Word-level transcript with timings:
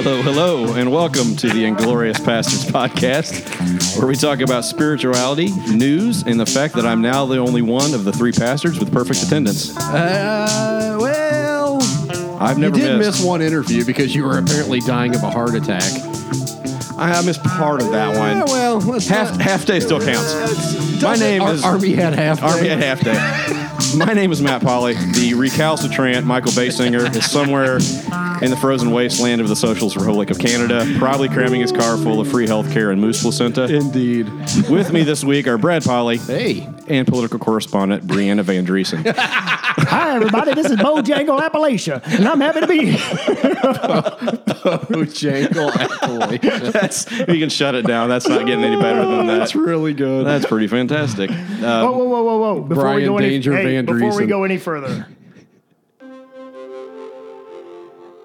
Hello, 0.00 0.22
hello, 0.22 0.74
and 0.74 0.92
welcome 0.92 1.34
to 1.36 1.48
the 1.48 1.64
Inglorious 1.64 2.18
Pastors 2.20 2.64
podcast, 2.64 3.98
where 3.98 4.06
we 4.06 4.14
talk 4.14 4.40
about 4.40 4.64
spirituality, 4.64 5.50
news, 5.74 6.22
and 6.22 6.38
the 6.38 6.46
fact 6.46 6.74
that 6.74 6.86
I'm 6.86 7.02
now 7.02 7.26
the 7.26 7.38
only 7.38 7.62
one 7.62 7.94
of 7.94 8.04
the 8.04 8.12
three 8.12 8.32
pastors 8.32 8.78
with 8.78 8.92
perfect 8.92 9.22
attendance. 9.24 9.76
Uh, 9.76 10.96
well, 11.00 11.78
I've 12.40 12.58
you 12.58 12.62
never 12.62 12.76
did 12.76 12.98
missed. 12.98 13.18
miss 13.20 13.24
one 13.26 13.42
interview 13.42 13.84
because 13.84 14.14
you 14.14 14.24
were 14.24 14.38
apparently 14.38 14.80
dying 14.80 15.14
of 15.14 15.22
a 15.22 15.30
heart 15.30 15.54
attack. 15.54 15.82
I, 16.96 17.14
I 17.18 17.22
missed 17.22 17.42
part 17.42 17.82
of 17.82 17.90
that 17.90 18.14
Yeah, 18.14 18.38
one. 18.40 18.46
well, 18.50 18.78
let's 18.80 19.08
half 19.08 19.32
not- 19.32 19.40
half 19.40 19.66
day 19.66 19.80
still 19.80 20.00
counts. 20.00 20.32
My 20.32 21.00
Doesn't- 21.14 21.26
name 21.26 21.42
Ar- 21.42 21.52
is 21.54 21.64
Army 21.64 21.92
had 21.92 22.14
half. 22.14 22.42
Army 22.42 22.62
day. 22.64 22.70
at 22.70 22.78
half 22.78 23.00
day. 23.00 23.96
My 23.96 24.12
name 24.12 24.32
is 24.32 24.42
Matt 24.42 24.62
Polly. 24.62 24.94
The 24.94 25.34
recalcitrant 25.34 26.26
Michael 26.26 26.52
Basinger 26.52 27.14
is 27.16 27.30
somewhere 27.30 27.78
in 28.42 28.50
the 28.50 28.56
frozen 28.56 28.90
wasteland 28.92 29.40
of 29.40 29.48
the 29.48 29.56
Socialist 29.56 29.96
Republic 29.96 30.30
of 30.30 30.38
Canada, 30.38 30.86
probably 30.98 31.28
cramming 31.28 31.60
his 31.60 31.72
car 31.72 31.96
full 31.96 32.20
of 32.20 32.28
free 32.28 32.46
health 32.46 32.70
care 32.72 32.90
and 32.90 33.00
moose 33.00 33.22
placenta. 33.22 33.64
Indeed. 33.64 34.28
With 34.68 34.92
me 34.92 35.02
this 35.02 35.24
week 35.24 35.46
are 35.46 35.58
Brad 35.58 35.84
Polly 35.84 36.18
Hey, 36.18 36.68
and 36.86 37.06
political 37.06 37.38
correspondent 37.38 38.06
Brianna 38.06 38.42
Van 38.42 38.64
Driesen. 38.66 39.02
Hi, 39.16 40.14
everybody. 40.16 40.54
This 40.54 40.66
is 40.66 40.76
Bojangle 40.76 41.40
Appalachia, 41.40 42.02
and 42.04 42.28
I'm 42.28 42.40
happy 42.40 42.60
to 42.60 42.66
be 42.66 42.86
here. 42.86 42.98
Bojangle 44.88 45.70
Appalachia. 45.70 46.72
That's 46.72 47.10
you 47.10 47.38
can 47.38 47.48
shut 47.48 47.74
it 47.74 47.86
down. 47.86 48.08
That's 48.08 48.28
not 48.28 48.46
getting 48.46 48.64
any 48.64 48.80
better 48.80 49.04
than 49.06 49.26
that. 49.26 49.38
That's 49.38 49.54
really 49.54 49.94
good. 49.94 50.26
That's 50.26 50.46
pretty 50.46 50.66
fantastic. 50.66 51.30
Whoa, 51.30 51.66
Uh, 51.66 51.90
whoa, 51.90 52.04
whoa, 52.04 52.22
whoa, 52.22 52.38
whoa! 52.38 52.60
Before 52.62 52.84
we 52.84 52.90
Brian 52.90 53.04
go 53.06 53.18
any, 53.18 53.28
Danger 53.30 53.56
hey, 53.56 53.64
Van 53.64 53.84
before 53.86 54.16
we 54.16 54.26
go 54.26 54.44
any 54.44 54.58
further. 54.58 55.06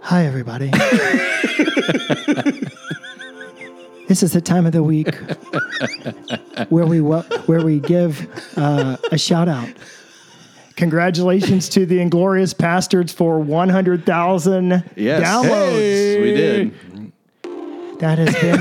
Hi, 0.04 0.26
everybody. 0.26 0.70
this 4.08 4.22
is 4.22 4.34
the 4.34 4.42
time 4.42 4.66
of 4.66 4.74
the 4.74 4.84
week 4.84 5.16
where 6.70 6.86
we 6.86 7.02
wel- 7.02 7.24
where 7.46 7.64
we 7.64 7.80
give 7.80 8.28
uh, 8.58 8.98
a 9.12 9.18
shout 9.18 9.48
out. 9.48 9.70
Congratulations 10.76 11.70
to 11.70 11.86
the 11.86 12.00
Inglorious 12.02 12.54
Bastards 12.54 13.14
for 13.14 13.40
100,000 13.40 14.84
yes, 14.96 15.24
downloads. 15.24 16.22
we 16.22 16.34
did. 16.34 16.74
That 18.00 18.18
has 18.18 18.34
been 18.42 18.60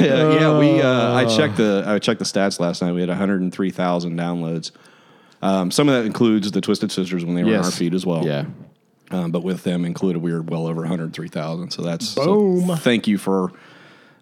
Yeah, 0.00 0.32
yeah, 0.40 0.58
we. 0.58 0.80
Uh, 0.82 1.14
I 1.14 1.24
checked 1.24 1.56
the 1.56 1.84
I 1.86 1.98
checked 1.98 2.18
the 2.18 2.24
stats 2.24 2.60
last 2.60 2.82
night. 2.82 2.92
We 2.92 3.00
had 3.00 3.08
103,000 3.08 4.16
downloads. 4.16 4.70
Um, 5.42 5.70
some 5.70 5.88
of 5.88 5.94
that 5.94 6.04
includes 6.06 6.50
the 6.50 6.60
Twisted 6.60 6.92
Sisters 6.92 7.24
when 7.24 7.34
they 7.34 7.42
were 7.44 7.50
on 7.50 7.56
our 7.56 7.62
Yes. 7.64 7.78
feed 7.78 7.94
as 7.94 8.04
well. 8.04 8.24
Yeah. 8.24 8.44
Um, 9.10 9.30
but 9.32 9.42
with 9.42 9.64
them 9.64 9.84
included, 9.84 10.20
we 10.22 10.32
were 10.32 10.42
well 10.42 10.66
over 10.66 10.82
103,000. 10.82 11.70
So 11.70 11.82
that's 11.82 12.08
so 12.08 12.24
Boom. 12.24 12.76
thank 12.76 13.08
you 13.08 13.18
for 13.18 13.52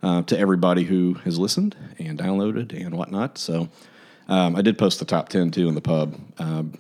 uh, 0.03 0.23
to 0.23 0.39
everybody 0.39 0.85
who 0.85 1.15
has 1.25 1.39
listened 1.39 1.77
and 1.99 2.19
downloaded 2.19 2.73
and 2.73 2.97
whatnot. 2.97 3.37
So 3.37 3.69
um, 4.29 4.57
I 4.57 4.63
did 4.63 4.79
post 4.79 4.99
the 4.99 5.05
top 5.05 5.29
10 5.29 5.51
too 5.51 5.69
in 5.69 5.75
the 5.75 5.81
pub. 5.81 6.15
Um, 6.39 6.79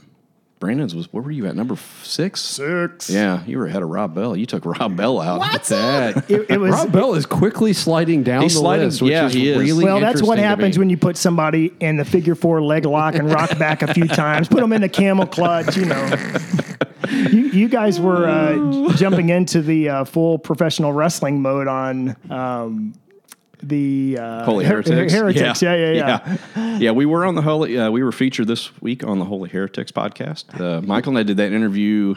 Brandon's 0.58 0.94
was 0.94 1.12
where 1.12 1.22
were 1.22 1.30
you 1.30 1.46
at 1.46 1.54
number 1.54 1.76
six? 2.02 2.40
six. 2.40 3.08
Yeah, 3.08 3.44
you 3.44 3.58
were 3.58 3.66
ahead 3.66 3.82
of 3.82 3.88
Rob 3.88 4.14
Bell. 4.14 4.36
You 4.36 4.44
took 4.46 4.64
Rob 4.64 4.96
Bell 4.96 5.20
out. 5.20 5.38
What's 5.40 5.68
that? 5.68 6.28
It, 6.30 6.50
it 6.50 6.58
was 6.60 6.72
Rob 6.72 6.92
Bell 6.92 7.14
is 7.14 7.26
quickly 7.26 7.72
sliding 7.72 8.22
down 8.24 8.42
He's 8.42 8.54
the 8.54 8.60
sliding- 8.60 8.86
list, 8.86 9.02
which 9.02 9.12
yeah, 9.12 9.26
is 9.26 9.34
he 9.34 9.48
is. 9.50 9.58
really 9.58 9.84
Well, 9.84 10.00
that's 10.00 10.22
what 10.22 10.38
happens 10.38 10.78
when 10.78 10.90
you 10.90 10.96
put 10.96 11.16
somebody 11.16 11.72
in 11.80 11.96
the 11.96 12.04
figure 12.04 12.34
four 12.34 12.60
leg 12.60 12.84
lock 12.84 13.14
and 13.14 13.30
rock 13.30 13.56
back 13.58 13.82
a 13.82 13.94
few 13.94 14.08
times. 14.08 14.48
Put 14.48 14.60
them 14.60 14.72
in 14.72 14.80
the 14.80 14.88
camel 14.88 15.26
clutch, 15.26 15.76
you 15.76 15.84
know. 15.86 16.16
You, 17.10 17.46
you 17.48 17.68
guys 17.68 17.98
were 18.00 18.26
uh, 18.28 18.92
jumping 18.96 19.30
into 19.30 19.62
the 19.62 19.88
uh, 19.88 20.04
full 20.04 20.38
professional 20.38 20.92
wrestling 20.92 21.40
mode 21.40 21.66
on 21.68 22.16
um, 22.30 22.92
the 23.68 24.18
uh, 24.20 24.44
Holy 24.44 24.64
Her- 24.64 24.82
Heretics. 24.82 25.12
Heretics, 25.12 25.62
yeah, 25.62 25.74
yeah, 25.74 25.92
yeah. 25.92 26.36
yeah. 26.56 26.78
Yeah, 26.78 26.90
we 26.92 27.06
were 27.06 27.24
on 27.24 27.34
the 27.34 27.42
Holy. 27.42 27.78
Uh, 27.78 27.90
we 27.90 28.02
were 28.02 28.12
featured 28.12 28.46
this 28.48 28.70
week 28.80 29.04
on 29.04 29.18
the 29.18 29.24
Holy 29.24 29.48
Heretics 29.48 29.92
podcast. 29.92 30.58
Uh, 30.60 30.80
Michael 30.82 31.10
and 31.10 31.18
I 31.18 31.22
did 31.24 31.36
that 31.38 31.52
interview, 31.52 32.14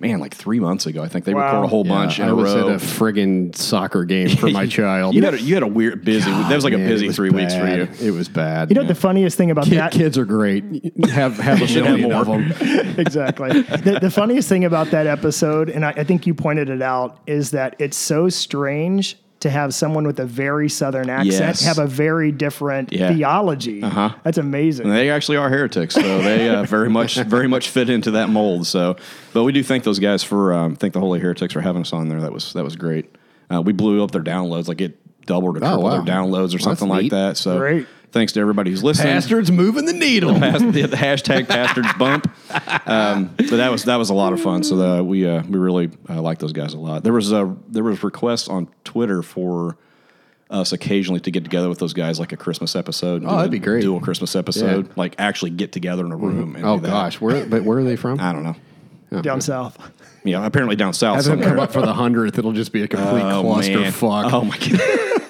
man, 0.00 0.18
like 0.18 0.34
three 0.34 0.58
months 0.60 0.86
ago. 0.86 1.02
I 1.02 1.08
think 1.08 1.24
they 1.26 1.34
Wow. 1.34 1.44
record 1.46 1.64
a 1.64 1.68
whole 1.68 1.86
Yeah, 1.86 1.92
bunch 1.92 2.18
in 2.18 2.24
I 2.24 2.28
a 2.28 2.34
was 2.34 2.54
row. 2.54 2.68
at 2.70 2.74
a 2.74 2.78
friggin' 2.84 3.54
soccer 3.54 4.04
game 4.04 4.30
for 4.36 4.48
my 4.50 4.66
child. 4.78 5.14
you 5.14 5.22
had 5.22 5.34
a, 5.34 5.40
you 5.40 5.54
had 5.54 5.62
a 5.62 5.66
weird 5.68 6.04
busy. 6.04 6.30
that 6.30 6.54
was 6.54 6.64
like 6.64 6.72
Man, 6.72 6.86
a 6.86 6.88
busy 6.88 7.06
was 7.06 7.16
three 7.16 7.30
weeks 7.30 7.54
for 7.54 7.66
you. 7.68 7.88
It 8.00 8.10
was 8.10 8.28
bad. 8.28 8.70
You 8.70 8.74
know 8.74 8.80
what 8.82 8.88
the 8.88 8.94
funniest 8.94 9.36
thing 9.36 9.50
about 9.50 9.64
Kid- 9.66 9.78
that? 9.78 9.92
kids 9.92 10.18
are 10.18 10.24
great. 10.24 10.64
Have 11.10 11.36
have 11.38 11.62
a 11.62 11.66
should 11.66 11.86
have 11.86 11.98
million 12.00 12.12
of 12.12 12.26
them. 12.26 12.52
exactly. 12.98 13.62
The, 13.62 13.98
the 14.02 14.10
funniest 14.10 14.48
thing 14.48 14.64
about 14.64 14.90
that 14.90 15.06
episode, 15.06 15.70
and 15.70 15.84
I, 15.84 15.90
I 15.90 16.04
think 16.04 16.26
you 16.26 16.34
pointed 16.34 16.68
it 16.68 16.82
out, 16.82 17.18
is 17.26 17.52
that 17.52 17.76
it's 17.78 17.96
so 17.96 18.28
strange 18.28 19.16
to 19.40 19.50
have 19.50 19.72
someone 19.74 20.06
with 20.06 20.20
a 20.20 20.26
very 20.26 20.68
southern 20.68 21.08
accent 21.10 21.32
Yes. 21.32 21.64
have 21.64 21.78
a 21.78 21.86
very 21.86 22.30
different 22.30 22.92
Yeah. 22.92 23.12
theology. 23.14 23.82
Uh-huh. 23.82 24.10
That's 24.22 24.38
amazing. 24.38 24.86
And 24.86 24.94
they 24.94 25.10
actually 25.10 25.38
are 25.38 25.48
heretics, 25.48 25.94
so 25.94 26.00
they 26.22 26.48
uh, 26.48 26.64
very 26.64 26.90
much 26.90 27.16
very 27.26 27.48
much 27.48 27.68
fit 27.70 27.88
into 27.90 28.10
that 28.12 28.28
mold. 28.28 28.66
So, 28.66 28.96
but 29.32 29.44
we 29.44 29.52
do 29.52 29.62
thank 29.62 29.84
those 29.84 29.98
guys 29.98 30.22
for 30.22 30.52
um, 30.52 30.76
thank 30.76 30.92
the 30.92 31.00
Holy 31.00 31.20
Heretics 31.20 31.52
for 31.54 31.60
having 31.60 31.82
us 31.82 31.92
on 31.92 32.08
there. 32.08 32.20
That 32.20 32.32
was 32.32 32.52
that 32.52 32.64
was 32.64 32.76
great. 32.76 33.14
Uh, 33.52 33.60
we 33.60 33.72
blew 33.72 34.04
up 34.04 34.12
their 34.12 34.22
downloads, 34.22 34.68
like 34.68 34.80
it 34.80 34.99
doubled 35.30 35.56
or 35.56 35.60
tripled 35.60 35.80
Oh, 35.80 35.82
wow. 35.84 36.00
their 36.02 36.14
downloads 36.14 36.52
or 36.52 36.58
Well, 36.58 36.76
something 36.76 36.88
like 36.88 37.02
neat. 37.04 37.10
that. 37.10 37.36
So, 37.36 37.58
Great. 37.58 37.86
thanks 38.12 38.32
to 38.34 38.40
everybody 38.40 38.70
who's 38.70 38.82
listening. 38.84 39.14
Bastards 39.14 39.50
moving 39.50 39.84
the 39.86 39.92
needle. 39.92 40.34
Past, 40.38 40.72
the, 40.72 40.82
the 40.82 40.96
hashtag 40.96 41.46
bastards 41.48 41.92
bump. 41.98 42.26
Um, 42.86 43.30
but 43.36 43.50
that 43.50 43.70
was 43.70 43.84
that 43.84 43.96
was 43.96 44.10
a 44.10 44.14
lot 44.14 44.32
of 44.32 44.40
fun. 44.40 44.62
So 44.64 44.76
the, 44.76 45.04
we 45.04 45.26
uh, 45.28 45.42
we 45.44 45.58
really 45.58 45.90
uh, 46.08 46.20
like 46.20 46.38
those 46.38 46.52
guys 46.52 46.74
a 46.74 46.78
lot. 46.78 47.02
There 47.04 47.12
was 47.12 47.32
a 47.32 47.54
there 47.68 47.84
was 47.84 48.02
requests 48.02 48.48
on 48.48 48.68
Twitter 48.84 49.22
for 49.22 49.76
us 50.50 50.72
occasionally 50.72 51.20
to 51.20 51.30
get 51.30 51.44
together 51.44 51.68
with 51.68 51.78
those 51.78 51.92
guys 51.92 52.18
like 52.18 52.32
a 52.32 52.36
Christmas 52.36 52.74
episode. 52.74 53.22
Oh, 53.24 53.36
that'd 53.36 53.52
be 53.52 53.60
great. 53.60 53.82
Dual 53.82 54.00
Christmas 54.00 54.34
episode, 54.34 54.86
Yeah. 54.88 54.92
like 54.96 55.14
actually 55.18 55.50
get 55.52 55.70
together 55.70 56.04
in 56.04 56.10
a 56.10 56.16
room. 56.16 56.56
And 56.56 56.64
Oh 56.66 56.78
gosh, 56.78 57.20
where 57.20 57.46
but 57.46 57.62
where 57.62 57.78
are 57.78 57.84
they 57.84 57.94
from? 57.96 58.18
I 58.20 58.32
don't 58.32 58.42
know. 58.42 59.22
down 59.22 59.40
south. 59.40 59.78
Yeah, 60.24 60.44
apparently 60.44 60.74
down 60.76 60.92
south 60.92 61.16
Have 61.16 61.24
them 61.24 61.32
somewhere. 61.38 61.48
come 61.50 61.60
up 61.60 61.72
for 61.72 61.80
the 61.82 61.94
hundredth. 61.94 62.36
It'll 62.38 62.52
just 62.52 62.72
be 62.72 62.82
a 62.82 62.88
complete 62.88 63.22
Oh, 63.22 63.42
cluster 63.42 63.78
man. 63.80 63.92
fuck. 63.92 64.32
Oh 64.32 64.42
my 64.44 64.58
god, 64.58 64.80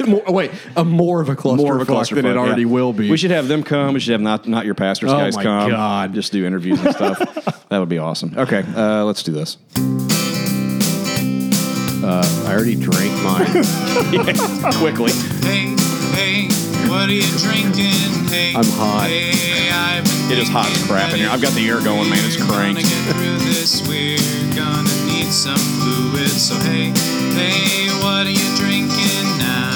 More, 0.06 0.22
wait, 0.28 0.50
a 0.76 0.84
more 0.84 1.20
of 1.20 1.28
a 1.28 1.36
cluster 1.36 1.62
more 1.62 1.74
of 1.76 1.82
a 1.82 1.84
fuck 1.84 1.94
cluster 1.94 2.14
than 2.14 2.26
it 2.26 2.36
already 2.36 2.64
will 2.64 2.92
be. 2.92 3.10
We 3.10 3.16
should 3.18 3.30
have 3.32 3.48
them 3.48 3.62
come. 3.62 3.92
We 3.94 4.00
should 4.00 4.12
have 4.12 4.20
not 4.20 4.46
not 4.48 4.64
your 4.64 4.74
pastors 4.74 5.10
Oh 5.12 5.18
guys 5.18 5.36
my 5.36 5.42
come. 5.42 5.70
God. 5.70 6.14
just 6.14 6.32
do 6.32 6.46
interviews 6.46 6.80
and 6.84 6.94
stuff. 6.94 7.18
that 7.68 7.78
would 7.78 7.88
be 7.90 7.98
awesome. 7.98 8.32
Okay, 8.36 8.64
uh, 8.74 9.04
let's 9.04 9.22
do 9.22 9.32
this. 9.32 9.58
I 12.02 12.52
already 12.54 12.74
drank 12.74 13.12
mine. 13.22 13.46
quickly. 14.80 15.12
Hey, 15.46 15.76
hey, 16.16 16.48
what 16.88 17.08
are 17.08 17.12
you 17.12 17.22
drinking? 17.38 18.26
Hey, 18.28 18.54
I'm 18.56 18.64
hot. 18.64 19.06
Hey, 19.08 19.70
I've 19.70 20.32
It 20.32 20.38
is 20.38 20.48
hot 20.48 20.70
as 20.70 20.84
crap 20.86 21.12
in 21.12 21.18
here. 21.20 21.28
I've 21.30 21.42
got 21.42 21.52
the 21.52 21.68
air 21.68 21.80
going, 21.80 22.08
man. 22.10 22.24
It's 22.24 22.36
Gonna 22.36 22.52
cranked. 22.52 22.80
get 22.80 23.14
through 23.14 23.38
this. 23.46 23.86
We're 23.86 24.18
gonna 24.56 24.88
need 25.06 25.30
some 25.30 25.56
fluid. 25.78 26.30
So 26.30 26.54
hey, 26.66 26.90
hey, 27.36 27.88
what 28.02 28.26
are 28.26 28.30
you 28.30 28.56
drinking 28.56 29.38
now? 29.38 29.69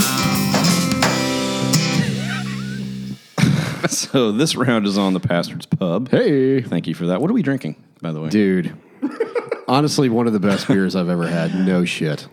So 3.89 4.33
this 4.33 4.57
round 4.57 4.87
is 4.87 4.97
on 4.99 5.13
the 5.15 5.21
Pastor's 5.21 5.67
Pub. 5.67 6.09
hey, 6.11 6.61
Thank 6.63 6.87
you 6.87 6.95
for 6.95 7.07
that. 7.09 7.21
What 7.21 7.31
are 7.31 7.35
we 7.35 7.43
drinking, 7.43 7.77
by 8.01 8.13
the 8.13 8.21
way? 8.21 8.29
dude. 8.31 8.75
Honestly, 9.67 10.09
one 10.09 10.27
of 10.27 10.33
the 10.33 10.41
best 10.41 10.69
beers 10.69 10.95
I've 10.95 11.09
ever 11.09 11.27
had. 11.27 11.55
No 11.67 11.85
shit. 11.85 12.29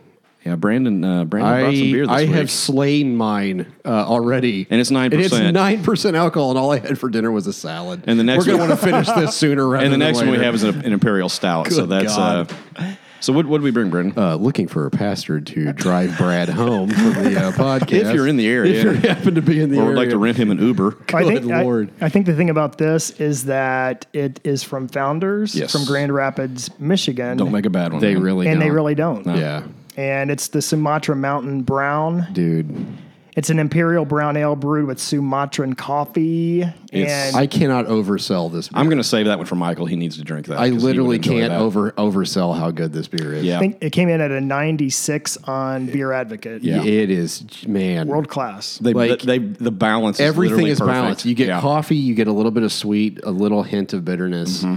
Yeah, 0.45 0.55
Brandon. 0.55 1.03
Uh, 1.03 1.23
Brandon 1.23 1.51
brought 1.61 1.61
some 1.61 1.67
I 1.69 1.91
beer 1.91 2.07
this 2.07 2.15
I 2.15 2.21
week. 2.23 2.29
have 2.31 2.49
slain 2.51 3.15
mine 3.15 3.71
uh, 3.85 3.89
already, 3.89 4.65
And 4.71 4.81
it's 4.81 4.89
9%. 4.89 5.13
It's 5.13 5.33
nine 5.53 5.83
percent 5.83 6.15
alcohol, 6.17 6.49
and 6.49 6.57
all 6.59 6.71
I 6.71 6.79
had 6.79 6.97
for 6.97 7.09
dinner 7.09 7.31
was 7.31 7.45
a 7.47 7.53
salad. 7.53 8.03
And 8.07 8.19
the 8.19 8.23
next 8.23 8.39
we're 8.47 8.53
gonna 8.53 8.57
one- 8.59 8.69
want 8.69 8.79
to 8.81 8.85
finish 8.85 9.07
this 9.07 9.35
sooner 9.35 9.67
rather 9.67 9.85
and 9.85 9.93
the 9.93 9.97
than 9.97 10.07
next 10.07 10.17
one 10.17 10.25
we 10.27 10.31
later. 10.33 10.43
have 10.45 10.55
is 10.55 10.63
an, 10.63 10.83
an 10.83 10.93
imperial 10.93 11.29
stout. 11.29 11.67
so 11.71 11.81
Good 11.85 11.89
that's. 11.89 12.17
Uh, 12.17 12.45
God. 12.75 12.97
So 13.21 13.31
what, 13.31 13.45
what 13.45 13.59
did 13.59 13.63
we 13.63 13.71
bring, 13.71 13.89
Brandon? 13.89 14.13
uh, 14.21 14.35
looking 14.35 14.67
for 14.67 14.85
a 14.85 14.91
pastor 14.91 15.39
to 15.39 15.71
drive 15.73 16.17
Brad 16.17 16.49
home 16.49 16.89
for 16.89 17.21
the 17.21 17.39
uh, 17.47 17.51
podcast. 17.53 17.91
If 18.11 18.13
you're 18.15 18.27
in 18.27 18.35
the 18.35 18.47
area. 18.47 18.73
if 18.73 18.83
you 18.83 19.09
happen 19.09 19.35
to 19.35 19.41
be 19.41 19.61
in 19.61 19.69
the 19.69 19.77
or 19.77 19.83
area, 19.83 19.89
would 19.89 19.97
like 19.97 20.09
to 20.09 20.17
rent 20.17 20.37
him 20.37 20.51
an 20.51 20.59
Uber. 20.59 20.97
I 21.13 21.23
think, 21.23 21.43
Good 21.43 21.51
I- 21.51 21.61
Lord. 21.63 21.91
I, 22.01 22.09
think 22.09 22.25
the 22.25 22.35
thing 22.35 22.49
about 22.49 22.77
this 22.77 23.11
is 23.11 23.45
that 23.45 24.05
it 24.11 24.39
is 24.43 24.63
from 24.63 24.87
Founders 24.89 25.55
Yes. 25.55 25.71
from 25.71 25.85
Grand 25.85 26.13
Rapids, 26.13 26.69
Michigan. 26.79 27.37
Don't 27.37 27.51
make 27.51 27.65
a 27.65 27.69
bad 27.69 27.93
one. 27.93 28.01
they 28.01 28.15
man. 28.15 28.23
really 28.23 28.47
and 28.47 28.61
they 28.61 28.65
don't. 28.67 28.75
really 28.75 28.95
don't. 28.95 29.25
yeah, 29.27 29.63
And 29.95 30.29
it's 30.31 30.49
the 30.49 30.61
Sumatra 30.61 31.15
Mountain 31.15 31.61
Brown. 31.61 32.27
dude. 32.33 32.85
It's 33.33 33.49
an 33.49 33.59
imperial 33.59 34.03
brown 34.03 34.35
ale 34.35 34.57
brewed 34.57 34.87
with 34.87 34.99
Sumatran 34.99 35.73
coffee. 35.73 36.61
It's- 36.91 37.29
and 37.33 37.35
I 37.37 37.47
cannot 37.47 37.85
oversell 37.85 38.51
this. 38.51 38.67
Beer. 38.67 38.77
I'm 38.77 38.87
going 38.87 38.97
to 38.97 39.05
save 39.05 39.27
that 39.27 39.37
one 39.37 39.47
for 39.47 39.55
Michael. 39.55 39.85
He 39.85 39.95
needs 39.95 40.17
to 40.17 40.23
drink 40.23 40.47
that. 40.47 40.55
I 40.59 40.63
'cause 40.63 40.67
he 40.67 40.73
would 40.73 40.81
literally 40.83 41.15
enjoy 41.15 41.31
can't 41.39 41.49
that. 41.51 41.61
over 41.61 41.91
oversell 41.93 42.57
how 42.57 42.71
good 42.71 42.91
this 42.91 43.07
beer 43.07 43.33
is. 43.33 43.45
Yeah. 43.45 43.55
I 43.55 43.59
think 43.59 43.77
it 43.79 43.91
came 43.91 44.09
in 44.09 44.19
at 44.19 44.31
a 44.31 44.41
96 44.41 45.37
on 45.45 45.85
Beer 45.85 46.11
Advocate. 46.11 46.61
Yeah. 46.61 46.83
it 46.83 47.09
is 47.09 47.45
man. 47.65 48.09
World 48.09 48.27
class. 48.27 48.77
They, 48.79 48.91
Like, 48.93 49.21
they, 49.21 49.37
the 49.37 49.71
balance. 49.71 50.19
Is 50.19 50.27
Everything 50.27 50.55
literally 50.57 50.71
is 50.71 50.79
perfect. 50.79 50.93
balanced. 50.93 51.25
You 51.25 51.33
get 51.35 51.47
Yeah. 51.47 51.61
coffee, 51.61 51.95
you 51.95 52.13
get 52.15 52.27
a 52.27 52.33
little 52.33 52.51
bit 52.51 52.63
of 52.63 52.73
sweet, 52.73 53.19
a 53.23 53.31
little 53.31 53.63
hint 53.63 53.93
of 53.93 54.03
bitterness. 54.03 54.63
Mm-hmm. 54.63 54.75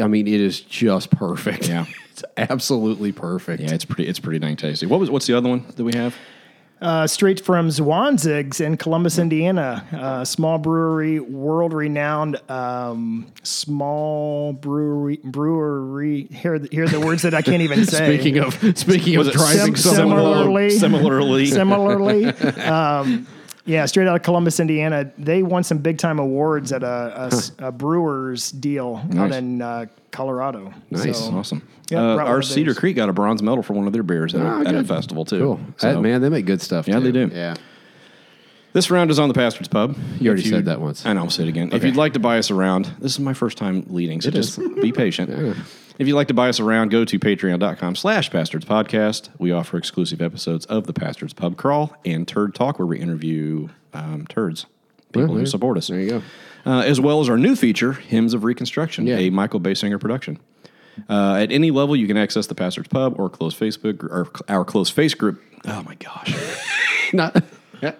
I 0.00 0.04
I 0.04 0.06
mean, 0.08 0.26
it 0.28 0.40
is 0.42 0.60
just 0.60 1.10
perfect. 1.10 1.68
Yeah. 1.68 1.86
it's 2.12 2.22
absolutely 2.36 3.12
perfect. 3.12 3.62
Yeah, 3.62 3.72
it's 3.72 3.84
pretty. 3.86 4.06
It's 4.08 4.18
pretty 4.18 4.38
dang 4.40 4.56
tasty. 4.56 4.84
What 4.86 5.00
was? 5.00 5.10
What's 5.10 5.26
the 5.26 5.34
other 5.38 5.48
one 5.48 5.64
that 5.76 5.84
we 5.84 5.92
have? 5.94 6.14
Uh, 6.80 7.08
straight 7.08 7.40
from 7.40 7.68
Zwanzigz 7.70 8.60
in 8.60 8.76
Columbus, 8.76 9.18
Indiana. 9.18 9.84
Uh, 9.92 10.24
small 10.24 10.58
brewery, 10.58 11.18
world 11.18 11.72
renowned 11.72 12.40
um, 12.48 13.32
small 13.42 14.52
brewery. 14.52 15.18
Brewery. 15.24 16.28
Here, 16.30 16.58
here 16.70 16.84
are 16.84 16.88
the 16.88 17.00
words 17.00 17.22
that 17.22 17.34
I 17.34 17.42
can't 17.42 17.62
even 17.62 17.84
say. 17.86 18.14
Speaking 18.16 18.38
of 18.38 18.54
speaking 18.78 19.16
of 19.16 19.26
Was 19.26 19.28
it 19.28 19.34
driving 19.34 19.74
sim- 19.74 19.94
someone 19.94 20.18
similarly- 20.18 20.70
Similarly, 20.70 21.46
Similarly, 22.26 22.26
um, 22.64 23.26
yeah, 23.68 23.84
straight 23.86 24.08
out 24.08 24.16
of 24.16 24.22
Columbus, 24.22 24.58
Indiana, 24.60 25.12
they 25.18 25.42
won 25.42 25.62
some 25.62 25.78
big 25.78 25.98
time 25.98 26.18
awards 26.18 26.72
at 26.72 26.82
a 26.82 27.30
a 27.58 27.70
Brewers 27.70 28.50
deal 28.50 29.00
out 29.16 29.30
in 29.32 29.60
uh, 29.62 29.86
Colorado. 30.10 30.72
Nice. 30.90 31.18
So, 31.18 31.34
awesome. 31.36 31.68
Yeah, 31.90 32.00
uh, 32.00 32.16
our 32.24 32.42
Cedar 32.42 32.70
theirs. 32.72 32.78
Creek 32.78 32.96
got 32.96 33.08
a 33.08 33.12
bronze 33.12 33.42
medal 33.42 33.62
for 33.62 33.74
one 33.74 33.86
of 33.86 33.92
their 33.92 34.02
beers 34.02 34.34
at, 34.34 34.40
Ah, 34.40 34.62
a, 34.62 34.64
at 34.64 34.74
a 34.74 34.84
festival 34.84 35.24
too. 35.24 35.38
Cool. 35.38 35.60
So, 35.76 35.92
That- 35.94 36.00
man, 36.00 36.20
they 36.22 36.28
make 36.30 36.46
good 36.46 36.60
stuff. 36.62 36.88
Yeah, 36.88 36.98
too. 36.98 37.10
they 37.10 37.12
do. 37.12 37.30
Yeah. 37.34 37.54
This 38.72 38.90
round 38.90 39.10
is 39.10 39.18
on 39.18 39.28
the 39.28 39.34
Pastor's 39.34 39.68
Pub. 39.68 39.96
You 40.20 40.28
already 40.28 40.42
If 40.44 40.48
said 40.50 40.64
that 40.66 40.80
once. 40.80 41.04
I 41.06 41.12
know. 41.14 41.24
I'll 41.24 41.30
say 41.30 41.44
it 41.44 41.48
again. 41.48 41.70
If 41.72 41.84
you'd 41.84 41.96
like 41.96 42.12
to 42.14 42.18
buy 42.20 42.38
us 42.38 42.50
around, 42.50 42.84
this 43.00 43.12
is 43.12 43.20
my 43.20 43.32
first 43.32 43.56
time 43.58 43.84
leading, 43.88 44.20
so 44.20 44.28
It 44.28 44.34
just 44.34 44.58
is. 44.58 44.68
be 44.82 44.92
patient. 44.92 45.30
If 45.98 46.06
you'd 46.06 46.14
like 46.14 46.28
to 46.28 46.34
buy 46.34 46.48
us 46.48 46.60
around, 46.60 46.90
go 46.90 47.04
to 47.04 47.18
patreon.com 47.18 47.96
slash 47.96 48.30
Bastards 48.30 48.64
Podcast. 48.64 49.30
We 49.38 49.50
offer 49.50 49.76
exclusive 49.76 50.22
episodes 50.22 50.64
of 50.66 50.86
the 50.86 50.92
Pastards 50.92 51.34
Pub 51.34 51.56
Crawl 51.56 51.96
and 52.04 52.26
Turd 52.26 52.54
Talk, 52.54 52.78
where 52.78 52.86
we 52.86 53.00
interview 53.00 53.68
um, 53.92 54.24
turds, 54.28 54.66
people 55.12 55.34
who 55.36 55.44
support 55.46 55.76
us. 55.76 55.88
There 55.88 55.98
you 56.00 56.08
go. 56.10 56.22
uh, 56.66 56.80
as 56.82 57.00
well 57.00 57.20
as 57.20 57.28
our 57.28 57.36
new 57.36 57.56
feature, 57.56 57.94
Hymns 57.94 58.32
of 58.32 58.44
Reconstruction, 58.44 59.06
Yeah. 59.08 59.16
a 59.16 59.30
Michael 59.30 59.60
Basinger 59.60 60.00
production. 60.00 60.38
Uh, 61.08 61.34
at 61.34 61.50
any 61.52 61.70
level, 61.72 61.96
you 61.96 62.06
can 62.06 62.16
access 62.16 62.46
the 62.46 62.54
Pastor's 62.54 62.88
Pub 62.88 63.18
or 63.18 63.28
close 63.28 63.54
Facebook 63.58 64.02
or 64.04 64.28
our 64.48 64.64
close 64.64 64.90
face 64.90 65.14
group. 65.14 65.42
Oh 65.64 65.82
my 65.82 65.94
gosh! 65.96 66.32
Not. 67.12 67.42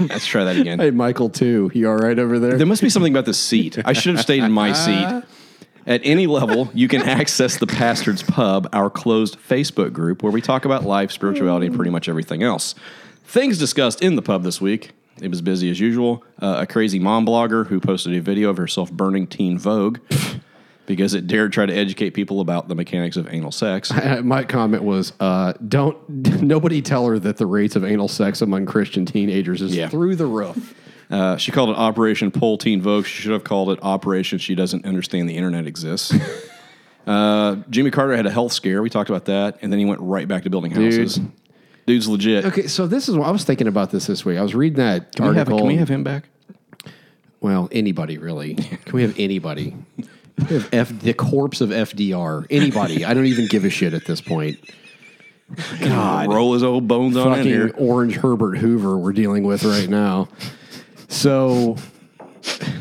Let's 0.00 0.26
try 0.26 0.44
that 0.44 0.56
again. 0.56 0.78
hey, 0.80 0.90
Michael, 0.90 1.28
too. 1.30 1.70
You 1.72 1.88
all 1.88 1.96
right 1.96 2.18
over 2.18 2.38
there? 2.38 2.56
There 2.58 2.66
must 2.66 2.82
be 2.82 2.90
something 2.90 3.12
about 3.12 3.26
the 3.26 3.34
seat. 3.34 3.78
I 3.84 3.92
should 3.92 4.14
have 4.16 4.22
stayed 4.24 4.42
in 4.42 4.50
my 4.50 4.72
seat. 4.74 5.22
At 5.86 6.00
any 6.04 6.26
level, 6.26 6.70
you 6.74 6.88
can 6.88 7.02
access 7.02 7.56
the 7.56 7.66
Pastors 7.66 8.22
Pub, 8.22 8.68
our 8.72 8.90
closed 8.90 9.38
Facebook 9.38 9.92
group, 9.92 10.22
where 10.22 10.30
we 10.32 10.40
talk 10.42 10.64
about 10.64 10.84
life, 10.84 11.10
spirituality, 11.10 11.66
and 11.66 11.74
pretty 11.74 11.90
much 11.90 12.08
everything 12.08 12.42
else. 12.42 12.74
Things 13.24 13.58
discussed 13.58 14.02
in 14.02 14.16
the 14.16 14.22
pub 14.22 14.42
this 14.42 14.60
week. 14.60 14.90
It 15.22 15.28
was 15.28 15.40
busy 15.42 15.70
as 15.70 15.80
usual. 15.80 16.24
Uh, 16.40 16.58
a 16.60 16.66
crazy 16.66 16.98
mom 16.98 17.26
blogger 17.26 17.66
who 17.66 17.80
posted 17.80 18.14
a 18.14 18.20
video 18.20 18.50
of 18.50 18.56
herself 18.56 18.90
burning 18.92 19.26
Teen 19.26 19.58
Vogue 19.58 19.98
because 20.86 21.14
it 21.14 21.26
dared 21.26 21.52
try 21.52 21.66
to 21.66 21.74
educate 21.74 22.10
people 22.10 22.40
about 22.40 22.68
the 22.68 22.74
mechanics 22.74 23.16
of 23.16 23.32
anal 23.32 23.52
sex. 23.52 23.92
My 24.22 24.44
comment 24.44 24.82
was, 24.82 25.12
uh, 25.20 25.52
"Don't 25.68 25.96
nobody 26.42 26.82
tell 26.82 27.06
her 27.06 27.18
that 27.18 27.36
the 27.36 27.46
rates 27.46 27.76
of 27.76 27.84
anal 27.84 28.08
sex 28.08 28.40
among 28.42 28.66
Christian 28.66 29.04
teenagers 29.06 29.62
is 29.62 29.74
Yeah. 29.76 29.88
through 29.88 30.16
the 30.16 30.26
roof." 30.26 30.74
Uh, 31.10 31.36
she 31.36 31.50
called 31.50 31.70
it 31.70 31.76
Operation 31.76 32.30
Pull 32.30 32.56
Teen 32.58 32.80
Vogue. 32.80 33.04
She 33.04 33.22
should 33.22 33.32
have 33.32 33.44
called 33.44 33.70
it 33.70 33.80
Operation 33.82 34.38
She 34.38 34.54
Doesn't 34.54 34.84
Understand 34.84 35.28
the 35.28 35.36
Internet 35.36 35.66
Exists. 35.66 36.14
uh, 37.06 37.56
Jimmy 37.68 37.90
Carter 37.90 38.16
had 38.16 38.26
a 38.26 38.30
health 38.30 38.52
scare. 38.52 38.80
We 38.82 38.90
talked 38.90 39.10
about 39.10 39.24
that. 39.24 39.58
And 39.62 39.72
then 39.72 39.80
he 39.80 39.84
went 39.84 40.00
right 40.00 40.28
back 40.28 40.44
to 40.44 40.50
building 40.50 40.70
houses. 40.70 41.20
Dude's 41.86 42.06
legit. 42.06 42.44
Okay, 42.44 42.66
so 42.68 42.86
this 42.86 43.08
is 43.08 43.16
what 43.16 43.26
I 43.26 43.32
was 43.32 43.42
thinking 43.42 43.66
about 43.66 43.90
this 43.90 44.06
this 44.06 44.24
week. 44.24 44.38
I 44.38 44.42
was 44.42 44.54
reading 44.54 44.76
that 44.76 45.16
Can 45.16 45.24
we, 45.24 45.36
have, 45.36 45.48
article. 45.48 45.58
can 45.58 45.66
we 45.66 45.76
have 45.76 45.88
him 45.88 46.04
back? 46.04 46.28
well, 47.40 47.68
anybody 47.72 48.18
really? 48.18 48.54
Can 48.54 48.92
we 48.92 49.02
have 49.02 49.18
anybody? 49.18 49.74
We 50.38 50.54
have 50.54 50.68
F, 50.72 51.00
the 51.00 51.14
corpse 51.14 51.60
of 51.60 51.70
FDR. 51.70 52.46
Anybody? 52.50 53.04
I 53.04 53.14
don't 53.14 53.26
even 53.26 53.46
give 53.46 53.64
a 53.64 53.70
shit 53.70 53.94
at 53.94 54.04
this 54.04 54.20
point. 54.20 54.58
God. 55.80 56.32
Roll 56.32 56.54
his 56.54 56.62
old 56.62 56.86
bones 56.86 57.16
on 57.16 57.28
in 57.28 57.32
Fucking 57.32 57.50
here. 57.50 57.74
Orange 57.76 58.16
Herbert 58.16 58.58
Hoover 58.58 58.96
we're 58.96 59.12
dealing 59.12 59.42
with 59.42 59.64
right 59.64 59.88
now. 59.88 60.28
So, 61.10 61.76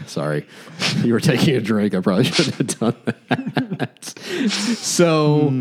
sorry, 0.05 0.45
you 1.03 1.13
were 1.13 1.19
taking 1.19 1.55
a 1.55 1.61
drink. 1.61 1.95
I 1.95 1.99
probably 1.99 2.25
shouldn't 2.25 2.55
have 2.57 2.79
done 2.79 2.95
that. 3.05 4.05
so, 4.77 5.51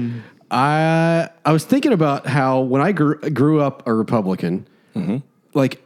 I 0.51 1.31
I 1.45 1.53
was 1.53 1.65
thinking 1.65 1.93
about 1.93 2.27
how 2.27 2.61
when 2.61 2.83
I 2.83 2.93
grew, 2.93 3.17
grew 3.19 3.61
up 3.61 3.87
a 3.87 3.95
Republican, 3.95 4.67
mm-hmm. 4.95 5.17
like 5.55 5.81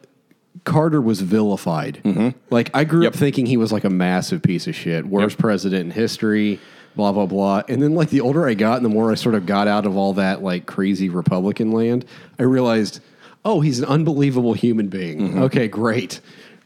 Carter 0.64 1.00
was 1.00 1.20
vilified. 1.20 2.00
Mm-hmm. 2.04 2.30
Like 2.50 2.70
I 2.74 2.84
grew 2.84 3.06
up 3.06 3.14
thinking 3.14 3.46
he 3.46 3.56
was 3.56 3.72
like 3.72 3.84
a 3.84 3.90
massive 3.90 4.42
piece 4.42 4.66
of 4.66 4.74
shit, 4.74 5.06
worst 5.06 5.34
Yep. 5.34 5.40
president 5.40 5.84
in 5.86 5.90
history. 5.92 6.60
Blah 6.94 7.12
blah 7.12 7.24
blah, 7.24 7.62
and 7.70 7.82
then 7.82 7.94
like 7.94 8.10
the 8.10 8.20
older 8.20 8.46
I 8.46 8.52
got, 8.52 8.76
and 8.76 8.84
the 8.84 8.90
more 8.90 9.10
I 9.10 9.14
sort 9.14 9.34
of 9.34 9.46
got 9.46 9.66
out 9.66 9.86
of 9.86 9.96
all 9.96 10.12
that 10.14 10.42
like 10.42 10.66
crazy 10.66 11.08
Republican 11.08 11.72
land, 11.72 12.04
I 12.38 12.42
realized, 12.42 13.00
oh, 13.46 13.62
he's 13.62 13.78
an 13.78 13.86
unbelievable 13.86 14.52
human 14.52 14.88
being. 14.88 15.20
Mm-hmm. 15.20 15.42
Okay, 15.44 15.68
great, 15.68 16.20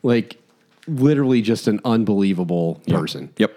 like 0.07 0.41
literally 0.87 1.43
just 1.43 1.67
an 1.67 1.81
unbelievable 1.85 2.81
person. 2.89 3.33
Yep. 3.39 3.55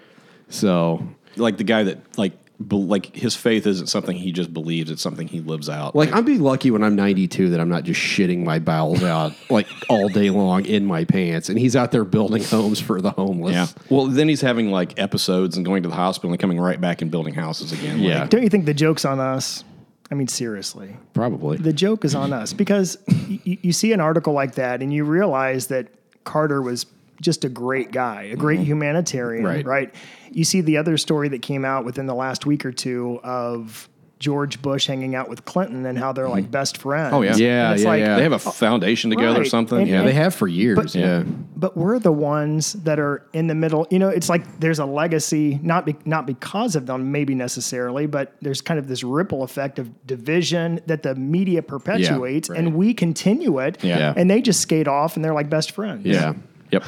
So, 0.48 1.06
Like 1.36 1.56
the 1.58 1.64
guy 1.64 1.84
that, 1.84 1.98
like, 2.18 2.32
be, 2.66 2.76
like 2.76 3.14
his 3.14 3.36
faith 3.36 3.66
isn't 3.66 3.86
something 3.86 4.16
he 4.16 4.32
just 4.32 4.52
believes, 4.52 4.90
it's 4.90 5.00
something 5.00 5.28
he 5.28 5.40
lives 5.40 5.68
out. 5.70 5.94
like, 5.94 6.12
I'd 6.12 6.26
be 6.26 6.38
lucky 6.38 6.70
when 6.72 6.82
I'm 6.82 6.96
92 6.96 7.50
that 7.50 7.60
I'm 7.60 7.68
not 7.68 7.84
just 7.84 8.00
shitting 8.00 8.44
my 8.44 8.58
bowels 8.58 9.02
out 9.02 9.32
like 9.50 9.66
all 9.88 10.08
day 10.08 10.28
long 10.28 10.66
in 10.66 10.84
my 10.84 11.04
pants, 11.04 11.48
and 11.48 11.58
he's 11.58 11.76
out 11.76 11.92
there 11.92 12.04
building 12.04 12.42
homes 12.42 12.80
for 12.80 13.00
the 13.00 13.12
homeless. 13.12 13.54
yeah. 13.54 13.66
Well, 13.88 14.08
then 14.08 14.28
he's 14.28 14.40
having 14.40 14.70
like 14.72 14.98
episodes 14.98 15.56
and 15.56 15.64
going 15.64 15.84
to 15.84 15.88
the 15.88 15.94
hospital 15.94 16.30
and 16.32 16.40
coming 16.40 16.58
right 16.60 16.80
back 16.80 17.00
and 17.00 17.10
building 17.10 17.32
houses 17.32 17.72
again. 17.72 18.00
Yeah. 18.00 18.22
Like, 18.22 18.30
Don't 18.30 18.42
you 18.42 18.50
think 18.50 18.66
the 18.66 18.74
joke's 18.74 19.04
on 19.04 19.20
us? 19.20 19.64
I 20.10 20.16
mean, 20.16 20.26
seriously. 20.26 20.96
probably. 21.14 21.56
The 21.58 21.72
joke 21.72 22.04
is 22.04 22.16
on 22.16 22.32
us 22.32 22.52
because 22.52 22.98
you, 23.28 23.58
you 23.62 23.72
see 23.72 23.92
an 23.92 24.00
article 24.00 24.32
like 24.32 24.56
that 24.56 24.82
and 24.82 24.92
you 24.92 25.04
realize 25.04 25.68
that 25.68 25.86
Carter 26.24 26.62
was 26.62 26.86
just 27.20 27.44
a 27.44 27.48
great 27.48 27.92
guy, 27.92 28.22
a 28.22 28.36
great 28.36 28.60
mm-hmm. 28.60 28.66
humanitarian, 28.66 29.44
Right. 29.44 29.64
right. 29.64 29.94
You 30.30 30.44
see 30.44 30.60
the 30.60 30.78
other 30.78 30.96
story 30.96 31.28
that 31.28 31.42
came 31.42 31.64
out 31.64 31.84
within 31.84 32.06
the 32.06 32.14
last 32.14 32.46
week 32.46 32.64
or 32.64 32.72
two 32.72 33.20
of 33.22 33.88
George 34.20 34.60
Bush 34.60 34.86
hanging 34.86 35.14
out 35.14 35.30
with 35.30 35.46
Clinton 35.46 35.86
and 35.86 35.98
how 35.98 36.12
they're 36.12 36.28
like 36.28 36.44
mm-hmm. 36.44 36.52
best 36.52 36.76
friends. 36.76 37.14
Oh, 37.14 37.22
yeah. 37.22 37.36
Yeah, 37.36 37.72
it's 37.72 37.82
yeah, 37.82 37.88
like, 37.88 38.00
yeah. 38.00 38.16
They 38.16 38.22
have 38.22 38.32
a 38.32 38.36
uh, 38.36 38.38
foundation 38.38 39.08
together 39.08 39.40
or 39.40 39.44
something. 39.46 39.78
And- 39.78 39.88
yeah. 39.88 40.02
they 40.02 40.12
have 40.12 40.34
for 40.34 40.46
years. 40.46 40.76
But- 40.76 40.94
yeah. 40.94 41.22
but 41.56 41.74
we're 41.74 41.98
the 41.98 42.12
ones 42.12 42.74
that 42.74 43.00
are 43.00 43.26
in 43.32 43.46
the 43.46 43.54
middle. 43.54 43.86
You 43.90 43.98
know, 43.98 44.10
it's 44.10 44.28
like 44.28 44.60
there's 44.60 44.78
a 44.78 44.84
legacy, 44.84 45.58
not 45.62 45.86
be, 45.86 45.96
not 46.04 46.26
because 46.26 46.76
of 46.76 46.84
them, 46.84 47.10
maybe 47.10 47.34
necessarily, 47.34 48.06
but 48.06 48.36
there's 48.42 48.60
kind 48.60 48.78
of 48.78 48.88
this 48.88 49.02
ripple 49.02 49.42
effect 49.42 49.78
of 49.78 50.06
division 50.06 50.80
that 50.84 51.02
the 51.02 51.14
media 51.14 51.62
perpetuates, 51.62 52.50
right. 52.50 52.58
and 52.58 52.74
we 52.74 52.92
continue 52.92 53.58
it. 53.58 53.82
Yeah. 53.82 54.12
and 54.14 54.30
they 54.30 54.42
just 54.42 54.60
skate 54.60 54.86
off, 54.86 55.16
and 55.16 55.24
they're 55.24 55.34
like 55.34 55.48
best 55.48 55.70
friends. 55.72 56.04
Yeah. 56.04 56.34
Yep. 56.72 56.84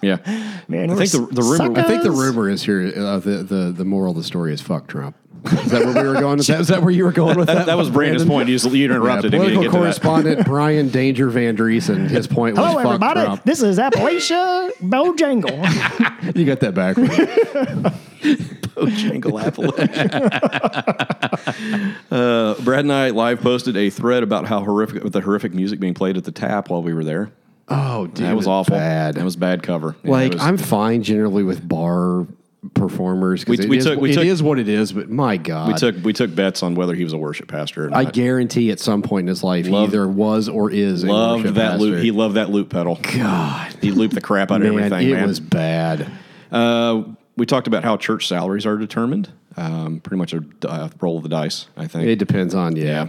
Yeah. 0.00 0.16
man. 0.68 0.90
I 0.90 0.94
think 0.96 1.10
the, 1.10 1.26
the 1.32 1.42
rumor. 1.42 1.78
I 1.78 1.82
think 1.84 2.02
the 2.02 2.10
rumor 2.10 2.48
is 2.48 2.62
here. 2.62 2.92
Uh, 2.96 3.18
the, 3.18 3.42
the 3.42 3.72
the 3.76 3.84
moral 3.84 4.12
of 4.12 4.16
the 4.16 4.24
story 4.24 4.52
is 4.52 4.60
fuck 4.60 4.86
Trump. 4.86 5.16
Is 5.44 5.70
that 5.70 5.84
where 5.84 6.02
we 6.02 6.08
were 6.08 6.20
going? 6.20 6.38
With 6.38 6.46
that? 6.48 6.60
Is 6.60 6.66
that 6.68 6.82
where 6.82 6.90
you 6.90 7.04
were 7.04 7.12
going 7.12 7.38
with 7.38 7.46
that? 7.46 7.54
That, 7.54 7.66
that 7.66 7.76
was 7.76 7.88
Brandon's 7.90 8.22
Brandon? 8.24 8.28
point. 8.36 8.48
You, 8.48 8.56
just, 8.58 8.66
you 8.74 8.86
Yeah, 8.88 8.94
interrupted 8.96 9.32
him. 9.32 9.40
You 9.42 9.48
political 9.50 9.62
didn't 9.62 9.72
to 9.72 9.78
that. 9.78 9.84
correspondent 10.02 10.46
Brian 10.46 10.88
Danger 10.88 11.30
Van 11.30 11.56
Driesen. 11.56 12.08
His 12.10 12.26
point 12.26 12.56
was 12.56 12.66
Hello, 12.66 12.82
fuck 12.82 12.86
everybody. 12.94 13.20
Trump. 13.24 13.44
This 13.44 13.62
is 13.62 13.78
Appalachia 13.78 14.72
Bojangle. 14.80 16.34
You 16.36 16.44
got 16.44 16.60
that 16.60 16.74
backwards. 16.74 17.16
Jingle 19.00 19.32
Appalachia. 19.38 20.28
uh, 22.10 22.54
Brad 22.62 22.80
and 22.80 22.92
I 22.92 23.10
live 23.10 23.40
posted 23.40 23.76
a 23.76 23.90
thread 23.90 24.22
about 24.22 24.46
how 24.46 24.62
horrific 24.64 25.02
with 25.04 25.12
the 25.12 25.20
horrific 25.20 25.54
music 25.54 25.80
being 25.80 25.94
played 25.94 26.16
at 26.16 26.24
the 26.24 26.32
tap 26.32 26.68
while 26.70 26.82
we 26.82 26.92
were 26.92 27.04
there. 27.04 27.30
Oh, 27.70 28.06
dude, 28.06 28.26
That 28.26 28.36
was 28.36 28.46
awful. 28.46 28.76
Bad. 28.76 29.14
That 29.16 29.24
was 29.24 29.36
bad 29.36 29.62
cover. 29.62 29.96
Yeah, 30.02 30.10
like 30.10 30.32
was- 30.34 30.42
I'm 30.42 30.56
fine 30.58 31.02
generally 31.02 31.42
with 31.42 31.66
bar 31.66 32.26
performers 32.74 33.46
We- 33.46 33.52
because 33.52 33.66
it 33.66 33.68
we 33.68 33.78
is- 33.78 33.84
took- 33.84 34.00
we 34.00 34.10
it 34.10 34.14
took- 34.14 34.24
is 34.24 34.42
what 34.42 34.58
it 34.58 34.68
is. 34.68 34.92
But 34.92 35.08
my 35.10 35.36
God, 35.36 35.68
we 35.68 35.74
took 35.74 36.04
we 36.04 36.12
took 36.12 36.34
bets 36.34 36.62
on 36.62 36.74
whether 36.74 36.94
he 36.94 37.04
was 37.04 37.12
a 37.12 37.16
worship 37.18 37.48
pastor. 37.48 37.86
Or 37.88 37.94
I 37.96 38.04
guarantee 38.04 38.70
at 38.70 38.80
some 38.80 39.02
point 39.02 39.24
in 39.24 39.28
his 39.28 39.42
life 39.44 39.68
Loved- 39.68 39.92
he 39.92 39.96
either 39.98 40.08
was 40.08 40.48
or 40.48 40.70
is 40.70 41.04
a 41.04 41.06
loved 41.06 41.42
worship 41.44 41.54
that 41.56 41.78
loop. 41.80 42.02
He 42.02 42.10
loved 42.10 42.34
that 42.34 42.50
loop 42.50 42.68
pedal. 42.70 42.98
God, 43.14 43.74
He 43.80 43.90
looped 43.90 44.14
the 44.14 44.20
crap 44.20 44.50
out 44.50 44.56
of 44.62 44.62
man, 44.74 44.84
everything. 44.84 45.08
it 45.10 45.14
man. 45.14 45.26
was 45.28 45.40
bad. 45.40 46.06
Uh, 46.50 47.02
we 47.36 47.46
talked 47.46 47.68
about 47.68 47.84
how 47.84 47.96
church 47.96 48.26
salaries 48.26 48.66
are 48.66 48.76
determined. 48.76 49.28
Um, 49.56 50.00
pretty 50.00 50.18
much 50.18 50.32
a 50.34 50.42
uh, 50.68 50.88
roll 51.00 51.16
of 51.18 51.22
the 51.24 51.28
dice, 51.28 51.66
I 51.76 51.86
think. 51.86 52.06
It 52.08 52.16
depends 52.16 52.54
on 52.54 52.76
yeah. 52.76 52.84
Yeah. 52.84 53.06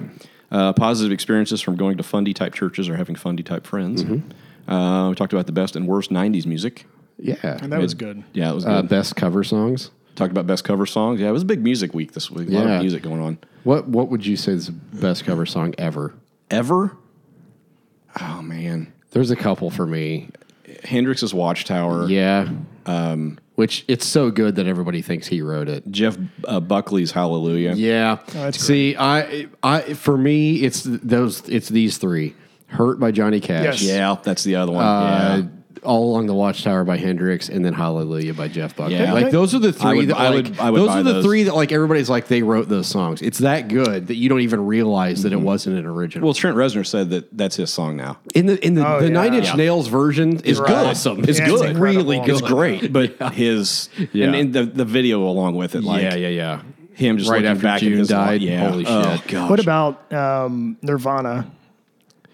Uh, 0.52 0.74
positive 0.74 1.12
experiences 1.12 1.62
from 1.62 1.76
going 1.76 1.98
to 1.98 2.04
fundy 2.04 2.34
type 2.34 2.54
churches 2.56 2.90
or 2.90 2.96
having 2.96 3.16
fundy 3.16 3.44
type 3.44 3.68
friends. 3.68 4.04
Mm-hmm. 4.04 4.30
Uh, 4.70 5.10
we 5.10 5.16
talked 5.16 5.34
about 5.34 5.48
the 5.48 5.52
best 5.52 5.76
and 5.76 5.88
worst 5.88 6.12
90s 6.12 6.46
music. 6.46 6.86
Yeah. 7.18 7.36
And 7.44 7.72
that 7.74 7.82
was 7.82 7.94
good. 7.94 8.24
Yeah, 8.34 8.52
it 8.52 8.56
was 8.56 8.66
uh, 8.66 8.82
good. 8.82 8.90
best 8.90 9.16
cover 9.16 9.44
songs. 9.44 9.92
Talked 10.16 10.32
about 10.32 10.48
best 10.48 10.64
cover 10.64 10.86
songs. 10.86 11.20
Yeah, 11.20 11.30
it 11.30 11.32
was 11.32 11.42
a 11.42 11.46
big 11.46 11.64
music 11.64 11.94
week 11.94 12.14
this 12.14 12.30
week. 12.30 12.50
A 12.50 12.52
lot 12.52 12.68
of 12.68 12.82
music 12.82 13.04
going 13.04 13.22
on. 13.22 13.38
What 13.64 13.88
What 13.88 14.10
would 14.10 14.26
you 14.26 14.38
say 14.38 14.54
is 14.54 14.68
the 14.68 14.72
best 14.74 15.26
cover 15.26 15.46
song 15.46 15.74
ever? 15.78 16.14
Ever? 16.52 16.98
Oh, 18.22 18.42
man. 18.42 18.94
There's 19.12 19.32
a 19.32 19.36
couple 19.36 19.70
for 19.70 19.86
me. 19.86 20.30
Hendrix's 20.84 21.34
Watchtower. 21.34 22.08
Yeah. 22.08 22.50
Um, 22.86 23.40
which 23.56 23.84
it's 23.88 24.06
so 24.06 24.32
good 24.32 24.56
that 24.56 24.68
everybody 24.68 25.02
thinks 25.02 25.28
he 25.28 25.42
wrote 25.42 25.68
it. 25.68 25.90
Jeff 25.92 26.18
uh, 26.48 26.60
Buckley's 26.60 27.12
Hallelujah. 27.12 27.74
Yeah. 27.74 28.20
that's 28.28 28.60
See, 28.60 28.96
I, 28.98 29.48
I, 29.62 29.94
for 29.94 30.18
me, 30.18 30.64
it's 30.64 30.84
those, 30.84 31.48
it's 31.50 31.70
these 31.70 31.98
three: 31.98 32.36
"Hurt" 32.70 33.00
by 33.00 33.12
Johnny 33.12 33.40
Cash, 33.40 33.82
Yes. 33.82 33.84
Yeah, 33.84 34.16
that's 34.24 34.44
the 34.44 34.56
other 34.56 34.72
one. 34.72 34.84
uh, 34.86 35.38
yeah. 35.44 35.48
"All 35.84 36.12
Along 36.12 36.28
the 36.28 36.34
Watchtower" 36.34 36.84
by 36.84 36.98
Hendrix, 36.98 37.48
and 37.48 37.64
then 37.64 37.74
"Hallelujah" 37.74 38.34
by 38.34 38.48
Jeff 38.50 38.76
Buckley. 38.76 38.96
Yeah. 38.98 39.14
Like 39.14 39.32
those 39.32 39.56
are 39.56 39.60
the 39.60 39.72
three 39.72 39.90
I 39.90 39.94
would- 39.94 40.08
that 40.10 40.18
I 40.18 40.30
would- 40.30 40.60
I 40.60 40.70
would 40.72 40.80
those 40.82 40.90
are 40.90 41.04
the 41.04 41.14
those. 41.14 41.26
three 41.26 41.44
that 41.44 41.56
like 41.56 41.72
everybody's 41.72 42.10
like 42.10 42.28
they 42.28 42.42
wrote 42.42 42.68
those 42.68 42.88
songs. 42.88 43.22
It's 43.22 43.38
that 43.40 43.70
good 43.70 44.08
that 44.08 44.16
you 44.16 44.28
don't 44.30 44.42
even 44.42 44.66
realize 44.66 45.20
Mm-hmm. 45.20 45.30
that 45.30 45.34
it 45.34 45.42
wasn't 45.42 45.78
an 45.80 45.86
original. 45.86 46.26
Well, 46.28 46.34
Trent 46.34 46.58
Reznor 46.58 46.86
said 46.86 47.10
that 47.12 47.36
that's 47.38 47.56
his 47.56 47.72
song 47.72 47.96
now. 47.96 48.18
in 48.36 48.46
the 48.48 48.64
in 48.66 48.74
the, 48.76 48.86
Oh, 48.86 49.00
the 49.00 49.08
yeah. 49.08 49.14
Nine 49.14 49.34
Inch 49.36 49.46
Yeah. 49.48 49.56
Nails 49.56 49.88
version 49.88 50.42
is 50.44 50.60
Right. 50.60 50.68
good. 50.68 50.76
Awesome. 50.88 51.24
It's 51.26 51.40
Yeah, 51.40 51.46
good. 51.48 51.66
incredible. 51.70 51.82
really 52.04 52.20
good. 52.26 52.30
It's 52.30 52.42
great, 52.42 52.92
but 52.92 53.34
his 53.34 53.88
Yeah. 54.12 54.26
and, 54.28 54.36
and 54.36 54.54
the 54.54 54.64
the 54.66 54.86
video 54.86 55.24
along 55.28 55.56
with 55.56 55.76
it, 55.76 55.84
like 55.86 56.04
yeah, 56.04 56.16
yeah, 56.16 56.28
yeah. 56.28 56.60
him 56.94 57.18
just 57.18 57.30
Right 57.30 57.38
looking 57.38 57.52
after 57.52 57.64
back 57.64 57.80
June 57.80 57.94
at 57.94 58.00
his 58.00 58.08
died. 58.10 58.42
life. 58.42 58.42
Yeah. 58.42 58.70
Holy 58.70 58.86
oh, 58.86 59.16
shit. 59.16 59.28
gosh. 59.30 59.50
What 59.50 59.60
about 59.62 60.12
um, 60.12 60.76
Nirvana? 60.82 61.46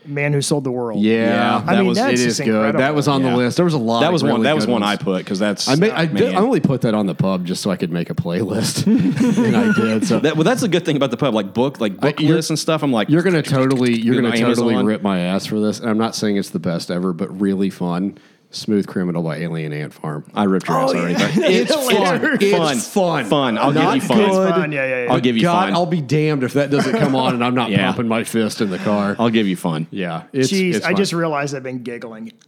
Man 0.07 0.33
who 0.33 0.41
sold 0.41 0.63
the 0.63 0.71
world. 0.71 1.01
Yeah, 1.01 1.13
Yeah, 1.13 1.59
that 1.65 1.69
I 1.69 1.77
mean, 1.79 1.87
was 1.87 1.97
that's 1.97 2.13
it 2.21 2.23
just 2.25 2.39
is 2.39 2.45
good. 2.45 2.47
incredible. 2.55 2.79
That 2.79 2.95
was 2.95 3.07
on 3.07 3.23
Yeah. 3.23 3.31
the 3.31 3.37
list. 3.37 3.55
There 3.57 3.65
was 3.65 3.73
a 3.73 3.77
lot. 3.77 4.01
that 4.01 4.07
of 4.07 4.13
was 4.13 4.23
one. 4.23 4.31
really 4.33 4.43
That 4.43 4.55
was 4.55 4.65
good 4.65 4.71
one 4.73 4.83
I 4.83 4.91
ones. 4.91 5.03
put 5.03 5.17
because 5.19 5.39
that's 5.39 5.67
I 5.67 5.75
made, 5.75 5.91
I, 5.91 6.05
man. 6.05 6.15
did, 6.15 6.33
I 6.35 6.37
only 6.39 6.59
put 6.59 6.81
that 6.81 6.93
on 6.93 7.05
the 7.05 7.15
pub 7.15 7.45
just 7.45 7.61
so 7.61 7.71
I 7.71 7.75
could 7.75 7.91
make 7.91 8.09
a 8.09 8.15
playlist, 8.15 8.85
and 9.45 9.55
I 9.55 9.71
did. 9.73 10.05
So 10.07 10.19
That, 10.19 10.35
well, 10.35 10.43
that's 10.43 10.63
a 10.63 10.67
good 10.67 10.85
thing 10.85 10.95
about 10.97 11.11
the 11.11 11.17
pub, 11.17 11.33
like 11.33 11.53
book, 11.53 11.79
like 11.79 11.99
book 11.99 12.19
you're- 12.19 12.35
lists 12.35 12.49
and 12.49 12.59
stuff. 12.59 12.83
I'm 12.83 12.91
like, 12.91 13.09
you're 13.09 13.23
gonna 13.23 13.41
totally, 13.41 13.99
you're 13.99 14.15
Good 14.15 14.23
gonna 14.23 14.37
totally 14.37 14.73
Amazon. 14.73 14.85
rip 14.85 15.01
my 15.01 15.19
ass 15.19 15.45
for 15.45 15.59
this. 15.59 15.79
And 15.79 15.89
I'm 15.89 15.97
not 15.97 16.15
saying 16.15 16.37
it's 16.37 16.49
the 16.51 16.59
best 16.59 16.91
ever, 16.91 17.13
but 17.13 17.39
really 17.39 17.69
fun. 17.69 18.17
Smooth 18.55 18.87
Criminal 18.87 19.21
by 19.23 19.37
Alien 19.37 19.73
Ant 19.73 19.93
Farm. 19.93 20.23
I 20.33 20.43
ripped 20.45 20.67
your 20.67 20.77
ass 20.77 20.91
Oh, 20.93 20.97
already. 20.97 21.13
yeah. 21.13 21.27
but 21.35 21.37
It's 21.51 21.73
fun, 22.57 22.77
It's 22.77 22.87
fun. 22.87 23.25
fun. 23.25 23.57
I'll 23.57 23.71
Not 23.71 23.93
give 23.95 24.03
you 24.03 24.07
fun. 24.09 24.19
It's 24.21 24.35
fun. 24.35 24.71
Yeah, 24.71 24.85
yeah, 24.87 25.03
yeah. 25.05 25.11
I'll 25.13 25.19
give 25.19 25.35
you 25.35 25.41
God, 25.43 25.65
fun. 25.65 25.73
I'll 25.73 25.85
be 25.85 26.01
damned 26.01 26.43
if 26.43 26.53
that 26.53 26.69
doesn't 26.71 26.97
come 26.97 27.15
on 27.15 27.33
and 27.33 27.43
I'm 27.43 27.53
not 27.55 27.69
Yeah. 27.75 27.87
pumping 27.87 28.07
my 28.07 28.23
fist 28.23 28.61
in 28.61 28.69
the 28.69 28.77
car. 28.79 29.15
I'll 29.19 29.29
give 29.29 29.47
you 29.47 29.55
fun. 29.57 29.87
yeah, 29.91 30.23
it's, 30.33 30.51
Jeez, 30.51 30.75
it's 30.75 30.85
I 30.85 30.89
fun. 30.89 30.95
just 30.97 31.13
realized 31.13 31.53
I've 31.55 31.63
been 31.63 31.83
giggling. 31.83 32.31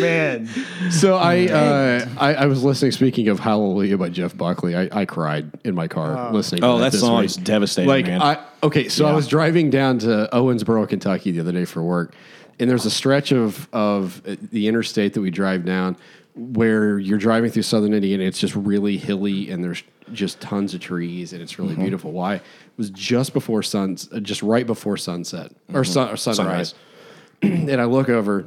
Man, 0.00 0.46
So 0.90 1.16
I, 1.16 1.46
uh, 1.46 2.06
I 2.18 2.34
I 2.34 2.46
was 2.46 2.62
listening. 2.62 2.92
Speaking 2.92 3.28
of 3.28 3.40
Hallelujah 3.40 3.96
by 3.98 4.08
Jeff 4.10 4.36
Buckley, 4.36 4.76
I, 4.76 4.88
I 4.92 5.04
cried 5.04 5.50
in 5.64 5.74
my 5.74 5.88
car 5.88 6.32
listening. 6.32 6.62
Oh, 6.64 6.76
to 6.78 6.84
that 6.84 6.92
this 6.92 7.00
song 7.00 7.18
week. 7.18 7.26
is 7.26 7.36
devastating, 7.36 7.88
Like 7.88 8.06
man. 8.06 8.20
I 8.22 8.38
okay, 8.62 8.88
so 8.88 9.06
I 9.06 9.12
was 9.12 9.26
driving 9.28 9.70
down 9.70 9.98
to 10.00 10.28
Owensboro, 10.32 10.88
Kentucky, 10.88 11.30
the 11.30 11.40
other 11.40 11.52
day 11.52 11.64
for 11.64 11.82
work, 11.82 12.14
and 12.58 12.68
there's 12.68 12.86
a 12.86 12.90
stretch 12.90 13.32
of 13.32 13.68
of 13.72 14.22
uh, 14.26 14.36
the 14.52 14.68
interstate 14.68 15.14
that 15.14 15.20
we 15.20 15.30
drive 15.30 15.64
down 15.64 15.96
where 16.34 16.98
you're 16.98 17.18
driving 17.18 17.50
through 17.50 17.62
southern 17.62 17.92
Indiana. 17.94 18.22
It's 18.24 18.38
just 18.38 18.54
really 18.54 18.96
hilly, 18.96 19.50
and 19.50 19.62
there's 19.62 19.82
just 20.12 20.40
tons 20.40 20.72
of 20.74 20.80
trees, 20.80 21.32
and 21.32 21.42
it's 21.42 21.58
really 21.58 21.72
Mm-hmm. 21.74 21.82
beautiful. 21.82 22.12
Why? 22.12 22.36
It 22.36 22.42
was 22.76 22.90
just 22.90 23.32
before 23.32 23.62
sun, 23.62 23.96
uh, 24.12 24.20
just 24.20 24.42
right 24.42 24.66
before 24.66 24.96
sunset 24.96 25.52
or, 25.74 25.84
sun, 25.84 26.08
or 26.10 26.16
sunrise, 26.16 26.36
Sunrise. 26.36 26.74
and 27.42 27.80
I 27.80 27.84
look 27.84 28.08
over 28.08 28.46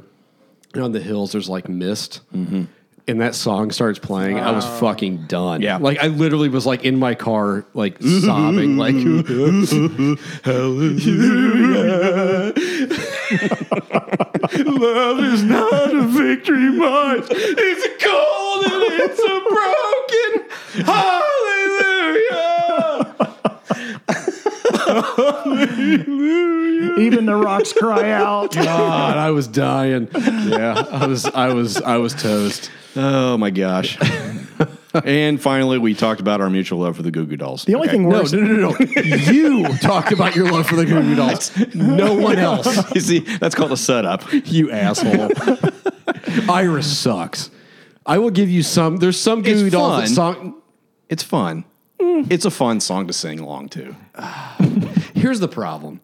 and 0.74 0.82
on 0.82 0.92
the 0.92 1.00
hills. 1.00 1.32
There's 1.32 1.48
like 1.48 1.68
mist. 1.68 2.20
And 3.08 3.20
that 3.20 3.34
song 3.34 3.72
starts 3.72 3.98
playing. 3.98 4.38
I 4.38 4.52
was 4.52 4.64
oh. 4.64 4.78
fucking 4.78 5.26
done. 5.26 5.60
Yeah. 5.60 5.78
like 5.78 5.98
I 5.98 6.06
literally 6.06 6.48
was 6.48 6.66
like 6.66 6.84
in 6.84 6.98
my 6.98 7.14
car, 7.14 7.64
like 7.74 7.96
sobbing, 8.00 8.76
like 8.76 8.94
Love 14.64 15.18
is 15.20 15.42
not 15.42 15.94
a 15.94 16.02
victory 16.06 16.70
march. 16.70 17.26
It's 17.30 18.04
cold 18.04 18.66
and 18.66 18.84
it's 19.00 19.20
a 19.20 19.40
broken 19.50 19.72
hallelujah. 20.86 22.52
even 26.98 27.26
the 27.26 27.36
rocks 27.36 27.72
cry 27.72 28.10
out. 28.10 28.52
God, 28.52 29.16
I 29.16 29.30
was 29.30 29.48
dying. 29.48 30.08
Yeah, 30.14 30.84
I 30.90 31.06
was, 31.06 31.24
I 31.26 31.52
was, 31.52 31.76
I 31.78 31.96
was 31.96 32.14
toast. 32.14 32.70
Oh 32.96 33.36
my 33.38 33.50
gosh. 33.50 33.98
and 35.04 35.40
finally, 35.40 35.78
we 35.78 35.94
talked 35.94 36.20
about 36.20 36.40
our 36.40 36.50
mutual 36.50 36.80
love 36.80 36.96
for 36.96 37.02
the 37.02 37.10
Goo 37.10 37.24
Goo 37.26 37.36
Dolls. 37.36 37.64
The 37.64 37.74
only 37.74 37.88
thing 37.88 38.08
No, 38.08 38.20
worse. 38.20 38.32
no, 38.32 38.40
no, 38.40 38.54
no, 38.54 38.70
no. 38.78 38.86
You 39.32 39.68
talked 39.78 40.12
about 40.12 40.36
your 40.36 40.50
love 40.50 40.66
for 40.66 40.76
the 40.76 40.84
Goo 40.84 41.00
Goo 41.00 41.14
Dolls. 41.14 41.50
No 41.74 42.14
one 42.14 42.38
else. 42.38 42.94
you 42.94 43.00
see, 43.00 43.18
that's 43.20 43.54
called 43.54 43.72
a 43.72 43.76
setup. 43.76 44.22
You 44.32 44.70
asshole. 44.70 45.30
Iris 46.50 46.98
sucks. 46.98 47.50
I 48.04 48.18
will 48.18 48.30
give 48.30 48.50
you 48.50 48.62
some. 48.62 48.96
There's 48.98 49.18
some 49.18 49.42
Goo 49.42 49.54
Goo 49.54 49.64
It's 49.66 49.72
Dolls 49.72 50.00
that 50.00 50.06
fun. 50.08 50.14
song. 50.36 50.62
It's 51.08 51.22
fun. 51.22 51.64
Mm. 52.00 52.30
It's 52.30 52.44
a 52.44 52.50
fun 52.50 52.80
song 52.80 53.06
to 53.06 53.12
sing 53.12 53.38
along 53.38 53.68
to. 53.70 53.94
Here's 55.14 55.40
the 55.40 55.48
problem. 55.48 56.00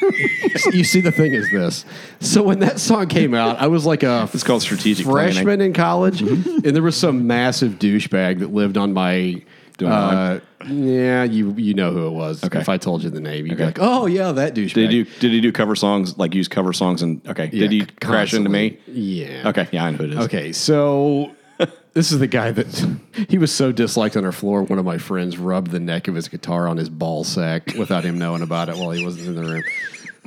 you 0.72 0.84
see, 0.84 1.00
the 1.00 1.12
thing 1.12 1.32
is 1.34 1.50
this. 1.50 1.84
So 2.20 2.42
when 2.42 2.60
that 2.60 2.80
song 2.80 3.06
came 3.08 3.34
out, 3.34 3.58
I 3.58 3.66
was 3.66 3.86
like 3.86 4.02
a 4.02 4.28
It's 4.34 4.42
called 4.44 4.62
strategic 4.62 5.06
freshman 5.06 5.44
planning. 5.44 5.66
in 5.68 5.72
college, 5.72 6.22
and 6.22 6.62
there 6.64 6.82
was 6.82 6.96
some 6.96 7.26
massive 7.26 7.72
douchebag 7.78 8.40
that 8.40 8.52
lived 8.52 8.76
on 8.76 8.92
my. 8.92 9.42
Uh, 9.80 10.40
yeah, 10.66 11.22
you 11.22 11.52
you 11.56 11.72
know 11.72 11.92
who 11.92 12.08
it 12.08 12.10
was. 12.10 12.42
Okay. 12.42 12.58
If 12.58 12.68
I 12.68 12.78
told 12.78 13.04
you 13.04 13.10
the 13.10 13.20
name, 13.20 13.46
you'd 13.46 13.58
be 13.58 13.64
like, 13.64 13.78
"Oh 13.80 14.06
yeah, 14.06 14.32
that 14.32 14.54
douchebag." 14.54 14.74
Did 14.74 14.90
he 14.90 15.04
do? 15.04 15.10
Did 15.20 15.30
he 15.32 15.40
do 15.40 15.52
cover 15.52 15.76
songs? 15.76 16.18
Like 16.18 16.34
use 16.34 16.48
cover 16.48 16.72
songs 16.72 17.00
and 17.00 17.24
okay? 17.28 17.46
did 17.46 17.70
he 17.70 17.78
Yeah, 17.78 17.84
crash 18.00 18.34
into 18.34 18.50
me? 18.50 18.78
Yeah. 18.88 19.48
Okay, 19.50 19.68
yeah, 19.70 19.84
I 19.84 19.90
know 19.92 19.98
who 19.98 20.04
it 20.04 20.12
is. 20.14 20.18
Okay, 20.24 20.52
so 20.52 21.30
this 21.94 22.12
is 22.12 22.18
the 22.18 22.26
guy 22.26 22.50
that 22.52 22.98
he 23.28 23.38
was 23.38 23.52
so 23.52 23.72
disliked 23.72 24.16
on 24.16 24.24
our 24.24 24.32
floor. 24.32 24.62
One 24.62 24.78
of 24.78 24.84
my 24.84 24.98
friends 24.98 25.38
rubbed 25.38 25.70
the 25.70 25.80
neck 25.80 26.08
of 26.08 26.14
his 26.14 26.28
guitar 26.28 26.68
on 26.68 26.76
his 26.76 26.88
ball 26.88 27.24
sack 27.24 27.74
without 27.78 28.04
him 28.04 28.18
knowing 28.18 28.42
about 28.42 28.68
it 28.68 28.76
while 28.76 28.90
he 28.90 29.04
wasn't 29.04 29.28
in 29.28 29.34
the 29.34 29.42
room. 29.42 29.64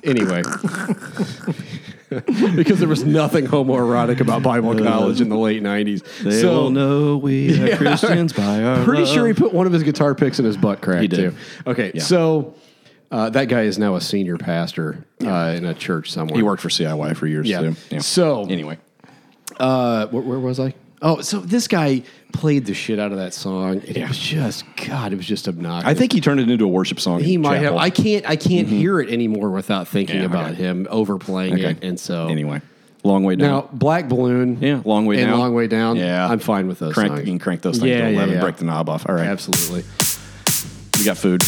Anyway, 0.04 0.42
because 2.56 2.80
there 2.80 2.90
was 2.90 3.06
nothing 3.06 3.46
homoerotic 3.46 4.20
about 4.20 4.44
Bible 4.44 4.76
college 4.78 5.22
in 5.22 5.30
the 5.30 5.38
late 5.38 5.62
'90s. 5.64 6.04
They 6.24 6.42
so 6.42 6.64
all 6.64 6.70
know 6.70 7.18
we 7.18 7.72
are 7.72 7.76
Christians 7.78 8.34
by 8.34 8.64
our 8.64 8.84
pretty 8.84 9.04
love. 9.04 9.14
sure 9.14 9.28
he 9.28 9.34
put 9.34 9.54
one 9.54 9.68
of 9.68 9.74
his 9.74 9.84
guitar 9.84 10.16
picks 10.16 10.40
in 10.40 10.46
his 10.46 10.58
butt 10.58 10.82
crack 10.82 11.02
He 11.02 11.08
did. 11.08 11.32
too. 11.32 11.38
Okay, 11.68 12.00
so. 12.00 12.56
Uh, 13.14 13.30
that 13.30 13.50
guy 13.50 13.64
is 13.64 13.78
now 13.78 13.96
a 13.96 14.00
senior 14.00 14.38
pastor 14.38 15.04
uh, 15.22 15.54
in 15.58 15.66
a 15.66 15.74
church 15.74 16.10
somewhere. 16.10 16.38
He 16.38 16.44
worked 16.44 16.62
for 16.62 16.70
CIY 16.70 17.18
for 17.18 17.28
years 17.28 17.46
Yeah. 17.46 17.60
too. 17.60 17.76
Yeah. 17.90 18.00
So 18.00 18.46
anyway, 18.46 18.78
uh, 19.60 20.08
where, 20.08 20.24
where 20.24 20.40
was 20.40 20.62
I? 20.62 20.74
Oh, 21.04 21.22
so 21.22 21.40
this 21.40 21.68
guy 21.68 22.04
played 22.32 22.66
the 22.68 22.76
shit 22.76 23.00
out 23.00 23.12
of 23.12 23.18
that 23.18 23.34
song. 23.34 23.72
And 23.88 23.98
It 23.98 24.08
was 24.08 24.20
just 24.20 24.64
God. 24.88 25.12
It 25.14 25.16
was 25.16 25.26
just 25.26 25.48
obnoxious. 25.48 25.90
I 25.90 25.96
think 25.96 26.14
he 26.14 26.22
turned 26.22 26.40
it 26.40 26.48
into 26.50 26.64
a 26.66 26.68
worship 26.68 27.00
song. 27.00 27.22
he 27.22 27.34
in 27.36 27.42
might 27.42 27.56
have. 27.56 27.64
chapel. 27.64 27.80
I 27.80 27.90
can't. 27.90 28.30
I 28.30 28.36
can't 28.36 28.68
mm-hmm. 28.68 28.78
hear 28.78 29.00
it 29.00 29.10
anymore 29.10 29.50
without 29.50 29.88
thinking 29.88 30.18
Yeah, 30.18 30.26
about 30.26 30.52
okay. 30.52 30.62
him 30.62 30.88
overplaying 30.92 31.54
Okay. 31.56 31.72
it. 31.72 31.84
And 31.84 32.00
so 32.00 32.28
Anyway, 32.28 32.62
long 33.04 33.24
way 33.24 33.36
down. 33.36 33.50
now 33.50 33.70
Black 33.74 34.08
Balloon. 34.10 34.60
yeah, 34.62 34.82
long 34.86 35.08
way 35.08 35.20
and 35.22 35.32
down. 35.32 35.40
Long 35.40 35.56
Way 35.56 35.66
Down. 35.68 35.96
Yeah, 35.98 36.28
I'm 36.28 36.38
fine 36.40 36.68
with 36.68 36.78
those. 36.78 36.94
Crank, 36.94 37.10
songs. 37.14 37.22
you 37.22 37.26
can 37.32 37.40
crank 37.40 37.62
those 37.64 37.80
things 37.80 37.90
Yeah, 37.90 38.02
to 38.02 38.04
yeah, 38.12 38.16
eleven. 38.18 38.36
yeah. 38.36 38.42
Break 38.42 38.58
the 38.58 38.66
knob 38.66 38.88
off. 38.88 39.06
All 39.10 39.16
right, 39.16 39.26
Absolutely. 39.26 39.84
we 41.00 41.04
got 41.06 41.18
food. 41.18 41.42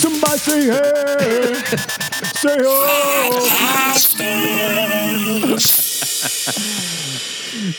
Somebody 0.00 0.38
say 0.38 0.62
hey, 0.64 1.54
say 2.34 2.56
oh. 2.60 3.44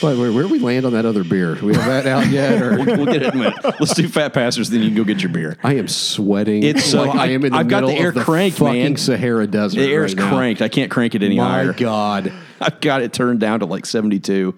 By 0.00 0.14
the 0.14 0.20
way, 0.20 0.30
where 0.30 0.46
we 0.46 0.58
land 0.58 0.84
on 0.86 0.92
that 0.92 1.04
other 1.06 1.24
beer? 1.24 1.54
Do 1.54 1.66
we 1.66 1.74
have 1.74 1.86
that 1.86 2.06
out 2.06 2.26
yet? 2.28 2.60
Or 2.62 2.76
We'll 2.78 3.06
get 3.06 3.22
it 3.22 3.22
in 3.22 3.30
a 3.30 3.34
minute. 3.36 3.64
Let's 3.80 3.94
do 3.94 4.08
fat 4.08 4.32
pastors, 4.32 4.68
then 4.70 4.80
you 4.80 4.88
can 4.88 4.96
go 4.96 5.04
get 5.04 5.22
your 5.22 5.30
beer. 5.32 5.56
I 5.62 5.74
am 5.74 5.88
sweating. 5.88 6.62
It's 6.62 6.84
so- 6.84 7.04
like 7.04 7.14
I 7.16 7.28
am 7.28 7.44
in 7.44 7.52
the 7.52 7.58
I've 7.58 7.68
got 7.68 7.80
the 7.82 7.86
middle 7.88 8.02
air 8.02 8.08
of 8.10 8.14
the 8.14 8.24
cranked, 8.24 8.58
fucking 8.58 8.82
man. 8.82 8.96
Sahara 8.96 9.46
Desert. 9.46 9.80
The 9.80 9.90
air's 9.92 10.14
right 10.14 10.24
now. 10.24 10.36
cranked. 10.36 10.62
I 10.62 10.68
can't 10.68 10.90
crank 10.90 11.14
it 11.14 11.22
any 11.22 11.36
My 11.36 11.44
higher. 11.48 11.72
God. 11.72 12.32
I've 12.60 12.80
got 12.80 13.02
it 13.02 13.12
turned 13.12 13.40
down 13.40 13.60
to 13.60 13.66
like 13.66 13.86
seventy-two, 13.86 14.54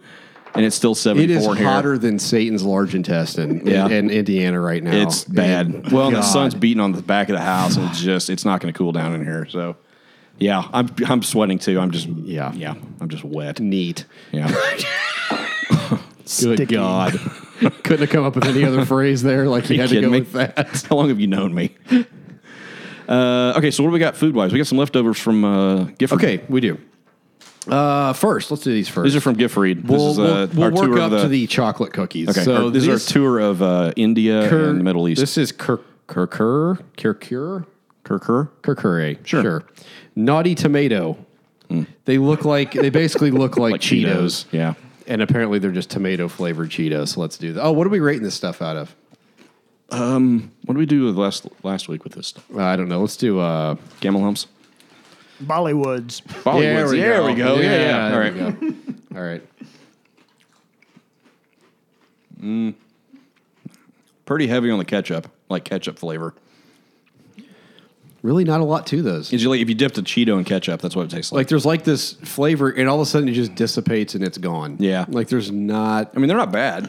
and 0.55 0.65
it's 0.67 0.75
still 0.77 0.93
It 0.93 0.97
seventy-four 0.97 1.53
is 1.53 1.59
here. 1.59 1.69
hotter 1.69 1.99
than 1.99 2.19
Satan's 2.19 2.63
large 2.65 2.95
intestine 2.95 3.67
Yeah. 3.67 3.87
in, 3.87 3.93
in 3.93 4.11
Indiana 4.11 4.61
right 4.61 4.83
now. 4.83 4.91
It's 5.03 5.25
bad. 5.25 5.67
And 5.67 5.93
well, 5.93 6.11
the 6.11 6.23
sun's 6.23 6.55
beating 6.55 6.81
on 6.81 6.93
the 6.93 7.03
back 7.03 7.29
of 7.29 7.35
the 7.37 7.43
house, 7.43 7.77
and 7.77 7.89
it's 7.91 8.01
just 8.03 8.29
it's 8.31 8.45
not 8.45 8.61
going 8.61 8.73
to 8.73 8.77
cool 8.79 8.93
down 8.93 9.15
in 9.15 9.25
here. 9.25 9.47
So, 9.49 9.77
yeah, 10.43 10.69
I'm 10.73 10.89
I'm 11.07 11.23
sweating 11.23 11.59
too. 11.59 11.79
I'm 11.81 11.91
just 11.91 12.07
Yeah. 12.09 12.53
yeah, 12.55 12.75
I'm 13.01 13.09
just 13.09 13.25
wet. 13.25 13.61
neat. 13.61 14.05
Yeah, 14.33 14.49
Good 15.31 16.01
Sticky. 16.25 16.67
God. 16.67 17.13
Couldn't 17.85 18.01
have 18.01 18.11
come 18.11 18.25
up 18.25 18.35
with 18.35 18.45
any 18.45 18.65
other 18.65 18.85
phrase 18.85 19.23
there. 19.23 19.49
Like 19.49 19.69
you, 19.71 19.77
you 19.77 19.81
had 19.83 19.91
to 19.91 20.01
go 20.01 20.11
me? 20.11 20.21
with 20.21 20.33
that. 20.33 20.87
How 20.89 20.97
long 20.97 21.09
have 21.09 21.21
you 21.21 21.27
known 21.29 21.55
me? 21.55 21.75
Uh, 23.09 23.55
okay, 23.57 23.71
so 23.71 23.83
what 23.83 23.91
do 23.91 23.93
we 23.93 23.99
got 23.99 24.17
food 24.17 24.35
wise? 24.35 24.53
We 24.53 24.59
got 24.59 24.67
some 24.67 24.79
leftovers 24.79 25.19
from 25.19 25.45
uh, 25.45 25.85
Gifford. 25.99 26.19
Okay, 26.23 26.43
we 26.49 26.61
do. 26.61 26.79
Uh, 27.69 28.13
first, 28.15 28.51
let's 28.51 28.65
do 28.65 28.73
these 28.73 28.89
first. 28.89 29.05
these 29.05 29.15
are 29.15 29.21
from 29.21 29.35
Gifford. 29.35 29.83
This 29.85 29.91
we'll 29.91 30.11
is 30.11 30.19
uh, 30.19 30.49
we'll, 30.55 30.71
we'll 30.73 30.81
work 30.83 30.91
tour 30.91 30.99
up 31.01 31.05
of 31.07 31.11
the, 31.13 31.23
to 31.23 31.29
the 31.29 31.47
chocolate 31.47 31.93
cookies. 31.93 32.29
Okay, 32.31 32.43
so 32.43 32.65
our- 32.67 32.71
this 32.71 32.85
these- 32.85 32.93
is 32.95 33.07
our 33.09 33.13
tour 33.13 33.39
of 33.39 33.63
uh, 33.63 33.93
India 33.97 34.49
Kir- 34.49 34.71
and 34.71 34.81
the 34.81 34.85
Middle 34.85 35.09
East. 35.09 35.21
This 35.21 35.39
is 35.39 35.53
Kirk 35.53 35.83
Kirkur 36.09 36.81
Kirkur 36.97 37.67
Kirkur. 38.05 38.49
Kirkure. 38.63 39.25
Sure. 39.27 39.43
Sure. 39.43 39.65
Naughty 40.17 40.55
tomato. 40.55 41.17
They 42.05 42.19
look 42.19 42.45
like 42.45 42.73
they 42.73 42.91
basically 42.91 43.31
look 43.31 43.57
like, 43.57 43.73
Like 43.73 43.81
Cheetos. 43.81 44.45
Cheetos. 44.45 44.53
Yeah. 44.53 44.75
And 45.07 45.23
apparently 45.23 45.59
they're 45.59 45.71
just 45.71 45.91
tomato 45.91 46.29
flavored 46.29 46.69
Cheetos. 46.71 47.09
So 47.15 47.21
let's 47.21 47.39
do 47.39 47.53
that. 47.55 47.63
Oh, 47.63 47.73
what 47.73 47.87
are 47.87 47.91
we 47.91 48.01
rating 48.01 48.23
this 48.23 48.35
stuff 48.35 48.61
out 48.61 48.77
of? 48.77 48.95
Um, 49.91 50.53
what 50.65 50.75
did 50.75 50.79
we 50.79 50.87
do 50.87 51.05
with 51.05 51.17
last 51.17 51.47
last 51.63 51.89
week 51.89 52.05
with 52.05 52.15
this 52.15 52.29
stuff? 52.29 52.45
Uh, 52.55 52.63
I 52.63 52.77
don't 52.77 52.89
know. 52.89 53.01
Let's 53.01 53.17
do 53.17 53.39
uh 53.41 53.77
Camel 54.01 54.23
humps. 54.23 54.47
Bollywoods. 55.43 56.23
Bollywoods. 56.45 56.91
There 56.93 57.23
we 57.25 57.35
go. 57.35 57.57
Yeah, 57.57 57.63
yeah. 57.89 58.05
All 58.05 58.11
there 58.11 58.21
right. 58.21 58.61
we 58.61 58.71
go. 58.71 58.77
All 59.17 59.23
right. 59.23 59.43
Pretty 64.25 64.47
heavy 64.47 64.71
on 64.71 64.79
the 64.79 64.85
ketchup, 64.85 65.29
like 65.49 65.65
ketchup 65.65 65.99
flavor. 65.99 66.35
Really 68.23 68.45
not 68.45 68.61
a 68.61 68.65
lot 68.65 68.87
to 68.89 69.03
those. 69.03 69.33
Is 69.33 69.43
you 69.43 69.51
like 69.51 69.61
if 69.61 69.69
you 69.69 69.75
dipped 69.75 69.99
a 69.99 70.03
Cheeto 70.03 70.39
in 70.39 70.45
ketchup, 70.45 70.81
that's 70.81 70.95
what 70.95 71.07
it 71.07 71.11
tastes 71.11 71.33
like. 71.33 71.41
Like 71.41 71.49
there's 71.49 71.67
like 71.67 71.83
this 71.83 72.13
flavor 72.13 72.71
and 72.71 72.89
all 72.89 72.97
of 72.97 73.03
a 73.03 73.07
sudden 73.07 73.29
it 73.29 73.33
just 73.33 73.55
dissipates 73.57 74.15
and 74.15 74.23
it's 74.23 74.39
gone. 74.39 74.77
Yeah. 74.79 75.07
Like 75.09 75.29
there's 75.29 75.51
not 75.51 76.13
I 76.15 76.19
mean, 76.19 76.29
they're 76.29 76.37
not 76.37 76.53
bad. 76.53 76.89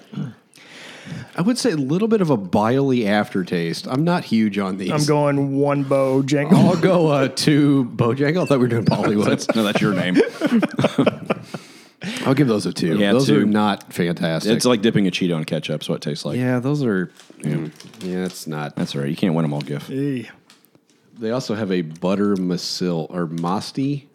I 1.35 1.41
would 1.41 1.57
say 1.57 1.71
a 1.71 1.75
little 1.75 2.07
bit 2.07 2.21
of 2.21 2.29
a 2.29 2.37
biley 2.37 3.07
aftertaste. 3.07 3.87
I'm 3.87 4.03
not 4.03 4.23
huge 4.23 4.57
on 4.59 4.77
these. 4.77 4.91
I'm 4.91 5.05
going 5.05 5.57
one 5.57 5.83
bow 5.83 6.21
jangle. 6.21 6.59
I'll 6.59 6.79
go 6.79 7.07
uh, 7.07 7.27
to 7.27 7.85
Bojangles. 7.85 8.43
I 8.43 8.45
thought 8.45 8.59
we 8.59 8.65
were 8.65 8.67
doing 8.67 8.85
Bollywoods. 8.85 9.53
No, 9.55 9.63
that's 9.63 9.81
your 9.81 9.93
name. 9.93 10.17
I'll 12.25 12.33
give 12.33 12.47
those 12.47 12.65
a 12.65 12.73
two. 12.73 12.97
Yeah, 12.97 13.13
those 13.13 13.27
two. 13.27 13.41
are 13.41 13.45
not 13.45 13.91
fantastic. 13.93 14.51
it's 14.51 14.65
like 14.65 14.81
dipping 14.81 15.07
a 15.07 15.11
Cheeto 15.11 15.37
in 15.37 15.45
ketchup. 15.45 15.83
so 15.83 15.93
it 15.93 16.01
tastes 16.01 16.25
like. 16.25 16.37
yeah, 16.37 16.59
those 16.59 16.83
are. 16.83 17.07
mm, 17.39 17.71
yeah, 17.99 18.25
it's 18.25 18.45
not. 18.47 18.75
That's 18.75 18.95
all 18.95 19.01
right. 19.01 19.09
You 19.09 19.15
can't 19.15 19.33
win 19.35 19.43
them 19.43 19.53
all, 19.53 19.61
Giff. 19.61 19.87
Hey. 19.87 20.29
They 21.17 21.31
also 21.31 21.55
have 21.55 21.71
a 21.71 21.81
butter 21.81 22.35
masil 22.35 23.07
or 23.09 23.27
masti 23.27 24.05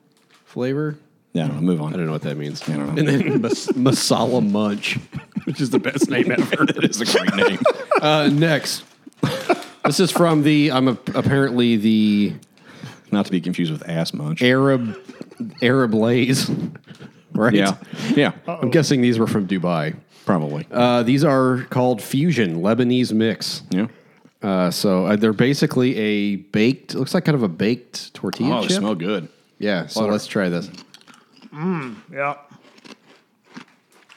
flavor. 0.45 0.97
Yeah, 1.33 1.45
I 1.45 1.49
don't 1.49 1.57
know. 1.57 1.63
Move 1.63 1.83
on. 1.83 1.95
I 1.95 1.97
don't 1.97 2.07
know 2.07 2.13
what 2.13 2.23
that 2.23 2.37
means. 2.37 2.63
I 2.69 2.73
don't 2.77 2.95
know. 2.95 2.99
And 2.99 3.09
then 3.09 3.41
mas- 3.43 3.69
masala 3.69 4.49
munch, 4.49 4.99
which 5.45 5.61
is 5.61 5.71
the 5.71 5.79
best 5.79 6.09
name 6.11 6.31
ever. 6.33 6.65
it 6.69 6.85
is 6.85 7.01
a 7.01 7.05
great 7.05 7.35
name. 7.37 7.59
Uh, 8.03 8.29
next, 8.33 8.83
this 9.85 10.01
is 10.01 10.11
from 10.11 10.43
the. 10.43 10.73
I'm 10.73 10.89
a, 10.89 10.99
apparently 11.15 11.77
the 11.77 12.33
Not 13.13 13.27
to 13.27 13.31
be 13.33 13.41
confused 13.41 13.71
with 13.71 13.89
ass 13.89 14.13
munch. 14.13 14.43
Arab 14.43 14.97
Arab 15.63 15.95
Lays, 15.95 16.51
right? 17.33 17.55
Yeah. 17.55 17.77
Yeah. 18.17 18.33
I'm 18.47 18.71
guessing 18.71 19.03
these 19.03 19.19
were 19.19 19.27
from 19.29 19.47
Dubai. 19.47 19.97
Probably. 20.27 20.67
Uh, 20.71 21.03
these 21.05 21.25
are 21.25 21.63
called 21.71 22.03
fusion 22.03 22.57
Lebanese 22.63 23.13
mix. 23.13 23.63
yeah. 23.71 23.87
Uh, 24.43 24.71
so 24.71 25.07
uh, 25.07 25.17
they're 25.17 25.33
basically 25.33 25.97
a 25.97 26.37
baked. 26.37 26.95
Looks 26.95 27.13
like 27.15 27.25
kind 27.25 27.35
of 27.35 27.43
a 27.43 27.49
baked 27.49 28.15
tortilla 28.15 28.59
Oh, 28.59 28.63
they 28.63 28.69
smell 28.75 28.95
good. 28.95 29.29
Yeah. 29.59 29.87
So 29.87 30.01
Butter. 30.01 30.13
let's 30.13 30.27
try 30.27 30.49
this. 30.49 30.71
Yeah. 31.53 32.37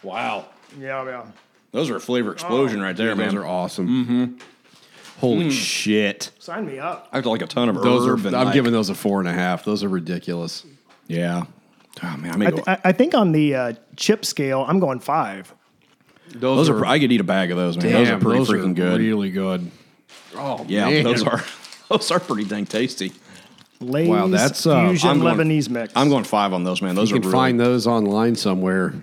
Wow. 0.03 0.45
Yeah, 0.79 1.03
yeah. 1.05 1.25
Those 1.71 1.89
are 1.89 1.95
a 1.95 1.99
flavor 1.99 2.31
explosion 2.31 2.81
right 2.81 2.95
there, 2.95 3.15
man. 3.15 3.27
Those 3.29 3.35
are 3.43 3.45
awesome. 3.45 3.87
Mm-hmm. 3.87 4.33
Holy 5.19 5.51
shit! 5.51 6.31
Sign 6.39 6.65
me 6.65 6.79
up. 6.79 7.07
I 7.11 7.17
have 7.17 7.25
like 7.27 7.43
a 7.43 7.47
ton 7.47 7.69
of 7.69 7.75
Those 7.81 8.07
are. 8.07 8.13
herb 8.13 8.25
and 8.25 8.35
I'm 8.35 8.45
like- 8.45 8.53
giving 8.55 8.71
those 8.73 8.89
a 8.89 8.95
four 8.95 9.19
and 9.19 9.27
a 9.27 9.33
half. 9.33 9.63
Those 9.63 9.83
are 9.83 9.89
ridiculous. 9.89 10.65
Yeah. 11.07 11.43
Oh 12.01 12.17
man, 12.17 12.33
I 12.33 12.37
may 12.37 12.45
I, 12.47 12.49
go. 12.49 12.55
th- 12.57 12.67
I- 12.67 12.79
I 12.85 12.91
think 12.91 13.13
on 13.13 13.31
the 13.31 13.53
uh, 13.55 13.73
chip 13.95 14.25
scale, 14.25 14.65
I'm 14.67 14.79
going 14.79 14.99
five. 14.99 15.53
those 16.29 16.69
are. 16.69 16.83
I 16.85 16.97
could 16.99 17.11
eat 17.11 17.21
a 17.21 17.25
bag 17.25 17.51
of 17.51 17.57
those, 17.57 17.77
man. 17.77 17.91
those 17.91 18.09
are 18.09 18.17
pretty 18.19 18.39
those 18.39 18.49
freaking 18.49 18.73
good. 18.75 18.99
Really 18.99 19.29
good. 19.29 19.69
Oh 20.35 20.65
yeah, 20.67 20.89
man. 20.89 21.03
those 21.03 21.23
are. 21.23 21.43
Those 21.89 22.09
are 22.09 22.21
pretty 22.21 22.45
dang 22.45 22.65
tasty. 22.65 23.11
Lay's 23.81 24.07
Wow, 24.07 24.27
that's, 24.27 24.65
uh, 24.65 24.87
fusion 24.87 25.09
I'm 25.09 25.19
going- 25.19 25.35
Lebanese 25.37 25.69
mix. 25.69 25.91
I'm 25.93 26.07
going 26.07 26.23
five 26.23 26.53
on 26.53 26.63
those, 26.63 26.81
man. 26.81 26.95
Those 26.95 27.09
You 27.09 27.17
are 27.17 27.19
can 27.19 27.29
really, 27.29 27.37
find 27.37 27.59
those 27.59 27.85
online 27.85 28.35
somewhere. 28.37 28.93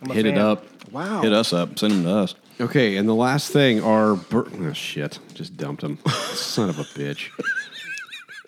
I'm 0.00 0.10
a 0.10 0.14
Hit 0.14 0.24
it 0.24 0.38
up. 0.38 0.64
Wow. 0.90 1.20
Hit 1.20 1.34
us 1.34 1.52
up. 1.52 1.78
Send 1.78 1.92
them 1.92 2.04
to 2.04 2.10
us. 2.10 2.34
Okay, 2.62 2.96
and 2.96 3.06
the 3.06 3.14
last 3.14 3.50
thing 3.52 3.82
are 3.82 4.14
bur- 4.14 4.48
oh 4.58 4.72
shit, 4.72 5.18
just 5.34 5.58
dumped 5.58 5.82
them. 5.82 5.98
Son 6.32 6.70
of 6.70 6.78
a 6.78 6.84
bitch. 6.84 7.28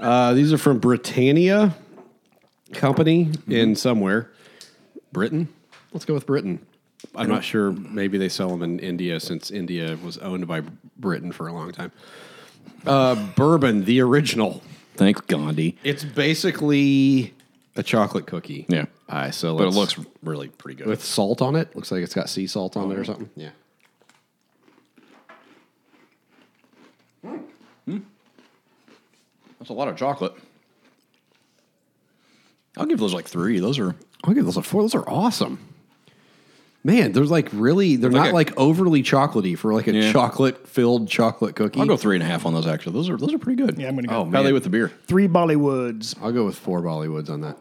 Uh, 0.00 0.32
these 0.32 0.54
are 0.54 0.58
from 0.58 0.78
Britannia 0.78 1.74
Company 2.72 3.30
in 3.46 3.76
somewhere, 3.76 4.30
Britain. 5.12 5.48
Let's 5.92 6.06
go 6.06 6.14
with 6.14 6.24
Britain. 6.24 6.64
I'm 7.14 7.28
not 7.28 7.44
sure. 7.44 7.72
Maybe 7.72 8.18
they 8.18 8.28
sell 8.28 8.48
them 8.50 8.62
in 8.62 8.78
India 8.78 9.20
since 9.20 9.50
India 9.50 9.96
was 10.04 10.18
owned 10.18 10.46
by 10.46 10.62
Britain 10.98 11.32
for 11.32 11.46
a 11.48 11.52
long 11.52 11.72
time. 11.72 11.92
Uh, 12.86 13.14
bourbon, 13.36 13.84
the 13.84 14.00
original. 14.00 14.62
Thanks, 14.94 15.20
Gandhi. 15.22 15.76
It's 15.84 16.04
basically 16.04 17.34
a 17.76 17.82
chocolate 17.82 18.26
cookie. 18.26 18.66
Yeah. 18.68 18.86
All 19.08 19.18
right, 19.18 19.34
so 19.34 19.56
But 19.56 19.68
it 19.68 19.74
looks 19.74 19.96
really 20.22 20.48
pretty 20.48 20.76
good. 20.78 20.86
with 20.86 21.04
salt 21.04 21.42
on 21.42 21.54
it. 21.56 21.74
Looks 21.76 21.90
like 21.92 22.02
it's 22.02 22.14
got 22.14 22.28
sea 22.28 22.46
salt 22.46 22.76
on 22.76 22.90
it 22.90 22.98
or 22.98 23.04
something. 23.04 23.30
Yeah. 23.36 23.50
That's 29.58 29.70
a 29.70 29.72
lot 29.72 29.88
of 29.88 29.96
chocolate. 29.96 30.34
I'll 32.76 32.86
give 32.86 32.98
those 32.98 33.14
like 33.14 33.26
three. 33.26 33.58
Those 33.58 33.78
are. 33.78 33.94
I'll 34.24 34.34
give 34.34 34.44
those 34.44 34.56
a 34.56 34.62
four. 34.62 34.82
Those 34.82 34.94
are 34.94 35.08
awesome. 35.08 35.58
Man, 36.86 37.10
they're 37.10 37.24
like 37.24 37.48
really, 37.52 37.96
they're 37.96 38.12
Like 38.12 38.22
not 38.26 38.30
a- 38.30 38.34
like 38.34 38.56
overly 38.56 39.02
chocolatey 39.02 39.58
for 39.58 39.74
like 39.74 39.88
a 39.88 39.92
Yeah. 39.92 40.12
chocolate 40.12 40.68
filled 40.68 41.08
chocolate 41.08 41.56
cookie. 41.56 41.80
I'll 41.80 41.86
go 41.86 41.96
three 41.96 42.14
and 42.14 42.22
a 42.22 42.26
half 42.26 42.46
on 42.46 42.54
those. 42.54 42.64
Actually, 42.68 42.92
those 42.92 43.08
are 43.10 43.16
those 43.16 43.34
are 43.34 43.38
pretty 43.38 43.60
good. 43.60 43.76
Yeah, 43.76 43.88
I'm 43.88 43.96
gonna 43.96 44.06
go. 44.06 44.14
Oh, 44.14 44.24
How 44.24 44.30
man. 44.30 44.44
they 44.44 44.52
with 44.52 44.62
the 44.62 44.70
beer? 44.70 44.92
Three 45.08 45.26
Bollywoods. 45.26 46.14
I'll 46.22 46.30
go 46.30 46.44
with 46.46 46.56
four 46.56 46.80
Bollywoods 46.82 47.28
on 47.28 47.40
that. 47.40 47.58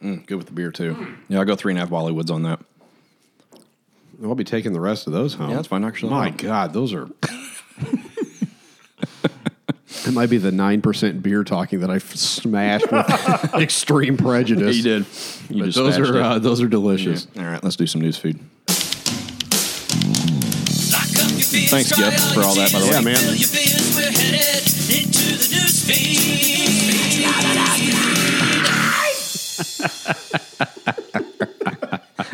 Mm, 0.00 0.24
good 0.24 0.36
with 0.36 0.46
the 0.46 0.52
beer 0.52 0.70
too. 0.70 1.16
Yeah, 1.28 1.40
I'll 1.40 1.44
go 1.44 1.56
three 1.56 1.72
and 1.72 1.78
a 1.78 1.80
half 1.80 1.90
Bollywoods 1.90 2.30
on 2.30 2.44
that. 2.44 2.60
I'll 4.22 4.36
be 4.36 4.44
taking 4.44 4.72
the 4.72 4.80
rest 4.80 5.08
of 5.08 5.12
those 5.12 5.34
home. 5.34 5.50
Yeah, 5.50 5.56
that's 5.56 5.66
fine. 5.68 5.82
Knock 5.82 5.94
yourself 5.94 6.12
My 6.12 6.28
out. 6.28 6.36
God, 6.36 6.72
those 6.72 6.92
are. 6.94 7.08
It 10.10 10.14
might 10.14 10.28
be 10.28 10.38
the 10.38 10.50
nine 10.50 10.82
percent 10.82 11.22
beer 11.22 11.44
talking 11.44 11.80
that 11.80 11.90
I 11.90 11.96
f- 11.96 12.16
smashed 12.16 12.90
with 12.90 13.54
extreme 13.54 14.16
prejudice. 14.16 14.76
you 14.76 14.82
did. 14.82 15.06
You 15.48 15.64
But 15.64 15.74
those 15.74 15.98
are 15.98 16.20
uh, 16.20 16.38
those 16.40 16.60
are 16.60 16.66
delicious. 16.66 17.28
All 17.36 17.44
right, 17.44 17.62
let's 17.62 17.76
do 17.76 17.86
some 17.86 18.00
news 18.00 18.16
feed. 18.18 18.40
Thanks, 21.52 21.70
Thanks, 21.70 21.96
Jeff, 21.96 22.34
for 22.34 22.42
all 22.42 22.54
that, 22.56 22.72
by 22.72 22.80
the 22.80 22.86
way. 22.86 22.92
Man. 22.92 23.04
We're 23.04 24.10
headed 24.10 24.66
into 24.90 25.36
the 25.36 25.48
news 25.54 25.86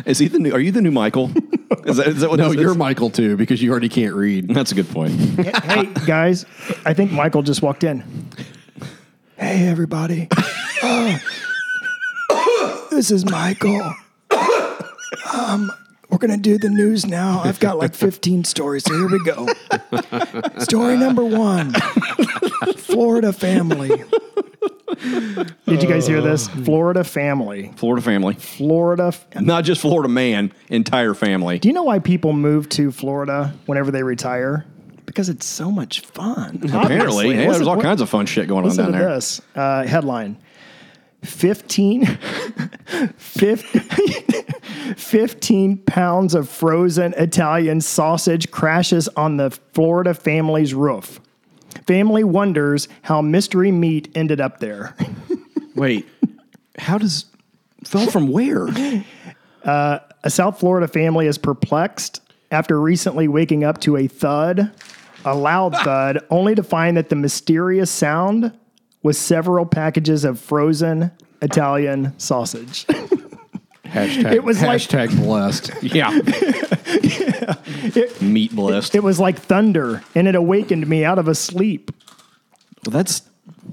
Is 0.05 0.19
he 0.19 0.27
the 0.27 0.39
new? 0.39 0.51
Are 0.51 0.59
you 0.59 0.71
the 0.71 0.81
new 0.81 0.91
Michael? 0.91 1.31
Is 1.87 1.97
that, 1.97 2.07
is 2.07 2.19
that 2.19 2.29
what 2.29 2.37
No, 2.39 2.49
this 2.49 2.59
you're 2.61 2.71
is? 2.71 2.77
Michael 2.77 3.09
too 3.09 3.37
because 3.37 3.61
you 3.63 3.71
already 3.71 3.89
can't 3.89 4.13
read. 4.13 4.49
That's 4.49 4.71
a 4.71 4.75
good 4.75 4.89
point. 4.89 5.11
hey 5.13 5.85
guys, 6.05 6.45
I 6.85 6.93
think 6.93 7.11
Michael 7.11 7.41
just 7.43 7.61
walked 7.61 7.83
in. 7.83 8.03
Hey 9.37 9.67
everybody, 9.67 10.27
Uh, 10.83 11.17
this 12.91 13.09
is 13.11 13.23
Michael. 13.25 13.93
Um, 15.33 15.71
we're 16.09 16.17
gonna 16.17 16.37
do 16.37 16.57
the 16.57 16.69
news 16.69 17.05
now. 17.05 17.41
I've 17.43 17.59
got 17.59 17.77
like 17.77 17.93
15 17.93 18.43
stories, 18.43 18.83
so 18.83 18.93
here 18.93 19.07
we 19.07 19.23
go. 19.23 19.47
Story 20.59 20.97
number 20.97 21.23
one: 21.23 21.73
Florida 22.77 23.31
family. 23.33 23.91
Did 25.65 25.83
you 25.83 25.87
guys 25.89 26.07
hear 26.07 26.21
this? 26.21 26.47
Florida 26.47 27.03
family. 27.03 27.71
Florida 27.75 28.01
family, 28.01 28.33
Florida. 28.35 29.07
f- 29.07 29.27
not 29.41 29.63
just 29.63 29.81
Florida 29.81 30.09
man, 30.09 30.51
entire 30.69 31.13
family. 31.13 31.59
Do 31.59 31.67
you 31.67 31.73
know 31.73 31.83
why 31.83 31.99
people 31.99 32.33
move 32.33 32.67
to 32.69 32.91
Florida 32.91 33.53
whenever 33.65 33.91
they 33.91 34.03
retire? 34.03 34.65
Because 35.05 35.29
it's 35.29 35.45
so 35.45 35.71
much 35.71 36.01
fun. 36.01 36.59
Apparently, 36.73 37.29
yeah, 37.35 37.51
there's 37.51 37.67
all 37.67 37.81
kinds 37.81 38.01
of 38.01 38.09
fun 38.09 38.25
shit 38.25 38.47
going 38.47 38.63
on 38.63 38.69
Listen 38.69 38.85
down 38.85 38.93
to 38.93 38.97
there. 38.99 39.15
this 39.15 39.41
uh, 39.55 39.83
headline 39.85 40.37
15, 41.23 42.05
15 43.17 43.81
15 44.97 45.77
pounds 45.79 46.35
of 46.35 46.49
frozen 46.49 47.13
Italian 47.17 47.81
sausage 47.81 48.49
crashes 48.51 49.07
on 49.09 49.37
the 49.37 49.51
Florida 49.73 50.13
family's 50.13 50.73
roof. 50.73 51.19
Family 51.87 52.23
wonders 52.23 52.89
how 53.01 53.21
mystery 53.21 53.71
meat 53.71 54.11
ended 54.13 54.41
up 54.41 54.59
there. 54.59 54.95
Wait, 55.75 56.05
how 56.77 56.97
does 56.97 57.25
fell 57.83 58.07
from 58.07 58.27
where? 58.27 58.67
Uh, 59.63 59.99
a 60.23 60.29
South 60.29 60.57
Florida 60.61 60.87
family 60.87 61.27
is 61.27 61.37
perplexed 61.37 62.21
after 62.51 62.79
recently 62.79 63.27
waking 63.27 63.65
up 63.65 63.81
to 63.81 63.97
a 63.97 64.07
thud, 64.07 64.71
a 65.25 65.35
loud 65.35 65.75
ah! 65.75 65.83
thud, 65.83 66.25
only 66.29 66.55
to 66.55 66.63
find 66.63 66.95
that 66.95 67.09
the 67.09 67.17
mysterious 67.17 67.91
sound 67.91 68.57
was 69.03 69.17
several 69.17 69.65
packages 69.65 70.23
of 70.23 70.39
frozen 70.39 71.11
Italian 71.41 72.17
sausage. 72.17 72.85
Hashtag, 73.91 74.33
It 74.33 74.43
was 74.43 74.61
like- 74.61 74.81
hashtag 74.81 75.15
blessed. 75.17 75.71
Yeah, 75.81 76.11
meat 78.21 78.55
blessed. 78.55 78.95
It 78.95 79.03
was 79.03 79.19
like 79.19 79.37
thunder, 79.39 80.03
and 80.15 80.27
it 80.27 80.35
awakened 80.35 80.87
me 80.87 81.03
out 81.05 81.19
of 81.19 81.27
a 81.27 81.35
sleep. 81.35 81.91
Well, 82.85 82.91
that's 82.91 83.21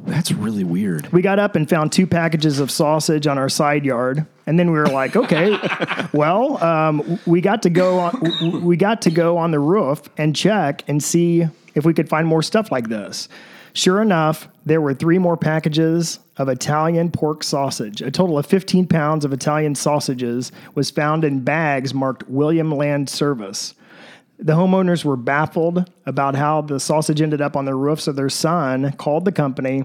That's 0.07 0.31
really 0.33 0.64
weird. 0.64 1.12
We 1.12 1.22
got 1.22 1.38
up 1.38 1.57
and 1.57 1.68
found 1.68 1.92
two 1.92 2.07
packages 2.07 2.59
of 2.61 2.70
sausage 2.70 3.27
on 3.27 3.38
our 3.38 3.48
side 3.48 3.85
yard, 3.85 4.27
and 4.46 4.59
then 4.59 4.70
we 4.72 4.79
were 4.79 4.87
like, 4.87 5.16
"Okay, 5.16 5.57
well, 6.12 6.62
um, 6.62 7.18
we 7.27 7.40
got 7.40 7.62
to 7.62 7.70
go 7.70 7.98
on, 7.98 8.64
we 8.64 8.77
got 8.77 9.03
to 9.03 9.11
go 9.11 9.37
on 9.38 9.50
the 9.50 9.61
roof 9.61 10.03
and 10.16 10.35
check 10.37 10.83
and 10.88 11.03
see 11.03 11.46
if 11.74 11.85
we 11.85 11.94
could 11.94 12.09
find 12.09 12.27
more 12.27 12.42
stuff 12.42 12.70
like 12.72 12.88
this." 12.88 13.29
Sure 13.72 14.00
enough, 14.03 14.48
there 14.66 14.81
were 14.81 14.94
three 14.94 15.18
more 15.18 15.37
packages 15.37 16.18
of 16.37 16.48
Italian 16.48 17.11
pork 17.11 17.42
sausage. 17.42 18.00
A 18.00 18.11
total 18.11 18.38
of 18.38 18.46
15 18.46 18.87
pounds 18.87 19.24
of 19.24 19.33
Italian 19.33 19.74
sausages 19.74 20.53
was 20.74 20.90
found 20.90 21.24
in 21.24 21.40
bags 21.40 21.92
marked 21.92 22.29
William 22.29 22.70
Land 22.70 23.09
Service. 23.09 23.74
The 24.38 24.55
homeowners 24.55 25.05
were 25.05 25.16
baffled 25.16 25.90
about 26.07 26.35
how 26.35 26.62
the 26.62 26.81
sausage 26.81 27.20
ended 27.20 27.40
up 27.40 27.57
on 27.57 27.66
the 27.66 27.74
roof, 27.74 28.00
so 28.00 28.12
their 28.12 28.29
son 28.29 28.92
called 28.92 29.24
the 29.24 29.33
company. 29.33 29.85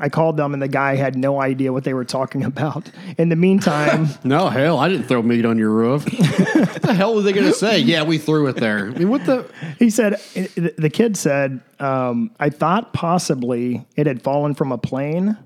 I 0.00 0.08
called 0.08 0.36
them, 0.36 0.52
and 0.54 0.62
the 0.62 0.68
guy 0.68 0.94
had 0.94 1.16
no 1.16 1.40
idea 1.40 1.72
what 1.72 1.84
they 1.84 1.94
were 1.94 2.04
talking 2.04 2.44
about. 2.44 2.88
In 3.16 3.28
the 3.30 3.36
meantime, 3.36 4.08
No, 4.24 4.48
hell, 4.48 4.78
I 4.78 4.88
didn't 4.88 5.06
throw 5.08 5.22
meat 5.22 5.44
on 5.44 5.58
your 5.58 5.70
roof. 5.70 6.04
what 6.12 6.82
the 6.82 6.94
hell 6.94 7.14
were 7.14 7.22
they 7.22 7.32
going 7.32 7.46
to 7.46 7.52
say? 7.52 7.78
Yeah, 7.80 8.04
we 8.04 8.18
threw 8.18 8.46
it 8.46 8.56
there. 8.56 8.86
I 8.86 8.90
mean, 8.90 9.08
what 9.08 9.24
the? 9.26 9.50
he 9.78 9.90
said, 9.90 10.20
the 10.34 10.90
kid 10.92 11.16
said, 11.16 11.60
um, 11.80 12.30
I 12.38 12.50
thought 12.50 12.92
possibly 12.92 13.86
it 13.96 14.06
had 14.06 14.22
fallen 14.22 14.54
from 14.54 14.70
a 14.70 14.78
plane. 14.78 15.36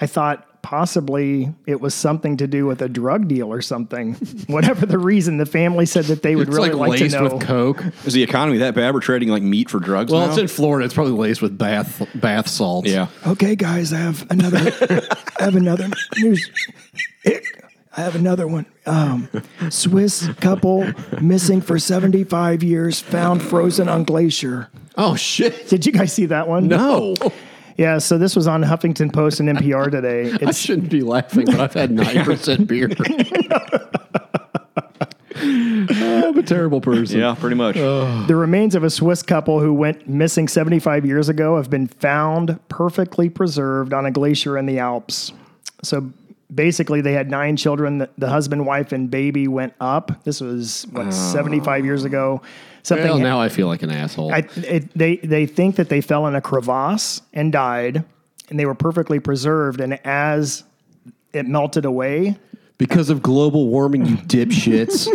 I 0.00 0.06
thought 0.06 0.47
possibly 0.68 1.50
it 1.66 1.80
was 1.80 1.94
something 1.94 2.36
to 2.36 2.46
do 2.46 2.66
with 2.66 2.82
a 2.82 2.88
drug 2.90 3.26
deal 3.26 3.50
or 3.50 3.62
something. 3.62 4.12
Whatever 4.48 4.84
the 4.84 4.98
reason, 4.98 5.38
the 5.38 5.46
family 5.46 5.86
said 5.86 6.04
that 6.06 6.22
they 6.22 6.36
would 6.36 6.48
It's 6.48 6.54
really 6.56 6.68
like 6.72 6.88
like, 6.90 6.98
to 6.98 7.04
laced 7.04 7.16
know. 7.16 7.22
with 7.34 7.40
coke. 7.42 7.82
Is 8.04 8.12
the 8.12 8.22
economy 8.22 8.58
that 8.58 8.74
bad? 8.74 8.92
We're 8.92 9.00
trading 9.00 9.30
like 9.30 9.42
meat 9.42 9.70
for 9.70 9.80
drugs 9.80 10.12
Well, 10.12 10.26
now? 10.26 10.28
it's 10.28 10.38
in 10.38 10.46
Florida. 10.46 10.84
It's 10.84 10.92
probably 10.92 11.14
laced 11.14 11.40
with 11.40 11.56
bath 11.56 12.06
bath 12.14 12.48
salts. 12.48 12.90
yeah. 12.90 13.06
Okay, 13.26 13.56
guys, 13.56 13.94
I 13.94 13.96
have 13.98 14.30
another. 14.30 14.58
I 15.40 15.44
have 15.44 15.56
another 15.56 15.88
news. 16.18 16.50
I 17.26 18.02
have 18.02 18.14
another 18.14 18.46
one. 18.46 18.66
Um, 18.84 19.28
Swiss 19.70 20.28
couple 20.34 20.92
missing 21.18 21.62
for 21.62 21.78
75 21.78 22.62
years 22.62 23.00
found 23.00 23.42
frozen 23.42 23.88
on 23.88 24.04
glacier. 24.04 24.68
Oh 24.98 25.16
shit! 25.16 25.68
Did 25.68 25.86
you 25.86 25.92
guys 25.92 26.12
see 26.12 26.26
that 26.26 26.46
one? 26.46 26.68
No, 26.68 27.14
Yeah, 27.78 27.98
so 27.98 28.18
this 28.18 28.34
was 28.34 28.48
on 28.48 28.62
Huffington 28.64 29.12
Post 29.12 29.38
and 29.38 29.48
NPR 29.48 29.88
today. 29.90 30.36
I 30.46 30.50
shouldn't 30.50 30.90
be 30.90 31.02
laughing, 31.02 31.46
but 31.46 31.60
I've 31.60 31.72
had 31.72 31.92
nine 31.92 32.24
percent 32.24 32.66
beer. 32.66 32.90
I'm 35.40 36.36
a 36.36 36.42
terrible 36.42 36.80
person. 36.80 37.20
Yeah, 37.20 37.36
pretty 37.38 37.54
much. 37.54 37.76
the 37.76 38.34
remains 38.34 38.74
of 38.74 38.82
a 38.82 38.90
Swiss 38.90 39.22
couple 39.22 39.60
who 39.60 39.72
went 39.72 40.08
missing 40.08 40.48
75 40.48 41.06
years 41.06 41.28
ago 41.28 41.56
have 41.56 41.70
been 41.70 41.86
found 41.86 42.58
perfectly 42.68 43.28
preserved 43.28 43.92
on 43.92 44.04
a 44.04 44.10
glacier 44.10 44.58
in 44.58 44.66
the 44.66 44.80
Alps. 44.80 45.32
So 45.84 46.10
basically, 46.52 47.00
they 47.00 47.12
had 47.12 47.30
nine 47.30 47.56
children. 47.56 47.98
The, 47.98 48.10
the 48.18 48.28
husband, 48.28 48.66
wife, 48.66 48.90
and 48.90 49.08
baby 49.08 49.46
went 49.46 49.74
up. 49.80 50.24
This 50.24 50.40
was 50.40 50.84
what 50.90 51.12
75 51.14 51.84
years 51.84 52.02
ago. 52.04 52.42
Something. 52.88 53.06
Well, 53.06 53.18
now 53.18 53.38
I 53.38 53.50
feel 53.50 53.66
like 53.66 53.82
an 53.82 53.90
asshole. 53.90 54.32
I, 54.32 54.48
it, 54.56 54.90
they 54.96 55.16
they 55.16 55.44
think 55.44 55.76
that 55.76 55.90
they 55.90 56.00
fell 56.00 56.26
in 56.26 56.34
a 56.34 56.40
crevasse 56.40 57.20
and 57.34 57.52
died, 57.52 58.02
and 58.48 58.58
they 58.58 58.64
were 58.64 58.74
perfectly 58.74 59.20
preserved. 59.20 59.80
And 59.80 60.00
as 60.06 60.64
it 61.34 61.46
melted 61.46 61.84
away, 61.84 62.38
because 62.78 63.10
of 63.10 63.22
global 63.22 63.68
warming, 63.68 64.06
you 64.06 64.16
dipshits. 64.16 65.06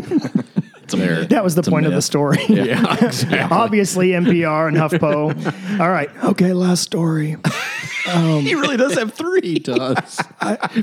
there. 0.87 1.25
that 1.25 1.43
was 1.43 1.55
the 1.55 1.63
point 1.63 1.87
of 1.87 1.93
the 1.93 1.97
myth. 1.97 2.03
story. 2.03 2.45
Yeah, 2.47 2.95
exactly. 3.03 3.39
Obviously, 3.39 4.09
NPR 4.09 4.67
and 4.67 4.77
HuffPo. 4.77 5.79
All 5.79 5.89
right. 5.89 6.11
Okay, 6.25 6.53
last 6.53 6.83
story. 6.83 7.37
he 8.41 8.55
really 8.55 8.77
does 8.77 8.95
have 8.95 9.13
three. 9.13 9.41
He 9.41 9.59
does. 9.59 10.19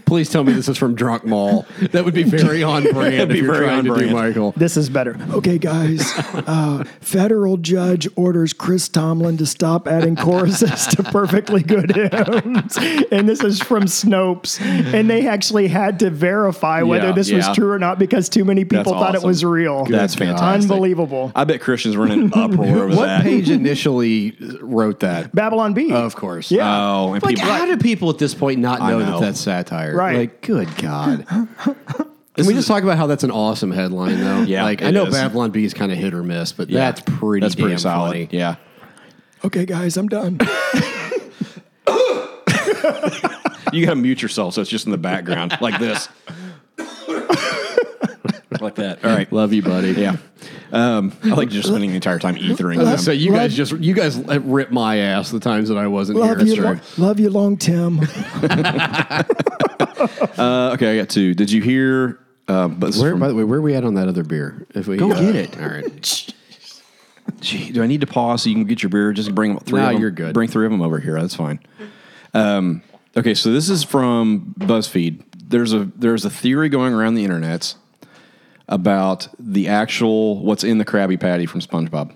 Please 0.06 0.30
tell 0.30 0.44
me 0.44 0.52
this 0.52 0.68
is 0.68 0.78
from 0.78 0.94
Drunk 0.94 1.24
Mall. 1.24 1.66
That 1.92 2.04
would 2.04 2.14
be 2.14 2.22
very 2.22 2.62
on 2.62 2.82
brand 2.84 3.14
if 3.14 3.28
be 3.30 3.38
you're 3.38 3.52
very 3.52 3.66
trying 3.66 3.78
on 3.78 3.84
to 3.84 3.90
do 3.90 3.96
brand. 3.96 4.12
Michael. 4.12 4.52
This 4.56 4.76
is 4.76 4.88
better. 4.88 5.16
Okay, 5.32 5.58
guys. 5.58 6.00
Uh, 6.34 6.84
federal 7.00 7.56
judge 7.56 8.08
orders 8.16 8.52
Chris 8.52 8.88
Tomlin 8.88 9.36
to 9.38 9.46
stop 9.46 9.86
adding 9.88 10.16
choruses 10.16 10.86
to 10.88 11.02
perfectly 11.02 11.62
good 11.62 11.94
hymns. 11.94 12.76
And 13.10 13.28
this 13.28 13.42
is 13.42 13.60
from 13.60 13.84
Snopes. 13.84 14.60
And 14.60 15.08
they 15.10 15.26
actually 15.26 15.68
had 15.68 15.98
to 16.00 16.10
verify 16.10 16.82
whether 16.82 17.08
Yeah, 17.08 17.12
this 17.12 17.30
was 17.32 17.46
yeah. 17.46 17.54
true 17.54 17.70
or 17.70 17.78
not 17.78 17.98
because 17.98 18.28
too 18.28 18.44
many 18.44 18.64
people 18.64 18.84
That's 18.84 18.90
thought 18.90 19.14
it 19.14 19.18
awesome. 19.18 19.28
was 19.28 19.44
real. 19.44 19.84
That's 19.84 20.14
fantastic. 20.14 20.70
Unbelievable. 20.70 21.32
I 21.34 21.44
bet 21.44 21.60
Christians 21.60 21.96
were 21.96 22.06
in 22.06 22.12
an 22.12 22.32
uproar 22.34 22.66
over 22.84 22.88
What 22.88 23.06
that. 23.06 23.22
page 23.22 23.50
initially 23.50 24.36
wrote 24.60 25.00
that? 25.00 25.34
Babylon 25.34 25.74
Bee. 25.74 25.92
Of 25.92 26.16
course. 26.16 26.50
Yeah. 26.50 26.70
Oh, 26.90 27.09
and 27.14 27.22
Like, 27.22 27.36
people. 27.36 27.50
how 27.50 27.66
do 27.66 27.76
people 27.76 28.10
at 28.10 28.18
this 28.18 28.34
point 28.34 28.60
not 28.60 28.80
know, 28.80 28.98
know. 28.98 29.18
that 29.18 29.26
that's 29.26 29.40
satire? 29.40 29.94
Right. 29.96 30.16
Like, 30.16 30.40
good 30.42 30.74
God. 30.76 31.26
Can 32.36 32.46
we 32.46 32.54
just 32.54 32.68
talk 32.68 32.82
about 32.82 32.96
how 32.96 33.06
that's 33.06 33.24
an 33.24 33.30
awesome 33.30 33.70
headline, 33.70 34.18
though? 34.20 34.42
Yeah, 34.46 34.62
Like, 34.62 34.82
I 34.82 34.90
know 34.90 35.04
is. 35.06 35.14
Babylon 35.14 35.50
Bee 35.50 35.64
is 35.64 35.74
kind 35.74 35.92
of 35.92 35.98
hit 35.98 36.14
or 36.14 36.22
miss, 36.22 36.52
but 36.52 36.70
Yeah. 36.70 36.80
that's 36.90 37.02
pretty 37.04 37.42
That's 37.44 37.54
pretty 37.54 37.70
damn 37.70 37.78
solid. 37.78 38.10
funny. 38.12 38.28
Yeah. 38.30 38.56
Okay, 39.44 39.66
guys, 39.66 39.96
I'm 39.96 40.08
done. 40.08 40.38
You 43.72 43.86
got 43.86 43.90
to 43.94 43.96
mute 44.00 44.20
yourself 44.20 44.54
so 44.54 44.62
it's 44.62 44.70
just 44.70 44.86
in 44.86 44.90
the 44.90 44.98
background 44.98 45.56
like 45.60 45.78
this. 45.78 46.08
Like 48.60 48.76
that. 48.76 49.04
All 49.04 49.10
right. 49.14 49.30
Love 49.32 49.52
you, 49.52 49.62
buddy. 49.62 49.92
Yeah. 49.92 50.16
Um, 50.72 51.12
I 51.24 51.28
like 51.28 51.48
just 51.50 51.68
spending 51.68 51.90
the 51.90 51.96
entire 51.96 52.18
time 52.18 52.36
ethering 52.36 52.78
them. 52.78 52.98
So 52.98 53.12
you 53.12 53.30
Love- 53.32 53.40
guys 53.40 53.54
just 53.54 53.72
you 53.72 53.94
guys 53.94 54.16
rip 54.18 54.70
my 54.70 54.98
ass 54.98 55.30
the 55.30 55.40
times 55.40 55.68
that 55.68 55.78
I 55.78 55.86
wasn't 55.86 56.18
love 56.18 56.38
here. 56.40 56.54
you, 56.54 56.62
lo- 56.62 56.80
love 56.98 57.20
you, 57.20 57.30
long 57.30 57.56
Tim. 57.56 58.00
Uh, 60.38 60.70
okay, 60.74 60.94
I 60.94 60.96
got 60.98 61.08
two. 61.10 61.34
Did 61.34 61.50
you 61.50 61.60
hear? 61.62 62.18
Um, 62.48 62.76
but 62.80 62.86
this 62.88 62.96
is 62.96 63.02
Where, 63.02 63.10
from- 63.12 63.20
by 63.20 63.28
the 63.28 63.34
way, 63.34 63.44
where 63.44 63.58
are 63.58 63.62
we 63.62 63.74
at 63.74 63.84
on 63.84 63.94
that 63.94 64.08
other 64.08 64.24
beer? 64.24 64.66
If 64.74 64.86
we 64.86 64.96
Go 64.96 65.08
get 65.10 65.36
it. 65.36 65.60
All 65.60 65.68
right. 65.68 66.32
Gee, 67.40 67.70
do 67.70 67.82
I 67.82 67.86
need 67.86 68.00
to 68.00 68.06
pause 68.06 68.42
so 68.42 68.48
you 68.48 68.56
can 68.56 68.64
get 68.64 68.82
your 68.82 68.90
beer? 68.90 69.12
Just 69.12 69.34
bring 69.34 69.58
three. 69.60 69.78
No, 69.80 69.86
of 69.86 69.92
them. 69.92 70.00
you're 70.00 70.10
good. 70.10 70.34
Bring 70.34 70.48
three 70.48 70.66
of 70.66 70.72
them 70.72 70.82
over 70.82 70.98
here. 70.98 71.20
That's 71.20 71.34
fine. 71.34 71.60
Um, 72.34 72.82
okay, 73.16 73.34
so 73.34 73.52
this 73.52 73.68
is 73.70 73.84
from 73.84 74.54
BuzzFeed. 74.58 75.22
There's 75.48 75.72
a 75.72 75.84
there's 75.96 76.24
a 76.24 76.30
theory 76.30 76.68
going 76.68 76.92
around 76.92 77.14
the 77.14 77.24
internet 77.24 77.74
about 78.70 79.28
the 79.38 79.68
actual 79.68 80.38
what's 80.42 80.64
in 80.64 80.78
the 80.78 80.84
Krabby 80.84 81.20
Patty 81.20 81.44
from 81.44 81.60
SpongeBob. 81.60 82.14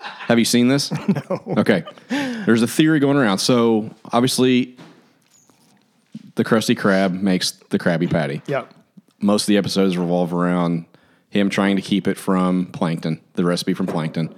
Have 0.00 0.38
you 0.38 0.44
seen 0.44 0.68
this? 0.68 0.92
No. 1.30 1.54
Okay. 1.58 1.84
There's 2.10 2.60
a 2.60 2.66
theory 2.66 2.98
going 3.00 3.16
around. 3.16 3.38
So 3.38 3.90
obviously, 4.12 4.76
the 6.34 6.44
Krusty 6.44 6.76
Krab 6.76 7.18
makes 7.18 7.52
the 7.70 7.78
Krabby 7.78 8.10
Patty 8.10 8.42
yep. 8.46 8.74
most 9.20 9.44
of 9.44 9.46
the 9.46 9.56
episodes 9.56 9.96
revolve 9.96 10.34
around 10.34 10.84
him 11.30 11.48
trying 11.50 11.76
to 11.76 11.82
keep 11.82 12.06
it 12.06 12.16
from 12.18 12.66
plankton, 12.66 13.20
the 13.34 13.44
recipe 13.44 13.74
from 13.74 13.86
plankton. 13.86 14.34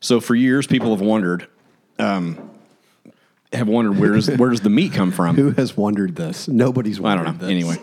So 0.00 0.20
for 0.20 0.34
years, 0.34 0.66
people 0.66 0.90
have 0.90 1.00
wondered, 1.00 1.46
um, 1.98 2.50
have 3.52 3.68
wondered 3.68 3.98
where 3.98 4.12
does 4.12 4.30
where 4.30 4.50
does 4.50 4.60
the 4.60 4.70
meat 4.70 4.92
come 4.92 5.10
from? 5.10 5.36
Who 5.36 5.50
has 5.52 5.76
wondered 5.76 6.16
this? 6.16 6.48
Nobody's 6.48 7.02
I 7.02 7.14
don't 7.14 7.24
know. 7.24 7.32
this. 7.32 7.50
Anyway, 7.50 7.76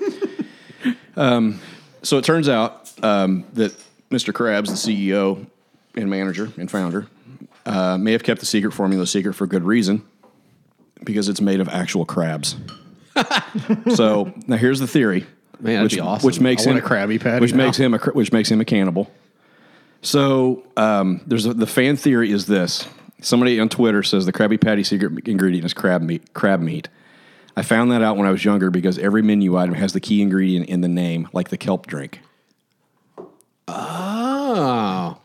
um, 1.16 1.60
so 2.06 2.18
it 2.18 2.24
turns 2.24 2.48
out 2.48 2.92
um, 3.04 3.46
that 3.54 3.74
Mr. 4.10 4.32
Krabs, 4.34 4.68
the 4.68 5.08
CEO 5.08 5.46
and 5.96 6.10
manager 6.10 6.52
and 6.58 6.70
founder, 6.70 7.08
uh, 7.66 7.98
may 7.98 8.12
have 8.12 8.24
kept 8.24 8.40
the 8.40 8.46
secret 8.46 8.72
formula 8.74 9.08
secret 9.08 9.34
for 9.34 9.48
good 9.48 9.64
reason, 9.64 10.04
because 11.04 11.30
it's 11.30 11.42
made 11.42 11.60
of 11.60 11.68
actual 11.70 12.06
crabs. 12.06 12.56
so 13.96 14.32
now 14.48 14.58
here's 14.58 14.80
the 14.80 14.88
theory, 14.88 15.26
Man, 15.60 15.76
that'd 15.76 15.84
which, 15.84 15.94
be 15.96 16.00
awesome. 16.00 16.26
which 16.26 16.40
makes 16.40 16.68
I 16.68 16.72
him 16.72 16.78
a 16.78 16.82
Krabby 16.82 17.20
Patty 17.20 17.42
which 17.42 17.54
now. 17.54 17.66
makes 17.66 17.78
him 17.78 17.94
a 17.94 17.98
which 17.98 18.32
makes 18.32 18.50
him 18.50 18.62
a 18.62 18.66
cannibal. 18.66 19.10
So 20.02 20.64
um, 20.78 21.22
there's 21.26 21.46
a, 21.46 21.54
the 21.54 21.66
fan 21.66 21.96
theory 21.96 22.32
is 22.32 22.46
this: 22.46 22.88
somebody 23.22 23.60
on 23.60 23.70
Twitter 23.70 24.04
says 24.04 24.26
the 24.26 24.34
Krabby 24.34 24.60
Patty 24.60 24.84
secret 24.84 25.28
ingredient 25.28 25.66
is 25.66 25.74
crab 25.74 26.02
meat. 26.02 26.34
Crab 26.34 26.60
meat. 26.60 26.90
I 27.56 27.62
found 27.62 27.92
that 27.92 28.02
out 28.02 28.18
when 28.18 28.28
I 28.28 28.32
was 28.32 28.44
younger 28.44 28.70
because 28.70 28.98
every 28.98 29.22
menu 29.22 29.58
item 29.58 29.76
has 29.76 29.94
the 29.94 30.00
key 30.00 30.22
ingredient 30.22 30.68
in 30.68 30.82
the 30.82 30.88
name, 30.88 31.30
like 31.34 31.50
the 31.50 31.58
kelp 31.58 31.88
drink. 31.88 32.22
Oh. 33.68 35.20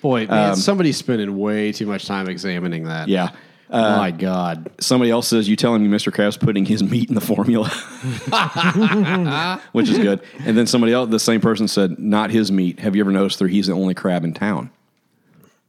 Boy, 0.00 0.26
man, 0.26 0.56
somebody's 0.56 0.96
spending 0.96 1.38
way 1.38 1.72
too 1.72 1.86
much 1.86 2.06
time 2.06 2.28
examining 2.28 2.84
that. 2.84 3.08
Yeah. 3.08 3.30
Oh 3.74 3.96
my 3.96 4.10
God. 4.10 4.70
Somebody 4.80 5.10
else 5.10 5.28
says 5.28 5.48
you 5.48 5.56
telling 5.56 5.82
me 5.82 5.96
Mr. 5.96 6.12
Krabs 6.12 6.38
putting 6.38 6.66
his 6.66 6.82
meat 6.82 7.08
in 7.08 7.14
the 7.14 7.22
formula, 7.22 7.68
which 9.72 9.88
is 9.88 9.96
good. 9.96 10.20
And 10.40 10.58
then 10.58 10.66
somebody 10.66 10.92
else, 10.92 11.08
the 11.08 11.18
same 11.18 11.40
person 11.40 11.68
said, 11.68 11.98
not 11.98 12.30
his 12.30 12.52
meat. 12.52 12.80
Have 12.80 12.94
you 12.94 13.02
ever 13.02 13.10
noticed 13.10 13.38
that 13.38 13.48
he's 13.48 13.68
the 13.68 13.72
only 13.72 13.94
crab 13.94 14.24
in 14.24 14.34
town? 14.34 14.70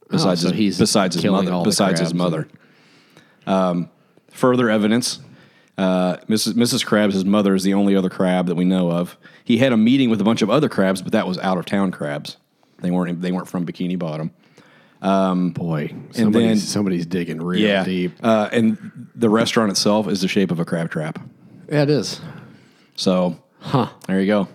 Besides, 0.10 0.42
so 0.42 0.50
his, 0.50 0.58
he's 0.58 0.78
besides 0.78 1.16
his 1.16 1.22
killing 1.22 1.46
mother. 1.46 1.56
all 1.56 1.64
the 1.64 1.70
Besides 1.70 2.02
his 2.02 2.10
crabs 2.10 2.14
mother. 2.14 2.48
Um, 3.48 3.90
further 4.32 4.70
evidence: 4.70 5.22
uh, 5.78 6.18
Mrs. 6.30 6.54
Mrs. 6.54 6.86
Krabs, 6.86 7.14
his 7.14 7.26
mother, 7.26 7.56
is 7.56 7.64
the 7.64 7.74
only 7.74 7.96
other 7.96 8.10
crab 8.10 8.48
that 8.48 8.56
we 8.56 8.66
know 8.66 8.92
of. 8.92 9.18
He 9.44 9.58
had 9.58 9.72
a 9.74 9.78
meeting 9.78 10.10
with 10.10 10.22
a 10.22 10.24
bunch 10.24 10.42
of 10.42 10.50
other 10.50 10.70
crabs, 10.70 11.02
but 11.02 11.12
that 11.12 11.28
was 11.28 11.38
out 11.40 11.58
of 11.58 11.66
town 11.66 11.92
crabs. 11.92 12.38
They 12.80 12.92
weren't. 12.92 13.22
They 13.22 13.32
weren't 13.32 13.48
from 13.48 13.66
Bikini 13.66 13.98
Bottom. 13.98 14.32
Boy, 15.02 15.94
somebody's, 16.12 16.48
then- 16.48 16.58
somebody's 16.58 17.06
digging 17.06 17.42
real 17.42 17.84
deep. 17.84 18.14
Uh, 18.24 18.50
and 18.52 19.10
the 19.16 19.30
restaurant 19.30 19.72
itself 19.72 20.08
is 20.08 20.22
the 20.22 20.28
shape 20.28 20.52
of 20.52 20.60
a 20.60 20.66
crab 20.66 20.90
trap. 20.92 21.20
Yeah, 21.70 21.84
it 21.84 21.90
is. 21.90 22.22
So, 22.96 23.40
Huh. 23.60 23.90
there 24.08 24.20
you 24.22 24.28
go. 24.28 24.48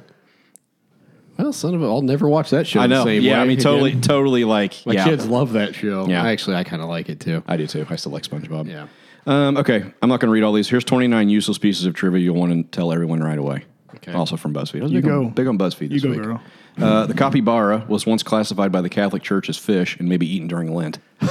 Well, 1.38 1.52
son 1.52 1.74
of 1.74 1.82
a, 1.82 1.86
I'll 1.86 2.02
never 2.02 2.28
watch 2.28 2.50
that 2.50 2.66
show 2.66 2.80
I 2.80 2.86
know. 2.86 3.04
the 3.04 3.10
same 3.10 3.22
yeah, 3.22 3.34
way 3.34 3.40
I 3.40 3.44
mean, 3.44 3.58
totally, 3.58 3.90
again. 3.90 4.00
totally 4.02 4.44
like. 4.44 4.84
My 4.84 4.94
yeah. 4.94 5.04
kids 5.04 5.26
love 5.26 5.52
that 5.52 5.74
show. 5.74 6.06
Yeah. 6.08 6.24
Actually, 6.26 6.56
I 6.56 6.64
kind 6.64 6.82
of 6.82 6.88
like 6.88 7.08
it 7.08 7.20
too. 7.20 7.42
I 7.46 7.56
do 7.56 7.66
too. 7.66 7.86
I 7.88 7.96
still 7.96 8.12
like 8.12 8.24
SpongeBob. 8.24 8.68
Yeah. 8.68 8.88
Um, 9.28 9.56
okay, 9.58 9.84
I'm 10.02 10.08
not 10.08 10.20
going 10.20 10.28
to 10.28 10.32
read 10.32 10.42
all 10.42 10.52
these. 10.54 10.68
Here's 10.68 10.84
29 10.84 11.28
useless 11.28 11.58
pieces 11.58 11.84
of 11.86 11.94
trivia 11.94 12.20
you'll 12.20 12.36
want 12.36 12.52
to 12.52 12.62
tell 12.76 12.92
everyone 12.92 13.20
right 13.20 13.38
away. 13.38 13.64
Okay. 13.96 14.12
Also 14.12 14.36
from 14.36 14.54
BuzzFeed. 14.54 14.80
I 14.80 14.82
was 14.84 14.92
You 14.92 14.98
big, 15.02 15.04
go. 15.10 15.18
On, 15.24 15.30
big 15.30 15.46
on 15.46 15.58
BuzzFeed 15.58 15.90
this 15.90 16.02
You 16.02 16.08
go, 16.08 16.10
week. 16.10 16.22
girl. 16.22 16.42
Uh, 16.80 17.06
the 17.06 17.14
capybara 17.14 17.84
was 17.88 18.06
once 18.06 18.22
classified 18.22 18.70
by 18.72 18.80
the 18.80 18.88
Catholic 18.88 19.22
Church 19.22 19.48
as 19.48 19.58
fish 19.58 19.98
and 19.98 20.08
may 20.08 20.16
be 20.16 20.26
eaten 20.32 20.48
during 20.48 20.74
Lent. 20.74 20.98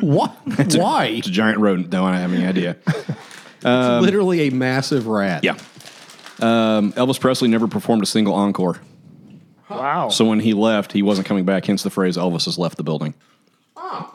What? 0.00 0.34
Why? 0.74 1.06
It's 1.06 1.28
a 1.28 1.30
giant 1.30 1.58
rodent. 1.58 1.90
Don't 1.90 2.10
have 2.14 2.32
any 2.32 2.46
idea. 2.46 2.76
It's 3.66 4.02
literally 4.02 4.48
a 4.48 4.50
massive 4.50 5.06
rat. 5.06 5.42
Yeah. 5.42 5.52
Um, 6.40 6.92
Elvis 6.92 7.18
Presley 7.18 7.48
never 7.48 7.66
performed 7.66 8.02
a 8.02 8.06
single 8.06 8.34
encore. 8.34 8.78
Wow. 9.70 10.10
So 10.10 10.26
when 10.26 10.40
he 10.40 10.52
left, 10.52 10.92
he 10.92 11.00
wasn't 11.02 11.26
coming 11.26 11.44
back. 11.46 11.64
Hence 11.64 11.82
the 11.82 11.88
phrase 11.90 12.18
"Elvis 12.18 12.44
has 12.44 12.58
left 12.58 12.76
the 12.76 12.82
building." 12.82 13.14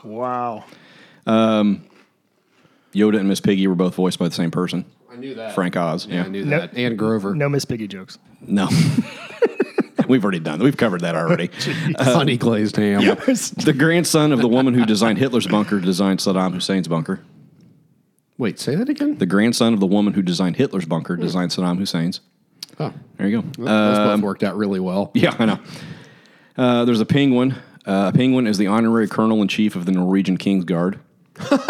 wow. 0.04 0.64
Yoda 2.92 3.18
and 3.18 3.28
Miss 3.28 3.40
Piggy 3.40 3.66
were 3.66 3.74
both 3.74 3.94
voiced 3.94 4.18
by 4.18 4.28
the 4.28 4.34
same 4.34 4.50
person, 4.50 4.84
I 5.12 5.16
knew 5.16 5.34
that. 5.34 5.54
Frank 5.54 5.76
Oz. 5.76 6.06
Yeah, 6.06 6.14
Yeah, 6.16 6.24
I 6.24 6.28
knew 6.28 6.44
No- 6.44 6.58
that. 6.60 6.74
And 6.76 6.98
Grover. 6.98 7.34
No 7.34 7.48
Miss 7.48 7.64
Piggy 7.64 7.86
jokes. 7.88 8.18
no, 8.40 8.68
we've 10.08 10.22
already 10.24 10.40
done. 10.40 10.60
We've 10.60 10.76
covered 10.76 11.02
that 11.02 11.14
already. 11.14 11.50
Honey 11.98 12.36
glazed 12.36 12.76
ham. 12.76 13.00
the 13.02 13.74
grandson 13.76 14.32
of 14.32 14.40
the 14.40 14.48
woman 14.48 14.74
who 14.74 14.84
designed 14.84 15.18
Hitler's 15.18 15.46
bunker 15.46 15.78
designed 15.80 16.18
Saddam 16.20 16.52
Hussein's 16.54 16.88
bunker. 16.88 17.20
Wait, 18.38 18.58
say 18.58 18.74
that 18.74 18.88
again? 18.88 19.18
The 19.18 19.26
grandson 19.26 19.74
of 19.74 19.80
the 19.80 19.86
woman 19.86 20.14
who 20.14 20.22
designed 20.22 20.56
Hitler's 20.56 20.86
bunker 20.86 21.14
designed 21.16 21.50
Saddam 21.50 21.78
Hussein's. 21.78 22.20
oh, 22.78 22.92
There 23.18 23.28
you 23.28 23.42
go. 23.42 23.48
those 23.64 23.68
Um, 23.68 24.20
both 24.20 24.24
worked 24.24 24.42
out 24.42 24.56
really 24.56 24.80
well. 24.80 25.10
Yeah, 25.14 25.36
I 25.38 25.44
know. 25.44 25.58
Uh, 26.56 26.84
there's 26.86 27.00
a 27.00 27.06
penguin. 27.06 27.52
Uh, 27.86 28.10
a 28.12 28.16
penguin 28.16 28.46
is 28.46 28.56
the 28.58 28.66
honorary 28.66 29.08
colonel 29.08 29.42
in 29.42 29.48
chief 29.48 29.76
of 29.76 29.84
the 29.86 29.92
Norwegian 29.92 30.36
King's 30.38 30.64
Guard. 30.64 30.98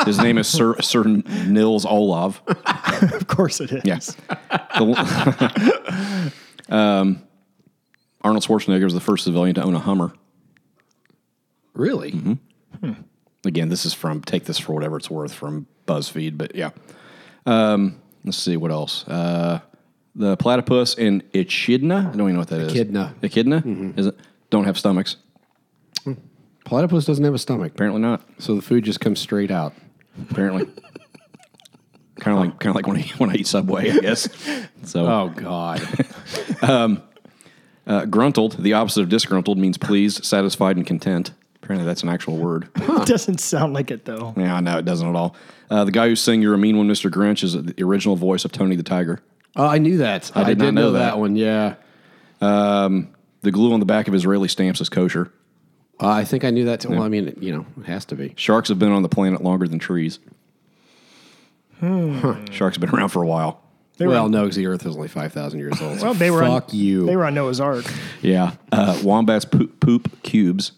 His 0.05 0.19
name 0.19 0.39
is 0.39 0.47
Sir, 0.47 0.81
Sir 0.81 1.05
Nils 1.05 1.85
Olav. 1.87 2.41
Of 3.03 3.27
course 3.29 3.61
it 3.61 3.73
is. 3.73 3.83
Yes. 3.85 4.15
The- 4.77 6.33
um, 6.69 7.23
Arnold 8.21 8.45
Schwarzenegger 8.45 8.85
was 8.85 8.93
the 8.93 9.01
first 9.01 9.25
civilian 9.25 9.55
to 9.55 9.63
own 9.63 9.75
a 9.75 9.79
Hummer. 9.79 10.13
Really? 11.73 12.13
Mm-hmm. 12.13 12.93
Again, 13.47 13.71
this 13.71 13.87
is 13.87 13.95
from, 13.95 14.21
take 14.21 14.45
this 14.45 14.59
for 14.59 14.75
whatever 14.75 14.99
it's 14.99 15.11
worth 15.11 15.33
from 15.33 15.67
BuzzFeed, 15.87 16.37
but 16.37 16.55
yeah. 16.55 16.71
Um, 17.47 18.03
let's 18.25 18.37
see 18.37 18.59
what 18.59 18.71
else. 18.71 19.09
Uh, 19.09 19.61
the 20.15 20.37
platypus 20.37 20.95
and 20.97 21.23
echidna. 21.33 22.11
I 22.13 22.17
don't 22.17 22.21
even 22.21 22.35
know 22.35 22.39
what 22.41 22.49
that 22.49 22.61
is. 22.61 22.73
Echidna. 22.73 23.15
Echidna? 23.23 23.63
Is 23.97 24.09
it? 24.09 24.17
Don't 24.51 24.65
have 24.65 24.77
stomachs. 24.79 25.17
Platypus 26.65 27.05
doesn't 27.05 27.25
have 27.25 27.35
a 27.35 27.39
stomach, 27.39 27.73
Apparently 27.73 28.01
not. 28.01 28.23
so 28.39 28.55
the 28.55 28.63
food 28.63 28.85
just 28.85 29.01
comes 29.01 29.19
straight 29.19 29.51
out. 29.51 29.73
Apparently. 30.31 30.67
kind 32.21 32.37
of 32.37 32.45
like 32.45 32.59
kind 32.61 32.71
of 32.71 32.77
like 32.77 32.87
when 32.87 32.99
I 32.99 33.03
when 33.19 33.31
I 33.31 33.35
eat 33.35 33.47
Subway, 33.47 33.91
I 33.91 33.99
guess. 33.99 34.29
So 34.85 35.07
Oh 35.07 35.29
God! 35.35 35.81
uh, 37.87 38.05
gruntled, 38.07 38.63
the 38.63 38.75
opposite 38.75 39.03
of 39.03 39.09
disgruntled, 39.09 39.59
means 39.59 39.79
pleased, 39.79 40.25
satisfied, 40.25 40.77
and 40.77 40.87
content. 40.87 41.33
Apparently, 41.63 41.87
that's 41.87 42.03
an 42.03 42.09
actual 42.09 42.37
word. 42.37 42.69
It 42.77 43.07
doesn't 43.07 43.39
sound 43.39 43.75
like 43.75 43.91
it 43.91 44.05
though. 44.05 44.35
yeah, 44.37 44.55
I 44.57 44.61
know 44.61 44.79
it 44.79 44.85
doesn't 44.85 45.09
at 45.09 45.15
all. 45.15 45.37
Uh, 45.71 45.85
the 45.85 45.93
guy 45.93 46.09
who 46.09 46.17
sang 46.17 46.43
"You're 46.43 46.55
a 46.55 46.59
Mean 46.59 46.77
One, 46.77 46.89
Mr. 46.89 47.11
Grinch" 47.11 47.43
is 47.45 47.53
the 47.55 47.83
original 47.83 48.17
voice 48.17 48.45
of 48.45 48.53
Tony 48.53 48.77
the 48.77 48.83
Tiger. 48.83 49.21
oh, 49.57 49.67
I 49.67 49.79
knew 49.79 49.99
that. 49.99 50.31
I, 50.35 50.45
did 50.45 50.59
not 50.59 50.65
did 50.67 50.73
know 50.75 50.81
know 50.83 50.93
that. 50.93 50.99
that. 50.99 51.19
one. 51.19 51.37
Yeah, 51.37 51.77
The 52.41 53.51
glue 53.51 53.73
on 53.73 53.81
the 53.81 53.87
back 53.87 54.09
of 54.09 54.15
Israeli 54.15 54.49
stamps 54.49 54.81
is 54.81 54.89
kosher. 54.89 55.33
Uh, 56.01 56.09
I 56.09 56.25
think 56.25 56.45
I 56.45 56.51
knew 56.51 56.65
that 56.67 56.81
too. 56.81 56.91
Well, 56.91 57.03
I 57.03 57.09
mean, 57.09 57.37
you 57.41 57.55
know, 57.55 57.67
it 57.79 57.87
has 57.87 58.05
to 58.07 58.15
be. 58.15 58.33
Sharks 58.37 58.69
have 58.69 58.79
been 58.79 58.93
on 58.93 59.03
the 59.03 59.09
planet 59.09 59.43
longer 59.43 59.69
than 59.69 59.79
trees. 59.79 60.19
Sharks 61.81 62.77
have 62.77 62.81
been 62.81 62.91
around 62.91 63.09
for 63.09 63.23
a 63.23 63.27
while. 63.27 63.63
They 63.97 64.07
were 64.07 64.13
well, 64.15 64.25
on- 64.27 64.31
no, 64.31 64.43
because 64.45 64.57
the 64.57 64.67
Earth 64.67 64.87
is 64.87 64.97
only 64.97 65.09
five 65.09 65.33
thousand 65.33 65.61
years 65.61 65.81
old. 65.81 66.01
Well, 66.01 66.15
they 66.15 66.31
were 66.31 66.41
fuck 66.43 66.71
on, 66.71 66.77
you. 66.77 67.07
They 67.07 67.17
were 67.17 67.25
on 67.27 67.35
Noah's 67.35 67.61
Ark. 67.61 67.85
Yeah. 68.23 68.53
Uh, 68.73 68.99
wombats 69.05 69.45
poop, 69.45 69.79
poop 69.81 70.23
cubes. 70.23 70.73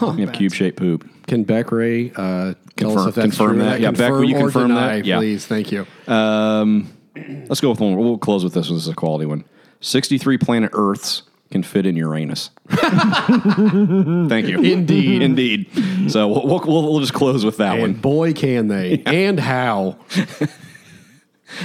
You 0.00 0.26
have 0.26 0.32
cube 0.32 0.52
shaped 0.52 0.76
poop. 0.78 1.08
Can 1.28 1.44
Beck 1.44 1.70
Ray 1.70 2.10
uh, 2.10 2.54
tell 2.76 2.90
Confirm- 2.90 2.98
us 2.98 3.06
if 3.08 3.14
that's 3.14 3.24
confirm 3.36 3.56
true? 3.56 3.64
that. 3.64 3.80
Yeah, 3.80 3.92
Beck, 3.92 4.10
will 4.10 4.24
you 4.24 4.36
or 4.36 4.40
confirm 4.40 4.68
deny, 4.68 4.96
that? 4.96 5.04
Yeah. 5.06 5.18
please? 5.18 5.46
Thank 5.46 5.70
you. 5.70 5.86
Let's 6.08 7.60
go 7.60 7.70
with 7.70 7.80
one. 7.80 7.96
We'll 7.96 8.18
close 8.18 8.42
with 8.44 8.54
this 8.54 8.68
one. 8.68 8.76
This 8.76 8.84
is 8.84 8.88
a 8.92 8.94
quality 8.94 9.26
one. 9.26 9.44
63 9.80 10.38
planet 10.38 10.70
Earths 10.72 11.22
can 11.56 11.62
fit 11.62 11.86
in 11.86 11.96
Uranus. 11.96 12.50
Thank 12.70 14.46
you. 14.48 14.60
Indeed. 14.62 15.22
Indeed. 15.22 15.66
So 16.10 16.28
we'll, 16.28 16.46
we'll, 16.46 16.60
we'll, 16.60 16.82
we'll 16.92 17.00
just 17.00 17.14
close 17.14 17.44
with 17.44 17.56
that 17.58 17.74
And 17.74 17.82
one. 17.82 17.92
boy, 17.94 18.32
can 18.32 18.68
they! 18.68 19.02
And 19.06 19.40
how? 19.40 19.98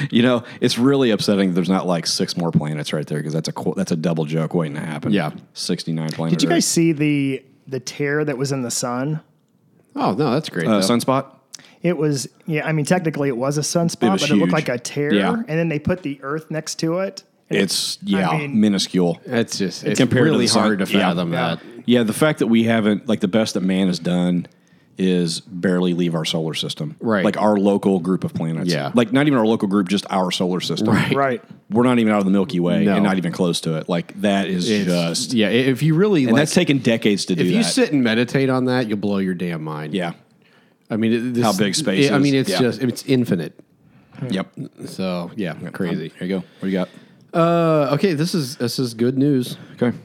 You 0.09 0.21
know, 0.21 0.43
it's 0.61 0.77
really 0.77 1.09
upsetting 1.11 1.49
that 1.49 1.55
there's 1.55 1.69
not 1.69 1.85
like 1.87 2.05
six 2.05 2.37
more 2.37 2.51
planets 2.51 2.93
right 2.93 3.05
there 3.05 3.17
because 3.19 3.33
that's 3.33 3.49
a 3.49 3.53
that's 3.75 3.91
a 3.91 3.95
double 3.95 4.25
joke 4.25 4.53
waiting 4.53 4.75
to 4.75 4.79
happen. 4.81 5.11
Yeah. 5.11 5.31
69 5.53 6.11
planets. 6.11 6.37
Did 6.37 6.43
you 6.43 6.49
guys 6.49 6.65
see 6.65 6.91
the 6.91 7.43
the 7.67 7.79
tear 7.79 8.23
that 8.23 8.37
was 8.37 8.51
in 8.51 8.61
the 8.61 8.71
sun? 8.71 9.21
Oh 9.95 10.13
no, 10.13 10.31
that's 10.31 10.49
great. 10.49 10.67
uh, 10.67 10.79
though. 10.79 10.87
sunspot? 10.87 11.35
It 11.81 11.97
was 11.97 12.29
yeah. 12.45 12.65
I 12.65 12.71
mean, 12.73 12.85
technically, 12.85 13.27
it 13.27 13.35
was 13.37 13.57
a 13.57 13.61
sunspot, 13.61 14.13
was 14.13 14.21
but 14.21 14.29
it 14.29 14.35
looked 14.35 14.53
like 14.53 14.69
a 14.69 14.77
tear. 14.77 15.13
Yeah. 15.13 15.33
And 15.33 15.47
then 15.47 15.67
they 15.67 15.79
put 15.79 16.03
the 16.03 16.19
Earth 16.21 16.49
next 16.51 16.75
to 16.79 16.99
it. 16.99 17.23
And 17.51 17.61
It's 17.63 17.97
yeah, 18.03 18.37
mean- 18.37 18.59
minuscule. 18.59 19.19
It's 19.25 19.57
just 19.57 19.83
it's 19.83 19.99
Compared 19.99 20.25
to 20.25 20.31
really 20.31 20.45
the 20.45 20.49
sun- 20.51 20.63
hard 20.63 20.79
to 20.79 20.85
yeah. 20.85 20.99
fathom 20.99 21.33
Yeah. 21.33 21.55
that. 21.55 21.59
Yeah, 21.85 22.03
the 22.03 22.13
fact 22.13 22.39
that 22.39 22.47
we 22.47 22.63
haven't 22.63 23.07
like 23.07 23.19
the 23.21 23.27
best 23.27 23.53
that 23.55 23.61
man 23.61 23.87
has 23.87 23.99
done 23.99 24.47
is 24.97 25.39
barely 25.39 25.93
leave 25.95 26.13
our 26.13 26.25
solar 26.25 26.53
system. 26.53 26.95
Right. 26.99 27.25
Like 27.25 27.35
our 27.37 27.57
local 27.57 27.99
group 27.99 28.23
of 28.23 28.33
planets. 28.35 28.71
Yeah. 28.71 28.91
Like 28.93 29.11
not 29.11 29.25
even 29.25 29.39
our 29.39 29.47
local 29.47 29.67
group, 29.67 29.89
just 29.89 30.05
our 30.11 30.29
solar 30.31 30.59
system. 30.59 30.89
Right. 30.89 31.15
right. 31.15 31.43
We're 31.71 31.83
not 31.83 31.97
even 31.97 32.13
out 32.13 32.19
of 32.19 32.25
the 32.25 32.31
Milky 32.31 32.59
Way 32.59 32.85
No. 32.85 32.95
and 32.95 33.03
not 33.03 33.17
even 33.17 33.31
close 33.31 33.61
to 33.61 33.77
it. 33.77 33.89
Like 33.89 34.19
that 34.21 34.47
is 34.47 34.69
It's- 34.69 34.85
just 34.85 35.33
yeah. 35.33 35.47
If 35.49 35.81
you 35.81 35.95
really 35.95 36.23
and 36.25 36.33
like, 36.33 36.41
that's 36.41 36.53
taken 36.53 36.79
decades 36.79 37.25
to 37.25 37.35
do 37.35 37.41
if 37.43 37.47
you 37.49 37.57
that. 37.57 37.63
sit 37.63 37.91
and 37.91 38.03
meditate 38.03 38.49
on 38.49 38.65
that, 38.65 38.87
you'll 38.87 38.97
blow 38.99 39.17
your 39.17 39.33
damn 39.33 39.63
mind. 39.63 39.93
yeah. 39.93 40.13
I 40.89 40.97
mean, 40.97 41.33
this, 41.33 41.43
How 41.43 41.53
big 41.53 41.73
space 41.73 42.11
I 42.11 42.19
mean, 42.19 42.35
it's 42.35 42.49
Yeah. 42.49 42.59
just 42.59 42.81
it's 42.83 43.03
infinite. 43.07 43.57
Yep. 44.29 44.47
So 44.85 45.31
yeah, 45.35 45.53
crazy. 45.71 46.09
There 46.19 46.27
you 46.27 46.35
go. 46.35 46.39
What 46.39 46.45
do 46.61 46.67
you 46.67 46.73
got? 46.73 46.89
Uh, 47.33 47.89
okay, 47.93 48.13
this 48.13 48.35
is 48.35 48.57
this 48.57 48.77
is 48.79 48.93
good 48.93 49.17
news. 49.17 49.57
Okay. 49.81 49.97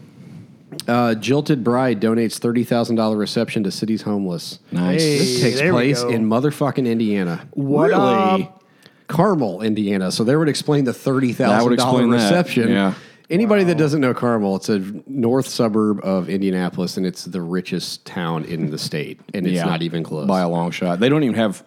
Uh, 0.86 1.14
Jilted 1.14 1.64
Bride 1.64 2.00
donates 2.00 2.38
thirty 2.38 2.62
thousand 2.64 2.96
dollar 2.96 3.16
reception 3.16 3.64
to 3.64 3.70
city's 3.70 4.02
homeless. 4.02 4.58
Nice. 4.70 5.02
Hey. 5.02 5.18
This 5.18 5.40
takes 5.40 5.58
there 5.58 5.72
we 5.74 5.78
place 5.78 6.02
go. 6.02 6.08
in 6.10 6.28
motherfucking 6.28 6.86
Indiana. 6.86 7.48
What 7.52 7.92
up? 7.92 8.62
Carmel, 9.08 9.62
Indiana. 9.62 10.10
So 10.12 10.24
there 10.24 10.38
would 10.38 10.48
explain 10.48 10.84
the 10.84 10.92
thirty 10.92 11.32
That 11.32 11.48
thousand 11.48 11.70
would 11.70 11.74
explain 11.74 12.10
that. 12.10 12.16
reception. 12.16 12.68
Yeah. 12.70 12.94
Anybody 13.28 13.64
that 13.64 13.76
doesn't 13.76 14.00
know 14.00 14.14
Carmel, 14.14 14.54
it's 14.54 14.68
a 14.68 14.78
north 15.08 15.48
suburb 15.48 15.98
of 16.04 16.28
Indianapolis, 16.28 16.96
and 16.96 17.04
it's 17.04 17.24
the 17.24 17.42
richest 17.42 18.04
town 18.04 18.44
in 18.44 18.70
the 18.70 18.78
state, 18.78 19.18
and 19.34 19.46
it's 19.48 19.56
Yeah. 19.56 19.64
not 19.64 19.82
even 19.82 20.04
close. 20.04 20.28
By 20.28 20.42
a 20.42 20.48
long 20.48 20.70
shot. 20.70 21.00
They 21.00 21.08
don't 21.08 21.24
even 21.24 21.34
have 21.34 21.64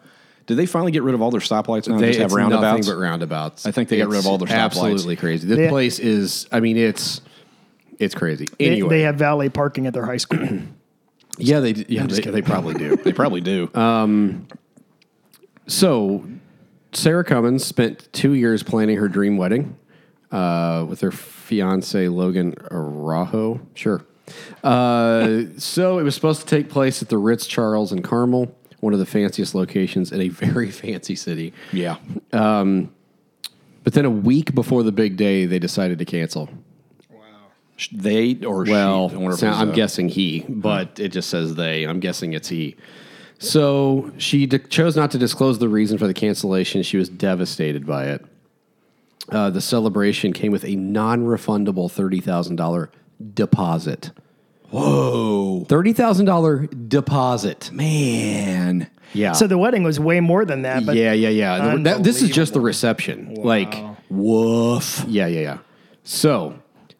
did 0.49 0.57
they 0.57 0.65
finally 0.65 0.91
get 0.91 1.03
rid 1.03 1.13
of 1.13 1.21
all 1.21 1.29
their 1.29 1.39
stoplights 1.39 1.88
now 1.88 1.93
and 1.93 2.03
They 2.03 2.07
just 2.07 2.19
have 2.21 2.31
roundabouts? 2.33 2.88
nothing 2.88 2.91
but 2.91 2.99
roundabouts. 2.99 3.65
I 3.67 3.71
think 3.71 3.88
they 3.88 3.99
got 3.99 4.09
rid 4.09 4.17
of 4.17 4.25
all 4.25 4.39
their 4.39 4.47
stoplights. 4.47 4.51
Absolutely 4.63 5.15
crazy. 5.15 5.47
This 5.47 5.57
They- 5.57 5.69
place 5.69 5.99
is. 5.99 6.47
I 6.51 6.59
mean, 6.59 6.75
it's 6.75 7.21
it's 7.99 8.15
crazy. 8.15 8.47
They, 8.57 8.65
Anyway, 8.71 8.89
they 8.89 9.01
have 9.03 9.17
valet 9.17 9.49
parking 9.49 9.85
at 9.85 9.93
their 9.93 10.07
high 10.07 10.17
school. 10.17 10.39
yeah, 11.38 11.59
they 11.59 11.73
yeah 11.88 12.07
they, 12.07 12.19
they 12.19 12.41
probably 12.41 12.73
do. 12.73 12.95
they 13.03 13.13
probably 13.13 13.41
do. 13.41 13.69
So, 15.67 16.25
Sarah 16.93 17.23
Cummins 17.23 17.63
spent 17.63 18.12
two 18.12 18.33
years 18.33 18.63
planning 18.63 18.97
her 18.97 19.07
dream 19.07 19.38
wedding 19.38 19.77
uh, 20.31 20.83
with 20.89 21.01
her 21.01 21.12
fiance 21.12 22.07
Logan 22.07 22.55
Araujo. 22.71 23.62
Sure. 23.75 24.03
Uh, 24.63 25.43
so 25.59 25.99
it 25.99 26.03
was 26.03 26.15
supposed 26.15 26.41
to 26.41 26.47
take 26.47 26.69
place 26.69 27.03
at 27.03 27.09
the 27.09 27.19
Ritz 27.19 27.45
Charles 27.45 27.91
in 27.91 28.01
Carmel, 28.01 28.51
one 28.79 28.93
of 28.93 28.99
the 28.99 29.05
fanciest 29.05 29.53
locations 29.55 30.11
in 30.11 30.21
a 30.21 30.27
very 30.29 30.71
fancy 30.71 31.15
city. 31.15 31.53
yeah. 31.73 31.97
But 33.83 33.93
then 33.93 34.05
a 34.05 34.09
week 34.09 34.53
before 34.53 34.83
the 34.83 34.91
big 34.91 35.15
day, 35.17 35.45
they 35.45 35.57
decided 35.59 35.99
to 35.99 36.05
cancel. 36.05 36.49
Wow. 37.09 37.19
They 37.91 38.35
or 38.45 38.65
Well, 38.65 39.09
she? 39.09 39.15
I 39.15 39.17
wonder 39.17 39.33
if 39.33 39.39
so- 39.39 39.47
it 39.47 39.49
was, 39.51 39.59
I'm 39.59 39.69
uh, 39.69 39.73
guessing 39.73 40.09
he, 40.09 40.41
but 40.47 40.99
it 40.99 41.09
just 41.09 41.29
says 41.29 41.55
they. 41.55 41.85
I'm 41.85 41.99
guessing 41.99 42.33
it's 42.33 42.49
he. 42.49 42.75
So 43.39 44.11
she 44.17 44.45
d- 44.45 44.59
chose 44.59 44.97
not 44.97 45.11
to 45.11 45.17
disclose 45.17 45.59
the 45.59 45.69
reason 45.69 45.97
for 45.97 46.07
the 46.07 46.13
cancellation. 46.13 46.83
She 46.83 46.97
was 46.97 47.07
devastated 47.07 47.85
by 47.87 48.07
it. 48.07 48.25
Uh, 49.29 49.49
the 49.49 49.61
celebration 49.61 50.33
came 50.33 50.51
with 50.51 50.65
a 50.65 50.75
non 50.75 51.23
refundable 51.23 51.89
$30,000 51.89 52.89
deposit. 53.33 54.11
Whoa, 54.71 55.65
Thirty 55.67 55.93
thousand 55.93 56.25
dollar 56.25 56.67
deposit. 56.67 57.71
man. 57.73 58.89
Yeah. 59.13 59.32
So 59.32 59.47
the 59.47 59.58
wedding 59.58 59.84
was 59.84 59.99
way 59.99 60.19
more 60.19 60.45
than 60.45 60.62
that. 60.62 60.86
But 60.86 60.95
yeah, 60.95 61.13
yeah, 61.13 61.29
yeah. 61.29 61.75
That- 61.77 62.03
this 62.03 62.21
is 62.21 62.29
just 62.29 62.53
the 62.53 62.60
Unbelievable. 62.60 62.65
reception. 62.67 63.34
Like, 63.36 63.84
woof. 64.10 65.03
Yeah, 65.08 65.25
yeah, 65.25 65.39
yeah. 65.39 65.58
So 66.03 66.53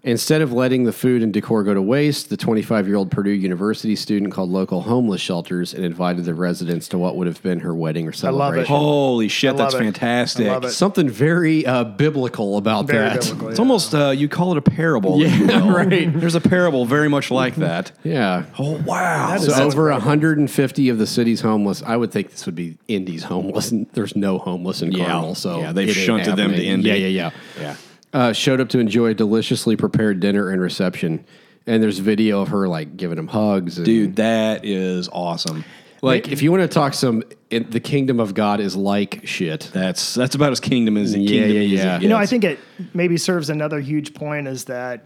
instead 0.04 0.42
of 0.42 0.54
letting 0.54 0.86
the 0.86 0.94
food 0.94 1.22
and 1.22 1.34
decor 1.34 1.64
go 1.64 1.74
to 1.74 1.82
waste, 1.82 2.30
the 2.30 2.38
25 2.38 2.88
year 2.88 2.96
old 2.96 3.12
Purdue 3.12 3.32
University 3.32 3.96
student 3.96 4.32
called 4.32 4.50
local 4.50 4.82
homeless 4.82 5.20
shelters 5.22 5.74
and 5.74 5.84
invited 5.84 6.26
the 6.26 6.34
residents 6.34 6.88
to 6.90 6.98
what 6.98 7.16
would 7.18 7.28
have 7.28 7.42
been 7.44 7.60
her 7.60 7.76
wedding 7.76 8.06
or 8.06 8.12
love 8.12 8.14
it. 8.14 8.18
celebration. 8.20 8.66
Holy 8.76 9.28
shit, 9.28 9.54
I 9.54 9.58
that's 9.58 9.74
love 9.74 9.82
it. 9.82 9.86
fantastic. 9.86 10.48
I 10.48 10.52
love 10.52 10.66
it. 10.66 10.72
Something 10.72 11.10
very 11.10 11.66
uh, 11.66 11.84
biblical 11.84 12.58
about 12.58 12.88
Very 12.88 13.10
that. 13.10 13.22
biblical, 13.22 13.50
It's 13.50 13.60
yeah. 13.60 13.62
almost 13.64 13.94
uh, 13.96 14.10
you 14.12 14.30
call 14.30 14.52
it 14.54 14.58
a 14.58 14.62
parable. 14.62 15.22
if 15.22 15.36
you 15.38 15.46
Yeah, 15.48 15.70
right. 15.74 16.12
There's 16.20 16.36
a 16.36 16.42
parable 16.42 16.86
very 16.86 17.10
much 17.10 17.30
like 17.32 17.56
that. 17.56 17.92
Yeah. 18.04 18.46
Oh 18.58 18.82
wow! 18.86 19.32
That 19.32 19.42
So 19.42 19.48
is 19.52 19.60
over 19.60 19.90
incredible. 19.92 20.08
150 20.08 20.90
of 20.90 20.98
the 20.98 21.08
city's 21.08 21.42
homeless. 21.42 21.84
I 21.86 21.98
would 21.98 22.12
think 22.12 22.32
this 22.32 22.46
would 22.46 22.56
be 22.56 22.78
Indy's 22.88 23.24
homeless. 23.24 23.74
There's 23.94 24.16
no 24.16 24.38
homeless 24.38 24.82
in 24.82 24.92
Yeah. 24.92 25.06
Carmel, 25.08 25.36
so 25.36 25.60
Yeah, 25.60 25.72
they've 25.74 25.90
it 25.90 25.94
shunted 25.94 26.36
them 26.38 26.52
to. 26.52 26.64
Indy. 26.64 26.88
Yeah, 26.90 26.96
yeah, 26.96 27.08
yeah. 27.08 27.30
yeah. 27.60 27.76
Uh, 28.14 28.34
showed 28.34 28.60
up 28.60 28.70
to 28.70 28.80
enjoy 28.80 29.08
a 29.08 29.14
deliciously 29.14 29.76
prepared 29.76 30.20
dinner 30.20 30.50
and 30.50 30.62
reception. 30.62 31.26
And 31.68 31.84
there's 31.84 32.00
video 32.00 32.42
of 32.42 32.48
her 32.50 32.68
like 32.68 32.98
giving 32.98 33.18
him 33.18 33.28
hugs. 33.28 33.78
And, 33.78 33.86
Dude, 33.86 34.16
that 34.16 34.66
is 34.66 35.08
awesome. 35.12 35.64
like 36.02 36.28
if 36.30 36.42
you 36.42 36.52
want 36.52 36.64
to 36.64 36.68
talk 36.68 36.94
some, 36.96 37.22
it, 37.52 37.70
the 37.72 37.80
kingdom 37.80 38.20
of 38.20 38.34
God 38.34 38.60
is 38.60 38.76
like 38.76 39.28
shit. 39.28 39.70
That's 39.74 40.16
that's 40.16 40.34
about 40.36 40.52
as 40.52 40.60
kingdom 40.60 40.98
as 40.98 41.14
a 41.14 41.20
Yeah, 41.20 41.28
kingdom 41.30 41.52
yeah, 41.58 41.62
as 41.62 41.72
it 41.72 41.76
yeah. 41.76 42.00
You 42.00 42.10
know, 42.10 42.18
I 42.18 42.26
think 42.26 42.44
it 42.44 42.60
maybe 42.94 43.18
serves 43.18 43.50
another 43.52 43.80
huge 43.82 44.14
point 44.16 44.48
is 44.48 44.66
that, 44.66 45.06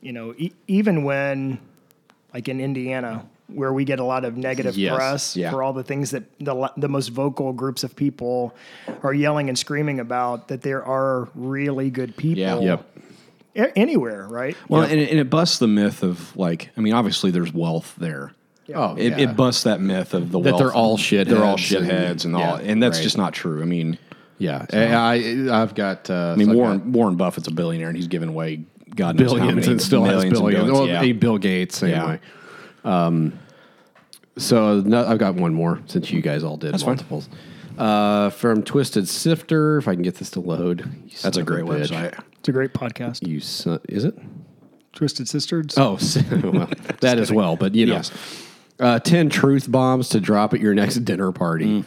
you 0.00 0.12
know, 0.12 0.34
e- 0.38 0.52
even 0.68 1.04
when, 1.04 1.58
like 2.32 2.48
in 2.48 2.60
Indiana, 2.60 3.26
where 3.48 3.72
we 3.72 3.84
get 3.84 4.00
a 4.00 4.04
lot 4.04 4.24
of 4.24 4.36
negative 4.36 4.76
Yes, 4.76 4.94
press 4.96 5.36
yeah. 5.36 5.50
for 5.50 5.62
all 5.62 5.72
the 5.72 5.82
things 5.82 6.10
that 6.12 6.24
the, 6.38 6.70
the 6.76 6.88
most 6.88 7.08
vocal 7.08 7.52
groups 7.52 7.84
of 7.84 7.94
people 7.94 8.54
are 9.02 9.12
yelling 9.12 9.48
and 9.48 9.58
screaming 9.58 10.00
about, 10.00 10.48
that 10.48 10.62
there 10.62 10.84
are 10.84 11.28
really 11.34 11.90
good 11.90 12.16
people 12.16 12.40
Yeah. 12.40 12.58
Yep. 12.60 12.98
a- 13.56 13.78
anywhere, 13.78 14.26
right? 14.28 14.56
Well, 14.68 14.82
and, 14.82 14.98
it, 15.00 15.10
and 15.10 15.20
it 15.20 15.28
busts 15.28 15.58
the 15.58 15.68
myth 15.68 16.02
of 16.02 16.34
like, 16.36 16.70
I 16.76 16.80
mean, 16.80 16.94
obviously 16.94 17.30
there's 17.30 17.52
wealth 17.52 17.94
there. 17.98 18.32
Oh, 18.74 18.94
It, 18.96 19.10
yeah. 19.18 19.18
it 19.30 19.36
busts 19.36 19.64
that 19.64 19.80
myth 19.80 20.14
of 20.14 20.30
the 20.32 20.40
That 20.40 20.50
wealth. 20.52 20.58
they're 20.58 20.72
all 20.72 20.96
shitheads 20.96 21.28
They're 21.28 21.44
all 21.44 21.50
and- 21.52 21.58
shitheads 21.60 22.24
and, 22.24 22.34
all, 22.36 22.40
yeah, 22.62 22.70
and 22.70 22.82
that's 22.82 22.98
right. 22.98 23.02
just 23.02 23.18
not 23.18 23.34
true. 23.34 23.60
I 23.60 23.66
mean, 23.66 23.98
yeah. 24.38 24.64
I, 24.72 25.48
I, 25.50 25.62
I've 25.62 25.74
got. 25.74 26.08
Uh, 26.08 26.32
I 26.32 26.36
mean, 26.36 26.48
so 26.48 26.54
Warren 26.54 26.78
got 26.78 26.86
Warren 26.88 27.16
Buffett's 27.16 27.48
a 27.48 27.52
billionaire 27.52 27.88
and 27.88 27.96
he's 27.96 28.08
giving 28.08 28.28
away 28.30 28.64
God 28.94 29.18
knows 29.18 29.30
how 29.32 29.36
billions 29.38 29.56
many 29.66 29.72
and 29.72 29.82
still 29.82 30.04
has 30.04 30.14
millions 30.24 30.38
and 30.38 30.46
billions. 30.48 30.64
billions, 30.70 30.88
Well, 30.90 31.06
yeah. 31.06 31.12
Bill 31.12 31.38
Gates, 31.38 31.76
same 31.78 31.90
Yeah. 31.90 32.16
Way. 32.84 32.90
Um, 32.90 33.38
so 34.38 34.80
no, 34.80 35.06
I've 35.06 35.18
got 35.18 35.34
one 35.34 35.52
more 35.54 35.80
since 35.86 36.10
you 36.10 36.20
guys 36.22 36.42
all 36.42 36.56
did 36.56 36.72
That's 36.72 36.82
fine. 36.82 36.92
multiples. 36.94 37.28
Uh, 37.78 38.28
from 38.30 38.62
Twisted 38.62 39.08
Sifter, 39.08 39.78
if 39.78 39.88
I 39.88 39.94
can 39.94 40.02
get 40.02 40.16
this 40.16 40.30
to 40.32 40.40
load. 40.40 40.80
You 41.04 41.10
That's 41.10 41.22
son 41.22 41.32
a 41.36 41.40
of 41.40 41.46
great 41.46 41.64
bitch. 41.64 41.88
website. 41.88 42.22
It's 42.38 42.48
a 42.48 42.52
great 42.52 42.72
podcast. 42.74 43.26
You 43.26 43.40
son, 43.40 43.80
is 43.88 44.04
it? 44.04 44.18
Twisted 44.92 45.26
Sisters. 45.28 45.74
Oh, 45.78 45.92
well, 46.42 46.68
that 47.00 47.18
as 47.18 47.32
well. 47.32 47.56
But 47.56 47.74
you 47.74 47.86
know, 47.86 47.94
Yes. 47.94 48.10
uh, 48.78 48.98
ten 48.98 49.30
truth 49.30 49.70
bombs 49.70 50.10
to 50.10 50.20
drop 50.20 50.52
at 50.52 50.60
your 50.60 50.74
next 50.74 50.96
dinner 51.04 51.32
party. 51.32 51.84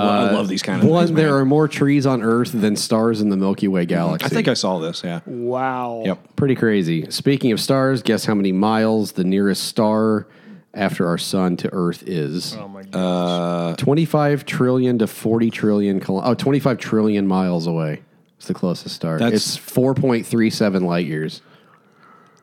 I, 0.00 0.22
lo- 0.24 0.28
I 0.28 0.32
love 0.32 0.48
these 0.48 0.62
kind 0.62 0.82
of 0.82 0.88
Uh, 0.88 0.92
One, 0.92 1.06
things. 1.06 1.16
there 1.16 1.36
are 1.36 1.44
more 1.44 1.68
trees 1.68 2.06
on 2.06 2.22
Earth 2.22 2.52
than 2.52 2.76
stars 2.76 3.20
in 3.20 3.28
the 3.30 3.36
Milky 3.36 3.68
Way 3.68 3.86
galaxy. 3.86 4.26
I 4.26 4.28
think 4.28 4.48
I 4.48 4.54
saw 4.54 4.78
this. 4.78 5.02
Yeah. 5.04 5.20
Wow. 5.26 6.02
Yep. 6.04 6.36
Pretty 6.36 6.54
crazy. 6.54 7.10
Speaking 7.10 7.52
of 7.52 7.60
stars, 7.60 8.02
guess 8.02 8.24
how 8.24 8.34
many 8.34 8.52
miles 8.52 9.12
the 9.12 9.24
nearest 9.24 9.64
star 9.64 10.26
after 10.72 11.06
our 11.06 11.18
sun 11.18 11.56
to 11.58 11.70
Earth 11.72 12.02
is? 12.06 12.56
Oh 12.56 12.68
my 12.68 12.82
god. 12.82 13.78
25 13.78 14.44
trillion 14.44 14.98
to 14.98 15.06
40 15.06 15.50
trillion. 15.50 16.00
Kil- 16.00 16.20
oh, 16.24 16.34
25 16.34 16.78
trillion 16.78 17.26
miles 17.26 17.66
away. 17.66 18.02
It's 18.36 18.48
the 18.48 18.54
closest 18.54 18.94
star. 18.94 19.18
That's- 19.18 19.56
it's 19.56 19.56
4.37 19.56 20.82
light 20.82 21.06
years. 21.06 21.40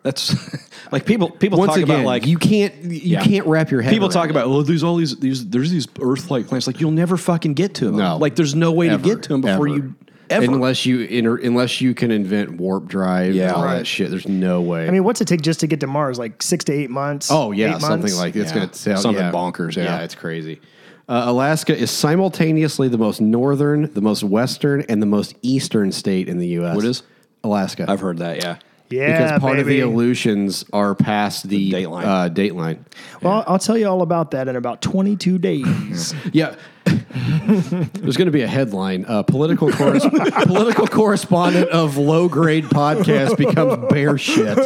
That's 0.04 0.36
like 0.92 1.06
people. 1.06 1.30
People 1.30 1.60
Once 1.60 1.70
talk 1.74 1.78
again, 1.84 1.98
about 1.98 2.06
like 2.06 2.26
you 2.26 2.38
can't 2.38 2.74
you 2.84 2.92
Yeah. 3.18 3.24
can't 3.24 3.46
wrap 3.46 3.70
your 3.72 3.82
head. 3.82 3.92
People 3.94 4.10
talk 4.10 4.26
it. 4.26 4.32
about 4.32 4.50
well, 4.50 4.64
there's 4.64 4.84
all 4.84 4.96
these 4.96 5.16
these 5.18 5.48
there's 5.50 5.70
these 5.72 5.88
Earth-like 6.02 6.48
planets. 6.48 6.68
Like 6.68 6.80
you'll 6.82 6.92
never 6.92 7.18
fucking 7.18 7.54
get 7.54 7.76
to 7.76 7.86
them. 7.86 7.98
No. 7.98 8.18
like 8.18 8.36
there's 8.36 8.56
no 8.56 8.72
way 8.72 8.90
Ever. 8.90 9.04
to 9.04 9.10
get 9.16 9.24
to 9.24 9.30
them 9.30 9.42
before 9.42 9.68
Ever. 9.68 9.76
you 9.78 9.96
ever. 10.32 10.46
unless 10.46 10.86
you 10.86 11.02
inter, 11.02 11.36
unless 11.38 11.82
you 11.82 11.94
can 11.94 12.10
invent 12.10 12.52
warp 12.58 12.88
drive 12.88 13.36
Yeah. 13.36 13.48
and 13.50 13.56
all 13.58 13.64
that 13.64 13.86
shit. 13.86 14.10
There's 14.10 14.28
no 14.28 14.62
way. 14.62 14.88
I 14.88 14.92
mean, 14.92 15.04
what's 15.04 15.22
it 15.22 15.28
take 15.28 15.42
just 15.42 15.60
to 15.60 15.68
get 15.68 15.82
to 15.82 15.88
Mars? 15.88 16.18
Like 16.18 16.42
six 16.42 16.64
to 16.66 16.74
eight 16.74 16.90
months? 16.90 17.30
Oh 17.30 17.52
yeah, 17.52 17.78
something 17.78 18.00
months? 18.02 18.18
like 18.18 18.36
it's 18.36 18.52
Yeah. 18.52 18.56
going 18.58 18.70
to 18.70 18.78
sound 18.78 19.00
Something 19.00 19.24
yeah. 19.26 19.32
bonkers, 19.32 19.76
yeah. 19.76 20.00
it's 20.00 20.16
crazy. 20.16 20.62
Uh, 21.10 21.24
Alaska 21.26 21.76
is 21.78 21.92
simultaneously 21.92 22.88
the 22.88 22.98
most 22.98 23.20
northern, 23.20 23.94
the 23.94 24.02
most 24.02 24.24
western, 24.24 24.82
and 24.88 25.02
the 25.02 25.06
most 25.06 25.36
eastern 25.42 25.92
state 25.92 26.30
in 26.30 26.38
the 26.38 26.48
U.S. 26.50 26.76
What 26.76 26.86
is? 26.86 27.04
Alaska? 27.44 27.86
I've 27.90 28.00
heard 28.00 28.20
that. 28.20 28.38
Yeah. 28.38 28.58
Yeah, 28.92 29.12
because 29.24 29.40
part 29.40 29.60
of 29.60 29.66
the. 29.66 29.80
Aleutians 29.82 30.66
are 30.74 30.94
past 30.96 31.48
the, 31.48 31.72
date 31.72 31.88
line. 31.88 32.06
Uh, 32.06 32.28
date 32.30 32.56
line. 32.56 32.86
Well, 33.22 33.44
I'll 33.48 33.60
tell 33.60 33.78
you 33.78 33.88
all 33.88 34.02
about 34.02 34.32
that 34.32 34.48
in 34.48 34.56
about 34.56 34.82
22 34.82 35.38
days. 35.38 36.14
Yeah. 36.34 36.56
There's 36.86 38.18
going 38.18 38.26
to 38.28 38.32
be 38.32 38.42
a 38.42 38.48
headline. 38.48 39.06
Uh, 39.06 39.22
political 39.24 39.70
corres- 39.70 40.46
political 40.48 40.88
correspondent 40.88 41.70
of 41.70 41.98
low 41.98 42.28
grade 42.30 42.66
podcast 42.66 43.38
becomes 43.38 43.90
bear 43.92 44.18
shit. 44.18 44.58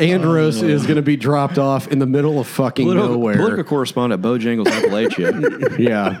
Andros 0.00 0.62
is 0.62 0.82
going 0.84 0.96
to 0.96 1.02
be 1.02 1.16
dropped 1.16 1.58
off 1.58 1.88
in 1.88 1.98
the 1.98 2.06
middle 2.06 2.38
of 2.38 2.46
fucking 2.46 2.86
Political, 2.86 3.08
nowhere. 3.10 3.36
political 3.36 3.64
correspondent 3.64 4.22
Bojangles 4.22 4.66
Appalachia. 4.66 5.78
yeah. 5.78 6.20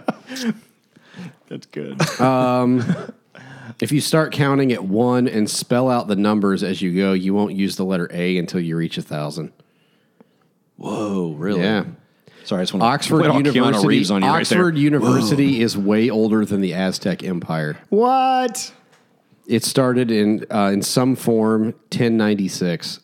That's 1.48 1.66
good. 1.66 2.00
If 3.80 3.92
you 3.92 4.00
start 4.00 4.32
counting 4.32 4.72
at 4.72 4.84
one 4.84 5.26
and 5.28 5.48
spell 5.50 5.90
out 5.90 6.08
the 6.08 6.16
numbers 6.16 6.62
as 6.62 6.80
you 6.82 6.94
go, 6.96 7.12
you 7.12 7.34
won't 7.34 7.54
use 7.54 7.76
the 7.76 7.84
letter 7.84 8.08
A 8.12 8.38
until 8.38 8.60
you 8.60 8.76
reach 8.76 8.98
a 8.98 9.02
thousand. 9.02 9.52
Whoa, 10.76 11.32
really? 11.32 11.60
Yeah. 11.62 11.84
Sorry, 12.44 12.60
I 12.60 12.62
just 12.62 12.74
want 12.74 12.84
Oxford 12.84 13.22
Wait, 13.22 13.30
all 13.30 13.40
Keanu 13.40 13.54
University. 13.54 13.88
Reeves 13.88 14.10
on 14.10 14.22
you 14.22 14.28
right 14.28 14.46
there. 14.46 14.58
Oxford 14.60 14.78
University 14.78 15.62
is 15.62 15.76
way 15.76 16.10
older 16.10 16.44
than 16.44 16.60
the 16.60 16.74
Aztec 16.74 17.24
Empire. 17.24 17.76
what? 17.88 18.72
It 19.48 19.62
started 19.64 20.10
in 20.10 20.44
uh, 20.50 20.70
in 20.72 20.82
some 20.82 21.14
form 21.14 21.66
1096. 21.90 22.98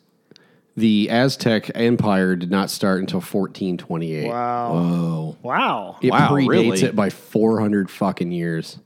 The 0.76 1.08
Aztec 1.10 1.70
Empire 1.74 2.34
did 2.34 2.50
not 2.50 2.68
start 2.70 2.98
until 3.00 3.20
1428. 3.20 4.28
Wow. 4.28 4.72
Whoa. 4.72 5.36
Wow. 5.42 5.96
It 6.00 6.10
Wow, 6.10 6.30
predates 6.30 6.48
really? 6.48 6.82
it 6.82 6.96
by 6.96 7.10
400 7.10 7.90
fucking 7.90 8.32
years. 8.32 8.78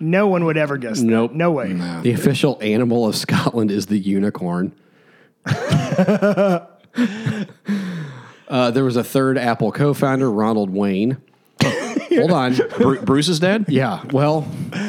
No 0.00 0.26
one 0.28 0.44
would 0.44 0.56
ever 0.56 0.76
guess 0.76 1.00
that. 1.00 1.06
Nope. 1.06 1.32
No 1.32 1.50
way. 1.52 1.72
The 2.02 2.12
official 2.12 2.58
animal 2.60 3.06
of 3.06 3.16
Scotland 3.24 3.70
is 3.70 3.86
the 3.86 3.98
unicorn. 3.98 4.72
uh, 5.46 6.66
there 8.70 8.84
was 8.84 8.96
a 8.96 9.04
third 9.04 9.38
Apple 9.38 9.72
co-founder, 9.72 10.30
Ronald 10.30 10.70
Wayne. 10.70 11.16
Hold 11.62 12.32
on. 12.32 12.56
Bru- 12.78 13.00
Bruce's 13.02 13.40
dad? 13.40 13.66
Yeah, 13.68 14.02
well, 14.12 14.42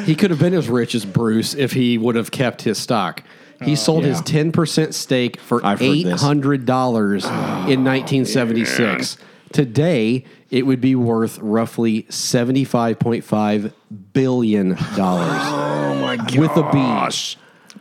he 0.04 0.14
could 0.14 0.30
have 0.30 0.40
been 0.40 0.54
as 0.54 0.68
rich 0.68 0.94
as 0.94 1.04
Bruce 1.04 1.54
if 1.54 1.72
he 1.72 1.98
would 1.98 2.14
have 2.16 2.30
kept 2.30 2.62
his 2.62 2.78
stock. 2.78 3.22
He 3.62 3.76
sold 3.76 4.04
his 4.04 4.22
ten 4.22 4.52
percent 4.52 4.94
stake 4.94 5.38
for 5.38 5.64
I've 5.64 5.80
heard 5.80 5.84
eight 5.86 6.04
this. 6.04 6.22
hundred 6.22 6.64
dollars 6.64 7.26
in 7.68 7.84
nineteen 7.84 8.24
seventy 8.24 8.64
six. 8.64 9.18
Today, 9.52 10.24
it 10.50 10.66
would 10.66 10.80
be 10.80 10.94
worth 10.94 11.38
roughly 11.38 12.06
seventy 12.08 12.64
five 12.64 12.98
point 12.98 13.24
five 13.24 13.72
billion 14.12 14.76
dollars. 14.96 15.70
Oh 15.90 15.94
my 16.00 16.16
god! 16.16 16.36
With 16.36 16.56
a 16.56 16.70
B 16.72 17.26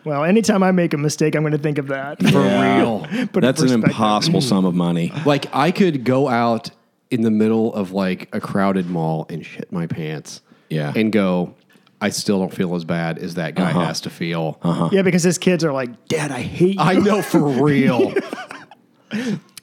Well, 0.03 0.24
anytime 0.24 0.61
I 0.61 0.72
make 0.72 0.93
a 0.93 0.97
mistake, 0.97 1.36
I'm 1.36 1.43
going 1.43 1.53
to 1.53 1.57
think 1.57 1.78
of 1.78 1.88
that. 1.88 2.22
for 2.22 2.41
real. 2.41 3.07
Put 3.32 3.41
That's 3.41 3.61
an 3.61 3.72
impossible 3.72 4.41
sum 4.41 4.65
of 4.65 4.76
money. 4.76 5.11
Like 5.26 5.53
I 5.53 5.72
could 5.72 6.03
go 6.03 6.28
out 6.28 6.72
in 7.11 7.22
the 7.22 7.32
middle 7.32 7.74
of 7.74 7.91
like 7.91 8.30
a 8.34 8.39
crowded 8.39 8.89
mall 8.89 9.26
and 9.30 9.45
shit 9.45 9.72
my 9.72 9.88
pants. 9.88 10.41
Yeah. 10.70 10.93
and 10.95 11.11
go. 11.11 11.55
I 12.01 12.09
still 12.09 12.39
don't 12.39 12.53
feel 12.53 12.74
as 12.76 12.86
bad 12.86 13.20
as 13.20 13.36
that 13.36 13.55
guy 13.55 13.72
uh-huh. 13.72 13.86
has 13.86 14.01
to 14.01 14.09
feel. 14.09 14.57
Uh-huh. 14.61 14.89
Yeah, 14.91 15.01
because 15.01 15.24
his 15.24 15.38
kids 15.38 15.63
are 15.63 15.74
like, 15.74 16.07
Dad, 16.07 16.32
I 16.32 16.41
hate 16.41 16.76
you. 16.76 16.82
I 16.82 16.93
know 16.93 17.22
for 17.22 17.41
real. 17.41 18.13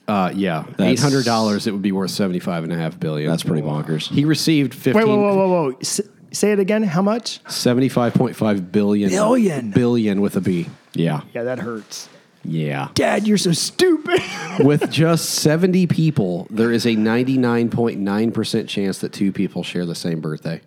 Uh, 0.07 0.31
yeah, 0.35 0.63
eight 0.67 0.77
That's- 0.77 1.01
hundred 1.01 1.25
dollars. 1.25 1.67
It 1.67 1.71
would 1.71 1.81
be 1.81 1.91
worth 1.91 2.11
seventy 2.11 2.39
five 2.39 2.63
and 2.63 2.71
a 2.73 2.77
half 2.77 2.99
billion. 2.99 3.29
That's 3.29 3.43
pretty 3.43 3.61
bonkers. 3.61 4.07
He 4.09 4.25
received 4.25 4.73
Wait, 4.73 4.79
fifteen. 4.81 5.07
whoa, 5.07 5.17
whoa, 5.17 5.35
whoa, 5.35 5.47
whoa. 5.71 5.77
S- 5.81 6.01
say 6.31 6.51
it 6.51 6.59
again. 6.59 6.83
How 6.83 7.01
much? 7.01 7.43
75.5 7.45 8.71
billion. 8.71 9.09
Billion. 9.09 9.71
Billion 9.71 10.21
with 10.21 10.35
a 10.35 10.41
B. 10.41 10.67
Yeah. 10.93 11.21
Yeah, 11.33 11.43
that 11.43 11.59
hurts. 11.59 12.09
Yeah. 12.43 12.89
Dad, 12.93 13.27
you're 13.27 13.37
so 13.37 13.51
stupid. 13.51 14.21
With 14.63 14.89
just 14.89 15.29
70 15.29 15.87
people, 15.87 16.47
there 16.49 16.71
is 16.71 16.85
a 16.85 16.95
99.9% 16.95 18.67
chance 18.67 18.99
that 18.99 19.11
two 19.13 19.31
people 19.33 19.63
share 19.63 19.85
the 19.85 19.95
same 19.95 20.21
birthday. 20.21 20.61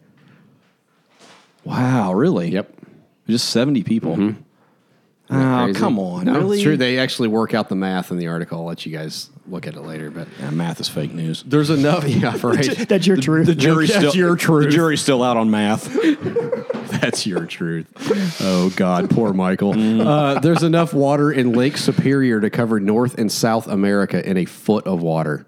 Wow, 1.64 2.12
really? 2.12 2.50
Yep. 2.50 2.72
Just 3.28 3.48
70 3.50 3.82
people. 3.84 4.34
Oh, 5.32 5.72
come 5.74 5.98
on, 5.98 6.24
No, 6.24 6.34
really? 6.34 6.56
It's 6.56 6.64
true. 6.64 6.76
They 6.76 6.98
actually 6.98 7.28
work 7.28 7.54
out 7.54 7.68
the 7.68 7.76
math 7.76 8.10
in 8.10 8.16
the 8.16 8.26
article. 8.26 8.58
I'll 8.58 8.64
let 8.66 8.84
you 8.84 8.92
guys 8.96 9.30
look 9.48 9.66
at 9.66 9.74
it 9.74 9.80
later. 9.80 10.10
But 10.10 10.26
Yeah, 10.40 10.50
math 10.50 10.80
is 10.80 10.88
fake 10.88 11.12
news. 11.12 11.42
there's 11.44 11.70
enough. 11.70 12.04
Yeah, 12.08 12.36
right. 12.42 12.66
That's 12.88 13.06
your 13.06 13.16
truth. 13.16 13.46
The 13.46 13.54
jury's 13.54 13.90
That's 13.90 14.08
still 14.08 14.16
your 14.16 14.36
truth. 14.36 14.64
The 14.66 14.70
jury's 14.70 15.00
still 15.00 15.22
out 15.22 15.36
on 15.36 15.50
math. 15.50 15.88
That's 17.00 17.26
your 17.26 17.46
truth. 17.46 17.86
Oh 18.40 18.70
God, 18.76 19.10
poor 19.10 19.32
Michael. 19.32 19.72
Uh, 20.06 20.40
there's 20.40 20.62
enough 20.62 20.92
water 20.92 21.30
in 21.30 21.52
Lake 21.52 21.76
Superior 21.76 22.40
to 22.40 22.50
cover 22.50 22.80
North 22.80 23.16
and 23.18 23.30
South 23.30 23.68
America 23.68 24.28
in 24.28 24.36
a 24.36 24.44
foot 24.44 24.86
of 24.86 25.00
water. 25.02 25.46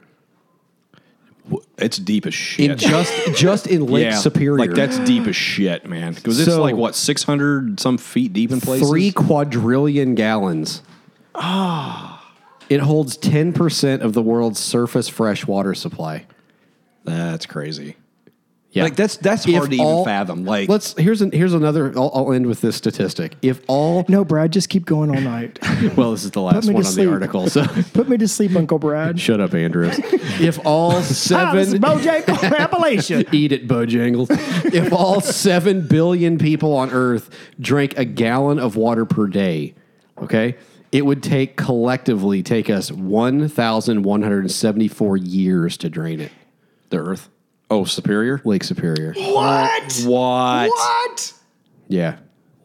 It's 1.76 1.98
deep 1.98 2.26
as 2.26 2.34
shit. 2.34 2.70
In 2.70 2.78
just 2.78 3.12
just 3.34 3.66
in 3.66 3.86
Lake 3.86 4.04
yeah, 4.04 4.16
Superior, 4.16 4.58
like 4.58 4.70
that's 4.76 4.98
deep 5.00 5.26
as 5.26 5.34
shit, 5.34 5.86
man. 5.88 6.14
Because 6.14 6.38
it's 6.38 6.48
So- 6.50 6.62
like 6.62 6.76
what 6.76 6.94
six 6.94 7.24
hundred 7.24 7.80
some 7.80 7.98
feet 7.98 8.32
deep 8.32 8.52
in 8.52 8.60
places. 8.60 8.88
three 8.88 9.10
quadrillion 9.10 10.14
gallons. 10.14 10.82
Ah, 11.34 12.32
it 12.68 12.80
holds 12.80 13.16
ten 13.16 13.52
percent 13.52 14.02
of 14.02 14.12
the 14.12 14.22
world's 14.22 14.60
surface 14.60 15.08
fresh 15.08 15.46
water 15.46 15.74
supply. 15.74 16.26
That's 17.04 17.46
crazy. 17.46 17.96
Yeah, 18.72 18.84
Like 18.84 18.96
that's 18.96 19.18
that's 19.18 19.46
If 19.46 19.54
hard 19.54 19.68
to 19.70 19.76
even 19.76 20.04
fathom. 20.04 20.46
Like 20.46 20.66
let's 20.66 20.94
here's 20.94 21.20
an, 21.20 21.30
here's 21.30 21.52
another. 21.52 21.92
I'll, 21.94 22.10
I'll 22.14 22.32
end 22.32 22.46
with 22.46 22.62
this 22.62 22.74
statistic. 22.74 23.36
If 23.42 23.60
all 23.68 24.06
no, 24.08 24.24
Brad, 24.24 24.50
just 24.50 24.70
keep 24.70 24.86
going 24.86 25.10
all 25.10 25.20
night. 25.20 25.58
well, 25.94 26.12
this 26.12 26.24
is 26.24 26.30
the 26.30 26.40
last 26.40 26.64
one 26.64 26.76
to 26.76 26.78
on 26.78 26.84
sleep. 26.84 27.06
the 27.06 27.12
article. 27.12 27.50
So 27.50 27.66
Put 27.92 28.08
me 28.08 28.16
to 28.16 28.26
sleep, 28.26 28.56
Uncle 28.56 28.78
Brad. 28.78 29.20
shut 29.20 29.42
up, 29.42 29.52
Andrews. 29.52 29.98
if 30.40 30.58
all 30.64 30.92
Ah, 30.92 31.00
this 31.00 31.10
is 31.10 31.18
seven 31.20 31.66
Bojack 31.82 32.26
Appalachian. 32.58 33.26
Eat 33.30 33.52
it, 33.52 33.68
Bojangles. 33.68 34.28
if 34.72 34.90
all 34.90 35.20
7 35.20 35.86
billion 35.86 36.38
people 36.38 36.72
on 36.74 36.90
Earth 36.90 37.28
drank 37.60 37.98
a 37.98 38.06
gallon 38.06 38.58
of 38.58 38.74
water 38.76 39.04
per 39.04 39.26
day, 39.26 39.74
okay, 40.18 40.56
it 40.90 41.04
would 41.04 41.22
take 41.22 41.56
collectively 41.56 42.42
take 42.42 42.70
us 42.70 42.90
1,174 42.90 45.16
years 45.18 45.76
to 45.76 45.90
drain 45.90 46.20
it. 46.20 46.32
the 46.90 46.96
Earth. 46.98 47.28
Oh, 47.72 47.84
Superior. 47.84 48.40
Lake 48.44 48.64
Superior. 48.64 49.14
What? 49.16 50.02
What? 50.04 50.68
What? 50.68 51.32
Yeah. 51.88 52.18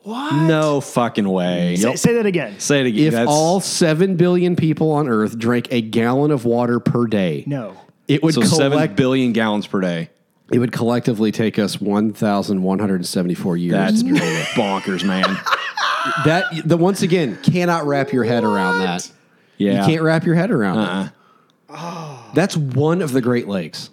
What? 0.03 0.34
No 0.47 0.82
fucking 0.82 1.28
way. 1.30 1.78
Say, 1.78 1.95
say 1.95 2.14
that 2.16 2.26
again. 2.26 2.60
Say 2.60 2.82
it 2.82 2.88
again. 2.88 3.08
If 3.08 3.14
That's- 3.14 3.30
all 3.30 3.62
7 3.62 4.18
billion 4.18 4.55
people 4.58 4.91
on 4.91 5.08
Earth 5.08 5.38
drank 5.39 5.70
a 5.72 5.80
gallon 5.82 6.32
of 6.32 6.43
water 6.43 6.82
per 6.82 7.08
day, 7.08 7.45
No. 7.47 7.74
it 8.10 8.22
would 8.22 8.34
so 8.34 8.41
seven 8.41 8.72
collect, 8.74 8.95
billion 8.97 9.32
gallons 9.32 9.66
per 9.66 9.80
day. 9.80 10.10
it 10.51 10.60
would 10.60 10.72
collectively 10.74 11.32
take 11.32 11.58
us 11.58 11.80
1,174 11.80 13.58
years 13.58 13.72
That's 13.72 14.03
to 14.03 14.10
drain 14.10 14.22
it. 14.22 14.45
bonkers, 14.55 15.05
man. 15.05 15.38
That 16.26 16.45
the 16.66 16.78
once 16.78 17.01
again 17.01 17.38
cannot 17.43 17.86
wrap 17.86 18.12
your 18.14 18.24
head 18.26 18.43
around 18.43 18.80
that. 18.80 19.10
Yeah. 19.58 19.82
You 19.86 19.91
can't 19.93 20.01
wrap 20.03 20.26
your 20.26 20.36
head 20.36 20.51
around 20.51 20.78
Uh-uh. 20.80 21.03
it. 22.30 22.36
That's 22.36 22.55
one 22.58 23.01
of 23.01 23.12
the 23.14 23.22
Great 23.22 23.47
Lakes. 23.47 23.89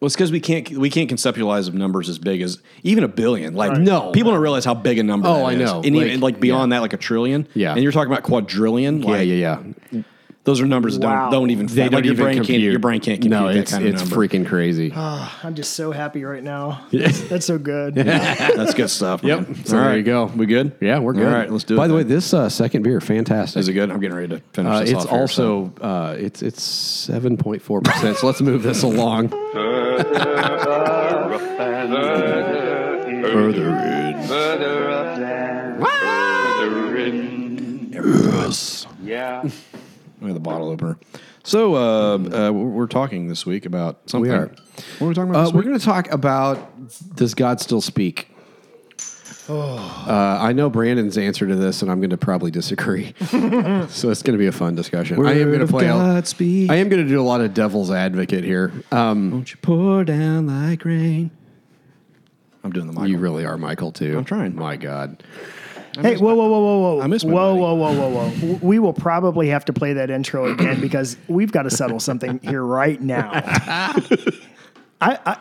Well, 0.00 0.06
it's 0.06 0.14
because 0.14 0.30
we 0.30 0.40
can't 0.40 0.68
we 0.72 0.90
can't 0.90 1.10
conceptualize 1.10 1.68
of 1.68 1.74
numbers 1.74 2.08
as 2.10 2.18
big 2.18 2.42
as 2.42 2.60
even 2.82 3.02
a 3.02 3.08
billion. 3.08 3.54
Like 3.54 3.78
No. 3.80 4.10
people 4.12 4.32
don't 4.32 4.42
realize 4.42 4.64
how 4.66 4.74
big 4.74 4.98
a 4.98 5.02
number. 5.02 5.26
Oh, 5.28 5.36
that 5.38 5.44
I 5.44 5.52
is. 5.52 5.58
know. 5.60 5.76
And 5.78 5.96
even 5.96 6.20
Like, 6.20 6.34
like 6.34 6.40
beyond 6.40 6.72
that, 6.72 6.80
like 6.82 6.92
a 6.92 6.98
trillion. 6.98 7.48
Yeah. 7.54 7.72
and 7.72 7.82
you're 7.82 7.92
talking 7.92 8.12
about 8.12 8.22
quadrillion. 8.24 9.00
Like, 9.00 9.26
yeah, 9.26 9.62
yeah. 9.92 10.02
Those 10.44 10.60
are 10.60 10.66
numbers 10.66 10.96
that 10.96 11.04
Wow. 11.04 11.22
don't 11.30 11.40
don't 11.40 11.50
even 11.50 11.66
They 11.66 11.82
like 11.82 11.90
don't 11.90 12.04
your 12.04 12.12
even 12.12 12.24
brain 12.24 12.36
compute. 12.36 12.54
can't 12.60 12.70
your 12.70 12.78
brain 12.78 13.00
can't 13.00 13.20
compute 13.20 13.30
no, 13.42 13.48
that 13.48 13.56
it's 13.56 13.72
kind 13.72 13.84
of 13.84 13.92
it's 13.94 14.02
number. 14.08 14.16
freaking 14.28 14.46
crazy. 14.46 14.92
Oh, 14.94 15.32
I'm 15.42 15.56
just 15.56 15.72
so 15.72 15.90
happy 15.90 16.22
right 16.22 16.44
now. 16.44 16.82
That's 16.92 17.46
so 17.46 17.58
good. 17.58 17.94
That's 17.96 18.72
good 18.74 18.88
stuff. 18.90 19.24
Yep. 19.24 19.40
man. 19.48 19.64
So 19.64 19.76
All 19.76 19.82
there 19.84 19.96
you 19.96 20.04
go. 20.04 20.26
We 20.26 20.46
good? 20.46 20.70
Yeah, 20.80 21.00
we're 21.00 21.14
good. 21.14 21.26
All 21.26 21.32
right, 21.32 21.50
let's 21.50 21.64
do 21.64 21.74
it 21.74 21.78
By 21.78 21.88
the 21.88 21.94
way, 21.94 22.04
this 22.04 22.32
uh, 22.32 22.48
second 22.48 22.82
beer, 22.84 23.00
fantastic. 23.00 23.58
Is 23.58 23.66
it 23.68 23.72
good? 23.72 23.90
I'm 23.90 23.98
getting 23.98 24.16
ready 24.16 24.28
to 24.36 24.40
finish 24.52 24.72
Uh, 24.72 24.80
this 24.82 24.90
it's 24.90 25.04
off 25.06 25.10
here, 25.10 25.18
also 25.20 25.72
uh, 25.80 26.14
it's 26.16 26.42
it's 26.42 26.62
seven 26.62 27.36
point 27.36 27.60
four 27.60 27.80
percent. 27.80 28.16
So 28.18 28.28
let's 28.28 28.40
move 28.40 28.62
this 28.62 28.84
along. 28.84 29.32
Further 33.22 33.68
in. 33.68 34.22
further 34.28 34.90
up 34.90 35.16
Yeah. 39.02 39.42
We 40.20 40.26
have 40.26 40.34
the 40.34 40.40
bottle 40.40 40.70
opener. 40.70 40.98
So 41.44 41.76
uh, 41.76 42.16
uh, 42.16 42.50
we're 42.52 42.86
talking 42.86 43.28
this 43.28 43.46
week 43.46 43.66
about 43.66 44.00
something. 44.10 44.30
We 44.30 44.36
are. 44.36 44.46
What 44.98 45.06
are 45.06 45.08
we 45.08 45.14
talking 45.14 45.30
about? 45.30 45.46
Uh, 45.46 45.50
we're 45.54 45.62
going 45.62 45.78
to 45.78 45.84
talk 45.84 46.10
about 46.10 46.58
does 47.14 47.34
God 47.34 47.60
still 47.60 47.80
speak? 47.80 48.30
Uh, 50.06 50.38
I 50.40 50.52
know 50.52 50.70
Brandon's 50.70 51.18
answer 51.18 51.46
to 51.48 51.54
this, 51.56 51.82
and 51.82 51.90
I'm 51.90 51.98
going 52.00 52.10
to 52.10 52.16
probably 52.16 52.50
disagree. 52.52 53.12
so 53.26 54.10
it's 54.10 54.22
going 54.22 54.32
to 54.32 54.38
be 54.38 54.46
a 54.46 54.52
fun 54.52 54.76
discussion. 54.76 55.24
I 55.26 55.32
am 55.32 55.46
going 55.48 55.58
to 55.58 55.64
of 55.64 55.70
play. 55.70 55.84
God 55.86 56.26
speak. 56.28 56.70
I 56.70 56.76
am 56.76 56.88
going 56.88 57.02
to 57.02 57.08
do 57.08 57.20
a 57.20 57.24
lot 57.24 57.40
of 57.40 57.52
devil's 57.54 57.90
advocate 57.90 58.44
here. 58.44 58.72
Um, 58.92 59.32
Won't 59.32 59.50
you 59.50 59.58
pour 59.62 60.04
down 60.04 60.46
like 60.46 60.84
rain? 60.84 61.30
I'm 62.62 62.70
doing 62.72 62.86
the 62.86 62.92
Michael. 62.92 63.08
you 63.08 63.18
really 63.18 63.44
are 63.44 63.56
Michael 63.58 63.90
too. 63.92 64.16
I'm 64.16 64.24
trying. 64.24 64.54
My 64.54 64.76
God. 64.76 65.22
Hey, 66.00 66.16
whoa, 66.16 66.34
whoa, 66.34 66.46
whoa, 66.48 66.60
whoa, 66.60 66.78
whoa. 66.96 67.00
I 67.02 67.06
miss 67.08 67.24
my 67.24 67.32
whoa, 67.32 67.48
buddy. 67.54 67.60
whoa, 67.60 67.74
whoa, 67.74 67.92
whoa, 67.94 68.08
whoa. 68.10 68.30
W- 68.36 68.58
We 68.62 68.78
will 68.78 68.92
probably 68.92 69.48
have 69.48 69.64
to 69.66 69.72
play 69.72 69.92
that 69.94 70.10
intro 70.10 70.46
again 70.52 70.80
because 70.80 71.16
we've 71.26 71.50
got 71.52 71.62
to 71.62 71.70
settle 71.70 71.98
something 72.00 72.38
here 72.40 72.62
right 72.62 73.00
now. 73.00 73.30
I, 75.00 75.18
I 75.26 75.38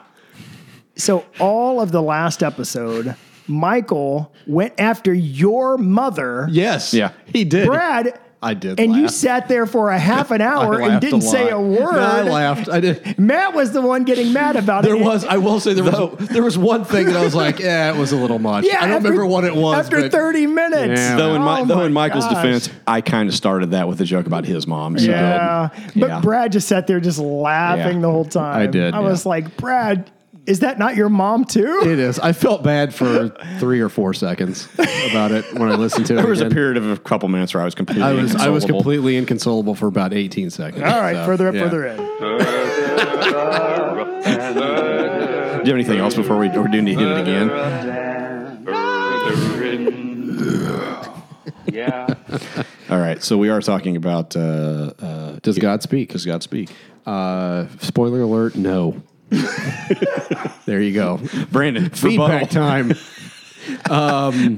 so 0.95 1.25
all 1.39 1.81
of 1.81 1.91
the 1.91 2.01
last 2.01 2.41
episode, 2.41 3.15
Michael 3.47 4.31
went 4.47 4.73
after 4.79 5.13
your 5.13 5.77
mother, 5.77 6.47
Yes. 6.51 6.93
Yeah. 6.93 7.11
He 7.25 7.43
did. 7.45 7.67
Brad. 7.67 8.19
I 8.43 8.53
did. 8.53 8.79
And 8.79 8.93
you 8.93 9.07
sat 9.07 9.47
there 9.47 9.65
for 9.65 9.89
a 9.89 9.97
half 9.97 10.29
an 10.29 10.39
hour 10.41 10.79
and 10.79 11.01
didn't 11.01 11.21
say 11.21 11.49
a 11.49 11.59
word. 11.59 11.93
No, 11.93 11.99
I 11.99 12.21
laughed. 12.21 12.69
I 12.69 12.79
did. 12.79 13.17
Matt 13.17 13.55
was 13.55 13.71
the 13.71 13.81
one 13.81 14.03
getting 14.03 14.33
mad 14.33 14.55
about 14.55 14.83
There 14.83 14.93
it. 14.93 14.99
There 14.99 15.07
was. 15.07 15.25
I 15.25 15.37
will 15.37 15.59
say 15.59 15.73
there 15.73 15.83
was. 15.83 16.27
There 16.27 16.43
was 16.43 16.55
one 16.55 16.85
thing 16.85 17.07
that 17.07 17.15
I 17.15 17.23
was 17.23 17.33
like, 17.33 17.57
yeah, 17.57 17.91
it 17.91 17.97
was 17.97 18.11
a 18.11 18.15
little 18.17 18.37
much. 18.37 18.65
Yeah, 18.65 18.77
I 18.77 18.81
don't 18.81 18.97
after- 18.97 19.09
remember 19.09 19.25
what 19.25 19.45
it 19.45 19.55
was. 19.55 19.79
After 19.85 20.01
but 20.01 20.11
30 20.11 20.45
minutes. 20.45 21.01
Yeah. 21.01 21.15
Though 21.17 21.33
in, 21.35 21.41
my, 21.41 21.61
Oh 21.61 21.65
though 21.65 21.75
my 21.77 21.85
in 21.85 21.93
Michael's 21.93 22.25
gosh. 22.25 22.35
defense, 22.35 22.69
I 22.85 23.01
kind 23.01 23.27
of 23.29 23.33
started 23.33 23.71
that 23.71 23.87
with 23.87 23.99
a 24.01 24.05
joke 24.05 24.27
about 24.27 24.45
his 24.45 24.67
mom. 24.67 24.99
So. 24.99 25.09
Yeah. 25.09 25.69
But 25.95 26.07
Yeah. 26.09 26.19
Brad 26.21 26.51
just 26.51 26.67
sat 26.67 26.85
there 26.85 26.99
just 26.99 27.17
laughing 27.17 27.95
Yeah. 27.95 28.01
the 28.01 28.11
whole 28.11 28.25
time. 28.25 28.61
I 28.61 28.67
did, 28.67 28.93
I 28.93 29.01
yeah. 29.01 29.07
was 29.09 29.25
like, 29.25 29.57
Brad, 29.57 30.11
is 30.45 30.59
that 30.59 30.77
not 30.79 30.95
your 30.95 31.09
mom 31.09 31.45
too? 31.45 31.81
It 31.85 31.99
is. 31.99 32.19
I 32.19 32.31
felt 32.33 32.63
bad 32.63 32.93
for 32.93 33.29
three 33.59 33.79
or 33.81 33.89
four 33.89 34.13
seconds 34.13 34.67
about 35.09 35.31
it 35.31 35.45
when 35.53 35.71
I 35.71 35.75
listened 35.75 36.05
to 36.07 36.13
it. 36.13 36.17
There 36.17 36.27
was 36.27 36.41
a 36.41 36.49
period 36.49 36.77
of 36.77 36.89
a 36.89 36.97
couple 36.97 37.27
minutes 37.29 37.53
where 37.53 37.61
I 37.61 37.65
was 37.65 37.75
completely 37.75 38.03
I 38.03 38.11
was 38.13 38.35
I 38.35 38.49
was 38.49 38.63
inconsolable. 38.63 38.79
completely 38.83 39.17
inconsolable 39.17 39.75
for 39.75 39.87
about 39.87 40.13
18 40.13 40.49
seconds. 40.49 40.83
All 40.83 41.01
right, 41.01 41.15
So, 41.15 41.25
further 41.25 41.47
up, 41.47 41.55
yeah. 41.55 41.61
further 41.63 41.85
in. 41.87 41.97
Do 45.65 45.71
you 45.71 45.73
have 45.73 45.87
anything 45.87 45.99
else 45.99 46.13
before 46.15 46.37
we 46.37 46.49
or 46.49 46.67
do 46.67 46.81
need 46.81 46.95
to 46.95 46.99
hit 46.99 47.09
it 47.09 47.21
again? 47.21 47.49
Yeah. 51.67 52.07
All 52.89 52.99
right, 52.99 53.21
so 53.23 53.37
we 53.37 53.49
are 53.49 53.61
talking 53.61 53.95
about 53.97 54.35
uh, 54.35 54.93
uh, 54.99 55.39
Does 55.41 55.57
God 55.57 55.81
speak? 55.81 56.11
does 56.11 56.25
God 56.25 56.43
speak? 56.43 56.69
Uh, 57.05 57.65
spoiler 57.79 58.21
alert, 58.21 58.55
no. 58.55 59.01
there 60.65 60.81
you 60.81 60.93
go. 60.93 61.19
Brandon, 61.51 61.89
Feedback 61.89 62.51
rebuttal. 62.53 62.93
time. 62.93 62.93
um, 63.89 64.57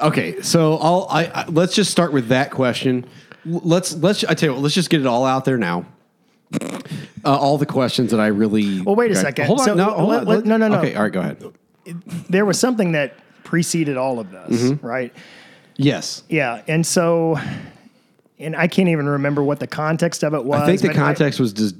okay, 0.00 0.40
so 0.42 0.76
I'll 0.76 1.06
I, 1.10 1.24
I 1.26 1.44
let's 1.48 1.74
just 1.74 1.90
start 1.90 2.12
with 2.12 2.28
that 2.28 2.50
question. 2.50 3.06
Let's 3.44 3.94
let's 3.94 4.24
I 4.24 4.34
tell 4.34 4.48
you 4.50 4.54
what, 4.54 4.62
let's 4.62 4.74
just 4.74 4.90
get 4.90 5.00
it 5.00 5.06
all 5.06 5.24
out 5.24 5.44
there 5.44 5.58
now. 5.58 5.86
Uh, 6.52 6.68
all 7.24 7.58
the 7.58 7.66
questions 7.66 8.10
that 8.12 8.20
I 8.20 8.28
really. 8.28 8.80
Well, 8.82 8.94
wait 8.94 9.10
a 9.10 9.14
Okay. 9.14 9.20
second. 9.22 9.46
Hold 9.46 9.60
on, 9.60 9.66
So, 9.66 9.74
no, 9.74 9.84
hold 9.90 10.08
let- 10.10 10.20
on. 10.20 10.26
let- 10.26 10.44
no, 10.46 10.56
no, 10.56 10.68
no. 10.68 10.78
Okay, 10.78 10.94
all 10.94 11.02
right, 11.02 11.12
go 11.12 11.20
ahead. 11.20 11.42
There 12.30 12.44
was 12.44 12.58
something 12.58 12.92
that 12.92 13.14
preceded 13.44 13.96
all 13.96 14.18
of 14.20 14.30
this, 14.30 14.62
Mm-hmm. 14.62 14.86
right? 14.86 15.12
Yes, 15.76 16.22
Yeah. 16.28 16.62
And 16.68 16.86
so, 16.86 17.38
and 18.38 18.56
I 18.56 18.66
can't 18.66 18.88
even 18.88 19.06
remember 19.08 19.42
what 19.42 19.60
the 19.60 19.66
context 19.66 20.22
of 20.24 20.34
it 20.34 20.44
was. 20.44 20.60
I 20.62 20.66
think 20.66 20.80
the 20.80 20.88
but 20.88 20.96
context 20.96 21.38
was 21.38 21.52
does 21.52 21.74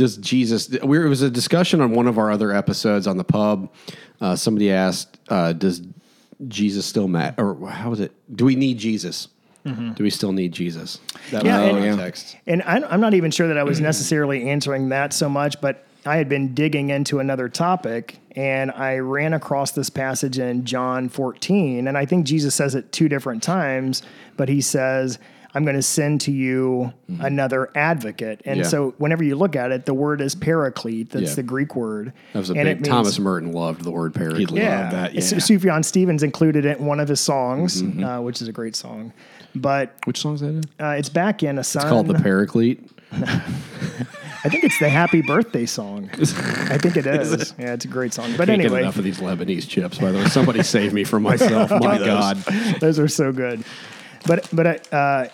does 0.00 0.16
Jesus? 0.16 0.70
We, 0.82 1.04
it 1.04 1.08
was 1.08 1.20
a 1.20 1.30
discussion 1.30 1.82
on 1.82 1.90
one 1.92 2.06
of 2.06 2.16
our 2.18 2.30
other 2.30 2.52
episodes 2.54 3.06
on 3.06 3.18
the 3.18 3.24
pub. 3.24 3.70
Uh, 4.18 4.34
somebody 4.34 4.70
asked, 4.72 5.18
uh, 5.28 5.52
"Does 5.52 5.82
Jesus 6.48 6.86
still 6.86 7.06
matter?" 7.06 7.50
Or 7.52 7.68
how 7.68 7.90
was 7.90 8.00
it? 8.00 8.12
Do 8.34 8.46
we 8.46 8.56
need 8.56 8.78
Jesus? 8.78 9.28
Do 9.64 10.02
we 10.02 10.08
still 10.08 10.32
need 10.32 10.52
Jesus? 10.52 10.98
That 11.32 11.44
Yeah, 11.44 11.70
was 11.70 11.84
and- 11.84 11.96
context. 11.98 12.36
And 12.46 12.62
I'm, 12.62 12.82
I'm 12.84 13.00
not 13.00 13.12
even 13.12 13.30
sure 13.30 13.46
that 13.48 13.58
I 13.58 13.62
was 13.62 13.78
necessarily 13.78 14.48
answering 14.48 14.88
that 14.88 15.12
so 15.12 15.28
much, 15.28 15.60
but 15.60 15.84
I 16.06 16.16
had 16.16 16.30
been 16.30 16.54
digging 16.54 16.88
into 16.88 17.18
another 17.20 17.48
topic 17.50 18.16
and 18.34 18.70
I 18.70 18.98
ran 19.00 19.34
across 19.34 19.72
this 19.72 19.90
passage 19.90 20.38
in 20.38 20.64
John 20.64 21.10
14. 21.10 21.86
And 21.86 21.98
I 21.98 22.06
think 22.06 22.24
Jesus 22.24 22.54
says 22.54 22.74
it 22.74 22.90
two 22.90 23.06
different 23.10 23.42
times, 23.42 24.02
but 24.38 24.48
he 24.48 24.62
says, 24.62 25.18
I'm 25.54 25.64
going 25.64 25.74
to 25.76 25.82
send 25.82 26.20
to 26.22 26.30
you 26.32 26.92
another 27.20 27.70
advocate. 27.74 28.40
And 28.44 28.58
Yeah. 28.58 28.66
so 28.66 28.94
whenever 28.98 29.24
you 29.24 29.34
look 29.34 29.56
at 29.56 29.72
it, 29.72 29.84
the 29.84 29.94
word 29.94 30.20
is 30.20 30.34
paraclete. 30.36 31.10
That's 31.10 31.30
Yeah. 31.30 31.34
the 31.36 31.42
Greek 31.42 31.74
word. 31.74 32.12
That 32.34 32.38
was 32.38 32.50
a 32.50 32.54
And 32.54 32.64
big. 32.64 32.76
means- 32.78 32.88
Thomas 32.88 33.18
Merton 33.18 33.52
loved 33.52 33.82
the 33.82 33.90
word 33.90 34.14
paraclete. 34.14 34.50
yeah, 34.52 34.82
Love 34.82 34.92
that, 34.92 35.14
yeah. 35.14 35.20
Sufjan 35.20 35.84
Stevens 35.84 36.22
included 36.22 36.64
it 36.64 36.78
in 36.78 36.86
one 36.86 37.00
of 37.00 37.08
his 37.08 37.18
songs, 37.20 37.82
Mm-hmm. 37.82 38.04
uh, 38.04 38.20
which 38.20 38.40
is 38.40 38.46
a 38.48 38.52
great 38.52 38.76
song. 38.76 39.12
But 39.54 39.92
Which 40.04 40.20
song 40.20 40.34
is 40.34 40.40
that? 40.42 40.66
uh, 40.78 40.90
it's 40.90 41.08
back 41.08 41.42
in 41.42 41.58
a 41.58 41.64
song. 41.64 41.82
It's 41.82 41.90
called 41.90 42.06
the 42.06 42.14
Paraclete. 42.14 42.88
I 43.12 44.48
think 44.48 44.64
it's 44.64 44.78
the 44.78 44.88
Happy 44.88 45.20
Birthday 45.20 45.66
song. 45.66 46.08
I 46.14 46.78
think 46.78 46.96
it 46.96 47.06
is. 47.08 47.52
Yeah, 47.58 47.72
it's 47.74 47.84
a 47.84 47.88
great 47.88 48.14
song. 48.14 48.30
But 48.36 48.46
Can't 48.46 48.60
anyway, 48.60 48.82
enough 48.82 48.96
of 48.96 49.04
these 49.04 49.18
Lebanese 49.18 49.66
chips. 49.68 49.98
By 49.98 50.12
the 50.12 50.18
way, 50.18 50.24
somebody 50.26 50.62
save 50.62 50.92
me 50.92 51.02
from 51.04 51.24
myself. 51.24 51.70
My 51.80 51.98
God. 51.98 52.36
those 52.80 52.98
are 53.00 53.08
so 53.08 53.32
good. 53.32 53.64
But 54.26 54.48
but 54.52 54.92
uh, 54.92 55.28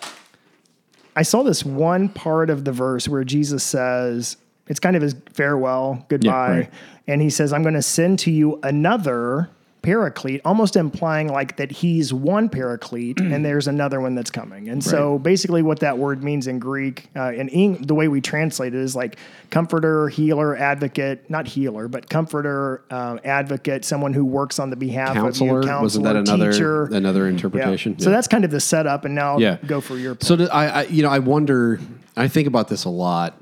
I 1.15 1.21
saw 1.23 1.43
this 1.43 1.63
one 1.63 2.09
part 2.09 2.49
of 2.49 2.65
the 2.65 2.71
verse 2.71 3.07
where 3.07 3.23
Jesus 3.23 3.63
says 3.63 4.37
it's 4.67 4.79
kind 4.79 4.95
of 4.95 5.01
his 5.01 5.15
farewell, 5.33 6.05
goodbye, 6.09 6.49
right. 6.49 6.73
and 7.07 7.21
he 7.21 7.29
says, 7.29 7.53
"I'm 7.53 7.63
going 7.63 7.75
to 7.75 7.81
send 7.81 8.19
to 8.19 8.31
you 8.31 8.59
another." 8.63 9.49
Paraclete, 9.87 10.41
almost 10.43 10.75
implying 10.75 11.29
like 11.29 11.55
that 11.55 11.71
he's 11.71 12.13
one 12.13 12.49
paraclete 12.49 13.21
and 13.21 13.45
there's 13.45 13.69
another 13.69 14.01
one 14.01 14.15
that's 14.15 14.29
coming. 14.29 14.67
And 14.67 14.83
so 14.83 15.17
basically, 15.17 15.61
what 15.61 15.79
that 15.79 15.97
word 15.97 16.25
means 16.25 16.47
in 16.47 16.59
Greek, 16.59 17.07
uh, 17.15 17.31
in 17.31 17.47
Eng- 17.47 17.83
the 17.83 17.95
way 17.95 18.09
we 18.09 18.19
translate 18.19 18.73
it 18.75 18.81
is 18.81 18.97
like 18.97 19.15
comforter, 19.49 20.09
healer, 20.09 20.57
advocate, 20.57 21.29
not 21.29 21.47
healer, 21.47 21.87
but 21.87 22.09
comforter, 22.09 22.83
um, 22.91 23.21
advocate, 23.23 23.85
someone 23.85 24.11
who 24.11 24.25
works 24.25 24.59
on 24.59 24.69
the 24.71 24.75
behalf 24.75 25.13
Counselor. 25.13 25.59
of 25.59 25.63
you, 25.63 25.69
counselor, 25.69 25.81
Wasn't 25.83 26.03
that 26.03 26.15
another 26.17 26.51
teacher. 26.51 26.83
another 26.87 27.23
Yeah. 27.23 27.29
interpretation? 27.31 27.97
So 27.97 28.09
that's 28.09 28.27
kind 28.27 28.43
of 28.43 28.51
the 28.51 28.59
setup, 28.59 29.05
and 29.05 29.15
now 29.15 29.37
yeah. 29.37 29.55
go 29.65 29.79
for 29.79 29.95
your 29.95 30.15
point. 30.15 30.23
So 30.25 30.35
do, 30.35 30.49
I, 30.49 30.65
I, 30.65 30.81
you 30.87 31.01
know, 31.01 31.09
I 31.09 31.19
wonder. 31.19 31.79
I 32.17 32.27
think 32.27 32.49
about 32.49 32.67
this 32.67 32.83
a 32.83 32.89
lot. 32.89 33.41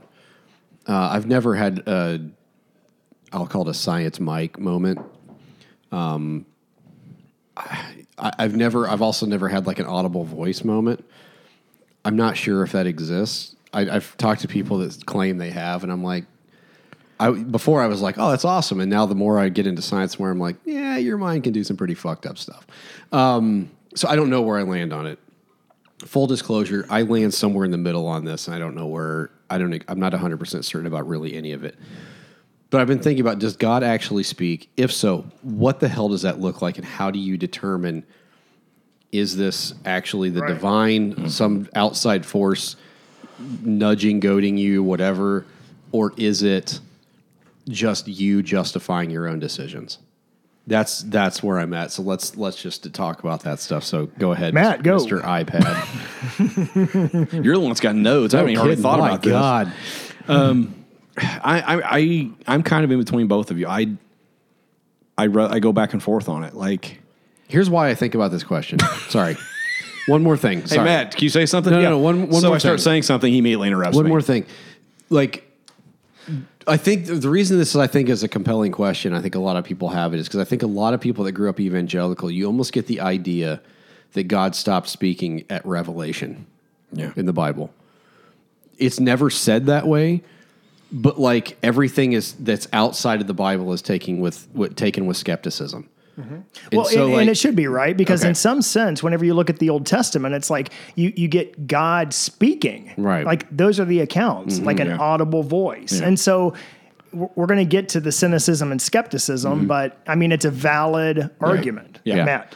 Uh, 0.88 0.94
I've 1.12 1.26
never 1.26 1.56
had 1.56 1.80
a, 1.88 2.22
I'll 3.34 3.48
call 3.48 3.64
it 3.64 3.70
a 3.70 3.74
science 3.74 4.20
mic 4.20 4.60
moment. 4.60 5.00
Um, 5.92 6.46
I, 7.58 7.94
I've 8.18 8.56
never. 8.56 8.88
I've 8.88 9.02
also 9.02 9.26
never 9.26 9.48
had 9.48 9.68
like 9.68 9.80
an 9.80 9.86
audible 9.86 10.24
voice 10.24 10.64
moment. 10.64 11.06
I'm 12.04 12.16
not 12.16 12.38
sure 12.38 12.64
if 12.64 12.72
that 12.74 12.88
exists. 12.88 13.56
I, 13.74 13.90
I've 13.90 14.16
talked 14.18 14.42
to 14.42 14.48
people 14.48 14.78
that 14.80 15.06
claim 15.06 15.38
they 15.38 15.50
have, 15.50 15.84
and 15.84 15.92
I'm 15.92 16.04
like, 16.04 16.26
I 17.20 17.32
before 17.32 17.82
I 17.82 17.88
was 17.88 18.02
like, 18.02 18.16
oh, 18.18 18.30
that's 18.30 18.46
awesome, 18.46 18.80
and 18.80 18.90
now 18.90 19.06
the 19.06 19.16
more 19.16 19.40
I 19.40 19.50
get 19.50 19.68
into 19.68 19.82
science, 19.82 20.20
where 20.20 20.32
I'm 20.32 20.40
like, 20.40 20.58
yeah, 20.66 20.98
your 20.98 21.18
mind 21.18 21.44
can 21.44 21.54
do 21.54 21.64
some 21.64 21.78
pretty 21.78 21.96
fucked 21.96 22.26
up 22.26 22.38
stuff. 22.38 22.66
Um, 23.12 23.72
so 23.96 24.08
I 24.08 24.16
don't 24.16 24.30
know 24.30 24.42
where 24.42 24.58
I 24.58 24.64
land 24.64 24.92
on 24.92 25.08
it 25.08 25.20
full 26.00 26.28
disclosure, 26.28 26.86
I 26.90 27.02
land 27.04 27.34
somewhere 27.34 27.66
in 27.66 27.72
the 27.72 27.78
middle 27.78 28.08
on 28.08 28.26
this. 28.26 28.48
And 28.48 28.56
I 28.56 28.60
don't 28.60 28.76
know 28.76 28.88
where. 28.88 29.32
I 29.50 29.58
don't. 29.58 29.84
I'm 29.88 30.00
not 30.00 30.14
100 30.14 30.38
percent 30.38 30.66
certain 30.66 30.88
about 30.88 31.08
really 31.08 31.36
any 31.36 31.52
of 31.52 31.64
it. 31.64 31.76
But 32.76 32.82
I've 32.82 32.88
been 32.88 33.00
thinking 33.00 33.22
about: 33.22 33.40
Does 33.40 33.56
God 33.56 33.84
actually 33.84 34.24
speak? 34.24 34.70
If 34.76 34.92
so, 34.92 35.24
what 35.44 35.80
the 35.80 35.88
hell 35.88 36.10
does 36.10 36.24
that 36.24 36.42
look 36.42 36.62
like, 36.62 36.78
and 36.78 36.86
how 36.86 37.10
do 37.10 37.18
you 37.18 37.38
determine? 37.38 38.04
Is 39.14 39.38
this 39.38 39.74
actually 39.86 40.30
the 40.30 40.42
Right. 40.42 40.50
divine, 40.50 41.14
mm-hmm. 41.14 41.28
some 41.30 41.70
outside 41.74 42.26
force 42.26 42.76
nudging, 43.64 44.20
goading 44.20 44.58
you, 44.58 44.84
whatever, 44.84 45.46
or 45.94 46.12
is 46.18 46.44
it 46.44 46.82
just 47.70 48.10
you 48.10 48.44
justifying 48.44 49.10
your 49.10 49.26
own 49.26 49.40
decisions? 49.40 50.00
That's 50.68 51.00
that's 51.04 51.42
where 51.42 51.60
I'm 51.60 51.74
at. 51.74 51.94
So 51.94 52.02
let's 52.02 52.36
let's 52.36 52.62
just 52.62 52.94
talk 52.94 53.22
about 53.22 53.44
that 53.44 53.62
stuff. 53.62 53.86
So 53.86 54.08
go 54.20 54.34
ahead, 54.34 54.54
Matt, 54.54 54.84
go. 54.84 54.98
Mr. 54.98 55.22
iPad. 55.22 55.72
You're 57.42 57.56
the 57.56 57.60
one 57.62 57.70
that's 57.70 57.80
got 57.80 57.96
notes. 57.96 58.34
I 58.34 58.40
haven't 58.40 58.52
even 58.52 58.68
oh, 58.68 58.76
thought 58.76 59.00
My 59.00 59.08
about 59.12 59.22
this. 59.22 59.32
God. 59.32 59.72
Um, 60.28 60.85
I, 61.18 61.62
I, 61.62 61.98
I, 61.98 62.30
I'm 62.48 62.64
kind 62.64 62.84
of 62.84 62.92
in 62.92 63.00
between 63.00 63.28
both 63.28 63.52
of 63.52 63.58
you. 63.58 63.68
I, 63.68 63.88
I, 65.18 65.26
ru- 65.26 65.48
I 65.48 65.60
go 65.60 65.72
back 65.72 65.94
and 65.94 66.04
forth 66.04 66.28
on 66.30 66.44
it. 66.44 66.54
Like, 66.56 67.00
Here's 67.48 67.70
why 67.70 67.90
I 67.90 67.96
think 67.96 68.16
about 68.16 68.32
this 68.32 68.44
question. 68.44 68.80
Sorry. 69.10 69.38
One 70.08 70.24
more 70.24 70.36
thing. 70.38 70.62
hey, 70.62 70.68
Sorry. 70.68 70.86
Matt, 70.86 71.12
can 71.16 71.24
you 71.24 71.30
say 71.30 71.46
something? 71.46 71.72
No, 71.72 71.82
no, 71.82 71.90
no, 71.92 71.98
one- 72.00 72.30
one 72.30 72.42
so 72.42 72.48
more 72.48 72.56
I 72.56 72.60
start 72.60 72.80
thing. 72.80 72.84
saying 72.84 73.04
something, 73.04 73.32
he 73.32 73.40
immediately 73.40 73.68
interrupts 73.68 73.96
One 73.96 74.06
me. 74.06 74.10
more 74.10 74.22
thing. 74.22 74.46
Like, 75.10 75.44
I 76.68 76.78
think 76.78 77.06
the 77.06 77.30
reason 77.30 77.58
this 77.60 77.70
is, 77.70 77.76
I 77.78 77.88
think, 77.88 78.10
is 78.10 78.24
a 78.24 78.28
compelling 78.28 78.72
question. 78.72 79.14
I 79.14 79.22
think 79.22 79.36
a 79.36 79.40
lot 79.40 79.56
of 79.58 79.64
people 79.64 79.90
have 79.90 80.14
it 80.14 80.20
is 80.20 80.28
because 80.28 80.40
I 80.40 80.44
think 80.44 80.64
a 80.64 80.68
lot 80.68 80.94
of 80.96 81.02
people 81.02 81.24
that 81.26 81.32
grew 81.34 81.50
up 81.50 81.60
evangelical, 81.60 82.30
you 82.32 82.46
almost 82.48 82.74
get 82.74 82.88
the 82.88 83.00
idea 83.02 83.62
that 84.14 84.24
God 84.24 84.56
stopped 84.56 84.90
speaking 84.90 85.44
at 85.50 85.64
Revelation 85.66 86.48
Yeah. 86.92 87.12
in 87.16 87.26
the 87.28 87.34
Bible. 87.34 87.72
It's 88.80 89.00
never 89.00 89.30
said 89.30 89.68
that 89.68 89.88
way, 89.88 90.24
but 90.92 91.20
like 91.20 91.58
everything 91.64 92.14
is 92.14 92.34
that's 92.34 92.68
outside 92.74 93.22
of 93.22 93.28
the 93.28 93.34
Bible 93.34 93.74
is 93.74 93.82
taking 93.82 94.20
with, 94.22 94.48
with 94.54 94.76
taken 94.76 95.06
with 95.06 95.18
skepticism. 95.18 95.90
And 96.18 96.46
well, 96.72 96.86
so, 96.86 97.04
and, 97.04 97.12
like- 97.14 97.22
and 97.22 97.30
it 97.30 97.38
should 97.38 97.58
be 97.58 97.68
right 97.68 97.96
because 97.98 98.22
Okay. 98.22 98.30
in 98.30 98.36
some 98.36 98.62
sense, 98.62 99.04
whenever 99.04 99.26
you 99.26 99.34
look 99.34 99.50
at 99.50 99.60
the 99.60 99.70
Old 99.70 99.86
Testament, 99.86 100.34
it's 100.34 100.50
like 100.50 100.72
you 100.96 101.12
you 101.18 101.28
get 101.28 101.68
God 101.68 102.14
speaking, 102.14 102.94
Right. 102.98 103.20
Mm-hmm. 103.20 103.28
Like 103.28 103.58
those 103.58 103.82
are 103.82 103.86
the 103.86 104.00
accounts, 104.00 104.60
like 104.62 104.80
an 104.80 104.88
yeah. 104.88 104.98
audible 104.98 105.44
voice, 105.44 106.00
Yeah. 106.00 106.08
and 106.08 106.20
so. 106.20 106.54
we're- 107.14 107.48
going 107.48 107.58
to 107.60 107.64
get 107.66 107.88
to 107.90 108.02
the 108.02 108.12
cynicism 108.12 108.72
and 108.74 108.82
skepticism, 108.82 109.68
but 109.68 110.00
I 110.06 110.16
mean, 110.16 110.34
it's 110.34 110.44
a 110.44 110.52
valid 110.52 111.30
argument. 111.40 112.00
Mm-hmm. 112.06 112.10
Yeah. 112.18 112.26
Matt. 112.26 112.54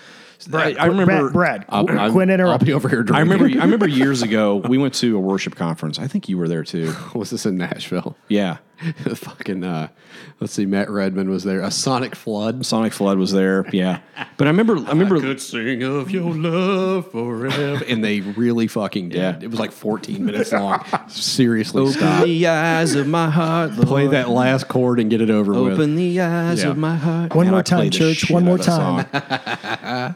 I, 0.53 0.73
I 0.73 0.85
remember. 0.85 1.29
Brad, 1.29 1.33
Brad, 1.33 1.65
I'll, 1.69 1.85
qu- 1.87 1.97
I'm- 1.97 2.11
quit 2.11 2.29
I'll 2.39 2.57
be 2.59 2.73
over 2.73 2.87
here. 2.89 3.05
I 3.11 3.19
remember. 3.19 3.45
I 3.45 3.63
remember 3.63 3.87
years 3.89 4.21
ago 4.21 4.55
we 4.57 4.77
went 4.77 4.93
to 4.95 5.15
a 5.17 5.19
worship 5.19 5.55
conference. 5.55 5.99
I 5.99 6.07
think 6.07 6.29
you 6.29 6.37
were 6.37 6.47
there 6.47 6.63
too. 6.63 6.93
was 7.15 7.29
this 7.29 7.45
in 7.45 7.57
Nashville? 7.57 8.15
Yeah, 8.27 8.57
Fucking, 9.13 9.63
uh, 9.65 9.89
let's 10.39 10.53
see, 10.53 10.65
Matt 10.65 10.89
Redman 10.89 11.29
was 11.29 11.43
there. 11.43 11.59
A 11.61 11.69
Sonic 11.71 12.15
Flood. 12.15 12.65
Sonic 12.65 12.93
Flood 12.93 13.17
was 13.17 13.33
there. 13.33 13.65
Yeah, 13.73 13.99
but 14.37 14.47
I 14.47 14.49
remember. 14.51 14.77
I 14.77 14.89
remember. 14.91 15.19
could 15.19 15.41
sing 15.41 15.83
of 15.83 16.09
your 16.11 16.33
love 16.33 17.11
forever. 17.11 17.83
and 17.89 18.01
they 18.03 18.21
really 18.21 18.67
fucking 18.67 19.09
did. 19.09 19.17
Yeah. 19.17 19.39
It 19.41 19.49
was 19.51 19.59
like 19.59 19.73
14 19.73 20.23
minutes 20.25 20.53
long. 20.53 20.85
Seriously, 21.09 21.91
stop. 21.91 22.23
the 22.23 22.47
eyes 22.47 22.95
of 22.95 23.07
my 23.07 23.29
heart. 23.29 23.71
Play 23.73 24.07
that 24.07 24.29
last 24.29 24.69
chord 24.69 25.01
and 25.01 25.09
get 25.09 25.19
it 25.19 25.29
over 25.29 25.51
with. 25.61 25.73
Open 25.73 25.95
the 25.97 26.21
eyes 26.21 26.63
Yeah. 26.63 26.69
of 26.69 26.77
my 26.77 26.95
heart. 26.95 27.35
One 27.35 27.47
Man, 27.47 27.51
more 27.51 27.59
I 27.59 27.63
time, 27.63 27.89
church. 27.89 28.29
One 28.31 28.45
more 28.45 28.55
of 28.55 28.65
that 28.65 30.15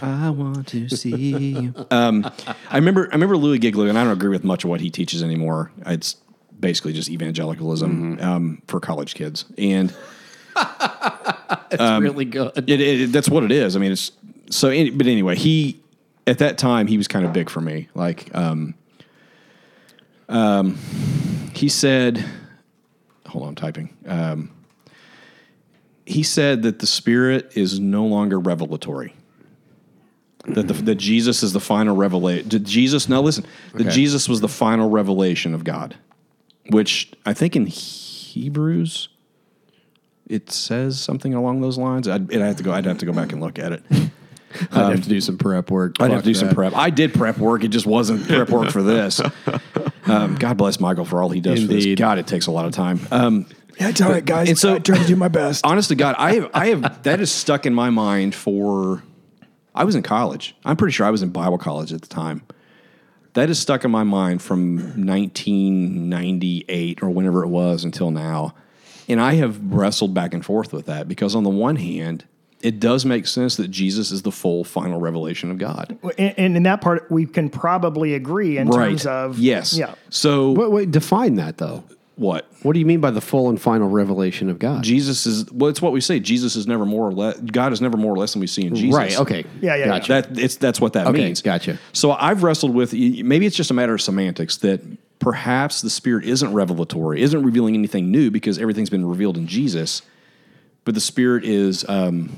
I 0.00 0.30
want 0.30 0.68
to 0.68 0.88
see 0.88 1.10
you. 1.36 1.74
Um, 1.90 2.30
I 2.70 2.76
remember. 2.76 3.08
I 3.10 3.14
remember 3.14 3.36
Louie 3.36 3.58
Giglio, 3.58 3.88
and 3.88 3.98
I 3.98 4.04
don't 4.04 4.12
agree 4.12 4.30
with 4.30 4.44
much 4.44 4.64
of 4.64 4.70
what 4.70 4.80
he 4.80 4.90
teaches 4.90 5.22
anymore. 5.22 5.72
It's 5.86 6.16
basically 6.58 6.92
just 6.92 7.10
evangelicalism 7.10 8.18
um, 8.20 8.62
for 8.68 8.80
college 8.80 9.14
kids, 9.14 9.44
and 9.58 9.94
It's 11.70 11.80
really 12.02 12.26
good. 12.26 12.52
it, 12.68 12.80
it, 12.80 13.12
that's 13.12 13.28
what 13.28 13.44
it 13.44 13.50
is. 13.50 13.76
I 13.76 13.78
mean, 13.78 13.92
it's 13.92 14.12
so. 14.50 14.68
But 14.68 15.06
anyway, 15.06 15.36
he 15.36 15.80
at 16.26 16.38
that 16.38 16.58
time 16.58 16.86
he 16.86 16.96
was 16.96 17.08
kind 17.08 17.24
of 17.24 17.32
big 17.32 17.48
for 17.48 17.60
me. 17.60 17.88
Like, 17.94 18.34
um, 18.34 18.74
um, 20.28 20.76
he 21.54 21.68
said, 21.68 22.24
"Hold 23.26 23.44
on, 23.44 23.48
I'm 23.50 23.54
typing." 23.54 23.96
Um, 24.06 24.50
he 26.04 26.22
said 26.22 26.62
that 26.62 26.80
the 26.80 26.86
Spirit 26.86 27.52
is 27.56 27.80
no 27.80 28.04
longer 28.04 28.38
revelatory. 28.38 29.14
That 30.44 30.66
the, 30.68 30.74
that 30.74 30.96
Jesus 30.96 31.42
is 31.42 31.52
the 31.52 31.60
final 31.60 31.94
revelation. 31.94 32.48
Jesus? 32.64 33.08
Now 33.08 33.20
listen. 33.20 33.44
That 33.74 33.82
Okay. 33.82 33.90
Jesus 33.90 34.28
was 34.28 34.40
the 34.40 34.48
final 34.48 34.90
revelation 34.90 35.54
of 35.54 35.62
God, 35.64 35.96
which 36.70 37.12
I 37.24 37.32
think 37.32 37.54
in 37.56 37.66
Hebrews 37.66 39.08
it 40.28 40.50
says 40.50 40.98
something 41.00 41.34
along 41.34 41.60
those 41.60 41.76
lines. 41.78 42.08
I'd, 42.08 42.32
I'd 42.34 42.40
have 42.40 42.56
to 42.56 42.62
go. 42.62 42.72
I'd 42.72 42.86
have 42.86 42.98
to 42.98 43.06
go 43.06 43.12
back 43.12 43.32
and 43.32 43.40
look 43.40 43.58
at 43.58 43.72
it. 43.72 43.82
I'd 44.72 44.90
have 44.92 45.02
to 45.02 45.08
do 45.08 45.20
some 45.20 45.38
prep 45.38 45.70
work. 45.70 45.96
I'd 46.00 46.10
have 46.10 46.20
to 46.22 46.26
do 46.26 46.34
some 46.34 46.50
prep. 46.50 46.74
I 46.76 46.90
did 46.90 47.14
prep 47.14 47.38
work. 47.38 47.64
It 47.64 47.68
just 47.68 47.86
wasn't 47.86 48.26
prep 48.26 48.50
work 48.50 48.70
for 48.70 48.82
this. 48.82 49.20
Um, 50.04 50.34
God 50.34 50.56
bless 50.56 50.80
Michael 50.80 51.04
for 51.04 51.22
all 51.22 51.28
he 51.30 51.40
does 51.40 51.60
for 51.60 51.68
this. 51.68 51.84
Indeed. 51.84 51.96
God, 51.98 52.18
it 52.18 52.26
takes 52.26 52.48
a 52.48 52.50
lot 52.50 52.66
of 52.66 52.72
time. 52.72 52.98
Um, 53.12 53.46
Yeah, 53.78 53.90
it's 53.90 54.00
all 54.00 54.10
right, 54.10 54.24
guys. 54.24 54.48
and 54.48 54.58
so- 54.58 54.74
I 54.74 54.78
try 54.80 54.98
to 54.98 55.06
do 55.06 55.14
my 55.14 55.28
best. 55.28 55.64
honest 55.64 55.90
to 55.90 55.94
God, 55.94 56.16
I 56.18 56.34
have, 56.34 56.50
I 56.52 56.66
have 56.66 57.04
that 57.04 57.20
is 57.20 57.30
stuck 57.30 57.66
in 57.66 57.72
my 57.72 57.88
mind 57.88 58.34
for. 58.34 59.04
I 59.74 59.84
was 59.84 59.94
in 59.94 60.02
college. 60.02 60.54
I'm 60.64 60.76
pretty 60.76 60.92
sure 60.92 61.06
I 61.06 61.10
was 61.10 61.22
in 61.22 61.30
Bible 61.30 61.58
college 61.58 61.92
at 61.92 62.02
the 62.02 62.08
time. 62.08 62.42
That 63.34 63.48
is 63.48 63.58
stuck 63.58 63.84
in 63.84 63.90
my 63.90 64.04
mind 64.04 64.42
from 64.42 64.76
1998 65.06 67.02
or 67.02 67.08
whenever 67.10 67.42
it 67.42 67.48
was 67.48 67.82
until 67.82 68.10
now, 68.10 68.54
and 69.08 69.20
I 69.20 69.34
have 69.34 69.58
wrestled 69.72 70.12
back 70.14 70.34
and 70.34 70.44
forth 70.44 70.72
with 70.72 70.86
that 70.86 71.08
because 71.08 71.34
on 71.34 71.42
the 71.42 71.50
one 71.50 71.76
hand, 71.76 72.24
it 72.60 72.78
does 72.78 73.04
make 73.04 73.26
sense 73.26 73.56
that 73.56 73.68
Jesus 73.68 74.10
is 74.12 74.22
the 74.22 74.30
full 74.30 74.64
final 74.64 75.00
revelation 75.00 75.50
of 75.50 75.58
God. 75.58 75.98
and, 76.16 76.38
and 76.38 76.56
in 76.56 76.62
that 76.62 76.80
part, 76.80 77.10
we 77.10 77.26
can 77.26 77.50
probably 77.50 78.14
agree 78.14 78.58
in 78.58 78.70
terms 78.70 79.04
of 79.06 79.38
yes. 79.38 79.76
yeah. 79.76 79.94
So 80.10 80.52
Wait, 80.52 80.70
wait, 80.70 80.90
define 80.90 81.34
that 81.36 81.58
though. 81.58 81.84
What? 82.16 82.46
What 82.62 82.74
do 82.74 82.78
you 82.78 82.84
mean 82.86 83.00
by 83.00 83.10
the 83.10 83.22
full 83.22 83.48
and 83.48 83.60
final 83.60 83.88
revelation 83.88 84.50
of 84.50 84.58
God? 84.58 84.84
Jesus 84.84 85.24
is 85.26 85.50
well. 85.50 85.70
It's 85.70 85.80
what 85.80 85.92
we 85.92 86.00
say. 86.02 86.20
Jesus 86.20 86.56
is 86.56 86.66
never 86.66 86.84
more 86.84 87.08
or 87.08 87.12
less. 87.12 87.40
God 87.40 87.72
is 87.72 87.80
never 87.80 87.96
more 87.96 88.12
or 88.12 88.18
less 88.18 88.32
than 88.34 88.40
we 88.40 88.46
see 88.46 88.66
in 88.66 88.74
Jesus. 88.74 88.94
Right. 88.94 89.18
Okay. 89.18 89.44
Yeah, 89.62 89.76
yeah, 89.76 89.86
Gotcha. 89.86 90.08
That 90.12 90.38
it's 90.38 90.56
that's 90.56 90.78
what 90.80 90.92
that 90.92 91.06
Okay, 91.06 91.24
means. 91.24 91.40
gotcha. 91.40 91.78
So 91.92 92.12
I've 92.12 92.42
wrestled 92.42 92.74
with 92.74 92.92
maybe 92.92 93.46
it's 93.46 93.56
just 93.56 93.70
a 93.70 93.74
matter 93.74 93.94
of 93.94 94.02
semantics 94.02 94.58
that 94.58 94.82
perhaps 95.20 95.80
the 95.80 95.88
Spirit 95.88 96.24
isn't 96.26 96.52
revelatory, 96.52 97.22
isn't 97.22 97.42
revealing 97.42 97.74
anything 97.74 98.10
new 98.10 98.30
because 98.30 98.58
everything's 98.58 98.90
been 98.90 99.06
revealed 99.06 99.38
in 99.38 99.46
Jesus, 99.46 100.02
but 100.84 100.94
the 100.94 101.00
Spirit 101.00 101.44
is 101.44 101.88
um, 101.88 102.28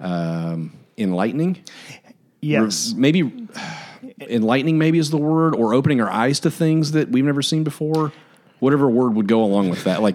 um, 0.00 0.72
enlightening. 0.98 1.58
Yes. 2.40 2.92
Re- 2.92 3.00
maybe 3.00 3.48
enlightening 4.20 4.78
maybe 4.78 4.98
is 4.98 5.10
the 5.10 5.16
word, 5.18 5.54
or 5.54 5.74
opening 5.74 6.00
our 6.00 6.10
eyes 6.10 6.40
to 6.40 6.50
things 6.50 6.92
that 6.92 7.08
we've 7.10 7.24
never 7.24 7.42
seen 7.42 7.64
before. 7.64 8.12
Whatever 8.60 8.88
word 8.88 9.14
would 9.14 9.26
go 9.28 9.42
along 9.44 9.68
with 9.70 9.84
that, 9.84 10.00
like 10.02 10.14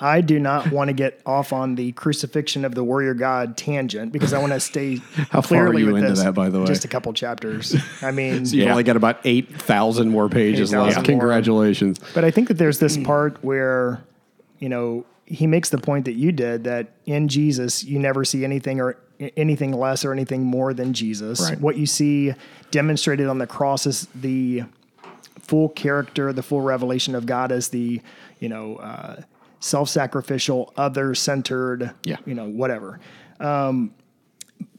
I 0.00 0.20
do 0.20 0.38
not 0.38 0.70
want 0.70 0.88
to 0.88 0.94
get 0.94 1.20
off 1.26 1.52
on 1.52 1.74
the 1.74 1.90
crucifixion 1.92 2.64
of 2.64 2.74
the 2.74 2.84
warrior 2.84 3.14
god 3.14 3.56
tangent 3.56 4.12
because 4.12 4.32
I 4.32 4.38
want 4.38 4.52
to 4.52 4.60
stay 4.60 4.96
How 5.30 5.40
far 5.40 5.66
are 5.68 5.72
you 5.78 5.86
with 5.86 5.96
into 5.96 6.10
this. 6.10 6.22
that, 6.22 6.34
by 6.34 6.50
the 6.50 6.60
way? 6.60 6.66
Just 6.66 6.84
a 6.84 6.88
couple 6.88 7.12
chapters. 7.14 7.74
I 8.02 8.10
mean, 8.12 8.40
You've 8.44 8.54
Yeah. 8.54 8.70
only 8.70 8.84
got 8.84 8.96
about 8.96 9.18
eight 9.24 9.52
thousand 9.62 10.10
more 10.10 10.28
pages 10.28 10.72
8,000 10.72 10.86
left. 10.86 10.96
more. 10.98 11.04
Congratulations. 11.04 11.98
But 12.14 12.24
I 12.24 12.30
think 12.30 12.48
that 12.48 12.54
there's 12.58 12.78
this 12.78 12.96
part 12.98 13.42
where, 13.42 14.00
you 14.60 14.68
know, 14.68 15.04
he 15.26 15.46
makes 15.46 15.70
the 15.70 15.78
point 15.78 16.04
that 16.04 16.14
you 16.14 16.30
did 16.32 16.64
that 16.64 16.88
in 17.06 17.26
Jesus 17.28 17.82
you 17.84 17.98
never 17.98 18.24
see 18.24 18.44
anything 18.44 18.80
or 18.80 18.96
anything 19.36 19.72
less 19.72 20.04
or 20.04 20.12
anything 20.12 20.44
more 20.44 20.72
than 20.72 20.92
Jesus. 20.92 21.40
Right. 21.40 21.60
What 21.60 21.76
you 21.76 21.86
see 21.86 22.34
demonstrated 22.70 23.26
on 23.26 23.38
the 23.38 23.46
cross 23.46 23.86
is 23.86 24.06
the 24.14 24.64
full 25.40 25.70
character, 25.70 26.32
the 26.32 26.42
full 26.42 26.60
revelation 26.60 27.14
of 27.14 27.26
God 27.26 27.50
as 27.50 27.68
the, 27.68 28.00
you 28.38 28.48
know, 28.48 28.76
uh, 28.76 29.22
self-sacrificial, 29.60 30.72
other-centered, 30.76 31.92
Yeah. 32.04 32.16
you 32.26 32.34
know, 32.34 32.48
whatever. 32.48 33.00
Um, 33.40 33.92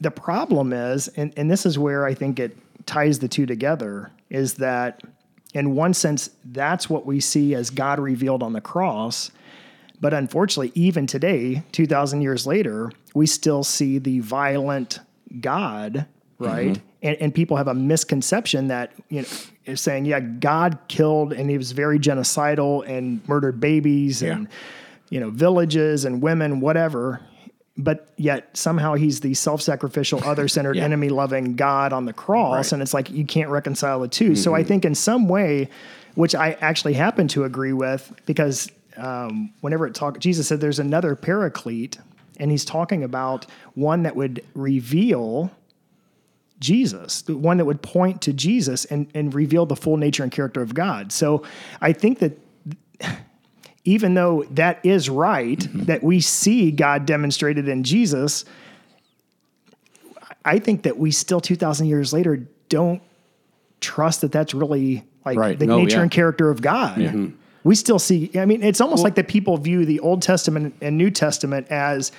the 0.00 0.10
problem 0.10 0.72
is, 0.72 1.08
and, 1.08 1.32
and 1.36 1.50
this 1.50 1.66
is 1.66 1.78
where 1.78 2.06
I 2.06 2.14
think 2.14 2.38
it 2.38 2.56
ties 2.86 3.18
the 3.18 3.28
two 3.28 3.46
together, 3.46 4.10
is 4.30 4.54
that 4.54 5.02
in 5.52 5.74
one 5.74 5.92
sense, 5.92 6.30
that's 6.44 6.88
what 6.88 7.04
we 7.04 7.20
see 7.20 7.54
as 7.54 7.70
God 7.70 7.98
revealed 7.98 8.42
on 8.42 8.52
the 8.52 8.60
cross. 8.60 9.30
But 10.00 10.14
unfortunately, 10.14 10.72
even 10.74 11.06
today, 11.06 11.62
2,000 11.72 12.22
years 12.22 12.46
later, 12.46 12.90
we 13.14 13.26
still 13.26 13.62
see 13.62 13.98
the 13.98 14.20
violent 14.20 14.98
God, 15.40 16.06
right? 16.38 16.68
Mm-hmm. 16.72 16.86
And, 17.02 17.16
and 17.16 17.34
people 17.34 17.56
have 17.56 17.68
a 17.68 17.74
misconception 17.74 18.68
that, 18.68 18.92
you 19.08 19.22
know, 19.22 19.28
is 19.66 19.80
saying, 19.80 20.06
yeah, 20.06 20.20
God 20.20 20.78
killed 20.88 21.32
and 21.32 21.50
he 21.50 21.56
was 21.56 21.72
very 21.72 21.98
genocidal 21.98 22.86
and 22.88 23.26
murdered 23.28 23.60
babies 23.60 24.22
and, 24.22 24.48
you 25.10 25.20
know, 25.20 25.30
villages 25.30 26.04
and 26.04 26.22
women, 26.22 26.60
whatever. 26.60 27.20
But 27.76 28.08
yet 28.16 28.56
somehow 28.56 28.94
he's 28.94 29.20
the 29.20 29.34
self 29.34 29.62
sacrificial, 29.62 30.22
other 30.24 30.48
centered, 30.48 30.76
Yeah. 30.76 30.84
enemy 30.84 31.10
loving 31.10 31.56
God 31.56 31.92
on 31.92 32.06
the 32.06 32.12
cross. 32.12 32.66
Right. 32.66 32.72
And 32.72 32.82
it's 32.82 32.94
like 32.94 33.10
you 33.10 33.24
can't 33.24 33.50
reconcile 33.50 34.00
the 34.00 34.08
2 34.08 34.34
So 34.34 34.54
I 34.54 34.60
mm-hmm. 34.60 34.68
think 34.68 34.84
in 34.84 34.94
some 34.94 35.28
way, 35.28 35.68
which 36.14 36.34
I 36.34 36.52
actually 36.60 36.94
happen 36.94 37.28
to 37.28 37.44
agree 37.44 37.72
with, 37.72 38.12
because 38.26 38.70
um, 39.00 39.52
whenever 39.60 39.86
it 39.86 39.94
talk, 39.94 40.18
Jesus 40.18 40.48
said 40.48 40.60
there's 40.60 40.78
another 40.78 41.16
paraclete, 41.16 41.98
and 42.38 42.50
he's 42.50 42.64
talking 42.64 43.02
about 43.02 43.46
one 43.74 44.02
that 44.04 44.14
would 44.16 44.44
reveal 44.54 45.50
Jesus, 46.58 47.22
the 47.22 47.36
one 47.36 47.56
that 47.56 47.64
would 47.64 47.80
point 47.82 48.20
to 48.22 48.32
Jesus 48.32 48.84
and, 48.84 49.10
and 49.14 49.32
reveal 49.34 49.64
the 49.66 49.76
full 49.76 49.96
nature 49.96 50.22
and 50.22 50.30
character 50.30 50.60
of 50.60 50.74
God. 50.74 51.10
So 51.12 51.42
I 51.80 51.92
think 51.94 52.18
that 52.18 52.38
even 53.84 54.12
though 54.14 54.44
that 54.50 54.78
is 54.84 55.08
right, 55.08 55.66
that 55.86 56.02
we 56.02 56.20
see 56.20 56.70
God 56.70 57.06
demonstrated 57.06 57.66
in 57.66 57.82
Jesus, 57.82 58.44
I 60.44 60.58
think 60.58 60.82
that 60.82 60.98
we 60.98 61.10
still 61.10 61.40
2,000 61.40 61.86
years 61.86 62.12
later 62.12 62.46
don't 62.68 63.02
trust 63.80 64.20
that 64.20 64.32
that's 64.32 64.52
really 64.54 65.04
like 65.24 65.38
Right. 65.38 65.58
the 65.58 65.70
Oh, 65.70 65.78
nature 65.78 65.96
yeah. 65.96 66.02
and 66.02 66.10
character 66.10 66.50
of 66.50 66.60
God. 66.62 67.32
We 67.64 67.74
still 67.74 67.98
see, 67.98 68.30
I 68.36 68.46
mean, 68.46 68.62
it's 68.62 68.80
almost 68.80 69.04
like 69.04 69.14
that 69.16 69.28
people 69.28 69.56
view 69.58 69.84
the 69.84 70.00
Old 70.00 70.22
Testament 70.22 70.74
and 70.80 70.96
New 70.96 71.10
Testament 71.10 71.66
as 71.70 72.10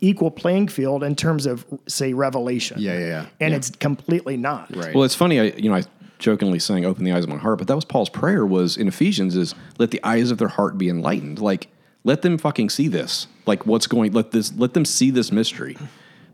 equal 0.00 0.30
playing 0.30 0.68
field 0.68 1.02
in 1.02 1.16
terms 1.16 1.46
of, 1.46 1.64
say, 1.88 2.12
revelation. 2.12 2.80
Yeah, 2.80 2.98
yeah, 2.98 3.06
yeah. 3.06 3.26
And 3.40 3.50
Yeah. 3.52 3.56
it's 3.56 3.70
completely 3.70 4.36
not. 4.36 4.74
Right. 4.74 4.94
Well, 4.94 5.04
it's 5.04 5.14
funny. 5.14 5.40
I 5.40 5.44
you 5.56 5.68
know 5.70 5.76
I 5.76 5.82
jokingly 6.18 6.58
saying 6.58 6.84
"Open 6.84 7.04
the 7.04 7.12
eyes 7.12 7.24
of 7.24 7.30
my 7.30 7.36
heart," 7.38 7.58
but 7.58 7.66
that 7.68 7.74
was 7.74 7.84
Paul's 7.84 8.08
prayer. 8.08 8.46
Was 8.46 8.76
in 8.76 8.86
Ephesians 8.88 9.34
is 9.36 9.54
let 9.78 9.90
the 9.90 10.00
eyes 10.04 10.30
of 10.30 10.38
their 10.38 10.48
heart 10.48 10.78
be 10.78 10.88
enlightened. 10.88 11.38
Like 11.40 11.68
let 12.04 12.22
them 12.22 12.38
fucking 12.38 12.70
see 12.70 12.86
this. 12.88 13.26
Like 13.46 13.66
what's 13.66 13.86
going. 13.86 14.12
Let 14.12 14.30
this. 14.30 14.52
Let 14.56 14.74
them 14.74 14.84
see 14.84 15.10
this 15.10 15.32
mystery. 15.32 15.76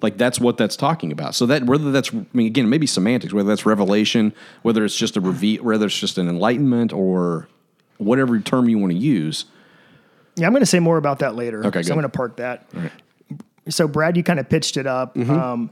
Like 0.03 0.17
that's 0.19 0.41
what 0.41 0.57
that's 0.57 0.77
talking 0.77 1.13
about. 1.13 1.35
So 1.35 1.47
that 1.47 1.65
whether 1.65 1.93
that's 1.93 2.13
I 2.15 2.25
mean 2.33 2.47
again 2.47 2.69
maybe 2.69 2.87
semantics, 2.87 3.33
whether 3.33 3.49
that's 3.49 3.65
revelation, 3.67 4.35
whether 4.63 4.85
it's 4.85 4.97
just 4.97 5.17
a 5.17 5.21
reveal, 5.21 5.63
whether 5.63 5.87
it's 5.87 5.99
just 5.99 6.19
an 6.19 6.29
enlightenment 6.29 6.93
or 6.93 7.49
whatever 8.01 8.39
term 8.41 8.69
you 8.69 8.79
want 8.79 8.93
to 8.93 8.99
use. 8.99 9.45
Yeah, 10.37 10.47
I'm 10.47 10.53
going 10.53 10.63
to 10.63 10.67
say 10.67 10.81
more 10.81 10.97
about 10.97 11.21
that 11.21 11.35
later. 11.37 11.65
Okay, 11.67 11.83
so 11.83 11.89
good. 11.89 11.93
I'm 11.93 11.97
going 11.99 12.11
to 12.11 12.17
park 12.17 12.37
that. 12.37 12.69
So, 13.69 13.87
Brad, 13.87 14.17
you 14.17 14.23
kind 14.23 14.41
of 14.41 14.49
pitched 14.49 14.77
it 14.77 14.87
up. 14.87 15.15
Mm-hmm. 15.15 15.31
Um, 15.31 15.71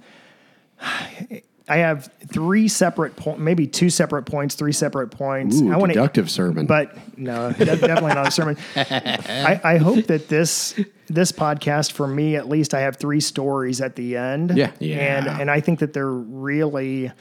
I 1.70 1.78
have 1.78 2.10
three 2.26 2.66
separate 2.68 3.16
points, 3.16 3.40
maybe 3.40 3.66
two 3.66 3.90
separate 3.90 4.22
points, 4.22 4.54
three 4.54 4.72
separate 4.72 5.08
points. 5.08 5.60
Ooh, 5.60 5.72
I 5.72 5.76
want 5.76 5.92
deductive 5.92 6.30
sermon. 6.30 6.66
but 6.66 6.96
no, 7.18 7.52
definitely 7.52 8.14
not 8.14 8.28
a 8.28 8.30
sermon. 8.30 8.56
I, 8.76 9.60
I 9.62 9.76
hope 9.76 10.06
that 10.06 10.28
this 10.28 10.78
this 11.08 11.30
podcast, 11.30 11.92
for 11.92 12.06
me 12.06 12.36
at 12.36 12.48
least, 12.48 12.72
I 12.72 12.80
have 12.80 12.96
three 12.96 13.20
stories 13.20 13.80
at 13.80 13.96
the 13.96 14.16
end. 14.16 14.56
Yeah. 14.56 14.72
yeah, 14.78 14.96
and 14.96 15.28
and 15.42 15.50
I 15.50 15.60
think 15.60 15.80
that 15.80 15.92
they're 15.92 16.10
really. 16.10 17.12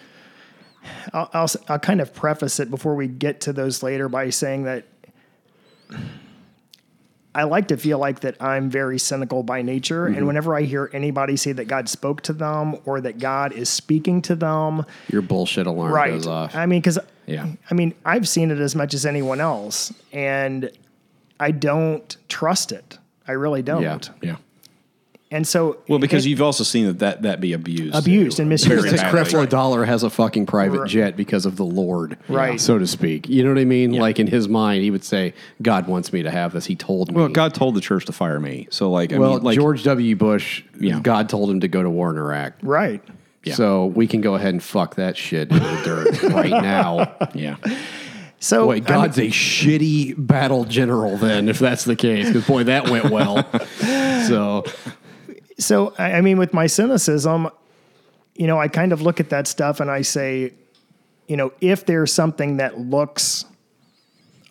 I'll, 1.13 1.29
I'll 1.33 1.49
I'll 1.67 1.79
kind 1.79 1.99
of 1.99 2.13
preface 2.13 2.61
it 2.61 2.69
before 2.69 2.95
we 2.95 3.07
get 3.07 3.41
to 3.41 3.53
those 3.53 3.83
later 3.83 4.07
by 4.07 4.29
saying 4.29 4.63
that 4.63 4.85
I 7.35 7.43
like 7.43 7.67
to 7.67 7.77
feel 7.77 7.99
like 7.99 8.21
that 8.21 8.41
I'm 8.41 8.69
very 8.69 8.97
cynical 8.97 9.43
by 9.43 9.61
nature, 9.61 10.05
Mm-hmm. 10.07 10.17
and 10.17 10.27
whenever 10.27 10.55
I 10.55 10.63
hear 10.63 10.89
anybody 10.91 11.37
say 11.37 11.51
that 11.51 11.65
God 11.65 11.87
spoke 11.87 12.21
to 12.23 12.33
them 12.33 12.77
or 12.85 12.99
that 13.01 13.19
God 13.19 13.51
is 13.51 13.69
speaking 13.69 14.21
to 14.23 14.35
them, 14.35 14.85
Your 15.09 15.21
bullshit 15.21 15.67
alarm 15.67 15.93
right? 15.93 16.11
goes 16.13 16.25
off. 16.25 16.55
I 16.55 16.65
mean, 16.65 16.79
because 16.81 16.97
Yeah. 17.27 17.47
I 17.69 17.73
mean, 17.75 17.93
I've 18.05 18.27
seen 18.27 18.49
it 18.49 18.57
as 18.59 18.75
much 18.75 18.93
as 18.95 19.05
anyone 19.05 19.39
else, 19.39 19.93
and 20.11 20.71
I 21.39 21.51
don't 21.51 22.17
trust 22.27 22.71
it. 22.71 22.97
I 23.27 23.33
really 23.33 23.61
don't. 23.61 23.83
Yeah. 23.83 23.99
Yeah. 24.23 24.35
And 25.29 25.45
so, 25.45 25.77
Well, 25.89 25.99
because 25.99 26.25
it- 26.25 26.29
you've 26.29 26.41
also 26.41 26.63
seen 26.63 26.85
that 26.85 26.99
that, 26.99 27.21
that 27.23 27.41
be 27.41 27.51
abused. 27.51 27.93
Abused 27.95 28.39
and 28.39 28.47
misused. 28.47 28.69
Very 28.69 28.83
Because 28.83 29.01
badly. 29.01 29.19
Creflo 29.45 29.49
Dollar 29.49 29.83
has 29.83 30.03
a 30.03 30.09
fucking 30.09 30.45
private 30.45 30.79
Right. 30.79 30.89
jet 30.89 31.17
because 31.17 31.45
of 31.45 31.57
the 31.57 31.65
Lord, 31.65 32.17
Right. 32.29 32.61
So 32.61 32.77
to 32.79 32.87
speak. 32.87 33.27
You 33.27 33.43
know 33.43 33.49
what 33.49 33.59
I 33.59 33.65
mean? 33.65 33.91
Like 33.91 34.19
in 34.19 34.27
his 34.27 34.47
mind, 34.47 34.83
he 34.83 34.91
would 34.91 35.03
say, 35.03 35.33
"God 35.61 35.87
wants 35.87 36.13
me 36.13 36.23
to 36.23 36.31
have 36.31 36.53
this." 36.53 36.65
He 36.65 36.75
told 36.75 37.09
me. 37.11 37.15
Well, 37.17 37.27
God 37.27 37.53
told 37.53 37.75
the 37.75 37.81
church 37.81 38.05
to 38.05 38.13
fire 38.13 38.39
me. 38.39 38.67
So 38.69 38.89
like, 38.89 39.11
I 39.11 39.17
well, 39.17 39.33
mean, 39.33 39.43
like 39.43 39.55
George 39.57 39.83
W. 39.83 40.15
Bush, 40.15 40.63
Yeah. 40.79 40.99
God 41.01 41.27
told 41.27 41.49
him 41.49 41.59
to 41.59 41.67
go 41.67 41.83
to 41.83 41.89
war 41.89 42.09
in 42.11 42.17
Iraq. 42.17 42.53
right. 42.61 43.01
So 43.53 43.85
we 43.85 44.07
can 44.07 44.19
go 44.19 44.35
ahead 44.35 44.49
and 44.53 44.61
fuck 44.61 44.95
that 44.95 45.15
shit 45.15 45.49
in 45.51 45.57
the 45.59 45.81
dirt 45.85 46.21
right 46.33 46.49
now. 46.51 47.13
yeah. 47.33 47.55
So, 48.39 48.65
Boy, 48.65 48.71
I 48.71 48.75
mean, 48.75 48.83
God's 48.83 49.17
a 49.19 49.27
shitty 49.27 50.15
battle 50.17 50.65
general 50.65 51.15
then, 51.17 51.47
if 51.47 51.57
that's 51.57 51.85
the 51.85 51.95
case. 51.95 52.27
Because 52.27 52.45
boy, 52.45 52.63
that 52.65 52.89
went 52.89 53.09
well. 53.09 53.47
so 54.27 54.65
so 55.59 55.93
I 55.97 56.21
mean, 56.21 56.37
with 56.37 56.53
my 56.53 56.67
cynicism, 56.67 57.49
you 58.35 58.47
know, 58.47 58.59
I 58.59 58.67
kind 58.67 58.91
of 58.93 59.01
look 59.01 59.19
at 59.19 59.29
that 59.29 59.47
stuff 59.47 59.79
and 59.79 59.89
I 59.89 60.01
say, 60.01 60.53
you 61.27 61.35
know, 61.37 61.51
if 61.61 61.85
there's 61.85 62.13
something 62.13 62.57
that 62.57 62.79
looks 62.79 63.45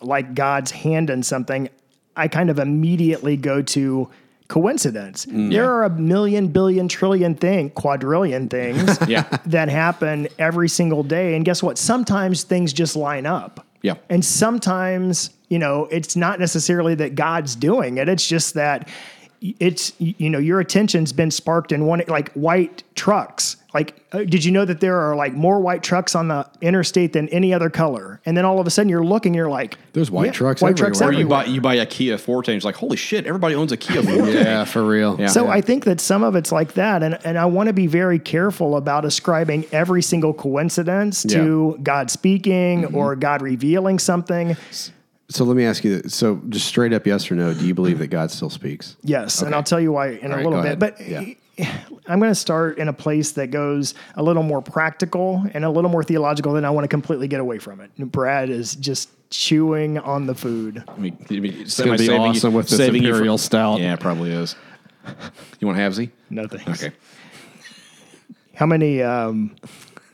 like 0.01 0.33
God's 0.33 0.71
hand 0.71 1.09
in 1.09 1.23
something, 1.23 1.69
I 2.15 2.27
kind 2.27 2.49
of 2.49 2.59
immediately 2.59 3.37
go 3.37 3.61
to 3.61 4.09
coincidence. 4.47 5.25
Mm. 5.25 5.51
There 5.51 5.69
are 5.71 5.83
a 5.83 5.89
million, 5.89 6.47
billion, 6.47 6.87
trillion 6.87 7.35
thing, 7.35 7.69
quadrillion 7.71 8.47
things 8.49 8.97
Yeah. 9.07 9.23
that 9.45 9.69
happen 9.69 10.27
every 10.39 10.69
single 10.69 11.03
day. 11.03 11.35
And 11.35 11.43
guess 11.43 11.61
what? 11.61 11.77
Sometimes 11.77 12.43
things 12.43 12.73
just 12.73 12.95
line 12.95 13.25
up. 13.25 13.65
Yeah. 13.81 13.95
And 14.09 14.23
sometimes, 14.23 15.31
you 15.49 15.59
know, 15.59 15.87
it's 15.91 16.15
not 16.15 16.39
necessarily 16.39 16.95
that 16.95 17.15
God's 17.15 17.55
doing 17.55 17.97
it. 17.97 18.09
It's 18.09 18.27
just 18.27 18.53
that 18.55 18.87
it's, 19.41 19.93
you 19.99 20.29
know, 20.29 20.39
your 20.39 20.59
attention's 20.59 21.13
been 21.13 21.31
sparked 21.31 21.71
in 21.71 21.85
one, 21.85 22.01
like 22.07 22.31
white 22.33 22.83
trucks. 22.95 23.57
Like, 23.73 24.01
uh, 24.11 24.19
did 24.23 24.43
you 24.43 24.51
know 24.51 24.65
that 24.65 24.79
there 24.79 24.99
are 24.99 25.15
like 25.15 25.33
more 25.33 25.59
white 25.59 25.83
trucks 25.83 26.15
on 26.15 26.29
the 26.29 26.49
interstate 26.61 27.13
than 27.13 27.29
any 27.29 27.53
other 27.53 27.69
color? 27.69 28.19
And 28.25 28.35
then 28.35 28.43
all 28.45 28.59
of 28.59 28.65
a 28.65 28.71
sudden 28.71 28.89
you're 28.89 29.03
looking, 29.03 29.35
you're 29.35 29.49
like, 29.49 29.77
There's 29.93 30.09
white 30.09 30.33
trucks 30.33 30.61
white 30.61 30.77
trucks 30.77 30.99
everywhere. 30.99 31.19
Or 31.19 31.21
you 31.21 31.27
buy 31.27 31.45
you 31.45 31.61
buy 31.61 31.75
a 31.75 31.85
Kia 31.85 32.17
Forte, 32.17 32.47
and 32.49 32.55
it's 32.55 32.65
like, 32.65 32.75
holy 32.75 32.97
shit, 32.97 33.27
everybody 33.27 33.53
owns 33.53 33.71
a 33.71 33.77
Kia 33.77 34.01
Forte. 34.01 34.33
yeah, 34.33 34.65
for 34.65 34.83
real. 34.83 35.17
Yeah. 35.19 35.27
So 35.27 35.47
I 35.47 35.61
think 35.61 35.83
that 35.85 35.99
some 35.99 36.23
of 36.23 36.35
it's 36.35 36.51
like 36.51 36.73
that, 36.73 37.03
and 37.03 37.19
and 37.23 37.37
I 37.37 37.45
want 37.45 37.67
to 37.67 37.73
be 37.73 37.85
very 37.85 38.17
careful 38.17 38.77
about 38.77 39.05
ascribing 39.05 39.65
every 39.71 40.01
single 40.01 40.33
coincidence 40.33 41.21
to 41.23 41.77
God 41.83 42.09
speaking 42.09 42.95
or 42.95 43.15
God 43.15 43.43
revealing 43.43 43.99
something. 43.99 44.57
So 45.29 45.43
let 45.43 45.57
me 45.57 45.65
ask 45.65 45.83
you 45.83 45.99
this. 45.99 46.15
So 46.15 46.41
just 46.49 46.67
straight 46.67 46.93
up 46.93 47.05
yes 47.05 47.29
or 47.29 47.35
no, 47.35 47.53
do 47.53 47.67
you 47.67 47.73
believe 47.73 47.99
that 47.99 48.07
God 48.07 48.31
still 48.31 48.49
speaks? 48.49 48.95
Yes, 49.03 49.41
and 49.41 49.53
I'll 49.53 49.63
tell 49.63 49.79
you 49.79 49.91
why 49.91 50.11
in 50.11 50.31
a 50.31 50.35
right, 50.35 50.45
little 50.45 50.61
go 50.61 50.69
bit. 50.69 50.79
But 50.79 50.99
ahead. 50.99 51.35
I'm 52.07 52.19
going 52.19 52.31
to 52.31 52.35
start 52.35 52.77
in 52.77 52.87
a 52.87 52.93
place 52.93 53.31
that 53.31 53.47
goes 53.47 53.93
a 54.15 54.23
little 54.23 54.43
more 54.43 54.61
practical 54.61 55.43
and 55.53 55.65
a 55.65 55.69
little 55.69 55.89
more 55.89 56.03
theological. 56.03 56.53
Then 56.53 56.63
I 56.63 56.69
want 56.69 56.85
to 56.85 56.87
completely 56.87 57.27
get 57.27 57.39
away 57.39 57.57
from 57.57 57.81
it. 57.81 57.91
And 57.97 58.11
Brad 58.11 58.49
is 58.49 58.75
just 58.75 59.09
chewing 59.29 59.97
on 59.97 60.27
the 60.27 60.35
food. 60.35 60.83
I 60.87 60.97
mean, 60.97 61.17
I 61.29 61.39
mean, 61.39 61.61
it's 61.61 61.79
gonna 61.79 61.97
be 61.97 62.09
awesome 62.09 62.53
with 62.53 62.69
this 62.69 62.79
Imperial 62.79 63.37
Stout. 63.37 63.79
Yeah, 63.79 63.95
it 63.95 63.99
probably 63.99 64.31
is. 64.31 64.55
You 65.59 65.67
want 65.67 65.79
halvesy? 65.79 66.11
No 66.29 66.47
thanks. 66.47 66.83
Okay. 66.83 66.95
How 68.53 68.65
many 68.65 69.01
um, 69.01 69.55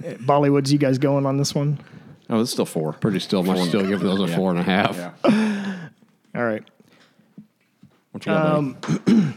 Bollywoods 0.01 0.71
you 0.71 0.77
guys 0.77 0.97
going 0.97 1.25
on 1.25 1.37
this 1.37 1.53
one? 1.55 1.79
Oh, 2.33 2.41
it's 2.41 2.49
still 2.51 2.65
four. 2.65 2.93
Pretty 2.93 3.19
still 3.19 3.43
much 3.43 3.67
still 3.67 3.85
give 3.85 3.99
those 3.99 4.19
a 4.21 4.25
Yeah. 4.31 4.35
four 4.35 4.49
and 4.49 4.59
a 4.59 4.63
half. 4.63 4.97
Yeah. 4.97 5.11
All 6.35 6.43
right. 6.43 6.63
What 8.11 8.25
you 8.25 8.31
got, 8.31 8.55
Um, 8.55 8.77
buddy? 8.81 9.33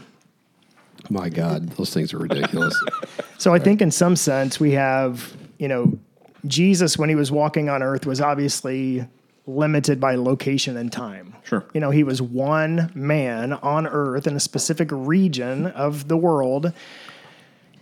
My 1.11 1.29
God, 1.29 1.69
those 1.71 1.93
things 1.93 2.13
are 2.13 2.17
ridiculous. 2.19 2.75
So 3.39 3.53
I 3.53 3.59
think 3.59 3.83
in 3.83 3.91
some 3.91 4.15
sense 4.15 4.59
we 4.59 4.71
have, 4.71 5.31
you 5.59 5.67
know, 5.67 5.99
Jesus 6.47 6.97
when 6.97 7.07
he 7.07 7.13
was 7.13 7.31
walking 7.31 7.69
on 7.69 7.83
earth 7.83 8.07
was 8.07 8.19
obviously 8.19 9.07
limited 9.45 9.99
by 9.99 10.15
location 10.15 10.75
and 10.75 10.91
time. 10.91 11.35
Sure. 11.43 11.63
You 11.75 11.79
know, 11.79 11.91
he 11.91 12.03
was 12.03 12.19
one 12.19 12.91
man 12.95 13.53
on 13.53 13.85
earth 13.85 14.25
in 14.25 14.35
a 14.35 14.39
specific 14.39 14.89
region 14.91 15.67
of 15.67 16.07
the 16.07 16.17
world. 16.17 16.73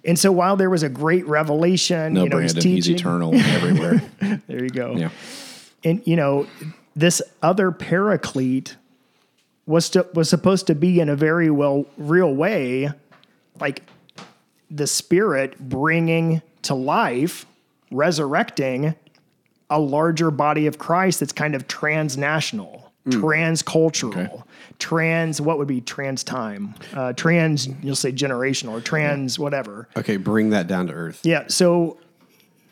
And 0.06 0.18
so 0.20 0.32
while 0.32 0.56
there 0.56 0.70
was 0.70 0.84
a 0.84 0.90
great 0.90 1.26
revelation, 1.28 2.14
No, 2.14 2.24
you 2.24 2.30
know, 2.30 2.38
he's 2.38 2.54
Brandon. 2.54 2.72
He's 2.72 2.86
teaching. 2.86 3.00
eternal 3.00 3.36
everywhere. 3.36 4.02
There 4.48 4.64
you 4.64 4.70
go. 4.70 4.96
yeah. 4.96 5.10
And 5.84 6.06
you 6.06 6.16
know, 6.16 6.48
this 6.96 7.22
other 7.42 7.72
paraclete 7.72 8.76
was 9.66 9.90
to, 9.92 10.08
was 10.14 10.30
supposed 10.30 10.68
to 10.68 10.76
be 10.76 11.00
in 11.00 11.10
a 11.10 11.16
very 11.16 11.50
well 11.50 11.86
real 11.98 12.34
way, 12.34 12.90
like 13.60 13.82
the 14.70 14.88
spirit 14.88 15.58
bringing 15.60 16.42
to 16.64 16.76
life, 16.76 17.46
resurrecting 17.92 18.96
a 19.70 19.80
larger 19.80 20.30
body 20.32 20.68
of 20.68 20.78
Christ 20.78 21.20
that's 21.22 21.34
kind 21.34 21.56
of 21.56 21.68
transnational, 21.68 22.85
transcultural, 23.08 24.44
trans. 24.80 25.40
What 25.40 25.58
would 25.58 25.68
be 25.68 25.82
trans 25.82 26.24
time? 26.24 26.76
Uh, 26.94 27.14
trans. 27.14 27.68
You'll 27.82 27.96
say 27.96 28.12
generational 28.12 28.72
or 28.72 28.82
trans 28.82 29.38
whatever. 29.38 29.88
Okay, 29.96 30.18
bring 30.18 30.50
that 30.52 30.68
down 30.68 30.88
to 30.88 30.94
earth. 30.94 31.22
Yeah. 31.24 31.46
So, 31.48 31.98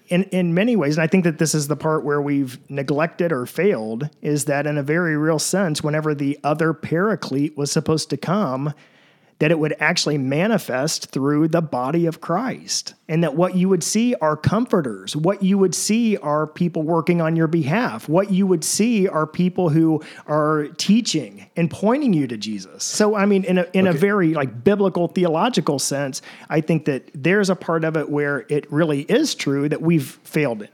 in 0.08 0.24
in 0.26 0.54
many 0.54 0.76
ways, 0.76 0.98
and 0.98 1.04
I 1.04 1.08
think 1.08 1.24
that 1.24 1.38
this 1.38 1.56
is 1.56 1.68
the 1.68 1.76
part 1.76 2.04
where 2.04 2.22
we've 2.22 2.58
neglected 2.70 3.32
or 3.32 3.46
failed, 3.46 4.10
is 4.22 4.46
that 4.46 4.68
in 4.68 4.78
a 4.78 4.84
very 4.84 5.18
real 5.18 5.40
sense, 5.40 5.84
whenever 5.84 6.14
the 6.16 6.40
other 6.44 6.74
paraclete 6.74 7.56
was 7.58 7.72
supposed 7.72 8.10
to 8.10 8.18
come, 8.18 8.74
that 9.40 9.52
it 9.52 9.60
would 9.60 9.76
actually 9.80 10.18
manifest 10.18 11.08
through 11.08 11.48
the 11.48 11.62
body 11.62 12.06
of 12.06 12.22
Christ, 12.22 12.94
and 13.08 13.24
that 13.24 13.36
what 13.36 13.56
you 13.56 13.70
would 13.70 13.84
see 13.84 14.16
are 14.16 14.38
comforters, 14.38 15.16
what 15.16 15.44
you 15.44 15.58
would 15.58 15.76
see 15.76 16.18
are 16.18 16.48
people 16.48 16.84
working 16.84 17.22
on 17.22 17.36
your 17.36 17.48
behalf, 17.48 18.08
what 18.08 18.32
you 18.32 18.48
would 18.48 18.64
see 18.64 19.08
are 19.08 19.28
people 19.28 19.70
who 19.70 20.02
are 20.28 20.68
teaching 20.78 21.50
and 21.56 21.70
pointing 21.70 22.14
you 22.14 22.28
to 22.28 22.38
Jesus. 22.38 22.84
So, 22.84 23.16
I 23.16 23.26
mean, 23.26 23.44
in 23.44 23.58
a 23.58 23.68
in 23.74 23.88
a 23.88 23.94
very 23.94 24.34
like 24.34 24.64
biblical 24.64 25.08
theological 25.08 25.80
sense, 25.80 26.22
I 26.50 26.62
think 26.62 26.86
that 26.86 27.10
there's 27.14 27.50
a 27.50 27.56
part 27.56 27.84
of 27.84 27.98
it 27.98 28.10
where 28.10 28.46
it 28.50 28.72
really 28.72 29.02
is 29.02 29.36
true 29.36 29.70
that 29.70 29.82
we've 29.82 30.20
failed 30.24 30.64
in. 30.64 30.70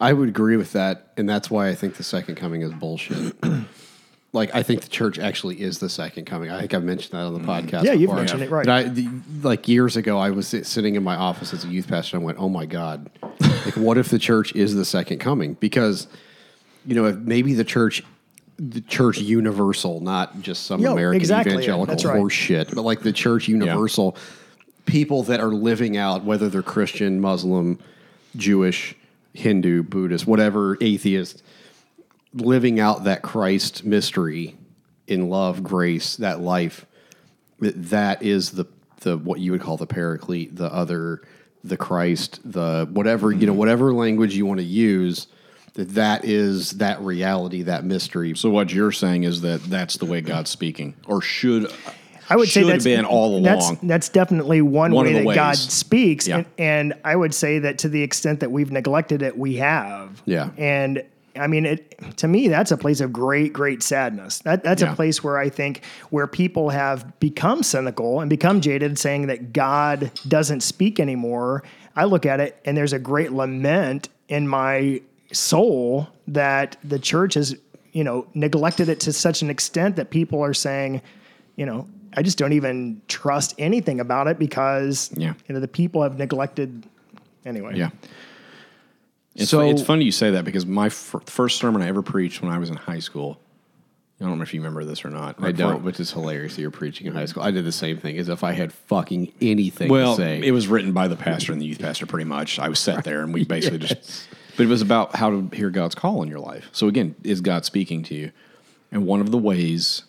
I 0.00 0.12
would 0.12 0.28
agree 0.28 0.56
with 0.56 0.72
that, 0.72 1.12
and 1.16 1.28
that's 1.28 1.50
why 1.50 1.68
I 1.68 1.74
think 1.74 1.96
the 1.96 2.04
second 2.04 2.36
coming 2.36 2.62
is 2.62 2.72
bullshit. 2.72 3.34
like 4.32 4.54
I 4.54 4.62
think 4.62 4.82
the 4.82 4.88
church 4.88 5.18
actually 5.18 5.60
is 5.60 5.78
the 5.78 5.88
second 5.88 6.26
coming. 6.26 6.50
I 6.50 6.60
think 6.60 6.74
I've 6.74 6.84
mentioned 6.84 7.12
that 7.12 7.24
on 7.24 7.34
the 7.34 7.40
mm-hmm. 7.40 7.50
podcast. 7.50 7.84
Yeah, 7.84 7.92
you've 7.92 8.08
before. 8.08 8.16
mentioned 8.16 8.42
it, 8.42 8.50
right. 8.50 8.66
But 8.66 8.72
I, 8.72 8.82
the, 8.84 9.08
like 9.42 9.68
years 9.68 9.96
ago, 9.96 10.18
I 10.18 10.30
was 10.30 10.48
sitting 10.48 10.94
in 10.94 11.02
my 11.02 11.16
office 11.16 11.52
as 11.52 11.64
a 11.64 11.68
youth 11.68 11.88
pastor, 11.88 12.16
and 12.16 12.22
I 12.22 12.26
went, 12.26 12.38
"Oh 12.38 12.48
my 12.48 12.66
god, 12.66 13.10
like 13.40 13.76
what 13.76 13.98
if 13.98 14.08
the 14.08 14.18
church 14.18 14.54
is 14.54 14.74
the 14.74 14.84
second 14.84 15.18
coming?" 15.18 15.54
Because 15.54 16.06
you 16.84 16.94
know, 16.94 17.06
if 17.06 17.16
maybe 17.16 17.54
the 17.54 17.64
church. 17.64 18.02
The 18.58 18.80
church 18.80 19.18
universal, 19.18 20.00
not 20.00 20.40
just 20.40 20.64
some 20.64 20.80
Yo, 20.80 20.92
American 20.92 21.20
exactly, 21.20 21.52
yeah, 21.52 21.58
evangelical 21.58 21.86
that's 21.92 22.06
right. 22.06 22.16
horse 22.16 22.32
shit, 22.32 22.74
but 22.74 22.80
like 22.80 23.02
the 23.02 23.12
church 23.12 23.48
universal, 23.48 24.16
people 24.86 25.24
that 25.24 25.40
are 25.40 25.50
living 25.50 25.98
out, 25.98 26.24
whether 26.24 26.48
they're 26.48 26.62
Christian, 26.62 27.20
Muslim, 27.20 27.78
Jewish, 28.34 28.94
Hindu, 29.34 29.82
Buddhist, 29.82 30.26
whatever, 30.26 30.78
atheist, 30.80 31.42
living 32.34 32.80
out 32.80 33.04
that 33.04 33.22
Christ 33.22 33.84
mystery 33.84 34.56
in 35.06 35.28
love, 35.28 35.62
grace, 35.62 36.16
that 36.16 36.40
life, 36.40 36.86
that 37.60 37.90
that 37.90 38.22
is 38.22 38.52
the 38.52 38.66
the 39.00 39.16
what 39.16 39.40
you 39.40 39.52
would 39.52 39.60
call 39.60 39.76
the 39.76 39.86
paraclete, 39.86 40.56
the 40.56 40.72
other, 40.72 41.22
the 41.62 41.76
Christ, 41.76 42.40
the 42.44 42.88
whatever 42.90 43.32
you 43.32 43.46
know, 43.46 43.52
mm-hmm. 43.52 43.58
whatever 43.58 43.92
language 43.92 44.34
you 44.34 44.46
want 44.46 44.60
to 44.60 44.66
use. 44.66 45.28
That 45.74 45.90
that 45.90 46.24
is 46.24 46.70
that 46.72 47.02
reality, 47.02 47.62
that 47.64 47.84
mystery. 47.84 48.34
So 48.34 48.48
what 48.48 48.72
you're 48.72 48.92
saying 48.92 49.24
is 49.24 49.42
that 49.42 49.62
that's 49.64 49.98
the 49.98 50.06
way 50.06 50.22
God's 50.22 50.48
speaking, 50.48 50.94
or 51.06 51.20
should 51.20 51.70
I 52.28 52.36
would 52.36 52.48
say 52.48 52.60
should 52.62 52.70
that's 52.70 52.84
have 52.84 52.96
been 52.96 53.04
all 53.04 53.36
along. 53.36 53.80
that's 53.82 54.08
definitely 54.08 54.62
one, 54.62 54.92
One 54.92 55.04
way 55.06 55.16
of 55.16 55.22
the 55.22 55.28
that 55.28 55.34
God 55.34 55.56
speaks, 55.56 56.26
Yeah. 56.26 56.38
and, 56.38 56.46
and 56.58 56.94
I 57.04 57.14
would 57.14 57.34
say 57.34 57.60
that 57.60 57.78
to 57.78 57.88
the 57.88 58.02
extent 58.02 58.40
that 58.40 58.50
we've 58.50 58.72
neglected 58.72 59.22
it, 59.22 59.36
we 59.36 59.56
have. 59.56 60.22
Yeah. 60.24 60.50
and 60.56 61.04
I 61.38 61.46
mean, 61.46 61.66
it 61.66 62.16
to 62.18 62.28
me 62.28 62.48
that's 62.48 62.70
a 62.72 62.76
place 62.76 63.00
of 63.00 63.12
great, 63.12 63.52
great 63.52 63.82
sadness. 63.82 64.38
That 64.40 64.62
that's 64.64 64.82
Yeah. 64.82 64.92
a 64.92 64.96
place 64.96 65.22
where 65.24 65.38
I 65.38 65.48
think 65.48 65.82
where 66.10 66.26
people 66.26 66.70
have 66.70 67.18
become 67.20 67.62
cynical 67.62 68.20
and 68.20 68.28
become 68.30 68.60
jaded, 68.60 68.98
saying 68.98 69.26
that 69.28 69.52
God 69.52 70.10
doesn't 70.26 70.60
speak 70.62 70.98
anymore. 71.00 71.62
I 71.94 72.04
look 72.04 72.26
at 72.26 72.40
it, 72.40 72.58
and 72.64 72.76
there's 72.76 72.92
a 72.92 72.98
great 72.98 73.32
lament 73.32 74.08
in 74.28 74.46
my 74.48 75.00
soul 75.32 76.08
that 76.28 76.76
the 76.84 76.98
church 76.98 77.34
has, 77.34 77.54
you 77.92 78.04
know, 78.04 78.26
neglected 78.34 78.88
it 78.88 79.00
to 79.00 79.12
such 79.12 79.42
an 79.42 79.50
extent 79.50 79.96
that 79.96 80.10
people 80.10 80.42
are 80.42 80.54
saying, 80.54 81.00
you 81.56 81.66
know, 81.66 81.86
I 82.16 82.22
just 82.22 82.38
don't 82.38 82.52
even 82.52 83.00
trust 83.08 83.54
anything 83.58 84.00
about 84.00 84.26
it 84.28 84.38
because 84.38 85.10
Yeah. 85.16 85.34
you 85.48 85.54
know 85.54 85.60
the 85.60 85.68
people 85.68 86.02
have 86.02 86.18
neglected. 86.18 86.84
Anyway, 87.44 87.76
Yeah. 87.76 87.90
It's, 89.36 89.50
So- 89.50 89.60
it's 89.68 89.82
funny 89.82 90.04
you 90.04 90.12
say 90.12 90.30
that 90.32 90.44
because 90.44 90.66
my 90.66 90.88
fir- 90.88 91.20
first 91.26 91.58
sermon 91.58 91.82
I 91.82 91.88
ever 91.88 92.02
preached 92.02 92.42
when 92.42 92.50
I 92.50 92.58
was 92.58 92.70
in 92.70 92.76
high 92.76 92.98
school. 93.00 93.40
I 94.20 94.24
don't 94.24 94.38
know 94.38 94.42
if 94.44 94.54
you 94.54 94.60
remember 94.60 94.82
this 94.84 95.04
or 95.04 95.10
not. 95.10 95.36
I 95.40 95.52
don't, 95.52 95.82
which 95.84 96.00
is 96.00 96.10
hilarious. 96.10 96.54
that 96.56 96.62
You're 96.62 96.70
preaching 96.70 97.06
in 97.06 97.12
high 97.12 97.26
school. 97.26 97.42
I 97.42 97.50
did 97.50 97.66
the 97.66 97.72
same 97.72 97.98
thing. 97.98 98.16
As 98.16 98.30
if 98.30 98.42
I 98.42 98.52
had 98.52 98.72
fucking 98.72 99.30
anything 99.42 99.90
Well, 99.90 100.16
to 100.16 100.22
say. 100.22 100.40
it 100.42 100.52
was 100.52 100.68
written 100.68 100.92
by 100.92 101.06
the 101.06 101.16
pastor 101.16 101.52
and 101.52 101.60
the 101.60 101.66
youth 101.66 101.80
pastor 101.80 102.06
pretty 102.06 102.24
much. 102.24 102.58
I 102.58 102.70
was 102.70 102.78
sat 102.78 103.04
there 103.04 103.20
and 103.22 103.34
we 103.34 103.44
basically 103.56 103.76
just, 103.78 104.26
but 104.56 104.62
it 104.64 104.70
was 104.70 104.80
about 104.80 105.16
how 105.16 105.28
to 105.28 105.50
hear 105.54 105.68
God's 105.68 105.94
call 105.94 106.22
in 106.22 106.30
your 106.30 106.40
life. 106.40 106.70
So 106.72 106.88
again, 106.88 107.14
is 107.24 107.42
God 107.42 107.66
speaking 107.66 108.02
to 108.04 108.14
you? 108.14 108.32
And 108.90 109.04
one 109.04 109.20
of 109.20 109.30
the 109.32 109.38
ways 109.38 110.04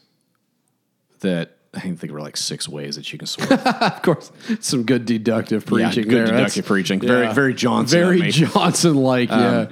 that 1.20 1.57
I 1.78 1.80
think 1.82 2.00
there 2.00 2.12
were 2.12 2.22
like 2.22 2.36
six 2.38 2.68
ways 2.68 2.96
that 2.96 3.12
you 3.14 3.20
can 3.20 3.28
sort 3.28 3.52
of 3.52 4.02
course, 4.02 4.32
some 4.60 4.84
good 4.84 5.06
deductive 5.06 5.66
preaching 5.66 6.04
good 6.04 6.12
there. 6.12 6.26
deductive 6.26 6.54
That's- 6.56 6.68
preaching. 6.68 7.00
Very- 7.00 7.32
very 7.34 7.54
Johnson 7.54 8.00
Very. 8.00 8.32
Johnson 8.32 8.96
like, 8.96 9.32
um, 9.32 9.70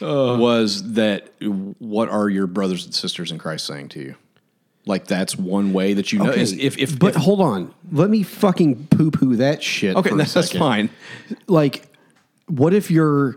yeah. 0.00 0.06
was 0.36 0.92
that 0.94 1.28
what 1.78 2.08
are 2.08 2.28
your 2.28 2.46
brothers 2.46 2.84
and 2.84 2.94
sisters 2.94 3.30
in 3.32 3.38
Christ 3.38 3.66
saying 3.66 3.88
to 3.90 4.00
you? 4.00 4.14
Like 4.86 5.06
that's 5.06 5.36
one 5.36 5.72
way 5.74 5.92
that 5.94 6.12
you 6.12 6.20
know. 6.20 6.30
Okay, 6.30 6.40
is 6.40 6.52
If, 6.52 6.78
if, 6.78 6.98
but 6.98 7.14
if- 7.16 7.22
hold 7.22 7.40
on, 7.40 7.74
let 7.92 8.08
me 8.08 8.22
fucking 8.22 8.86
poo 8.86 9.10
poo 9.10 9.36
that 9.36 9.62
shit. 9.62 9.96
okay, 9.96 10.10
that's, 10.16 10.32
that's 10.32 10.52
fine. 10.52 10.88
Like, 11.48 11.86
what 12.46 12.72
if 12.72 12.90
your 12.90 13.36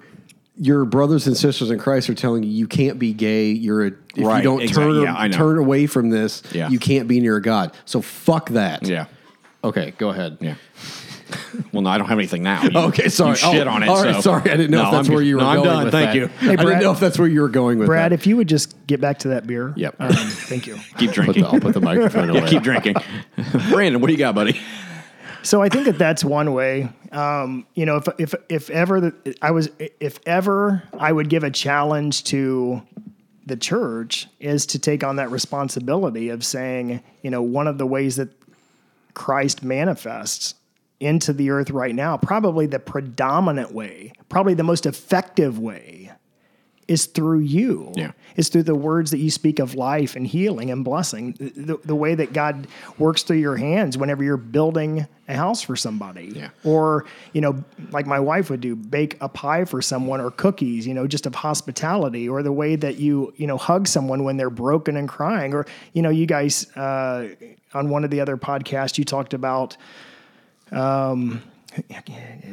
your 0.56 0.86
brothers 0.86 1.26
and 1.28 1.36
sisters 1.36 1.72
in 1.72 1.80
Christ 1.80 2.10
are 2.10 2.14
telling 2.14 2.44
you 2.44 2.50
you 2.52 2.68
can't 2.68 3.00
be 3.00 3.14
gay? 3.14 3.52
You're 3.52 3.86
a 3.86 3.88
if 3.88 3.96
you 4.18 4.24
don't 4.42 4.62
exactly. 4.62 5.04
turn 5.04 5.04
Yeah, 5.04 5.28
turn 5.30 5.58
away 5.58 5.88
from 5.88 6.10
this, 6.10 6.44
Yeah. 6.52 6.70
you 6.70 6.80
can't 6.80 7.08
be 7.08 7.20
near 7.20 7.40
God. 7.40 7.74
So 7.86 8.02
fuck 8.02 8.50
that. 8.52 8.86
Yeah, 8.88 9.06
Okay, 9.64 9.94
go 9.98 10.10
ahead. 10.10 10.38
yeah. 10.42 10.56
Well, 11.72 11.82
no, 11.82 11.90
I 11.90 11.98
don't 11.98 12.08
have 12.10 12.20
anything 12.20 12.44
now. 12.44 12.62
You- 12.64 12.78
Okay, 12.90 13.10
sorry. 13.10 13.32
You 13.32 13.36
shit 13.38 13.66
Oh, 13.68 13.72
on 13.72 13.82
it. 13.82 13.90
All 13.90 14.04
right, 14.04 14.14
so- 14.16 14.22
sorry. 14.22 14.52
I 14.52 14.56
didn't 14.56 14.70
know 14.70 14.84
No, 14.84 14.90
if 14.90 14.92
that's 14.92 15.08
I'm- 15.08 15.16
where 15.16 15.24
you 15.24 15.38
were 15.38 15.42
no, 15.42 15.48
I'm 15.48 15.56
going. 15.58 15.68
done. 15.70 15.84
with 15.86 15.92
Thank 15.94 16.08
that. 16.12 16.16
you. 16.16 16.30
I 16.42 16.52
didn't 16.56 16.66
Brad- 16.68 16.82
know 16.84 16.92
if 16.92 17.00
that's 17.00 17.18
where 17.18 17.28
you 17.28 17.42
were 17.42 17.50
going 17.50 17.80
with 17.80 17.88
Brad, 17.88 18.12
that. 18.12 18.16
if 18.20 18.28
you 18.28 18.38
would 18.38 18.48
just 18.50 18.76
get 18.86 19.02
back 19.02 19.20
to 19.20 19.30
that 19.30 19.48
beer. 19.48 19.74
Yep. 19.76 19.96
Um, 20.00 20.14
thank 20.14 20.68
you. 20.68 20.76
Keep 20.98 21.10
Put 21.10 21.16
drinking. 21.16 21.44
the, 21.44 21.50
I'll 21.50 21.60
put 21.60 21.74
the 21.74 21.82
microphone 21.82 22.30
away. 22.30 22.42
yeah, 22.42 22.48
keep 22.48 22.62
drinking. 22.62 22.96
Brandon, 23.72 24.00
what 24.00 24.08
do 24.08 24.14
you 24.14 24.20
got, 24.20 24.36
buddy? 24.36 24.60
So 25.44 25.62
I 25.62 25.68
think 25.68 25.86
that 25.86 25.98
that's 25.98 26.24
one 26.24 26.54
way. 26.54 26.90
Um, 27.12 27.68
you 27.76 27.86
know, 27.86 27.98
if 27.98 28.08
if 28.18 28.34
if 28.50 28.70
ever 28.70 29.02
the, 29.02 29.36
I 29.42 29.52
was, 29.52 29.70
if 29.78 30.20
ever 30.26 30.84
I 30.98 31.12
would 31.12 31.30
give 31.30 31.44
a 31.44 31.52
challenge 31.52 32.24
to 32.26 32.82
the 33.46 33.58
church 33.58 34.28
is 34.40 34.66
to 34.68 34.80
take 34.80 35.04
on 35.04 35.18
that 35.18 35.30
responsibility 35.32 36.30
of 36.30 36.46
saying, 36.46 37.04
you 37.22 37.30
know, 37.30 37.42
one 37.42 37.68
of 37.68 37.78
the 37.78 37.86
ways 37.86 38.16
that 38.16 38.30
Christ 39.14 39.64
manifests 39.64 40.56
into 41.02 41.34
the 41.34 41.50
earth 41.50 41.70
right 41.70 41.94
now, 41.94 42.16
probably 42.16 42.66
the 42.66 42.80
predominant 42.80 43.74
way, 43.74 44.14
probably 44.30 44.54
the 44.54 44.64
most 44.64 44.86
effective 44.86 45.60
way, 45.60 46.03
is 46.88 47.06
through 47.06 47.40
you. 47.40 47.92
Yeah. 47.96 48.12
It's 48.36 48.50
through 48.50 48.64
the 48.64 48.76
words 48.76 49.12
that 49.12 49.20
you 49.20 49.30
speak 49.30 49.60
of 49.60 49.76
life 49.76 50.16
and 50.16 50.26
healing 50.26 50.72
and 50.72 50.84
blessing. 50.84 51.34
The, 51.40 51.78
the 51.84 51.96
way 51.96 52.16
that 52.16 52.34
God 52.34 52.68
works 52.98 53.24
through 53.24 53.38
your 53.38 53.58
hands 53.58 53.98
whenever 53.98 54.24
you're 54.24 54.38
building 54.38 55.08
a 55.28 55.36
house 55.36 55.62
for 55.62 55.76
somebody. 55.76 56.34
Yeah. 56.36 56.50
Or, 56.64 57.06
you 57.32 57.42
know, 57.42 57.64
like 57.92 58.06
my 58.06 58.20
wife 58.20 58.50
would 58.50 58.62
do, 58.62 58.76
bake 58.76 59.18
a 59.22 59.30
pie 59.30 59.66
for 59.66 59.82
someone 59.82 60.20
or 60.20 60.32
cookies, 60.32 60.86
you 60.86 60.94
know, 60.94 61.08
just 61.08 61.26
of 61.26 61.36
hospitality, 61.36 62.28
or 62.28 62.44
the 62.44 62.52
way 62.52 62.76
that 62.76 62.98
you, 62.98 63.34
you 63.38 63.48
know, 63.48 63.58
hug 63.58 63.88
someone 63.88 64.24
when 64.24 64.38
they're 64.38 64.50
broken 64.50 64.98
and 64.98 65.08
crying. 65.08 65.54
Or, 65.54 65.66
you 65.94 66.02
know, 66.02 66.10
you 66.10 66.26
guys 66.26 66.70
uh, 66.76 67.30
on 67.74 67.90
one 67.90 68.04
of 68.04 68.10
the 68.10 68.20
other 68.20 68.36
podcasts, 68.36 68.98
you 68.98 69.06
talked 69.06 69.34
about 69.34 69.78
um, 70.72 71.42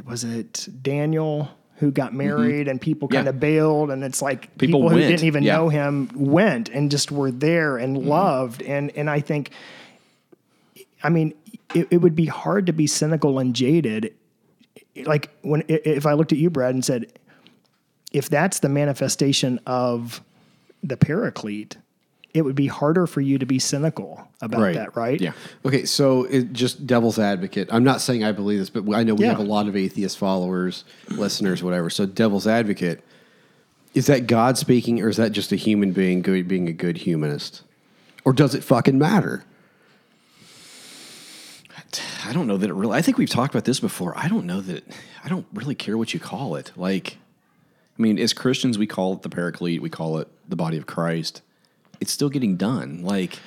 was 0.05 0.25
it 0.25 0.69
Daniel 0.83 1.51
who 1.81 1.91
got 1.91 2.11
mm-hmm. 2.11 2.19
married 2.19 2.69
and 2.69 2.79
people 2.79 3.09
kind 3.09 3.27
of 3.27 3.41
bailed 3.41 3.91
and 3.91 4.05
it's 4.05 4.21
like 4.21 4.43
People 4.59 4.81
people, 4.81 4.89
who 4.91 4.99
didn't 4.99 5.25
even 5.25 5.43
yeah. 5.43 5.57
know 5.57 5.71
him 5.71 6.11
went 6.15 6.69
and 6.69 6.91
just 6.91 7.11
were 7.11 7.31
there 7.31 7.79
and 7.79 7.97
mm-hmm. 7.97 8.09
loved. 8.09 8.63
And 8.63 8.91
and 8.97 9.09
I 9.09 9.21
think 9.21 9.51
I 11.03 11.09
mean 11.09 11.33
it, 11.75 11.89
it 11.91 11.97
would 11.99 12.15
be 12.15 12.27
hard 12.27 12.67
to 12.67 12.75
be 12.75 12.87
cynical 12.87 13.39
and 13.39 13.57
jaded. 13.57 14.15
Like 15.05 15.31
when 15.41 15.65
if 15.69 16.05
I 16.05 16.13
looked 16.13 16.33
at 16.33 16.39
you 16.39 16.51
Brad 16.51 16.75
and 16.75 16.85
said 16.85 17.11
if 18.13 18.29
that's 18.29 18.59
the 18.59 18.69
manifestation 18.69 19.59
of 19.67 20.21
the 20.83 20.99
paraclete 20.99 21.79
it 22.33 22.43
would 22.43 22.55
be 22.55 22.67
harder 22.69 23.07
for 23.07 23.21
you 23.21 23.39
to 23.39 23.47
be 23.47 23.59
cynical 23.59 24.29
about 24.41 24.61
Right. 24.61 24.75
that 24.77 24.97
right 24.97 25.21
Yeah. 25.21 25.33
Okay, 25.65 25.85
so 25.85 26.25
it, 26.25 26.53
just 26.53 26.87
devil's 26.87 27.19
advocate. 27.19 27.69
I'm 27.73 27.83
not 27.85 28.01
saying 28.01 28.23
I 28.25 28.33
believe 28.33 28.59
this, 28.61 28.71
but 28.71 28.85
I 28.95 29.03
know 29.03 29.15
we 29.15 29.25
Yeah. 29.25 29.31
have 29.33 29.41
a 29.41 29.45
lot 29.45 29.67
of 29.67 29.75
atheist 29.77 30.17
followers, 30.19 30.85
listeners, 31.11 31.63
whatever. 31.63 31.91
So 31.91 32.07
devil's 32.07 32.47
advocate, 32.47 33.03
is 33.95 34.07
that 34.07 34.27
God 34.29 34.57
speaking, 34.59 35.01
or 35.03 35.09
is 35.09 35.17
that 35.17 35.33
just 35.33 35.51
a 35.51 35.57
human 35.57 35.91
being 35.93 36.23
good, 36.23 36.47
being 36.47 36.69
a 36.69 36.73
good 36.73 36.99
humanist, 36.99 37.63
or 38.25 38.33
does 38.33 38.55
it 38.55 38.63
fucking 38.63 38.99
matter? 38.99 39.43
I 42.25 42.33
don't 42.33 42.47
know 42.47 42.57
that 42.57 42.71
it 42.71 42.75
really. 42.75 42.97
I 42.97 43.03
think 43.03 43.19
we've 43.19 43.29
talked 43.31 43.53
about 43.55 43.65
this 43.65 43.81
before. 43.81 44.17
I 44.17 44.29
don't 44.29 44.47
know 44.47 44.61
that. 44.61 44.85
I 45.25 45.29
don't 45.29 45.47
really 45.53 45.75
care 45.75 45.99
what 45.99 46.15
you 46.15 46.21
call 46.21 46.55
it. 46.55 46.71
Like, 46.77 47.17
I 47.99 48.03
mean, 48.03 48.19
as 48.19 48.33
Christians, 48.33 48.79
we 48.79 48.87
call 48.87 49.15
it 49.15 49.23
the 49.23 49.29
Paraclete. 49.29 49.83
We 49.83 49.91
call 49.91 50.19
it 50.19 50.29
the 50.49 50.55
body 50.57 50.77
of 50.77 50.87
Christ. 50.87 51.43
It's 52.01 52.11
still 52.13 52.29
getting 52.31 52.57
done. 52.57 53.03
Like, 53.03 53.39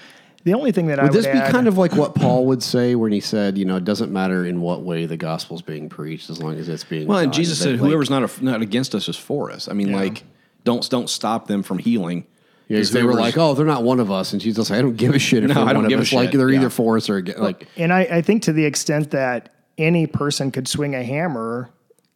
the 0.43 0.53
only 0.53 0.71
thing 0.71 0.87
that 0.87 0.99
I 0.99 1.03
Would 1.03 1.11
would 1.13 1.17
this 1.23 1.25
be 1.25 1.37
add, 1.39 1.51
kind 1.51 1.67
of 1.67 1.77
like 1.77 1.93
what 1.93 2.15
Paul 2.15 2.45
would 2.47 2.61
say 2.61 2.95
when 2.95 3.11
he 3.11 3.19
said, 3.19 3.57
you 3.57 3.65
know, 3.65 3.77
it 3.77 3.85
doesn't 3.85 4.11
matter 4.11 4.45
in 4.45 4.61
what 4.61 4.81
way 4.81 5.05
the 5.05 5.17
gospel's 5.17 5.61
being 5.61 5.89
preached 5.89 6.29
as 6.29 6.41
long 6.41 6.55
as 6.57 6.69
it's 6.69 6.83
being. 6.83 7.07
well, 7.07 7.19
and? 7.19 7.33
Jesus 7.33 7.57
that 7.59 7.63
said, 7.63 7.79
like- 7.79 7.89
"Whoever's 7.89 8.09
not 8.09 8.23
a, 8.39 8.43
not 8.45 8.61
against 8.61 8.93
us 8.93 9.07
is 9.09 9.15
for 9.17 9.51
us." 9.51 9.67
I 9.69 9.73
mean, 9.73 9.91
like, 9.91 10.23
don't 10.65 10.87
don't 10.89 11.09
stop 11.09 11.47
them 11.47 11.63
from 11.63 11.79
healing. 11.79 12.25
Yeah, 12.69 12.77
'cause 12.79 12.91
they 12.91 13.03
were 13.03 13.13
like, 13.13 13.37
oh, 13.37 13.53
they're 13.53 13.65
not 13.65 13.83
one 13.83 13.99
of 13.99 14.09
us, 14.09 14.31
and 14.31 14.41
Jesus, 14.41 14.69
like, 14.69 14.79
I 14.79 14.81
don't 14.81 14.95
give 14.95 15.13
a 15.13 15.19
shit 15.19 15.43
if 15.43 15.49
No, 15.49 15.55
they're 15.55 15.63
I 15.65 15.73
don't 15.73 15.83
one 15.83 15.89
give 15.89 15.99
of 15.99 16.05
a 16.05 16.07
us. 16.07 16.13
Like 16.13 16.31
they're 16.31 16.49
Yeah. 16.49 16.59
either 16.59 16.69
for 16.69 16.95
us 16.97 17.09
or 17.09 17.17
against. 17.17 17.41
Like, 17.41 17.67
And 17.77 17.91
I, 17.91 18.01
I 18.03 18.21
think 18.21 18.43
to 18.43 18.53
the 18.53 18.63
extent 18.65 19.11
that 19.11 19.53
any 19.77 20.07
person 20.07 20.49
could 20.51 20.67
swing 20.67 20.95
a 20.95 21.03
hammer, 21.03 21.69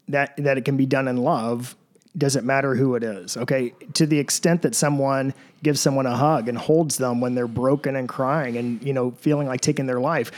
that 0.08 0.36
that 0.38 0.58
it 0.58 0.64
can 0.66 0.78
be 0.78 0.86
done 0.86 1.08
in 1.10 1.18
love, 1.18 1.76
doesn't 2.18 2.46
matter 2.46 2.76
who 2.76 2.96
it 2.96 3.04
is. 3.04 3.38
Okay, 3.38 3.74
to 3.94 4.06
the 4.06 4.20
extent 4.20 4.62
that 4.64 4.76
someone 4.76 5.34
gives 5.64 5.80
someone 5.82 6.06
a 6.06 6.16
hug 6.16 6.50
and 6.50 6.58
holds 6.58 6.98
them 6.98 7.22
when 7.22 7.36
they're 7.36 7.48
broken 7.48 7.96
and 7.96 8.08
crying 8.10 8.58
and 8.58 8.82
you 8.84 8.94
know 8.94 9.12
feeling 9.12 9.48
like 9.48 9.62
taking 9.62 9.86
their 9.86 10.00
life, 10.00 10.32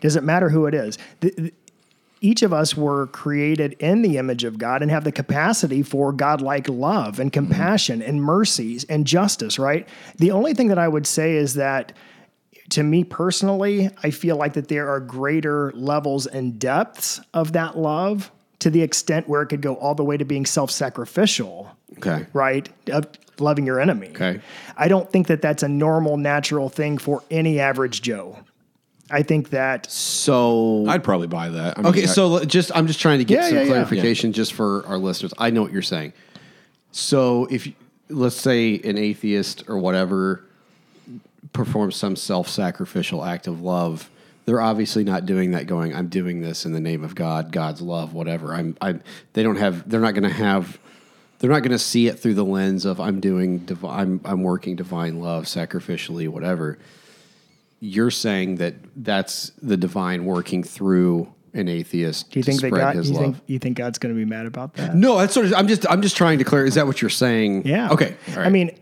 doesn't 0.00 0.24
matter 0.24 0.48
who 0.48 0.66
it 0.66 0.74
is. 0.74 0.98
The- 1.20 1.34
the- 1.36 1.52
each 2.22 2.42
of 2.42 2.52
us 2.52 2.74
were 2.74 3.08
created 3.08 3.74
in 3.74 4.00
the 4.00 4.16
image 4.16 4.42
of 4.42 4.56
God 4.58 4.80
and 4.80 4.90
have 4.90 5.04
the 5.04 5.12
capacity 5.12 5.82
for 5.82 6.12
godlike 6.12 6.66
love 6.66 7.20
and 7.20 7.30
compassion 7.30 8.00
and 8.00 8.22
mercies 8.22 8.84
and 8.88 9.06
justice, 9.06 9.58
right? 9.58 9.86
The 10.16 10.30
only 10.30 10.54
thing 10.54 10.68
that 10.68 10.78
I 10.78 10.88
would 10.88 11.06
say 11.06 11.36
is 11.36 11.54
that 11.54 11.92
to 12.70 12.82
me 12.82 13.04
personally, 13.04 13.90
I 14.02 14.10
feel 14.10 14.36
like 14.36 14.54
that 14.54 14.68
there 14.68 14.88
are 14.88 14.98
greater 14.98 15.72
levels 15.74 16.26
and 16.26 16.58
depths 16.58 17.20
of 17.34 17.52
that 17.52 17.76
love 17.78 18.32
to 18.66 18.70
the 18.70 18.82
extent 18.82 19.28
where 19.28 19.42
it 19.42 19.46
could 19.46 19.60
go 19.60 19.76
all 19.76 19.94
the 19.94 20.02
way 20.02 20.16
to 20.16 20.24
being 20.24 20.44
self-sacrificial, 20.44 21.70
okay, 21.98 22.26
right? 22.32 22.68
Of 22.90 23.06
loving 23.38 23.64
your 23.64 23.78
enemy. 23.78 24.08
Okay. 24.08 24.40
I 24.76 24.88
don't 24.88 25.08
think 25.08 25.28
that 25.28 25.40
that's 25.40 25.62
a 25.62 25.68
normal, 25.68 26.16
natural 26.16 26.68
thing 26.68 26.98
for 26.98 27.22
any 27.30 27.60
average 27.60 28.02
Joe. 28.02 28.36
I 29.08 29.22
think 29.22 29.50
that 29.50 29.88
so 29.88 30.84
I'd 30.88 31.04
probably 31.04 31.28
buy 31.28 31.48
that. 31.50 31.78
I 31.78 31.82
mean, 31.82 31.90
Okay, 31.92 32.02
I- 32.02 32.06
so 32.06 32.44
just 32.44 32.72
I'm 32.74 32.88
just 32.88 32.98
trying 32.98 33.18
to 33.18 33.24
get 33.24 33.36
Yeah, 33.36 33.46
some 33.50 33.56
yeah, 33.58 33.62
yeah. 33.62 33.68
clarification 33.68 34.32
just 34.32 34.52
for 34.52 34.84
our 34.88 34.98
listeners. 34.98 35.32
I 35.38 35.50
know 35.50 35.62
what 35.62 35.70
you're 35.70 35.80
saying. 35.80 36.12
So 36.90 37.46
if 37.48 37.68
let's 38.08 38.34
say 38.34 38.80
an 38.82 38.98
atheist 38.98 39.62
or 39.68 39.78
whatever 39.78 40.42
performs 41.52 41.94
some 41.94 42.16
self-sacrificial 42.16 43.24
act 43.24 43.46
of 43.46 43.60
love, 43.62 44.10
they're 44.46 44.60
obviously 44.60 45.04
not 45.04 45.26
doing 45.26 45.50
that 45.50 45.66
going 45.66 45.94
I'm 45.94 46.08
doing 46.08 46.40
this 46.40 46.64
in 46.64 46.72
the 46.72 46.80
name 46.80 47.04
of 47.04 47.14
God, 47.14 47.52
God's 47.52 47.82
love, 47.82 48.14
whatever. 48.14 48.54
I'm 48.54 48.76
I 48.80 49.00
they 49.34 49.42
don't 49.42 49.56
have 49.56 49.88
they're 49.88 50.00
not 50.00 50.14
going 50.14 50.22
to 50.22 50.30
have 50.30 50.78
they're 51.38 51.50
not 51.50 51.60
going 51.60 51.72
to 51.72 51.78
see 51.78 52.06
it 52.06 52.18
through 52.18 52.34
the 52.34 52.44
lens 52.44 52.86
of 52.86 52.98
I'm 53.00 53.20
doing 53.20 53.58
divi- 53.58 53.86
I'm 53.86 54.20
I'm 54.24 54.42
working 54.42 54.76
divine 54.76 55.20
love 55.20 55.44
sacrificially 55.44 56.28
whatever 56.28 56.78
you're 57.80 58.10
saying 58.10 58.56
that 58.56 58.74
that's 58.96 59.52
the 59.60 59.76
divine 59.76 60.24
working 60.24 60.62
through 60.62 61.32
an 61.52 61.68
atheist 61.68 62.30
do 62.30 62.38
you 62.38 62.42
think 62.42 62.60
to 62.60 62.70
that 62.70 62.76
God, 62.76 62.96
his 62.96 63.10
you 63.10 63.16
love. 63.16 63.24
think 63.24 63.36
you 63.46 63.58
think 63.58 63.76
God's 63.76 63.98
going 63.98 64.14
to 64.14 64.18
be 64.18 64.24
mad 64.24 64.46
about 64.46 64.74
that? 64.74 64.94
no, 64.94 65.18
that's 65.18 65.34
sort 65.34 65.46
of. 65.46 65.54
I'm 65.54 65.68
just. 65.68 65.90
I'm 65.90 66.02
just 66.02 66.16
trying 66.16 66.38
to 66.38 66.44
clear. 66.44 66.66
Is 66.66 66.74
that 66.74 66.86
what 66.86 67.00
you're 67.00 67.08
saying? 67.08 67.66
Yeah. 67.66 67.90
Okay. 67.90 68.14
right. 68.28 68.46
I 68.46 68.50
mean, 68.50 68.78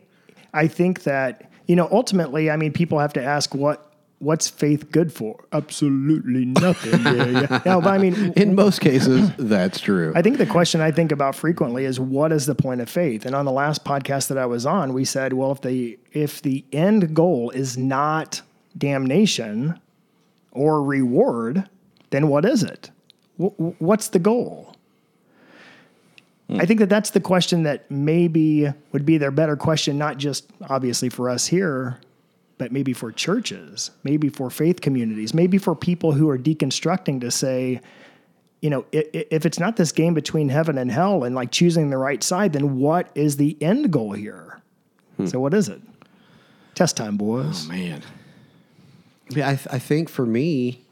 I 0.52 0.66
think 0.66 1.04
that 1.04 1.50
you 1.68 1.76
know 1.76 1.88
ultimately, 1.92 2.50
I 2.50 2.56
mean, 2.56 2.72
people 2.72 2.98
have 2.98 3.12
to 3.12 3.22
ask 3.22 3.54
what 3.54 3.93
what's 4.24 4.48
faith 4.48 4.90
good 4.90 5.12
for? 5.12 5.44
Absolutely 5.52 6.46
nothing. 6.46 7.00
yeah, 7.04 7.40
yeah. 7.42 7.62
No, 7.64 7.80
but 7.80 7.92
I 7.94 7.98
mean, 7.98 8.32
in 8.36 8.54
most 8.54 8.80
cases, 8.80 9.30
that's 9.38 9.78
true. 9.80 10.12
I 10.16 10.22
think 10.22 10.38
the 10.38 10.46
question 10.46 10.80
I 10.80 10.90
think 10.90 11.12
about 11.12 11.34
frequently 11.36 11.84
is 11.84 12.00
what 12.00 12.32
is 12.32 12.46
the 12.46 12.54
point 12.54 12.80
of 12.80 12.88
faith? 12.88 13.24
And 13.26 13.34
on 13.34 13.44
the 13.44 13.52
last 13.52 13.84
podcast 13.84 14.28
that 14.28 14.38
I 14.38 14.46
was 14.46 14.66
on, 14.66 14.92
we 14.92 15.04
said, 15.04 15.32
well, 15.34 15.52
if 15.52 15.60
the 15.60 15.98
if 16.12 16.42
the 16.42 16.64
end 16.72 17.14
goal 17.14 17.50
is 17.50 17.76
not 17.78 18.42
damnation 18.76 19.80
or 20.50 20.82
reward, 20.82 21.68
then 22.10 22.28
what 22.28 22.44
is 22.44 22.62
it? 22.62 22.90
Wh- 23.36 23.80
What's 23.80 24.08
the 24.08 24.18
goal? 24.18 24.74
Hmm. 26.48 26.60
I 26.60 26.66
think 26.66 26.80
that 26.80 26.88
that's 26.88 27.10
the 27.10 27.20
question 27.20 27.62
that 27.62 27.90
maybe 27.90 28.72
would 28.92 29.06
be 29.06 29.18
their 29.18 29.30
better 29.30 29.56
question, 29.56 29.96
not 29.98 30.18
just 30.18 30.50
obviously 30.68 31.08
for 31.08 31.30
us 31.30 31.46
here, 31.46 31.98
but 32.58 32.72
maybe 32.72 32.92
for 32.92 33.10
churches, 33.12 33.90
maybe 34.04 34.28
for 34.28 34.50
faith 34.50 34.80
communities, 34.80 35.34
maybe 35.34 35.58
for 35.58 35.74
people 35.74 36.12
who 36.12 36.28
are 36.28 36.38
deconstructing 36.38 37.20
to 37.20 37.30
say, 37.30 37.80
you 38.60 38.70
know, 38.70 38.86
if 38.92 39.44
it's 39.44 39.58
not 39.58 39.76
this 39.76 39.92
game 39.92 40.14
between 40.14 40.48
heaven 40.48 40.78
and 40.78 40.90
hell 40.90 41.24
and 41.24 41.34
like 41.34 41.50
choosing 41.50 41.90
the 41.90 41.98
right 41.98 42.22
side, 42.22 42.52
then 42.52 42.76
what 42.78 43.10
is 43.14 43.36
the 43.36 43.56
end 43.60 43.90
goal 43.92 44.12
here? 44.12 44.62
Hmm. 45.16 45.26
So 45.26 45.40
what 45.40 45.52
is 45.52 45.68
it? 45.68 45.82
Test 46.74 46.96
time, 46.96 47.16
boys. 47.16 47.66
Oh, 47.66 47.72
man, 47.72 48.02
Yeah, 49.30 49.48
I, 49.50 49.54
th- 49.56 49.68
I 49.70 49.78
think 49.78 50.08
for 50.08 50.24
me, 50.26 50.84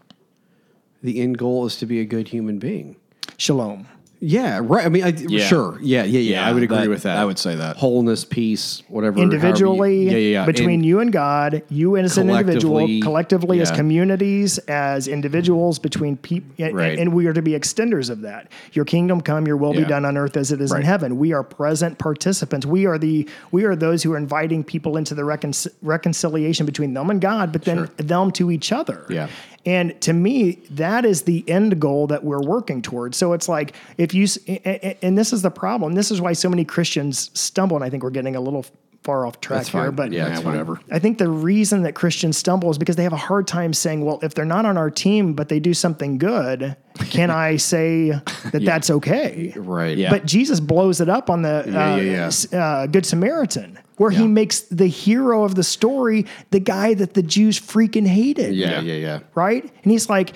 the 1.03 1.21
end 1.21 1.39
goal 1.39 1.67
is 1.67 1.77
to 1.77 1.87
be 1.87 2.01
a 2.01 2.05
good 2.05 2.29
human 2.29 2.59
being. 2.59 2.97
Shalom. 3.37 3.89
Yeah, 4.25 4.61
right. 4.63 4.87
I 4.87 4.89
mean, 4.89 5.03
I, 5.03 5.09
Yeah. 5.09 5.45
sure. 5.47 5.79
Yeah, 5.83 6.05
yeah, 6.05 6.21
yeah, 6.21 6.47
I 6.49 6.53
would 6.53 6.63
agree 6.63 6.77
that- 6.79 6.89
with 6.89 7.03
that. 7.03 7.19
I 7.19 7.25
would 7.25 7.41
say 7.41 7.57
that. 7.57 7.77
wholeness, 7.77 8.25
peace, 8.25 8.85
whatever. 8.89 9.17
however 9.19 9.19
you- 9.19 9.37
Individually, 9.37 10.05
yeah, 10.05 10.11
yeah, 10.13 10.17
yeah. 10.19 10.47
between 10.47 10.71
And- 10.81 10.87
you 10.87 11.01
and 11.01 11.13
God, 11.13 11.63
you 11.69 11.97
as 11.97 12.17
an 12.17 12.31
individual, 12.31 12.77
Collectively, 12.77 13.01
collectively 13.01 13.61
as 13.61 13.71
communities, 13.73 14.59
as 14.69 15.09
individuals, 15.09 15.81
between 15.81 16.17
people, 16.19 16.49
and, 16.65 16.73
Right. 16.77 16.97
and 17.01 17.13
we 17.13 17.27
are 17.27 17.33
to 17.33 17.43
be 17.43 17.51
extenders 17.51 18.11
of 18.11 18.21
that. 18.21 18.47
Your 18.75 18.85
kingdom 18.85 19.21
come, 19.23 19.45
your 19.45 19.57
will 19.57 19.73
be 19.75 19.85
done 19.85 20.05
on 20.05 20.17
earth 20.17 20.37
as 20.37 20.53
it 20.53 20.61
is 20.61 20.71
in 20.73 20.83
heaven. 20.83 21.19
We 21.19 21.33
are 21.33 21.43
present 21.43 21.99
participants. 21.99 22.65
We 22.65 22.87
are 22.87 22.99
the 22.99 23.27
we 23.51 23.65
are 23.65 23.75
those 23.75 24.05
who 24.05 24.13
are 24.13 24.17
inviting 24.17 24.63
people 24.63 24.97
into 24.97 25.17
the 25.17 25.25
recon- 25.25 25.53
reconciliation 25.83 26.65
between 26.65 26.95
them 26.95 27.11
and 27.11 27.21
God, 27.21 27.51
but 27.51 27.63
then 27.65 27.89
them 27.97 28.31
to 28.33 28.53
each 28.53 28.71
other. 28.73 29.01
Yeah. 29.09 29.27
And 29.65 30.01
to 30.03 30.13
me, 30.13 30.59
that 30.71 31.05
is 31.05 31.23
the 31.23 31.49
end 31.49 31.81
goal 31.81 32.07
that 32.09 32.25
we're 32.25 32.41
working 32.43 32.83
towards. 32.83 33.17
So 33.17 33.33
it's 33.33 33.49
like 33.49 33.75
if 33.99 34.13
you, 34.15 34.25
s- 34.25 34.39
a- 34.49 34.61
a- 34.67 34.99
and 35.05 35.17
this 35.17 35.33
is 35.33 35.43
the 35.43 35.51
problem. 35.51 35.93
This 35.95 36.11
is 36.11 36.21
why 36.21 36.33
so 36.33 36.49
many 36.49 36.65
Christians 36.65 37.31
stumble. 37.35 37.77
And 37.77 37.85
I 37.85 37.91
think 37.91 38.03
we're 38.03 38.11
getting 38.11 38.35
a 38.37 38.41
little 38.41 38.65
far 39.03 39.27
off 39.27 39.41
track 39.41 39.67
here, 39.67 39.91
but 39.91 40.13
Yeah, 40.13 40.29
yeah, 40.29 40.39
whatever. 40.41 40.79
I 40.91 41.01
think 41.01 41.19
the 41.19 41.29
reason 41.29 41.83
that 41.83 41.95
Christians 41.97 42.37
stumble 42.39 42.71
is 42.71 42.79
because 42.79 42.95
they 42.95 43.03
have 43.03 43.13
a 43.13 43.17
hard 43.17 43.49
time 43.49 43.73
saying, 43.73 44.05
well, 44.05 44.21
if 44.23 44.35
they're 44.35 44.45
not 44.45 44.65
on 44.65 44.77
our 44.77 44.91
team, 44.91 45.33
but 45.35 45.49
they 45.49 45.59
do 45.59 45.75
something 45.75 46.19
good, 46.19 46.77
can 47.11 47.29
I 47.31 47.57
say 47.73 48.11
that 48.53 48.63
that's 48.65 48.91
okay? 48.91 49.55
Right. 49.57 49.97
Yeah. 49.99 50.11
But 50.11 50.25
Jesus 50.27 50.61
blows 50.61 51.01
it 51.01 51.09
up 51.09 51.31
on 51.31 51.43
the 51.43 51.65
Yeah, 51.67 51.93
uh, 51.93 51.97
yeah, 51.97 52.31
yeah. 52.53 52.65
uh, 52.65 52.87
Good 52.87 53.05
Samaritan, 53.05 53.77
where 54.03 54.11
he 54.11 54.27
makes 54.27 54.61
the 54.63 54.87
hero 54.89 55.45
of 55.45 55.55
the 55.55 55.63
story 55.63 56.27
the 56.51 56.59
guy 56.59 56.93
that 56.95 57.15
the 57.15 57.23
Jews 57.23 57.59
freaking 57.61 58.07
hated 58.07 58.55
Yeah, 58.55 58.81
yeah, 58.81 58.95
yeah. 58.95 59.19
right? 59.35 59.63
And 59.63 59.93
he's 59.93 60.09
like, 60.11 60.35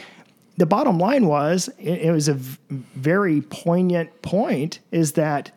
the 0.56 0.66
bottom 0.66 0.98
line 0.98 1.26
was, 1.26 1.68
it, 1.78 2.02
it 2.02 2.12
was 2.12 2.28
a 2.28 2.34
v- 2.34 2.58
very 2.94 3.40
poignant 3.42 4.22
point, 4.22 4.78
is 4.92 5.12
that 5.12 5.50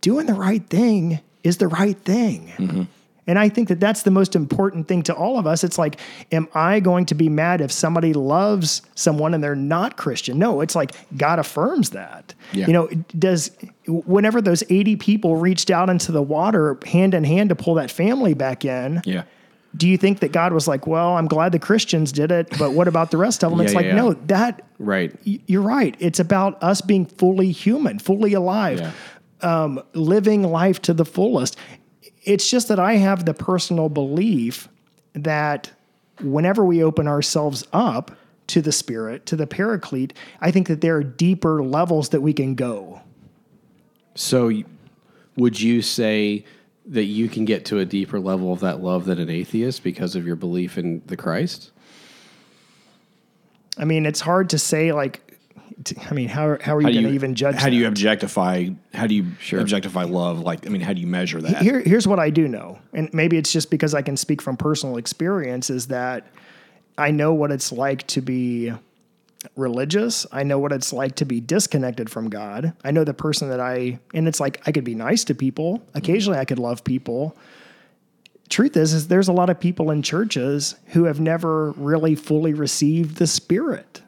doing 0.00 0.26
the 0.26 0.34
right 0.34 0.64
thing 0.68 1.20
is 1.42 1.56
the 1.58 1.68
right 1.68 1.98
thing. 1.98 2.52
Mm-hmm. 2.58 2.82
And 3.28 3.38
I 3.38 3.48
think 3.48 3.68
that 3.68 3.78
that's 3.78 4.02
the 4.02 4.10
most 4.10 4.34
important 4.34 4.88
thing 4.88 5.02
to 5.04 5.14
all 5.14 5.38
of 5.38 5.46
us. 5.46 5.62
It's 5.62 5.78
like, 5.78 6.00
am 6.32 6.48
I 6.54 6.80
going 6.80 7.06
to 7.06 7.14
be 7.14 7.28
mad 7.28 7.60
if 7.60 7.70
somebody 7.70 8.12
loves 8.14 8.82
someone 8.96 9.34
and 9.34 9.44
they're 9.44 9.54
not 9.54 9.96
Christian? 9.96 10.38
No, 10.38 10.60
it's 10.62 10.74
like 10.74 10.92
God 11.16 11.38
affirms 11.38 11.90
that. 11.90 12.34
Yeah. 12.52 12.66
You 12.66 12.72
know, 12.72 12.88
does 13.18 13.50
whenever 13.86 14.40
those 14.40 14.64
80 14.70 14.96
people 14.96 15.36
reached 15.36 15.70
out 15.70 15.90
into 15.90 16.10
the 16.10 16.22
water 16.22 16.78
hand 16.86 17.14
in 17.14 17.22
hand 17.22 17.50
to 17.50 17.54
pull 17.54 17.74
that 17.74 17.90
family 17.90 18.34
back 18.34 18.64
in, 18.64 19.02
Yeah. 19.04 19.22
do 19.76 19.86
you 19.88 19.98
think 19.98 20.20
that 20.20 20.32
God 20.32 20.52
was 20.54 20.66
like, 20.66 20.86
well, 20.86 21.16
I'm 21.16 21.26
glad 21.28 21.52
the 21.52 21.58
Christians 21.58 22.12
did 22.12 22.32
it, 22.32 22.48
but 22.58 22.72
what 22.72 22.88
about 22.88 23.10
the 23.10 23.18
rest 23.18 23.44
of 23.44 23.50
them? 23.50 23.58
Yeah, 23.60 23.64
it's 23.66 23.74
like, 23.74 23.84
yeah. 23.86 23.94
no, 23.94 24.12
that 24.28 24.62
Right. 24.78 25.14
y- 25.26 25.38
you're 25.46 25.62
right. 25.62 25.94
It's 25.98 26.18
about 26.20 26.62
us 26.62 26.80
being 26.80 27.04
fully 27.04 27.50
human, 27.52 27.98
fully 27.98 28.32
alive, 28.32 28.80
Yeah. 28.80 28.92
um, 29.42 29.82
living 29.92 30.42
life 30.44 30.80
to 30.82 30.94
the 30.94 31.04
fullest. 31.04 31.56
It's 32.28 32.50
just 32.50 32.68
that 32.68 32.78
I 32.78 32.96
have 32.96 33.24
the 33.24 33.32
personal 33.32 33.88
belief 33.88 34.68
that 35.14 35.72
whenever 36.20 36.62
we 36.62 36.82
open 36.82 37.08
ourselves 37.08 37.64
up 37.72 38.10
to 38.48 38.60
the 38.60 38.70
Spirit, 38.70 39.24
to 39.26 39.34
the 39.36 39.46
Paraclete, 39.46 40.12
I 40.38 40.50
think 40.50 40.68
that 40.68 40.82
there 40.82 40.96
are 40.96 41.02
deeper 41.02 41.62
levels 41.62 42.10
that 42.10 42.20
we 42.20 42.34
can 42.34 42.54
go. 42.54 43.00
So, 44.14 44.52
would 45.36 45.58
you 45.58 45.80
say 45.80 46.44
that 46.84 47.04
you 47.04 47.30
can 47.30 47.46
get 47.46 47.64
to 47.66 47.78
a 47.78 47.86
deeper 47.86 48.20
level 48.20 48.52
of 48.52 48.60
that 48.60 48.82
love 48.82 49.06
than 49.06 49.18
an 49.18 49.30
atheist 49.30 49.82
because 49.82 50.14
of 50.14 50.26
your 50.26 50.36
belief 50.36 50.76
in 50.76 51.00
the 51.06 51.16
Christ? 51.16 51.70
I 53.78 53.86
mean, 53.86 54.04
it's 54.04 54.20
hard 54.20 54.50
to 54.50 54.58
say, 54.58 54.92
like, 54.92 55.27
I 56.10 56.14
mean, 56.14 56.28
how, 56.28 56.58
how 56.60 56.74
are 56.74 56.80
you 56.80 56.88
How 56.88 56.92
going 56.92 57.06
to 57.06 57.12
even 57.12 57.34
judge 57.34 57.56
How 57.56 57.68
do 57.68 57.76
you 57.76 57.86
objectify? 57.86 58.70
How 58.92 59.06
do 59.06 59.14
you 59.14 59.26
objectify 59.52 60.04
love? 60.04 60.40
Like, 60.40 60.66
I 60.66 60.70
mean, 60.70 60.82
how 60.82 60.92
do 60.92 61.00
you 61.00 61.06
measure 61.06 61.40
that? 61.40 61.62
Here, 61.62 61.80
here's 61.80 62.08
what 62.08 62.18
I 62.18 62.30
do 62.30 62.48
know, 62.48 62.78
and 62.92 63.08
maybe 63.12 63.36
it's 63.36 63.52
just 63.52 63.70
because 63.70 63.94
I 63.94 64.02
can 64.02 64.16
speak 64.16 64.42
from 64.42 64.56
personal 64.56 64.96
experience, 64.96 65.70
is 65.70 65.86
that 65.88 66.26
I 66.96 67.12
know 67.12 67.32
what 67.32 67.52
it's 67.52 67.70
like 67.70 68.06
to 68.08 68.20
be 68.20 68.72
religious. 69.54 70.26
I 70.32 70.42
know 70.42 70.58
what 70.58 70.72
it's 70.72 70.92
like 70.92 71.14
to 71.16 71.24
be 71.24 71.40
disconnected 71.40 72.10
from 72.10 72.28
God. 72.28 72.72
I 72.82 72.90
know 72.90 73.04
the 73.04 73.14
person 73.14 73.48
that 73.50 73.60
I, 73.60 74.00
and 74.12 74.26
it's 74.26 74.40
like 74.40 74.60
I 74.66 74.72
could 74.72 74.84
be 74.84 74.96
nice 74.96 75.22
to 75.24 75.34
people. 75.34 75.86
Occasionally, 75.94 76.40
I 76.40 76.44
could 76.44 76.58
love 76.58 76.82
people. 76.82 77.36
Truth 78.48 78.76
is, 78.76 78.94
is 78.94 79.08
there's 79.08 79.28
a 79.28 79.32
lot 79.32 79.48
of 79.48 79.60
people 79.60 79.92
in 79.92 80.02
churches 80.02 80.74
who 80.86 81.04
have 81.04 81.20
never 81.20 81.70
really 81.72 82.16
fully 82.16 82.52
received 82.52 83.16
the 83.18 83.26
Spirit 83.28 84.02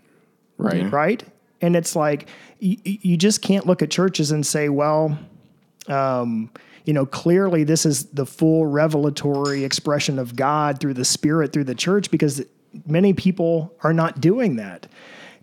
Right. 0.60 0.92
right? 0.92 1.22
And 1.60 1.76
it's 1.76 1.94
like 1.94 2.28
you, 2.58 2.76
you 2.84 3.16
just 3.16 3.42
can't 3.42 3.66
look 3.66 3.82
at 3.82 3.90
churches 3.90 4.30
and 4.30 4.46
say, 4.46 4.68
well, 4.68 5.18
um, 5.88 6.50
you 6.84 6.92
know, 6.92 7.06
clearly 7.06 7.64
this 7.64 7.84
is 7.84 8.06
the 8.06 8.26
full 8.26 8.66
revelatory 8.66 9.64
expression 9.64 10.18
of 10.18 10.36
God 10.36 10.80
through 10.80 10.94
the 10.94 11.04
Spirit 11.04 11.52
through 11.52 11.64
the 11.64 11.74
church 11.74 12.10
because 12.10 12.42
many 12.86 13.12
people 13.12 13.74
are 13.82 13.92
not 13.92 14.20
doing 14.20 14.56
that. 14.56 14.86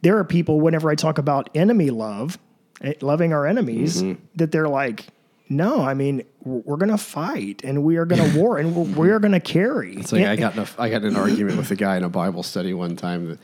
There 0.01 0.17
are 0.17 0.23
people, 0.23 0.59
whenever 0.59 0.89
I 0.89 0.95
talk 0.95 1.17
about 1.17 1.49
enemy 1.55 1.89
love, 1.89 2.37
eh, 2.81 2.93
loving 3.01 3.33
our 3.33 3.45
enemies, 3.45 4.03
that 4.35 4.51
they're 4.51 4.67
like, 4.67 5.05
no, 5.49 5.81
I 5.81 5.93
mean, 5.93 6.23
we're, 6.43 6.59
we're 6.59 6.77
going 6.77 6.91
to 6.91 6.97
fight 6.97 7.63
and 7.63 7.83
we 7.83 7.97
are 7.97 8.05
going 8.05 8.31
to 8.31 8.39
war 8.39 8.57
and 8.57 8.75
we're, 8.75 8.95
we're 8.95 9.19
going 9.19 9.31
to 9.31 9.39
carry. 9.39 9.95
It's 9.95 10.11
like 10.11 10.25
I 10.25 10.35
got 10.35 10.55
in 10.55 10.59
a, 10.59 10.67
I 10.77 10.89
got 10.89 11.03
in 11.03 11.09
an 11.09 11.15
argument 11.15 11.57
with 11.57 11.71
a 11.71 11.75
guy 11.75 11.97
in 11.97 12.03
a 12.03 12.09
Bible 12.09 12.43
study 12.43 12.73
one 12.73 12.95
time 12.95 13.29
that 13.29 13.39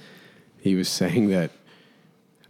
he 0.59 0.75
was 0.75 0.89
saying 0.89 1.29
that 1.29 1.51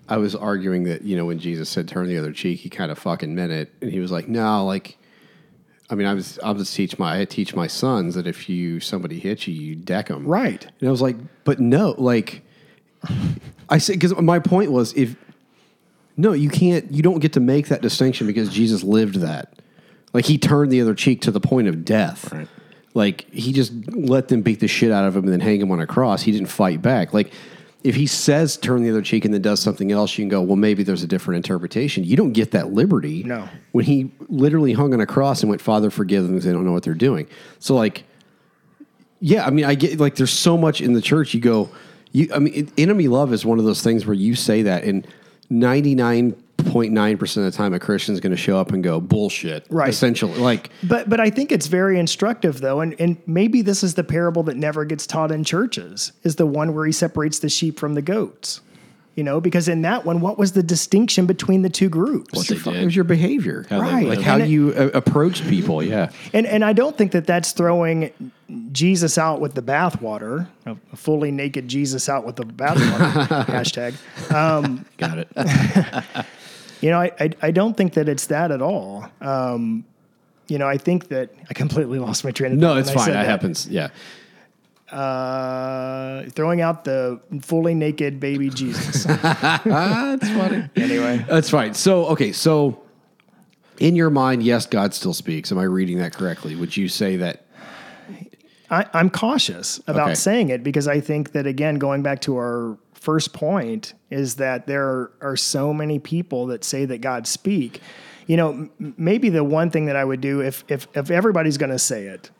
I 0.10 0.18
was 0.18 0.36
arguing 0.36 0.84
that 0.84 1.04
you 1.04 1.16
know 1.16 1.26
when 1.26 1.40
Jesus 1.40 1.70
said 1.70 1.88
turn 1.88 2.08
the 2.08 2.18
other 2.18 2.32
cheek, 2.32 2.60
he 2.60 2.70
kind 2.70 2.92
of 2.92 3.00
fucking 3.00 3.34
meant 3.34 3.52
it, 3.52 3.72
and 3.82 3.92
he 3.92 4.00
was 4.00 4.12
like, 4.12 4.28
no, 4.28 4.66
like. 4.66 4.98
I 5.90 5.96
mean, 5.96 6.08
I 6.08 6.14
was 6.14 6.40
I 6.40 6.50
was 6.52 6.74
teach 6.74 6.98
my 6.98 7.20
I 7.20 7.26
teach 7.26 7.54
my 7.54 7.68
sons 7.68 8.16
that 8.16 8.26
if 8.26 8.50
you 8.50 8.80
somebody 8.80 9.20
hits 9.20 9.48
you, 9.48 9.54
you 9.54 9.76
deck 9.76 10.08
them. 10.08 10.26
Right. 10.26 10.66
And 10.80 10.88
I 10.88 10.92
was 10.92 11.02
like, 11.02 11.18
but 11.44 11.60
no, 11.60 11.94
like 11.98 12.42
I 13.70 13.78
said 13.78 13.94
because 13.94 14.16
my 14.16 14.40
point 14.40 14.72
was 14.72 14.94
if 14.94 15.16
no, 16.16 16.34
you 16.34 16.50
can't 16.50 16.92
you 16.92 17.04
don't 17.04 17.20
get 17.20 17.34
to 17.34 17.40
make 17.40 17.68
that 17.68 17.82
distinction 17.82 18.28
because 18.28 18.50
Jesus 18.50 18.82
lived 18.82 19.16
that. 19.16 19.60
Like 20.14 20.26
he 20.26 20.38
turned 20.38 20.72
the 20.72 20.82
other 20.82 20.96
cheek 20.96 21.22
to 21.22 21.32
the 21.32 21.40
point 21.40 21.68
of 21.68 21.84
death. 21.84 22.32
Right. 22.32 22.48
Like 22.94 23.30
he 23.32 23.52
just 23.52 23.74
let 23.88 24.28
them 24.28 24.42
beat 24.42 24.60
the 24.60 24.68
shit 24.68 24.92
out 24.92 25.06
of 25.06 25.16
him 25.16 25.24
and 25.24 25.34
then 25.34 25.40
hang 25.40 25.60
him 25.60 25.72
on 25.72 25.80
a 25.80 25.88
cross. 25.88 26.22
He 26.22 26.32
didn't 26.32 26.48
fight 26.48 26.82
back. 26.82 27.14
Like 27.14 27.34
if 27.84 27.96
he 27.96 28.08
says 28.08 28.56
turn 28.56 28.82
the 28.84 28.90
other 28.90 29.02
cheek 29.02 29.26
and 29.26 29.34
then 29.34 29.42
does 29.42 29.60
something 29.60 29.92
else, 29.92 30.18
you 30.18 30.24
can 30.24 30.30
go, 30.30 30.42
well, 30.42 30.56
maybe 30.56 30.84
there's 30.84 31.04
a 31.04 31.08
different 31.08 31.38
interpretation. 31.38 32.04
You 32.04 32.16
don't 32.16 32.32
get 32.32 32.52
that 32.52 32.72
liberty. 32.72 33.24
No. 33.24 33.48
When 33.74 33.86
he 33.86 34.12
literally 34.30 34.74
hung 34.74 34.94
on 34.94 35.02
a 35.02 35.06
cross 35.06 35.42
and 35.42 35.50
went, 35.50 35.62
Father, 35.62 35.90
forgive 35.90 36.24
them 36.24 36.32
because 36.32 36.46
they 36.46 36.54
don't 36.54 36.66
know 36.66 36.72
what 36.72 36.84
they're 36.84 36.94
doing. 36.94 37.28
So, 37.60 37.76
like, 37.76 38.06
yeah, 39.20 39.46
I 39.46 39.50
mean, 39.50 39.66
I 39.66 39.76
get 39.76 40.00
like 40.00 40.16
there's 40.16 40.32
so 40.32 40.58
much 40.58 40.82
in 40.82 40.94
the 40.94 41.02
church. 41.02 41.34
You 41.34 41.42
go, 41.42 41.70
you, 42.12 42.30
I 42.34 42.40
mean, 42.40 42.72
enemy 42.78 43.08
love 43.08 43.34
is 43.34 43.46
one 43.46 43.60
of 43.60 43.66
those 43.66 43.82
things 43.82 44.06
where 44.06 44.14
you 44.14 44.36
say 44.36 44.62
that 44.64 44.84
and 44.84 45.06
99 45.50 46.36
0.9% 46.64 47.38
of 47.38 47.44
the 47.44 47.52
time 47.52 47.74
a 47.74 47.80
Christian's 47.80 48.20
going 48.20 48.32
to 48.32 48.38
show 48.38 48.58
up 48.58 48.72
and 48.72 48.84
go 48.84 49.00
bullshit. 49.00 49.66
Right. 49.70 49.90
Essentially 49.90 50.38
like 50.40 50.70
But 50.84 51.10
but 51.10 51.20
I 51.20 51.30
think 51.30 51.52
it's 51.52 51.68
very 51.68 52.00
instructive 52.00 52.62
though 52.62 52.82
and 52.82 53.00
and 53.00 53.18
maybe 53.26 53.62
this 53.62 53.84
is 53.84 53.96
the 53.96 54.04
parable 54.04 54.44
that 54.44 54.58
never 54.58 54.86
gets 54.86 55.08
taught 55.08 55.32
in 55.32 55.44
churches 55.44 56.12
is 56.24 56.36
the 56.36 56.46
one 56.46 56.74
where 56.74 56.86
he 56.86 56.92
separates 56.92 57.40
the 57.40 57.50
sheep 57.50 57.80
from 57.80 57.94
the 57.94 58.02
goats. 58.02 58.62
You 59.16 59.24
know, 59.24 59.40
because 59.40 59.68
in 59.68 59.84
that 59.84 60.06
one, 60.06 60.22
what 60.22 60.40
was 60.40 60.54
the 60.54 60.64
distinction 60.64 61.28
between 61.28 61.62
the 61.62 61.70
two 61.70 61.88
groups? 61.88 62.36
What 62.36 62.50
your, 62.50 62.74
did. 62.74 62.86
Was 62.86 62.96
your 62.96 63.06
behavior, 63.06 63.64
how 63.70 63.80
right? 63.80 64.08
like 64.08 64.22
how 64.22 64.38
you 64.38 64.70
uh, 64.70 64.86
approach 64.86 64.96
approached 64.96 65.48
people, 65.48 65.84
yeah. 65.84 66.10
And 66.34 66.48
and 66.48 66.66
I 66.66 66.74
don't 66.74 66.98
think 66.98 67.12
that 67.12 67.28
that's 67.28 67.52
throwing 67.52 68.12
Jesus 68.72 69.20
out 69.20 69.40
with 69.40 69.54
the 69.54 69.62
bathwater, 69.62 70.48
a 70.66 70.76
fully 70.96 71.30
naked 71.30 71.68
Jesus 71.68 72.10
out 72.10 72.26
with 72.26 72.38
the 72.38 72.44
bathwater 72.44 73.46
hashtag. 73.46 74.34
Um, 74.34 74.84
Got 74.98 75.20
it. 75.20 75.28
You 76.84 76.90
know, 76.92 77.00
I, 77.00 77.12
I 77.20 77.30
I 77.42 77.52
don't 77.52 77.76
think 77.78 77.94
that 77.94 78.10
it's 78.10 78.28
that 78.28 78.52
at 78.52 78.62
all. 78.62 79.06
Um, 79.22 79.86
you 80.50 80.58
know, 80.58 80.68
I 80.68 80.78
think 80.78 81.08
that 81.08 81.30
I 81.50 81.54
completely 81.54 81.98
lost 81.98 82.24
my 82.26 82.32
train 82.32 82.52
of 82.54 82.60
thought. 82.60 82.74
No, 82.74 82.78
it's 82.78 82.92
fine. 82.92 83.06
said 83.06 83.16
That 83.16 83.26
happens. 83.26 83.68
Yeah. 83.68 83.88
Uh, 84.92 86.24
throwing 86.32 86.62
out 86.62 86.84
the 86.84 87.20
fully 87.42 87.74
naked 87.74 88.20
baby 88.20 88.50
Jesus. 88.50 89.04
That's 89.24 90.30
funny. 90.30 90.70
anyway, 90.76 91.26
That's 91.28 91.50
fine. 91.50 91.74
So 91.74 92.06
okay, 92.08 92.32
so 92.32 92.80
in 93.80 93.96
your 93.96 94.10
mind, 94.12 94.44
yes, 94.44 94.66
God 94.68 94.94
still 94.94 95.14
speaks. 95.14 95.52
Am 95.52 95.58
I 95.58 95.64
reading 95.64 95.98
that 95.98 96.14
correctly? 96.14 96.56
Would 96.56 96.78
you 96.78 96.90
say 96.90 97.16
that? 97.18 97.46
I, 98.70 98.86
I'm 98.94 99.10
cautious 99.10 99.80
about 99.88 100.10
Okay. 100.10 100.16
saying 100.16 100.50
it 100.50 100.64
because 100.64 100.88
I 100.88 101.00
think 101.00 101.32
that 101.32 101.48
again, 101.48 101.76
going 101.76 102.04
back 102.04 102.22
to 102.22 102.36
our 102.38 102.78
first 103.04 103.34
point, 103.34 103.94
is 104.10 104.36
that 104.36 104.66
there 104.68 105.12
are 105.22 105.36
so 105.36 105.74
many 105.74 106.00
people 106.00 106.48
that 106.48 106.64
say 106.64 106.86
that 106.86 107.02
God 107.02 107.28
speak. 107.28 107.82
You 108.28 108.38
know, 108.38 108.50
m- 108.80 108.94
maybe 108.98 109.30
the 109.30 109.44
one 109.44 109.70
thing 109.70 109.86
that 109.88 109.96
I 109.98 110.06
would 110.06 110.22
do 110.22 110.42
if 110.42 110.64
if 110.70 110.88
if 110.96 111.12
everybody's 111.12 111.58
going 111.58 111.72
to 111.72 111.80
say 111.80 112.06
it, 112.06 112.32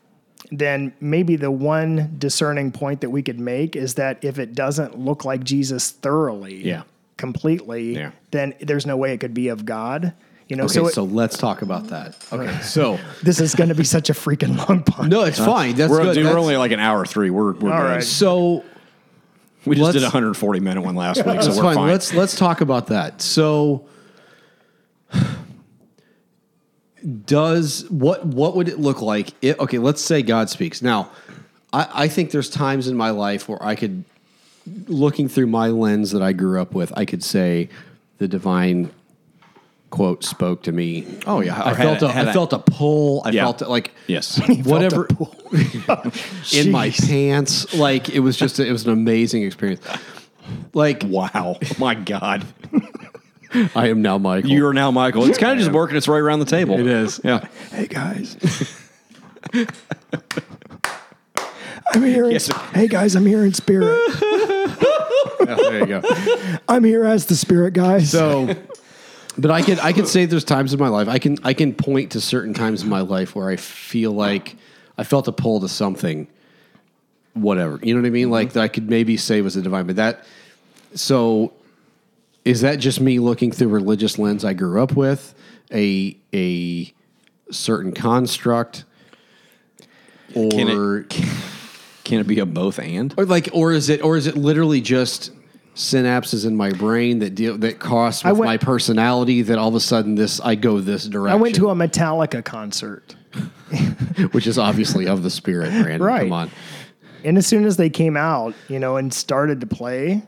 then 0.50 0.92
maybe 1.00 1.36
the 1.36 1.50
one 1.50 2.14
discerning 2.18 2.72
point 2.72 3.00
that 3.02 3.10
we 3.10 3.22
could 3.22 3.38
make 3.40 3.76
is 3.76 3.94
that 3.94 4.24
if 4.24 4.38
it 4.38 4.54
doesn't 4.54 4.98
look 4.98 5.24
like 5.24 5.44
Jesus 5.44 5.90
thoroughly, 5.90 6.56
Yeah. 6.66 6.82
completely, 7.18 7.96
Yeah. 7.96 8.10
then 8.30 8.54
there's 8.60 8.86
no 8.86 8.96
way 8.96 9.12
it 9.12 9.20
could 9.20 9.34
be 9.34 9.48
of 9.48 9.64
God. 9.66 10.14
You 10.48 10.56
know, 10.56 10.64
Okay, 10.64 10.74
so, 10.74 10.88
so, 10.88 11.04
let's 11.04 11.38
talk 11.38 11.62
about 11.62 11.88
that. 11.88 12.16
Okay, 12.30 12.60
so 12.60 12.98
this 13.22 13.40
is 13.40 13.54
going 13.54 13.70
to 13.70 13.74
be 13.74 13.84
such 13.84 14.10
a 14.10 14.12
freaking 14.12 14.56
long 14.68 14.84
podcast. 14.84 15.08
no, 15.08 15.24
it's 15.24 15.38
fine. 15.38 15.74
That's 15.74 15.90
We're, 15.90 16.02
good. 16.02 16.14
dude, 16.16 16.26
we're 16.26 16.38
only 16.38 16.56
like 16.58 16.70
an 16.72 16.80
hour 16.80 17.06
three. 17.06 17.30
We're, 17.30 17.52
we're 17.54 17.72
All 17.72 17.80
good. 17.80 17.88
right. 17.96 18.02
so 18.04 18.62
We 19.66 19.76
just 19.76 19.84
Let's- 19.84 19.94
did 19.94 20.02
a 20.02 20.06
140 20.06 20.60
minute 20.60 20.82
one 20.82 20.94
last 20.94 21.24
week, 21.24 21.40
so 21.42 21.50
we're 21.50 21.62
fine. 21.62 21.74
fine. 21.76 21.88
Let's 21.88 22.12
let's 22.14 22.36
talk 22.36 22.60
about 22.60 22.88
that. 22.88 23.22
So 23.22 23.86
does 27.26 27.84
what 27.90 28.24
what 28.26 28.56
would 28.56 28.68
it 28.68 28.78
look 28.78 29.02
like? 29.02 29.30
It, 29.42 29.58
okay, 29.58 29.78
let's 29.78 30.02
say 30.02 30.22
God 30.22 30.48
speaks. 30.50 30.82
Now, 30.82 31.10
I, 31.72 31.88
I 31.94 32.08
think 32.08 32.30
there's 32.30 32.48
times 32.50 32.88
in 32.88 32.96
my 32.96 33.10
life 33.10 33.48
where 33.48 33.62
I 33.62 33.74
could, 33.74 34.04
looking 34.86 35.28
through 35.28 35.48
my 35.48 35.68
lens 35.68 36.12
that 36.12 36.22
I 36.22 36.32
grew 36.32 36.60
up 36.60 36.74
with, 36.74 36.92
I 36.96 37.04
could 37.04 37.22
say 37.22 37.68
the 38.18 38.28
divine 38.28 38.90
quote 39.94 40.24
spoke 40.24 40.62
to 40.64 40.72
me. 40.72 41.06
Oh, 41.24 41.40
yeah. 41.40 41.62
I 41.64 41.72
felt 41.74 42.02
a, 42.02 42.06
a- 42.06 42.08
I 42.08 42.20
a- 42.22 42.32
felt 42.32 42.52
a 42.52 42.58
pull. 42.58 43.22
I 43.24 43.30
Yeah. 43.30 43.44
felt 43.44 43.62
it 43.62 43.68
like 43.68 43.92
yes. 44.08 44.40
whatever 44.64 45.06
in 46.52 46.72
my 46.72 46.90
pants. 46.90 47.72
Like 47.74 48.08
it 48.10 48.18
was 48.18 48.36
just 48.36 48.58
it 48.58 48.72
was 48.72 48.84
an 48.86 48.92
amazing 48.92 49.44
experience. 49.44 49.80
Like 50.74 51.04
wow. 51.06 51.58
My 51.78 51.94
God. 51.94 52.44
I 53.76 53.86
am 53.88 54.02
now 54.02 54.18
Michael. 54.18 54.50
You 54.50 54.66
are 54.66 54.74
now 54.74 54.90
Michael. 54.90 55.24
It's 55.28 55.38
kind 55.38 55.52
of 55.52 55.58
just 55.64 55.70
working 55.72 55.96
its 55.96 56.08
way 56.08 56.18
around 56.18 56.40
the 56.40 56.44
table. 56.44 56.76
It 56.78 56.88
is. 56.88 57.20
Yeah. 57.22 57.46
Hey 57.70 57.86
guys. 57.86 58.36
I'm 61.92 62.02
here. 62.02 62.24
In, 62.24 62.32
Yes. 62.32 62.48
Hey 62.72 62.88
guys, 62.88 63.14
I'm 63.14 63.26
here 63.26 63.44
in 63.44 63.54
spirit. 63.54 64.00
Yeah, 64.20 65.54
there 65.56 65.78
you 65.80 65.86
go. 65.86 66.02
I'm 66.68 66.82
here 66.82 67.04
as 67.04 67.26
the 67.26 67.36
spirit, 67.36 67.74
guys. 67.74 68.10
So 68.10 68.56
But 69.36 69.50
I 69.50 69.62
could 69.62 69.78
I 69.80 69.92
can 69.92 70.06
say 70.06 70.26
there's 70.26 70.44
times 70.44 70.72
in 70.72 70.78
my 70.80 70.88
life 70.88 71.08
I 71.08 71.18
can 71.18 71.38
I 71.42 71.54
can 71.54 71.74
point 71.74 72.12
to 72.12 72.20
certain 72.20 72.54
times 72.54 72.82
in 72.82 72.88
my 72.88 73.00
life 73.00 73.34
where 73.34 73.48
I 73.48 73.56
feel 73.56 74.12
like 74.12 74.56
I 74.96 75.04
felt 75.04 75.26
a 75.26 75.32
pull 75.32 75.60
to 75.60 75.68
something, 75.68 76.28
whatever 77.32 77.80
you 77.82 77.94
know 77.94 78.00
what 78.00 78.06
I 78.06 78.10
mean, 78.10 78.26
mm-hmm. 78.26 78.32
like 78.32 78.52
that 78.52 78.62
I 78.62 78.68
could 78.68 78.88
maybe 78.88 79.16
say 79.16 79.40
was 79.40 79.56
a 79.56 79.62
divine. 79.62 79.86
But 79.86 79.96
that 79.96 80.24
so 80.94 81.52
is 82.44 82.60
that 82.60 82.76
just 82.76 83.00
me 83.00 83.18
looking 83.18 83.50
through 83.50 83.68
a 83.68 83.72
religious 83.72 84.18
lens 84.18 84.44
I 84.44 84.52
grew 84.52 84.82
up 84.82 84.94
with 84.94 85.34
a 85.72 86.16
a 86.32 86.92
certain 87.50 87.92
construct, 87.92 88.84
or 90.34 90.50
Can 90.50 90.68
it, 90.68 91.24
can 92.04 92.20
it 92.20 92.26
be 92.26 92.38
a 92.38 92.46
both 92.46 92.78
and? 92.78 93.14
or 93.16 93.24
like 93.24 93.48
or 93.52 93.72
is 93.72 93.88
it 93.88 94.02
or 94.02 94.16
is 94.16 94.26
it 94.26 94.36
literally 94.36 94.80
just 94.80 95.30
synapses 95.74 96.46
in 96.46 96.56
my 96.56 96.70
brain 96.70 97.18
that 97.18 97.34
deal 97.34 97.58
that 97.58 97.78
cross 97.78 98.24
with 98.24 98.38
went- 98.38 98.44
my 98.44 98.56
personality 98.56 99.42
that 99.42 99.58
all 99.58 99.68
of 99.68 99.74
a 99.74 99.80
sudden 99.80 100.14
this 100.14 100.40
I 100.40 100.54
go 100.54 100.80
this 100.80 101.06
direction. 101.06 101.38
I 101.38 101.40
went 101.40 101.54
to 101.56 101.70
a 101.70 101.74
Metallica 101.74 102.44
concert. 102.44 103.16
which 104.30 104.46
is 104.46 104.58
obviously 104.58 105.06
of 105.06 105.22
the 105.22 105.30
spirit, 105.30 105.70
Brandon. 105.70 106.02
Right. 106.02 106.22
Come 106.22 106.32
on. 106.32 106.50
And 107.24 107.38
as 107.38 107.46
soon 107.46 107.64
as 107.64 107.76
they 107.76 107.90
came 107.90 108.16
out, 108.16 108.54
you 108.68 108.78
know, 108.78 108.96
and 108.96 109.12
started 109.12 109.60
to 109.62 109.66
play, 109.66 110.22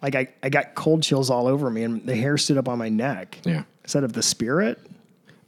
like 0.00 0.14
I, 0.14 0.28
I 0.42 0.48
got 0.48 0.74
cold 0.74 1.02
chills 1.02 1.30
all 1.30 1.46
over 1.46 1.70
me 1.70 1.84
and 1.84 2.04
the 2.06 2.16
hair 2.16 2.38
stood 2.38 2.58
up 2.58 2.68
on 2.68 2.78
my 2.78 2.88
neck. 2.88 3.38
Yeah. 3.44 3.64
Instead 3.84 4.04
of 4.04 4.12
the 4.12 4.22
spirit. 4.22 4.80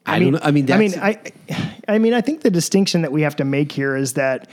I, 0.07 0.19
don't 0.19 0.33
know. 0.33 0.41
I 0.43 0.51
mean, 0.51 0.71
I 0.71 0.77
mean, 0.77 0.95
I, 0.99 1.19
I 1.89 1.99
mean, 1.99 2.13
I 2.13 2.21
think 2.21 2.43
the 2.43 2.51
distinction 2.51 3.03
that 3.03 3.13
we 3.13 3.23
have 3.23 3.37
to 3.37 3.45
make 3.45 3.73
here 3.73 3.97
is 3.97 4.13
that 4.15 4.49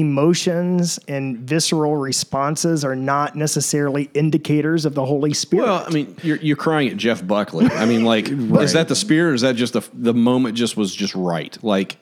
emotions 0.00 0.98
and 1.08 1.38
visceral 1.38 1.96
responses 1.96 2.84
are 2.84 2.96
not 2.96 3.36
necessarily 3.36 4.10
indicators 4.14 4.84
of 4.84 4.94
the 4.94 5.04
Holy 5.04 5.32
Spirit. 5.34 5.64
Well, 5.66 5.84
I 5.86 5.90
mean, 5.90 6.16
you're, 6.22 6.38
you're 6.38 6.56
crying 6.56 6.88
at 6.88 6.96
Jeff 6.96 7.26
Buckley. 7.26 7.66
I 7.66 7.84
mean, 7.86 8.04
like, 8.04 8.28
is 8.30 8.72
that 8.74 8.88
the 8.88 8.96
spirit 8.96 9.30
or 9.30 9.34
is 9.34 9.40
that 9.42 9.56
just 9.56 9.72
the, 9.74 9.82
the 9.92 10.14
moment 10.14 10.56
just 10.56 10.76
was 10.76 10.94
just 10.94 11.14
right? 11.14 11.56
Like, 11.62 11.96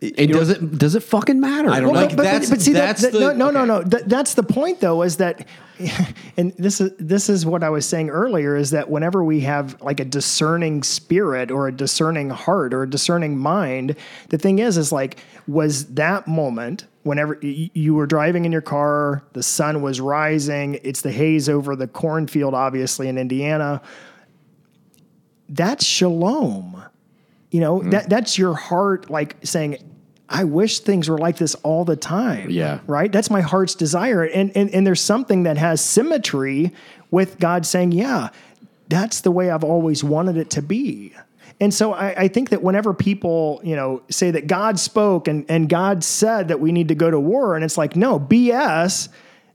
and 0.00 0.32
does 0.32 0.50
it 0.50 0.78
does 0.78 0.96
it 0.96 1.02
fucking 1.04 1.38
matter? 1.38 1.70
I 1.70 1.78
don't 1.78 1.94
Like, 1.94 2.10
know. 2.10 2.16
but, 2.16 2.22
that's 2.24 2.48
but, 2.50 2.56
but 2.56 2.62
see, 2.62 2.72
that's 2.72 3.02
that, 3.02 3.12
that- 3.12 3.18
the 3.18 3.34
no, 3.34 3.50
no, 3.50 3.60
okay. 3.60 3.66
no, 3.68 3.78
no. 3.78 3.82
That, 3.84 4.08
that's 4.08 4.34
the 4.34 4.42
point, 4.42 4.80
though, 4.80 5.02
is 5.02 5.18
that, 5.18 5.46
and 6.36 6.52
this 6.58 6.80
is 6.80 6.92
this 6.98 7.28
is 7.28 7.44
what 7.46 7.62
I 7.62 7.70
was 7.70 7.86
saying 7.86 8.10
earlier, 8.10 8.56
is 8.56 8.70
that 8.70 8.90
whenever 8.90 9.22
we 9.24 9.40
have 9.40 9.80
like 9.80 10.00
a 10.00 10.04
discerning 10.04 10.82
spirit 10.82 11.50
or 11.50 11.68
a 11.68 11.72
discerning 11.72 12.30
heart 12.30 12.74
or 12.74 12.82
a 12.82 12.90
discerning 12.90 13.38
mind, 13.38 13.96
the 14.30 14.38
thing 14.38 14.58
is, 14.58 14.76
is 14.76 14.92
like, 14.92 15.18
was 15.46 15.86
that 15.94 16.26
moment 16.26 16.86
whenever 17.02 17.38
you 17.42 17.94
were 17.94 18.06
driving 18.06 18.44
in 18.44 18.52
your 18.52 18.60
car, 18.60 19.24
the 19.32 19.42
sun 19.42 19.82
was 19.82 20.00
rising, 20.00 20.78
it's 20.84 21.00
the 21.02 21.10
haze 21.10 21.48
over 21.48 21.74
the 21.74 21.88
cornfield, 21.88 22.54
obviously 22.54 23.08
in 23.08 23.18
Indiana. 23.18 23.82
That's 25.48 25.84
shalom 25.84 26.82
you 27.50 27.60
know 27.60 27.80
Mm-hmm. 27.80 27.90
that 27.90 28.08
that's 28.08 28.38
your 28.38 28.54
heart 28.54 29.10
like 29.10 29.36
saying 29.44 29.76
i 30.32 30.42
wish 30.44 30.80
things 30.80 31.08
were 31.08 31.18
like 31.18 31.36
this 31.36 31.54
all 31.56 31.84
the 31.84 31.96
time 31.96 32.50
Yeah. 32.50 32.80
right 32.86 33.10
that's 33.12 33.30
my 33.30 33.40
heart's 33.42 33.74
desire 33.74 34.24
and 34.24 34.50
and, 34.56 34.70
and 34.74 34.86
there's 34.86 35.00
something 35.00 35.44
that 35.44 35.56
has 35.58 35.80
symmetry 35.80 36.72
with 37.10 37.38
god 37.38 37.64
saying 37.66 37.92
yeah 37.92 38.30
that's 38.88 39.20
the 39.20 39.30
way 39.30 39.50
i've 39.50 39.64
always 39.64 40.02
wanted 40.02 40.36
it 40.36 40.50
to 40.50 40.62
be 40.62 41.12
and 41.60 41.72
so 41.72 41.92
I, 41.92 42.22
I 42.22 42.28
think 42.28 42.48
that 42.50 42.60
whenever 42.60 42.92
people, 42.92 43.60
you 43.62 43.76
know, 43.76 44.02
say 44.10 44.32
that 44.32 44.48
God 44.48 44.80
spoke 44.80 45.28
and, 45.28 45.44
and 45.48 45.68
God 45.68 46.02
said 46.02 46.48
that 46.48 46.58
we 46.58 46.72
need 46.72 46.88
to 46.88 46.96
go 46.96 47.08
to 47.08 47.20
war, 47.20 47.54
and 47.54 47.64
it's 47.64 47.78
like, 47.78 47.94
no, 47.94 48.18
BS, 48.18 49.08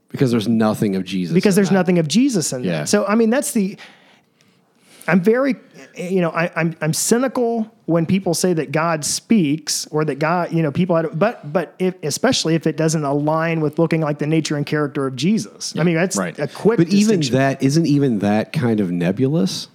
because 0.08 0.30
there's 0.30 0.48
nothing 0.48 0.96
of 0.96 1.04
Jesus. 1.04 1.34
because 1.34 1.54
there's 1.54 1.68
that. 1.68 1.74
nothing 1.74 1.98
of 1.98 2.08
Jesus 2.08 2.50
in 2.54 2.64
Yeah. 2.64 2.70
that. 2.80 2.88
So 2.88 3.04
I 3.04 3.14
mean, 3.14 3.28
that's 3.28 3.52
the. 3.52 3.76
I'm 5.06 5.20
very, 5.20 5.56
you 5.98 6.20
know, 6.20 6.30
I, 6.30 6.50
I'm 6.56 6.76
I'm 6.80 6.92
cynical 6.92 7.70
when 7.86 8.06
people 8.06 8.34
say 8.34 8.52
that 8.52 8.72
God 8.72 9.04
speaks 9.04 9.86
or 9.86 10.04
that 10.04 10.18
God, 10.18 10.52
you 10.52 10.62
know, 10.62 10.70
people 10.70 10.96
had, 10.96 11.18
but 11.18 11.52
but 11.52 11.74
if, 11.78 11.94
especially 12.02 12.54
if 12.54 12.66
it 12.66 12.76
doesn't 12.76 13.04
align 13.04 13.60
with 13.60 13.78
looking 13.78 14.00
like 14.00 14.18
the 14.18 14.26
nature 14.26 14.56
and 14.56 14.66
character 14.66 15.06
of 15.06 15.16
Jesus. 15.16 15.74
I 15.76 15.82
mean, 15.82 15.94
that's 15.94 16.16
right. 16.16 16.38
a 16.38 16.48
quick. 16.48 16.78
But 16.78 16.88
even 16.88 17.20
that 17.20 17.62
isn't 17.62 17.86
even 17.86 18.20
that 18.20 18.52
kind 18.52 18.80
of 18.80 18.90
nebulous. 18.90 19.68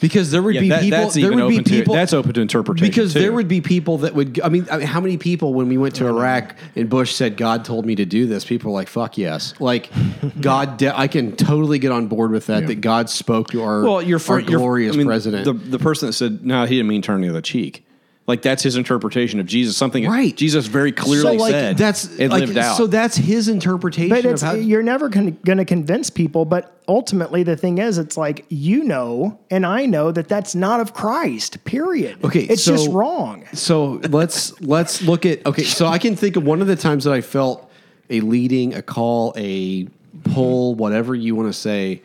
Because 0.00 0.30
there 0.30 0.42
would 0.42 0.54
yeah, 0.54 0.60
be 0.60 0.68
that- 0.68 0.82
people. 0.82 0.98
that's 0.98 1.14
there 1.14 1.32
would 1.32 1.48
be 1.48 1.58
open 1.58 1.64
to 1.64 1.84
that's 1.84 2.12
open 2.12 2.32
to 2.34 2.40
interpretation. 2.40 2.88
because 2.88 3.12
too. 3.12 3.20
there 3.20 3.32
would 3.32 3.48
be 3.48 3.60
people 3.60 3.98
that 3.98 4.14
would. 4.14 4.40
I 4.40 4.48
mean, 4.48 4.66
I 4.70 4.78
mean, 4.78 4.86
how 4.86 5.00
many 5.00 5.16
people 5.16 5.54
when 5.54 5.68
we 5.68 5.78
went 5.78 5.94
to 5.96 6.04
mm-hmm. 6.04 6.18
Iraq 6.18 6.56
and 6.76 6.88
Bush 6.88 7.14
said 7.14 7.36
God 7.36 7.64
told 7.64 7.86
me 7.86 7.94
to 7.96 8.04
do 8.04 8.26
this? 8.26 8.44
People 8.44 8.72
were 8.72 8.78
like, 8.78 8.88
"Fuck 8.88 9.16
yes!" 9.18 9.54
Like 9.60 9.90
God, 10.40 10.76
de- 10.78 10.96
I 10.96 11.08
can 11.08 11.36
totally 11.36 11.78
get 11.78 11.92
on 11.92 12.08
board 12.08 12.30
with 12.30 12.46
that. 12.46 12.66
That 12.66 12.80
God 12.80 13.08
spoke 13.08 13.48
to 13.50 13.62
our 13.62 13.82
well, 13.82 14.02
your 14.02 14.20
our 14.28 14.40
your- 14.40 14.58
glorious 14.58 14.94
I 14.94 14.98
mean, 14.98 15.06
president. 15.06 15.44
the 15.44 15.52
the 15.52 15.78
person 15.78 16.06
that 16.08 16.12
said 16.12 16.44
no, 16.44 16.64
he 16.64 16.76
didn't 16.76 16.88
mean 16.88 17.02
turn 17.02 17.20
the 17.20 17.28
other 17.28 17.42
cheek. 17.42 17.84
Like 18.26 18.40
that's 18.40 18.62
his 18.62 18.76
interpretation 18.76 19.38
of 19.38 19.44
Jesus. 19.44 19.76
Something 19.76 20.06
Right. 20.08 20.34
Jesus 20.34 20.66
very 20.66 20.92
clearly 20.92 21.36
so 21.36 21.42
like 21.44 21.50
said. 21.52 21.76
that's 21.76 22.06
and 22.18 22.30
like 22.32 22.40
lived 22.40 22.56
out. 22.56 22.76
so 22.78 22.86
that's 22.86 23.16
his 23.18 23.48
interpretation 23.48 24.08
But 24.08 24.24
of 24.24 24.32
it's, 24.32 24.40
how. 24.42 24.54
you're 24.54 24.82
never 24.82 25.10
going 25.10 25.36
to 25.42 25.64
convince 25.66 26.08
people. 26.08 26.46
But 26.46 26.72
ultimately, 26.88 27.42
the 27.42 27.54
thing 27.54 27.76
is, 27.78 27.98
it's 27.98 28.16
like 28.16 28.46
you 28.48 28.82
know, 28.84 29.38
and 29.50 29.66
I 29.66 29.84
know 29.84 30.10
that 30.10 30.28
that's 30.28 30.54
not 30.54 30.80
of 30.80 30.94
Christ. 30.94 31.62
Period. 31.64 32.24
Okay, 32.24 32.44
it's 32.44 32.64
so- 32.64 32.72
just 32.72 32.88
wrong. 32.90 33.44
So 33.52 34.00
let's 34.08 34.58
let's 34.62 35.02
look 35.02 35.26
at 35.26 35.44
okay. 35.44 35.64
So 35.64 35.86
I 35.86 35.98
can 35.98 36.16
think 36.16 36.36
of 36.36 36.44
one 36.46 36.62
of 36.62 36.66
the 36.66 36.76
times 36.76 37.04
that 37.04 37.12
I 37.12 37.20
felt 37.20 37.70
a 38.08 38.20
leading, 38.20 38.72
a 38.74 38.80
call, 38.80 39.34
a 39.36 39.86
pull, 40.32 40.74
whatever 40.76 41.14
you 41.14 41.34
want 41.36 41.48
to 41.50 41.58
say, 41.58 42.00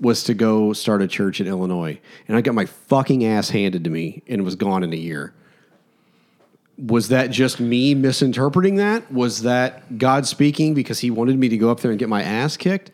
was 0.00 0.24
to 0.24 0.34
go 0.34 0.74
start 0.74 1.00
a 1.00 1.08
church 1.08 1.40
in 1.40 1.46
Illinois, 1.46 1.98
and 2.28 2.36
I 2.36 2.42
got 2.42 2.54
my 2.54 2.66
fucking 2.66 3.24
ass 3.24 3.48
handed 3.48 3.84
to 3.84 3.90
me, 3.90 4.22
and 4.28 4.44
was 4.44 4.54
gone 4.56 4.82
in 4.82 4.92
a 4.92 4.96
year. 4.96 5.32
Was 6.84 7.08
that 7.08 7.30
just 7.30 7.60
me 7.60 7.94
misinterpreting 7.94 8.76
that? 8.76 9.10
Was 9.12 9.42
that 9.42 9.98
God 9.98 10.26
speaking 10.26 10.74
because 10.74 10.98
He 10.98 11.10
wanted 11.10 11.38
me 11.38 11.48
to 11.48 11.56
go 11.56 11.70
up 11.70 11.80
there 11.80 11.92
and 11.92 11.98
get 11.98 12.08
my 12.08 12.22
ass 12.22 12.56
kicked? 12.56 12.90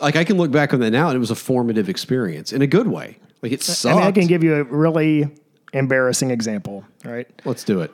Like 0.00 0.16
I 0.16 0.24
can 0.24 0.38
look 0.38 0.50
back 0.50 0.72
on 0.72 0.80
that 0.80 0.90
now, 0.90 1.08
and 1.08 1.16
it 1.16 1.20
was 1.20 1.30
a 1.30 1.34
formative 1.36 1.88
experience 1.88 2.52
in 2.52 2.62
a 2.62 2.66
good 2.66 2.88
way. 2.88 3.18
Like 3.42 3.52
it 3.52 3.62
sucked. 3.62 3.94
I 3.94 3.98
mean, 3.98 4.08
I 4.08 4.12
can 4.12 4.26
give 4.26 4.42
you 4.42 4.54
a 4.54 4.64
really 4.64 5.28
embarrassing 5.72 6.30
example. 6.30 6.84
right? 7.04 7.28
Let's 7.44 7.64
do 7.64 7.80
it. 7.80 7.92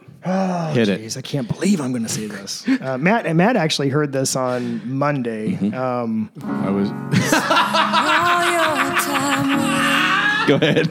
Hit 0.74 0.88
it. 0.88 1.16
I 1.16 1.22
can't 1.22 1.48
believe 1.48 1.80
I'm 1.80 1.92
going 1.92 2.04
to 2.04 2.08
say 2.08 2.26
this. 2.26 2.66
Uh, 2.68 2.96
Matt 2.98 3.26
and 3.26 3.36
Matt 3.36 3.56
actually 3.56 3.88
heard 3.88 4.12
this 4.12 4.36
on 4.36 4.80
Monday. 4.88 5.52
Mm-hmm. 5.52 5.74
Um, 5.74 6.30
I 6.42 6.70
was. 6.70 6.88
Go 10.46 10.56
ahead. 10.56 10.88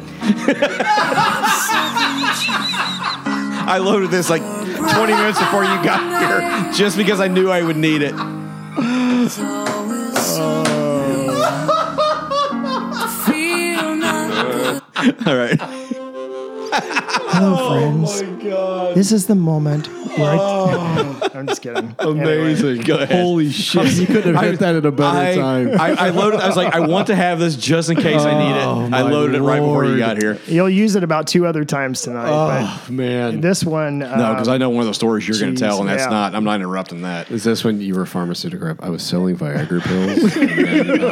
I 3.66 3.78
loaded 3.78 4.12
this 4.12 4.30
like 4.30 4.42
20 4.42 5.14
minutes 5.14 5.40
before 5.40 5.64
you 5.64 5.84
got 5.84 6.22
here, 6.22 6.74
just 6.74 6.98
because 6.98 7.20
I 7.20 7.28
knew 7.28 7.50
I 7.50 7.64
would 7.64 7.78
need 7.78 8.02
it. 8.02 8.14
All 15.26 15.36
right. 15.36 17.00
Hello, 17.34 17.70
friends. 17.70 18.22
This 18.94 19.12
is 19.12 19.26
the 19.26 19.34
moment 19.34 19.88
where 20.18 20.36
I, 20.40 21.30
I'm 21.34 21.48
just 21.48 21.64
kidding. 21.64 21.96
Anyway. 22.00 22.84
Go 22.84 23.00
ahead. 23.00 23.10
Holy 23.24 23.50
shit! 23.50 23.94
You 23.94 24.06
couldn't 24.06 24.36
have 24.36 24.44
hit 24.44 24.60
that 24.60 24.76
at 24.76 24.86
a 24.86 24.92
better 24.92 25.18
I, 25.18 25.36
time. 25.36 25.70
I, 25.80 26.08
I 26.08 26.10
loaded. 26.10 26.40
I 26.42 26.48
was 26.48 26.56
like, 26.56 26.76
I 26.76 26.82
want 26.82 27.08
to 27.08 27.16
have 27.16 27.40
this 27.40 27.56
just 27.56 27.90
in 27.90 27.98
case 27.98 28.22
I 28.22 28.38
need 28.38 28.56
it. 28.56 28.66
I 28.66 28.88
my 28.90 29.02
loaded 29.02 29.38
it 29.38 29.42
right 29.42 29.60
before 29.60 29.86
you 29.86 29.98
got 29.98 30.22
here. 30.22 30.38
You'll 30.46 30.70
use 30.70 30.96
it 30.96 31.04
about 31.04 31.26
two 31.28 31.48
other 31.48 31.66
times 31.66 32.02
tonight. 32.02 32.30
oh 32.30 32.86
man, 32.92 33.42
this 33.42 33.64
one, 33.64 34.04
uh, 34.04 34.16
No, 34.16 34.34
because 34.34 34.48
I 34.48 34.58
know 34.58 34.70
one 34.70 34.82
of 34.82 34.88
the 34.88 34.94
stories 34.94 35.28
you're 35.28 35.40
going 35.40 35.56
to 35.56 35.60
tell, 35.60 35.80
and 35.80 35.90
that's 35.90 36.04
yeah. 36.04 36.10
not. 36.10 36.36
I'm 36.36 36.44
not 36.44 36.56
interrupting 36.58 37.02
that. 37.02 37.32
is 37.32 37.44
this 37.44 37.64
when 37.64 37.82
you 37.82 37.96
were 37.96 38.04
a 38.04 38.08
pharmaceutical 38.08 38.68
rep? 38.68 38.84
I 38.84 38.90
was 38.90 39.02
selling 39.02 39.36
Viagra 39.38 39.82
pills. 39.82 40.36
and 40.36 40.90
then, 40.90 41.04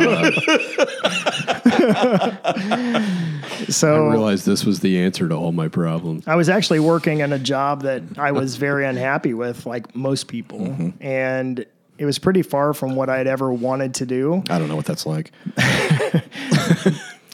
uh, 1.74 3.28
so 3.70 4.08
I 4.08 4.12
realized 4.12 4.46
this 4.46 4.66
was 4.66 4.80
the 4.82 5.00
answer 5.00 5.28
to 5.30 5.36
all 5.36 5.52
my 5.52 5.68
problems. 5.68 6.28
I 6.28 6.36
was 6.36 6.50
actually 6.50 6.80
working 6.80 7.20
in 7.20 7.32
a 7.34 7.40
job 7.40 7.84
that 7.84 8.04
I 8.18 8.32
was 8.32 8.56
very 8.58 8.86
unhappy 8.86 9.34
with, 9.34 9.66
like 9.66 9.96
most 9.96 10.28
people, 10.28 10.60
Mm-hmm. 10.60 11.04
and 11.04 11.66
it 11.98 12.06
was 12.06 12.18
pretty 12.18 12.42
far 12.42 12.74
from 12.74 12.96
what 12.96 13.10
I'd 13.10 13.28
ever 13.28 13.52
wanted 13.54 13.94
to 13.96 14.06
do. 14.08 14.44
I 14.50 14.58
don't 14.58 14.68
know 14.70 14.76
what 14.76 14.86
that's 14.86 15.06
like. 15.06 15.32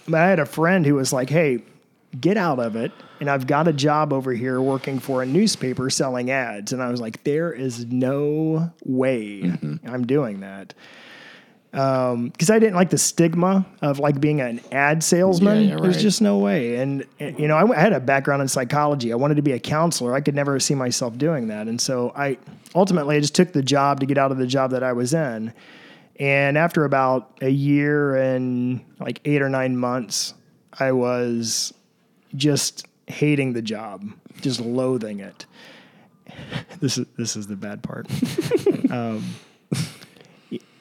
But 0.10 0.22
I 0.22 0.30
had 0.30 0.40
a 0.40 0.46
friend 0.46 0.86
who 0.86 0.96
was 0.96 1.12
like, 1.12 1.30
"Hey, 1.30 1.60
get 2.20 2.38
out 2.38 2.60
of 2.60 2.76
it." 2.78 2.92
And 3.20 3.30
I've 3.30 3.46
got 3.48 3.68
a 3.68 3.74
job 3.74 4.14
over 4.14 4.32
here 4.32 4.62
working 4.62 5.00
for 5.00 5.22
a 5.22 5.26
newspaper 5.26 5.90
selling 5.90 6.32
ads, 6.32 6.72
and 6.72 6.82
I 6.82 6.90
was 6.90 7.02
like, 7.02 7.24
"There 7.26 7.52
is 7.52 7.86
no 7.88 8.72
way 8.86 9.42
Mm-hmm. 9.44 9.88
I'm 9.90 10.08
doing 10.08 10.40
that." 10.42 10.74
Because 11.78 12.50
I 12.50 12.58
didn't 12.58 12.74
like 12.74 12.90
the 12.90 12.98
stigma 12.98 13.64
of 13.84 14.00
like 14.00 14.20
being 14.20 14.42
an 14.42 14.62
ad 14.72 15.04
salesman. 15.04 15.64
Yeah, 15.64 15.76
yeah, 15.76 15.80
There's 15.80 16.02
just 16.02 16.24
no 16.24 16.40
way. 16.40 16.78
And 16.78 17.06
you 17.20 17.48
know, 17.48 17.56
I, 17.56 17.70
I 17.70 17.80
had 17.80 17.94
a 17.94 18.00
background 18.00 18.42
in 18.42 18.48
psychology. 18.48 19.14
I 19.14 19.16
wanted 19.16 19.36
to 19.36 19.44
be 19.44 19.52
a 19.52 19.60
counselor. 19.60 20.16
I 20.16 20.22
could 20.22 20.34
never 20.34 20.60
see 20.60 20.74
myself 20.74 21.20
doing 21.20 21.50
that. 21.50 21.68
And 21.68 21.80
so 21.80 22.14
I 22.16 22.40
ultimately 22.74 23.16
I 23.16 23.20
just 23.20 23.36
took 23.36 23.54
the 23.54 23.62
job 23.62 24.00
to 24.00 24.08
get 24.08 24.18
out 24.18 24.32
of 24.32 24.40
the 24.40 24.48
job 24.48 24.72
that 24.72 24.82
I 24.82 24.94
was 24.94 25.14
in. 25.14 25.54
And 26.20 26.58
after 26.58 26.84
about 26.84 27.38
a 27.42 27.50
year 27.50 28.16
and 28.16 28.84
like 29.00 29.22
eight 29.26 29.44
or 29.44 29.50
nine 29.50 29.78
months, 29.78 30.34
I 30.74 30.94
was 30.94 31.76
just 32.36 32.88
hating 33.06 33.54
the 33.54 33.62
job, 33.62 34.04
just 34.42 34.60
loathing 34.60 35.20
it. 35.20 35.46
This 36.80 37.00
is 37.00 37.08
this 37.18 37.36
is 37.36 37.48
the 37.48 37.56
bad 37.56 37.82
part. 37.82 38.06
um, 38.92 39.24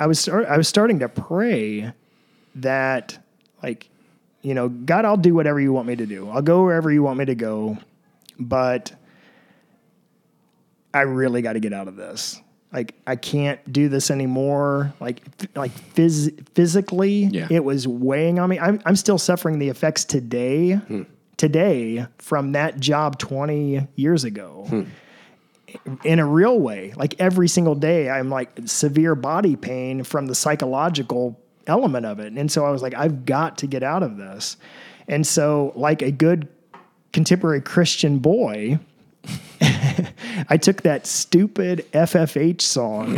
I 0.01 0.06
was 0.06 0.20
start, 0.20 0.47
I 0.47 0.56
was 0.56 0.68
starting 0.68 0.98
to 1.01 1.09
pray 1.09 1.93
that 2.56 3.18
like 3.62 3.88
you 4.43 4.55
know 4.55 4.68
God 4.68 5.05
I'll 5.05 5.16
do 5.16 5.34
whatever 5.34 5.60
you 5.60 5.72
want 5.72 5.88
me 5.88 5.97
to 5.97 6.06
do. 6.06 6.28
I'll 6.30 6.43
go 6.43 6.62
wherever 6.62 6.93
you 6.93 7.02
want 7.02 7.18
me 7.18 7.24
to 7.26 7.34
go, 7.34 7.78
but 8.38 8.93
I 10.94 11.02
really 11.02 11.43
got 11.43 11.55
to 11.55 11.60
get 11.60 11.72
out 11.72 11.88
of 11.88 11.97
this. 11.97 12.40
Like 12.72 12.94
I 13.06 13.16
can't 13.16 13.72
do 13.72 13.88
this 13.88 14.10
anymore. 14.10 14.93
Like 15.01 15.22
like 15.55 15.72
phys- 15.94 16.47
physically, 16.55 17.24
Yeah. 17.24 17.48
it 17.51 17.64
was 17.64 17.86
weighing 17.88 18.38
on 18.38 18.48
me. 18.51 18.59
I'm 18.59 18.80
I'm 18.84 18.97
still 18.97 19.18
suffering 19.18 19.59
the 19.59 19.68
effects 19.68 20.05
today. 20.05 20.72
Hmm. 20.74 21.02
Today 21.36 22.06
from 22.16 22.52
that 22.52 22.80
job 22.80 23.18
20 23.18 23.86
years 23.94 24.24
ago. 24.24 24.64
Hmm. 24.68 24.82
In 26.05 26.18
a 26.18 26.26
real 26.26 26.59
way, 26.59 26.93
like 26.97 27.16
every 27.18 27.48
single 27.48 27.74
day, 27.74 28.09
I'm 28.09 28.30
like 28.30 28.51
severe 28.66 29.14
body 29.14 29.56
pain 29.56 30.05
from 30.05 30.26
the 30.26 30.34
psychological 30.34 31.40
element 31.66 32.06
of 32.06 32.20
it. 32.20 32.32
And 32.32 32.51
so 32.51 32.64
I 32.64 32.70
was 32.70 32.82
like, 32.82 32.94
I've 32.94 33.24
got 33.24 33.59
to 33.59 33.66
get 33.66 33.82
out 33.82 34.02
of 34.02 34.16
this. 34.16 34.56
And 35.09 35.26
so, 35.26 35.72
like 35.74 36.02
a 36.02 36.10
good 36.10 36.48
contemporary 37.12 37.60
Christian 37.60 38.18
boy, 38.18 38.78
I 40.48 40.59
took 40.60 40.82
that 40.82 41.06
stupid 41.06 41.86
FFH 41.93 42.60
song, 42.60 43.14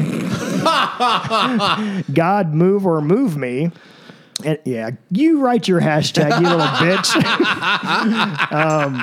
God 2.15 2.55
Move 2.55 2.87
or 2.87 3.01
Move 3.01 3.37
Me. 3.37 3.71
And 4.45 4.59
yeah, 4.65 4.91
you 5.11 5.41
write 5.41 5.67
your 5.67 5.81
hashtag, 5.81 6.41
you 6.41 6.47
little 6.47 6.67
bitch. 6.67 7.13
um, 8.53 8.95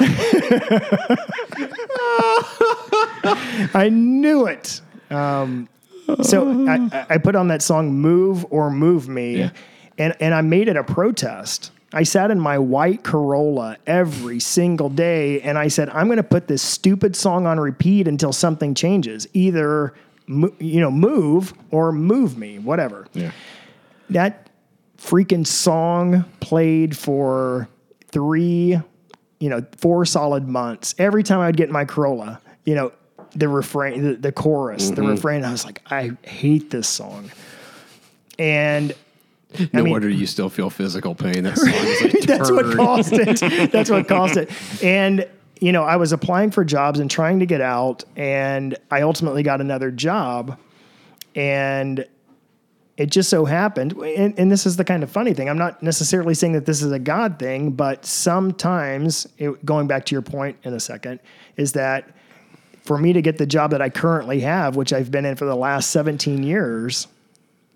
I 3.74 3.88
knew 3.92 4.46
it. 4.46 4.80
Um, 5.10 5.68
so 6.22 6.66
I, 6.68 7.06
I 7.10 7.18
put 7.18 7.36
on 7.36 7.48
that 7.48 7.62
song 7.62 7.92
"Move 7.94 8.46
or 8.50 8.70
Move 8.70 9.08
Me," 9.08 9.50
and 9.98 10.14
and 10.20 10.34
I 10.34 10.40
made 10.40 10.68
it 10.68 10.76
a 10.76 10.84
protest. 10.84 11.70
I 11.94 12.04
sat 12.04 12.30
in 12.30 12.40
my 12.40 12.58
white 12.58 13.04
Corolla 13.04 13.76
every 13.86 14.40
single 14.40 14.88
day, 14.88 15.40
and 15.42 15.58
I 15.58 15.68
said, 15.68 15.90
"I'm 15.90 16.06
going 16.06 16.16
to 16.16 16.22
put 16.22 16.48
this 16.48 16.62
stupid 16.62 17.14
song 17.14 17.46
on 17.46 17.60
repeat 17.60 18.08
until 18.08 18.32
something 18.32 18.74
changes. 18.74 19.28
Either 19.34 19.92
you 20.26 20.80
know, 20.80 20.90
move 20.90 21.52
or 21.70 21.92
move 21.92 22.38
me, 22.38 22.58
whatever." 22.58 23.06
Yeah. 23.12 23.32
that 24.10 24.48
freaking 24.98 25.46
song 25.46 26.24
played 26.40 26.96
for 26.96 27.68
three, 28.08 28.80
you 29.42 29.48
know, 29.48 29.60
four 29.76 30.04
solid 30.04 30.46
months. 30.46 30.94
Every 30.98 31.24
time 31.24 31.40
I'd 31.40 31.56
get 31.56 31.66
in 31.66 31.72
my 31.72 31.84
Corolla, 31.84 32.40
you 32.64 32.76
know, 32.76 32.92
the 33.34 33.48
refrain, 33.48 34.04
the, 34.04 34.14
the 34.14 34.30
chorus, 34.30 34.90
the 34.90 35.02
mm-hmm. 35.02 35.10
refrain, 35.10 35.44
I 35.44 35.50
was 35.50 35.64
like, 35.64 35.82
I 35.90 36.12
hate 36.22 36.70
this 36.70 36.86
song. 36.86 37.28
And 38.38 38.94
No 39.58 39.66
I 39.74 39.82
mean- 39.82 39.90
wonder 39.90 40.08
you 40.08 40.28
still 40.28 40.48
feel 40.48 40.70
physical 40.70 41.16
pain. 41.16 41.42
That 41.42 41.58
like 41.58 42.22
that's 42.26 42.52
what 42.52 42.76
caused 42.76 43.14
it. 43.14 43.72
That's 43.72 43.90
what 43.90 44.06
caused 44.06 44.36
it. 44.36 44.48
And 44.82 45.26
you 45.58 45.72
know, 45.72 45.82
I 45.82 45.96
was 45.96 46.12
applying 46.12 46.52
for 46.52 46.64
jobs 46.64 47.00
and 47.00 47.10
trying 47.10 47.40
to 47.40 47.46
get 47.46 47.60
out, 47.60 48.04
and 48.14 48.76
I 48.92 49.02
ultimately 49.02 49.42
got 49.42 49.60
another 49.60 49.90
job, 49.90 50.56
and 51.34 52.06
it 52.96 53.10
just 53.10 53.30
so 53.30 53.44
happened, 53.44 53.92
and, 53.92 54.38
and 54.38 54.50
this 54.50 54.66
is 54.66 54.76
the 54.76 54.84
kind 54.84 55.02
of 55.02 55.10
funny 55.10 55.32
thing. 55.32 55.48
I'm 55.48 55.58
not 55.58 55.82
necessarily 55.82 56.34
saying 56.34 56.52
that 56.52 56.66
this 56.66 56.82
is 56.82 56.92
a 56.92 56.98
God 56.98 57.38
thing, 57.38 57.70
but 57.70 58.04
sometimes, 58.04 59.26
it, 59.38 59.64
going 59.64 59.86
back 59.86 60.04
to 60.06 60.14
your 60.14 60.22
point 60.22 60.58
in 60.64 60.74
a 60.74 60.80
second, 60.80 61.20
is 61.56 61.72
that 61.72 62.10
for 62.82 62.98
me 62.98 63.12
to 63.12 63.22
get 63.22 63.38
the 63.38 63.46
job 63.46 63.70
that 63.70 63.80
I 63.80 63.88
currently 63.88 64.40
have, 64.40 64.76
which 64.76 64.92
I've 64.92 65.10
been 65.10 65.24
in 65.24 65.36
for 65.36 65.46
the 65.46 65.56
last 65.56 65.90
17 65.90 66.42
years, 66.42 67.06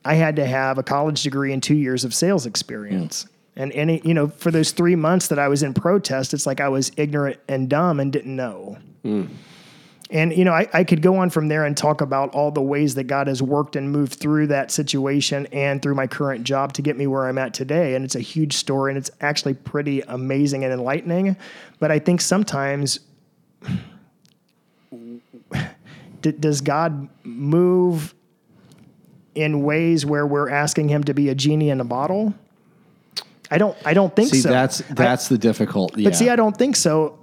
I 0.04 0.14
had 0.14 0.36
to 0.36 0.44
have 0.46 0.78
a 0.78 0.82
college 0.82 1.22
degree 1.22 1.52
and 1.52 1.62
two 1.62 1.74
years 1.74 2.04
of 2.04 2.14
sales 2.14 2.44
experience. 2.44 3.22
Hmm. 3.22 3.28
And 3.58 3.72
any, 3.72 4.02
you 4.04 4.12
know, 4.12 4.28
for 4.28 4.50
those 4.50 4.72
three 4.72 4.96
months 4.96 5.28
that 5.28 5.38
I 5.38 5.48
was 5.48 5.62
in 5.62 5.72
protest, 5.72 6.34
it's 6.34 6.46
like 6.46 6.60
I 6.60 6.68
was 6.68 6.92
ignorant 6.98 7.40
and 7.48 7.70
dumb 7.70 8.00
and 8.00 8.12
didn't 8.12 8.36
know. 8.36 8.76
Hmm. 9.02 9.26
And, 10.08 10.32
you 10.36 10.44
know, 10.44 10.52
I, 10.52 10.68
I 10.72 10.84
could 10.84 11.02
go 11.02 11.16
on 11.16 11.30
from 11.30 11.48
there 11.48 11.64
and 11.64 11.76
talk 11.76 12.00
about 12.00 12.32
all 12.32 12.52
the 12.52 12.62
ways 12.62 12.94
that 12.94 13.04
God 13.04 13.26
has 13.26 13.42
worked 13.42 13.74
and 13.74 13.90
moved 13.90 14.14
through 14.14 14.46
that 14.48 14.70
situation 14.70 15.46
and 15.52 15.82
through 15.82 15.96
my 15.96 16.06
current 16.06 16.44
job 16.44 16.72
to 16.74 16.82
get 16.82 16.96
me 16.96 17.08
where 17.08 17.26
I'm 17.26 17.38
at 17.38 17.52
today. 17.54 17.96
And 17.96 18.04
it's 18.04 18.14
a 18.14 18.20
huge 18.20 18.52
story 18.52 18.92
and 18.92 18.98
it's 18.98 19.10
actually 19.20 19.54
pretty 19.54 20.02
amazing 20.02 20.62
and 20.62 20.72
enlightening. 20.72 21.36
But 21.80 21.90
I 21.90 21.98
think 21.98 22.20
sometimes 22.20 23.00
d- 26.22 26.32
does 26.32 26.60
God 26.60 27.08
move 27.24 28.14
in 29.34 29.62
ways 29.62 30.06
where 30.06 30.26
we're 30.26 30.48
asking 30.50 30.88
him 30.88 31.02
to 31.04 31.14
be 31.14 31.28
a 31.30 31.34
genie 31.34 31.70
in 31.70 31.80
a 31.80 31.84
bottle? 31.84 32.32
I 33.50 33.58
don't 33.58 33.76
I 33.84 33.94
don't 33.94 34.14
think 34.14 34.30
See, 34.30 34.40
so. 34.40 34.50
that's 34.50 34.82
I- 34.82 34.94
that's 34.94 35.28
the 35.28 35.38
difficult. 35.38 35.94
but 36.02 36.14
see, 36.16 36.28
I 36.30 36.36
don't 36.36 36.56
think 36.56 36.76
so. 36.76 37.18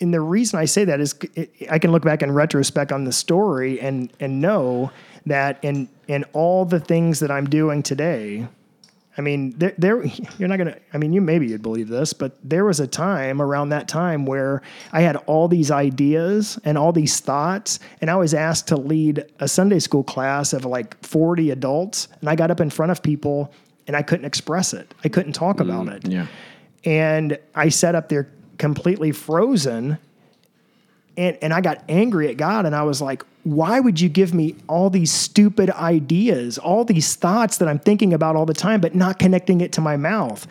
And 0.00 0.14
the 0.14 0.20
reason 0.20 0.58
I 0.58 0.64
say 0.64 0.84
that 0.84 1.00
is, 1.00 1.14
I 1.70 1.78
can 1.78 1.92
look 1.92 2.02
back 2.02 2.22
in 2.22 2.32
retrospect 2.32 2.92
on 2.92 3.04
the 3.04 3.12
story 3.12 3.80
and 3.80 4.12
and 4.20 4.40
know 4.40 4.90
that 5.26 5.58
in 5.62 5.88
in 6.08 6.24
all 6.32 6.64
the 6.64 6.80
things 6.80 7.20
that 7.20 7.30
I'm 7.30 7.48
doing 7.48 7.82
today, 7.82 8.48
I 9.18 9.20
mean, 9.20 9.50
there, 9.58 9.74
there 9.76 10.04
you're 10.38 10.48
not 10.48 10.56
gonna. 10.56 10.78
I 10.94 10.98
mean, 10.98 11.12
you 11.12 11.20
maybe 11.20 11.48
you'd 11.48 11.62
believe 11.62 11.88
this, 11.88 12.12
but 12.12 12.38
there 12.42 12.64
was 12.64 12.80
a 12.80 12.86
time 12.86 13.42
around 13.42 13.68
that 13.70 13.88
time 13.88 14.24
where 14.24 14.62
I 14.92 15.02
had 15.02 15.16
all 15.16 15.48
these 15.48 15.70
ideas 15.70 16.58
and 16.64 16.78
all 16.78 16.92
these 16.92 17.20
thoughts, 17.20 17.78
and 18.00 18.10
I 18.10 18.16
was 18.16 18.32
asked 18.32 18.68
to 18.68 18.76
lead 18.76 19.24
a 19.38 19.48
Sunday 19.48 19.80
school 19.80 20.02
class 20.02 20.52
of 20.52 20.64
like 20.64 21.02
40 21.04 21.50
adults, 21.50 22.08
and 22.20 22.30
I 22.30 22.36
got 22.36 22.50
up 22.50 22.60
in 22.60 22.70
front 22.70 22.92
of 22.92 23.02
people 23.02 23.52
and 23.90 23.96
I 23.96 24.02
couldn't 24.02 24.24
express 24.24 24.72
it. 24.72 24.94
I 25.02 25.08
couldn't 25.08 25.32
talk 25.32 25.58
about 25.58 25.86
mm, 25.86 25.96
it. 25.96 26.06
Yeah. 26.08 26.26
And 26.84 27.36
I 27.56 27.70
sat 27.70 27.96
up 27.96 28.08
there 28.08 28.30
completely 28.60 29.10
frozen. 29.10 29.98
And, 31.16 31.36
and 31.42 31.52
I 31.52 31.60
got 31.60 31.82
angry 31.88 32.28
at 32.28 32.36
God 32.36 32.66
and 32.66 32.76
I 32.76 32.82
was 32.84 33.02
like, 33.02 33.24
why 33.42 33.80
would 33.80 34.00
you 34.00 34.08
give 34.08 34.32
me 34.32 34.54
all 34.68 34.90
these 34.90 35.10
stupid 35.10 35.70
ideas, 35.70 36.58
all 36.58 36.84
these 36.84 37.16
thoughts 37.16 37.56
that 37.56 37.68
I'm 37.68 37.78
thinking 37.78 38.12
about 38.12 38.36
all 38.36 38.46
the 38.46 38.54
time, 38.54 38.80
but 38.80 38.94
not 38.94 39.18
connecting 39.18 39.60
it 39.60 39.72
to 39.72 39.80
my 39.80 39.96
mouth? 39.96 40.46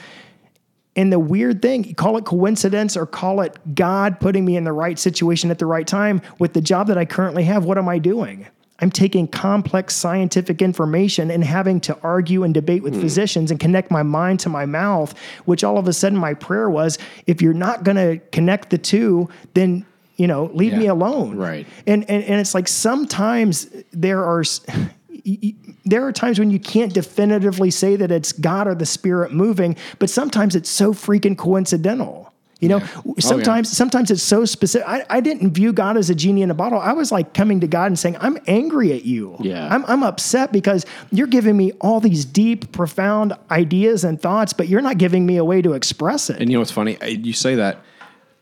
And 0.96 1.14
the 1.14 1.20
weird 1.20 1.62
thing, 1.62 1.94
call 1.94 2.18
it 2.18 2.26
coincidence 2.26 2.98
or 2.98 3.06
call 3.06 3.42
it 3.42 3.58
God 3.74 4.20
putting 4.20 4.44
me 4.44 4.58
in 4.58 4.64
the 4.64 4.74
right 4.74 5.00
situation 5.00 5.52
at 5.52 5.60
the 5.60 5.68
right 5.68 5.88
time 5.88 6.22
with 6.40 6.54
the 6.54 6.62
job 6.62 6.88
that 6.88 6.98
I 6.98 7.06
currently 7.06 7.44
have, 7.44 7.64
what 7.64 7.78
am 7.78 7.88
I 7.88 8.00
doing? 8.00 8.48
I'm 8.82 8.92
taking 8.92 9.28
complex 9.28 9.96
scientific 9.96 10.62
information 10.62 11.32
and 11.32 11.44
having 11.44 11.80
to 11.82 11.98
argue 12.02 12.44
and 12.44 12.54
debate 12.54 12.84
with 12.84 12.96
hmm. 12.96 13.02
physicians 13.02 13.52
and 13.52 13.60
connect 13.60 13.92
my 13.92 14.04
mind 14.04 14.40
to 14.42 14.50
my 14.50 14.66
mouth, 14.66 15.14
which 15.46 15.64
all 15.64 15.78
of 15.78 15.88
a 15.88 15.94
sudden 15.94 16.18
my 16.18 16.34
prayer 16.34 16.70
was 16.70 16.98
if 17.28 17.42
you're 17.42 17.54
not 17.54 17.84
going 17.84 17.98
to 17.98 18.20
connect 18.32 18.70
the 18.70 18.78
two, 18.78 19.30
then 19.54 19.86
you 20.20 20.28
know, 20.28 20.52
leave 20.54 20.74
me 20.74 20.88
alone. 20.88 21.38
Right. 21.38 21.66
And, 21.88 22.04
and 22.10 22.24
and 22.26 22.42
it's 22.42 22.54
like 22.54 22.68
sometimes 22.68 23.68
there 23.94 24.22
are 24.26 24.42
s- 24.42 24.60
y- 24.68 25.38
y- 25.42 25.54
there 25.86 26.06
are 26.06 26.12
times 26.12 26.40
when 26.40 26.52
you 26.52 26.60
can't 26.60 26.94
definitively 26.94 27.72
say 27.72 27.96
that 27.96 28.12
it's 28.12 28.34
God 28.34 28.68
or 28.68 28.76
the 28.76 28.86
Spirit 28.86 29.32
moving, 29.32 29.78
but 29.98 30.10
sometimes 30.10 30.58
it's 30.58 30.70
so 30.70 30.94
freaking 30.94 31.38
coincidental. 31.38 32.29
You 32.60 32.68
know, 32.68 32.82
oh, 33.08 33.16
sometimes 33.20 33.76
sometimes 33.76 34.12
it's 34.12 34.22
so 34.22 34.44
specific. 34.44 34.86
I, 34.86 35.06
I 35.10 35.22
didn't 35.22 35.52
view 35.52 35.72
God 35.72 35.96
as 35.96 36.10
a 36.10 36.16
genie 36.16 36.42
in 36.42 36.52
a 36.52 36.54
bottle. 36.54 36.80
I 36.80 36.92
was 36.92 37.10
like 37.10 37.34
coming 37.34 37.62
to 37.62 37.68
God 37.68 37.86
and 37.86 37.98
saying, 37.98 38.18
"I'm 38.20 38.38
angry 38.48 38.92
at 38.92 39.06
you. 39.06 39.38
Yeah. 39.40 39.74
I'm 39.74 39.86
I'm 39.86 40.04
upset 40.04 40.52
because 40.52 40.86
you're 41.10 41.28
giving 41.28 41.56
me 41.56 41.72
all 41.80 42.02
these 42.02 42.26
deep, 42.26 42.74
profound 42.74 43.34
ideas 43.50 44.04
and 44.04 44.22
thoughts, 44.22 44.52
but 44.52 44.68
you're 44.68 44.82
not 44.82 44.98
giving 44.98 45.26
me 45.26 45.38
a 45.38 45.46
way 45.46 45.62
to 45.62 45.72
express 45.72 46.30
it." 46.30 46.42
And 46.42 46.50
you 46.50 46.58
know 46.58 46.60
what's 46.60 46.72
funny? 46.72 46.98
You 47.08 47.32
say 47.32 47.56
that. 47.56 47.80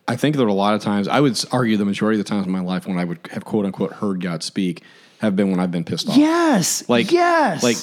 I 0.07 0.15
think 0.15 0.35
there 0.37 0.45
are 0.45 0.49
a 0.49 0.53
lot 0.53 0.73
of 0.73 0.81
times. 0.81 1.07
I 1.07 1.19
would 1.19 1.39
argue 1.51 1.77
the 1.77 1.85
majority 1.85 2.19
of 2.19 2.25
the 2.25 2.29
times 2.29 2.45
in 2.45 2.51
my 2.51 2.61
life 2.61 2.87
when 2.87 2.97
I 2.97 3.03
would 3.03 3.19
have 3.31 3.45
quote 3.45 3.65
unquote 3.65 3.93
heard 3.93 4.21
God 4.21 4.41
speak 4.41 4.81
have 5.19 5.35
been 5.35 5.51
when 5.51 5.59
I've 5.59 5.71
been 5.71 5.83
pissed 5.83 6.09
off. 6.09 6.17
yes, 6.17 6.87
Like 6.89 7.11
yes, 7.11 7.61
like 7.61 7.77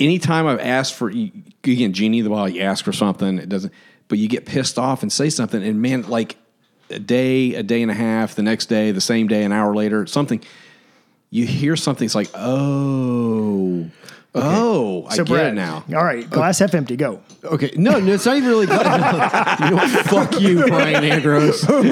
anytime 0.00 0.46
I've 0.46 0.60
asked 0.60 0.94
for 0.94 1.08
again, 1.08 1.92
genie 1.92 2.20
the 2.20 2.30
ball, 2.30 2.48
you 2.48 2.62
ask 2.62 2.84
for 2.84 2.92
something, 2.92 3.38
it 3.38 3.48
doesn't. 3.48 3.72
But 4.08 4.18
you 4.18 4.28
get 4.28 4.46
pissed 4.46 4.78
off 4.78 5.02
and 5.02 5.12
say 5.12 5.28
something, 5.30 5.62
and 5.62 5.82
man, 5.82 6.02
like 6.02 6.36
a 6.90 6.98
day, 6.98 7.54
a 7.54 7.62
day 7.62 7.82
and 7.82 7.90
a 7.90 7.94
half, 7.94 8.34
the 8.34 8.42
next 8.42 8.66
day, 8.66 8.90
the 8.90 9.00
same 9.00 9.28
day, 9.28 9.44
an 9.44 9.52
hour 9.52 9.74
later, 9.74 10.06
something. 10.06 10.42
You 11.30 11.44
hear 11.44 11.76
something, 11.76 12.06
it's 12.06 12.14
like, 12.14 12.30
oh, 12.34 13.90
oh, 14.34 15.06
I 15.08 15.16
so 15.16 15.24
get 15.24 15.30
Brad, 15.30 15.46
it 15.48 15.54
now. 15.56 15.84
All 15.94 16.04
right, 16.04 16.28
glass 16.28 16.58
half 16.58 16.74
empty. 16.74 16.96
Go. 16.96 17.20
Okay, 17.44 17.70
no, 17.76 18.00
no, 18.00 18.14
it's 18.14 18.24
not 18.24 18.36
even 18.36 18.48
really. 18.48 18.66
you 18.66 18.72
know 18.72 19.76
what? 19.76 20.06
Fuck 20.06 20.40
you, 20.40 20.66
Brian 20.66 21.04
Andros. 21.04 21.64
Fuck 21.64 21.84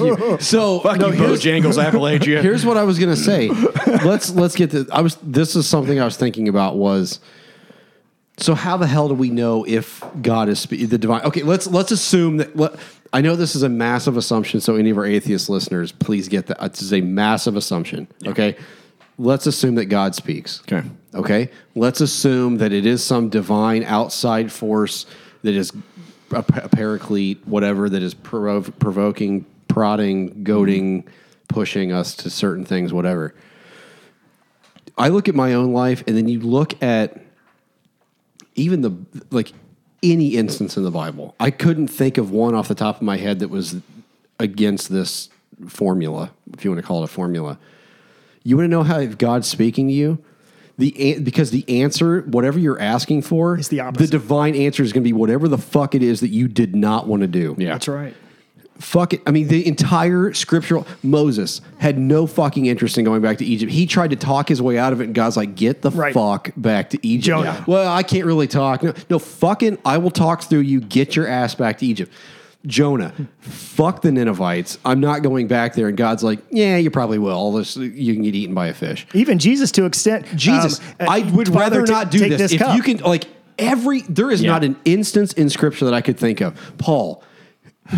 you. 0.00 0.38
So, 0.40 0.80
Fuck 0.80 0.98
no, 0.98 1.08
you, 1.08 1.14
here's, 1.14 1.42
Bojangles, 1.42 1.82
Appalachia. 1.82 2.40
here's 2.40 2.64
what 2.64 2.76
I 2.76 2.84
was 2.84 2.98
gonna 3.00 3.16
say. 3.16 3.48
let's 4.04 4.30
let's 4.30 4.54
get 4.54 4.70
to. 4.70 4.86
I 4.92 5.00
was. 5.00 5.16
This 5.16 5.56
is 5.56 5.66
something 5.66 6.00
I 6.00 6.04
was 6.04 6.16
thinking 6.16 6.48
about. 6.48 6.76
Was 6.76 7.18
So 8.36 8.54
how 8.54 8.76
the 8.76 8.86
hell 8.86 9.08
do 9.08 9.14
we 9.14 9.30
know 9.30 9.64
if 9.64 10.02
God 10.20 10.48
is 10.48 10.58
spe- 10.58 10.88
the 10.88 10.98
divine? 10.98 11.22
Okay, 11.22 11.42
let's 11.42 11.66
let's 11.66 11.92
assume 11.92 12.38
that. 12.38 12.56
Let, 12.56 12.74
I 13.12 13.20
know 13.20 13.36
this 13.36 13.54
is 13.54 13.62
a 13.62 13.68
massive 13.68 14.16
assumption. 14.16 14.60
So 14.60 14.74
any 14.74 14.90
of 14.90 14.98
our 14.98 15.06
atheist 15.06 15.48
listeners, 15.48 15.92
please 15.92 16.26
get 16.28 16.46
that. 16.48 16.60
This 16.72 16.82
is 16.82 16.92
a 16.92 17.00
massive 17.00 17.54
assumption. 17.56 18.08
Okay, 18.26 18.56
let's 19.18 19.46
assume 19.46 19.76
that 19.76 19.86
God 19.86 20.14
speaks. 20.14 20.60
Okay. 20.62 20.86
Okay. 21.14 21.50
Let's 21.74 22.00
assume 22.00 22.58
that 22.58 22.72
it 22.72 22.86
is 22.86 23.02
some 23.04 23.28
divine 23.28 23.84
outside 23.84 24.50
force 24.50 25.06
that 25.42 25.54
is 25.54 25.72
a, 26.32 26.38
a 26.38 26.68
paraclete, 26.68 27.46
whatever, 27.46 27.88
that 27.88 28.02
is 28.02 28.14
provo- 28.14 28.70
provoking, 28.72 29.46
prodding, 29.68 30.42
goading, 30.42 31.06
pushing 31.48 31.92
us 31.92 32.16
to 32.16 32.30
certain 32.30 32.64
things, 32.64 32.92
whatever. 32.92 33.34
I 34.98 35.08
look 35.08 35.28
at 35.28 35.34
my 35.34 35.54
own 35.54 35.72
life, 35.72 36.02
and 36.06 36.16
then 36.16 36.28
you 36.28 36.40
look 36.40 36.82
at 36.82 37.23
even 38.54 38.82
the 38.82 38.96
like 39.30 39.52
any 40.02 40.36
instance 40.36 40.76
in 40.76 40.84
the 40.84 40.90
Bible. 40.90 41.34
I 41.40 41.50
couldn't 41.50 41.88
think 41.88 42.18
of 42.18 42.30
one 42.30 42.54
off 42.54 42.68
the 42.68 42.74
top 42.74 42.96
of 42.96 43.02
my 43.02 43.16
head 43.16 43.38
that 43.38 43.48
was 43.48 43.76
against 44.38 44.90
this 44.90 45.30
formula, 45.68 46.30
if 46.52 46.64
you 46.64 46.70
want 46.70 46.82
to 46.82 46.86
call 46.86 47.02
it 47.02 47.04
a 47.04 47.08
formula. 47.08 47.58
You 48.42 48.56
want 48.56 48.66
to 48.66 48.70
know 48.70 48.82
how 48.82 48.98
if 48.98 49.16
God's 49.16 49.48
speaking 49.48 49.88
to 49.88 49.94
you? 49.94 50.22
The 50.76 51.14
an- 51.14 51.24
because 51.24 51.50
the 51.50 51.64
answer, 51.80 52.22
whatever 52.22 52.58
you're 52.58 52.80
asking 52.80 53.22
for, 53.22 53.58
is 53.58 53.68
the 53.68 53.80
opposite. 53.80 54.10
The 54.10 54.18
divine 54.18 54.54
answer 54.56 54.82
is 54.82 54.92
going 54.92 55.02
to 55.02 55.08
be 55.08 55.12
whatever 55.12 55.48
the 55.48 55.58
fuck 55.58 55.94
it 55.94 56.02
is 56.02 56.20
that 56.20 56.28
you 56.28 56.48
did 56.48 56.74
not 56.74 57.06
want 57.06 57.22
to 57.22 57.28
do. 57.28 57.54
Yeah. 57.56 57.70
That's 57.70 57.88
right. 57.88 58.14
Fuck 58.78 59.12
it. 59.14 59.22
I 59.26 59.30
mean, 59.30 59.46
the 59.48 59.66
entire 59.66 60.32
scriptural 60.32 60.84
Moses 61.02 61.60
had 61.78 61.96
no 61.96 62.26
fucking 62.26 62.66
interest 62.66 62.98
in 62.98 63.04
going 63.04 63.22
back 63.22 63.38
to 63.38 63.44
Egypt. 63.44 63.70
He 63.72 63.86
tried 63.86 64.10
to 64.10 64.16
talk 64.16 64.48
his 64.48 64.60
way 64.60 64.78
out 64.78 64.92
of 64.92 65.00
it, 65.00 65.04
and 65.04 65.14
God's 65.14 65.36
like, 65.36 65.54
"Get 65.54 65.82
the 65.82 65.90
Right. 65.92 66.12
fuck 66.12 66.50
back 66.56 66.90
to 66.90 66.98
Egypt." 67.06 67.26
Jonah. 67.26 67.64
Well, 67.68 67.90
I 67.92 68.02
can't 68.02 68.24
really 68.26 68.48
talk. 68.48 68.82
No, 68.82 68.92
no, 69.08 69.18
fucking, 69.20 69.78
I 69.84 69.98
will 69.98 70.10
talk 70.10 70.42
through 70.42 70.60
you. 70.60 70.80
Get 70.80 71.14
your 71.14 71.28
ass 71.28 71.54
back 71.54 71.78
to 71.78 71.86
Egypt. 71.86 72.12
Jonah, 72.66 73.12
fuck 73.40 74.00
the 74.02 74.10
Ninevites. 74.10 74.78
I'm 74.86 74.98
not 74.98 75.22
going 75.22 75.46
back 75.46 75.74
there. 75.74 75.86
And 75.86 75.96
God's 75.96 76.24
like, 76.24 76.40
"Yeah, 76.50 76.76
you 76.78 76.90
probably 76.90 77.18
will. 77.18 77.34
All 77.36 77.52
this, 77.52 77.76
you 77.76 78.14
can 78.14 78.22
get 78.22 78.34
eaten 78.34 78.54
by 78.54 78.68
a 78.68 78.74
fish." 78.74 79.06
Even 79.14 79.38
Jesus, 79.38 79.70
to 79.72 79.84
extent 79.84 80.24
Jesus, 80.34 80.80
um, 80.98 81.08
I 81.08 81.20
would 81.20 81.48
rather 81.48 81.84
ta- 81.84 81.92
not 81.92 82.10
do 82.10 82.18
take 82.18 82.36
this. 82.38 82.52
if 82.52 82.60
cup. 82.60 82.74
you 82.76 82.82
can, 82.82 82.96
like 82.98 83.26
every, 83.58 84.00
there 84.08 84.30
is 84.30 84.42
Yeah. 84.42 84.50
not 84.52 84.64
an 84.64 84.76
instance 84.86 85.32
in 85.34 85.48
Scripture 85.50 85.84
that 85.84 85.94
I 85.94 86.00
could 86.00 86.18
think 86.18 86.40
of. 86.40 86.54
Paul 86.78 87.22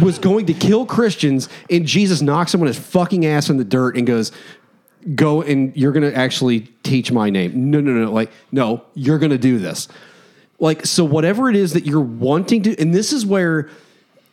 was 0.03 0.19
going 0.19 0.47
to 0.47 0.55
kill 0.55 0.87
Christians, 0.87 1.49
and 1.71 1.87
Jesus 1.87 2.21
knocks 2.21 2.53
him 2.53 2.61
on 2.61 2.67
his 2.67 2.79
fucking 2.79 3.25
ass 3.25 3.51
in 3.51 3.57
the 3.57 3.65
dirt 3.65 3.97
and 3.97 4.07
goes, 4.07 4.33
"Go 5.15 5.43
and 5.43 5.77
you're 5.77 5.93
going 5.93 6.11
to 6.11 6.17
actually 6.17 6.61
teach 6.83 7.13
my 7.13 7.31
name." 7.31 7.71
No, 7.71 7.81
no, 7.81 7.93
no. 7.93 8.13
Like, 8.13 8.31
no, 8.53 8.85
you're 8.95 9.19
going 9.19 9.31
to 9.31 9.39
do 9.39 9.59
this. 9.59 9.89
Like, 10.59 10.87
so 10.87 11.05
whatever 11.05 11.51
it 11.51 11.57
is 11.57 11.75
that 11.75 11.85
you're 11.85 12.01
wanting 12.01 12.63
to, 12.63 12.81
and 12.81 12.95
this 12.95 13.13
is 13.13 13.27
where 13.27 13.69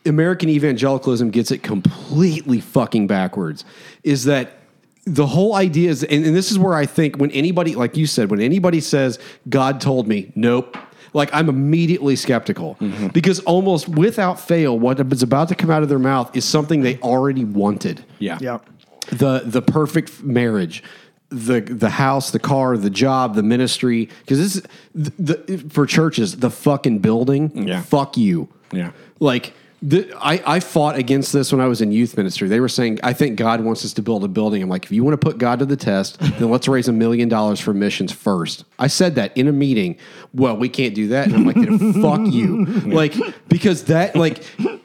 American 0.06 0.48
evangelicalism 0.48 1.30
gets 1.30 1.50
it 1.50 1.62
completely 1.62 2.60
fucking 2.60 3.06
backwards 3.06 3.64
is 4.02 4.24
that 4.24 4.58
the 5.06 5.26
whole 5.26 5.54
idea 5.54 5.90
is, 5.90 6.02
and, 6.02 6.24
and 6.24 6.34
this 6.34 6.50
is 6.50 6.58
where 6.58 6.74
I 6.74 6.86
think 6.86 7.16
when 7.16 7.30
anybody, 7.32 7.74
like 7.74 7.96
you 7.96 8.06
said, 8.06 8.30
when 8.30 8.40
anybody 8.40 8.80
says, 8.80 9.18
God 9.48 9.80
told 9.80 10.08
me, 10.08 10.32
nope. 10.34 10.76
Like 11.14 11.30
I'm 11.32 11.48
immediately 11.48 12.16
skeptical 12.16 12.76
mm-hmm. 12.80 13.08
because 13.08 13.40
almost 13.40 13.88
without 13.88 14.38
fail, 14.38 14.78
what 14.78 15.00
is 15.12 15.22
about 15.22 15.48
to 15.48 15.54
come 15.54 15.70
out 15.70 15.82
of 15.82 15.88
their 15.88 15.98
mouth 15.98 16.36
is 16.36 16.44
something 16.44 16.82
they 16.82 16.98
already 16.98 17.44
wanted 17.44 18.04
Yeah. 18.18 18.38
yeah. 18.40 18.58
the 19.10 19.42
the 19.46 19.62
perfect 19.62 20.22
marriage 20.22 20.82
the 21.30 21.60
the 21.60 21.90
house 21.90 22.30
the 22.30 22.38
car 22.38 22.76
the 22.76 22.90
job 22.90 23.34
the 23.34 23.42
ministry 23.42 24.08
because 24.20 24.38
this 24.38 24.56
is 24.56 24.62
the, 24.94 25.12
the 25.36 25.58
for 25.70 25.86
churches 25.86 26.36
the 26.36 26.50
fucking 26.50 26.98
building 26.98 27.66
Yeah. 27.66 27.82
fuck 27.82 28.16
you 28.16 28.48
Yeah. 28.72 28.90
like 29.20 29.52
the, 29.86 30.10
I, 30.18 30.42
I 30.56 30.60
fought 30.60 30.96
against 30.96 31.32
this 31.34 31.52
when 31.52 31.60
I 31.60 31.66
was 31.66 31.82
in 31.82 31.92
youth 31.92 32.16
ministry. 32.16 32.48
They 32.48 32.58
were 32.58 32.70
saying, 32.70 33.00
I 33.02 33.12
think 33.12 33.36
God 33.36 33.60
wants 33.60 33.84
us 33.84 33.92
to 33.94 34.02
build 34.02 34.24
a 34.24 34.28
building. 34.28 34.62
I'm 34.62 34.68
like, 34.70 34.84
if 34.84 34.90
you 34.92 35.04
want 35.04 35.12
to 35.12 35.18
put 35.22 35.36
God 35.36 35.58
to 35.58 35.66
the 35.66 35.76
test, 35.76 36.18
then 36.20 36.50
let's 36.50 36.66
raise 36.66 36.88
a 36.88 36.92
million 36.92 37.28
dollars 37.28 37.60
for 37.60 37.74
missions 37.74 38.10
first. 38.10 38.64
I 38.78 38.86
said 38.86 39.16
that 39.16 39.36
in 39.36 39.46
a 39.46 39.52
meeting. 39.52 39.98
Well, 40.32 40.56
we 40.56 40.70
can't 40.70 40.94
do 40.94 41.08
that. 41.08 41.26
And 41.26 41.34
I'm 41.36 41.44
like, 41.46 42.02
fuck 42.02 42.32
you. 42.32 42.64
Like, 42.94 43.14
because 43.48 43.84
that, 43.84 44.16
like, 44.16 44.42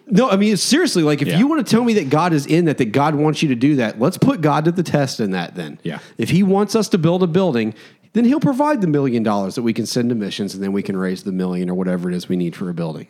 no, 0.07 0.29
I 0.29 0.35
mean, 0.35 0.57
seriously, 0.57 1.03
like, 1.03 1.21
if 1.21 1.27
Yeah. 1.29 1.37
you 1.37 1.47
want 1.47 1.65
to 1.65 1.69
tell 1.71 1.83
me 1.83 1.93
that 1.93 2.09
God 2.09 2.33
is 2.33 2.45
in 2.45 2.65
that, 2.65 2.77
that 2.79 2.91
God 2.91 3.15
wants 3.15 3.41
you 3.41 3.49
to 3.49 3.55
do 3.55 3.75
that, 3.77 3.99
let's 3.99 4.17
put 4.17 4.41
God 4.41 4.65
to 4.65 4.71
the 4.71 4.83
test 4.83 5.19
in 5.21 5.31
that 5.31 5.55
then. 5.55 5.79
Yeah. 5.83 5.99
If 6.17 6.29
he 6.29 6.43
wants 6.43 6.75
us 6.75 6.89
to 6.89 6.97
build 6.97 7.23
a 7.23 7.27
building, 7.27 7.73
then 8.13 8.25
he'll 8.25 8.39
provide 8.39 8.81
the 8.81 8.87
million 8.87 9.23
dollars 9.23 9.55
that 9.55 9.61
we 9.61 9.71
can 9.73 9.85
send 9.85 10.09
to 10.09 10.15
missions 10.15 10.55
and 10.55 10.61
then 10.63 10.71
we 10.73 10.81
can 10.83 10.97
raise 10.97 11.23
the 11.23 11.31
million 11.31 11.69
or 11.69 11.75
whatever 11.75 12.09
it 12.09 12.15
is 12.15 12.27
we 12.27 12.35
need 12.35 12.55
for 12.55 12.69
a 12.69 12.73
building. 12.73 13.07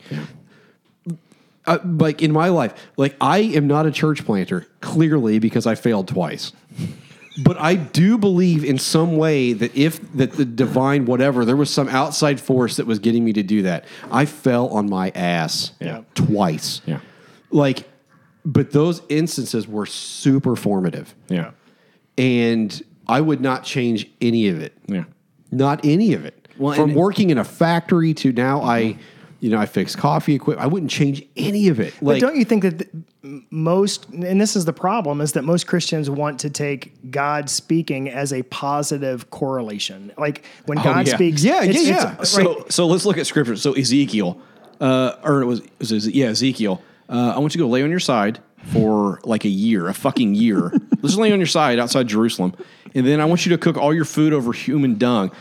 Uh, 1.66 1.78
like 1.84 2.22
in 2.22 2.32
my 2.32 2.50
life, 2.50 2.74
like 2.98 3.16
I 3.22 3.40
am 3.40 3.68
not 3.68 3.86
a 3.86 3.92
church 3.92 4.26
planter, 4.26 4.66
clearly 4.82 5.40
because 5.40 5.68
I 5.68 5.76
failed 5.76 6.08
twice. 6.08 6.52
But 7.44 7.58
I 7.60 7.76
do 7.76 8.18
believe 8.18 8.66
in 8.66 8.78
some 8.78 9.16
way 9.18 9.54
that 9.54 9.76
if 9.76 10.00
that 10.14 10.34
the 10.34 10.46
divine 10.46 11.06
whatever, 11.06 11.46
there 11.46 11.56
was 11.56 11.70
some 11.70 11.88
outside 11.88 12.40
force 12.40 12.78
that 12.78 12.86
was 12.88 13.00
getting 13.00 13.24
me 13.24 13.34
to 13.34 13.44
do 13.44 13.62
that. 13.64 13.86
I 14.12 14.26
fell 14.26 14.68
on 14.70 14.90
my 14.90 15.10
ass 15.16 15.72
Yeah. 15.80 16.02
twice. 16.16 16.82
Yeah. 16.86 17.00
Like, 17.52 17.88
but 18.44 18.72
those 18.72 19.02
instances 19.10 19.68
were 19.68 19.86
super 19.86 20.56
formative. 20.56 21.14
Yeah. 21.30 21.52
And 22.18 22.82
I 23.08 23.22
would 23.22 23.42
not 23.42 23.64
change 23.64 24.10
any 24.22 24.48
of 24.50 24.60
it. 24.62 24.78
Yeah. 24.88 25.06
Not 25.52 25.82
any 25.86 26.14
of 26.14 26.26
it. 26.26 26.48
Well, 26.58 26.74
From 26.76 26.90
and- 26.92 27.00
working 27.00 27.30
in 27.30 27.38
a 27.38 27.44
factory 27.46 28.14
to 28.16 28.32
now 28.34 28.62
I, 28.62 28.98
you 29.40 29.50
know, 29.50 29.58
I 29.58 29.66
fix 29.66 29.96
coffee 29.96 30.36
equipment. 30.36 30.64
I 30.64 30.68
wouldn't 30.68 30.92
change 30.92 31.24
any 31.38 31.68
of 31.70 31.80
it. 31.80 31.94
But 32.02 32.20
don't 32.20 32.36
you 32.36 32.46
think 32.46 32.64
that 32.64 32.80
th- 32.80 33.44
most, 33.50 34.10
and 34.10 34.40
this 34.40 34.56
is 34.56 34.66
the 34.66 34.74
problem, 34.74 35.22
is 35.22 35.34
that 35.34 35.44
most 35.44 35.68
Christians 35.68 36.10
want 36.10 36.40
to 36.42 36.50
take 36.50 37.12
God 37.12 37.50
speaking 37.50 38.10
as 38.10 38.34
a 38.34 38.44
positive 38.44 39.30
correlation. 39.30 40.12
Like 40.18 40.44
when 40.66 40.78
God 40.80 41.08
yeah. 41.08 41.16
speaks, 41.16 41.44
Yeah, 41.44 41.64
it's- 41.64 41.76
yeah, 41.76 41.92
it's- 41.92 42.18
yeah. 42.18 42.24
So 42.24 42.54
right. 42.56 42.72
so 42.72 42.88
let's 42.88 43.06
look 43.06 43.18
at 43.18 43.28
scripture. 43.28 43.56
So 43.56 43.74
Ezekiel, 43.74 44.40
uh, 44.82 45.14
or 45.24 45.42
it 45.42 45.46
was, 45.46 45.60
it 45.80 45.92
was 45.92 46.08
yeah 46.08 46.28
Ezekiel. 46.28 46.82
Uh, 47.08 47.34
I 47.36 47.40
want 47.40 47.56
you 47.56 47.60
to 47.60 47.66
go 47.66 47.70
lay 47.70 47.82
on 47.84 47.90
your 47.90 48.00
side 48.00 48.40
for 48.66 49.20
like 49.24 49.46
a 49.46 49.50
year, 49.50 49.88
a 49.88 49.94
fucking 49.94 50.36
year. 50.36 50.70
let's 50.72 51.02
just 51.02 51.18
lay 51.18 51.32
on 51.32 51.40
your 51.40 51.48
side 51.48 51.80
outside 51.80 52.08
Jerusalem, 52.08 52.54
and 52.94 53.06
then 53.06 53.20
I 53.22 53.26
want 53.26 53.46
you 53.46 53.52
to 53.52 53.58
cook 53.58 53.78
all 53.78 53.94
your 53.94 54.06
food 54.06 54.34
over 54.34 54.52
human 54.54 54.98
dung. 54.98 55.32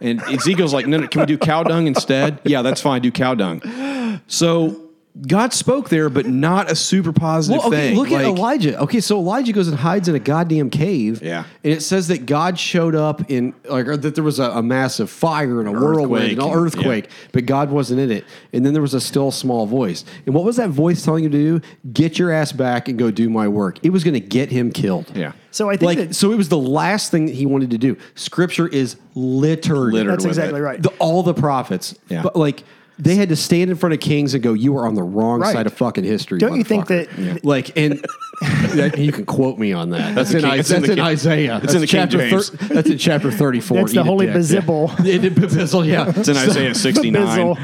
And 0.00 0.22
Ezekiel's 0.22 0.74
like, 0.74 0.86
no, 0.86 0.98
no, 0.98 1.08
can 1.08 1.20
we 1.20 1.26
do 1.26 1.38
cow 1.38 1.62
dung 1.62 1.86
instead? 1.86 2.40
Yeah, 2.44 2.62
that's 2.62 2.80
fine. 2.80 3.02
Do 3.02 3.10
cow 3.10 3.34
dung. 3.34 4.20
So 4.26 4.85
God 5.26 5.54
spoke 5.54 5.88
there, 5.88 6.10
but 6.10 6.26
not 6.26 6.70
a 6.70 6.76
super 6.76 7.10
positive 7.10 7.58
Well, 7.60 7.68
okay, 7.68 7.88
thing. 7.88 7.96
look 7.96 8.10
at 8.12 8.22
Elijah. 8.22 8.78
Okay, 8.80 9.00
so 9.00 9.16
Elijah 9.18 9.52
goes 9.52 9.66
and 9.66 9.76
hides 9.78 10.08
in 10.08 10.14
a 10.14 10.18
goddamn 10.18 10.68
cave. 10.68 11.22
Yeah. 11.22 11.44
and 11.64 11.72
it 11.72 11.80
says 11.80 12.08
that 12.08 12.26
God 12.26 12.58
showed 12.58 12.94
up 12.94 13.30
in 13.30 13.54
like 13.64 13.86
or 13.88 13.96
that 13.96 14.14
there 14.14 14.22
was 14.24 14.38
a, 14.38 14.50
a 14.50 14.62
massive 14.62 15.08
fire 15.08 15.58
and 15.60 15.68
a 15.68 15.72
whirlwind 15.72 16.32
and 16.32 16.38
an 16.42 16.44
and- 16.48 16.54
earthquake, 16.56 17.08
but 17.32 17.46
God 17.46 17.70
wasn't 17.70 18.00
in 18.00 18.10
it. 18.10 18.24
And 18.52 18.66
then 18.66 18.74
there 18.74 18.82
was 18.82 18.92
a 18.92 19.00
still 19.00 19.30
small 19.30 19.64
voice. 19.66 20.04
And 20.26 20.34
what 20.34 20.44
was 20.44 20.56
that 20.56 20.68
voice 20.68 21.02
telling 21.02 21.24
him 21.24 21.30
to 21.32 21.60
do? 21.60 21.66
Get 21.94 22.18
your 22.18 22.30
ass 22.30 22.52
back 22.52 22.88
and 22.88 22.98
go 22.98 23.10
do 23.10 23.30
my 23.30 23.48
work. 23.48 23.78
It 23.82 23.90
was 23.90 24.04
going 24.04 24.14
to 24.14 24.20
get 24.20 24.50
him 24.50 24.70
killed. 24.70 25.10
Yeah. 25.14 25.32
So 25.50 25.70
I 25.70 25.78
think 25.78 25.82
Like 25.86 25.98
that 26.08 26.14
so, 26.14 26.30
it 26.32 26.36
was 26.36 26.50
the 26.50 26.58
last 26.58 27.10
thing 27.10 27.24
that 27.26 27.34
he 27.34 27.46
wanted 27.46 27.70
to 27.70 27.78
do. 27.78 27.96
Scripture 28.16 28.68
is 28.68 28.96
littered. 29.14 29.94
Littered 29.94 30.12
that's 30.12 30.24
with 30.24 30.32
exactly 30.32 30.60
it. 30.60 30.62
right. 30.62 30.82
The, 30.82 30.90
all 30.98 31.22
the 31.22 31.32
prophets. 31.34 31.94
Yeah. 32.10 32.22
But 32.22 32.36
like 32.36 32.62
they 32.98 33.14
had 33.14 33.28
to 33.28 33.36
stand 33.36 33.70
in 33.70 33.76
front 33.76 33.92
of 33.92 34.00
kings 34.00 34.32
and 34.34 34.42
go, 34.42 34.52
"You 34.54 34.76
are 34.78 34.86
on 34.86 34.94
the 34.94 35.02
wrong 35.02 35.40
Right. 35.40 35.52
side 35.52 35.66
of 35.66 35.74
fucking 35.74 36.04
history." 36.04 36.38
Don't 36.38 36.56
you 36.56 36.64
think 36.64 36.86
motherfucker." 36.86 37.34
that- 37.34 37.44
like 37.44 37.76
and 37.76 38.04
that- 38.74 38.96
you 38.98 39.12
can 39.12 39.26
quote 39.26 39.58
me 39.58 39.72
on 39.72 39.90
that? 39.90 40.14
That's, 40.14 40.32
in, 40.32 40.40
King- 40.40 40.50
I- 40.50 40.56
it's 40.56 40.70
in 40.70 40.76
that's 40.76 40.86
the 40.86 40.92
in, 40.92 40.96
King- 40.98 41.04
Isaiah. 41.06 41.60
it's 41.62 41.74
in 41.74 41.80
the 41.82 41.86
King 41.86 42.00
chapter 42.02 42.18
James. 42.18 42.50
that's 42.50 42.88
in 42.88 42.98
chapter 42.98 43.30
thirty-four. 43.30 43.78
That's 43.78 43.92
the 43.92 44.02
holy 44.04 44.26
dick. 44.26 44.36
Bizzle. 44.36 45.04
Yeah. 45.04 45.12
It- 45.14 45.24
it- 45.24 45.34
Bizzle, 45.34 45.86
yeah. 45.86 46.12
It's 46.16 46.28
in 46.28 46.36
Isaiah 46.36 46.74
69. 46.74 47.22
Bizzle. 47.22 47.58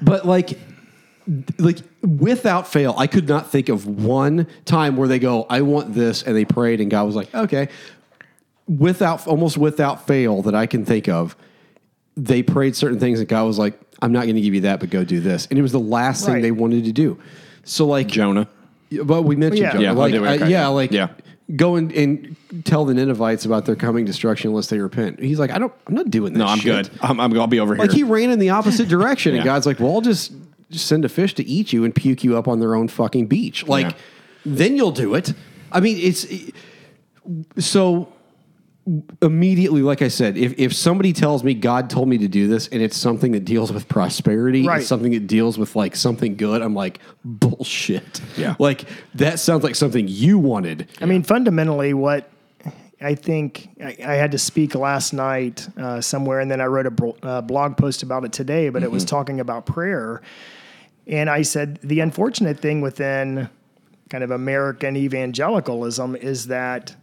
But 0.00 0.26
like, 0.26 0.58
like 1.58 1.78
without 2.02 2.66
fail, 2.66 2.94
I 2.96 3.06
could 3.06 3.28
not 3.28 3.50
think 3.50 3.68
of 3.68 3.86
one 3.86 4.46
time 4.64 4.96
where 4.96 5.08
they 5.08 5.18
go, 5.18 5.46
"I 5.50 5.60
want 5.62 5.94
this," 5.94 6.22
and 6.22 6.34
they 6.34 6.44
prayed, 6.46 6.80
and 6.80 6.90
God 6.90 7.04
was 7.04 7.16
like, 7.16 7.34
"Okay." 7.34 7.68
Without 8.66 9.26
almost 9.26 9.58
without 9.58 10.06
fail 10.06 10.40
that 10.42 10.54
I 10.54 10.64
can 10.66 10.86
think 10.86 11.06
of, 11.08 11.36
they 12.16 12.42
prayed 12.42 12.74
certain 12.74 12.98
things, 12.98 13.20
and 13.20 13.28
God 13.28 13.44
was 13.44 13.58
like, 13.58 13.78
"I'm 14.04 14.12
not 14.12 14.24
going 14.24 14.36
to 14.36 14.40
give 14.40 14.54
you 14.54 14.60
that, 14.62 14.80
but 14.80 14.90
go 14.90 15.02
do 15.04 15.20
this," 15.20 15.46
and 15.50 15.58
it 15.58 15.62
was 15.62 15.72
the 15.72 15.80
last 15.80 16.24
thing 16.24 16.34
Right. 16.34 16.42
they 16.42 16.50
wanted 16.50 16.84
to 16.84 16.92
do. 16.92 17.18
So 17.64 17.86
like, 17.86 18.06
Jonah. 18.08 18.46
but 19.02 19.22
we 19.22 19.36
mentioned 19.36 19.62
Yeah. 19.62 19.72
Jonah. 19.72 19.82
Yeah, 19.84 19.90
like, 19.92 20.14
uh, 20.14 20.18
Okay, 20.18 20.38
yeah, 20.40 20.46
yeah. 20.48 20.66
like 20.68 20.92
Yeah. 20.92 21.08
go 21.56 21.76
and, 21.76 21.90
and 21.92 22.36
tell 22.64 22.84
the 22.84 22.94
Ninevites 22.94 23.44
about 23.44 23.64
their 23.66 23.74
coming 23.76 24.04
destruction 24.04 24.50
unless 24.50 24.68
they 24.68 24.78
repent. 24.78 25.18
He's 25.20 25.38
like, 25.38 25.50
I 25.50 25.58
don't, 25.58 25.72
I'm 25.86 25.94
not 25.94 26.10
doing 26.10 26.32
that. 26.34 26.38
No, 26.38 26.46
I'm 26.46 26.58
shit." 26.58 26.90
good. 26.90 26.98
I'm, 27.02 27.18
I'm, 27.20 27.38
I'll 27.40 27.46
be 27.46 27.58
over 27.60 27.74
here. 27.74 27.82
Like 27.82 27.92
he 27.92 28.02
ran 28.04 28.30
in 28.30 28.38
the 28.38 28.50
opposite 28.50 28.88
direction, 28.88 29.32
and 29.34 29.38
Yeah. 29.44 29.44
God's 29.44 29.66
like, 29.66 29.80
"Well, 29.80 29.92
I'll 29.94 30.00
just, 30.00 30.32
just 30.70 30.86
send 30.86 31.04
a 31.04 31.08
fish 31.08 31.34
to 31.34 31.44
eat 31.46 31.72
you 31.72 31.84
and 31.84 31.94
puke 31.94 32.22
you 32.24 32.36
up 32.36 32.46
on 32.48 32.60
their 32.60 32.74
own 32.74 32.88
fucking 32.88 33.26
beach. 33.26 33.66
Like, 33.66 33.86
Yeah. 33.86 33.92
then 34.44 34.76
you'll 34.76 34.90
do 34.92 35.14
it." 35.14 35.32
I 35.72 35.80
mean, 35.80 35.96
it's 35.98 36.26
so. 37.58 38.08
Immediately, 39.22 39.82
like 39.82 40.02
I 40.02 40.08
said, 40.08 40.36
if, 40.36 40.58
if 40.58 40.74
somebody 40.74 41.12
tells 41.12 41.42
me 41.42 41.54
God 41.54 41.88
told 41.88 42.08
me 42.08 42.18
to 42.18 42.28
do 42.28 42.48
this 42.48 42.68
and 42.68 42.82
it's 42.82 42.96
something 42.96 43.32
that 43.32 43.44
deals 43.44 43.72
with 43.72 43.88
prosperity, 43.88 44.66
Right. 44.66 44.80
it's 44.80 44.88
something 44.88 45.12
that 45.12 45.26
deals 45.26 45.58
with 45.58 45.74
like 45.74 45.96
something 45.96 46.36
good, 46.36 46.60
I'm 46.62 46.74
like, 46.74 47.00
bullshit. 47.24 48.20
Yeah. 48.36 48.54
Like 48.64 48.84
that 49.14 49.38
sounds 49.40 49.64
like 49.64 49.74
something 49.74 50.06
you 50.08 50.38
wanted. 50.38 50.88
I 51.00 51.06
mean, 51.06 51.22
fundamentally, 51.22 51.92
what 51.94 52.30
I 53.00 53.14
think 53.14 53.68
I, 53.82 53.96
I 54.04 54.14
had 54.14 54.32
to 54.32 54.38
speak 54.38 54.74
last 54.74 55.12
night 55.12 55.66
uh, 55.76 56.00
somewhere, 56.00 56.40
and 56.40 56.50
then 56.50 56.60
I 56.60 56.66
wrote 56.66 56.86
a 56.86 56.90
bro- 56.90 57.16
uh, 57.22 57.40
blog 57.42 57.76
post 57.76 58.02
about 58.02 58.24
it 58.24 58.32
today, 58.32 58.68
but 58.70 58.82
it 58.82 58.90
was 58.90 59.04
talking 59.04 59.40
about 59.40 59.66
prayer. 59.66 60.22
And 61.06 61.28
I 61.28 61.42
said 61.42 61.78
the 61.82 62.00
unfortunate 62.00 62.60
thing 62.60 62.80
within 62.80 63.50
kind 64.08 64.24
of 64.24 64.30
American 64.30 64.96
evangelicalism 64.96 66.16
is 66.16 66.46
that 66.46 66.94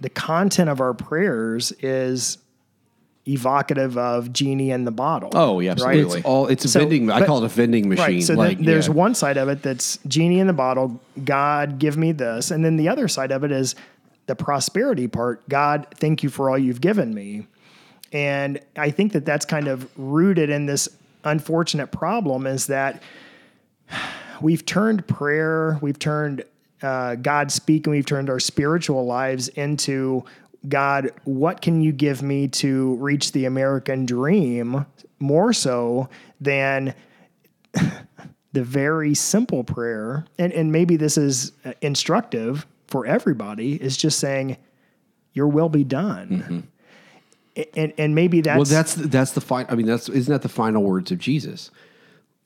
the 0.00 0.08
content 0.08 0.70
of 0.70 0.80
our 0.80 0.94
prayers 0.94 1.72
is 1.80 2.38
evocative 3.28 3.98
of 3.98 4.32
genie 4.32 4.70
in 4.70 4.84
the 4.84 4.90
bottle. 4.90 5.30
Oh, 5.34 5.60
yeah, 5.60 5.70
right? 5.70 5.78
absolutely. 5.78 6.18
It's 6.18 6.26
all 6.26 6.46
it's 6.46 6.64
a 6.64 6.68
So, 6.68 6.80
vending. 6.80 7.10
I 7.10 7.24
call 7.26 7.38
it 7.38 7.44
a 7.44 7.48
vending 7.48 7.88
machine. 7.88 8.04
Right. 8.04 8.22
So 8.22 8.34
like 8.34 8.56
then 8.58 8.66
there's 8.66 8.88
yeah. 8.88 8.94
one 8.94 9.14
side 9.14 9.36
of 9.36 9.48
it 9.48 9.62
that's 9.62 9.98
genie 10.06 10.40
in 10.40 10.46
the 10.46 10.52
bottle, 10.52 11.00
God 11.24 11.78
give 11.78 11.96
me 11.96 12.12
this. 12.12 12.50
And 12.50 12.64
then 12.64 12.76
the 12.76 12.88
other 12.88 13.08
side 13.08 13.30
of 13.30 13.44
it 13.44 13.52
is 13.52 13.74
the 14.26 14.34
prosperity 14.34 15.06
part. 15.06 15.46
God, 15.48 15.86
thank 15.94 16.22
you 16.22 16.30
for 16.30 16.50
all 16.50 16.58
you've 16.58 16.80
given 16.80 17.14
me. 17.14 17.46
And 18.12 18.60
I 18.76 18.90
think 18.90 19.12
that 19.12 19.24
that's 19.24 19.44
kind 19.44 19.68
of 19.68 19.88
rooted 19.96 20.50
in 20.50 20.66
this 20.66 20.88
unfortunate 21.24 21.88
problem 21.88 22.46
is 22.46 22.66
that 22.68 23.02
we've 24.40 24.64
turned 24.64 25.06
prayer, 25.06 25.78
we've 25.80 25.98
turned 25.98 26.44
uh, 26.82 27.14
God 27.16 27.50
speaking, 27.52 27.90
we've 27.92 28.06
turned 28.06 28.30
our 28.30 28.40
spiritual 28.40 29.04
lives 29.06 29.48
into 29.48 30.24
God, 30.68 31.10
what 31.24 31.62
can 31.62 31.80
you 31.80 31.92
give 31.92 32.22
me 32.22 32.46
to 32.48 32.94
reach 32.96 33.32
the 33.32 33.46
American 33.46 34.04
dream 34.06 34.84
more 35.18 35.52
so 35.52 36.08
than 36.40 36.94
the 38.52 38.62
very 38.64 39.14
simple 39.14 39.64
prayer? 39.64 40.26
And, 40.38 40.52
and 40.52 40.70
maybe 40.72 40.96
this 40.96 41.16
is 41.16 41.52
uh, 41.64 41.72
instructive 41.80 42.66
for 42.88 43.06
everybody, 43.06 43.74
is 43.74 43.96
just 43.96 44.18
saying, 44.18 44.56
Your 45.32 45.48
will 45.48 45.68
be 45.68 45.84
done. 45.84 46.68
A- 47.56 47.78
And, 47.78 47.92
and 47.98 48.14
maybe 48.14 48.40
that's, 48.40 48.56
Well, 48.58 48.64
that's 48.64 48.94
that's 48.94 49.32
the 49.32 49.40
fine. 49.40 49.66
I 49.68 49.74
mean, 49.76 49.86
that's 49.86 50.08
isn't 50.08 50.32
that 50.32 50.42
the 50.42 50.48
final 50.48 50.82
words 50.82 51.10
of 51.10 51.18
Jesus? 51.18 51.70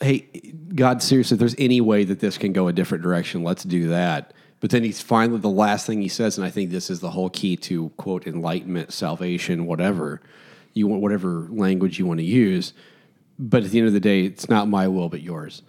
Hey, 0.00 0.52
God, 0.74 1.02
seriously, 1.02 1.36
if 1.36 1.38
there's 1.38 1.54
any 1.58 1.80
way 1.80 2.04
that 2.04 2.20
this 2.20 2.36
can 2.36 2.52
go 2.52 2.68
a 2.68 2.72
different 2.72 3.02
direction, 3.02 3.42
let's 3.44 3.62
do 3.64 3.88
that. 3.88 4.32
But 4.60 4.70
then 4.70 4.82
he's 4.82 5.00
finally 5.00 5.38
the 5.40 5.48
last 5.48 5.86
thing 5.86 6.00
he 6.02 6.08
says, 6.08 6.38
and 6.38 6.46
I 6.46 6.50
think 6.50 6.70
this 6.70 6.90
is 6.90 7.00
the 7.00 7.10
whole 7.10 7.30
key 7.30 7.56
to 7.58 7.90
quote 7.90 8.26
enlightenment, 8.26 8.92
salvation, 8.92 9.66
whatever 9.66 10.20
you 10.72 10.86
want, 10.86 11.02
whatever 11.02 11.46
language 11.50 11.98
you 11.98 12.06
want 12.06 12.18
to 12.20 12.24
use. 12.24 12.72
But 13.38 13.64
at 13.64 13.70
the 13.70 13.78
end 13.78 13.88
of 13.88 13.92
the 13.94 14.00
day, 14.00 14.24
it's 14.24 14.48
not 14.48 14.68
my 14.68 14.88
will, 14.88 15.08
but 15.08 15.20
yours. 15.22 15.62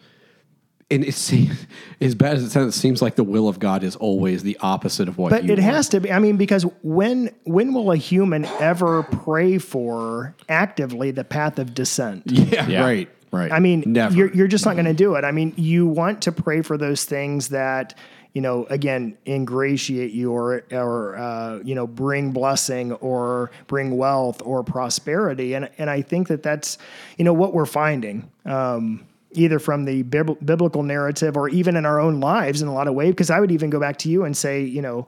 And 0.92 1.04
it 1.04 1.16
seems, 1.16 1.66
as 2.02 2.16
bad 2.16 2.38
as 2.38 2.44
it 2.44 2.52
sounds, 2.52 2.76
it 2.76 2.80
seems 2.80 3.02
like 3.02 3.16
the 3.16 3.24
will 3.24 3.48
of 3.50 3.60
God 3.60 3.84
is 3.84 3.96
always 3.96 4.44
the 4.44 4.58
opposite 4.62 5.08
of 5.08 5.18
what. 5.18 5.32
But 5.32 5.44
you 5.44 5.54
it 5.54 5.60
want. 5.60 5.74
has 5.74 5.90
to 5.90 6.00
be. 6.00 6.12
I 6.12 6.20
mean, 6.20 6.38
because 6.38 6.64
when 6.84 7.32
when 7.44 7.74
will 7.74 7.92
a 7.92 7.98
human 7.98 8.46
ever 8.46 9.04
pray 9.04 9.58
for 9.58 10.36
actively 10.48 11.12
the 11.12 11.24
path 11.24 11.60
of 11.60 11.74
descent? 11.74 12.24
Yeah, 12.32 12.68
Yeah. 12.68 12.84
right, 12.84 13.10
Right. 13.36 13.52
I 13.52 13.60
mean, 13.60 13.84
Never. 13.86 14.16
you're 14.16 14.34
you're 14.34 14.48
just 14.48 14.66
not 14.66 14.74
going 14.74 14.86
to 14.86 14.94
do 14.94 15.16
it. 15.16 15.24
I 15.24 15.32
mean, 15.32 15.54
you 15.58 15.88
want 15.88 16.22
to 16.24 16.32
pray 16.32 16.62
for 16.62 16.78
those 16.78 17.04
things 17.04 17.50
that 17.50 17.96
you 18.34 18.42
know, 18.42 18.66
again, 18.70 19.18
ingratiate 19.26 20.12
you 20.12 20.32
or 20.34 20.64
or 20.72 21.16
uh, 21.16 21.60
you 21.64 21.74
know, 21.74 21.88
bring 21.88 22.32
blessing 22.32 22.92
or 22.94 23.50
bring 23.68 23.96
wealth 23.96 24.42
or 24.44 24.64
prosperity. 24.64 25.54
And 25.54 25.70
and 25.78 25.90
I 25.90 26.02
think 26.02 26.28
that 26.28 26.44
that's 26.44 26.78
you 27.18 27.24
know 27.24 27.34
what 27.34 27.54
we're 27.54 27.66
finding. 27.66 28.30
Um, 28.46 29.06
either 29.32 29.60
from 29.60 29.84
the 29.86 30.04
bib- 30.04 30.46
biblical 30.46 30.84
narrative 30.84 31.36
or 31.36 31.50
even 31.50 31.76
in 31.76 31.86
our 31.86 32.00
own 32.00 32.20
lives 32.20 32.62
in 32.62 32.68
a 32.70 32.74
lot 32.74 32.88
of 32.88 32.94
ways 32.94 33.12
because 33.12 33.30
i 33.30 33.38
would 33.38 33.52
even 33.52 33.70
go 33.70 33.82
back 33.82 33.98
to 33.98 34.08
you 34.10 34.24
and 34.24 34.38
say 34.38 34.64
you 34.64 34.82
know 34.82 35.06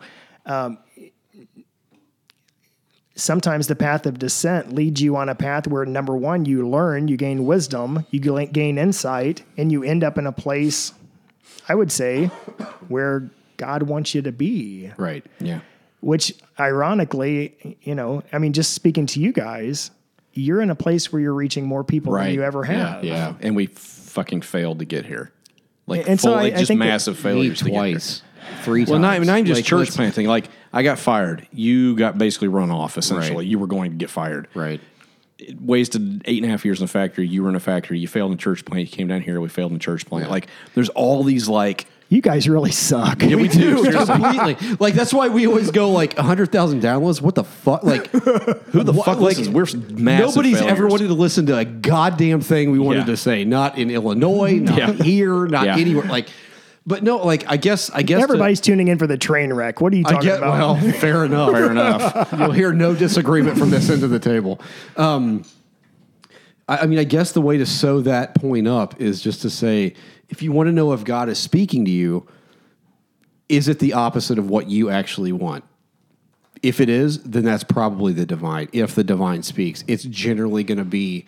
sometimes 3.17 3.67
the 3.67 3.75
path 3.75 4.05
of 4.05 4.19
descent 4.19 4.73
leads 4.73 5.01
you 5.01 5.15
on 5.15 5.27
a 5.27 5.35
path 5.35 5.67
where 5.67 5.85
number 5.85 6.15
one 6.15 6.45
you 6.45 6.67
learn 6.69 7.07
you 7.07 7.17
gain 7.17 7.45
wisdom 7.45 8.05
you 8.11 8.19
gain 8.19 8.77
insight 8.77 9.43
and 9.57 9.71
you 9.71 9.83
end 9.83 10.03
up 10.03 10.17
in 10.17 10.27
a 10.27 10.31
place 10.31 10.93
i 11.67 11.73
would 11.75 11.91
say 11.91 12.27
where 12.87 13.29
god 13.57 13.83
wants 13.83 14.13
you 14.13 14.21
to 14.21 14.31
be 14.31 14.91
right. 14.97 15.25
yeah. 15.39 15.59
which 15.99 16.33
ironically 16.59 17.77
you 17.81 17.95
know 17.95 18.21
i 18.31 18.37
mean 18.37 18.53
just 18.53 18.73
speaking 18.73 19.05
to 19.07 19.19
you 19.19 19.33
guys 19.33 19.89
you're 20.33 20.61
in 20.61 20.69
a 20.69 20.75
place 20.75 21.11
where 21.11 21.19
you're 21.19 21.33
reaching 21.33 21.65
more 21.65 21.83
people 21.83 22.13
than 22.13 22.31
you 22.31 22.43
ever 22.43 22.63
have 22.63 23.03
Yeah, 23.03 23.11
yeah. 23.29 23.33
And 23.41 23.55
we 23.55 23.65
fucking 23.65 24.41
failed 24.43 24.77
to 24.77 24.85
get 24.85 25.03
here. 25.03 25.31
Like, 25.87 26.07
And 26.07 26.19
so 26.21 26.29
full, 26.29 26.37
I- 26.37 26.41
like 26.43 26.53
I 26.53 26.57
just 26.57 26.67
think 26.67 26.77
massive 26.77 27.15
Me 27.15 27.21
failures 27.23 27.57
to 27.59 27.65
get 27.65 27.71
here. 27.73 27.81
twice, 27.93 28.21
three 28.61 28.83
Well, 28.83 28.99
times. 29.01 29.25
not, 29.25 29.31
not 29.33 29.39
even 29.39 29.47
just 29.47 29.57
Like, 29.61 29.65
church 29.65 29.79
let's- 29.87 29.95
planting. 29.95 30.27
Like, 30.27 30.49
I 30.73 30.83
got 30.83 30.99
fired. 30.99 31.47
You 31.51 31.95
got 31.95 32.17
basically 32.17 32.47
run 32.49 32.71
off, 32.71 32.97
essentially. 32.97 33.37
Right. 33.37 33.47
You 33.47 33.59
were 33.59 33.67
going 33.67 33.91
to 33.91 33.97
get 33.97 34.09
fired. 34.09 34.47
Right. 34.53 34.79
Wasted 35.61 36.23
eight 36.25 36.37
and 36.41 36.45
a 36.45 36.49
half 36.49 36.65
years 36.65 36.79
in 36.79 36.85
a 36.85 36.87
factory. 36.87 37.27
You 37.27 37.43
were 37.43 37.49
in 37.49 37.55
a 37.55 37.59
factory. 37.59 37.99
You 37.99 38.07
failed 38.07 38.31
in 38.31 38.37
church 38.37 38.65
plant. 38.65 38.89
You 38.89 38.95
came 38.95 39.07
down 39.07 39.21
here. 39.21 39.39
We 39.39 39.49
failed 39.49 39.71
in 39.71 39.79
church 39.79 40.05
plant. 40.05 40.31
Like, 40.31 40.47
there's 40.73 40.89
all 40.89 41.23
these, 41.23 41.47
like, 41.47 41.85
you 42.09 42.21
guys 42.21 42.47
really 42.47 42.71
suck 42.71 43.21
yeah, 43.21 43.35
we 43.35 43.49
do. 43.49 43.83
completely. 43.91 44.55
Like 44.79 44.93
that's 44.93 45.13
why 45.13 45.27
we 45.27 45.45
always 45.45 45.71
go 45.71 45.91
like 45.91 46.15
hundred 46.15 46.53
thousand 46.53 46.81
downloads. 46.81 47.21
What 47.21 47.35
the 47.35 47.43
fuck? 47.43 47.83
Like 47.83 48.07
Who 48.11 48.83
the 48.83 48.93
fuck 48.93 49.19
like, 49.19 49.37
listens? 49.37 49.49
We're 49.49 49.65
massive 49.99 50.27
nobody's 50.29 50.61
ever 50.61 50.87
wanted 50.87 51.09
to 51.09 51.13
listen 51.15 51.47
to 51.47 51.57
a 51.57 51.65
goddamn 51.65 52.39
thing 52.39 52.71
we 52.71 52.79
wanted 52.79 52.99
Yeah. 52.99 53.05
to 53.07 53.17
say. 53.17 53.43
Not 53.43 53.77
in 53.77 53.91
Illinois, 53.91 54.53
not 54.57 54.77
Yeah. 54.77 54.91
here, 54.93 55.47
not 55.47 55.65
Yeah. 55.65 55.77
anywhere. 55.77 56.05
Like, 56.05 56.29
but 56.87 57.03
no, 57.03 57.17
like 57.17 57.43
I 57.47 57.57
guess 57.57 57.89
I 57.91 58.01
guess 58.01 58.19
to- 58.19 58.23
everybody's 58.23 58.61
tuning 58.61 58.87
in 58.87 58.97
for 58.97 59.05
the 59.05 59.17
train 59.17 59.51
wreck 59.51 59.81
what 59.81 59.91
are 59.91 59.97
you 59.97 60.05
I 60.07 60.11
talking 60.11 60.29
get 60.29 60.37
about 60.37 60.81
well, 60.81 60.91
fair 60.99 61.25
enough. 61.25 61.51
Fair 61.51 61.69
enough. 61.69 62.33
You'll 62.37 62.51
hear 62.51 62.71
no 62.71 62.95
disagreement 62.95 63.59
from 63.59 63.69
this 63.69 63.89
end 63.89 64.03
of 64.03 64.09
the 64.09 64.19
table. 64.19 64.61
Um, 64.95 65.43
I, 66.67 66.77
I 66.79 66.85
mean, 66.85 66.97
I 66.97 67.03
guess 67.03 67.33
the 67.33 67.41
way 67.41 67.57
to 67.57 67.65
sew 67.65 68.01
that 68.01 68.35
point 68.35 68.67
up 68.69 69.01
is 69.01 69.21
just 69.21 69.41
to 69.41 69.49
say, 69.49 69.93
if 70.29 70.41
you 70.41 70.53
want 70.53 70.67
to 70.67 70.71
know 70.71 70.93
if 70.93 71.03
God 71.03 71.27
is 71.27 71.37
speaking 71.37 71.83
to 71.85 71.91
you, 71.91 72.25
is 73.49 73.67
it 73.67 73.79
the 73.79 73.93
opposite 73.93 74.39
of 74.39 74.49
what 74.49 74.69
you 74.69 74.89
actually 74.89 75.33
want? 75.33 75.65
If 76.63 76.79
it 76.79 76.89
is, 76.89 77.21
then 77.23 77.43
that's 77.43 77.63
probably 77.63 78.13
the 78.13 78.25
divine. 78.25 78.69
If 78.71 78.95
the 78.95 79.03
divine 79.03 79.43
speaks, 79.43 79.83
it's 79.87 80.03
generally 80.03 80.63
going 80.63 80.79
to 80.79 80.85
be, 80.85 81.25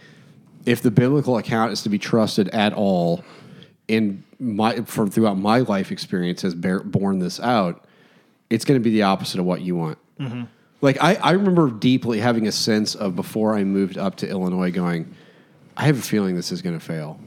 if 0.65 0.81
the 0.81 0.91
biblical 0.91 1.37
account 1.37 1.71
is 1.71 1.83
to 1.83 1.89
be 1.89 1.99
trusted 1.99 2.49
at 2.49 2.73
all, 2.73 3.23
and 3.89 4.23
my 4.39 4.81
from 4.81 5.09
throughout 5.09 5.37
my 5.37 5.59
life 5.59 5.91
experience 5.91 6.41
has 6.43 6.55
bear, 6.55 6.79
borne 6.79 7.19
this 7.19 7.39
out, 7.39 7.85
it's 8.49 8.65
going 8.65 8.79
to 8.79 8.83
be 8.83 8.91
the 8.91 9.03
opposite 9.03 9.39
of 9.39 9.45
what 9.45 9.61
you 9.61 9.75
want. 9.75 9.97
Mm-hmm. 10.19 10.43
Like 10.81 11.01
I, 11.01 11.15
I 11.15 11.31
remember 11.31 11.69
deeply 11.69 12.19
having 12.19 12.47
a 12.47 12.51
sense 12.51 12.95
of 12.95 13.15
before 13.15 13.55
I 13.55 13.63
moved 13.63 13.97
up 13.97 14.15
to 14.17 14.29
Illinois, 14.29 14.71
going, 14.71 15.13
I 15.75 15.85
have 15.85 15.99
a 15.99 16.01
feeling 16.01 16.35
this 16.35 16.51
is 16.51 16.61
going 16.61 16.77
to 16.77 16.85
fail, 16.85 17.19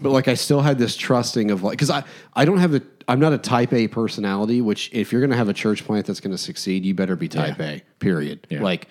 but 0.00 0.10
like 0.10 0.28
I 0.28 0.34
still 0.34 0.60
had 0.60 0.78
this 0.78 0.96
trusting 0.96 1.50
of 1.50 1.62
like 1.62 1.72
because 1.72 1.90
I 1.90 2.04
I 2.34 2.44
don't 2.44 2.58
have 2.58 2.72
the 2.72 2.82
I'm 3.08 3.20
not 3.20 3.32
a 3.32 3.38
Type 3.38 3.72
A 3.72 3.86
personality. 3.86 4.60
Which 4.60 4.90
if 4.92 5.12
you're 5.12 5.20
going 5.20 5.30
to 5.30 5.36
have 5.36 5.48
a 5.48 5.54
church 5.54 5.84
plant 5.84 6.06
that's 6.06 6.20
going 6.20 6.32
to 6.32 6.38
succeed, 6.38 6.84
you 6.84 6.94
better 6.94 7.14
be 7.16 7.28
Type 7.28 7.58
Yeah. 7.58 7.66
A. 7.66 7.82
Period. 8.00 8.46
Yeah. 8.50 8.62
Like 8.62 8.88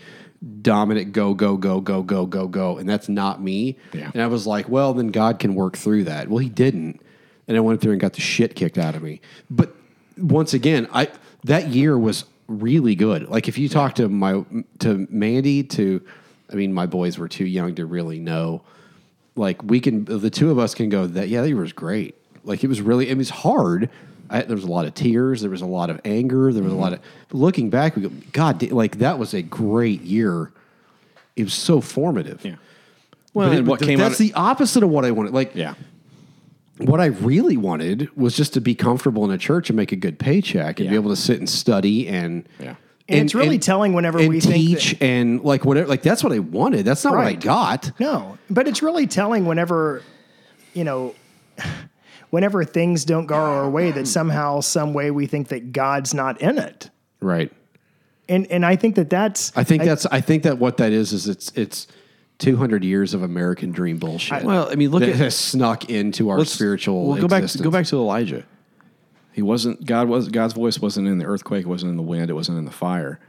dominant, 0.62 1.12
go 1.12 1.34
go 1.34 1.58
go 1.58 1.82
go 1.82 2.04
go 2.04 2.26
go 2.26 2.48
go, 2.48 2.78
and 2.78 2.88
that's 2.88 3.10
not 3.10 3.42
me. 3.42 3.78
Yeah. 3.94 4.12
And 4.14 4.22
I 4.22 4.28
was 4.28 4.46
like, 4.48 4.70
well, 4.70 4.94
then 4.94 5.08
God 5.08 5.40
can 5.40 5.56
work 5.56 5.76
through 5.76 6.06
that. 6.06 6.30
Well, 6.30 6.40
He 6.40 6.50
didn't, 6.50 7.02
and 7.48 7.56
I 7.58 7.60
went 7.60 7.82
through 7.82 7.92
and 7.94 8.02
got 8.02 8.14
the 8.14 8.22
shit 8.22 8.56
kicked 8.56 8.78
out 8.78 8.96
of 8.96 9.04
me. 9.04 9.22
But 9.50 9.74
once 10.18 10.54
again, 10.54 10.88
I 10.94 11.10
that 11.44 11.70
year 11.70 11.98
was 11.98 12.26
really 12.48 12.96
good. 12.96 13.28
Like 13.30 13.48
if 13.48 13.58
you 13.58 13.70
talk 13.70 13.96
to 13.96 14.08
my 14.10 14.44
to 14.80 15.08
Mandy, 15.10 15.64
to 15.64 16.02
I 16.52 16.56
mean, 16.56 16.74
my 16.74 16.86
boys 16.86 17.18
were 17.18 17.28
too 17.28 17.46
young 17.46 17.76
to 17.76 17.86
really 17.86 18.20
know. 18.20 18.62
Like 19.36 19.62
we 19.64 19.80
can, 19.80 20.06
the 20.06 20.30
two 20.30 20.50
of 20.52 20.60
us 20.60 20.74
can 20.76 20.90
go 20.90 21.08
that. 21.08 21.28
Yeah, 21.28 21.42
that 21.42 21.48
year 21.48 21.58
was 21.58 21.74
great. 21.74 22.16
Like 22.44 22.64
it 22.64 22.68
was 22.68 22.82
really, 22.82 23.10
it 23.10 23.18
was 23.18 23.30
hard. 23.30 23.90
I, 24.30 24.42
there 24.42 24.56
was 24.56 24.64
a 24.64 24.70
lot 24.72 24.86
of 24.86 24.94
tears. 24.94 25.42
There 25.42 25.50
was 25.52 25.62
a 25.62 25.66
lot 25.68 25.90
of 25.90 26.00
anger. 26.06 26.54
There 26.54 26.64
was 26.64 26.72
a 26.72 26.76
lot 26.76 26.94
of. 26.94 27.00
Looking 27.32 27.70
back, 27.70 27.96
we 27.96 28.04
go, 28.04 28.12
God, 28.32 28.62
like 28.72 29.00
that 29.00 29.20
was 29.20 29.34
a 29.34 29.42
great 29.42 30.02
year. 30.02 30.52
It 31.36 31.44
was 31.44 31.54
so 31.54 31.82
formative. 31.82 32.46
Yeah. 32.46 32.56
Well, 33.34 33.50
But 33.50 33.58
it- 33.58 33.66
what 33.66 33.82
came 33.82 34.00
that's 34.00 34.16
out? 34.16 34.18
the 34.20 34.34
opposite 34.34 34.84
of 34.84 34.90
what 34.90 35.04
I 35.04 35.12
wanted. 35.12 35.34
Like, 35.34 35.54
yeah. 35.56 35.74
What 36.78 37.00
I 37.00 37.06
really 37.06 37.58
wanted 37.58 38.10
was 38.18 38.36
just 38.36 38.54
to 38.54 38.62
be 38.62 38.76
comfortable 38.76 39.24
in 39.26 39.32
a 39.32 39.38
church 39.38 39.70
and 39.70 39.78
make 39.78 39.92
a 39.92 39.96
good 39.96 40.20
paycheck 40.20 40.80
and 40.80 40.90
be 40.90 40.96
able 40.96 41.10
to 41.10 41.16
sit 41.16 41.40
and 41.40 41.50
study 41.50 42.08
and 42.08 42.48
Yeah. 42.60 42.76
And 43.08 43.22
it's 43.22 43.36
really 43.36 43.60
telling 43.60 43.94
whenever 43.94 44.18
and 44.18 44.30
we 44.30 44.40
think 44.40 44.56
teach 44.56 44.92
that- 44.92 45.06
and 45.06 45.42
like 45.44 45.64
whatever. 45.64 45.88
Like 45.88 46.02
that's 46.02 46.24
what 46.24 46.34
I 46.34 46.40
wanted. 46.40 46.86
That's 46.86 47.04
not 47.04 47.14
what 47.16 47.28
I 47.28 47.34
got. 47.34 47.92
No, 48.00 48.38
but 48.50 48.68
it's 48.68 48.82
really 48.82 49.06
telling 49.06 49.46
whenever, 49.46 50.02
you 50.74 50.84
know, 50.84 51.14
whenever 52.32 52.64
things 52.66 53.06
don't 53.06 53.28
go 53.28 53.36
our 53.36 53.70
way 53.70 53.92
that 53.92 54.08
somehow, 54.08 54.60
some 54.60 54.94
way 54.94 55.12
we 55.12 55.28
think 55.28 55.50
that 55.50 55.72
God's 55.72 56.14
not 56.14 56.42
in 56.42 56.58
it. 56.58 56.90
Right. 57.22 57.52
and 58.28 58.48
and 58.48 58.66
I 58.66 58.76
think 58.76 58.96
that 58.96 59.10
that's 59.10 59.52
I 59.56 59.64
think 59.64 59.84
that's 59.84 60.06
I 60.08 60.20
think 60.22 60.44
that 60.44 60.58
what 60.58 60.78
that 60.78 60.92
is 60.92 61.14
is 61.14 61.28
it's 61.28 61.52
it's 61.56 61.88
200 62.40 62.84
years 62.84 63.14
of 63.14 63.24
American 63.24 63.72
dream 63.72 63.98
bullshit. 63.98 64.44
Well, 64.44 64.68
I 64.70 64.76
mean, 64.76 64.92
look 64.92 65.02
that 65.02 65.10
at- 65.10 65.16
has 65.16 65.36
snuck 65.36 65.90
into 65.90 66.30
our 66.30 66.40
Let's- 66.40 66.52
spiritual. 66.52 67.08
Well, 67.08 67.22
go 67.22 67.28
back. 67.28 67.44
existence. 67.44 67.64
Go 67.64 67.72
back 67.72 67.86
to 67.88 67.96
Elijah. 67.98 68.44
He 69.32 69.42
wasn't. 69.42 69.86
God 69.86 70.08
was. 70.08 70.30
God's 70.30 70.54
voice 70.54 70.80
wasn't 70.80 71.08
in 71.08 71.18
the 71.18 71.26
earthquake. 71.26 71.66
It 71.66 71.70
wasn't 71.70 71.92
in 71.92 71.98
the 71.98 72.04
wind. 72.04 72.30
It 72.30 72.34
wasn't 72.34 72.58
in 72.58 72.66
the 72.66 72.72
fire. 72.72 73.20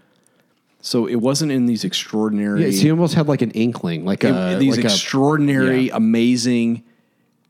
So 0.80 1.06
it 1.06 1.16
wasn't 1.16 1.50
in 1.50 1.66
these 1.66 1.82
extraordinary. 1.84 2.64
Yeah, 2.66 2.70
so 2.70 2.82
he 2.82 2.90
almost 2.92 3.14
had 3.14 3.26
like 3.26 3.42
an 3.42 3.50
inkling, 3.52 4.04
like 4.04 4.22
a 4.22 4.56
these 4.58 4.76
like 4.76 4.84
a- 4.84 4.88
extraordinary, 4.88 5.86
yeah. 5.88 5.96
amazing 5.96 6.84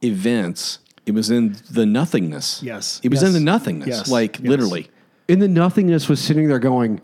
events. 0.03 0.78
It 1.05 1.12
was 1.15 1.31
in 1.31 1.57
the 1.70 1.87
nothingness. 1.87 2.62
Yes. 2.62 3.01
It 3.03 3.11
was 3.11 3.20
Yes. 3.23 3.28
in 3.28 3.35
the 3.35 3.41
nothingness. 3.41 3.89
Yes. 3.89 4.11
Like 4.11 4.39
Yes. 4.41 4.49
literally. 4.49 4.89
in 5.28 5.41
the 5.41 5.49
nothingness 5.49 6.09
was 6.09 6.20
sitting 6.20 6.47
there 6.49 6.61
going, 6.61 7.01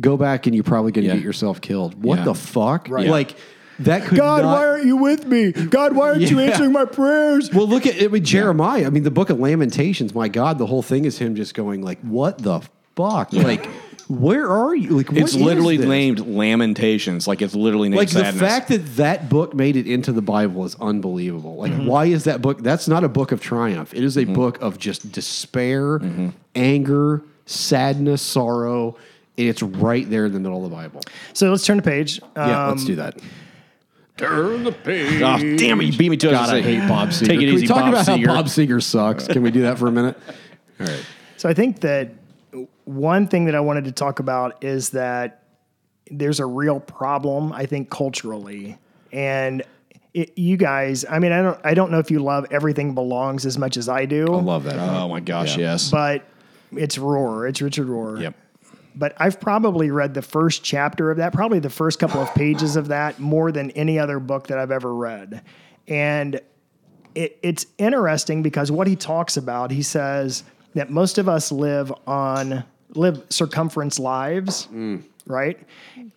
"Go 0.00 0.16
back 0.16 0.46
and 0.46 0.54
you're 0.54 0.64
probably 0.64 0.92
going 0.92 1.04
to 1.04 1.08
Yeah. 1.10 1.16
get 1.16 1.22
yourself 1.24 1.60
killed." 1.60 2.02
What 2.02 2.20
Yeah. 2.20 2.24
the 2.24 2.34
fuck? 2.34 2.88
Right. 2.88 3.06
Like 3.08 3.36
that 3.84 4.04
could 4.04 4.18
God, 4.18 4.42
not- 4.42 4.54
why 4.54 4.66
aren't 4.66 4.84
you 4.86 4.96
with 4.96 5.26
me? 5.26 5.52
God, 5.52 5.94
why 5.94 6.08
aren't 6.10 6.22
you 6.30 6.38
answering 6.40 6.72
my 6.72 6.84
prayers? 6.84 7.50
Well, 7.52 7.66
look 7.68 7.86
at 7.86 8.02
I 8.02 8.08
mean, 8.08 8.24
Jeremiah. 8.24 8.86
I 8.86 8.90
mean, 8.90 9.02
the 9.04 9.10
book 9.10 9.30
of 9.30 9.38
Lamentations. 9.40 10.14
My 10.14 10.28
God, 10.28 10.58
the 10.58 10.66
whole 10.66 10.82
thing 10.82 11.04
is 11.04 11.18
him 11.18 11.34
just 11.34 11.54
going 11.54 11.82
like, 11.82 11.98
"What 12.00 12.38
the 12.38 12.60
fuck?" 12.96 13.32
Like, 13.32 13.66
where 14.08 14.48
are 14.48 14.74
you? 14.74 14.90
Like, 14.90 15.08
what 15.12 15.18
It's 15.22 15.34
is 15.34 15.40
literally 15.40 15.76
this? 15.76 15.86
named 15.86 16.18
Lamentations. 16.26 17.28
Like 17.28 17.40
it's 17.42 17.54
literally 17.54 17.88
named 17.88 17.98
Like 17.98 18.08
sadness. 18.08 18.34
the 18.34 18.40
fact 18.40 18.68
that 18.68 18.96
that 18.96 19.28
book 19.28 19.54
made 19.54 19.76
it 19.76 19.86
into 19.86 20.10
the 20.12 20.22
Bible 20.22 20.64
is 20.64 20.74
unbelievable. 20.80 21.56
Like, 21.56 21.72
Mm-hmm. 21.72 21.86
why 21.86 22.06
is 22.06 22.24
that 22.24 22.42
book? 22.42 22.62
That's 22.62 22.88
not 22.88 23.04
a 23.04 23.08
book 23.08 23.30
of 23.32 23.40
triumph. 23.40 23.94
It 23.94 24.02
is 24.04 24.18
a 24.18 24.24
book 24.24 24.60
of 24.60 24.78
just 24.78 25.12
despair, 25.12 26.00
Mm-hmm. 26.00 26.28
anger, 26.56 27.22
sadness, 27.46 28.20
sorrow. 28.22 28.96
And 29.38 29.48
it's 29.48 29.62
right 29.62 30.08
there 30.10 30.26
in 30.26 30.32
the 30.32 30.40
middle 30.40 30.62
of 30.64 30.70
the 30.70 30.76
Bible. 30.76 31.00
So 31.32 31.50
let's 31.50 31.64
turn 31.64 31.76
the 31.78 31.82
page. 31.82 32.20
Yeah, 32.36 32.64
Um, 32.64 32.70
let's 32.70 32.84
do 32.84 32.96
that. 32.96 33.16
Oh 34.22 34.70
damn 35.56 35.80
it! 35.80 35.84
You 35.84 35.98
beat 35.98 36.10
me 36.10 36.16
to 36.18 36.28
it. 36.28 36.32
God, 36.32 36.50
I 36.54 36.60
hate 36.60 36.86
Bob 36.88 37.08
Seger. 37.10 37.26
Take 37.26 37.36
it 37.36 37.40
Can 37.40 37.48
easy, 37.48 37.62
we 37.62 37.66
talk 37.66 37.78
Bob 37.78 37.88
about 37.88 38.06
Seger. 38.06 38.26
how 38.26 38.34
Bob 38.34 38.46
Seger 38.46 38.82
sucks? 38.82 39.26
Can 39.26 39.42
we 39.42 39.50
do 39.50 39.62
that 39.62 39.78
for 39.78 39.88
a 39.88 39.92
minute? 39.92 40.16
All 40.80 40.86
right. 40.86 41.04
So 41.36 41.48
I 41.48 41.54
think 41.54 41.80
that 41.80 42.10
one 42.84 43.26
thing 43.28 43.46
that 43.46 43.54
I 43.54 43.60
wanted 43.60 43.84
to 43.84 43.92
talk 43.92 44.18
about 44.18 44.62
is 44.64 44.90
that 44.90 45.44
there's 46.10 46.40
a 46.40 46.46
real 46.46 46.80
problem, 46.80 47.52
I 47.52 47.66
think, 47.66 47.88
culturally. 47.90 48.76
And 49.12 49.62
it, 50.12 50.36
you 50.36 50.56
guys, 50.56 51.04
I 51.08 51.18
mean, 51.18 51.32
I 51.32 51.40
don't, 51.42 51.60
I 51.64 51.74
don't 51.74 51.90
know 51.90 51.98
if 51.98 52.10
you 52.10 52.18
love 52.18 52.46
Everything 52.50 52.94
Belongs 52.94 53.46
as 53.46 53.56
much 53.58 53.76
as 53.76 53.88
I 53.88 54.06
do, 54.06 54.26
I 54.26 54.40
love 54.40 54.64
that. 54.64 54.78
Oh 54.78 55.08
my 55.08 55.20
gosh! 55.20 55.56
Yes. 55.56 55.90
but 55.90 56.24
it's 56.72 56.98
Rohr. 56.98 57.48
It's 57.48 57.62
Richard 57.62 57.86
Rohr. 57.86 58.20
Yep. 58.20 58.34
But 59.00 59.14
I've 59.16 59.40
probably 59.40 59.90
read 59.90 60.12
the 60.12 60.20
first 60.20 60.62
chapter 60.62 61.10
of 61.10 61.16
that, 61.16 61.32
probably 61.32 61.58
the 61.58 61.70
first 61.70 61.98
couple 61.98 62.20
of 62.20 62.34
pages 62.34 62.76
of 62.76 62.88
that, 62.88 63.18
more 63.18 63.50
than 63.50 63.70
any 63.70 63.98
other 63.98 64.20
book 64.20 64.48
that 64.48 64.58
I've 64.58 64.70
ever 64.70 64.94
read. 64.94 65.40
And 65.88 66.38
it, 67.14 67.38
it's 67.42 67.64
interesting 67.78 68.42
because 68.42 68.70
what 68.70 68.86
he 68.86 68.96
talks 68.96 69.38
about, 69.38 69.70
he 69.70 69.82
says 69.82 70.44
that 70.74 70.90
most 70.90 71.16
of 71.16 71.30
us 71.30 71.50
live 71.50 71.90
on 72.06 72.62
live 72.94 73.24
circumference 73.30 73.98
lives, 73.98 74.68
right, 75.26 75.58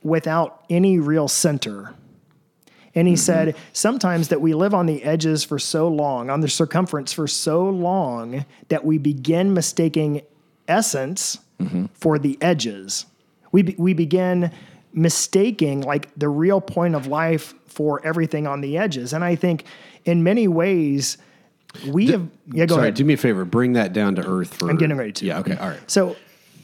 without 0.03 0.65
any 0.69 0.99
real 0.99 1.29
center. 1.29 1.95
And 2.95 3.07
he 3.07 3.15
said 3.15 3.55
sometimes 3.71 4.27
that 4.27 4.41
we 4.41 4.53
live 4.53 4.73
on 4.73 4.87
the 4.87 5.01
edges 5.05 5.45
for 5.45 5.57
so 5.57 5.87
long, 5.87 6.29
on 6.29 6.41
the 6.41 6.49
circumference 6.49 7.13
for 7.13 7.27
so 7.27 7.63
long, 7.63 8.45
that 8.67 8.83
we 8.83 8.97
begin 8.97 9.53
mistaking 9.53 10.21
essence 10.67 11.39
Mm-hmm. 11.63 11.85
for 11.93 12.19
the 12.19 12.37
edges. 12.41 13.05
We, 13.51 13.61
be, 13.63 13.75
we 13.77 13.93
begin 13.93 14.51
mistaking 14.93 15.81
like 15.81 16.13
the 16.15 16.29
real 16.29 16.61
point 16.61 16.95
of 16.95 17.07
life 17.07 17.53
for 17.67 18.05
everything 18.05 18.45
on 18.47 18.61
the 18.61 18.77
edges. 18.77 19.13
And 19.13 19.23
I 19.23 19.35
think 19.35 19.65
in 20.05 20.23
many 20.23 20.47
ways, 20.47 21.17
we 21.87 22.07
have. 22.07 22.27
Yeah, 22.51 22.65
go 22.65 22.75
Sorry, 22.75 22.87
ahead. 22.87 22.95
do 22.95 23.05
me 23.05 23.13
a 23.13 23.17
favor. 23.17 23.45
Bring 23.45 23.73
that 23.73 23.93
down 23.93 24.15
to 24.15 24.27
earth 24.27 24.53
for. 24.53 24.69
I'm 24.69 24.77
getting 24.77 24.97
ready 24.97 25.11
to. 25.13 25.25
Yeah. 25.25 25.39
Okay. 25.39 25.55
All 25.55 25.69
right. 25.69 25.91
So, 25.91 26.15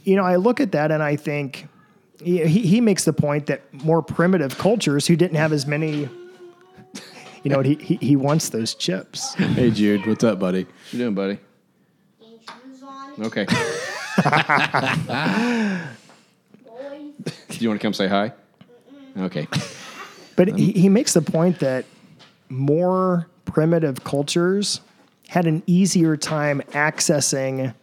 you 0.04 0.16
know, 0.16 0.24
I 0.24 0.36
look 0.36 0.60
at 0.60 0.72
that 0.74 0.92
and 0.92 1.02
I 1.02 1.16
think 1.16 1.68
he, 2.24 2.46
he 2.46 2.82
makes 2.82 3.06
the 3.06 3.14
point 3.14 3.48
that 3.48 3.62
more 3.84 4.04
primitive 4.04 4.58
cultures 4.58 5.08
who 5.08 5.16
didn't 5.16 5.38
have 5.38 5.52
as 5.52 5.66
many, 5.66 6.10
you 7.44 7.50
know, 7.50 7.58
what, 7.58 7.66
he, 7.66 7.76
he, 7.76 7.96
he 7.96 8.16
wants 8.16 8.50
those 8.50 8.76
chips. 8.76 9.34
Hey, 9.34 9.72
Jude. 9.72 10.06
What's 10.06 10.24
up, 10.24 10.40
buddy? 10.40 10.66
What 10.66 10.74
you 10.94 11.00
doing, 11.00 11.16
buddy? 11.16 11.40
Okay. 13.20 13.48
Boys. 16.66 17.34
Do 17.50 17.58
you 17.60 17.70
want 17.70 17.80
to 17.80 17.86
come 17.86 17.94
say 17.94 18.08
hi? 18.08 18.34
Okay. 19.18 19.48
But 20.36 20.50
he, 20.50 20.74
um, 20.74 20.82
he 20.82 20.90
makes 20.90 21.14
the 21.14 21.22
point 21.22 21.60
that 21.60 21.86
more 22.50 23.28
primitive 23.46 24.04
cultures 24.04 24.82
had 25.28 25.46
an 25.46 25.62
easier 25.68 26.16
time 26.18 26.62
accessing 26.72 27.74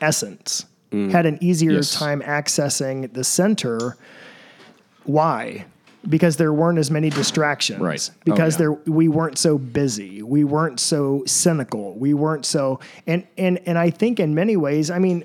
essence, 0.00 0.66
mm. 0.90 1.10
had 1.10 1.26
an 1.26 1.38
easier 1.42 1.72
Yes. 1.72 1.94
time 1.94 2.22
accessing 2.22 3.12
the 3.12 3.24
center. 3.24 3.96
Why? 5.04 5.66
Because 6.08 6.36
there 6.36 6.52
weren't 6.52 6.78
as 6.78 6.90
many 6.90 7.10
distractions. 7.10 7.80
Right. 7.80 8.10
Oh, 8.12 8.16
Because 8.24 8.54
yeah. 8.54 8.58
there 8.58 8.72
we 8.72 9.08
weren't 9.08 9.38
so 9.38 9.58
busy. 9.58 10.22
We 10.22 10.44
weren't 10.44 10.78
so 10.80 11.22
cynical. 11.26 11.94
We 11.94 12.14
weren't 12.14 12.44
so 12.46 12.80
and 13.06 13.26
and 13.36 13.58
and 13.66 13.78
I 13.78 13.90
think 13.90 14.20
in 14.20 14.34
many 14.34 14.56
ways, 14.56 14.90
I 14.90 14.98
mean, 14.98 15.24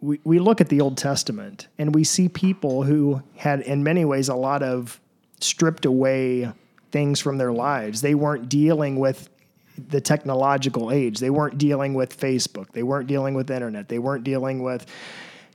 we, 0.00 0.20
we 0.24 0.38
look 0.38 0.60
at 0.60 0.68
the 0.68 0.80
Old 0.80 0.96
Testament 0.96 1.68
and 1.78 1.94
we 1.94 2.04
see 2.04 2.28
people 2.28 2.82
who 2.84 3.22
had, 3.36 3.60
in 3.60 3.82
many 3.82 4.04
ways, 4.04 4.28
a 4.28 4.34
lot 4.34 4.62
of 4.62 5.00
stripped 5.40 5.84
away 5.84 6.52
things 6.90 7.20
from 7.20 7.38
their 7.38 7.52
lives. 7.52 8.00
They 8.00 8.14
weren't 8.14 8.48
dealing 8.48 8.98
with 8.98 9.28
the 9.76 10.00
technological 10.00 10.90
age. 10.90 11.18
They 11.20 11.30
weren't 11.30 11.58
dealing 11.58 11.94
with 11.94 12.18
Facebook. 12.18 12.72
They 12.72 12.82
weren't 12.82 13.06
dealing 13.06 13.34
with 13.34 13.50
internet. 13.50 13.88
They 13.88 13.98
weren't 13.98 14.24
dealing 14.24 14.62
with, 14.62 14.86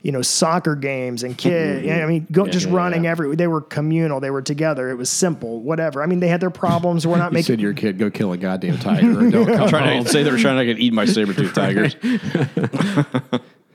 you 0.02 0.12
know, 0.12 0.22
soccer 0.22 0.76
games 0.76 1.22
and 1.22 1.36
kids. 1.36 1.86
I 1.90 2.06
mean, 2.06 2.26
go, 2.30 2.46
just 2.46 2.66
yeah, 2.66 2.74
running 2.74 3.04
yeah. 3.04 3.10
everywhere. 3.10 3.36
They 3.36 3.48
were 3.48 3.60
communal. 3.60 4.20
They 4.20 4.30
were 4.30 4.42
together. 4.42 4.88
It 4.90 4.94
was 4.94 5.10
simple. 5.10 5.60
Whatever. 5.60 6.02
I 6.02 6.06
mean, 6.06 6.20
they 6.20 6.28
had 6.28 6.40
their 6.40 6.50
problems. 6.50 7.06
We're 7.06 7.18
not 7.18 7.32
You 7.32 7.34
making. 7.34 7.46
said 7.46 7.60
your 7.60 7.74
kid 7.74 7.98
go 7.98 8.10
kill 8.10 8.32
a 8.32 8.36
goddamn 8.38 8.78
tiger 8.80 9.20
and 9.20 9.32
don't 9.32 9.46
come 9.46 9.68
trying 9.68 9.96
home. 9.96 10.04
to 10.04 10.10
say 10.10 10.22
they 10.22 10.30
were 10.30 10.38
trying 10.38 10.58
to 10.58 10.64
get 10.64 10.78
eaten 10.78 10.96
by 10.96 11.04
saber 11.06 11.34
tooth 11.34 11.54
tigers. 11.54 11.96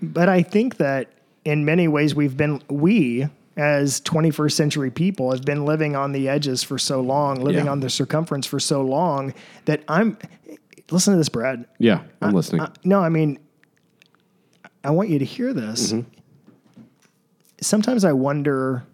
But 0.02 0.30
I 0.30 0.42
think 0.44 0.78
that 0.78 1.10
in 1.46 1.66
many 1.66 1.88
ways 1.88 2.16
we've 2.16 2.38
been 2.38 2.62
we 2.70 3.28
as 3.58 4.00
21st 4.02 4.52
century 4.54 4.90
people 4.92 5.32
have 5.32 5.42
been 5.44 5.66
living 5.66 5.96
on 5.96 6.12
the 6.14 6.30
edges 6.30 6.64
for 6.64 6.78
so 6.78 7.02
long, 7.02 7.42
living 7.42 7.66
Yeah. 7.66 7.72
on 7.72 7.82
the 7.82 7.90
circumference 7.90 8.46
for 8.46 8.60
so 8.60 8.82
long 8.82 9.34
that 9.66 9.84
I'm 9.88 10.18
listen 10.92 11.14
to 11.14 11.18
this, 11.18 11.30
Brad. 11.30 11.66
Yeah, 11.78 12.02
I'm 12.22 12.34
listening. 12.34 12.62
Uh, 12.62 12.72
no, 12.84 13.00
I 13.02 13.10
mean 13.10 13.38
I 14.84 14.92
want 14.92 15.10
you 15.10 15.20
to 15.20 15.26
hear 15.26 15.54
this. 15.54 15.94
Sometimes 17.62 18.06
I 18.06 18.14
wonder 18.14 18.86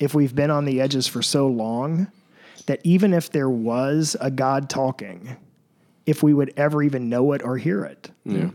if 0.00 0.14
we've 0.14 0.34
been 0.34 0.50
on 0.50 0.66
the 0.66 0.80
edges 0.80 1.06
for 1.06 1.22
so 1.22 1.46
long 1.46 2.08
that 2.66 2.80
even 2.84 3.14
if 3.14 3.30
there 3.30 3.48
was 3.48 4.16
a 4.20 4.30
God 4.30 4.68
talking, 4.68 5.36
if 6.04 6.22
we 6.22 6.34
would 6.34 6.52
ever 6.56 6.82
even 6.82 7.08
know 7.08 7.32
it 7.32 7.42
or 7.42 7.56
hear 7.56 7.84
it 7.84 8.10
yeah. 8.24 8.50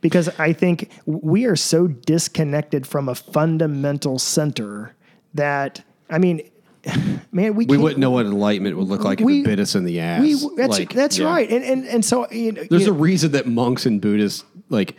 Because 0.00 0.28
I 0.38 0.52
think 0.52 0.90
we 1.06 1.44
are 1.46 1.56
so 1.56 1.86
disconnected 1.86 2.86
from 2.86 3.08
a 3.08 3.14
fundamental 3.14 4.18
center 4.18 4.94
that 5.34 5.82
I 6.08 6.18
mean, 6.18 6.42
man, 7.32 7.54
we 7.54 7.66
we 7.66 7.76
wouldn't 7.76 8.00
know 8.00 8.10
what 8.10 8.26
enlightenment 8.26 8.76
would 8.76 8.88
look 8.88 9.04
like 9.04 9.20
if 9.20 9.26
We- 9.26 9.40
it 9.40 9.44
bit 9.44 9.60
us 9.60 9.74
in 9.74 9.84
the 9.84 10.00
ass. 10.00 10.22
We, 10.22 10.34
that's 10.56 10.78
Like, 10.78 10.92
that's 10.94 11.18
yeah. 11.18 11.26
right, 11.26 11.48
and 11.50 11.62
and 11.64 11.84
and 11.86 12.04
so 12.04 12.30
you 12.32 12.52
know, 12.52 12.64
There's 12.68 12.86
you- 12.86 12.92
a 12.92 12.96
reason 12.96 13.32
that 13.32 13.46
monks 13.46 13.86
and 13.86 14.00
Buddhists 14.00 14.44
like 14.70 14.96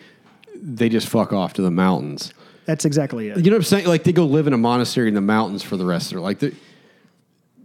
they 0.56 0.90
just 0.90 1.08
fuck 1.08 1.34
off 1.34 1.54
to 1.54 1.62
the 1.62 1.72
mountains. 1.72 2.34
that's 2.66 2.86
exactly 2.86 3.30
it. 3.30 3.38
You 3.38 3.44
know 3.46 3.56
what 3.56 3.62
I'm 3.62 3.64
saying? 3.64 3.88
Like 3.88 4.04
they 4.04 4.14
go 4.14 4.26
live 4.26 4.46
in 4.48 4.54
a 4.54 4.58
monastery 4.58 5.08
in 5.08 5.16
the 5.16 5.22
mountains 5.22 5.64
for 5.64 5.76
the 5.78 5.86
rest 5.86 6.08
of 6.08 6.12
their 6.12 6.22
like. 6.22 6.40
the- 6.40 6.54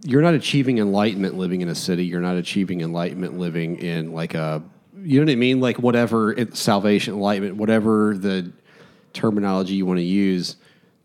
You're 0.05 0.23
not 0.23 0.35
achieving 0.35 0.79
enlightenment 0.79 1.37
living 1.37 1.61
in 1.61 1.69
a 1.69 1.75
city. 1.75 2.05
You're 2.07 2.21
not 2.23 2.37
achieving 2.37 2.81
enlightenment 2.81 3.39
living 3.39 3.77
in 3.77 4.13
like 4.13 4.35
a. 4.35 4.63
You 5.07 5.21
know 5.21 5.27
what 5.27 5.33
I 5.33 5.37
mean? 5.37 5.61
Like 5.61 5.79
whatever 5.79 6.33
it, 6.33 6.57
salvation, 6.57 7.15
enlightenment, 7.15 7.57
whatever 7.57 8.17
the 8.17 8.51
terminology 9.13 9.75
you 9.75 9.87
want 9.87 9.99
to 9.99 10.05
use. 10.05 10.57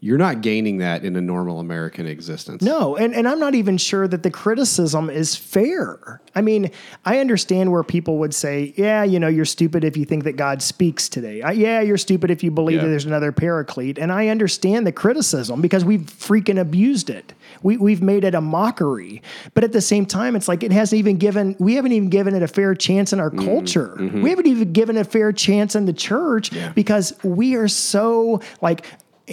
You're 0.03 0.17
not 0.17 0.41
gaining 0.41 0.79
that 0.79 1.05
in 1.05 1.15
a 1.15 1.21
normal 1.21 1.59
American 1.59 2.07
existence. 2.07 2.63
No, 2.63 2.95
and, 2.97 3.13
and 3.13 3.27
I'm 3.27 3.37
not 3.39 3.53
even 3.53 3.77
sure 3.77 4.07
that 4.07 4.23
the 4.23 4.31
criticism 4.31 5.11
is 5.11 5.35
fair. 5.35 6.19
I 6.33 6.41
mean, 6.41 6.71
I 7.05 7.19
understand 7.19 7.71
where 7.71 7.83
people 7.83 8.17
would 8.17 8.33
say, 8.33 8.73
yeah, 8.77 9.03
you 9.03 9.19
know, 9.19 9.27
you're 9.27 9.45
stupid 9.45 9.83
if 9.83 9.95
you 9.95 10.05
think 10.05 10.23
that 10.23 10.37
God 10.37 10.63
speaks 10.63 11.07
today. 11.07 11.43
Uh, 11.43 11.51
yeah, 11.51 11.81
you're 11.81 11.99
stupid 11.99 12.31
if 12.31 12.43
you 12.43 12.49
believe 12.49 12.77
Yeah. 12.77 12.83
that 12.85 12.89
there's 12.89 13.05
another 13.05 13.31
paraclete. 13.31 13.99
And 13.99 14.11
I 14.11 14.29
understand 14.29 14.87
the 14.87 14.91
criticism 14.91 15.61
because 15.61 15.85
we've 15.85 16.01
freaking 16.01 16.59
abused 16.59 17.11
it. 17.11 17.33
We, 17.61 17.77
we've 17.77 18.01
made 18.01 18.23
it 18.23 18.33
a 18.33 18.41
mockery. 18.41 19.21
But 19.53 19.63
at 19.63 19.71
the 19.71 19.81
same 19.81 20.07
time, 20.07 20.35
it's 20.35 20.47
like 20.47 20.63
it 20.63 20.71
hasn't 20.71 20.97
even 20.97 21.17
given, 21.17 21.55
we 21.59 21.75
haven't 21.75 21.91
even 21.91 22.09
given 22.09 22.33
it 22.33 22.41
a 22.41 22.47
fair 22.47 22.73
chance 22.73 23.13
in 23.13 23.19
our 23.19 23.29
culture. 23.29 23.95
We 23.99 24.31
haven't 24.31 24.47
even 24.47 24.73
given 24.73 24.97
it 24.97 25.01
a 25.01 25.03
fair 25.09 25.31
chance 25.31 25.75
in 25.75 25.85
the 25.85 25.93
church 25.93 26.49
because 26.73 27.13
we 27.23 27.53
are 27.53 27.67
so 27.67 28.41
like, 28.61 28.87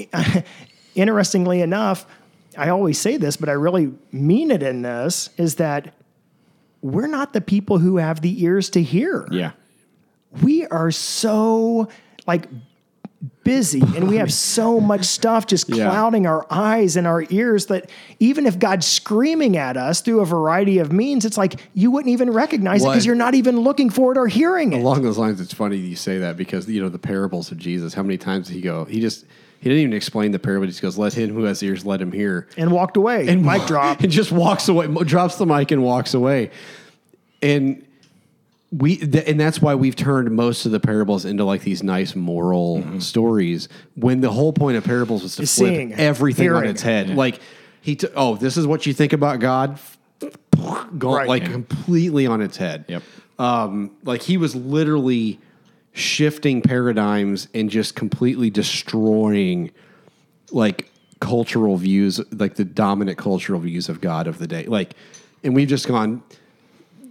interestingly 0.94 1.60
enough, 1.60 2.06
I 2.56 2.68
always 2.70 2.98
say 2.98 3.16
this, 3.16 3.36
but 3.36 3.48
I 3.48 3.52
really 3.52 3.92
mean 4.12 4.50
it 4.50 4.62
in 4.62 4.82
this, 4.82 5.30
is 5.36 5.56
that 5.56 5.94
we're 6.82 7.06
not 7.06 7.32
the 7.32 7.40
people 7.40 7.78
who 7.78 7.96
have 7.96 8.20
the 8.20 8.42
ears 8.44 8.70
to 8.70 8.82
hear. 8.82 9.26
Yeah. 9.30 9.52
We 10.42 10.66
are 10.66 10.90
so 10.90 11.88
like 12.26 12.46
busy 13.42 13.80
and 13.96 14.08
we 14.08 14.16
have 14.16 14.32
so 14.32 14.78
much 14.78 15.04
stuff 15.04 15.46
just 15.46 15.68
Yeah. 15.68 15.88
clouding 15.90 16.26
our 16.26 16.46
eyes 16.50 16.96
and 16.96 17.06
our 17.06 17.24
ears 17.30 17.66
that 17.66 17.90
even 18.20 18.46
if 18.46 18.58
God's 18.58 18.86
screaming 18.86 19.56
at 19.56 19.76
us 19.76 20.00
through 20.02 20.20
a 20.20 20.24
variety 20.26 20.78
of 20.78 20.92
means, 20.92 21.24
it's 21.24 21.38
like 21.38 21.54
you 21.74 21.90
wouldn't 21.90 22.12
even 22.12 22.30
recognize 22.30 22.84
it 22.84 22.88
because 22.88 23.06
you're 23.06 23.14
not 23.16 23.34
even 23.34 23.58
looking 23.60 23.90
for 23.90 24.12
it 24.12 24.18
or 24.18 24.28
hearing 24.28 24.72
it. 24.72 24.80
Along 24.80 25.02
those 25.02 25.18
lines, 25.18 25.40
it's 25.40 25.54
funny 25.54 25.76
you 25.78 25.96
say 25.96 26.18
that 26.18 26.36
because 26.36 26.68
you 26.68 26.80
know 26.80 26.88
the 26.88 26.98
parables 26.98 27.50
of 27.50 27.58
Jesus. 27.58 27.94
How 27.94 28.02
many 28.02 28.18
times 28.18 28.48
did 28.48 28.54
he 28.54 28.60
go? 28.60 28.84
He 28.84 29.00
just 29.00 29.24
he 29.60 29.68
didn't 29.68 29.82
even 29.82 29.93
explain 29.94 30.30
the 30.32 30.39
parable. 30.39 30.64
He 30.66 30.70
just 30.70 30.82
goes, 30.82 30.97
"Let 30.98 31.12
him 31.14 31.35
who 31.35 31.44
has 31.44 31.62
ears, 31.62 31.85
let 31.85 32.01
him 32.01 32.12
hear." 32.12 32.47
And 32.56 32.70
walked 32.70 32.97
away. 32.97 33.28
And 33.28 33.44
mic 33.44 33.66
drop. 33.66 34.01
and 34.02 34.10
just 34.12 34.30
walks 34.32 34.68
away, 34.68 34.86
drops 35.05 35.36
the 35.36 35.47
mic 35.47 35.70
and 35.70 35.82
walks 35.82 36.14
away. 36.14 36.51
And 37.43 37.85
we 38.70 38.97
th- 38.97 39.24
and 39.26 39.40
that's 39.40 39.62
why 39.62 39.74
we've 39.74 39.97
turned 39.97 40.30
most 40.30 40.66
of 40.66 40.72
the 40.72 40.80
parables 40.80 41.24
into 41.24 41.44
like 41.44 41.62
these 41.62 41.82
nice 41.82 42.14
moral 42.14 43.01
stories 43.01 43.68
when 43.97 44.20
the 44.20 44.30
whole 44.30 44.52
point 44.52 44.76
of 44.76 44.85
parables 44.85 45.22
was 45.22 45.36
to 45.36 45.43
Is 45.43 45.55
flip 45.55 45.68
seeing, 45.74 45.93
everything 45.94 46.52
on 46.52 46.64
its 46.66 46.82
head. 46.82 47.10
Like 47.10 47.40
he 47.80 47.97
t- 47.97 48.09
oh, 48.14 48.36
this 48.36 48.56
is 48.56 48.66
what 48.66 48.85
you 48.86 48.93
think 48.93 49.12
about 49.12 49.40
God. 49.40 49.78
Go, 50.98 51.14
Right. 51.14 51.28
like 51.28 51.44
completely 51.51 52.26
on 52.26 52.40
its 52.43 52.56
head. 52.56 52.85
Yep. 52.89 53.02
Um, 53.39 53.93
like 54.05 54.20
he 54.22 54.36
was 54.36 54.55
literally 54.56 55.39
shifting 55.98 56.62
paradigms 56.62 57.48
and 57.54 57.68
just 57.68 57.94
completely 57.94 58.50
destroying 58.50 59.70
like 60.50 60.90
cultural 61.20 61.76
views, 61.76 62.20
like 62.32 62.54
the 62.54 62.64
dominant 62.64 63.18
cultural 63.18 63.60
views 63.60 63.88
of 63.88 64.00
God 64.00 64.26
of 64.26 64.38
the 64.38 64.46
day. 64.46 64.64
Like, 64.64 64.94
and 65.42 65.54
we've 65.54 65.68
just 65.68 65.88
gone, 65.88 66.22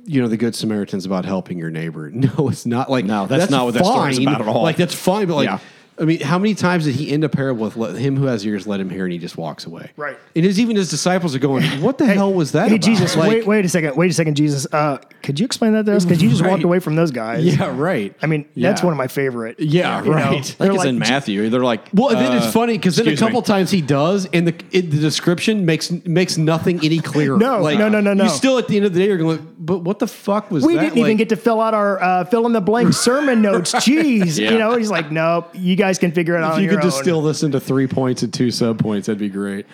you 0.05 0.21
know, 0.21 0.27
the 0.27 0.37
Good 0.37 0.55
Samaritan's 0.55 1.05
about 1.05 1.25
helping 1.25 1.57
your 1.57 1.69
neighbor. 1.69 2.09
No, 2.13 2.49
it's 2.49 2.65
not 2.65 2.89
like 2.89 3.05
No, 3.05 3.27
that's 3.27 3.51
not 3.51 3.65
what 3.65 3.73
that 3.75 3.85
story's 3.85 4.19
about 4.19 4.41
at 4.41 4.47
all. 4.47 4.63
Like 4.63 4.77
that's 4.77 4.95
fine, 4.95 5.27
but 5.27 5.35
like. 5.35 5.47
Yeah. 5.47 5.59
I 5.99 6.05
mean, 6.05 6.19
how 6.21 6.37
many 6.37 6.53
times 6.53 6.85
did 6.85 6.93
he 6.95 7.11
end 7.11 7.23
a 7.23 7.29
parable 7.29 7.65
with 7.65 7.75
let 7.75 7.95
him 7.95 8.15
who 8.17 8.25
has 8.25 8.45
ears 8.45 8.67
let 8.67 8.79
him 8.79 8.89
hear, 8.89 9.05
and 9.05 9.11
he 9.11 9.17
just 9.17 9.35
walks 9.37 9.65
away? 9.65 9.91
Right. 9.97 10.17
And 10.35 10.45
his 10.45 10.59
even 10.59 10.75
his 10.75 10.89
disciples 10.89 11.33
are 11.35 11.39
going, 11.39 11.63
"What 11.81 11.97
the 11.97 12.05
hell 12.05 12.31
was 12.33 12.51
that?" 12.51 12.69
Hey, 12.69 12.75
about?" 12.75 12.85
Jesus, 12.85 13.15
Like, 13.15 13.29
wait, 13.29 13.47
wait 13.47 13.65
a 13.65 13.69
second. 13.69 13.95
Wait 13.95 14.11
a 14.11 14.13
second, 14.13 14.35
Jesus. 14.35 14.67
Uh, 14.71 14.97
could 15.23 15.39
you 15.39 15.45
explain 15.45 15.73
that 15.73 15.85
to 15.87 15.95
us? 15.95 16.05
Because 16.05 16.21
you 16.21 16.29
just 16.29 16.41
Right. 16.41 16.51
walked 16.51 16.63
away 16.63 16.79
from 16.79 16.95
those 16.95 17.09
guys. 17.11 17.43
Yeah, 17.45 17.73
right. 17.75 18.13
I 18.21 18.27
mean, 18.27 18.45
that's 18.55 18.83
one 18.83 18.93
of 18.93 18.97
my 18.97 19.07
favorite. 19.07 19.59
Yeah, 19.59 20.03
you 20.03 20.09
know? 20.09 20.15
right. 20.15 20.25
I 20.27 20.29
They're 20.31 20.41
think 20.41 20.59
it's 20.59 20.77
like- 20.77 20.87
in 20.89 20.99
Matthew. 20.99 21.49
They're 21.49 21.61
like, 21.63 21.81
Well, 21.93 22.09
and 22.09 22.19
then 22.19 22.31
uh, 22.31 22.35
it's 22.43 22.53
funny 22.53 22.73
because 22.77 22.95
then 22.95 23.07
a 23.07 23.11
excuse 23.11 23.21
me. 23.21 23.27
couple 23.27 23.41
times 23.41 23.71
he 23.71 23.81
does, 23.81 24.27
and 24.33 24.47
the 24.47 24.53
it, 24.71 24.91
the 24.91 24.97
description 24.99 25.65
makes 25.65 25.91
makes 26.05 26.37
nothing 26.37 26.79
any 26.83 26.99
clearer. 26.99 27.37
No, 27.47 27.61
no, 27.61 27.89
no, 27.89 27.99
no, 28.01 28.13
no. 28.13 28.23
You 28.25 28.29
still 28.29 28.57
at 28.59 28.67
the 28.67 28.77
end 28.77 28.85
of 28.85 28.93
the 28.93 28.99
day 28.99 29.07
you're 29.07 29.17
going, 29.17 29.55
but 29.57 29.79
what 29.79 29.97
the 29.99 30.07
fuck 30.07 30.51
was 30.51 30.61
that? 30.63 30.67
We 30.67 30.75
that? 30.75 30.81
didn't 30.81 30.97
even 30.99 31.17
get 31.17 31.29
to 31.29 31.35
fill 31.35 31.59
out 31.59 31.73
our 31.73 32.01
uh, 32.01 32.23
fill 32.25 32.45
in 32.45 32.53
the 32.53 32.61
blank 32.61 32.93
sermon 32.93 33.41
notes. 33.41 33.73
Jeez, 33.87 34.37
Yeah. 34.37 34.51
you 34.51 34.59
know, 34.59 34.75
he's 34.77 34.91
like, 34.91 35.11
nope, 35.11 35.49
you 35.53 35.75
guys 35.75 35.86
can 35.93 36.11
figure 36.11 36.35
it 36.35 36.43
out. 36.43 36.57
If 36.57 36.63
you 36.63 36.69
could 36.69 36.79
own. 36.79 36.85
distill 36.85 37.21
this 37.21 37.43
into 37.43 37.59
three 37.59 37.87
points 37.87 38.23
and 38.23 38.33
two 38.33 38.51
sub 38.51 38.79
points, 38.79 39.07
that'd 39.07 39.19
be 39.19 39.29
great. 39.29 39.65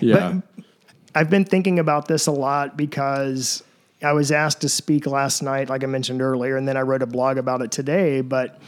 Yeah, 0.00 0.40
I've 1.14 1.30
been 1.30 1.44
thinking 1.44 1.78
about 1.78 2.08
this 2.08 2.26
a 2.26 2.32
lot 2.32 2.76
because 2.76 3.62
I 4.02 4.12
was 4.12 4.32
asked 4.32 4.60
to 4.62 4.68
speak 4.68 5.06
last 5.06 5.42
night, 5.42 5.68
like 5.68 5.84
I 5.84 5.86
mentioned 5.86 6.20
earlier, 6.22 6.56
and 6.56 6.66
then 6.66 6.76
I 6.76 6.82
wrote 6.82 7.02
a 7.02 7.06
blog 7.06 7.38
about 7.38 7.62
it 7.62 7.70
today. 7.70 8.20
But 8.20 8.60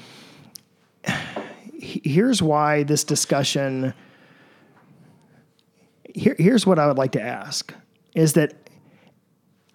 here's 1.78 2.40
why 2.40 2.82
this 2.84 3.04
discussion. 3.04 3.94
Here, 6.14 6.36
here's 6.38 6.66
what 6.66 6.78
I 6.78 6.86
would 6.86 6.98
like 6.98 7.12
to 7.12 7.22
ask: 7.22 7.74
is 8.14 8.34
that 8.34 8.54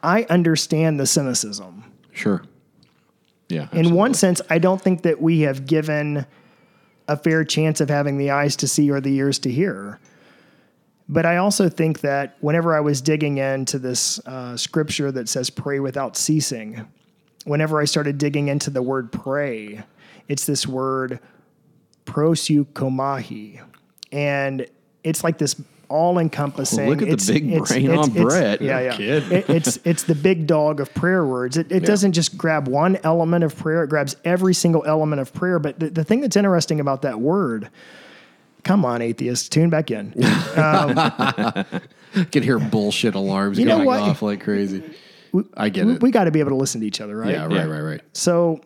I 0.01 0.23
understand 0.23 0.99
the 0.99 1.05
cynicism. 1.05 1.83
sure. 2.13 2.43
Yeah. 3.49 3.67
In 3.71 3.95
one 3.95 4.13
sense, 4.13 4.41
I 4.49 4.59
don't 4.59 4.79
think 4.79 5.01
that 5.01 5.19
we 5.19 5.41
have 5.41 5.65
given 5.65 6.27
a 7.09 7.17
fair 7.17 7.43
chance 7.43 7.81
of 7.81 7.89
having 7.89 8.17
the 8.17 8.29
eyes 8.29 8.55
to 8.55 8.67
see 8.67 8.89
or 8.89 9.01
the 9.01 9.13
ears 9.15 9.39
to 9.39 9.51
hear. 9.51 9.99
But 11.09 11.25
I 11.25 11.37
also 11.37 11.67
think 11.67 12.01
that 12.01 12.37
whenever 12.39 12.77
I 12.77 12.81
was 12.81 13.01
digging 13.01 13.39
into 13.39 13.79
this 13.79 14.19
uh, 14.27 14.55
scripture 14.55 15.11
that 15.11 15.27
says 15.27 15.49
pray 15.49 15.79
without 15.79 16.15
ceasing, 16.15 16.87
whenever 17.45 17.81
I 17.81 17.85
started 17.85 18.19
digging 18.19 18.47
into 18.47 18.69
the 18.69 18.83
word 18.83 19.11
pray, 19.11 19.83
it's 20.27 20.45
this 20.45 20.67
word 20.67 21.19
proseuchomai. 22.05 23.59
And 24.11 24.67
it's 25.03 25.23
like 25.23 25.39
this 25.39 25.59
all 25.89 26.19
encompassing. 26.19 26.87
Look 26.89 27.01
at 27.01 27.19
the 27.19 27.33
big 27.33 27.65
brain 27.65 27.91
on 27.91 28.11
Brett. 28.11 28.61
Yeah, 28.61 28.79
yeah. 28.79 28.97
kid. 28.97 29.31
It- 29.31 29.49
it's 29.49 29.79
it's 29.83 30.03
the 30.03 30.15
big 30.15 30.47
dog 30.47 30.79
of 30.79 30.93
prayer 30.93 31.25
words. 31.25 31.57
It, 31.57 31.71
it 31.71 31.85
doesn't 31.85 32.13
just 32.13 32.37
grab 32.37 32.67
one 32.67 32.97
element 33.03 33.43
of 33.43 33.55
prayer; 33.57 33.83
it 33.83 33.89
grabs 33.89 34.15
every 34.23 34.53
single 34.53 34.85
element 34.85 35.21
of 35.21 35.33
prayer. 35.33 35.59
But 35.59 35.79
the, 35.79 35.89
the 35.89 36.03
thing 36.03 36.21
that's 36.21 36.35
interesting 36.35 36.79
about 36.79 37.01
that 37.01 37.19
word, 37.19 37.69
come 38.63 38.85
on, 38.85 39.01
atheists, 39.01 39.49
tune 39.49 39.69
back 39.69 39.91
in. 39.91 40.13
I 40.23 41.65
um, 42.15 42.25
can 42.31 42.43
hear 42.43 42.59
bullshit 42.59 43.15
alarms 43.15 43.59
going 43.59 43.85
what? 43.85 43.99
off 43.99 44.21
like 44.21 44.41
crazy. 44.41 44.83
I 45.55 45.69
get 45.69 45.85
we 45.85 45.93
it. 45.93 46.01
we 46.01 46.11
got 46.11 46.23
to 46.23 46.31
be 46.31 46.39
able 46.39 46.51
to 46.51 46.55
listen 46.55 46.81
to 46.81 46.87
each 46.87 47.01
other, 47.01 47.17
right? 47.17 47.31
yeah, 47.31 47.45
right, 47.45 47.67
right, 47.67 47.81
right. 47.81 48.01
So 48.13 48.61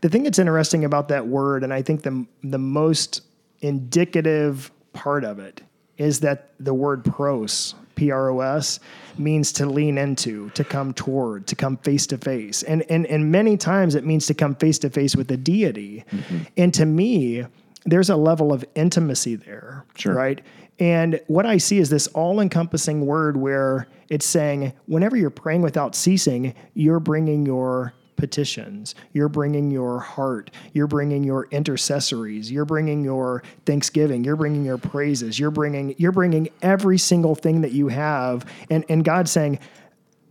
the 0.00 0.08
thing 0.08 0.22
that's 0.24 0.38
interesting 0.38 0.84
about 0.84 1.08
that 1.08 1.26
word, 1.26 1.62
and 1.64 1.72
I 1.72 1.82
think 1.82 2.02
the 2.02 2.26
the 2.42 2.58
most 2.58 3.22
indicative 3.60 4.70
part 4.92 5.24
of 5.24 5.38
it 5.38 5.62
is 6.02 6.20
that 6.20 6.50
the 6.58 6.74
word 6.74 7.04
pros, 7.04 7.74
P 7.94 8.10
R 8.10 8.30
O 8.30 8.40
S, 8.40 8.80
means 9.18 9.52
to 9.52 9.66
lean 9.66 9.98
into, 9.98 10.50
to 10.50 10.64
come 10.64 10.92
toward, 10.92 11.46
to 11.46 11.54
come 11.56 11.76
face 11.78 12.06
to 12.08 12.18
face. 12.18 12.62
And 12.64 12.82
and 12.90 13.06
and 13.06 13.30
many 13.30 13.56
times 13.56 13.94
it 13.94 14.04
means 14.04 14.26
to 14.26 14.34
come 14.34 14.54
face 14.56 14.78
to 14.80 14.90
face 14.90 15.14
with 15.16 15.28
the 15.28 15.36
deity. 15.36 16.04
Mm-hmm. 16.10 16.38
And 16.56 16.74
to 16.74 16.86
me, 16.86 17.46
there's 17.84 18.10
a 18.10 18.16
level 18.16 18.52
of 18.52 18.64
intimacy 18.74 19.36
there. 19.36 19.84
Sure. 19.96 20.14
Right. 20.14 20.40
And 20.78 21.20
what 21.26 21.46
I 21.46 21.58
see 21.58 21.78
is 21.78 21.90
this 21.90 22.06
all 22.08 22.40
encompassing 22.40 23.06
word 23.06 23.36
where 23.36 23.86
it's 24.08 24.26
saying, 24.26 24.72
whenever 24.86 25.16
you're 25.16 25.30
praying 25.30 25.62
without 25.62 25.94
ceasing, 25.94 26.54
you're 26.74 27.00
bringing 27.00 27.46
your 27.46 27.92
petitions, 28.22 28.94
you're 29.12 29.28
bringing 29.28 29.72
your 29.72 29.98
heart, 29.98 30.52
you're 30.72 30.86
bringing 30.86 31.24
your 31.24 31.48
intercessories, 31.50 32.52
you're 32.52 32.64
bringing 32.64 33.02
your 33.02 33.42
thanksgiving, 33.66 34.22
you're 34.22 34.36
bringing 34.36 34.64
your 34.64 34.78
praises, 34.78 35.40
you're 35.40 35.50
bringing 35.50 35.92
you're 35.98 36.12
bringing 36.12 36.48
every 36.62 36.98
single 36.98 37.34
thing 37.34 37.62
that 37.62 37.72
you 37.72 37.88
have. 37.88 38.46
And 38.70 38.84
and 38.88 39.04
God's 39.04 39.32
saying 39.32 39.58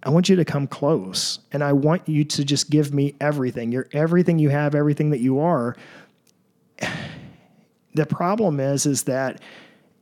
I 0.03 0.09
want 0.09 0.29
you 0.29 0.37
to 0.37 0.45
come 0.45 0.67
close 0.67 1.39
and 1.51 1.61
I 1.61 1.73
want 1.73 2.07
you 2.07 2.23
to 2.23 2.45
just 2.45 2.69
give 2.69 2.93
me 2.93 3.13
everything. 3.19 3.73
You're 3.73 3.89
everything 3.91 4.39
you 4.39 4.47
have, 4.47 4.73
everything 4.73 5.09
that 5.09 5.19
you 5.19 5.39
are. 5.39 5.75
The 7.93 8.05
problem 8.05 8.61
is 8.61 8.85
is 8.85 9.03
that 9.03 9.41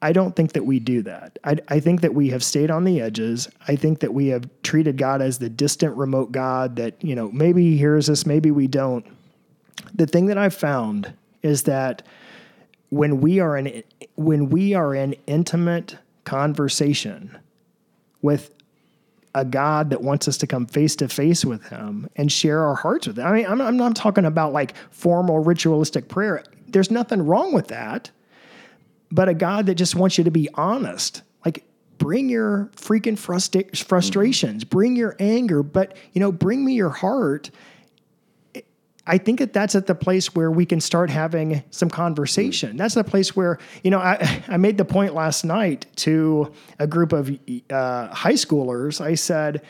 I 0.02 0.14
don't 0.14 0.36
think 0.36 0.54
that 0.54 0.66
we 0.66 0.80
do 0.80 1.02
that. 1.04 1.38
I, 1.44 1.58
I 1.68 1.80
think 1.80 2.02
that 2.02 2.14
we 2.14 2.30
have 2.30 2.44
stayed 2.44 2.72
on 2.72 2.86
the 2.86 3.02
edges. 3.02 3.50
I 3.68 3.76
think 3.76 4.00
that 4.00 4.14
we 4.14 4.28
have 4.28 4.48
treated 4.64 4.98
God 4.98 5.22
as 5.22 5.40
the 5.40 5.50
distant, 5.50 5.96
remote 5.98 6.32
God 6.32 6.78
that, 6.78 7.04
you 7.04 7.16
know, 7.16 7.30
maybe 7.32 7.64
he 7.72 7.78
hears 7.78 8.10
us, 8.10 8.26
maybe 8.26 8.52
we 8.52 8.68
don't. 8.68 9.06
The 9.94 10.08
thing 10.08 10.28
that 10.28 10.38
I've 10.38 10.54
found 10.54 11.14
is 11.42 11.64
that 11.64 12.04
when 12.90 13.22
we 13.22 13.40
are 13.40 13.58
in 13.58 13.84
when 14.16 14.50
we 14.50 14.74
are 14.74 14.96
in 14.96 15.16
intimate 15.28 15.98
conversation 16.24 17.38
with 18.22 18.54
a 19.36 19.46
God 19.46 19.92
that 19.92 20.02
wants 20.02 20.28
us 20.28 20.38
to 20.38 20.48
come 20.48 20.66
face 20.66 20.96
to 20.98 21.08
face 21.08 21.46
with 21.46 21.64
Him 21.70 22.10
and 22.16 22.32
share 22.32 22.66
our 22.66 22.76
hearts 22.76 23.08
with 23.08 23.20
Him. 23.20 23.28
I 23.28 23.32
mean, 23.32 23.46
I'm, 23.46 23.62
I'm 23.62 23.78
not 23.78 23.96
talking 23.96 24.26
about 24.26 24.54
like 24.54 24.76
formal 24.92 25.40
ritualistic 25.40 26.08
prayer. 26.08 26.44
There's 26.68 26.90
nothing 26.90 27.26
wrong 27.26 27.54
with 27.54 27.68
that 27.68 28.10
but 29.12 29.30
a 29.30 29.34
God 29.34 29.66
that 29.68 29.76
just 29.76 29.96
wants 29.96 30.18
you 30.18 30.24
to 30.24 30.32
be 30.32 30.50
honest. 30.54 31.24
Like, 31.46 31.64
bring 31.98 32.30
your 32.30 32.70
freaking 32.76 33.18
frustra- 33.18 33.76
frustrations, 33.76 34.64
bring 34.64 34.96
your 34.96 35.16
anger, 35.20 35.64
but 35.64 35.96
you 36.14 36.20
know, 36.20 36.32
bring 36.32 36.64
me 36.64 36.74
your 36.74 36.90
heart. 36.90 37.52
I 39.06 39.18
think 39.18 39.40
that 39.40 39.54
that's 39.54 39.74
at 39.74 39.88
the 39.88 39.96
place 39.96 40.36
where 40.36 40.52
we 40.52 40.68
can 40.68 40.80
start 40.80 41.10
having 41.10 41.64
some 41.72 41.90
conversation. 41.90 42.78
That's 42.78 42.94
the 42.94 43.04
place 43.04 43.36
where, 43.36 43.58
you 43.84 43.90
know, 43.90 43.98
I, 44.00 44.44
I 44.48 44.58
made 44.58 44.78
the 44.78 44.86
point 44.86 45.16
last 45.16 45.44
night 45.44 45.88
to 45.98 46.54
a 46.78 46.86
group 46.86 47.12
of 47.12 47.32
uh, 47.72 48.14
high 48.14 48.34
schoolers. 48.34 49.02
I 49.02 49.16
said, 49.16 49.64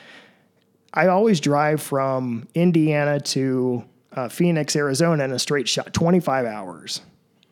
I 0.93 1.07
always 1.07 1.39
drive 1.39 1.81
from 1.81 2.49
Indiana 2.53 3.19
to 3.21 3.85
uh, 4.11 4.27
Phoenix, 4.27 4.75
Arizona 4.75 5.23
in 5.23 5.31
a 5.31 5.39
straight 5.39 5.69
shot, 5.69 5.93
25 5.93 6.45
hours. 6.45 7.01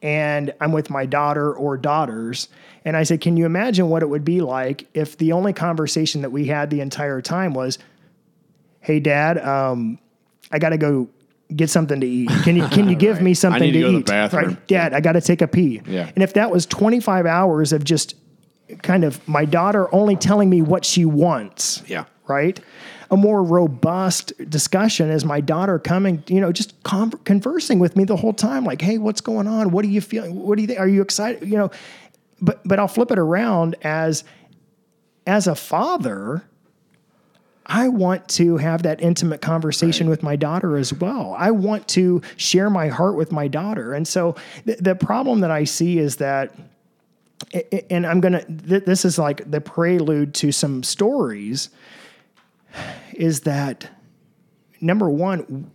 And 0.02 0.54
I'm 0.62 0.72
with 0.72 0.90
my 0.90 1.06
daughter 1.06 1.54
or 1.54 1.76
daughters. 1.78 2.50
And 2.86 2.96
I 2.96 3.04
said, 3.04 3.20
Can 3.22 3.36
you 3.38 3.46
imagine 3.46 3.90
what 3.90 4.04
it 4.04 4.08
would 4.10 4.24
be 4.26 4.42
like 4.42 4.88
if 4.94 5.18
the 5.18 5.32
only 5.32 5.54
conversation 5.54 6.22
that 6.22 6.30
we 6.32 6.46
had 6.46 6.70
the 6.70 6.82
entire 6.82 7.22
time 7.22 7.54
was, 7.54 7.80
Hey, 8.80 9.00
dad, 9.00 9.38
um, 9.40 9.98
I 10.52 10.60
got 10.60 10.70
to 10.70 10.78
go 10.78 11.10
get 11.56 11.70
something 11.70 12.00
to 12.00 12.08
eat. 12.08 12.30
Can 12.44 12.56
you 12.56 12.68
can 12.68 12.88
you 12.90 12.96
give 13.08 13.22
me 13.22 13.34
something 13.34 13.62
to 13.64 13.72
to, 13.72 13.80
go 13.80 13.86
to 13.88 13.92
the 13.94 14.00
eat? 14.00 14.06
bathroom. 14.06 14.46
Right, 14.50 14.68
Dad, 14.68 14.94
I 14.94 15.00
got 15.02 15.14
to 15.14 15.22
take 15.22 15.42
a 15.42 15.48
pee. 15.48 15.82
Yeah. 15.88 16.12
And 16.14 16.24
if 16.24 16.34
that 16.34 16.52
was 16.52 16.66
25 16.66 17.26
hours 17.26 17.74
of 17.74 17.84
just 17.84 18.16
kind 18.84 19.04
of 19.04 19.26
my 19.28 19.46
daughter 19.46 19.94
only 19.96 20.16
telling 20.16 20.50
me 20.50 20.62
what 20.62 20.84
she 20.86 21.06
wants, 21.06 21.84
Yeah. 21.88 22.04
right? 22.28 22.60
A 23.10 23.18
more 23.18 23.44
robust 23.44 24.34
discussion 24.50 25.10
as 25.10 25.24
my 25.24 25.40
daughter 25.40 25.80
coming, 25.80 26.24
you 26.28 26.42
know, 26.42 26.52
just 26.52 26.82
con- 26.84 27.12
conversing 27.24 27.80
with 27.80 27.96
me 27.96 28.04
the 28.04 28.18
whole 28.18 28.34
time, 28.34 28.66
like, 28.66 28.82
"Hey, 28.82 28.98
what's 28.98 29.22
going 29.22 29.48
on? 29.48 29.72
What 29.72 29.86
are 29.86 29.90
you 29.90 30.02
feeling? 30.02 30.44
What 30.44 30.56
do 30.56 30.62
you 30.62 30.68
think? 30.68 30.80
Are 30.80 30.88
you 30.88 31.02
excited?" 31.02 31.48
You 31.48 31.58
know, 31.58 31.72
but 32.42 32.62
but 32.66 32.80
I'll 32.80 32.88
flip 32.88 33.12
it 33.12 33.20
around 33.20 33.76
as 33.82 34.24
as 35.26 35.48
a 35.48 35.56
father. 35.56 36.44
I 37.66 37.90
want 37.90 38.30
to 38.30 38.58
have 38.58 38.84
that 38.84 39.02
intimate 39.02 39.42
conversation 39.42 40.10
with 40.10 40.24
my 40.24 40.38
daughter 40.38 40.78
as 40.78 40.94
well. 40.94 41.36
I 41.38 41.52
want 41.52 41.88
to 41.90 42.22
share 42.38 42.70
my 42.70 42.88
heart 42.88 43.18
with 43.18 43.32
my 43.32 43.50
daughter. 43.50 43.94
And 43.94 44.08
so 44.08 44.36
th- 44.66 44.78
the 44.80 44.96
problem 44.96 45.42
that 45.42 45.52
I 45.52 45.66
see 45.66 46.00
is 46.00 46.16
that 46.18 46.56
and 47.90 48.06
I'm 48.06 48.20
gonna. 48.20 48.44
Th- 48.46 48.84
this 48.84 49.06
is 49.06 49.18
like 49.18 49.50
the 49.50 49.62
prelude 49.62 50.34
to 50.36 50.52
some 50.52 50.84
stories. 50.84 51.70
Is 53.14 53.42
that 53.42 53.90
number 54.82 55.10
one? 55.10 55.72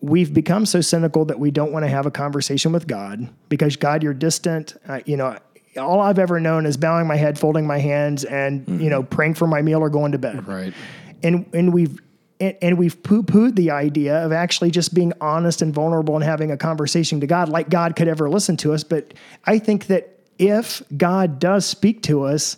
We've 0.00 0.32
become 0.32 0.66
so 0.66 0.80
cynical 0.80 1.24
that 1.26 1.38
we 1.38 1.50
don't 1.50 1.72
want 1.72 1.84
to 1.84 1.88
have 1.88 2.06
a 2.06 2.10
conversation 2.10 2.72
with 2.72 2.86
God 2.86 3.28
because 3.48 3.76
God, 3.76 4.02
you're 4.02 4.14
distant. 4.14 4.76
Uh, 4.86 5.00
you 5.06 5.16
know, 5.16 5.38
all 5.76 6.00
I've 6.00 6.18
ever 6.18 6.38
known 6.38 6.66
is 6.66 6.76
bowing 6.76 7.06
my 7.06 7.16
head, 7.16 7.38
folding 7.38 7.66
my 7.66 7.78
hands, 7.78 8.24
and 8.24 8.64
you 8.80 8.90
know, 8.90 9.02
praying 9.02 9.34
for 9.34 9.46
my 9.46 9.62
meal 9.62 9.80
or 9.80 9.90
going 9.90 10.12
to 10.12 10.18
bed. 10.18 10.46
Right. 10.46 10.74
And 11.22 11.48
and 11.54 11.72
we've 11.72 12.00
and, 12.40 12.56
and 12.62 12.78
we've 12.78 13.02
poo 13.02 13.22
pooed 13.22 13.56
the 13.56 13.70
idea 13.70 14.24
of 14.24 14.32
actually 14.32 14.70
just 14.70 14.94
being 14.94 15.12
honest 15.20 15.62
and 15.62 15.74
vulnerable 15.74 16.14
and 16.14 16.24
having 16.24 16.50
a 16.50 16.56
conversation 16.56 17.20
to 17.20 17.26
God, 17.26 17.48
like 17.48 17.70
God 17.70 17.96
could 17.96 18.08
ever 18.08 18.28
listen 18.28 18.56
to 18.58 18.72
us. 18.72 18.84
But 18.84 19.14
I 19.44 19.58
think 19.58 19.86
that 19.86 20.18
if 20.38 20.82
God 20.96 21.38
does 21.38 21.64
speak 21.66 22.02
to 22.02 22.24
us, 22.24 22.56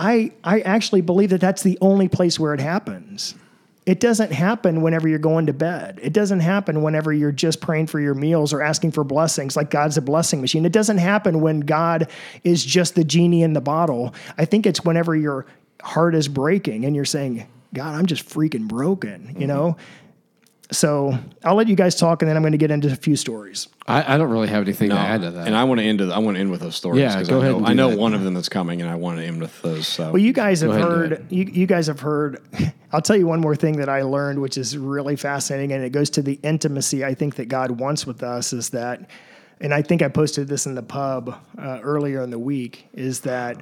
I 0.00 0.32
I 0.42 0.60
actually 0.60 1.02
believe 1.02 1.30
that 1.30 1.42
that's 1.42 1.62
the 1.62 1.76
only 1.82 2.08
place 2.08 2.40
where 2.40 2.54
it 2.54 2.60
happens. 2.60 3.34
It 3.84 4.00
doesn't 4.00 4.32
happen 4.32 4.82
whenever 4.82 5.08
you're 5.08 5.18
going 5.18 5.46
to 5.46 5.52
bed. 5.52 5.98
It 6.02 6.12
doesn't 6.12 6.40
happen 6.40 6.82
whenever 6.82 7.12
you're 7.12 7.32
just 7.32 7.60
praying 7.60 7.88
for 7.88 8.00
your 8.00 8.14
meals 8.14 8.52
or 8.52 8.62
asking 8.62 8.92
for 8.92 9.04
blessings, 9.04 9.56
like 9.56 9.70
God's 9.70 9.96
a 9.96 10.02
blessing 10.02 10.40
machine. 10.40 10.64
It 10.64 10.72
doesn't 10.72 10.98
happen 10.98 11.40
when 11.40 11.60
God 11.60 12.08
is 12.44 12.64
just 12.64 12.94
the 12.94 13.04
genie 13.04 13.42
in 13.42 13.52
the 13.52 13.60
bottle. 13.60 14.14
I 14.38 14.44
think 14.44 14.66
it's 14.66 14.84
whenever 14.84 15.16
your 15.16 15.46
heart 15.82 16.14
is 16.14 16.28
breaking 16.28 16.84
and 16.84 16.94
you're 16.94 17.04
saying, 17.04 17.46
God, 17.74 17.94
I'm 17.94 18.06
just 18.06 18.28
freaking 18.28 18.68
broken, 18.68 19.26
you 19.26 19.32
mm-hmm. 19.32 19.46
know? 19.46 19.76
So 20.72 21.18
I'll 21.44 21.56
let 21.56 21.66
you 21.66 21.74
guys 21.74 21.96
talk 21.96 22.22
and 22.22 22.28
then 22.28 22.36
I'm 22.36 22.42
going 22.42 22.52
to 22.52 22.58
get 22.58 22.70
into 22.70 22.86
a 22.92 22.94
few 22.96 23.16
stories. 23.16 23.66
I, 23.88 24.14
I 24.14 24.18
don't 24.18 24.30
really 24.30 24.46
have 24.48 24.62
anything 24.62 24.90
No, 24.90 24.94
to 24.94 25.00
add 25.00 25.22
to 25.22 25.30
that. 25.32 25.46
And 25.48 25.56
I 25.56 25.64
want 25.64 25.80
to 25.80 25.84
end. 25.84 26.00
I 26.00 26.18
want 26.20 26.36
to 26.36 26.40
end 26.40 26.50
with 26.52 26.60
those 26.60 26.76
stories. 26.76 27.00
Yeah, 27.00 27.14
'cause 27.14 27.28
go 27.28 27.38
I 27.40 27.40
ahead 27.40 27.50
know, 27.52 27.56
and 27.58 27.66
do 27.66 27.70
I 27.70 27.74
know 27.74 27.90
that. 27.90 27.98
one 27.98 28.14
of 28.14 28.22
them 28.22 28.34
that's 28.34 28.48
coming, 28.48 28.80
and 28.80 28.88
I 28.88 28.94
want 28.94 29.18
to 29.18 29.24
end 29.24 29.40
with 29.40 29.60
those. 29.62 29.88
So 29.88 30.12
Well, 30.12 30.18
you 30.22 30.32
guys 30.32 30.60
have 30.60 30.70
ahead 30.70 30.82
and 30.82 30.90
do 30.90 31.16
heard. 31.16 31.26
You, 31.32 31.44
you 31.44 31.66
guys 31.66 31.88
have 31.88 31.98
heard. 32.00 32.40
I'll 32.92 33.00
tell 33.02 33.16
you 33.16 33.26
one 33.26 33.40
more 33.40 33.56
thing 33.56 33.78
that 33.78 33.88
I 33.88 34.02
learned, 34.02 34.40
which 34.40 34.56
is 34.56 34.78
really 34.78 35.16
fascinating, 35.16 35.72
and 35.72 35.82
it 35.84 35.90
goes 35.90 36.08
to 36.10 36.22
the 36.22 36.38
intimacy 36.44 37.04
I 37.04 37.14
think 37.14 37.34
that 37.36 37.46
God 37.48 37.72
wants 37.72 38.06
with 38.06 38.22
us. 38.22 38.52
Is 38.52 38.70
that, 38.70 39.10
and 39.60 39.74
I 39.74 39.82
think 39.82 40.02
I 40.02 40.08
posted 40.08 40.46
this 40.46 40.66
in 40.66 40.76
the 40.76 40.82
pub 40.84 41.36
uh, 41.58 41.80
earlier 41.82 42.22
in 42.22 42.30
the 42.30 42.38
week. 42.38 42.86
Is 42.94 43.20
that 43.22 43.56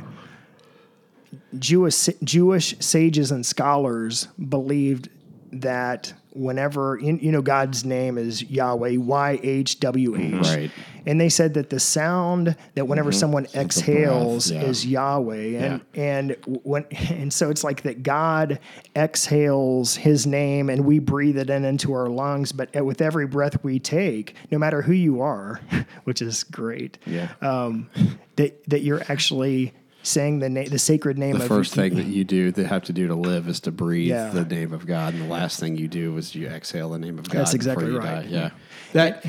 Jewish 1.59 2.09
Jewish 2.23 2.77
sages 2.81 3.31
and 3.31 3.45
scholars 3.45 4.29
believed 4.49 5.09
that 5.53 6.13
whenever 6.39 6.97
in, 6.97 7.19
you 7.19 7.33
know 7.33 7.43
God's 7.43 7.85
name 7.85 8.17
is 8.17 8.43
Yahweh 8.43 8.97
Y 8.97 9.41
H 9.43 9.81
W 9.81 10.17
H. 10.17 10.71
And 11.07 11.19
they 11.19 11.31
said 11.31 11.55
that 11.55 11.71
the 11.71 11.81
sound 11.81 12.55
that 12.75 12.87
whenever 12.87 13.13
someone 13.13 13.47
exhales 13.55 14.51
yeah. 14.51 14.61
is 14.63 14.85
Yahweh. 14.87 15.57
And 15.59 15.81
and 15.95 16.37
when 16.65 16.85
and 17.11 17.33
so 17.33 17.51
it's 17.51 17.65
like 17.65 17.83
that 17.83 18.03
God 18.03 18.59
exhales 18.95 19.97
his 19.97 20.27
name 20.27 20.69
and 20.69 20.85
we 20.85 20.99
breathe 20.99 21.39
it 21.39 21.49
in 21.51 21.65
into 21.65 21.93
our 21.93 22.09
lungs 22.09 22.53
but 22.53 22.75
with 22.85 23.01
every 23.01 23.27
breath 23.27 23.63
we 23.65 23.79
take 23.79 24.35
no 24.51 24.59
matter 24.59 24.83
who 24.83 24.93
you 24.93 25.21
are 25.21 25.61
which 26.05 26.21
is 26.21 26.45
great 26.45 26.99
Yeah. 27.07 27.29
um, 27.41 27.89
that 28.37 28.63
that 28.69 28.83
you're 28.83 29.03
actually 29.09 29.73
saying 30.03 30.39
the 30.39 30.49
name 30.49 30.69
the 30.69 30.79
sacred 30.79 31.19
name 31.19 31.37
the 31.37 31.43
of 31.43 31.49
first 31.49 31.75
thing 31.75 31.95
that 31.97 32.07
you 32.07 32.25
do 32.25 32.51
that 32.53 32.67
have 32.67 32.85
to 32.85 32.93
do 32.93 33.09
to 33.09 33.15
live 33.15 33.49
is 33.49 33.61
to 33.61 33.71
breathe 33.73 34.09
Yeah. 34.11 34.31
the 34.31 34.45
name 34.45 34.73
of 34.73 34.87
God, 34.87 35.15
and 35.15 35.23
the 35.25 35.29
last 35.29 35.61
thing 35.61 35.77
you 35.77 35.89
do 35.89 36.17
is 36.17 36.35
you 36.35 36.49
exhale 36.49 36.91
the 36.91 36.99
name 36.99 37.19
of 37.19 37.29
God. 37.29 37.41
That's 37.41 37.55
exactly 37.55 37.87
you 37.87 37.99
right. 37.99 38.23
die. 38.23 38.27
Yeah. 38.29 38.51
that 38.93 39.27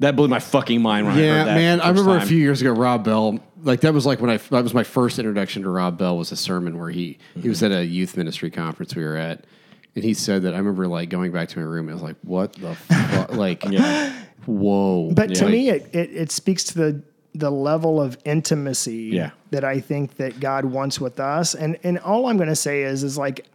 that 0.00 0.16
blew 0.16 0.26
my 0.28 0.40
fucking 0.40 0.82
mind 0.82 1.06
when 1.06 1.16
I 1.16 1.20
Yeah, 1.20 1.38
heard 1.38 1.46
that. 1.48 1.54
man. 1.54 1.80
I 1.80 1.88
first 1.88 2.00
remember 2.00 2.24
a 2.24 2.26
few 2.26 2.38
years 2.38 2.60
ago, 2.60 2.72
Rob 2.72 3.04
Bell. 3.04 3.38
Like 3.62 3.80
that 3.82 3.94
was 3.94 4.04
like 4.06 4.20
when 4.20 4.30
I 4.30 4.36
that 4.38 4.62
was 4.62 4.74
my 4.74 4.82
first 4.84 5.18
introduction 5.18 5.62
to 5.62 5.68
Rob 5.70 5.96
Bell 5.98 6.16
was 6.18 6.32
a 6.32 6.36
sermon 6.36 6.78
where 6.78 6.90
he 6.90 7.18
he 7.40 7.48
was 7.48 7.58
mm-hmm. 7.62 7.72
at 7.72 7.78
a 7.80 7.86
youth 7.86 8.16
ministry 8.16 8.50
conference 8.50 8.94
we 8.96 9.04
were 9.04 9.16
at, 9.16 9.44
and 9.94 10.04
he 10.04 10.14
said 10.14 10.42
that 10.42 10.54
I 10.54 10.58
remember 10.58 10.88
like 10.88 11.08
going 11.08 11.30
back 11.32 11.48
to 11.50 11.58
my 11.58 11.64
room. 11.64 11.88
I 11.88 11.92
was 11.92 12.02
like, 12.02 12.16
"What 12.22 12.52
the 12.54 12.74
fuck?" 12.74 13.32
Like, 13.36 13.64
Yeah. 13.64 14.12
whoa. 14.46 15.12
But 15.14 15.34
to 15.36 15.44
Like, 15.44 15.52
me, 15.52 15.68
it, 15.68 15.88
it, 15.94 16.10
it 16.12 16.32
speaks 16.32 16.64
to 16.64 16.74
the 16.74 17.02
the 17.34 17.50
level 17.50 18.00
of 18.00 18.18
intimacy 18.24 19.10
Yeah. 19.12 19.30
that 19.50 19.64
I 19.64 19.80
think 19.80 20.16
that 20.16 20.40
God 20.40 20.64
wants 20.64 21.00
with 21.00 21.18
us. 21.20 21.54
And 21.54 21.78
and 21.82 21.98
all 21.98 22.26
I'm 22.26 22.36
going 22.36 22.48
to 22.48 22.56
say 22.56 22.82
is 22.82 23.02
is 23.02 23.16
like 23.16 23.46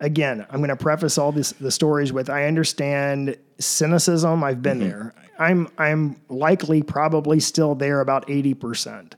again, 0.00 0.46
I'm 0.50 0.58
going 0.58 0.68
to 0.68 0.76
preface 0.76 1.18
all 1.18 1.32
this 1.32 1.52
the 1.52 1.70
stories 1.70 2.12
with 2.12 2.28
I 2.28 2.46
understand 2.46 3.36
cynicism. 3.58 4.44
I've 4.44 4.62
been 4.62 4.80
mm-hmm. 4.80 4.88
there. 4.88 5.14
I'm 5.38 5.68
I'm 5.78 6.20
likely 6.28 6.82
probably 6.82 7.40
still 7.40 7.74
there 7.74 8.00
about 8.00 8.26
80%. 8.26 9.12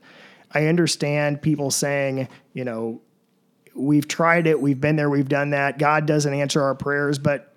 I 0.51 0.65
understand 0.65 1.41
people 1.41 1.69
saying, 1.69 2.27
you 2.53 2.65
know, 2.65 3.01
we've 3.75 4.07
tried 4.07 4.47
it, 4.47 4.59
we've 4.59 4.81
been 4.81 4.95
there, 4.95 5.09
we've 5.09 5.29
done 5.29 5.51
that. 5.51 5.77
God 5.77 6.05
doesn't 6.05 6.33
answer 6.33 6.61
our 6.61 6.75
prayers, 6.75 7.19
but 7.19 7.48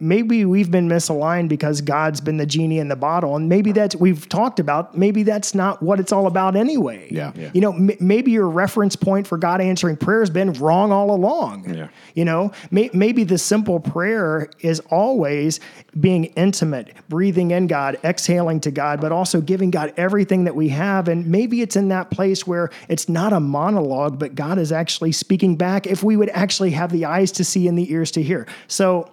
maybe 0.00 0.44
we've 0.44 0.70
been 0.70 0.88
misaligned 0.88 1.48
because 1.48 1.80
God's 1.80 2.20
been 2.20 2.38
the 2.38 2.46
genie 2.46 2.78
in 2.78 2.88
the 2.88 2.96
bottle, 2.96 3.36
and 3.36 3.48
maybe 3.48 3.72
that's 3.72 3.94
we've 3.94 4.28
talked 4.28 4.58
about. 4.58 4.96
Maybe 4.96 5.22
that's 5.22 5.54
not 5.54 5.82
what 5.82 6.00
it's 6.00 6.12
all 6.12 6.26
about 6.26 6.56
anyway. 6.56 7.08
Yeah. 7.10 7.32
Yeah. 7.34 7.50
You 7.52 7.60
know, 7.60 7.72
m- 7.72 7.90
maybe 8.00 8.30
your 8.30 8.48
reference 8.48 8.96
point 8.96 9.26
for 9.26 9.36
God 9.36 9.60
answering 9.60 9.96
prayer 9.96 10.20
has 10.20 10.30
been 10.30 10.52
wrong 10.54 10.92
all 10.92 11.10
along. 11.10 11.74
Yeah. 11.74 11.88
You 12.14 12.24
know, 12.24 12.52
may, 12.70 12.90
maybe 12.92 13.24
the 13.24 13.38
simple 13.38 13.80
prayer 13.80 14.48
is 14.60 14.80
always 14.90 15.60
being 16.00 16.24
intimate, 16.24 16.94
breathing 17.08 17.50
in 17.50 17.66
God, 17.66 17.98
exhaling 18.04 18.60
to 18.60 18.70
God, 18.70 19.00
but 19.00 19.12
also 19.12 19.40
giving 19.40 19.70
God 19.70 19.92
everything 19.96 20.44
that 20.44 20.54
we 20.54 20.68
have. 20.70 21.08
And 21.08 21.26
maybe 21.26 21.60
it's 21.60 21.76
in 21.76 21.88
that 21.88 22.10
place 22.10 22.46
where 22.46 22.70
it's 22.88 23.08
not 23.08 23.32
a 23.32 23.40
monologue, 23.40 24.18
but 24.18 24.34
God 24.34 24.58
is 24.58 24.72
actually 24.72 25.12
speaking 25.12 25.56
back 25.56 25.86
if 25.86 26.02
we 26.02 26.16
would 26.16 26.30
actually 26.30 26.70
have 26.70 26.92
the 26.92 27.04
eyes 27.04 27.32
to 27.32 27.44
see 27.44 27.68
and 27.68 27.78
the 27.78 27.90
ears 27.92 28.10
to 28.12 28.22
hear. 28.22 28.46
So, 28.68 29.10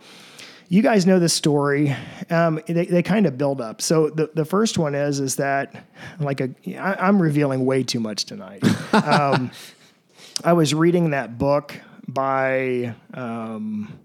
you 0.74 0.82
guys 0.82 1.06
know 1.06 1.20
the 1.20 1.30
story. 1.30 1.95
Um, 2.32 2.60
they, 2.68 2.88
they 2.88 3.04
kind 3.04 3.28
of 3.28 3.38
build 3.38 3.62
up. 3.62 3.80
So 3.80 4.10
the, 4.10 4.32
the 4.34 4.44
first 4.44 4.80
one 4.80 4.95
is 4.95 5.20
is 5.20 5.36
that 5.36 5.86
like 6.20 6.41
a 6.41 6.50
I, 6.80 6.95
I'm 6.95 7.22
revealing 7.22 7.64
way 7.64 7.84
too 7.84 8.00
much 8.00 8.26
tonight. 8.26 8.64
um, 8.94 9.52
I 10.44 10.54
was 10.54 10.74
reading 10.74 11.12
that 11.12 11.38
book 11.38 11.80
by 12.08 12.95
um, 13.14 14.00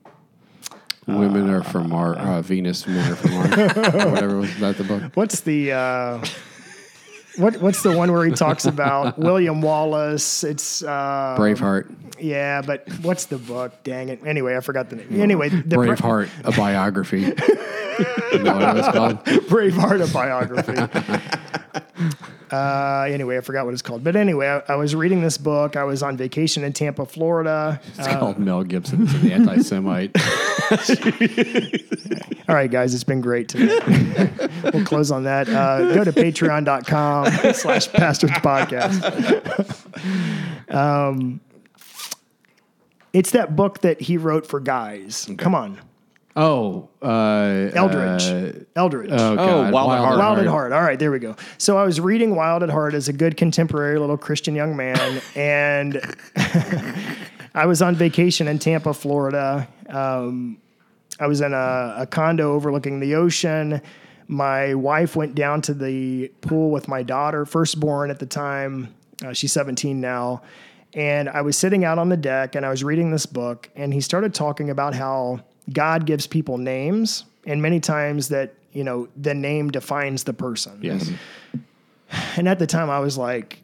women 1.06 1.48
are 1.48 1.62
from 1.62 1.88
Mars. 1.88 2.18
Uh, 2.18 2.42
Venus, 2.42 2.86
men 2.86 3.12
are 3.12 3.16
from 3.16 3.30
Mars. 3.30 3.52
or 3.76 4.10
whatever 4.10 4.36
was 4.36 4.54
that 4.58 4.76
the 4.76 4.84
book. 4.84 5.02
what's 5.14 5.40
the 5.40 5.72
uh, 5.72 6.24
what 7.38 7.56
what's 7.62 7.82
the 7.82 7.96
one 7.96 8.12
where 8.12 8.24
he 8.24 8.32
talks 8.32 8.64
about 8.64 9.18
William 9.18 9.62
Wallace? 9.62 10.44
It's 10.44 10.82
uh, 10.82 11.36
Braveheart. 11.38 11.94
Yeah, 12.20 12.62
but 12.62 12.88
what's 13.02 13.26
the 13.26 13.38
book? 13.38 13.72
Dang 13.84 14.08
it. 14.08 14.24
Anyway, 14.24 14.56
I 14.56 14.60
forgot 14.60 14.90
the 14.90 14.96
name. 14.96 15.20
Anyway, 15.20 15.48
the 15.48 15.76
Braveheart, 15.76 16.28
a 16.44 16.52
biography. 16.52 17.20
you 18.32 18.42
know 18.42 18.54
what 18.54 18.62
it 18.62 18.74
was 18.74 18.88
called? 18.88 19.24
Braveheart, 19.24 20.08
a 20.08 20.12
biography. 20.12 20.74
uh, 22.50 23.06
anyway, 23.08 23.36
I 23.36 23.40
forgot 23.40 23.64
what 23.64 23.72
it's 23.72 23.82
called. 23.82 24.04
But 24.04 24.16
anyway, 24.16 24.48
I, 24.48 24.72
I 24.72 24.76
was 24.76 24.94
reading 24.94 25.22
this 25.22 25.38
book. 25.38 25.76
I 25.76 25.84
was 25.84 26.02
on 26.02 26.16
vacation 26.16 26.64
in 26.64 26.72
Tampa, 26.72 27.06
Florida. 27.06 27.80
It's 27.96 28.08
called 28.08 28.38
Mel 28.38 28.64
Gibson 28.64 29.02
is 29.02 29.14
an 29.14 29.30
anti-Semite. 29.30 30.16
All 32.48 32.54
right, 32.54 32.70
guys, 32.70 32.94
it's 32.94 33.04
been 33.04 33.20
great 33.20 33.48
today. 33.48 34.30
we'll 34.72 34.84
close 34.84 35.10
on 35.10 35.24
that. 35.24 35.48
Uh, 35.48 35.94
go 35.94 36.04
to 36.04 36.12
patreon.com 36.12 37.26
slash 37.54 37.92
pastors 37.92 38.30
podcast. 38.30 39.04
um, 40.74 41.40
it's 43.12 43.30
that 43.32 43.56
book 43.56 43.80
that 43.80 44.00
he 44.00 44.16
wrote 44.16 44.46
for 44.46 44.60
guys. 44.60 45.28
Come 45.36 45.54
on. 45.54 45.78
Oh, 46.40 46.88
uh, 47.02 47.68
Eldredge. 47.74 48.22
uh, 48.30 48.64
Eldredge. 48.76 49.10
oh, 49.10 49.34
God. 49.34 49.72
Wild 49.72 49.90
at 49.90 49.98
Heart. 49.98 50.18
Wild 50.18 50.38
at 50.38 50.46
Heart. 50.46 50.72
All 50.72 50.82
right, 50.82 50.96
there 50.96 51.10
we 51.10 51.18
go. 51.18 51.34
So 51.58 51.76
I 51.76 51.82
was 51.82 52.00
reading 52.00 52.36
Wild 52.36 52.62
at 52.62 52.70
Heart 52.70 52.94
as 52.94 53.08
a 53.08 53.12
good 53.12 53.36
contemporary 53.36 53.98
little 53.98 54.16
Christian 54.16 54.54
young 54.54 54.76
man, 54.76 55.20
and 55.34 56.00
I 57.54 57.66
was 57.66 57.82
on 57.82 57.96
vacation 57.96 58.46
in 58.46 58.60
Tampa, 58.60 58.94
Florida. 58.94 59.66
Um, 59.88 60.58
I 61.18 61.26
was 61.26 61.40
in 61.40 61.52
a, 61.52 61.94
a 61.98 62.06
condo 62.08 62.52
overlooking 62.52 63.00
the 63.00 63.16
ocean. 63.16 63.82
My 64.28 64.74
wife 64.74 65.16
went 65.16 65.34
down 65.34 65.60
to 65.62 65.74
the 65.74 66.28
pool 66.42 66.70
with 66.70 66.86
my 66.86 67.02
daughter, 67.02 67.46
firstborn 67.46 68.10
at 68.10 68.20
the 68.20 68.26
time. 68.26 68.94
Uh, 69.24 69.32
she's 69.32 69.50
17 69.52 70.00
now. 70.00 70.42
And 70.94 71.28
I 71.28 71.40
was 71.40 71.56
sitting 71.56 71.84
out 71.84 71.98
on 71.98 72.10
the 72.10 72.16
deck 72.16 72.54
and 72.54 72.64
I 72.64 72.70
was 72.70 72.84
reading 72.84 73.10
this 73.10 73.26
book, 73.26 73.68
and 73.74 73.92
he 73.92 74.00
started 74.00 74.34
talking 74.34 74.70
about 74.70 74.94
how 74.94 75.40
God 75.72 76.06
gives 76.06 76.26
people 76.26 76.58
names, 76.58 77.24
and 77.46 77.60
many 77.60 77.80
times 77.80 78.28
that, 78.28 78.54
you 78.72 78.84
know, 78.84 79.08
the 79.16 79.34
name 79.34 79.70
defines 79.70 80.24
the 80.24 80.32
person. 80.32 80.78
Yes. 80.82 81.10
And 82.36 82.48
at 82.48 82.58
the 82.58 82.66
time, 82.66 82.88
I 82.88 83.00
was 83.00 83.18
like, 83.18 83.60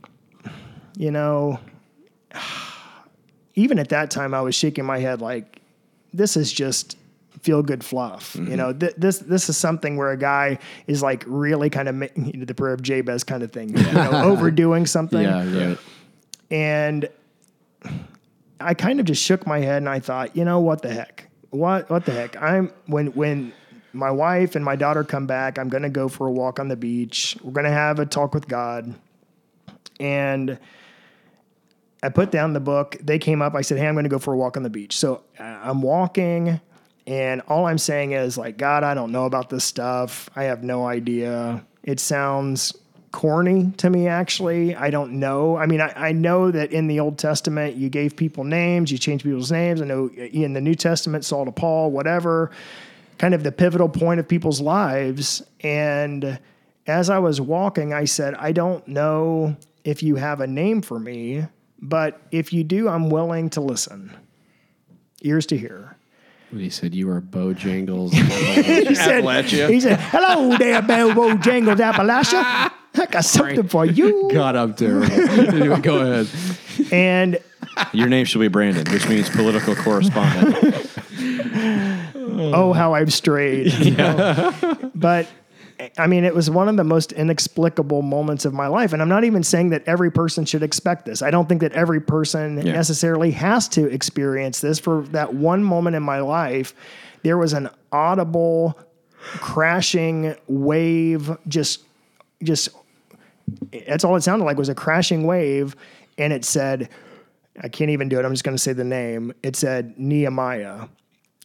you 0.96 1.10
know, 1.10 1.58
even 3.54 3.78
at 3.78 3.88
that 3.90 4.10
time, 4.10 4.34
I 4.34 4.42
was 4.42 4.54
shaking 4.54 4.84
my 4.84 4.98
head 4.98 5.20
like, 5.20 5.60
this 6.12 6.36
is 6.36 6.52
just 6.52 6.96
feel 7.40 7.62
good 7.62 7.84
fluff. 7.84 8.34
You 8.34 8.42
mm-hmm. 8.42 8.54
know, 8.54 8.72
th- 8.72 8.94
this 8.96 9.18
this 9.18 9.48
is 9.48 9.56
something 9.56 9.96
where 9.96 10.10
a 10.10 10.16
guy 10.16 10.58
is 10.86 11.02
like 11.02 11.24
really 11.26 11.68
kind 11.68 11.88
of 11.88 11.94
ma- 11.94 12.06
you 12.16 12.32
know, 12.38 12.44
the 12.44 12.54
prayer 12.54 12.72
of 12.72 12.82
Jabez 12.82 13.22
kind 13.22 13.42
of 13.42 13.52
thing, 13.52 13.76
you 13.76 13.92
know, 13.92 14.10
overdoing 14.24 14.86
something. 14.86 15.22
Yeah, 15.22 15.68
right. 15.68 15.78
And 16.50 17.08
I 18.60 18.74
kind 18.74 19.00
of 19.00 19.06
just 19.06 19.22
shook 19.22 19.46
my 19.46 19.60
head 19.60 19.78
and 19.78 19.88
I 19.88 20.00
thought, 20.00 20.36
you 20.36 20.44
know, 20.44 20.60
what 20.60 20.82
the 20.82 20.92
heck? 20.92 21.28
What 21.54 21.88
what 21.88 22.04
the 22.04 22.12
heck? 22.12 22.40
I'm 22.42 22.72
when 22.86 23.08
when 23.08 23.52
my 23.92 24.10
wife 24.10 24.56
and 24.56 24.64
my 24.64 24.74
daughter 24.74 25.04
come 25.04 25.26
back, 25.26 25.56
I'm 25.56 25.68
going 25.68 25.84
to 25.84 25.88
go 25.88 26.08
for 26.08 26.26
a 26.26 26.32
walk 26.32 26.58
on 26.58 26.66
the 26.66 26.76
beach. 26.76 27.36
We're 27.42 27.52
going 27.52 27.64
to 27.64 27.70
have 27.70 28.00
a 28.00 28.06
talk 28.06 28.34
with 28.34 28.48
God. 28.48 28.92
And 30.00 30.58
I 32.02 32.08
put 32.08 32.32
down 32.32 32.54
the 32.54 32.60
book. 32.60 32.96
They 33.00 33.20
came 33.20 33.40
up. 33.40 33.54
I 33.54 33.60
said, 33.62 33.78
"Hey, 33.78 33.86
I'm 33.86 33.94
going 33.94 34.04
to 34.04 34.10
go 34.10 34.18
for 34.18 34.34
a 34.34 34.36
walk 34.36 34.56
on 34.56 34.64
the 34.64 34.70
beach." 34.70 34.96
So 34.96 35.22
uh, 35.38 35.42
I'm 35.44 35.80
walking, 35.80 36.60
and 37.06 37.40
all 37.42 37.66
I'm 37.66 37.78
saying 37.78 38.12
is, 38.12 38.36
like, 38.36 38.56
God, 38.56 38.82
I 38.82 38.94
don't 38.94 39.12
know 39.12 39.24
about 39.24 39.48
this 39.48 39.64
stuff. 39.64 40.28
I 40.34 40.44
have 40.44 40.64
no 40.64 40.86
idea. 40.86 41.64
It 41.84 42.00
sounds 42.00 42.74
corny 43.14 43.70
to 43.76 43.88
me. 43.88 44.08
Actually, 44.08 44.74
I 44.74 44.90
don't 44.90 45.12
know. 45.12 45.56
I 45.56 45.66
mean, 45.66 45.80
I, 45.80 46.08
I 46.08 46.12
know 46.12 46.50
that 46.50 46.72
in 46.72 46.88
the 46.88 46.98
Old 46.98 47.16
Testament, 47.16 47.76
you 47.76 47.88
gave 47.88 48.16
people 48.16 48.42
names, 48.42 48.90
you 48.90 48.98
changed 48.98 49.24
people's 49.24 49.52
names. 49.52 49.80
I 49.80 49.84
know 49.84 50.08
in 50.08 50.52
the 50.52 50.60
New 50.60 50.74
Testament, 50.74 51.24
Saul 51.24 51.44
to 51.44 51.52
Paul, 51.52 51.92
whatever, 51.92 52.50
kind 53.18 53.32
of 53.32 53.44
the 53.44 53.52
pivotal 53.52 53.88
point 53.88 54.18
of 54.18 54.26
people's 54.26 54.60
lives. 54.60 55.44
And 55.60 56.40
as 56.88 57.08
I 57.08 57.20
was 57.20 57.40
walking, 57.40 57.94
I 57.94 58.04
said, 58.04 58.34
I 58.34 58.50
don't 58.50 58.86
know 58.88 59.56
if 59.84 60.02
you 60.02 60.16
have 60.16 60.40
a 60.40 60.48
name 60.48 60.82
for 60.82 60.98
me, 60.98 61.46
but 61.80 62.20
if 62.32 62.52
you 62.52 62.64
do, 62.64 62.88
I'm 62.88 63.10
willing 63.10 63.48
to 63.50 63.60
listen. 63.60 64.12
Ears 65.22 65.46
to 65.46 65.56
hear. 65.56 65.96
He 66.50 66.68
said 66.68 66.96
you 66.96 67.08
are 67.10 67.20
Bojangles. 67.20 68.12
He 68.14 68.94
said, 68.96 69.44
he 69.70 69.80
said, 69.80 70.00
Hello 70.00 70.56
there, 70.56 70.82
Belbo 70.82 71.40
Jangles 71.40 71.78
Appalachia. 71.78 72.72
I 73.00 73.06
got 73.06 73.24
something 73.24 73.68
for 73.68 73.84
you. 73.86 74.30
God, 74.32 74.56
I'm 74.56 74.74
terrible. 74.74 75.10
anyway, 75.12 75.80
go 75.80 75.98
ahead. 76.00 76.28
And 76.92 77.38
Your 77.92 78.08
name 78.08 78.24
should 78.24 78.40
be 78.40 78.48
Brandon, 78.48 78.90
which 78.92 79.08
means 79.08 79.28
political 79.30 79.74
correspondent. 79.74 80.56
oh, 82.54 82.72
how 82.72 82.94
I've 82.94 83.12
strayed. 83.12 83.72
you 83.78 83.92
know. 83.92 84.90
But 84.94 85.28
I 85.98 86.06
mean, 86.06 86.24
it 86.24 86.34
was 86.34 86.48
one 86.50 86.68
of 86.68 86.76
the 86.76 86.84
most 86.84 87.12
inexplicable 87.12 88.02
moments 88.02 88.44
of 88.44 88.54
my 88.54 88.68
life. 88.68 88.92
And 88.92 89.02
I'm 89.02 89.08
not 89.08 89.24
even 89.24 89.42
saying 89.42 89.70
that 89.70 89.82
every 89.86 90.10
person 90.10 90.44
should 90.44 90.62
expect 90.62 91.04
this. 91.04 91.20
I 91.20 91.30
don't 91.30 91.48
think 91.48 91.60
that 91.62 91.72
every 91.72 92.00
person 92.00 92.58
Yeah. 92.64 92.72
necessarily 92.72 93.32
has 93.32 93.68
to 93.70 93.86
experience 93.86 94.60
this. 94.60 94.78
For 94.78 95.02
that 95.10 95.34
one 95.34 95.64
moment 95.64 95.96
in 95.96 96.02
my 96.02 96.20
life, 96.20 96.74
there 97.22 97.36
was 97.36 97.52
an 97.52 97.70
audible 97.90 98.78
crashing 99.18 100.34
wave, 100.46 101.36
just, 101.48 101.80
just, 102.42 102.68
that's 103.86 104.04
all 104.04 104.16
it 104.16 104.22
sounded 104.22 104.44
like 104.44 104.56
was 104.58 104.68
a 104.68 104.74
crashing 104.74 105.24
wave. 105.26 105.76
And 106.18 106.32
it 106.32 106.44
said, 106.44 106.88
I 107.62 107.68
can't 107.68 107.90
even 107.90 108.08
do 108.08 108.18
it. 108.18 108.24
I'm 108.24 108.32
just 108.32 108.44
going 108.44 108.56
to 108.56 108.62
say 108.62 108.72
the 108.72 108.84
name. 108.84 109.32
It 109.42 109.56
said 109.56 109.98
Nehemiah. 109.98 110.86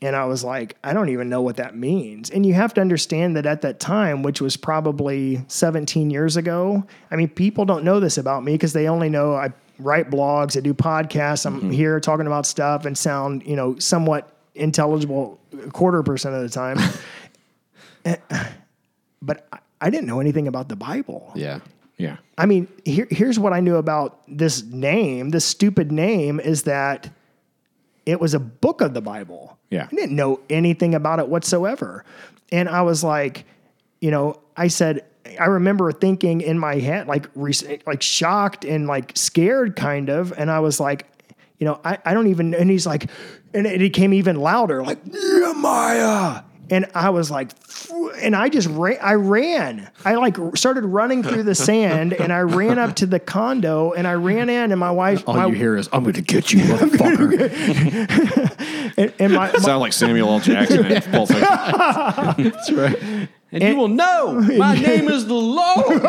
And 0.02 0.16
I 0.16 0.26
was 0.26 0.44
like, 0.46 0.78
I 0.84 0.94
don't 0.94 1.10
even 1.10 1.28
know 1.28 1.42
what 1.42 1.58
that 1.58 1.76
means. 1.76 2.30
And 2.30 2.46
you 2.46 2.54
have 2.54 2.74
to 2.76 2.82
understand 2.82 3.36
that 3.36 3.46
at 3.46 3.62
that 3.64 3.80
time, 3.82 4.24
which 4.24 4.40
was 4.40 4.56
probably 4.56 5.44
17 5.50 6.10
years 6.10 6.38
ago, 6.38 6.86
I 7.12 7.16
mean, 7.18 7.28
people 7.28 7.66
don't 7.66 7.84
know 7.84 8.00
this 8.00 8.18
about 8.18 8.44
me 8.46 8.54
because 8.54 8.72
they 8.72 8.88
only 8.88 9.10
know 9.10 9.34
I 9.36 9.52
write 9.78 10.10
blogs, 10.10 10.56
I 10.56 10.62
do 10.62 10.74
podcasts, 10.74 11.46
I'm 11.46 11.70
here 11.70 12.00
talking 12.00 12.28
about 12.28 12.46
stuff 12.46 12.86
and 12.86 12.98
sound, 12.98 13.44
you 13.46 13.56
know, 13.58 13.78
somewhat 13.80 14.34
intelligible 14.56 15.38
a 15.66 15.70
quarter 15.70 16.02
percent 16.04 16.34
of 16.36 16.44
the 16.44 16.50
time. 16.50 16.78
Eh, 18.06 18.16
but 19.22 19.46
I- 19.52 19.60
I 19.82 19.90
didn't 19.90 20.08
know 20.08 20.20
anything 20.22 20.48
about 20.48 20.68
the 20.70 20.76
Bible. 20.78 21.32
Yeah. 21.36 21.60
Yeah. 22.00 22.18
I 22.38 22.48
mean, 22.48 22.68
here, 22.86 23.08
here's 23.12 23.38
what 23.38 23.54
I 23.54 23.60
knew 23.60 23.76
about 23.76 24.22
this 24.28 24.64
name, 24.64 25.30
this 25.30 25.46
stupid 25.46 25.92
name, 25.92 26.40
is 26.40 26.64
that 26.64 27.14
it 28.06 28.20
was 28.20 28.34
a 28.34 28.40
book 28.40 28.82
of 28.82 28.96
the 28.96 29.02
Bible. 29.02 29.60
Yeah. 29.70 29.88
I 29.92 29.96
didn't 29.96 30.16
know 30.16 30.40
anything 30.50 30.96
about 30.96 31.20
it 31.20 31.28
whatsoever. 31.28 32.06
And 32.52 32.68
I 32.70 32.82
was 32.82 33.04
like, 33.04 33.46
you 34.00 34.10
know, 34.10 34.40
I 34.56 34.70
said, 34.70 35.06
I 35.40 35.46
remember 35.46 35.92
thinking 35.92 36.42
in 36.42 36.58
my 36.58 36.76
head, 36.76 37.08
like, 37.08 37.28
like 37.36 38.02
shocked 38.02 38.64
and 38.66 38.88
like 38.88 39.12
scared 39.16 39.76
kind 39.76 40.10
of. 40.10 40.34
And 40.36 40.50
I 40.50 40.62
was 40.62 40.80
like, 40.80 41.06
you 41.60 41.66
know, 41.66 41.82
I, 41.84 41.98
I 42.06 42.14
don't 42.14 42.28
even, 42.28 42.56
and 42.56 42.70
he's 42.70 42.88
like, 42.88 43.12
and 43.54 43.68
it 43.68 43.80
became 43.80 44.14
even 44.14 44.38
louder, 44.38 44.82
like, 44.82 45.06
Nehemiah. 45.06 46.44
And 46.72 46.86
I 46.94 47.10
was 47.10 47.32
like, 47.32 47.52
and 48.22 48.36
I 48.36 48.50
just 48.50 48.68
ran, 48.70 48.98
I 49.02 49.14
ran. 49.14 49.90
I 50.06 50.16
like 50.16 50.38
started 50.56 50.86
running 50.86 51.24
through 51.24 51.44
the 51.44 51.56
sand 51.56 52.14
and 52.14 52.32
I 52.32 52.40
ran 52.42 52.78
up 52.80 52.96
to 52.98 53.06
the 53.06 53.20
condo 53.20 53.92
and 53.94 54.08
I 54.08 54.14
ran 54.14 54.50
in 54.50 54.72
and 54.72 54.80
my 54.80 54.92
wife, 54.92 55.24
All 55.28 55.36
my, 55.36 55.48
you 55.48 55.54
hear 55.54 55.76
is, 55.78 55.90
I'm 55.92 56.04
going 56.04 56.14
to 56.16 56.22
get 56.22 56.52
you, 56.54 56.60
motherfucker. 56.64 57.40
and, 58.98 59.14
and 59.20 59.34
my, 59.34 59.52
my- 59.52 59.58
Sound 59.60 59.82
like 59.82 59.94
Samuel 59.94 60.30
L. 60.30 60.40
Jackson 60.40 60.86
in 60.86 61.02
Pulp 61.04 61.30
Fiction. 61.30 61.44
That's 62.52 62.72
right. 62.72 63.30
And, 63.52 63.64
you 63.64 63.70
eh. 63.70 63.74
will 63.74 63.88
know 63.88 64.42
my 64.58 64.76
name 64.76 65.08
is 65.08 65.26
the 65.26 65.34
Lord 65.34 66.04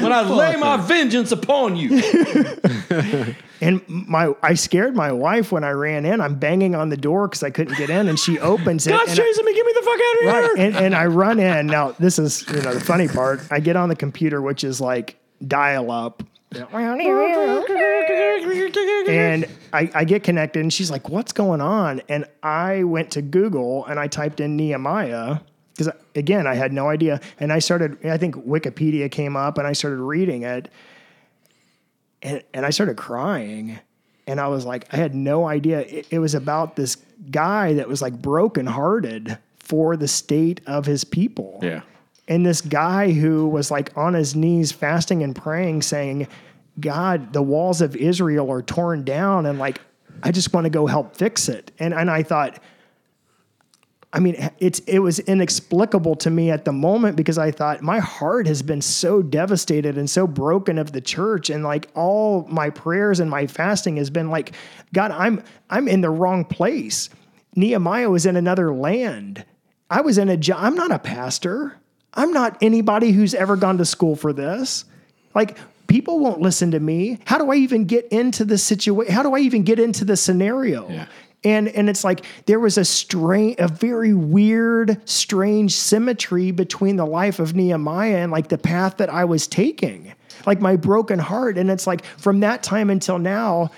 when 0.00 0.12
I 0.12 0.28
lay 0.28 0.56
my 0.56 0.76
vengeance 0.76 1.32
upon 1.32 1.76
you. 1.76 2.00
And 3.62 3.80
my, 3.88 4.34
I 4.42 4.52
scared 4.54 4.96
my 4.96 5.12
wife 5.12 5.52
when 5.52 5.62
I 5.62 5.70
ran 5.70 6.04
in. 6.04 6.20
I'm 6.20 6.34
banging 6.34 6.74
on 6.74 6.88
the 6.88 6.96
door 6.96 7.28
because 7.28 7.44
I 7.44 7.50
couldn't 7.50 7.78
get 7.78 7.90
in, 7.90 8.08
and 8.08 8.18
she 8.18 8.36
opens 8.40 8.88
it. 8.88 8.90
God's 8.90 9.12
and 9.12 9.20
I- 9.20 9.22
chasing 9.22 9.44
me. 9.44 9.54
Get 9.54 9.64
me 9.64 9.72
the 9.72 9.82
fuck 9.82 9.94
out 9.94 10.00
of 10.00 10.20
here. 10.20 10.32
right, 10.32 10.50
and, 10.58 10.74
and 10.86 10.96
I 10.96 11.06
run 11.06 11.38
in. 11.38 11.68
Now 11.68 11.92
this 11.92 12.18
is 12.18 12.44
you 12.48 12.60
know 12.60 12.74
the 12.74 12.80
funny 12.80 13.06
part. 13.06 13.40
I 13.52 13.60
get 13.60 13.76
on 13.76 13.88
the 13.88 13.94
computer, 13.94 14.42
which 14.42 14.64
is 14.64 14.80
like 14.80 15.16
dial 15.46 15.92
up, 15.92 16.24
and 16.50 16.66
I, 19.72 19.88
I 19.94 20.04
get 20.04 20.24
connected, 20.24 20.58
and 20.58 20.72
she's 20.72 20.90
like, 20.90 21.08
"What's 21.08 21.30
going 21.30 21.60
on?" 21.60 22.02
And 22.08 22.24
I 22.42 22.82
went 22.82 23.12
to 23.12 23.22
Google 23.22 23.86
and 23.86 24.00
I 24.00 24.08
typed 24.08 24.40
in 24.40 24.56
Nehemiah 24.56 25.38
because 25.74 25.92
again 26.14 26.46
I 26.46 26.54
had 26.54 26.72
no 26.72 26.88
idea, 26.88 27.20
and 27.38 27.52
I 27.52 27.58
started. 27.58 28.04
I 28.06 28.18
think 28.18 28.36
Wikipedia 28.36 29.10
came 29.10 29.36
up, 29.36 29.58
and 29.58 29.66
I 29.66 29.72
started 29.72 30.00
reading 30.00 30.42
it, 30.42 30.70
and 32.22 32.42
and 32.54 32.64
I 32.66 32.70
started 32.70 32.96
crying, 32.96 33.78
and 34.26 34.40
I 34.40 34.48
was 34.48 34.64
like, 34.64 34.92
I 34.92 34.96
had 34.96 35.14
no 35.14 35.46
idea. 35.46 35.80
It, 35.80 36.06
it 36.10 36.18
was 36.18 36.34
about 36.34 36.76
this 36.76 36.96
guy 37.30 37.74
that 37.74 37.88
was 37.88 38.02
like 38.02 38.20
brokenhearted 38.20 39.38
for 39.58 39.96
the 39.96 40.08
state 40.08 40.60
of 40.66 40.86
his 40.86 41.04
people. 41.04 41.58
Yeah. 41.62 41.82
And 42.28 42.46
this 42.46 42.60
guy 42.60 43.12
who 43.12 43.48
was 43.48 43.70
like 43.70 43.96
on 43.96 44.14
his 44.14 44.36
knees 44.36 44.72
fasting 44.72 45.22
and 45.22 45.34
praying, 45.34 45.82
saying, 45.82 46.28
God, 46.78 47.32
the 47.32 47.42
walls 47.42 47.80
of 47.80 47.96
Israel 47.96 48.50
are 48.50 48.62
torn 48.62 49.04
down, 49.04 49.46
and 49.46 49.58
like, 49.58 49.80
I 50.22 50.30
just 50.30 50.52
want 50.54 50.64
to 50.64 50.70
go 50.70 50.86
help 50.86 51.16
fix 51.16 51.48
it. 51.48 51.72
And 51.78 51.92
and 51.92 52.10
I 52.10 52.22
thought, 52.22 52.60
I 54.14 54.20
mean, 54.20 54.50
it's 54.58 54.80
it 54.80 54.98
was 54.98 55.20
inexplicable 55.20 56.16
to 56.16 56.30
me 56.30 56.50
at 56.50 56.66
the 56.66 56.72
moment 56.72 57.16
because 57.16 57.38
I 57.38 57.50
thought 57.50 57.80
my 57.80 57.98
heart 57.98 58.46
has 58.46 58.60
been 58.62 58.82
so 58.82 59.22
devastated 59.22 59.96
and 59.96 60.08
so 60.08 60.26
broken 60.26 60.76
of 60.78 60.92
the 60.92 61.00
church, 61.00 61.48
and 61.48 61.64
like 61.64 61.88
all 61.94 62.46
my 62.48 62.68
prayers 62.68 63.20
and 63.20 63.30
my 63.30 63.46
fasting 63.46 63.96
has 63.96 64.10
been 64.10 64.28
like, 64.28 64.52
God, 64.92 65.12
I'm 65.12 65.42
I'm 65.70 65.88
in 65.88 66.02
the 66.02 66.10
wrong 66.10 66.44
place. 66.44 67.08
Nehemiah 67.56 68.10
was 68.10 68.26
in 68.26 68.36
another 68.36 68.74
land. 68.74 69.44
I 69.88 70.02
was 70.02 70.18
in 70.18 70.28
a 70.28 70.36
job. 70.36 70.58
I'm 70.60 70.74
not 70.74 70.90
a 70.90 70.98
pastor. 70.98 71.78
I'm 72.14 72.32
not 72.32 72.58
anybody 72.60 73.12
who's 73.12 73.34
ever 73.34 73.56
gone 73.56 73.78
to 73.78 73.84
school 73.84 74.16
for 74.16 74.32
this. 74.32 74.84
Like, 75.34 75.56
people 75.86 76.18
won't 76.18 76.40
listen 76.40 76.70
to 76.72 76.80
me. 76.80 77.18
How 77.26 77.38
do 77.38 77.50
I 77.50 77.56
even 77.56 77.86
get 77.86 78.06
into 78.08 78.44
the 78.44 78.58
situation? 78.58 79.12
How 79.12 79.22
do 79.22 79.34
I 79.34 79.40
even 79.40 79.62
get 79.62 79.78
into 79.78 80.04
the 80.04 80.16
scenario? 80.16 80.88
Yeah. 80.88 81.06
And 81.44 81.68
and 81.68 81.88
it's 81.88 82.04
like 82.04 82.24
there 82.46 82.60
was 82.60 82.78
a 82.78 82.84
strange, 82.84 83.56
a 83.58 83.66
very 83.66 84.14
weird, 84.14 85.00
strange 85.08 85.74
symmetry 85.74 86.52
between 86.52 86.96
the 86.96 87.06
life 87.06 87.40
of 87.40 87.54
Nehemiah 87.54 88.18
and 88.18 88.30
like 88.30 88.48
the 88.48 88.58
path 88.58 88.98
that 88.98 89.10
I 89.10 89.24
was 89.24 89.48
taking, 89.48 90.12
like 90.46 90.60
my 90.60 90.76
broken 90.76 91.18
heart. 91.18 91.58
And 91.58 91.70
it's 91.70 91.86
like 91.86 92.04
from 92.04 92.40
that 92.40 92.62
time 92.62 92.90
until 92.90 93.18
now, 93.18 93.70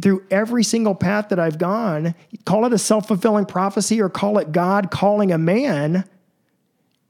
through 0.00 0.24
every 0.30 0.62
single 0.62 0.94
path 0.94 1.30
that 1.30 1.38
I've 1.38 1.58
gone, 1.58 2.14
call 2.44 2.64
it 2.64 2.72
a 2.72 2.78
self 2.78 3.08
fulfilling 3.08 3.46
prophecy 3.46 4.00
or 4.00 4.08
call 4.08 4.38
it 4.38 4.52
God 4.52 4.90
calling 4.90 5.32
a 5.32 5.38
man. 5.38 6.04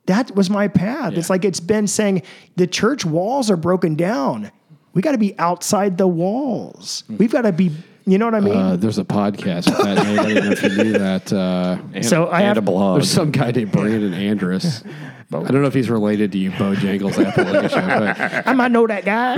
That 0.07 0.35
was 0.35 0.49
my 0.49 0.69
path. 0.69 1.13
It's 1.13 1.29
like 1.29 1.45
it's 1.45 1.61
been 1.61 1.87
saying 1.87 2.23
the 2.57 2.67
church 2.67 3.05
walls 3.05 3.51
are 3.51 3.59
broken 3.59 3.95
down. 3.95 4.51
We 4.95 5.03
got 5.03 5.13
to 5.13 5.19
be 5.19 5.39
outside 5.39 5.99
the 5.99 6.09
walls. 6.09 7.05
Mm. 7.11 7.19
We've 7.19 7.31
got 7.31 7.43
to 7.43 7.53
be, 7.53 7.71
you 8.11 8.19
know 8.19 8.25
what 8.27 8.35
I 8.35 8.41
mean? 8.41 8.55
Uh, 8.57 8.77
there's 8.77 8.99
a 8.99 9.05
podcast 9.05 9.67
with 9.69 9.79
that 9.79 10.05
name. 10.05 10.19
I 10.19 10.27
didn't 10.27 10.45
know 10.47 10.51
if 10.53 10.63
you 10.63 10.69
knew 10.85 10.93
that. 10.99 11.33
Uh, 11.33 12.03
so 12.03 12.27
I 12.27 12.39
and 12.41 12.49
have 12.49 12.59
a 12.59 12.63
blog. 12.63 12.99
there's 12.99 13.11
some 13.11 13.31
guy 13.31 13.51
named 13.51 13.73
Brandon 13.73 14.13
Andress. 14.13 14.85
I 15.31 15.31
don't 15.51 15.61
know 15.61 15.67
if 15.69 15.75
he's 15.75 15.91
related 15.91 16.33
to 16.33 16.39
you, 16.39 16.51
Bojangles 16.53 17.23
Appalachian. 17.25 18.43
I 18.47 18.53
might 18.55 18.73
know 18.73 18.87
that 18.87 19.05
guy. 19.05 19.37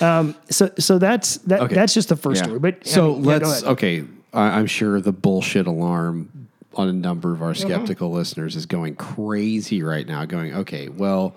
um, 0.18 0.34
so 0.50 0.70
so 0.78 0.98
that's 0.98 1.36
that, 1.38 1.60
Okay. 1.60 1.74
that's 1.76 1.94
just 1.94 2.08
the 2.08 2.16
first 2.16 2.40
Yeah. 2.40 2.46
story. 2.46 2.58
But 2.58 2.86
so 2.86 3.12
I 3.12 3.14
mean, 3.14 3.22
let's 3.24 3.62
ahead. 3.62 3.72
okay. 3.72 4.04
I, 4.32 4.58
I'm 4.58 4.66
sure 4.66 5.00
the 5.00 5.12
bullshit 5.12 5.66
alarm 5.68 6.48
on 6.74 6.88
a 6.88 6.92
number 6.92 7.32
of 7.32 7.40
our 7.40 7.52
Mm-hmm. 7.52 7.68
skeptical 7.68 8.10
listeners 8.10 8.56
is 8.56 8.66
going 8.66 8.96
crazy 8.96 9.82
right 9.82 10.06
now. 10.06 10.24
Going 10.24 10.52
okay, 10.54 10.88
well, 10.88 11.36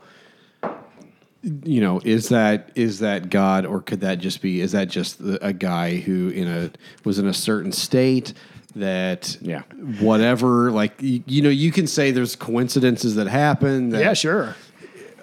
you 1.44 1.80
know, 1.82 2.02
is 2.04 2.30
that 2.30 2.72
is 2.76 3.00
that 3.00 3.30
God 3.30 3.66
or 3.66 3.82
could 3.82 4.02
that 4.02 4.20
just 4.20 4.42
be? 4.42 4.62
Is 4.62 4.74
that 4.74 4.90
just 4.90 5.20
a 5.42 5.54
guy 5.54 5.98
who 5.98 6.30
in 6.30 6.48
a 6.48 6.72
was 7.06 7.20
in 7.20 7.28
a 7.28 7.34
certain 7.34 7.72
state? 7.72 8.34
That 8.76 9.36
Yeah. 9.42 9.62
whatever 10.00 10.70
like 10.72 11.02
you, 11.02 11.24
you 11.26 11.42
know 11.42 11.50
you 11.50 11.72
can 11.72 11.88
say 11.88 12.12
there's 12.12 12.36
coincidences 12.36 13.16
that 13.16 13.28
happen 13.28 13.90
that, 13.90 14.00
Yeah, 14.02 14.14
sure. 14.14 14.56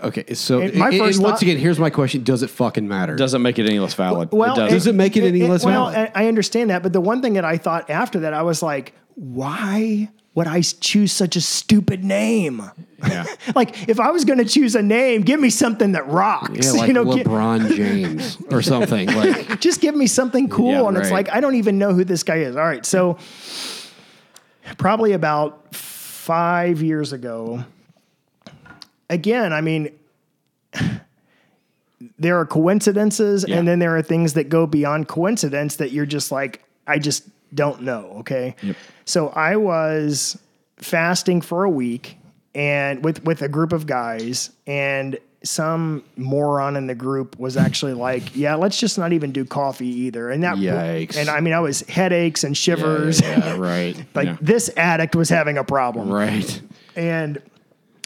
okay 0.03 0.35
so 0.35 0.61
And 0.61 0.75
my 0.75 0.89
and- 0.89 0.99
first 0.99 1.17
and 1.19 1.25
once 1.25 1.35
thought- 1.35 1.43
again 1.43 1.57
here's 1.59 1.79
my 1.79 1.89
question 1.89 2.25
does 2.25 2.43
it 2.43 2.51
fucking 2.51 2.89
matter 2.89 3.15
Doesn't 3.15 3.43
make 3.43 3.61
it 3.61 3.67
any 3.67 3.79
less 3.79 3.95
valid. 3.95 4.31
Well, 4.33 4.53
it 4.53 4.57
doesn't. 4.57 4.75
Does 4.75 4.87
it 4.89 4.95
make 4.97 5.17
it 5.17 5.23
any 5.25 5.45
less 5.45 5.65
well, 5.65 5.91
valid? 5.93 6.11
I 6.15 6.25
I 6.25 6.29
understand 6.29 6.71
that, 6.71 6.83
but 6.83 6.93
the 6.93 7.01
one 7.01 7.23
thing 7.23 7.35
that 7.35 7.45
I 7.45 7.57
thought 7.57 7.89
after 7.89 8.19
that, 8.21 8.35
I 8.35 8.43
was 8.43 8.63
like, 8.65 8.95
why 9.15 10.09
would 10.35 10.49
I 10.49 10.61
choose 10.63 11.13
such 11.13 11.37
a 11.37 11.41
stupid 11.41 12.03
name? 12.05 12.63
Yeah. 12.99 13.25
like, 13.55 13.89
if 13.89 14.01
I 14.01 14.11
was 14.11 14.25
going 14.25 14.39
to 14.39 14.45
choose 14.45 14.75
a 14.75 14.83
name, 14.83 15.23
give 15.23 15.39
me 15.41 15.51
something 15.51 15.93
that 15.93 16.07
rocks. 16.09 16.51
yeah 16.73 16.81
like 16.81 16.89
you 16.89 16.95
know, 16.95 17.05
gi- 17.17 17.25
LeBron 17.25 17.75
James 17.77 18.39
or 18.51 18.63
something 18.63 19.09
like 19.13 19.61
just 19.61 19.81
give 19.81 19.95
me 19.95 20.07
something 20.07 20.49
cool. 20.49 20.73
Yeah, 20.73 20.89
and 20.89 20.97
it's 20.97 21.11
like, 21.11 21.31
I 21.31 21.41
don't 21.41 21.57
even 21.57 21.79
know 21.79 21.93
who 21.93 22.05
this 22.05 22.23
guy 22.23 22.37
is. 22.37 22.57
All 22.57 22.65
right. 22.65 22.85
So, 22.87 23.19
probably 24.79 25.13
about 25.13 25.75
five 25.75 26.83
years 26.83 27.13
ago, 27.13 27.65
again, 29.11 29.53
I 29.53 29.61
mean, 29.61 29.91
there 32.19 32.39
are 32.39 32.47
coincidences 32.47 33.45
Yeah. 33.47 33.59
and 33.59 33.69
then 33.69 33.79
there 33.79 33.97
are 33.97 34.03
things 34.03 34.35
that 34.35 34.49
go 34.49 34.67
beyond 34.67 35.09
coincidence 35.09 35.77
that 35.77 35.93
you're 35.93 36.07
just 36.07 36.31
like, 36.33 36.63
I 36.87 36.99
just 36.99 37.29
don't 37.55 37.83
know. 37.83 38.17
Okay. 38.21 38.55
So, 39.05 39.29
I 39.29 39.57
was 39.57 40.39
fasting 40.79 41.41
for 41.41 41.65
a 41.65 41.71
week 41.71 42.19
and 42.57 43.05
with 43.05 43.23
with 43.25 43.43
a 43.43 43.49
group 43.49 43.73
of 43.73 43.87
guys 43.87 44.51
and 44.67 45.19
some 45.45 46.03
moron 46.17 46.75
in 46.75 46.89
the 46.89 46.95
group 46.95 47.39
was 47.39 47.57
actually 47.57 47.93
like, 48.09 48.35
"Yeah, 48.35 48.57
let's 48.57 48.81
just 48.81 48.99
not 48.99 49.13
even 49.13 49.31
do 49.31 49.45
coffee 49.45 49.87
either." 49.87 50.31
And 50.31 50.43
that 50.43 50.57
Yikes. 50.57 51.17
and 51.17 51.29
I 51.29 51.39
mean, 51.41 51.53
I 51.53 51.61
was 51.61 51.83
headaches 51.83 52.43
and 52.43 52.57
shivers. 52.57 53.21
yeah, 53.21 53.57
right 53.57 53.97
like 54.15 54.27
Yeah. 54.27 54.37
this 54.41 54.71
addict 54.77 55.15
was 55.15 55.29
having 55.29 55.59
a 55.59 55.63
problem. 55.65 56.11
right 56.11 56.61
And 56.97 57.41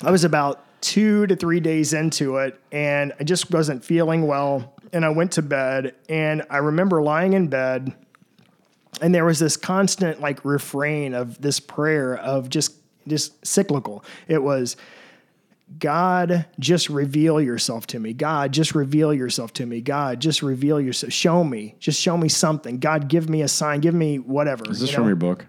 I 0.03 0.11
was 0.11 0.25
about 0.25 0.65
two 0.83 1.27
to 1.29 1.37
three 1.37 1.61
days 1.61 1.93
into 1.93 2.39
it, 2.39 2.59
and 2.73 3.13
I 3.21 3.25
just 3.25 3.51
wasn't 3.53 3.85
feeling 3.85 4.27
well. 4.27 4.75
And 4.93 5.05
I 5.05 5.11
went 5.11 5.31
to 5.33 5.43
bed, 5.43 5.95
and 6.09 6.43
I 6.51 6.57
remember 6.57 7.01
lying 7.01 7.35
in 7.35 7.47
bed, 7.47 7.95
and 9.01 9.15
there 9.15 9.25
was 9.25 9.39
this 9.39 9.57
constant 9.57 10.21
like 10.21 10.45
refrain 10.45 11.15
of 11.15 11.41
this 11.41 11.61
prayer 11.61 12.17
of 12.17 12.49
just 12.51 12.75
just 13.11 13.45
cyclical. 13.47 14.03
It 14.29 14.43
was. 14.43 14.77
God, 15.79 16.47
just 16.59 16.89
reveal 16.91 17.41
yourself 17.41 17.87
to 17.89 18.01
me. 18.01 18.13
God, 18.13 18.51
just 18.53 18.75
reveal 18.75 19.15
yourself 19.15 19.53
to 19.53 19.65
me. 19.67 19.81
God, 19.81 20.19
just 20.19 20.43
reveal 20.43 20.81
yourself. 20.81 21.13
Show 21.13 21.45
me. 21.45 21.77
Just 21.79 22.01
show 22.01 22.17
me 22.17 22.29
something. 22.29 22.79
God, 22.81 23.07
give 23.07 23.29
me 23.31 23.43
a 23.43 23.47
sign. 23.47 23.79
Give 23.79 23.95
me 23.95 24.19
whatever. 24.19 24.69
Is 24.69 24.81
this 24.81 24.91
you 24.91 24.95
from 24.97 25.05
know? 25.05 25.09
your 25.11 25.17
book? 25.17 25.47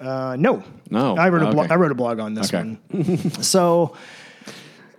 Uh, 0.00 0.34
no, 0.36 0.64
No. 0.90 1.16
I 1.16 1.28
wrote 1.28 1.44
a 1.48 1.52
blog. 1.52 1.70
I 1.70 1.76
wrote 1.76 1.92
a 1.92 1.94
blog 1.94 2.18
on 2.18 2.34
this 2.34 2.52
Okay. 2.52 2.76
one. 2.90 3.30
so 3.42 3.96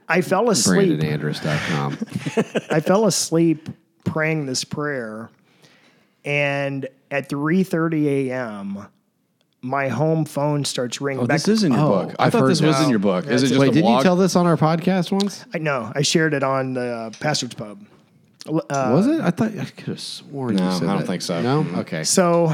I 0.07 0.21
fell 0.21 0.49
asleep. 0.49 1.01
BrandonAndress.com 1.01 1.97
I 2.71 2.79
fell 2.79 3.07
asleep 3.07 3.67
praying 4.05 4.45
this 4.45 4.63
prayer, 4.63 5.29
and 6.23 6.87
at 7.11 7.27
three 7.27 7.63
thirty 7.63 8.31
a.m., 8.31 8.87
my 9.65 9.87
home 9.87 10.25
phone 10.25 10.63
starts 10.63 11.01
ringing. 11.01 11.23
Oh, 11.23 11.27
back. 11.27 11.37
this 11.37 11.47
is 11.47 11.63
in 11.63 11.71
your 11.73 11.81
Oh, 11.81 11.89
book. 12.05 12.15
I 12.19 12.25
I've 12.27 12.31
thought 12.31 12.41
heard 12.41 12.51
this 12.51 12.61
was 12.61 12.75
that. 12.77 12.83
in 12.83 12.89
your 12.89 12.99
book. 12.99 13.25
Is 13.25 13.41
it 13.43 13.47
just 13.47 13.59
wait 13.59 13.69
a 13.69 13.71
didn't 13.71 13.89
you 13.91 14.01
tell 14.03 14.15
this 14.15 14.35
on 14.35 14.45
our 14.45 14.57
podcast 14.57 15.11
once 15.11 15.43
I 15.53 15.57
know. 15.57 15.91
I 15.95 16.01
shared 16.03 16.33
it 16.33 16.43
on 16.43 16.73
the 16.73 16.85
uh, 16.85 17.09
Pastor's 17.19 17.53
Pub. 17.55 17.79
Uh, 18.47 18.51
was 18.69 19.07
it 19.07 19.19
I 19.21 19.31
thought 19.31 19.57
I 19.57 19.65
could 19.65 19.87
have 19.87 19.99
sworn 19.99 20.55
No, 20.57 20.65
you 20.65 20.71
said 20.79 20.83
I 20.83 20.91
don't 20.91 20.99
that. 21.01 21.07
think 21.07 21.21
so. 21.23 21.41
no 21.41 21.65
okay 21.79 22.03
So 22.03 22.53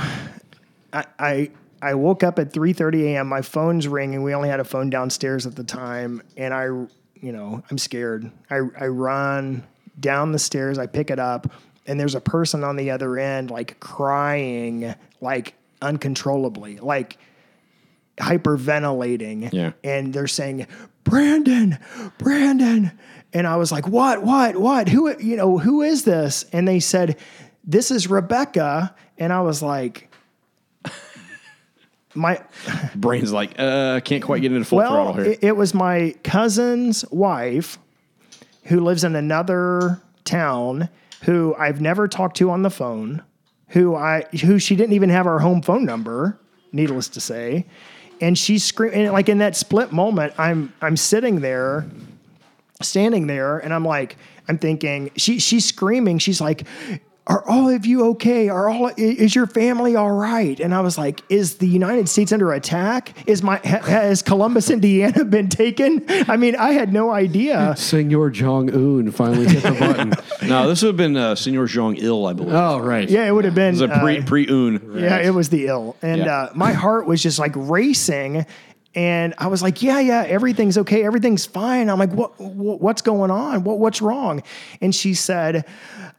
I, 0.94 1.06
I 1.20 1.52
I 1.82 1.96
woke 1.96 2.24
up 2.24 2.40
at 2.40 2.54
3:30 2.54 3.04
a.m. 3.16 3.28
My 3.28 3.42
phone's 3.42 3.88
ringing. 3.88 4.24
We 4.24 4.34
only 4.34 4.48
had 4.50 4.60
a 4.60 4.64
phone 4.64 4.90
downstairs 4.90 5.46
at 5.48 5.56
the 5.56 5.64
time, 5.64 6.22
and 6.38 6.54
I, 6.54 6.66
you 6.66 7.32
know, 7.34 7.64
I'm 7.72 7.78
scared. 7.78 8.32
I 8.50 8.58
I 8.80 8.88
run 8.88 9.64
down 10.00 10.32
the 10.32 10.38
stairs. 10.40 10.78
I 10.78 10.86
pick 10.86 11.10
it 11.10 11.18
up, 11.20 11.52
and 11.88 12.00
there's 12.00 12.14
a 12.16 12.22
person 12.22 12.64
on 12.64 12.76
the 12.76 12.92
other 12.92 13.18
end, 13.18 13.50
like 13.52 13.80
crying, 13.80 14.94
like 15.22 15.56
uncontrollably, 15.82 16.78
like 16.78 17.18
hyperventilating. 18.18 19.52
Yeah. 19.52 19.72
And 19.84 20.14
they're 20.14 20.28
saying, 20.28 20.68
Brandon, 21.04 21.80
Brandon. 22.18 22.92
And 23.34 23.48
I 23.48 23.56
was 23.58 23.72
like, 23.72 23.88
what, 23.88 24.24
what, 24.24 24.58
what? 24.58 24.90
Who, 24.90 25.18
you 25.20 25.36
know, 25.36 25.58
who 25.58 25.82
is 25.82 26.04
this? 26.04 26.46
And 26.52 26.68
they 26.68 26.80
said, 26.80 27.18
this 27.64 27.92
is 27.92 28.08
Rebecca. 28.10 28.96
And 29.18 29.32
I 29.32 29.42
was 29.42 29.62
like, 29.62 30.14
my, 32.14 32.42
Brain's 32.96 33.32
like, 33.32 33.56
uh, 33.58 34.02
can't 34.02 34.24
quite 34.24 34.42
get 34.42 34.52
into 34.52 34.66
full 34.66 34.80
throttle 34.80 35.14
here. 35.14 35.26
it, 35.26 35.40
it 35.44 35.56
was 35.56 35.74
my 35.74 36.16
cousin's 36.24 37.06
wife 37.10 37.80
who 38.66 38.82
lives 38.82 39.04
in 39.04 39.16
another 39.16 40.02
town 40.24 40.90
who 41.24 41.56
I've 41.58 41.82
never 41.82 42.08
talked 42.08 42.38
to 42.38 42.50
on 42.50 42.64
the 42.64 42.70
phone, 42.70 43.24
who 43.72 43.96
I 43.96 44.24
who 44.44 44.60
she 44.60 44.76
didn't 44.76 44.94
even 44.94 45.10
have 45.10 45.28
our 45.28 45.40
home 45.40 45.62
phone 45.62 45.86
number, 45.86 46.38
needless 46.72 47.08
to 47.10 47.22
say. 47.22 47.66
And 48.20 48.38
she's 48.38 48.64
screaming 48.64 49.12
like 49.12 49.30
in 49.30 49.40
that 49.40 49.56
split 49.56 49.92
moment, 49.92 50.34
I'm 50.38 50.74
I'm 50.82 50.96
sitting 50.96 51.42
there, 51.42 51.86
standing 52.82 53.28
there, 53.28 53.60
and 53.60 53.74
I'm 53.74 53.86
like, 53.86 54.18
I'm 54.48 54.58
thinking, 54.58 55.12
she 55.16 55.40
she's 55.40 55.66
screaming, 55.66 56.20
she's 56.20 56.42
like, 56.42 56.68
are 57.28 57.48
all 57.48 57.70
of 57.70 57.86
you 57.86 58.08
okay? 58.10 58.50
Are 58.50 58.68
all 58.68 58.90
is 58.98 59.36
your 59.36 59.46
family 59.46 59.96
all 59.96 60.12
right? 60.12 60.60
And 60.60 60.74
I 60.74 60.82
was 60.82 60.98
like, 60.98 61.22
is 61.30 61.58
the 61.58 61.68
United 61.68 62.10
States 62.10 62.32
under 62.32 62.52
attack? 62.52 63.14
Is 63.28 63.44
my 63.44 63.58
ha- 63.58 63.80
has 63.84 64.22
Columbus, 64.24 64.70
Indiana 64.72 65.24
been 65.24 65.48
taken? 65.48 66.04
I 66.10 66.36
mean, 66.36 66.56
I 66.56 66.72
had 66.72 66.92
no 66.92 67.12
idea. 67.12 67.76
Senor 67.78 68.32
Jong 68.32 68.72
Un 68.74 69.12
finally 69.12 69.46
hit 69.48 69.62
the 69.64 69.72
button 69.72 70.14
no, 70.50 70.68
this 70.68 70.82
would 70.82 70.90
have 70.90 70.98
been 70.98 71.16
uh, 71.16 71.36
Senor 71.36 71.68
Jong 71.68 71.96
Il, 71.98 72.26
I 72.26 72.34
believe. 72.34 72.54
oh 72.54 72.80
right 72.80 73.08
Yeah, 73.08 73.28
it 73.28 73.32
would 73.32 73.46
have 73.46 73.56
been 73.56 73.76
It 73.76 73.82
was 73.82 73.82
a 73.82 74.00
pre 74.00 74.20
uh, 74.20 74.26
pre 74.26 74.48
un. 74.48 74.92
Yeah, 74.96 75.18
it 75.18 75.30
was 75.34 75.50
the 75.50 75.68
ill. 75.68 75.96
And 76.02 76.22
Yeah. 76.22 76.36
uh, 76.36 76.52
my 76.56 76.74
heart 76.74 77.06
was 77.06 77.22
just 77.22 77.38
like 77.38 77.54
racing. 77.56 78.46
And 78.94 79.34
I 79.38 79.48
was 79.48 79.62
like, 79.62 79.82
yeah, 79.82 80.00
yeah, 80.00 80.24
everything's 80.28 80.78
okay. 80.78 81.04
Everything's 81.04 81.46
fine. 81.46 81.90
I'm 81.90 81.98
like, 81.98 82.12
what, 82.12 82.38
what 82.40 82.82
what's 82.82 83.02
going 83.02 83.32
on? 83.32 83.64
What, 83.64 83.80
what's 83.80 84.02
wrong? 84.02 84.44
And 84.82 84.94
she 84.94 85.14
said, 85.14 85.66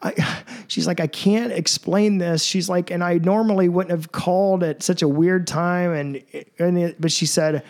I, 0.00 0.14
she's 0.68 0.86
like, 0.86 0.98
I 1.00 1.06
can't 1.06 1.52
explain 1.52 2.18
this. 2.18 2.42
She's 2.42 2.68
like, 2.68 2.90
and 2.90 3.04
I 3.04 3.18
normally 3.18 3.68
wouldn't 3.68 3.90
have 3.90 4.12
called 4.12 4.62
at 4.62 4.82
such 4.82 5.02
a 5.02 5.08
weird 5.08 5.46
time. 5.46 5.92
And, 5.92 6.24
and 6.58 6.78
it, 6.78 7.00
but 7.00 7.12
she 7.12 7.26
said, 7.26 7.62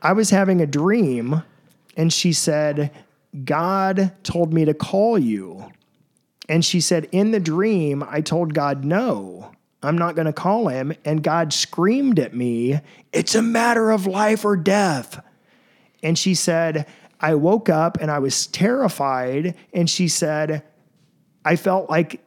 I 0.00 0.12
was 0.12 0.30
having 0.30 0.62
a 0.62 0.66
dream. 0.66 1.42
And 1.96 2.12
she 2.12 2.32
said, 2.32 2.92
God 3.44 4.12
told 4.22 4.54
me 4.54 4.64
to 4.64 4.74
call 4.74 5.18
you. 5.18 5.70
And 6.48 6.64
she 6.64 6.80
said, 6.80 7.08
in 7.12 7.32
the 7.32 7.40
dream, 7.40 8.04
I 8.08 8.20
told 8.20 8.54
God 8.54 8.84
no. 8.84 9.50
I'm 9.86 9.98
not 9.98 10.14
going 10.14 10.26
to 10.26 10.32
call 10.32 10.68
him. 10.68 10.92
And 11.04 11.22
God 11.22 11.52
screamed 11.52 12.18
at 12.18 12.34
me, 12.34 12.80
It's 13.12 13.34
a 13.34 13.42
matter 13.42 13.90
of 13.90 14.06
life 14.06 14.44
or 14.44 14.56
death. 14.56 15.22
And 16.02 16.18
she 16.18 16.34
said, 16.34 16.86
I 17.20 17.34
woke 17.34 17.68
up 17.68 17.98
and 18.00 18.10
I 18.10 18.18
was 18.18 18.46
terrified. 18.46 19.54
And 19.72 19.88
she 19.88 20.08
said, 20.08 20.62
I 21.44 21.56
felt 21.56 21.88
like 21.88 22.20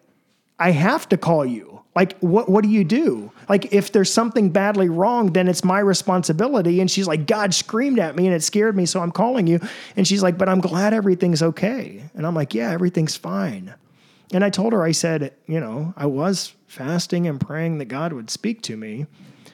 I 0.57 0.71
have 0.71 1.07
to 1.09 1.17
call 1.17 1.45
you. 1.45 1.81
Like, 1.95 2.17
what, 2.19 2.47
what 2.47 2.63
do 2.63 2.69
you 2.69 2.83
do? 2.83 3.31
Like, 3.49 3.73
if 3.73 3.91
there's 3.91 4.13
something 4.13 4.51
badly 4.51 4.89
wrong, 4.89 5.33
then 5.33 5.47
it's 5.47 5.63
my 5.63 5.79
responsibility. 5.79 6.79
And 6.81 6.89
she's 6.89 7.07
like, 7.07 7.25
God 7.25 7.53
screamed 7.53 7.99
at 7.99 8.15
me 8.15 8.27
and 8.27 8.35
it 8.35 8.43
scared 8.43 8.75
me, 8.75 8.85
so 8.85 9.01
I'm 9.01 9.11
calling 9.11 9.47
you. 9.47 9.59
And 9.95 10.07
she's 10.07 10.23
like, 10.23 10.37
But 10.37 10.47
I'm 10.47 10.61
glad 10.61 10.93
everything's 10.93 11.41
okay. 11.41 12.03
And 12.13 12.25
I'm 12.25 12.35
like, 12.35 12.53
Yeah, 12.53 12.71
everything's 12.71 13.17
fine. 13.17 13.73
And 14.31 14.45
I 14.45 14.49
told 14.49 14.73
her, 14.73 14.83
I 14.83 14.91
said, 14.91 15.33
You 15.47 15.59
know, 15.59 15.93
I 15.97 16.05
was 16.05 16.53
fasting 16.69 17.27
and 17.27 17.41
praying 17.41 17.79
that 17.79 17.85
God 17.85 18.13
would 18.13 18.29
speak 18.29 18.61
to 18.61 18.77
me. 18.77 19.07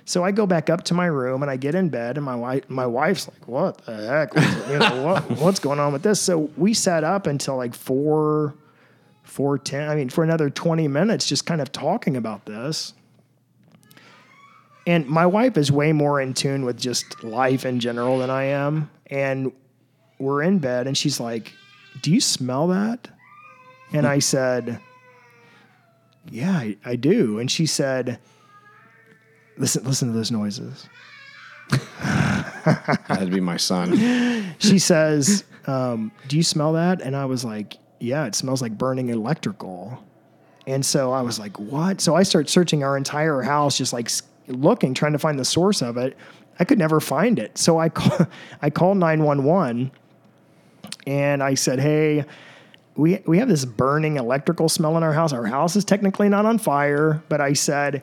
So 0.04 0.24
I 0.24 0.32
go 0.32 0.46
back 0.46 0.70
up 0.70 0.84
to 0.84 0.94
my 0.94 1.08
room 1.08 1.42
and 1.42 1.50
I 1.50 1.56
get 1.56 1.74
in 1.74 1.90
bed, 1.90 2.18
and 2.18 2.26
my 2.26 2.36
wife, 2.36 2.70
my 2.70 2.86
wife's 2.86 3.28
like, 3.28 3.48
"What 3.48 3.80
the 3.86 3.96
heck? 3.96 4.36
What's, 4.36 4.70
you 4.70 4.78
know, 4.78 5.04
what, 5.04 5.32
what's 5.40 5.60
going 5.60 5.80
on 5.80 5.94
with 5.94 6.04
this?" 6.04 6.22
So 6.22 6.52
we 6.58 6.76
sat 6.76 7.04
up 7.04 7.26
until 7.26 7.58
like 7.58 7.74
four, 7.74 8.54
four 9.24 9.58
ten. 9.58 9.90
I 9.90 9.96
mean, 9.96 10.10
for 10.10 10.24
another 10.24 10.52
twenty 10.52 10.88
minutes, 10.88 11.26
just 11.26 11.48
kind 11.48 11.60
of 11.60 11.72
talking 11.72 12.16
about 12.16 12.46
this. 12.46 12.94
And 14.86 15.08
my 15.08 15.26
wife 15.26 15.58
is 15.58 15.72
way 15.72 15.92
more 15.94 16.22
in 16.22 16.36
tune 16.36 16.66
with 16.66 16.78
just 16.78 17.24
life 17.24 17.66
in 17.66 17.80
general 17.80 18.20
than 18.20 18.30
I 18.30 18.44
am. 18.44 18.92
And 19.08 19.52
we're 20.20 20.44
in 20.44 20.60
bed, 20.60 20.86
and 20.86 20.96
she's 20.96 21.20
like, 21.20 21.54
"Do 22.04 22.12
you 22.12 22.22
smell 22.22 22.68
that?" 22.68 23.08
And 23.92 24.06
I 24.06 24.20
said, 24.20 24.80
"Yeah, 26.30 26.52
I, 26.52 26.77
I 26.85 26.95
do." 26.95 27.39
And 27.39 27.49
she 27.49 27.65
said, 27.65 28.19
"Listen, 29.57 29.84
listen 29.84 30.10
to 30.10 30.14
those 30.14 30.31
noises." 30.31 30.88
That'd 33.07 33.31
be 33.31 33.39
my 33.39 33.57
son. 33.57 34.56
she 34.60 34.80
says, 34.80 35.43
um, 35.68 36.11
"Do 36.27 36.38
you 36.38 36.43
smell 36.43 36.73
that?" 36.73 37.02
And 37.02 37.15
I 37.15 37.26
was 37.26 37.45
like, 37.45 37.77
"Yeah, 37.99 38.26
it 38.26 38.35
smells 38.35 38.61
like 38.61 38.77
burning 38.77 39.10
electrical." 39.10 40.03
And 40.68 40.85
so 40.85 41.11
I 41.11 41.22
was 41.22 41.39
like, 41.39 41.60
"What?" 41.60 42.02
So 42.02 42.15
I 42.15 42.23
start 42.23 42.49
searching 42.49 42.84
our 42.84 42.97
entire 42.97 43.41
house, 43.41 43.77
just 43.77 43.93
like 43.93 44.10
looking, 44.47 44.93
trying 44.93 45.14
to 45.14 45.19
find 45.19 45.39
the 45.39 45.45
source 45.45 45.81
of 45.81 45.97
it. 45.97 46.18
I 46.60 46.64
could 46.64 46.80
never 46.80 46.99
find 46.99 47.38
it. 47.38 47.57
So 47.57 47.80
I 47.80 47.89
call, 47.89 48.27
I 48.61 48.69
called 48.69 48.97
nine 48.97 49.23
one 49.23 49.43
one, 49.43 49.91
and 51.06 51.43
I 51.43 51.53
said, 51.56 51.80
"Hey." 51.80 52.26
We, 52.96 53.20
we 53.26 53.40
have 53.40 53.50
this 53.50 53.66
burning 53.66 54.18
electrical 54.18 54.70
smell 54.70 54.96
in 54.98 55.04
our 55.04 55.14
house. 55.14 55.34
Our 55.34 55.46
house 55.46 55.76
is 55.76 55.84
technically 55.84 56.30
not 56.30 56.46
on 56.46 56.58
fire, 56.58 57.22
but 57.28 57.42
I 57.42 57.54
said, 57.54 58.02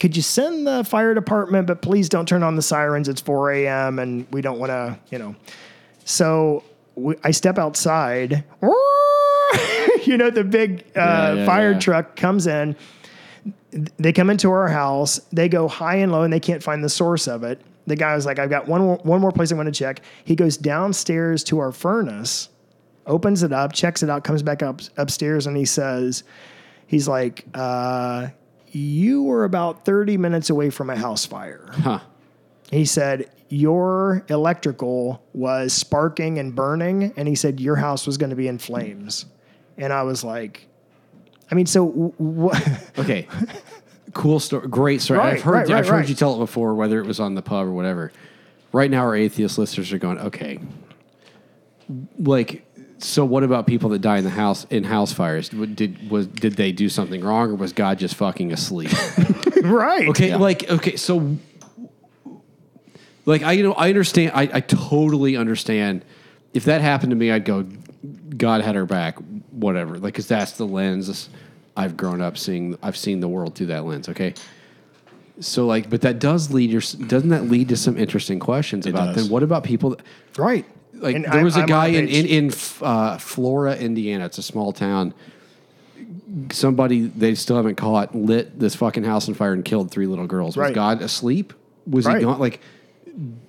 could 0.00 0.16
you 0.16 0.22
send 0.22 0.66
the 0.66 0.84
fire 0.84 1.12
department, 1.14 1.66
but 1.66 1.82
please 1.82 2.08
don't 2.08 2.26
turn 2.26 2.42
on 2.42 2.56
the 2.56 2.62
sirens. 2.62 3.08
It's 3.08 3.20
4 3.20 3.52
a.m. 3.52 3.98
and 3.98 4.26
we 4.32 4.40
don't 4.40 4.58
want 4.58 4.70
to, 4.70 4.98
you 5.10 5.18
know. 5.18 5.34
So 6.04 6.64
we, 6.94 7.16
I 7.22 7.32
step 7.32 7.58
outside. 7.58 8.44
you 10.04 10.16
know, 10.16 10.30
the 10.30 10.44
big 10.44 10.80
uh, 10.96 11.00
Yeah, 11.00 11.32
yeah, 11.34 11.46
fire 11.46 11.72
yeah. 11.72 11.78
truck 11.78 12.16
comes 12.16 12.46
in. 12.46 12.76
They 13.98 14.12
come 14.12 14.30
into 14.30 14.50
our 14.50 14.68
house. 14.68 15.18
They 15.32 15.48
go 15.48 15.68
high 15.68 15.96
and 15.96 16.10
low, 16.12 16.22
and 16.22 16.32
they 16.32 16.40
can't 16.40 16.62
find 16.62 16.82
the 16.82 16.88
source 16.88 17.28
of 17.28 17.44
it. 17.44 17.60
The 17.86 17.96
guy 17.96 18.14
was 18.14 18.24
like, 18.26 18.38
"I've 18.38 18.50
got 18.50 18.66
one 18.66 18.82
one 18.98 19.20
more 19.20 19.32
place 19.32 19.52
I 19.52 19.56
want 19.56 19.66
to 19.66 19.78
check." 19.78 20.00
He 20.24 20.34
goes 20.34 20.56
downstairs 20.56 21.44
to 21.44 21.58
our 21.58 21.72
furnace, 21.72 22.48
opens 23.08 23.42
it 23.42 23.52
up, 23.52 23.72
checks 23.72 24.02
it 24.02 24.10
out, 24.10 24.22
comes 24.22 24.42
back 24.42 24.62
up 24.62 24.80
upstairs, 24.96 25.46
and 25.46 25.56
he 25.56 25.64
says, 25.64 26.22
"He's 26.86 27.08
like, 27.08 27.44
uh, 27.54 28.28
you 28.72 29.22
were 29.22 29.44
about 29.44 29.84
30 29.84 30.16
minutes 30.16 30.50
away 30.50 30.70
from 30.70 30.90
a 30.90 30.96
house 30.96 31.24
fire. 31.26 31.70
Huh. 31.72 32.00
He 32.70 32.84
said, 32.84 33.30
Your 33.48 34.24
electrical 34.28 35.22
was 35.32 35.72
sparking 35.72 36.38
and 36.38 36.54
burning. 36.54 37.12
And 37.16 37.28
he 37.28 37.34
said, 37.34 37.60
Your 37.60 37.76
house 37.76 38.06
was 38.06 38.18
going 38.18 38.30
to 38.30 38.36
be 38.36 38.48
in 38.48 38.58
flames. 38.58 39.26
And 39.76 39.92
I 39.92 40.02
was 40.02 40.24
like, 40.24 40.66
I 41.50 41.54
mean, 41.54 41.66
so 41.66 41.86
what? 41.86 42.62
Okay. 42.98 43.26
cool 44.12 44.40
story. 44.40 44.68
Great 44.68 45.00
story. 45.00 45.20
Right, 45.20 45.34
I've 45.34 45.42
heard. 45.42 45.52
right, 45.52 45.68
right, 45.68 45.78
I've 45.78 45.88
heard 45.88 46.08
you 46.08 46.14
tell 46.14 46.34
it 46.34 46.38
before, 46.38 46.74
whether 46.74 46.98
it 47.00 47.06
was 47.06 47.20
on 47.20 47.34
the 47.34 47.42
pub 47.42 47.66
or 47.66 47.72
whatever. 47.72 48.12
Right 48.72 48.90
now, 48.90 49.00
our 49.00 49.16
atheist 49.16 49.56
listeners 49.56 49.92
are 49.92 49.98
going, 49.98 50.18
okay. 50.18 50.58
Like, 52.18 52.66
so 52.98 53.24
what 53.24 53.42
about 53.42 53.66
people 53.66 53.90
that 53.90 54.00
die 54.00 54.18
in 54.18 54.24
the 54.24 54.30
house 54.30 54.64
in 54.70 54.84
house 54.84 55.12
fires? 55.12 55.48
Did 55.48 56.10
was 56.10 56.26
did 56.26 56.54
they 56.54 56.72
do 56.72 56.88
something 56.88 57.22
wrong, 57.22 57.50
or 57.50 57.54
was 57.54 57.72
God 57.72 57.98
just 57.98 58.14
fucking 58.16 58.52
asleep? 58.52 58.90
right. 59.62 60.08
Okay, 60.08 60.34
like 60.36 60.68
okay, 60.68 60.96
so 60.96 61.38
like 63.28 63.42
I 63.42 63.52
you 63.52 63.62
know 63.62 63.74
I 63.74 63.88
understand 63.88 64.32
I, 64.34 64.48
I 64.52 64.60
totally 64.60 65.36
understand 65.36 66.04
if 66.54 66.64
that 66.64 66.80
happened 66.80 67.10
to 67.10 67.16
me 67.16 67.30
I'd 67.30 67.44
go 67.44 67.66
God 68.36 68.62
had 68.62 68.74
her 68.74 68.86
back 68.86 69.18
whatever 69.50 69.98
like 69.98 70.14
cuz 70.14 70.26
that's 70.26 70.52
the 70.52 70.66
lens 70.66 71.28
I've 71.76 71.96
grown 71.96 72.20
up 72.20 72.38
seeing 72.38 72.76
I've 72.82 72.96
seen 72.96 73.20
the 73.20 73.28
world 73.28 73.54
through 73.54 73.66
that 73.66 73.84
lens 73.84 74.08
okay 74.08 74.34
so 75.40 75.66
like 75.66 75.90
but 75.90 76.00
that 76.00 76.18
does 76.18 76.50
lead 76.50 76.70
your 76.70 76.80
doesn't 77.06 77.28
that 77.28 77.44
lead 77.44 77.68
to 77.68 77.76
some 77.76 77.96
interesting 77.98 78.40
questions 78.40 78.86
about 78.86 79.14
does. 79.14 79.16
then 79.16 79.30
what 79.30 79.42
about 79.42 79.62
people 79.62 79.90
that, 79.90 80.00
Right. 80.36 80.64
Like 81.00 81.16
And 81.16 81.24
there 81.24 81.32
I'm- 81.34 81.44
was 81.44 81.56
a 81.56 81.64
guy 81.66 81.88
in 81.88 82.08
in, 82.08 82.26
in 82.26 82.52
uh, 82.82 83.18
Flora, 83.18 83.76
Indiana. 83.76 84.26
It's 84.26 84.38
a 84.38 84.42
small 84.42 84.72
town. 84.72 85.14
Somebody 86.52 87.06
they 87.06 87.34
still 87.34 87.56
haven't 87.56 87.76
caught 87.76 88.14
lit 88.14 88.58
this 88.58 88.74
fucking 88.74 89.04
house 89.04 89.28
on 89.28 89.34
fire 89.34 89.52
and 89.52 89.64
killed 89.64 89.90
three 89.90 90.06
little 90.06 90.26
girls. 90.26 90.56
Was 90.56 90.64
Right. 90.64 90.74
God 90.74 91.02
asleep? 91.02 91.52
Was 91.86 92.06
Right. 92.06 92.18
he 92.18 92.24
gone? 92.24 92.38
Like, 92.38 92.60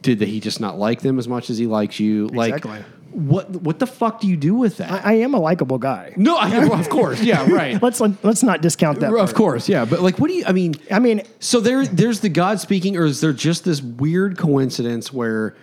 did 0.02 0.22
he 0.22 0.40
just 0.40 0.60
not 0.60 0.80
like 0.80 1.02
them 1.02 1.20
as 1.20 1.28
much 1.28 1.50
as 1.50 1.58
he 1.58 1.68
likes 1.68 2.00
you? 2.00 2.28
Like, 2.28 2.56
Exactly. 2.56 2.80
what 3.12 3.50
what 3.52 3.80
the 3.80 3.86
fuck 3.88 4.22
do 4.22 4.28
you 4.28 4.36
do 4.38 4.56
with 4.56 4.78
that? 4.78 4.92
I, 5.06 5.12
I 5.12 5.14
am 5.18 5.34
a 5.34 5.40
likable 5.40 5.78
guy. 5.78 6.14
no, 6.18 6.38
I, 6.38 6.50
well, 6.60 6.80
of 6.80 6.90
course, 6.90 7.22
yeah, 7.22 7.50
right. 7.52 7.82
Let's 7.82 8.00
let's 8.00 8.44
not 8.44 8.62
discount 8.62 9.00
that. 9.02 9.12
of 9.12 9.18
part. 9.18 9.36
course, 9.36 9.70
yeah. 9.70 9.86
But 9.86 10.02
like, 10.02 10.18
what 10.20 10.30
do 10.30 10.36
you? 10.36 10.44
I 10.48 10.52
mean, 10.54 10.76
I 10.90 11.00
mean, 11.00 11.22
so 11.40 11.60
there, 11.60 11.86
there's 11.86 12.22
the 12.22 12.30
God 12.30 12.60
speaking, 12.60 12.98
or 12.98 13.06
is 13.06 13.22
there 13.22 13.34
just 13.34 13.66
this 13.66 13.82
weird 13.82 14.38
coincidence 14.38 15.14
where 15.14 15.56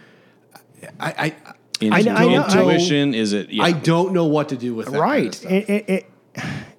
I, 1.00 1.10
I, 1.10 1.34
I 1.82 2.02
know- 2.02 2.14
I 2.14 2.26
know- 2.26 2.44
intuition 2.44 3.14
is 3.14 3.32
it? 3.32 3.50
Yeah. 3.50 3.64
I 3.64 3.72
don't 3.72 4.12
know 4.12 4.24
what 4.26 4.48
to 4.50 4.56
do 4.56 4.74
with 4.74 4.86
that. 4.86 4.92
kind 4.92 5.02
of 5.04 5.10
right. 5.10 5.34
stuff. 5.34 5.52
It- 5.52 5.68
it- 5.68 5.84
it- 5.88 6.06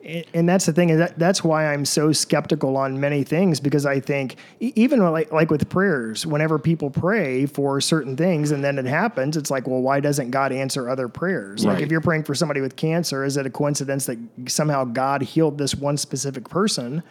it- 0.06 0.28
and 0.34 0.48
that's 0.48 0.66
the 0.66 0.72
thing 0.74 0.90
is 0.90 1.00
that 1.00 1.18
that's 1.20 1.44
why 1.44 1.74
I'm 1.74 1.84
so 1.84 2.12
skeptical 2.12 2.78
on 2.78 3.00
many 3.00 3.24
things 3.24 3.60
because 3.60 3.86
I 3.86 4.00
think 4.00 4.36
e- 4.60 4.72
even 4.76 5.00
like 5.12 5.32
like 5.34 5.50
with 5.52 5.68
prayers, 5.70 6.26
whenever 6.26 6.58
people 6.60 6.90
pray 6.90 7.46
for 7.46 7.82
certain 7.82 8.16
things 8.16 8.52
and 8.52 8.64
then 8.64 8.78
it 8.80 8.86
happens, 8.86 9.36
it's 9.36 9.52
like, 9.52 9.68
well, 9.68 9.82
why 9.82 10.00
doesn't 10.00 10.32
God 10.32 10.52
answer 10.52 10.90
other 10.90 11.08
prayers? 11.10 11.66
Like 11.66 11.82
if 11.82 11.92
you're 11.92 12.02
praying 12.02 12.24
for 12.24 12.36
somebody 12.36 12.62
with 12.62 12.76
cancer, 12.76 13.26
is 13.26 13.36
it 13.38 13.46
a 13.46 13.50
coincidence 13.50 14.06
that 14.06 14.18
somehow 14.48 14.86
God 14.86 15.22
healed 15.24 15.58
this 15.58 15.76
one 15.76 15.98
specific 15.98 16.48
person? 16.50 17.04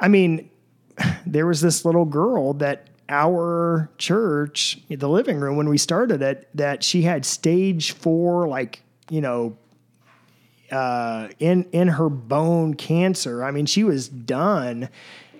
I 0.00 0.08
mean, 0.08 0.48
there 1.26 1.46
was 1.46 1.60
this 1.60 1.84
little 1.84 2.04
girl 2.04 2.54
that 2.54 2.88
our 3.08 3.90
church, 3.98 4.78
the 4.88 5.08
living 5.08 5.38
room 5.40 5.56
when 5.56 5.68
we 5.68 5.78
started 5.78 6.22
it, 6.22 6.48
that 6.54 6.82
she 6.84 7.02
had 7.02 7.24
stage 7.24 7.92
four, 7.92 8.46
like, 8.48 8.82
you 9.10 9.20
know, 9.20 9.56
uh, 10.70 11.28
in 11.38 11.64
in 11.72 11.88
her 11.88 12.08
bone 12.10 12.74
cancer. 12.74 13.42
I 13.42 13.50
mean, 13.50 13.66
she 13.66 13.84
was 13.84 14.08
done. 14.08 14.88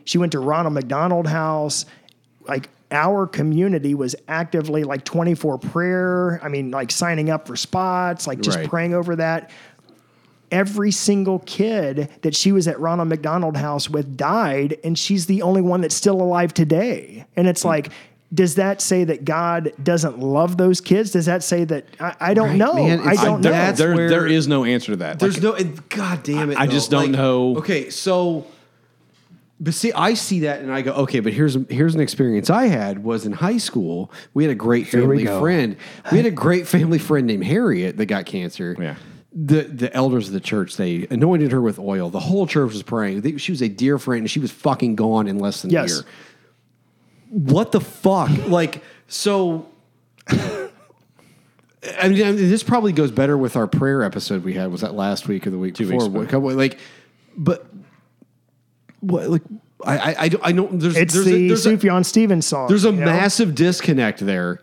She 0.05 0.17
went 0.17 0.33
to 0.33 0.39
Ronald 0.41 0.73
McDonald 0.75 1.27
House. 1.27 1.85
Like 2.47 2.71
our 2.91 3.27
community 3.27 3.95
was 3.95 4.17
actively 4.27 4.85
like 4.85 5.05
24 5.05 5.59
prayer. 5.59 6.41
I 6.43 6.49
mean, 6.49 6.71
like 6.71 6.91
signing 6.91 7.29
up 7.29 7.47
for 7.47 7.57
spots, 7.57 8.27
like 8.27 8.41
just 8.41 8.57
Right. 8.57 8.69
praying 8.69 8.95
over 8.95 9.17
that. 9.17 9.51
Every 10.51 10.91
single 10.91 11.41
kid 11.41 12.09
that 12.23 12.35
she 12.35 12.53
was 12.53 12.67
at 12.69 12.81
Ronald 12.81 13.09
McDonald 13.09 13.57
House 13.57 13.91
with 13.91 14.17
died, 14.17 14.79
and 14.83 14.99
she's 14.99 15.27
the 15.27 15.43
only 15.43 15.61
one 15.61 15.81
that's 15.83 15.95
still 15.95 16.21
alive 16.21 16.55
today. 16.55 17.27
And 17.37 17.47
it's 17.47 17.63
hmm. 17.63 17.69
like, 17.69 17.93
does 18.33 18.57
that 18.57 18.83
say 18.83 19.05
that 19.05 19.25
God 19.25 19.73
doesn't 19.83 20.19
love 20.19 20.59
those 20.59 20.81
kids? 20.81 21.13
Does 21.13 21.27
that 21.27 21.43
say 21.43 21.65
that 21.65 21.87
I, 21.99 22.15
I 22.21 22.35
don't 22.35 22.49
Right, 22.51 22.57
know? 22.57 22.75
man, 22.75 23.01
I 23.01 23.15
don't 23.15 23.39
I- 23.39 23.41
know. 23.41 23.51
that's 23.51 23.79
there, 23.79 23.95
where- 23.95 24.09
there 24.09 24.27
is 24.27 24.47
no 24.47 24.65
answer 24.65 24.93
to 24.93 24.97
that. 24.97 25.19
There's 25.19 25.37
Like, 25.37 25.43
no, 25.43 25.55
and 25.55 25.89
God 25.89 26.23
damn 26.23 26.51
it! 26.51 26.59
I 26.59 26.67
though. 26.67 26.73
just 26.73 26.91
don't 26.91 27.03
Like, 27.05 27.11
know. 27.13 27.57
Okay, 27.57 27.89
so, 27.91 28.47
but 29.61 29.75
see, 29.75 29.93
I 29.93 30.15
see 30.15 30.41
that 30.41 30.61
and 30.61 30.71
I 30.71 30.83
go, 30.83 30.93
okay, 30.93 31.21
but 31.21 31.33
here's 31.33 31.57
here's 31.71 31.95
an 31.95 32.01
experience 32.01 32.51
I 32.51 32.67
had 32.67 33.03
was 33.03 33.25
in 33.27 33.33
high 33.33 33.57
school. 33.57 34.13
We 34.35 34.45
had 34.45 34.51
a 34.51 34.55
great 34.55 34.93
we 34.93 35.01
family 35.01 35.25
go. 35.25 35.41
friend. 35.41 35.77
We 36.13 36.19
had 36.19 36.27
a 36.27 36.31
great 36.31 36.67
family 36.67 36.99
friend 36.99 37.27
named 37.27 37.45
Harriet 37.45 37.97
that 37.97 38.07
got 38.07 38.27
cancer. 38.27 38.77
Yeah. 38.79 38.97
The 39.41 39.63
the 39.63 39.95
elders 39.95 40.27
of 40.29 40.35
the 40.35 40.41
church 40.41 40.77
they 40.77 41.07
anointed 41.11 41.53
her 41.53 41.61
with 41.61 41.79
oil. 41.79 42.11
The 42.11 42.19
whole 42.19 42.47
church 42.47 42.73
was 42.73 42.83
praying. 42.83 43.21
They- 43.21 43.37
she 43.37 43.53
was 43.53 43.63
a 43.63 43.69
dear 43.69 43.97
friend, 43.99 44.23
and 44.23 44.31
she 44.31 44.41
was 44.41 44.51
fucking 44.51 44.97
gone 44.97 45.29
in 45.29 45.39
less 45.39 45.63
than 45.63 45.71
Yes. 45.71 45.93
a 45.93 45.95
year. 45.97 46.05
What 47.31 47.71
the 47.73 47.81
fuck? 47.81 48.31
like 48.49 48.83
so. 49.07 49.67
I 50.29 52.09
mean, 52.09 52.23
I 52.27 52.33
mean, 52.33 52.37
this 52.37 52.63
probably 52.65 52.93
goes 52.93 53.11
better 53.13 53.39
with 53.39 53.55
our 53.57 53.67
prayer 53.69 54.03
episode 54.03 54.45
we 54.45 54.55
had. 54.55 54.71
Was 54.73 54.81
that 54.81 54.95
last 54.95 55.29
week 55.29 55.47
or 55.47 55.51
the 55.51 55.59
week 55.59 55.75
Two 55.75 55.85
before? 55.89 56.09
weeks 56.09 56.23
ago. 56.33 56.39
Couple- 56.41 56.55
Like, 56.55 56.79
but 57.37 57.67
what 59.01 59.29
like 59.31 59.43
I 59.85 59.97
I 59.99 60.17
I, 60.25 60.29
don't- 60.29 60.47
I 60.47 60.53
know 60.53 60.69
there's 60.73 60.97
It's 60.97 61.15
there's 61.15 61.27
the 61.27 61.35
a, 61.45 61.49
there's 61.49 61.67
a, 61.67 61.77
Sufjan 61.77 62.05
Stevens 62.05 62.47
song. 62.47 62.67
there's 62.69 62.85
a 62.85 62.91
you 62.91 62.97
know? 62.97 63.05
massive 63.07 63.55
disconnect 63.55 64.19
there. 64.21 64.61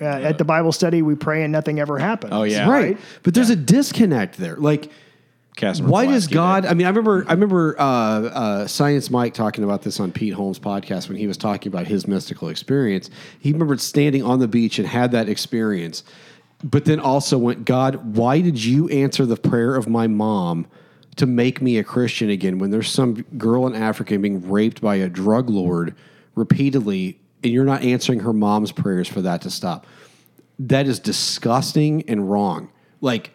Uh, 0.00 0.04
at 0.04 0.38
the 0.38 0.44
Bible 0.44 0.70
study, 0.70 1.02
we 1.02 1.14
pray 1.14 1.42
and 1.42 1.52
nothing 1.52 1.80
ever 1.80 1.98
happens. 1.98 2.32
Oh, 2.32 2.42
yeah. 2.42 2.68
right. 2.68 2.98
But 3.22 3.34
there's 3.34 3.50
a 3.50 3.56
disconnect 3.56 4.36
there. 4.36 4.56
Like 4.56 4.90
Casimir 5.56 5.90
why 5.90 6.06
does 6.06 6.26
God? 6.28 6.62
did. 6.62 6.70
I 6.70 6.74
mean, 6.74 6.86
I 6.86 6.90
remember, 6.90 7.24
I 7.28 7.32
remember 7.32 7.78
uh, 7.78 7.84
uh, 7.84 8.66
Science 8.66 9.10
Mike 9.10 9.34
talking 9.34 9.64
about 9.64 9.82
this 9.82 10.00
on 10.00 10.10
Pete 10.10 10.32
Holmes' 10.32 10.58
podcast 10.58 11.08
when 11.08 11.18
he 11.18 11.26
was 11.26 11.36
talking 11.36 11.70
about 11.70 11.86
his 11.86 12.06
mystical 12.06 12.48
experience. 12.48 13.10
He 13.38 13.52
remembered 13.52 13.80
standing 13.80 14.22
on 14.22 14.38
the 14.38 14.48
beach 14.48 14.78
and 14.78 14.88
had 14.88 15.12
that 15.12 15.28
experience, 15.28 16.04
but 16.64 16.86
then 16.86 17.00
also 17.00 17.36
went, 17.36 17.64
God, 17.64 18.16
why 18.16 18.40
did 18.40 18.62
you 18.62 18.88
answer 18.88 19.26
the 19.26 19.36
prayer 19.36 19.74
of 19.74 19.88
my 19.88 20.06
mom 20.06 20.66
to 21.16 21.26
make 21.26 21.60
me 21.60 21.76
a 21.76 21.84
Christian 21.84 22.30
again 22.30 22.58
when 22.58 22.70
there's 22.70 22.90
some 22.90 23.14
girl 23.36 23.66
in 23.66 23.74
Africa 23.74 24.18
being 24.18 24.48
raped 24.48 24.80
by 24.80 24.96
a 24.96 25.08
drug 25.08 25.50
lord 25.50 25.94
repeatedly, 26.34 27.20
and 27.42 27.52
you're 27.52 27.64
not 27.64 27.82
answering 27.82 28.20
her 28.20 28.32
mom's 28.32 28.72
prayers 28.72 29.08
for 29.08 29.22
that 29.22 29.42
to 29.42 29.50
stop? 29.50 29.86
That 30.58 30.86
is 30.86 30.98
disgusting 31.00 32.02
and 32.08 32.30
wrong. 32.30 32.70
Like. 33.00 33.32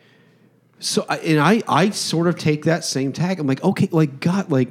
So 0.79 1.03
and 1.05 1.39
I 1.39 1.63
I 1.67 1.89
sort 1.89 2.27
of 2.27 2.37
take 2.37 2.65
that 2.65 2.83
same 2.85 3.11
tag. 3.11 3.39
I'm 3.39 3.47
like, 3.47 3.63
okay, 3.63 3.89
like 3.91 4.19
God, 4.19 4.51
like 4.51 4.69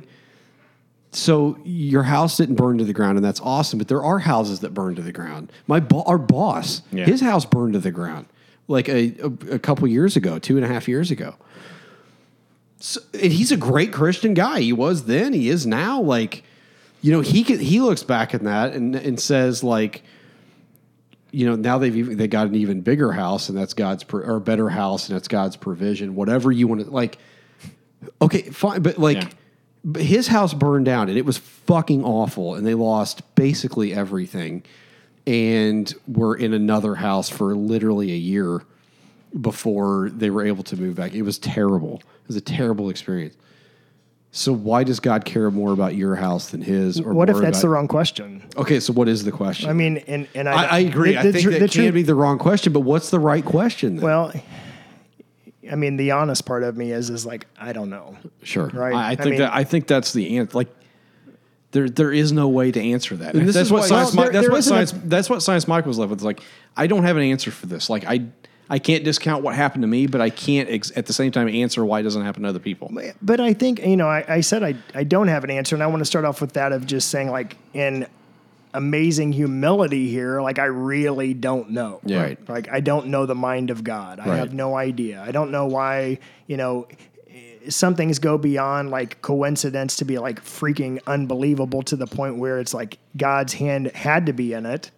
so 1.10 1.58
your 1.64 2.04
house 2.04 2.36
didn't 2.36 2.54
burn 2.54 2.78
to 2.78 2.84
the 2.84 2.92
ground, 2.92 3.18
and 3.18 3.24
that's 3.24 3.40
awesome. 3.40 3.78
But 3.78 3.88
there 3.88 4.04
are 4.04 4.20
houses 4.20 4.60
that 4.60 4.72
burn 4.72 4.94
to 4.96 5.02
the 5.02 5.10
ground. 5.10 5.50
My 5.66 5.80
bo- 5.80 6.02
our 6.04 6.18
boss, 6.18 6.82
Yeah. 6.92 7.06
his 7.06 7.20
house 7.20 7.44
burned 7.44 7.72
to 7.72 7.80
the 7.80 7.90
ground 7.90 8.26
like 8.68 8.88
a, 8.88 9.14
a, 9.20 9.54
a 9.54 9.58
couple 9.58 9.88
years 9.88 10.14
ago, 10.16 10.38
two 10.38 10.56
and 10.56 10.64
a 10.64 10.68
half 10.68 10.86
years 10.86 11.10
ago. 11.10 11.34
So, 12.78 13.00
and 13.14 13.32
he's 13.32 13.50
a 13.50 13.56
great 13.56 13.92
Christian 13.92 14.34
guy. 14.34 14.60
He 14.60 14.72
was 14.72 15.06
then. 15.06 15.32
He 15.32 15.48
is 15.48 15.66
now. 15.66 16.00
Like, 16.00 16.44
you 17.02 17.12
know, 17.12 17.20
he 17.20 17.42
he 17.42 17.80
looks 17.80 18.02
back 18.02 18.34
at 18.34 18.42
that 18.44 18.72
and 18.72 18.96
and 18.96 19.20
says 19.20 19.62
like, 19.62 20.02
you 21.30 21.46
know, 21.46 21.54
now 21.56 21.78
they've 21.78 21.96
even, 21.96 22.16
they 22.16 22.28
got 22.28 22.46
an 22.46 22.54
even 22.54 22.80
bigger 22.80 23.12
house, 23.12 23.48
and 23.48 23.56
that's 23.58 23.74
God's 23.74 24.04
pro- 24.04 24.22
or 24.22 24.36
a 24.36 24.40
better 24.40 24.68
house, 24.68 25.08
and 25.08 25.16
that's 25.16 25.28
God's 25.28 25.56
provision. 25.56 26.14
Whatever 26.14 26.50
you 26.52 26.66
want 26.68 26.84
to 26.84 26.90
like. 26.90 27.18
Okay, 28.20 28.42
fine, 28.42 28.82
but 28.82 28.98
like, 28.98 29.16
Yeah. 29.22 29.28
but 29.84 30.02
his 30.02 30.28
house 30.28 30.54
burned 30.54 30.86
down, 30.86 31.08
and 31.08 31.18
it 31.18 31.24
was 31.24 31.38
fucking 31.38 32.04
awful, 32.04 32.54
and 32.54 32.66
they 32.66 32.74
lost 32.74 33.22
basically 33.34 33.92
everything, 33.92 34.62
and 35.26 35.92
were 36.06 36.36
in 36.36 36.52
another 36.52 36.94
house 36.94 37.28
for 37.28 37.54
literally 37.56 38.12
a 38.12 38.16
year 38.16 38.62
before 39.40 40.10
they 40.14 40.30
were 40.30 40.44
able 40.46 40.62
to 40.64 40.76
move 40.76 40.94
back. 40.94 41.14
It 41.14 41.22
was 41.22 41.38
terrible. 41.38 41.96
It 42.22 42.28
was 42.28 42.36
a 42.36 42.40
terrible 42.40 42.90
experience. 42.90 43.34
So 44.36 44.52
why 44.52 44.84
does 44.84 45.00
God 45.00 45.24
care 45.24 45.50
more 45.50 45.72
about 45.72 45.94
your 45.94 46.14
house 46.14 46.50
than 46.50 46.60
his? 46.60 47.00
Or 47.00 47.14
What 47.14 47.30
if 47.30 47.36
that's 47.38 47.48
about- 47.58 47.62
the 47.62 47.68
wrong 47.70 47.88
question? 47.88 48.42
Okay, 48.58 48.80
so 48.80 48.92
what 48.92 49.08
is 49.08 49.24
the 49.24 49.32
question? 49.32 49.70
I 49.70 49.72
mean, 49.72 49.96
and 50.06 50.28
and 50.34 50.46
I, 50.46 50.52
I, 50.52 50.64
I 50.64 50.78
agree. 50.80 51.12
the- 51.12 51.20
I 51.20 51.22
the 51.22 51.32
think 51.32 51.44
tr- 51.44 51.50
that 51.52 51.60
the 51.60 51.68
can 51.68 51.80
truth- 51.84 51.94
be 51.94 52.02
the 52.02 52.14
wrong 52.14 52.36
question, 52.38 52.74
but 52.74 52.80
what's 52.80 53.08
the 53.08 53.18
right 53.18 53.42
question? 53.42 53.96
Then? 53.96 54.04
Well, 54.04 54.32
I 55.72 55.74
mean, 55.74 55.96
the 55.96 56.10
honest 56.10 56.44
part 56.44 56.64
of 56.64 56.76
me 56.76 56.92
is 56.92 57.08
is 57.08 57.24
like 57.24 57.46
I 57.58 57.72
don't 57.72 57.88
know, 57.88 58.14
sure. 58.42 58.66
right? 58.74 58.94
I, 58.94 59.12
I 59.12 59.16
think 59.16 59.30
mean, 59.30 59.38
that 59.40 59.54
I 59.54 59.64
think 59.64 59.86
that's 59.86 60.12
the 60.12 60.36
answer. 60.36 60.54
Like 60.58 60.68
there 61.70 61.88
there 61.88 62.12
is 62.12 62.30
no 62.30 62.46
way 62.48 62.70
to 62.70 62.80
answer 62.92 63.16
that. 63.16 63.34
And 63.34 63.48
this 63.48 63.54
that's 63.54 63.68
is 63.68 63.72
what 63.72 63.80
why- 63.82 63.88
science. 63.88 64.14
Well, 64.14 64.26
Mi- 64.26 64.32
that's 64.32 64.48
what 64.50 64.58
a- 64.58 64.62
science. 64.62 64.92
that's 65.04 65.30
what 65.30 65.42
science. 65.42 65.66
Mike 65.66 65.86
was 65.86 65.96
left 65.98 66.10
with. 66.10 66.18
It's 66.18 66.24
like 66.24 66.42
I 66.76 66.86
don't 66.88 67.04
have 67.04 67.16
an 67.16 67.22
answer 67.22 67.50
for 67.50 67.64
this. 67.66 67.88
Like 67.88 68.04
I 68.06 68.26
I 68.68 68.78
can't 68.80 69.04
discount 69.04 69.44
what 69.44 69.54
happened 69.54 69.82
to 69.82 69.86
me, 69.88 70.06
but 70.06 70.20
I 70.20 70.30
can't 70.30 70.68
ex- 70.68 70.92
at 70.96 71.06
the 71.06 71.12
same 71.12 71.30
time 71.30 71.48
answer 71.48 71.84
why 71.84 72.00
it 72.00 72.02
doesn't 72.02 72.22
happen 72.24 72.42
to 72.42 72.48
other 72.48 72.58
people. 72.58 72.90
but 73.22 73.40
I 73.40 73.52
think 73.52 73.84
you 73.84 73.96
know, 73.96 74.08
I, 74.08 74.24
I 74.28 74.40
said 74.40 74.62
I 74.62 74.74
I 74.94 75.04
don't 75.04 75.28
have 75.28 75.44
an 75.44 75.50
answer, 75.50 75.76
and 75.76 75.82
I 75.82 75.86
want 75.86 76.00
to 76.00 76.04
start 76.04 76.24
off 76.24 76.40
with 76.40 76.54
that 76.54 76.72
of 76.72 76.86
just 76.86 77.08
saying 77.10 77.30
like 77.30 77.56
in 77.74 78.06
amazing 78.74 79.32
humility 79.32 80.08
here, 80.10 80.42
like 80.42 80.58
I 80.58 80.64
really 80.66 81.32
don't 81.32 81.70
know. 81.70 82.00
Yeah. 82.04 82.22
Right. 82.22 82.48
Like 82.48 82.68
I 82.70 82.80
don't 82.80 83.06
know 83.06 83.24
the 83.24 83.34
mind 83.34 83.70
of 83.70 83.84
God. 83.84 84.20
I 84.20 84.28
Right. 84.28 84.36
have 84.38 84.52
no 84.52 84.76
idea. 84.76 85.22
I 85.22 85.30
don't 85.32 85.50
know 85.50 85.66
why 85.66 86.18
you 86.46 86.56
know. 86.56 86.86
Some 87.68 87.96
things 87.96 88.20
go 88.20 88.38
beyond 88.38 88.90
like 88.90 89.20
coincidence 89.22 89.96
to 89.96 90.04
be 90.04 90.18
like 90.20 90.40
freaking 90.44 91.00
unbelievable 91.04 91.82
to 91.82 91.96
the 91.96 92.06
point 92.06 92.36
where 92.36 92.60
it's 92.60 92.72
like 92.72 92.98
God's 93.16 93.54
hand 93.54 93.88
had 93.92 94.26
to 94.26 94.32
be 94.32 94.52
in 94.52 94.66
it. 94.66 94.92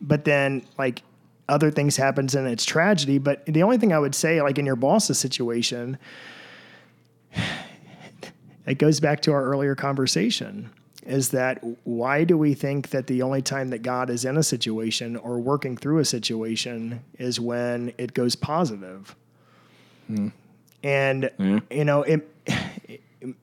but 0.00 0.24
then 0.24 0.62
like 0.76 1.02
other 1.48 1.70
things 1.70 1.96
happens 1.96 2.34
and 2.34 2.46
it's 2.48 2.64
tragedy 2.64 3.18
but 3.18 3.44
the 3.46 3.62
only 3.62 3.78
thing 3.78 3.92
i 3.92 3.98
would 3.98 4.14
say 4.14 4.40
like 4.40 4.58
in 4.58 4.66
your 4.66 4.76
boss's 4.76 5.18
situation 5.18 5.98
it 8.66 8.78
goes 8.78 9.00
back 9.00 9.20
to 9.20 9.32
our 9.32 9.44
earlier 9.44 9.74
conversation 9.74 10.70
is 11.06 11.28
that 11.30 11.62
why 11.84 12.24
do 12.24 12.38
we 12.38 12.54
think 12.54 12.88
that 12.88 13.06
the 13.06 13.20
only 13.20 13.42
time 13.42 13.68
that 13.68 13.82
god 13.82 14.08
is 14.08 14.24
in 14.24 14.36
a 14.36 14.42
situation 14.42 15.16
or 15.16 15.38
working 15.38 15.76
through 15.76 15.98
a 15.98 16.04
situation 16.04 17.02
is 17.18 17.38
when 17.38 17.92
it 17.98 18.14
goes 18.14 18.34
positive? 18.34 19.14
positive 20.08 20.32
and 20.84 21.30
you 21.70 21.84
know 21.84 22.02
it, 22.02 22.28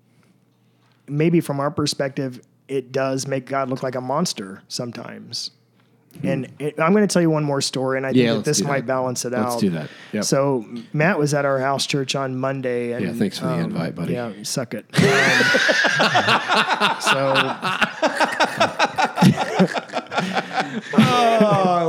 maybe 1.08 1.42
from 1.42 1.60
our 1.60 1.72
perspective 1.72 2.42
it 2.68 2.92
does 2.92 3.28
make 3.28 3.46
god 3.46 3.70
look 3.70 3.84
like 3.84 3.96
a 3.96 4.02
monster 4.02 4.62
sometimes 4.68 5.52
and 6.24 6.48
it, 6.60 6.80
I'm 6.80 6.94
going 6.94 7.08
to 7.08 7.12
tell 7.12 7.22
you 7.22 7.30
one 7.30 7.44
more 7.44 7.62
story, 7.62 7.98
and 7.98 8.06
I 8.06 8.10
Yeah, 8.10 8.14
think 8.14 8.28
that 8.28 8.34
let's 8.36 8.46
this 8.46 8.58
do 8.58 8.64
that. 8.64 8.70
might 8.70 8.86
balance 8.86 9.26
it 9.26 9.34
out. 9.34 9.50
Let's 9.50 9.62
do 9.62 9.70
that. 9.72 9.90
Yep. 10.14 10.24
So 10.26 10.66
Matt 10.94 11.18
was 11.18 11.34
at 11.34 11.46
our 11.46 11.60
house 11.60 11.86
church 11.88 12.16
on 12.16 12.36
Monday, 12.38 12.92
and 12.94 13.06
Yeah, 13.06 13.14
thanks 13.14 13.40
for 13.40 13.46
the 13.46 13.54
um, 13.54 13.60
invite, 13.62 13.96
buddy. 13.96 14.14
Yeah, 14.14 14.32
suck 14.44 14.74
it. 14.74 14.86
Um, 14.94 15.02
so 17.02 17.34
Oh, 20.94 20.98
I 20.98 21.00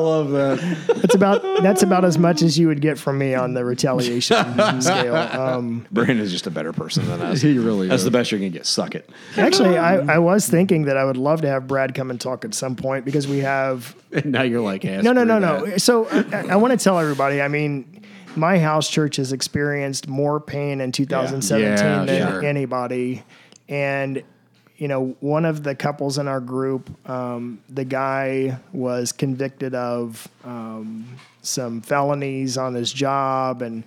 love 0.02 0.30
that. 0.30 0.86
that's 1.00 1.14
about 1.14 1.42
that's 1.62 1.82
about 1.82 2.04
as 2.04 2.18
much 2.18 2.42
as 2.42 2.58
you 2.58 2.68
would 2.68 2.80
get 2.80 2.98
from 2.98 3.18
me 3.18 3.34
on 3.34 3.54
the 3.54 3.64
retaliation 3.64 4.36
scale. 4.80 5.14
Um, 5.16 5.86
is 5.96 6.30
just 6.30 6.46
a 6.46 6.50
better 6.50 6.72
person 6.72 7.06
than 7.06 7.20
us. 7.22 7.40
He 7.52 7.58
really 7.58 7.88
That's 7.88 8.00
is. 8.00 8.04
the 8.04 8.10
best 8.10 8.30
you're 8.30 8.38
gonna 8.40 8.50
get. 8.50 8.66
Suck 8.66 8.94
it. 8.94 9.08
actually, 9.36 9.78
I, 9.78 10.14
I 10.14 10.18
was 10.18 10.48
thinking 10.48 10.84
that 10.84 10.96
I 10.96 11.04
would 11.04 11.16
love 11.16 11.40
to 11.42 11.48
have 11.48 11.66
Brad 11.66 11.94
come 11.94 12.10
and 12.10 12.20
talk 12.20 12.44
at 12.44 12.54
some 12.54 12.76
point 12.76 13.04
because 13.04 13.26
we 13.28 13.38
have 13.38 13.94
And 14.12 14.26
now 14.26 14.42
you're 14.42 14.60
like, 14.60 14.82
hey, 14.82 15.00
no, 15.02 15.12
no, 15.12 15.24
no, 15.24 15.40
that. 15.40 15.68
no. 15.68 15.76
So 15.78 16.06
I, 16.08 16.48
I 16.50 16.56
want 16.56 16.78
to 16.78 16.82
tell 16.82 16.98
everybody. 16.98 17.40
I 17.40 17.48
mean, 17.48 18.02
my 18.36 18.58
house 18.58 18.88
church 18.88 19.16
has 19.16 19.32
experienced 19.32 20.08
more 20.08 20.40
pain 20.40 20.80
in 20.80 20.92
2017 20.92 21.62
Yeah, 21.78 22.04
than 22.04 22.30
sure. 22.32 22.44
anybody, 22.44 23.22
and 23.68 24.22
you 24.82 24.88
know, 24.88 25.16
one 25.20 25.44
of 25.44 25.62
the 25.62 25.76
couples 25.76 26.18
in 26.18 26.26
our 26.26 26.40
group, 26.40 26.90
um, 27.08 27.60
the 27.68 27.84
guy 27.84 28.58
was 28.72 29.12
convicted 29.12 29.76
of 29.76 30.26
um, 30.42 31.06
some 31.40 31.80
felonies 31.80 32.58
on 32.58 32.74
his 32.74 32.92
job 32.92 33.62
and 33.62 33.84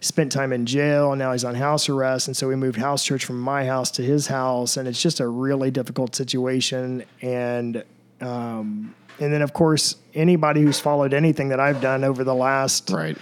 spent 0.00 0.30
time 0.30 0.52
in 0.52 0.66
jail 0.66 1.12
and 1.12 1.18
now 1.18 1.32
he's 1.32 1.44
on 1.44 1.54
house 1.54 1.88
arrest 1.88 2.28
and 2.28 2.36
so 2.36 2.46
we 2.46 2.56
moved 2.56 2.76
house 2.76 3.02
church 3.02 3.24
from 3.24 3.40
my 3.40 3.64
house 3.64 3.90
to 3.90 4.02
his 4.02 4.26
house 4.26 4.76
and 4.76 4.86
it's 4.86 5.00
just 5.00 5.18
a 5.18 5.26
really 5.26 5.70
difficult 5.70 6.14
situation 6.14 7.02
and 7.22 7.82
um, 8.20 8.94
and 9.20 9.32
then 9.32 9.40
of 9.40 9.54
course 9.54 9.96
anybody 10.12 10.60
who's 10.60 10.78
followed 10.78 11.14
anything 11.14 11.48
that 11.48 11.58
I've 11.58 11.80
done 11.80 12.04
over 12.04 12.22
the 12.22 12.34
last 12.34 12.90
Right. 12.90 13.16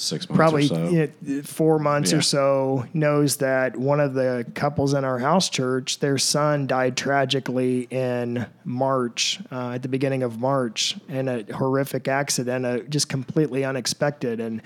Six 0.00 0.26
months 0.28 0.36
probably 0.38 0.64
or 0.64 0.68
so. 0.68 0.88
you 0.88 1.12
know, 1.22 1.42
four 1.42 1.78
months 1.78 2.10
Yeah. 2.12 2.18
or 2.18 2.22
so 2.22 2.86
knows 2.94 3.36
that 3.36 3.76
one 3.76 4.00
of 4.00 4.14
the 4.14 4.46
couples 4.54 4.94
in 4.94 5.04
our 5.04 5.18
house 5.18 5.50
church, 5.50 5.98
their 6.00 6.16
son 6.16 6.66
died 6.66 6.96
tragically 6.96 7.86
in 7.90 8.46
March, 8.64 9.40
uh, 9.52 9.72
at 9.72 9.82
the 9.82 9.88
beginning 9.88 10.22
of 10.22 10.40
March, 10.40 10.96
in 11.08 11.28
a 11.28 11.44
horrific 11.52 12.08
accident, 12.08 12.64
uh, 12.64 12.78
just 12.88 13.10
completely 13.10 13.62
unexpected. 13.62 14.40
And 14.40 14.62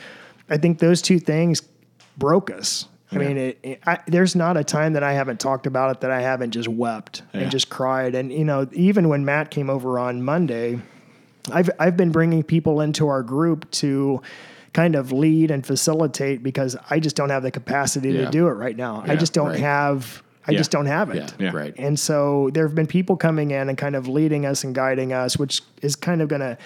I 0.48 0.56
think 0.56 0.78
those 0.78 1.02
two 1.02 1.18
things 1.18 1.62
broke 2.16 2.48
us. 2.50 2.86
I 3.10 3.16
mean, 3.18 3.36
it, 3.36 3.58
it, 3.62 3.80
I, 3.86 3.98
there's 4.06 4.34
not 4.36 4.56
a 4.56 4.62
time 4.64 4.92
that 4.92 5.02
I 5.02 5.14
haven't 5.14 5.40
talked 5.40 5.66
about 5.66 5.90
it 5.96 6.00
that 6.02 6.10
I 6.12 6.20
haven't 6.20 6.50
just 6.52 6.68
wept 6.68 7.22
Yeah. 7.32 7.40
and 7.42 7.50
just 7.50 7.70
cried. 7.70 8.14
And 8.14 8.32
you 8.32 8.44
know, 8.44 8.68
even 8.72 9.08
when 9.08 9.24
Matt 9.24 9.50
came 9.50 9.68
over 9.68 9.98
on 9.98 10.22
Monday, 10.22 10.80
I've 11.52 11.70
I've 11.78 11.96
been 11.96 12.10
bringing 12.12 12.42
people 12.44 12.80
into 12.80 13.08
our 13.08 13.22
group 13.22 13.68
to 13.72 14.20
kind 14.74 14.94
of 14.96 15.10
lead 15.12 15.50
and 15.50 15.64
facilitate 15.66 16.42
because 16.42 16.76
I 16.90 17.00
just 17.00 17.16
don't 17.16 17.30
have 17.30 17.42
the 17.42 17.50
capacity 17.50 18.10
Yeah. 18.10 18.26
to 18.26 18.30
do 18.30 18.48
it 18.48 18.52
right 18.52 18.76
now. 18.76 19.02
I 19.06 19.16
just 19.16 19.32
don't 19.32 19.48
right. 19.50 19.60
have 19.60 20.22
I 20.46 20.52
Yeah. 20.52 20.58
just 20.58 20.70
don't 20.70 20.84
have 20.84 21.08
it. 21.08 21.16
Yeah, 21.38 21.46
Yeah. 21.46 21.56
right. 21.56 21.74
And 21.78 21.98
so 21.98 22.50
there 22.52 22.66
have 22.66 22.74
been 22.74 22.86
people 22.86 23.16
coming 23.16 23.50
in 23.52 23.70
and 23.70 23.78
kind 23.78 23.96
of 23.96 24.08
leading 24.08 24.44
us 24.44 24.62
and 24.62 24.74
guiding 24.74 25.10
us, 25.10 25.38
which 25.38 25.62
is 25.80 25.96
kind 25.96 26.20
of 26.20 26.28
going 26.28 26.42
to 26.42 26.58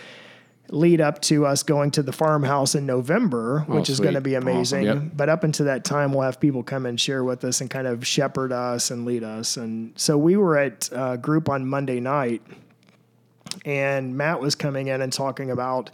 lead 0.71 1.01
up 1.01 1.23
to 1.23 1.47
us 1.47 1.63
going 1.63 1.93
to 1.93 2.03
the 2.03 2.11
farmhouse 2.11 2.75
in 2.75 2.87
November, 2.87 3.65
oh, 3.69 3.77
which 3.77 3.89
is 3.89 4.01
going 4.01 4.15
to 4.15 4.21
be 4.21 4.35
amazing. 4.35 4.89
Awesome. 4.89 5.03
Yep. 5.05 5.13
But 5.17 5.29
up 5.29 5.45
until 5.45 5.67
that 5.67 5.85
time, 5.85 6.13
we'll 6.13 6.23
have 6.25 6.41
people 6.41 6.65
come 6.65 6.87
and 6.87 7.01
share 7.01 7.23
with 7.23 7.45
us 7.45 7.61
and 7.61 7.71
kind 7.71 7.87
of 7.87 8.05
shepherd 8.05 8.51
us 8.51 8.91
and 8.91 9.05
lead 9.05 9.23
us. 9.23 9.57
And 9.57 9.93
so 9.95 10.19
we 10.19 10.37
were 10.37 10.59
at 10.59 10.89
a 10.91 11.17
group 11.17 11.49
on 11.49 11.65
Monday 11.65 12.01
night, 12.01 12.43
and 13.65 14.17
Matt 14.17 14.41
was 14.41 14.55
coming 14.55 14.89
in 14.89 15.01
and 15.03 15.13
talking 15.13 15.51
about 15.53 15.91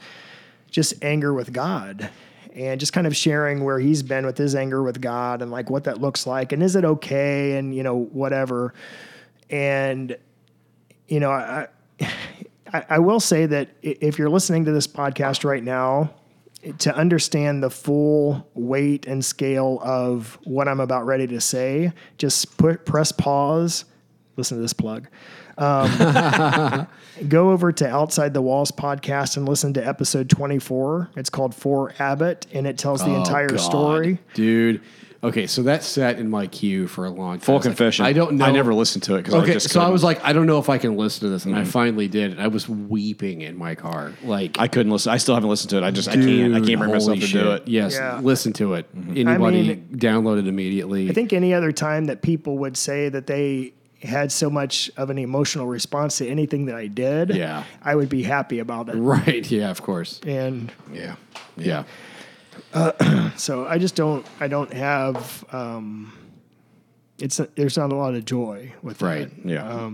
just 0.74 0.92
anger 1.02 1.32
with 1.32 1.52
God. 1.52 2.10
and 2.52 2.78
just 2.78 2.92
kind 2.92 3.06
of 3.06 3.16
sharing 3.16 3.64
where 3.64 3.80
he's 3.80 4.02
been 4.02 4.26
with 4.26 4.38
his 4.38 4.55
anger 4.55 4.82
with 4.82 5.01
God 5.01 5.42
and 5.42 5.51
like 5.51 5.70
what 5.70 5.84
that 5.84 6.01
looks 6.01 6.24
like 6.24 6.52
and 6.52 6.62
is 6.62 6.76
it 6.76 6.84
okay 6.84 7.56
and 7.56 7.74
you 7.74 7.82
know 7.82 7.96
whatever. 7.96 8.74
And 9.51 10.16
you 11.09 11.20
know, 11.20 11.30
I 11.30 11.68
I, 12.88 12.98
will 12.98 13.20
say 13.20 13.46
that 13.46 13.70
if 13.82 14.18
you're 14.18 14.28
listening 14.28 14.64
to 14.64 14.72
this 14.72 14.86
podcast 14.86 15.44
right 15.44 15.62
now, 15.62 16.10
to 16.78 16.94
understand 16.94 17.62
the 17.62 17.70
full 17.70 18.48
weight 18.55 19.06
and 19.06 19.24
scale 19.24 19.78
of 19.82 20.38
what 20.44 20.66
I'm 20.66 20.80
about 20.80 21.06
ready 21.06 21.26
to 21.28 21.40
say, 21.40 21.92
just 22.18 22.56
put 22.56 22.84
press 22.84 23.12
pause. 23.12 23.84
Listen 24.36 24.56
to 24.59 24.62
this 24.62 24.72
plug. 24.72 25.09
Um, 25.56 26.86
go 27.28 27.51
over 27.51 27.72
to 27.72 27.89
Outside 27.89 28.35
the 28.35 28.43
Walls 28.43 28.70
podcast 28.72 29.36
and 29.36 29.48
listen 29.48 29.72
to 29.74 29.86
episode 29.86 30.28
24. 30.31 31.10
It's 31.16 31.31
called 31.31 31.55
For 31.55 31.93
Abbott, 31.98 32.47
and 32.52 32.66
it 32.66 32.78
tells 32.78 33.05
the 33.05 33.10
Oh, 33.12 33.16
entire 33.18 33.48
God. 33.48 33.60
story. 33.60 34.18
dude. 34.35 34.81
Okay, 35.22 35.47
so 35.47 35.62
that 35.62 35.82
sat 35.82 36.18
in 36.18 36.28
my 36.28 36.47
queue 36.47 36.86
for 36.86 37.06
a 37.06 37.10
long 37.10 37.39
time. 37.39 37.40
Full 37.40 37.55
I 37.55 37.56
was 37.56 37.64
like, 37.64 37.70
confession. 37.70 38.05
I 38.05 38.12
don't 38.12 38.32
know. 38.35 38.44
I 38.44 38.51
never 38.51 38.74
listened 38.74 39.05
to 39.05 39.14
it 39.14 39.22
because 39.22 39.32
Okay, 39.36 39.52
I 39.52 39.55
just 39.55 39.70
so 39.70 39.81
I 39.81 39.85
couldn't. 39.85 39.93
was 39.94 40.05
like, 40.05 40.22
I 40.22 40.35
don't 40.35 40.47
know 40.47 40.59
if 40.59 40.68
I 40.68 40.76
can 40.76 40.98
listen 40.98 41.20
to 41.20 41.31
this, 41.31 41.47
and 41.47 41.56
I 41.56 41.64
finally 41.64 42.09
did. 42.09 42.32
And 42.32 42.43
I 42.43 42.48
was 42.48 42.68
weeping 42.68 43.40
in 43.40 43.56
my 43.56 43.74
car, 43.74 44.12
like 44.22 44.59
I 44.59 44.68
couldn't 44.68 44.93
listen. 44.93 45.12
I 45.12 45.16
still 45.16 45.35
haven't 45.35 45.48
listened 45.48 45.70
to 45.70 45.78
it. 45.78 45.82
I 45.82 45.93
just 45.93 46.10
I 46.10 46.16
can't. 46.16 46.55
I 46.55 46.60
can't 46.60 46.78
bring 46.78 46.90
myself 46.90 47.05
holy 47.16 47.20
to 47.20 47.26
shit. 47.26 47.43
do 47.43 47.52
it. 47.52 47.66
Yes, 47.66 47.94
Yeah. 47.94 48.20
listen 48.22 48.52
to 48.55 48.74
it. 48.74 48.94
Mm-hmm. 48.94 49.16
Anybody 49.28 49.62
mean- 49.68 49.89
download 49.97 50.40
it 50.40 50.47
immediately. 50.47 51.09
I 51.09 51.14
think 51.14 51.32
any 51.32 51.55
other 51.55 51.72
time 51.72 52.05
that 52.05 52.20
people 52.20 52.59
would 52.59 52.76
say 52.76 53.09
that 53.09 53.26
they 53.26 53.72
had 54.05 54.31
so 54.31 54.51
much 54.51 54.90
of 54.97 55.10
an 55.10 55.18
emotional 55.18 55.66
response 55.66 56.18
to 56.18 56.28
anything 56.28 56.66
that 56.66 56.76
I 56.76 56.86
did, 56.86 57.31
Yeah. 57.35 57.64
I 57.82 57.94
would 57.94 58.09
be 58.09 58.22
happy 58.22 58.59
about 58.59 58.89
it. 58.89 58.97
right? 58.97 59.48
Yeah, 59.51 59.70
of 59.70 59.82
course. 59.82 60.20
And 60.26 60.70
Yeah, 60.93 61.16
yeah. 61.56 61.85
so 63.36 63.66
I 63.66 63.78
just 63.78 63.94
don't 63.97 64.24
I 64.40 64.48
don't 64.48 64.72
have 64.72 65.44
um 65.52 66.12
it's 67.18 67.40
there's 67.56 67.76
not 67.76 67.93
a 67.93 67.94
lot 67.97 68.14
of 68.14 68.24
joy 68.24 68.72
with 68.82 69.01
Right. 69.02 69.31
that. 69.44 69.48
Yeah. 69.48 69.90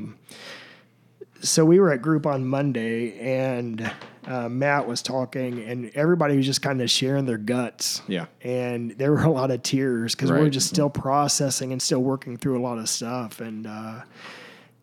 So 1.42 1.64
we 1.64 1.80
were 1.80 1.90
at 1.92 2.02
group 2.02 2.26
on 2.26 2.46
Monday 2.46 3.18
and 3.18 3.90
uh, 4.26 4.48
Matt 4.48 4.86
was 4.86 5.02
talking 5.02 5.62
and 5.62 5.90
everybody 5.94 6.36
was 6.36 6.46
just 6.46 6.62
kind 6.62 6.80
of 6.82 6.90
sharing 6.90 7.26
their 7.26 7.38
guts. 7.38 8.02
Yeah. 8.06 8.26
And 8.42 8.92
there 8.92 9.12
were 9.12 9.22
a 9.22 9.30
lot 9.30 9.50
of 9.50 9.62
tears 9.62 10.14
because 10.14 10.30
we 10.30 10.38
we're 10.38 10.50
just 10.50 10.68
still 10.68 10.90
processing 10.90 11.72
and 11.72 11.80
still 11.80 12.02
working 12.02 12.36
through 12.36 12.58
a 12.58 12.62
lot 12.62 12.78
of 12.78 12.88
stuff. 12.88 13.40
And 13.40 13.66
uh, 13.66 14.02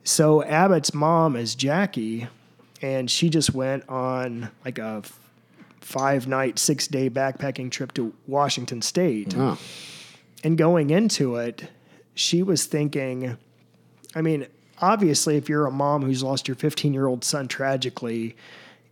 so 0.04 0.44
Abbott's 0.44 0.94
mom 0.94 1.36
is 1.36 1.56
Jackie 1.56 2.28
and 2.82 3.10
she 3.10 3.30
just 3.30 3.54
went 3.54 3.88
on 3.90 4.50
like 4.66 4.80
a 4.80 5.02
f- 5.04 5.20
five 5.82 6.28
night, 6.28 6.60
six 6.60 6.88
day 6.88 7.10
backpacking 7.10 7.72
trip 7.72 7.94
to 7.94 8.14
Washington 8.28 8.82
State. 8.82 9.34
And 10.44 10.58
going 10.58 10.90
into 10.90 11.36
it, 11.38 11.70
she 12.14 12.44
was 12.44 12.66
thinking, 12.66 13.38
I 14.16 14.22
mean, 14.22 14.48
obviously, 14.82 15.38
if 15.38 15.50
you're 15.50 15.66
a 15.66 15.72
mom 15.72 16.04
who's 16.04 16.24
lost 16.24 16.48
your 16.48 16.56
15 16.56 16.94
year 16.94 17.08
old 17.08 17.24
son 17.24 17.48
tragically, 17.48 18.36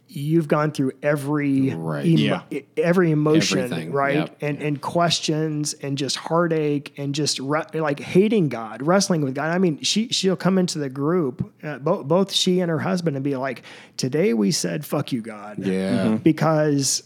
you've 0.07 0.48
gone 0.48 0.72
through 0.72 0.91
every 1.02 1.72
Right. 1.73 2.06
emo- 2.06 2.41
Yeah. 2.52 2.60
every 2.77 3.11
emotion, 3.11 3.60
Everything. 3.60 3.91
right? 3.91 4.15
Yep. 4.15 4.38
And 4.41 4.61
and 4.61 4.80
questions 4.82 5.73
and 5.82 5.98
just 5.98 6.15
heartache 6.15 6.94
and 6.98 7.14
just 7.15 7.40
re- 7.40 7.64
like 7.73 7.99
hating 7.99 8.49
God, 8.49 8.82
wrestling 8.86 9.22
with 9.22 9.34
God. 9.36 9.52
I 9.53 9.57
mean, 9.57 9.80
she 9.82 10.07
she'll 10.10 10.36
come 10.36 10.57
into 10.57 10.77
the 10.80 10.90
group, 10.90 11.52
uh, 11.64 11.80
both 11.80 12.07
both 12.07 12.32
she 12.32 12.60
and 12.60 12.69
her 12.69 12.80
husband, 12.80 13.15
and 13.18 13.23
be 13.23 13.36
like, 13.36 13.64
"Today 13.98 14.34
we 14.34 14.52
said 14.52 14.86
fuck 14.86 15.11
you, 15.11 15.22
God." 15.22 15.57
yeah. 15.60 16.18
because 16.23 17.03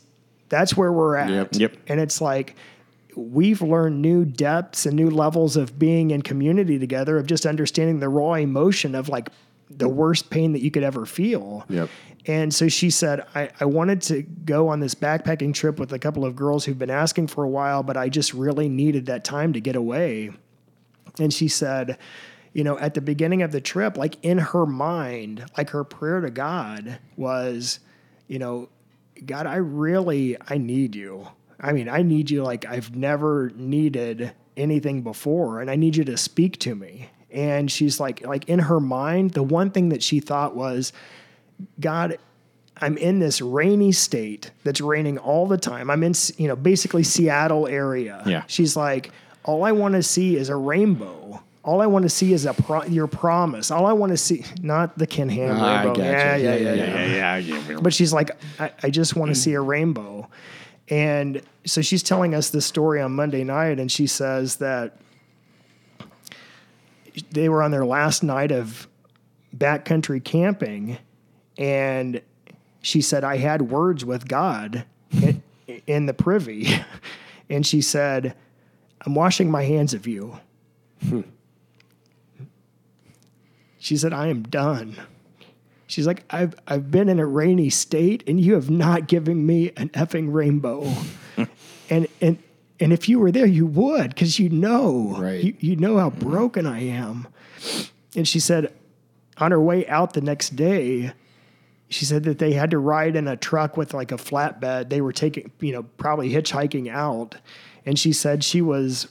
that's 0.50 0.76
where 0.76 0.92
we're 0.92 1.16
at. 1.16 1.30
Yep. 1.30 1.50
Yep. 1.54 1.78
And 1.88 2.00
it's 2.00 2.20
like 2.22 2.56
we've 3.16 3.62
learned 3.62 4.02
new 4.02 4.24
depths 4.26 4.86
and 4.86 4.96
new 4.96 5.10
levels 5.10 5.58
of 5.58 5.78
being 5.80 6.12
in 6.12 6.22
community 6.22 6.78
together, 6.80 7.18
of 7.18 7.26
just 7.28 7.46
understanding 7.46 8.00
the 8.00 8.10
raw 8.10 8.34
emotion 8.34 8.94
of 8.96 9.10
like 9.10 9.30
the 9.70 9.90
worst 9.90 10.30
pain 10.30 10.54
that 10.54 10.62
you 10.62 10.72
could 10.72 10.84
ever 10.84 11.06
feel. 11.06 11.66
Yep. 11.70 11.90
And 12.26 12.54
so 12.54 12.68
she 12.68 12.90
said, 12.90 13.26
I, 13.34 13.50
I 13.60 13.66
wanted 13.66 14.02
to 14.04 14.22
go 14.22 14.68
on 14.68 14.80
this 14.80 14.94
backpacking 14.94 15.54
trip 15.54 15.80
with 15.80 15.94
a 15.94 16.00
couple 16.00 16.26
of 16.26 16.36
girls 16.36 16.66
who've 16.66 16.78
been 16.78 16.90
asking 16.90 17.28
for 17.28 17.44
a 17.44 17.50
while, 17.50 17.82
but 17.82 17.98
I 17.98 18.10
just 18.10 18.34
really 18.34 18.70
needed 18.70 19.06
that 19.08 19.24
time 19.24 19.54
to 19.54 19.62
get 19.62 19.76
away. 19.76 20.32
And 21.20 21.34
she 21.34 21.48
said, 21.48 21.98
you 22.54 22.64
know, 22.64 22.78
at 22.80 22.94
the 22.94 23.02
beginning 23.02 23.42
of 23.42 23.52
the 23.52 23.62
trip, 23.62 23.98
like 23.98 24.18
in 24.22 24.38
her 24.38 24.66
mind, 24.66 25.46
like 25.58 25.70
her 25.70 25.84
prayer 25.84 26.22
to 26.22 26.30
God 26.30 27.00
was, 27.16 27.80
you 28.28 28.40
know, 28.40 28.70
God, 29.26 29.48
I 29.48 29.56
really, 29.56 30.38
I 30.48 30.58
need 30.58 30.96
you. 30.96 31.28
I 31.60 31.74
mean, 31.74 31.90
I 31.90 32.02
need 32.02 32.30
you 32.30 32.44
like 32.44 32.66
I've 32.66 32.96
never 32.96 33.52
needed 33.56 34.34
anything 34.56 35.02
before, 35.02 35.62
and 35.62 35.70
I 35.70 35.76
need 35.76 35.96
you 35.96 36.04
to 36.06 36.18
speak 36.18 36.60
to 36.60 36.76
me. 36.76 37.10
And 37.32 37.72
she's 37.72 38.00
like, 38.00 38.26
like 38.26 38.48
in 38.50 38.60
her 38.60 38.80
mind, 38.80 39.32
the 39.32 39.44
one 39.44 39.70
thing 39.72 39.90
that 39.90 40.02
she 40.02 40.20
thought 40.20 40.56
was, 40.56 40.92
God, 41.80 42.18
I'm 42.82 42.98
in 42.98 43.20
this 43.20 43.42
rainy 43.42 43.92
state 43.92 44.52
that's 44.64 44.82
raining 44.82 45.18
all 45.18 45.48
the 45.48 45.58
time. 45.58 45.90
I'm 45.90 46.04
in, 46.04 46.14
you 46.38 46.48
know, 46.48 46.56
basically 46.56 47.04
Seattle 47.04 47.68
area. 47.68 48.24
Yeah. 48.26 48.44
She's 48.48 48.76
like, 48.76 49.12
all 49.44 49.64
I 49.64 49.72
want 49.72 49.96
to 49.96 50.04
see 50.04 50.38
is 50.38 50.50
a 50.50 50.56
rainbow. 50.56 51.42
All 51.64 51.82
I 51.82 51.88
want 51.88 52.04
to 52.04 52.10
see 52.10 52.34
is 52.34 52.46
a 52.46 52.54
pro- 52.54 52.86
your 52.86 53.08
promise. 53.08 53.70
All 53.70 53.86
I 53.86 53.94
want 53.94 54.12
to 54.12 54.18
see, 54.18 54.46
not 54.62 54.98
the 54.98 55.06
Ken 55.06 55.30
Ham 55.30 55.62
rainbow. 55.86 56.02
Yeah, 56.02 56.36
yeah, 56.36 56.56
yeah, 56.56 56.56
Yeah, 56.56 56.74
yeah, 56.74 57.06
yeah, 57.06 57.38
yeah, 57.38 57.62
yeah. 57.70 57.80
But 57.82 57.94
she's 57.94 58.14
like, 58.14 58.32
I, 58.60 58.72
I 58.82 58.90
just 58.90 59.16
want 59.16 59.30
to 59.30 59.36
see 59.36 59.54
a 59.54 59.62
rainbow. 59.62 60.28
And 60.88 61.42
so 61.66 61.82
she's 61.82 62.02
telling 62.02 62.34
us 62.34 62.50
this 62.50 62.66
story 62.66 63.02
on 63.02 63.12
Monday 63.12 63.44
night, 63.44 63.80
and 63.80 63.92
she 63.92 64.08
says 64.08 64.56
that 64.56 64.98
they 67.32 67.50
were 67.50 67.62
on 67.64 67.72
their 67.72 67.86
last 67.86 68.24
night 68.24 68.52
of 68.52 68.88
backcountry 69.56 70.24
camping, 70.24 70.98
and 71.58 72.22
she 72.82 73.02
said, 73.02 73.24
I 73.24 73.38
had 73.38 73.64
words 73.64 74.06
with 74.06 74.28
God 74.28 74.86
in, 75.12 75.44
in 75.88 76.06
the 76.06 76.14
privy. 76.14 76.70
And 77.52 77.66
she 77.66 77.82
said, 77.82 78.36
I'm 79.02 79.16
washing 79.16 79.50
my 79.50 79.64
hands 79.64 79.96
of 79.96 80.06
you. 80.06 80.40
Hmm. 81.08 81.22
She 83.80 83.98
said, 83.98 84.14
I 84.14 84.28
am 84.28 84.44
done. 84.44 84.96
She's 85.88 86.06
like, 86.06 86.24
I've, 86.30 86.54
I've 86.68 86.92
been 86.92 87.10
in 87.10 87.20
a 87.20 87.26
rainy 87.26 87.72
state 87.72 88.24
and 88.28 88.40
you 88.40 88.54
have 88.54 88.70
not 88.70 89.08
given 89.08 89.48
me 89.48 89.72
an 89.78 89.90
effing 89.90 90.32
rainbow. 90.32 90.94
and, 91.90 92.08
and, 92.22 92.38
and 92.80 92.94
if 92.94 93.10
you 93.10 93.20
were 93.20 93.32
there, 93.32 93.46
you 93.46 93.66
would, 93.66 94.10
because 94.10 94.40
you 94.40 94.50
know, 94.50 95.16
Right. 95.18 95.44
you, 95.44 95.56
you 95.60 95.76
know 95.76 95.98
how 95.98 96.10
broken 96.10 96.66
I 96.66 96.82
am. 96.88 97.28
And 98.16 98.28
she 98.28 98.40
said, 98.40 98.74
on 99.38 99.52
her 99.52 99.62
way 99.62 99.88
out 99.88 100.14
the 100.14 100.22
next 100.22 100.56
day, 100.56 101.12
she 101.90 102.06
said 102.06 102.24
that 102.24 102.38
they 102.40 102.54
had 102.54 102.72
to 102.72 102.80
ride 102.80 103.16
in 103.16 103.28
a 103.28 103.36
truck 103.36 103.76
with 103.76 103.94
like 103.94 104.12
a 104.12 104.16
flatbed. 104.18 104.90
They 104.90 105.02
were 105.02 105.12
taking, 105.12 105.52
you 105.60 105.72
know, 105.74 105.84
probably 105.98 106.30
hitchhiking 106.32 106.90
out. 106.90 107.36
And 107.86 107.98
she 107.98 108.14
said 108.14 108.44
she 108.44 108.62
was 108.62 109.08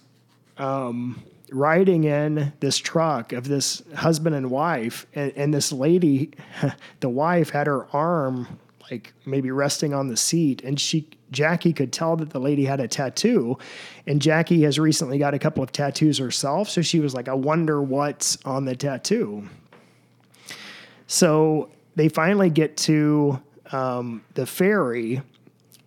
um, 0.59 1.23
riding 1.51 2.05
in 2.05 2.53
this 2.61 2.79
truck 2.79 3.33
of 3.33 3.49
this 3.49 3.83
husband 3.97 4.35
and 4.37 4.51
wife. 4.51 5.07
And, 5.15 5.33
and 5.35 5.53
this 5.53 5.73
lady, 5.73 6.31
the 7.01 7.09
wife, 7.09 7.51
had 7.51 7.67
her 7.67 7.87
arm 7.93 8.47
like 8.91 9.13
maybe 9.27 9.51
resting 9.51 9.93
on 9.93 10.09
the 10.09 10.17
seat. 10.17 10.63
And 10.63 10.79
she, 10.81 11.09
Jackie 11.31 11.73
could 11.73 11.93
tell 11.93 12.17
that 12.17 12.31
the 12.31 12.41
lady 12.41 12.65
had 12.65 12.81
a 12.81 12.89
tattoo. 12.89 13.59
And 14.07 14.21
Jackie 14.21 14.63
has 14.63 14.79
recently 14.79 15.19
got 15.19 15.35
a 15.35 15.39
couple 15.39 15.63
of 15.63 15.73
tattoos 15.73 16.19
herself. 16.19 16.69
So 16.69 16.83
she 16.83 17.01
was 17.01 17.15
like, 17.15 17.29
I 17.29 17.35
wonder 17.35 17.83
what's 17.83 18.39
on 18.45 18.65
the 18.65 18.77
tattoo. 18.77 19.49
So 21.07 21.71
they 21.97 22.09
finally 22.09 22.51
get 22.51 22.77
to 22.79 23.41
um, 23.73 24.25
the 24.35 24.47
ferry 24.47 25.23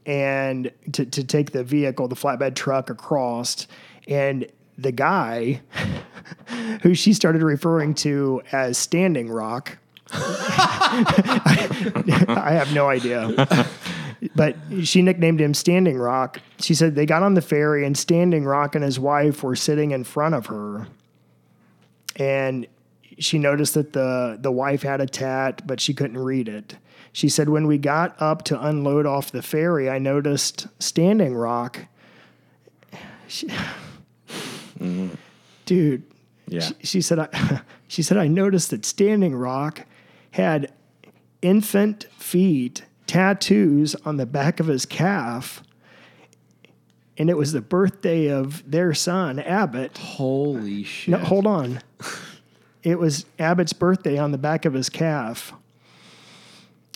and 0.06 0.72
to, 0.94 1.06
to 1.06 1.24
take 1.24 1.52
the 1.52 1.64
vehicle, 1.64 2.08
the 2.08 2.16
flatbed 2.16 2.56
truck 2.56 2.90
across. 2.90 3.68
And 4.08 4.48
the 4.78 4.92
guy 4.92 5.62
who 6.82 6.94
she 6.96 7.14
started 7.14 7.44
referring 7.44 7.94
to 7.96 8.42
as 8.52 8.78
Standing 8.78 9.30
Rock, 9.30 9.78
I 10.14 10.24
have 12.54 12.74
no 12.74 12.90
idea. 12.90 13.48
But 14.36 14.56
she 14.84 15.02
nicknamed 15.02 15.42
him 15.42 15.54
Standing 15.54 15.98
Rock. 15.98 16.40
She 16.60 16.76
said 16.76 16.94
they 16.96 17.06
got 17.08 17.24
on 17.24 17.34
the 17.34 17.42
ferry 17.42 17.86
and 17.86 17.98
Standing 17.98 18.46
Rock 18.46 18.76
and 18.76 18.84
his 18.84 19.00
wife 19.00 19.42
were 19.44 19.56
sitting 19.56 19.92
in 19.92 20.04
front 20.04 20.36
of 20.36 20.46
her. 20.48 20.88
And 22.18 22.68
she 23.18 23.40
noticed 23.40 23.74
that 23.74 23.94
the 23.94 24.38
the 24.40 24.52
wife 24.52 24.84
had 24.84 25.02
a 25.02 25.08
tat, 25.08 25.66
but 25.66 25.80
she 25.80 25.94
couldn't 25.94 26.20
read 26.20 26.48
it. 26.48 26.78
She 27.14 27.30
said, 27.30 27.50
when 27.50 27.68
we 27.68 27.78
got 27.78 28.16
up 28.22 28.44
to 28.46 28.66
unload 28.66 29.06
off 29.06 29.32
the 29.32 29.42
ferry, 29.42 29.90
I 29.90 29.98
noticed 29.98 30.68
Standing 30.80 31.36
Rock. 31.36 31.88
She, 33.28 33.48
mm-hmm. 33.48 35.10
Dude, 35.66 36.04
Yeah. 36.48 36.62
she, 36.62 36.74
she 36.84 37.02
said, 37.02 37.20
I, 37.20 37.62
she 37.88 38.02
said, 38.02 38.18
I 38.18 38.28
noticed 38.28 38.70
that 38.70 38.86
Standing 38.86 39.36
Rock 39.36 39.82
had 40.32 40.72
infant 41.42 42.06
feet 42.18 42.84
tattoos 43.12 43.94
on 44.06 44.16
the 44.16 44.26
back 44.26 44.62
of 44.62 44.68
his 44.68 44.86
calf. 44.86 45.62
and 47.18 47.30
it 47.30 47.36
was 47.36 47.52
the 47.52 47.62
birthday 47.62 48.32
of 48.32 48.70
their 48.70 48.94
son 48.94 49.38
Abbott. 49.38 49.98
Holy 49.98 50.84
shit! 50.84 51.12
No, 51.12 51.18
hold 51.18 51.46
on. 51.46 51.82
It 52.84 52.98
was 52.98 53.26
Abbott's 53.38 53.74
birthday 53.74 54.18
on 54.18 54.32
the 54.32 54.38
back 54.38 54.66
of 54.66 54.74
his 54.74 54.90
calf. 54.90 55.54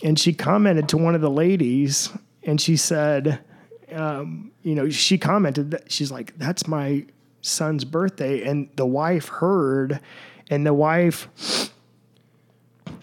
And 0.02 0.18
she 0.18 0.32
commented 0.32 0.88
to 0.88 0.96
one 0.96 1.14
of 1.14 1.20
the 1.20 1.30
ladies 1.30 2.10
and 2.42 2.60
she 2.60 2.76
said, 2.76 3.38
um, 3.92 4.50
you 4.62 4.74
know, 4.74 4.88
she 4.88 5.18
commented 5.18 5.70
that 5.70 5.92
she's 5.92 6.10
like, 6.10 6.36
that's 6.38 6.66
my 6.66 7.06
son's 7.40 7.84
birthday. 7.84 8.42
And 8.42 8.68
the 8.74 8.86
wife 8.86 9.28
heard, 9.28 10.00
and 10.50 10.66
the 10.66 10.74
wife, 10.74 11.28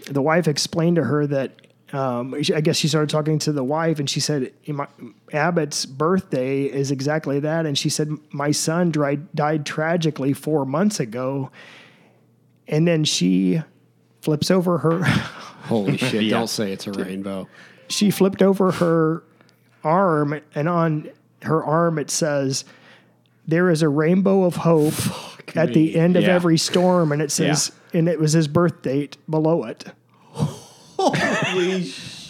the 0.10 0.22
wife 0.22 0.48
explained 0.48 0.98
to 0.98 1.04
her 1.06 1.26
that, 1.28 1.68
um, 1.94 2.34
I 2.34 2.62
guess 2.62 2.76
she 2.76 2.88
started 2.88 3.10
talking 3.10 3.38
to 3.40 3.52
the 3.52 3.64
wife 3.64 4.00
and 4.00 4.10
she 4.10 4.20
said, 4.20 4.52
Abbott's 5.32 5.86
birthday 5.86 6.64
is 6.64 6.90
exactly 6.92 7.40
that. 7.42 7.66
And 7.66 7.78
she 7.78 7.90
said, 7.90 8.10
my 8.32 8.52
son 8.52 8.92
died, 8.92 9.34
died 9.36 9.66
tragically 9.66 10.34
four 10.34 10.66
months 10.66 11.00
ago. 11.00 11.52
And 12.68 12.88
then 12.88 13.04
she 13.04 13.62
flips 14.22 14.50
over 14.50 14.80
her, 14.80 15.04
Holy 15.64 15.96
shit! 15.98 16.30
Don't 16.30 16.48
say 16.50 16.74
it's 16.74 16.88
a 16.88 16.92
rainbow. 16.92 17.48
she 17.88 18.12
flipped 18.12 18.42
over 18.42 18.72
her 18.72 19.24
arm, 19.84 20.42
and 20.56 20.68
on 20.68 21.10
her 21.44 21.64
arm 21.64 21.98
it 22.00 22.10
says, 22.10 22.66
"There 23.48 23.70
is 23.70 23.82
a 23.82 23.88
rainbow 23.88 24.44
of 24.44 24.58
hope 24.58 24.94
at 25.56 25.74
the 25.74 25.96
end 25.96 26.18
of 26.18 26.24
every 26.26 26.58
storm," 26.58 27.14
and 27.14 27.22
it 27.22 27.32
says, 27.32 27.72
and 27.94 28.10
it 28.10 28.20
was 28.20 28.34
his 28.34 28.50
birth 28.50 28.82
date 28.82 29.16
below 29.30 29.64
it. 29.64 29.86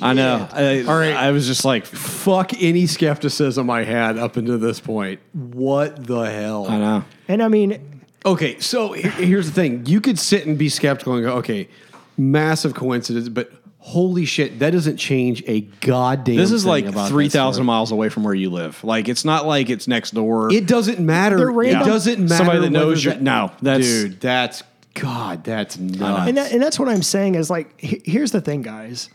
I 0.02 0.14
know. 0.14 0.48
I, 0.52 0.84
All 0.88 0.98
right. 0.98 1.14
I 1.16 1.32
was 1.32 1.48
just 1.48 1.64
like, 1.66 1.86
Fuck 1.86 2.52
any 2.62 2.88
skepticism 2.88 3.70
I 3.70 3.84
had 3.84 4.18
up 4.18 4.38
until 4.38 4.58
this 4.58 4.80
point. 4.80 5.20
What 5.34 6.06
the 6.08 6.24
hell? 6.24 6.68
I 6.68 6.78
know. 6.78 7.06
And 7.28 7.42
I 7.44 7.48
mean, 7.48 8.02
Okay, 8.26 8.58
so 8.60 8.94
he- 8.94 9.02
here's 9.26 9.48
the 9.48 9.52
thing: 9.52 9.86
you 9.86 10.00
could 10.00 10.18
sit 10.18 10.46
and 10.46 10.58
be 10.58 10.70
skeptical 10.70 11.14
and 11.16 11.26
go, 11.26 11.34
"Okay, 11.40 11.68
massive 12.18 12.74
coincidence," 12.74 13.28
but 13.28 13.52
holy 13.80 14.24
shit, 14.24 14.60
that 14.60 14.70
doesn't 14.72 14.96
change 14.96 15.44
a 15.46 15.60
goddamn. 15.82 16.38
This 16.38 16.52
is 16.54 16.64
thing 16.64 16.70
like 16.70 16.86
about 16.86 17.04
that 17.04 17.10
three 17.10 17.28
thousand 17.28 17.56
story. 17.64 17.66
miles 17.66 17.92
away 17.92 18.08
from 18.08 18.24
where 18.24 18.34
you 18.34 18.50
live. 18.50 18.82
Like 18.82 19.10
it's 19.10 19.26
not 19.26 19.46
like 19.46 19.70
it's 19.70 19.90
next 19.90 20.12
door. 20.12 20.50
It 20.54 20.68
doesn't 20.68 21.02
matter. 21.02 21.36
They're 21.36 21.50
It 21.50 21.54
random- 21.54 21.86
doesn't 21.88 22.20
matter. 22.22 22.36
Somebody 22.36 22.60
that 22.62 22.70
knows 22.70 23.06
whether 23.06 23.18
your- 23.18 23.24
no, 23.26 23.52
that's- 23.62 23.86
dude. 23.86 24.22
That's 24.22 24.64
God. 24.94 25.44
That's 25.44 25.78
nuts. 25.78 26.28
and, 26.28 26.38
that, 26.38 26.52
and 26.52 26.62
that's 26.62 26.80
what 26.80 26.90
I'm 26.90 27.04
saying 27.04 27.36
is 27.36 27.50
like, 27.50 27.74
here's 27.80 28.32
the 28.32 28.42
thing, 28.42 28.62
guys. 28.62 29.10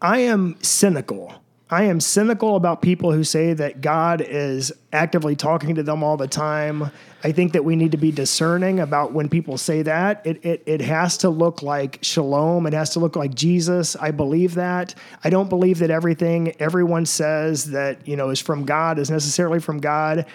I 0.00 0.18
am 0.18 0.56
cynical. 0.62 1.34
I 1.72 1.84
am 1.84 2.00
cynical 2.00 2.56
about 2.56 2.82
people 2.82 3.12
who 3.12 3.24
say 3.24 3.54
that 3.54 3.80
God 3.80 4.20
is 4.20 4.72
actively 4.92 5.34
talking 5.34 5.74
to 5.76 5.82
them 5.82 6.04
all 6.04 6.18
the 6.18 6.28
time. 6.28 6.90
I 7.24 7.32
think 7.32 7.54
that 7.54 7.64
we 7.64 7.76
need 7.76 7.92
to 7.92 7.96
be 7.96 8.12
discerning 8.12 8.78
about 8.78 9.12
when 9.12 9.30
people 9.30 9.56
say 9.56 9.80
that. 9.80 10.20
It, 10.26 10.44
it, 10.44 10.62
it 10.66 10.80
has 10.82 11.16
to 11.18 11.30
look 11.30 11.62
like 11.62 11.98
shalom. 12.02 12.66
It 12.66 12.74
has 12.74 12.90
to 12.90 13.00
look 13.00 13.16
like 13.16 13.32
Jesus. 13.32 13.96
I 13.96 14.10
believe 14.10 14.54
that. 14.56 14.94
I 15.24 15.30
don't 15.30 15.48
believe 15.48 15.78
that 15.78 15.88
everything 15.88 16.54
everyone 16.60 17.06
says 17.06 17.70
that, 17.70 18.06
you 18.06 18.16
know, 18.16 18.28
is 18.28 18.40
from 18.40 18.66
God 18.66 18.98
is 18.98 19.10
necessarily 19.10 19.58
from 19.58 19.80
God. 19.80 20.26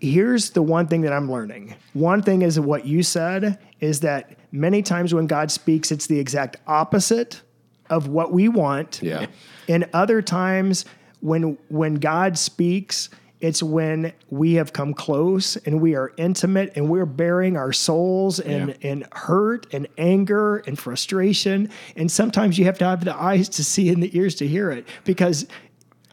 Here's 0.00 0.50
the 0.50 0.62
one 0.62 0.86
thing 0.86 1.02
that 1.02 1.12
I'm 1.12 1.30
learning. 1.30 1.74
One 1.92 2.22
thing 2.22 2.42
is 2.42 2.58
what 2.58 2.86
you 2.86 3.02
said 3.02 3.58
is 3.80 4.00
that 4.00 4.38
many 4.50 4.82
times 4.82 5.12
when 5.12 5.26
God 5.26 5.50
speaks, 5.50 5.92
it's 5.92 6.06
the 6.06 6.18
exact 6.18 6.56
opposite 6.66 7.42
of 7.90 8.08
what 8.08 8.32
we 8.32 8.48
want. 8.48 9.00
Yeah. 9.02 9.26
And 9.68 9.88
other 9.92 10.22
times 10.22 10.84
when 11.20 11.58
when 11.68 11.96
God 11.96 12.38
speaks, 12.38 13.10
it's 13.40 13.62
when 13.62 14.12
we 14.30 14.54
have 14.54 14.72
come 14.72 14.94
close 14.94 15.56
and 15.56 15.82
we 15.82 15.94
are 15.96 16.12
intimate 16.16 16.72
and 16.76 16.88
we're 16.88 17.04
bearing 17.04 17.58
our 17.58 17.72
souls 17.74 18.40
and, 18.40 18.70
Yeah. 18.80 18.90
and 18.90 19.06
hurt 19.12 19.66
and 19.74 19.86
anger 19.98 20.58
and 20.66 20.78
frustration. 20.78 21.68
And 21.94 22.10
sometimes 22.10 22.58
you 22.58 22.64
have 22.64 22.78
to 22.78 22.86
have 22.86 23.04
the 23.04 23.14
eyes 23.14 23.50
to 23.50 23.64
see 23.64 23.90
and 23.90 24.02
the 24.02 24.16
ears 24.16 24.34
to 24.36 24.46
hear 24.48 24.70
it. 24.70 24.86
Because 25.04 25.46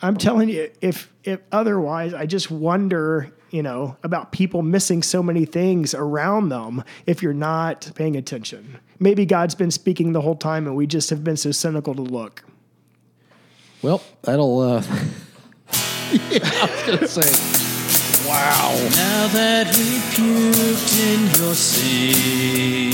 I'm 0.02 0.18
telling 0.18 0.50
you, 0.50 0.70
if 0.82 1.10
if 1.24 1.40
otherwise, 1.54 2.14
I 2.14 2.26
just 2.26 2.52
wonder, 2.52 3.32
you 3.52 3.62
know, 3.62 3.98
about 4.04 4.32
people 4.32 4.62
missing 4.62 5.04
so 5.04 5.22
many 5.22 5.46
things 5.46 5.94
around 5.94 6.50
them 6.50 6.84
if 7.06 7.22
you're 7.22 7.34
not 7.34 7.92
paying 7.96 8.16
attention. 8.16 8.80
Maybe 9.00 9.26
God's 9.26 9.56
been 9.56 9.72
speaking 9.72 10.14
the 10.14 10.22
whole 10.22 10.36
time 10.36 10.68
and 10.68 10.76
we 10.76 10.88
just 10.88 11.10
have 11.10 11.24
been 11.24 11.38
so 11.38 11.52
cynical 11.52 11.94
to 11.96 12.02
look. 12.02 12.44
Well, 13.82 14.02
that'll. 14.24 14.60
uh 14.60 14.82
Yeah, 16.30 16.40
I 16.44 16.66
was 16.66 16.84
gonna 16.86 17.08
say. 17.08 17.32
Wow. 18.28 18.74
Now 18.96 19.28
that 19.28 19.68
we 19.78 20.00
puked 20.14 21.00
in 21.00 21.22
your 21.42 21.56
sea, 21.56 22.90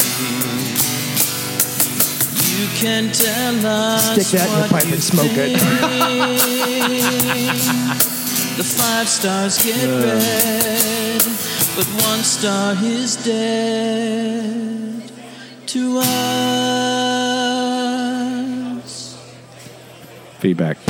you 2.57 2.67
can 2.77 3.11
tell 3.11 3.65
us 3.65 4.13
Stick 4.13 4.39
that 4.39 4.49
in 4.49 4.61
the 4.61 4.67
pipe 4.69 4.91
and 4.91 5.03
smoke 5.03 5.35
it. 5.35 5.57
think. 8.57 8.67
the 8.67 8.81
five 8.81 9.07
stars 9.07 9.63
get 9.63 9.84
red, 9.88 11.23
but 11.75 11.85
one 12.03 12.23
star 12.23 12.75
is 12.84 13.15
dead 13.23 15.11
to 15.67 15.99
us. 18.27 19.17
Feedback. 20.39 20.77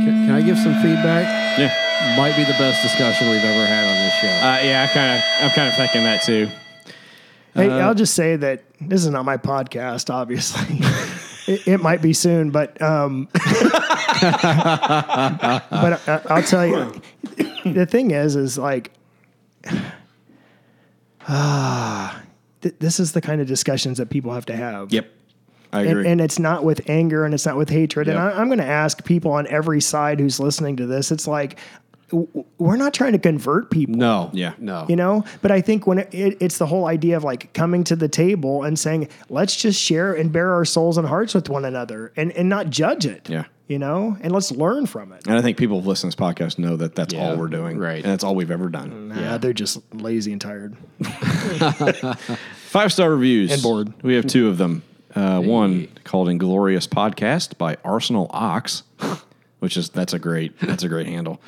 Can, 0.00 0.26
can 0.26 0.30
I 0.34 0.40
give 0.42 0.56
some 0.58 0.74
feedback? 0.82 1.58
yeah. 1.58 2.14
Might 2.16 2.34
be 2.34 2.44
the 2.44 2.54
best 2.54 2.82
discussion 2.82 3.28
we've 3.28 3.44
ever 3.44 3.66
had 3.66 3.84
on 3.86 3.94
this 3.94 4.14
show. 4.14 4.28
Uh, 4.28 4.58
yeah, 4.64 4.86
I 4.88 4.92
kind 4.92 5.18
of, 5.18 5.22
I'm 5.44 5.50
kind 5.54 5.68
of 5.68 5.74
thinking 5.76 6.02
that 6.04 6.22
too. 6.22 6.48
Hey, 7.54 7.68
Uh, 7.68 7.86
I'll 7.86 7.94
just 7.94 8.14
say 8.14 8.36
that 8.36 8.62
this 8.80 9.02
is 9.04 9.10
not 9.10 9.24
my 9.26 9.36
podcast, 9.36 10.08
obviously. 10.08 10.78
it, 11.52 11.68
it 11.68 11.80
might 11.82 12.00
be 12.00 12.14
soon, 12.14 12.50
but 12.50 12.80
um, 12.80 13.28
but 14.20 16.08
I, 16.08 16.20
I'll 16.28 16.42
tell 16.42 16.66
you, 16.66 16.92
the 17.64 17.86
thing 17.86 18.10
is, 18.10 18.36
is 18.36 18.58
like, 18.58 18.90
ah, 21.28 22.22
th- 22.62 22.74
this 22.78 23.00
is 23.00 23.12
the 23.12 23.20
kind 23.20 23.40
of 23.40 23.46
discussions 23.46 23.98
that 23.98 24.10
people 24.10 24.32
have 24.32 24.46
to 24.46 24.56
have. 24.56 24.92
Yep, 24.92 25.08
I 25.72 25.82
agree. 25.82 26.06
and 26.08 26.20
it's 26.20 26.38
not 26.38 26.64
with 26.64 26.88
anger 26.88 27.24
and 27.24 27.34
it's 27.34 27.46
not 27.46 27.56
with 27.56 27.70
hatred. 27.70 28.08
And 28.08 28.16
Yep. 28.16 28.34
I, 28.34 28.40
I'm 28.40 28.48
going 28.48 28.58
to 28.58 28.64
ask 28.66 29.04
people 29.04 29.32
on 29.32 29.46
every 29.46 29.80
side 29.80 30.18
who's 30.20 30.40
listening 30.40 30.76
to 30.76 30.86
this. 30.86 31.10
It's 31.12 31.26
like 31.26 31.58
we're 32.58 32.76
not 32.76 32.92
trying 32.94 33.12
to 33.12 33.18
convert 33.18 33.70
people 33.70 33.94
no. 33.94 34.30
Yeah. 34.32 34.54
No. 34.58 34.86
you 34.88 34.96
know 34.96 35.24
but 35.42 35.50
i 35.50 35.60
think 35.60 35.86
when 35.86 35.98
it, 36.00 36.12
it, 36.14 36.36
it's 36.40 36.58
the 36.58 36.66
whole 36.66 36.86
idea 36.86 37.16
of 37.16 37.24
like 37.24 37.52
coming 37.52 37.84
to 37.84 37.96
the 37.96 38.08
table 38.08 38.62
and 38.64 38.78
saying 38.78 39.08
let's 39.28 39.54
just 39.56 39.80
share 39.80 40.12
and 40.14 40.32
bear 40.32 40.52
our 40.52 40.64
souls 40.64 40.98
and 40.98 41.06
hearts 41.06 41.34
with 41.34 41.48
one 41.48 41.64
another 41.64 42.12
and, 42.16 42.32
and 42.32 42.48
not 42.48 42.70
judge 42.70 43.06
it 43.06 43.28
Yeah. 43.28 43.44
you 43.68 43.78
know 43.78 44.16
and 44.20 44.32
let's 44.32 44.50
learn 44.50 44.86
from 44.86 45.12
it 45.12 45.26
and 45.26 45.36
I 45.36 45.42
think 45.42 45.56
people 45.56 45.80
who 45.82 45.88
listen 45.88 46.10
to 46.10 46.16
this 46.16 46.24
podcast 46.26 46.58
know 46.58 46.76
that 46.76 46.94
that's 46.94 47.14
Yeah, 47.14 47.30
all 47.30 47.36
we're 47.36 47.48
doing, 47.48 47.78
right. 47.78 48.02
And 48.02 48.12
that's 48.12 48.24
all 48.24 48.34
we've 48.34 48.50
ever 48.50 48.68
done. 48.68 49.08
nah, 49.08 49.38
they're 49.38 49.52
just 49.52 49.78
lazy 49.94 50.32
and 50.32 50.40
tired 50.40 50.76
Five 52.70 52.92
star 52.92 53.10
reviews 53.10 53.50
And 53.52 53.62
bored. 53.62 53.92
We 54.02 54.14
have 54.14 54.26
two 54.26 54.48
of 54.48 54.58
them. 54.58 54.82
Uh, 55.14 55.40
One 55.40 55.88
called 56.04 56.28
"Inglorious 56.28 56.86
Podcast" 56.86 57.58
by 57.58 57.76
Arsenal 57.84 58.28
Ox, 58.30 58.84
which 59.58 59.76
is 59.76 59.90
that's 59.90 60.12
a 60.12 60.18
great 60.18 60.58
that's 60.60 60.84
a 60.84 60.88
great 60.88 61.06
handle. 61.08 61.40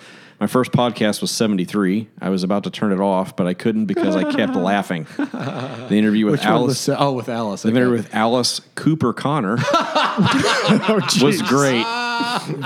My 0.42 0.48
first 0.48 0.72
podcast 0.72 1.20
was 1.20 1.30
73. 1.30 2.08
I 2.20 2.28
was 2.28 2.42
about 2.42 2.64
to 2.64 2.70
turn 2.72 2.90
it 2.90 2.98
off, 2.98 3.36
but 3.36 3.46
I 3.46 3.54
couldn't 3.54 3.86
because 3.86 4.16
I 4.16 4.24
kept 4.32 4.56
laughing. 4.56 5.06
The 5.16 5.86
interview 5.92 6.26
with 6.26 6.40
Which 6.40 6.44
one 6.44 6.62
was 6.62 6.62
Alice, 6.62 6.86
the, 6.86 6.98
oh, 6.98 7.12
with 7.12 7.28
Alice. 7.28 7.62
the 7.62 7.68
okay. 7.68 7.76
interview 7.76 7.98
with 7.98 8.12
Alice 8.12 8.60
Cooper 8.74 9.12
Connor 9.12 9.54
was 11.22 11.40
great. 11.42 11.86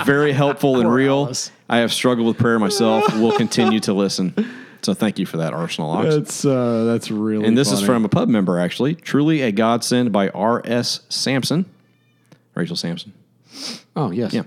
Very 0.07 0.31
helpful 0.31 0.79
and 0.79 0.91
real. 0.91 1.25
Alice. 1.25 1.51
I 1.69 1.77
have 1.77 1.93
struggled 1.93 2.25
with 2.25 2.39
prayer 2.39 2.57
myself. 2.57 3.15
Will 3.19 3.37
continue 3.37 3.79
to 3.81 3.93
listen. 3.93 4.33
So 4.81 4.95
thank 4.95 5.19
you 5.19 5.27
for 5.27 5.37
that, 5.37 5.53
Arsenal 5.53 5.91
Ox. 5.91 6.15
That's 6.15 6.45
uh, 6.45 6.85
that's 6.85 7.11
really. 7.11 7.45
And 7.45 7.55
this 7.55 7.67
is 7.67 7.81
funny. 7.81 7.85
from 7.85 8.05
a 8.05 8.09
pub 8.09 8.27
member, 8.27 8.57
actually. 8.57 8.95
Truly 8.95 9.43
a 9.43 9.51
godsend 9.51 10.11
by 10.11 10.29
R.S. 10.29 11.01
Sampson. 11.09 11.65
Rachel 12.55 12.75
Sampson. 12.75 13.13
Oh 13.95 14.09
yes. 14.09 14.33
Yeah. 14.33 14.43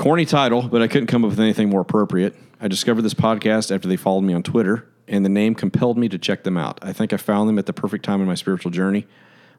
Corny 0.00 0.24
title, 0.24 0.62
but 0.62 0.80
I 0.80 0.88
couldn't 0.88 1.08
come 1.08 1.26
up 1.26 1.30
with 1.30 1.40
anything 1.40 1.68
more 1.68 1.82
appropriate. 1.82 2.34
I 2.58 2.68
discovered 2.68 3.02
this 3.02 3.12
podcast 3.12 3.70
after 3.70 3.86
they 3.86 3.96
followed 3.96 4.22
me 4.22 4.32
on 4.32 4.42
Twitter, 4.42 4.86
and 5.06 5.26
the 5.26 5.28
name 5.28 5.54
compelled 5.54 5.98
me 5.98 6.08
to 6.08 6.16
check 6.16 6.42
them 6.42 6.56
out. 6.56 6.78
I 6.80 6.94
think 6.94 7.12
I 7.12 7.18
found 7.18 7.50
them 7.50 7.58
at 7.58 7.66
the 7.66 7.74
perfect 7.74 8.02
time 8.02 8.22
in 8.22 8.26
my 8.26 8.34
spiritual 8.34 8.70
journey. 8.70 9.06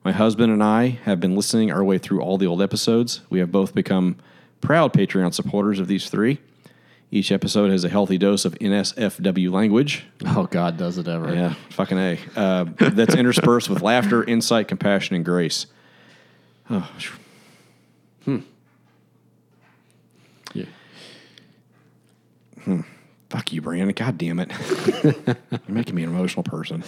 My 0.04 0.12
husband 0.12 0.52
and 0.52 0.64
I 0.64 0.98
have 1.04 1.20
been 1.20 1.36
listening 1.36 1.72
our 1.72 1.84
way 1.84 2.00
through 2.00 2.22
all 2.24 2.40
the 2.40 2.48
old 2.48 2.60
episodes. 2.60 3.22
We 3.30 3.38
have 3.38 3.52
both 3.52 3.76
become 3.76 4.16
proud 4.62 4.94
Patreon 4.94 5.32
supporters 5.36 5.78
of 5.78 5.88
these 5.88 6.10
three. 6.10 6.40
Each 7.12 7.32
episode 7.32 7.70
has 7.70 7.84
a 7.84 7.90
healthy 7.90 8.18
dose 8.18 8.44
of 8.44 8.56
NSFW 8.56 9.52
language, 9.52 10.06
Oh 10.26 10.48
God, 10.50 10.76
does 10.76 10.98
it 10.98 11.08
ever? 11.08 11.36
yeah, 11.36 11.54
fucking 11.70 12.00
a. 12.00 12.18
Uh, 12.36 12.64
that's 12.80 13.14
interspersed 13.14 13.70
with 13.70 13.84
laughter, 13.84 14.24
insight, 14.24 14.68
compassion, 14.68 15.16
and 15.16 15.24
grace. 15.24 15.68
Oh, 16.68 16.90
Hmm. 22.64 22.82
Fuck 23.30 23.54
you, 23.54 23.62
Brandon. 23.62 23.94
God 23.96 24.18
damn 24.18 24.40
it. 24.40 24.52
You're 25.04 25.56
making 25.70 25.96
me 25.96 26.04
an 26.04 26.10
emotional 26.10 26.44
person. 26.44 26.84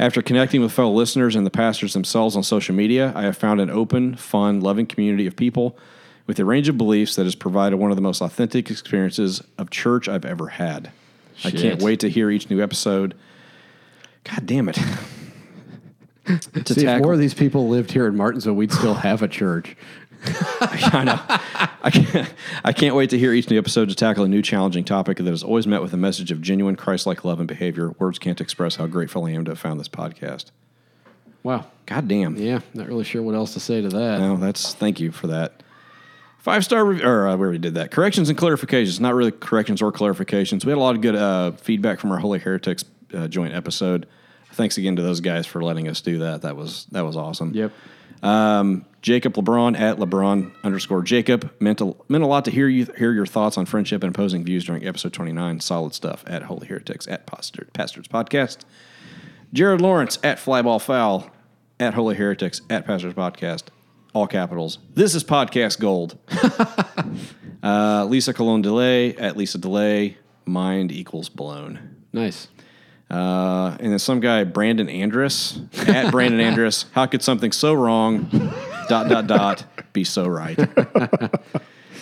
After 0.00 0.20
connecting 0.20 0.60
with 0.60 0.72
fellow 0.72 0.92
listeners 0.92 1.36
and 1.36 1.46
the 1.46 1.50
pastors 1.50 1.92
themselves 1.92 2.34
on 2.34 2.42
social 2.42 2.74
media, 2.74 3.12
I 3.14 3.22
have 3.22 3.36
found 3.36 3.60
an 3.60 3.70
open, 3.70 4.16
fun, 4.16 4.60
loving 4.60 4.86
community 4.86 5.28
of 5.28 5.36
people 5.36 5.78
with 6.26 6.40
a 6.40 6.44
range 6.44 6.68
of 6.68 6.76
beliefs 6.76 7.14
that 7.14 7.24
has 7.24 7.36
provided 7.36 7.76
one 7.76 7.92
of 7.92 7.96
the 7.96 8.02
most 8.02 8.20
authentic 8.20 8.68
experiences 8.68 9.42
of 9.58 9.70
church 9.70 10.08
I've 10.08 10.24
ever 10.24 10.48
had. 10.48 10.90
I 11.44 11.52
can't 11.52 11.80
wait 11.80 12.00
to 12.00 12.10
hear 12.10 12.30
each 12.30 12.50
new 12.50 12.60
episode. 12.60 13.14
God 14.24 14.44
damn 14.44 14.68
it. 14.68 14.76
See, 16.66 16.84
if 16.84 17.00
more 17.00 17.12
of 17.12 17.20
these 17.20 17.34
people 17.34 17.68
lived 17.68 17.92
here 17.92 18.08
in 18.08 18.16
Martinsville, 18.16 18.54
we'd 18.54 18.72
still 18.72 18.94
have 18.94 19.22
a 19.22 19.28
church. 19.28 19.76
I 20.60 21.04
know. 21.04 21.20
I 21.82 21.90
can't, 21.90 22.34
I 22.64 22.72
can't 22.72 22.94
wait 22.94 23.10
to 23.10 23.18
hear 23.18 23.32
each 23.32 23.48
new 23.50 23.58
episode 23.58 23.88
to 23.88 23.94
tackle 23.94 24.24
a 24.24 24.28
new 24.28 24.42
challenging 24.42 24.84
topic 24.84 25.18
that 25.18 25.26
is 25.26 25.42
always 25.42 25.66
met 25.66 25.82
with 25.82 25.92
a 25.92 25.96
message 25.96 26.30
of 26.30 26.40
genuine 26.40 26.76
Christ-like 26.76 27.24
love 27.24 27.38
and 27.38 27.48
behavior. 27.48 27.90
Words 27.98 28.18
can't 28.18 28.40
express 28.40 28.76
how 28.76 28.86
grateful 28.86 29.24
I 29.24 29.30
am 29.30 29.44
to 29.44 29.52
have 29.52 29.58
found 29.58 29.78
this 29.78 29.88
podcast. 29.88 30.46
Wow. 31.42 31.66
God 31.86 32.08
damn. 32.08 32.36
Yeah, 32.36 32.60
not 32.74 32.88
really 32.88 33.04
sure 33.04 33.22
what 33.22 33.34
else 33.36 33.54
to 33.54 33.60
say 33.60 33.80
to 33.80 33.88
that. 33.88 34.18
No, 34.18 34.36
that's 34.36 34.74
thank 34.74 34.98
you 34.98 35.12
for 35.12 35.28
that. 35.28 35.62
Five 36.38 36.64
star 36.64 36.84
review, 36.84 37.06
or 37.06 37.28
uh, 37.28 37.36
we 37.36 37.42
already 37.42 37.58
did 37.58 37.74
that. 37.74 37.90
Corrections 37.90 38.28
and 38.28 38.38
clarifications, 38.38 39.00
not 39.00 39.14
really 39.14 39.32
corrections 39.32 39.80
or 39.82 39.92
clarifications. 39.92 40.64
We 40.64 40.70
had 40.70 40.78
a 40.78 40.80
lot 40.80 40.96
of 40.96 41.00
good 41.00 41.16
uh, 41.16 41.52
feedback 41.52 42.00
from 42.00 42.10
our 42.12 42.18
Holy 42.18 42.38
Heretics 42.38 42.84
uh, 43.14 43.28
joint 43.28 43.54
episode. 43.54 44.06
Thanks 44.52 44.78
again 44.78 44.96
to 44.96 45.02
those 45.02 45.20
guys 45.20 45.46
for 45.46 45.62
letting 45.62 45.88
us 45.88 46.00
do 46.00 46.18
that. 46.18 46.42
That 46.42 46.56
was 46.56 46.86
that 46.92 47.04
was 47.04 47.16
awesome. 47.16 47.52
Yep. 47.54 47.72
Um, 48.26 48.84
Jacob 49.02 49.34
LeBron 49.34 49.78
at 49.78 49.98
LeBron 49.98 50.50
underscore 50.64 51.02
Jacob 51.02 51.52
meant 51.60 51.80
a, 51.80 51.94
meant 52.08 52.24
a 52.24 52.26
lot 52.26 52.44
to 52.46 52.50
hear 52.50 52.66
you 52.66 52.86
hear 52.98 53.12
your 53.12 53.24
thoughts 53.24 53.56
on 53.56 53.66
friendship 53.66 54.02
and 54.02 54.12
opposing 54.12 54.44
views 54.44 54.64
during 54.64 54.84
episode 54.84 55.12
twenty 55.12 55.32
nine. 55.32 55.60
Solid 55.60 55.94
stuff 55.94 56.24
at 56.26 56.42
Holy 56.42 56.66
Heretics 56.66 57.06
at 57.06 57.24
Pastor, 57.26 57.68
Pastors 57.72 58.08
Podcast. 58.08 58.58
Jared 59.52 59.80
Lawrence 59.80 60.18
at 60.24 60.38
Flyball 60.38 60.82
Foul 60.82 61.30
at 61.78 61.94
Holy 61.94 62.16
Heretics 62.16 62.62
at 62.68 62.84
Pastors 62.84 63.14
Podcast. 63.14 63.64
All 64.12 64.26
capitals. 64.26 64.78
This 64.94 65.14
is 65.14 65.22
podcast 65.22 65.78
gold. 65.78 66.18
uh, 67.62 68.06
Lisa 68.06 68.34
Colón 68.34 68.64
DeLay 68.64 69.14
at 69.20 69.36
Lisa 69.36 69.58
Delay. 69.58 70.16
Mind 70.46 70.90
equals 70.90 71.28
blown. 71.28 71.96
Nice. 72.12 72.48
Uh, 73.10 73.76
and 73.78 73.92
then 73.92 73.98
some 73.98 74.18
guy, 74.20 74.42
Brandon 74.44 74.88
Andress, 74.88 75.60
at 75.88 76.10
Brandon 76.12 76.40
Andress. 76.40 76.86
How 76.92 77.06
could 77.06 77.22
something 77.22 77.52
so 77.52 77.72
wrong, 77.74 78.28
dot, 78.88 79.08
dot, 79.08 79.26
dot, 79.26 79.64
be 79.92 80.04
so 80.04 80.26
right? 80.26 80.58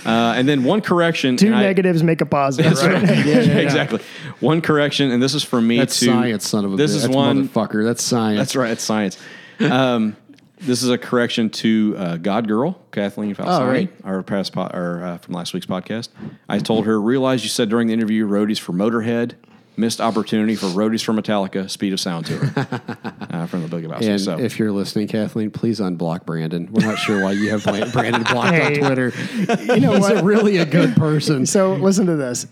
Uh, 0.06 0.34
and 0.36 0.46
then 0.46 0.64
one 0.64 0.82
correction. 0.82 1.34
Two 1.38 1.46
and 1.46 1.54
I- 1.54 1.62
negatives 1.62 2.02
make 2.02 2.20
a 2.20 2.26
positive, 2.26 2.74
right? 2.82 3.02
exactly. 3.26 4.00
One 4.40 4.60
correction, 4.60 5.10
and 5.10 5.22
this 5.22 5.32
is 5.32 5.42
for 5.42 5.62
me 5.62 5.78
That's 5.78 5.98
to. 6.00 6.04
science, 6.04 6.46
son 6.46 6.66
of 6.66 6.74
a 6.74 6.76
This 6.76 6.92
bitch. 6.92 6.96
is 6.96 7.02
That's 7.04 7.14
one. 7.14 7.48
motherfucker. 7.48 7.84
That's 7.84 8.02
science. 8.02 8.38
That's 8.38 8.54
right. 8.54 8.70
It's 8.72 8.82
science. 8.84 9.18
Um, 9.60 10.14
this 10.58 10.82
is 10.82 10.90
a 10.90 10.98
correction 10.98 11.48
to 11.50 11.94
uh, 11.96 12.16
God 12.18 12.46
Girl, 12.48 12.78
Kathleen 12.92 13.34
Falsani, 13.34 13.60
Oh, 13.60 13.66
right. 13.66 13.90
our 14.04 14.22
past 14.22 14.52
po- 14.52 14.68
or, 14.74 15.02
uh, 15.02 15.16
from 15.18 15.32
last 15.36 15.54
week's 15.54 15.64
podcast. 15.64 16.10
I 16.50 16.58
told 16.58 16.84
her, 16.84 17.00
realize 17.00 17.42
you 17.42 17.48
said 17.48 17.70
during 17.70 17.86
the 17.86 17.94
interview, 17.94 18.28
roadies 18.28 18.58
for 18.58 18.74
Motorhead, 18.74 19.36
missed 19.76 20.00
opportunity 20.00 20.54
for 20.54 20.66
roadies 20.66 21.04
for 21.04 21.12
Metallica, 21.12 21.68
Speed 21.68 21.92
of 21.92 22.00
Sound 22.00 22.26
tour 22.26 22.38
uh, 22.56 23.46
from 23.46 23.66
the 23.66 23.68
Boogie 23.68 23.88
Bounce. 23.88 24.06
And 24.06 24.20
So 24.20 24.38
if 24.38 24.58
you're 24.58 24.72
listening, 24.72 25.08
Kathleen, 25.08 25.50
please 25.50 25.80
unblock 25.80 26.24
Brandon. 26.24 26.68
We're 26.72 26.86
not 26.86 26.98
sure 26.98 27.22
why 27.22 27.32
you 27.32 27.50
have 27.50 27.64
Brandon 27.64 28.22
blocked 28.22 28.54
Hey. 28.54 28.80
on 28.80 28.86
Twitter. 28.86 29.12
You 29.74 29.80
know 29.80 29.92
He's 29.92 30.00
what? 30.00 30.18
a 30.18 30.24
really 30.24 30.58
a 30.58 30.66
good 30.66 30.94
person. 30.96 31.46
So 31.46 31.74
listen 31.74 32.06
to 32.06 32.16
this. 32.16 32.46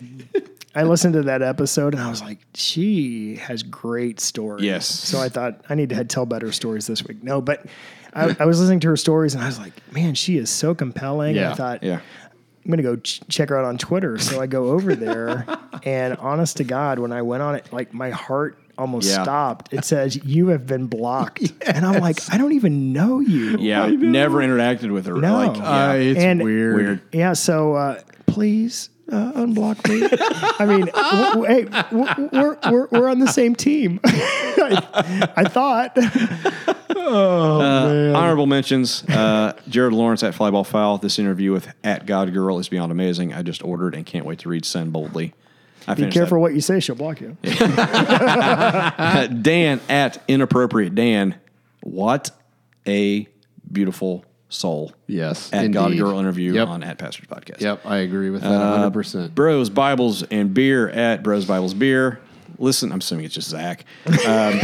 I 0.74 0.84
listened 0.84 1.12
to 1.14 1.22
that 1.24 1.42
episode 1.42 1.94
and 1.94 2.02
I 2.02 2.08
was 2.08 2.22
like, 2.22 2.38
she 2.54 3.36
has 3.36 3.62
great 3.62 4.20
stories. 4.20 4.64
Yes. 4.64 4.86
So 4.86 5.20
I 5.20 5.28
thought 5.28 5.60
I 5.68 5.74
need 5.74 5.90
to 5.90 6.04
tell 6.04 6.24
better 6.26 6.50
stories 6.50 6.86
this 6.86 7.04
week. 7.04 7.22
No, 7.22 7.42
but 7.42 7.66
I, 8.14 8.34
I 8.40 8.44
was 8.46 8.58
listening 8.58 8.80
to 8.80 8.88
her 8.88 8.96
stories 8.96 9.34
and 9.34 9.42
I 9.44 9.46
was 9.46 9.58
like, 9.58 9.74
man, 9.92 10.14
she 10.14 10.38
is 10.38 10.48
so 10.50 10.74
compelling. 10.74 11.36
Yeah. 11.36 11.52
I 11.52 11.54
thought, 11.54 11.82
yeah, 11.82 12.00
I'm 12.64 12.70
going 12.70 12.76
to 12.78 12.82
go 12.82 12.96
ch- 12.96 13.20
check 13.28 13.48
her 13.48 13.58
out 13.58 13.64
on 13.64 13.76
Twitter. 13.78 14.18
So 14.18 14.40
I 14.40 14.46
go 14.46 14.68
over 14.70 14.94
there 14.94 15.44
and 15.84 16.16
honest 16.18 16.58
to 16.58 16.64
God, 16.64 16.98
when 16.98 17.12
I 17.12 17.22
went 17.22 17.42
on 17.42 17.54
it, 17.56 17.72
like 17.72 17.92
my 17.92 18.10
heart 18.10 18.56
almost 18.78 19.08
Yeah. 19.08 19.22
stopped. 19.22 19.72
It 19.72 19.84
says, 19.84 20.22
you 20.24 20.48
have 20.48 20.66
been 20.66 20.86
blocked. 20.86 21.52
And 21.66 21.84
I'm 21.86 22.00
like, 22.00 22.18
I 22.32 22.38
don't 22.38 22.52
even 22.52 22.92
know 22.92 23.20
you. 23.20 23.56
yeah, 23.58 23.86
never 23.86 24.38
interacted 24.38 24.92
with 24.92 25.06
her. 25.06 25.14
No. 25.14 25.34
Like, 25.46 25.56
yeah. 25.56 25.88
Uh, 25.90 25.92
it's 25.94 26.20
And- 26.20 26.42
weird. 26.42 26.76
Weird. 26.76 27.00
Yeah, 27.12 27.32
so 27.32 27.74
uh, 27.74 28.00
please 28.26 28.90
uh, 29.10 29.32
unblock 29.32 29.86
me. 29.88 30.08
I 30.58 30.66
mean, 30.66 30.86
w- 30.86 31.32
w- 31.32 31.44
hey, 31.44 31.64
w- 31.64 32.28
we're, 32.32 32.58
we're, 32.70 32.88
we're 32.90 33.08
on 33.10 33.18
the 33.18 33.26
same 33.28 33.54
team. 33.54 34.00
I, 34.04 35.28
I 35.36 35.44
thought. 35.44 35.96
Honorable 36.96 38.46
mentions: 38.46 39.04
uh, 39.08 39.54
Jared 39.68 39.92
Lawrence 39.92 40.22
at 40.22 40.34
Flyball 40.34 40.66
Foul. 40.66 40.98
This 40.98 41.18
interview 41.18 41.52
with 41.52 41.72
at 41.84 42.06
God 42.06 42.32
Girl 42.32 42.58
is 42.58 42.68
beyond 42.68 42.92
amazing. 42.92 43.32
I 43.34 43.42
just 43.42 43.62
ordered 43.64 43.94
and 43.94 44.06
can't 44.06 44.24
wait 44.24 44.38
to 44.40 44.48
read 44.48 44.64
Sin 44.64 44.90
Boldly. 44.90 45.34
I 45.88 45.94
Be 45.94 46.06
careful 46.10 46.36
that. 46.36 46.40
what 46.40 46.54
you 46.54 46.60
say; 46.60 46.80
she'll 46.80 46.94
block 46.94 47.20
you. 47.20 47.36
Uh, 49.04 49.26
Dan 49.26 49.80
at 49.88 50.22
inappropriate 50.28 50.94
Dan. 50.94 51.34
What 51.82 52.30
a 52.86 53.26
beautiful 53.70 54.24
soul. 54.52 54.92
Yes, 55.06 55.50
At 55.52 55.70
God. 55.72 55.96
Girl 55.96 56.18
interview 56.18 56.52
Yep. 56.54 56.68
on 56.68 56.82
at 56.82 56.98
Pastors 56.98 57.26
Podcast. 57.26 57.60
Yep, 57.60 57.80
I 57.86 57.98
agree 57.98 58.30
with 58.30 58.42
that 58.42 58.50
Uh, 58.52 58.90
100%. 58.90 59.34
Bros, 59.34 59.70
Bibles, 59.70 60.22
and 60.24 60.52
beer 60.54 60.88
at 60.90 61.22
Bros, 61.22 61.44
Bibles, 61.44 61.74
beer. 61.74 62.20
Listen, 62.58 62.92
I'm 62.92 62.98
assuming 62.98 63.24
it's 63.24 63.34
just 63.34 63.48
Zach. 63.48 63.84
Um, 64.06 64.60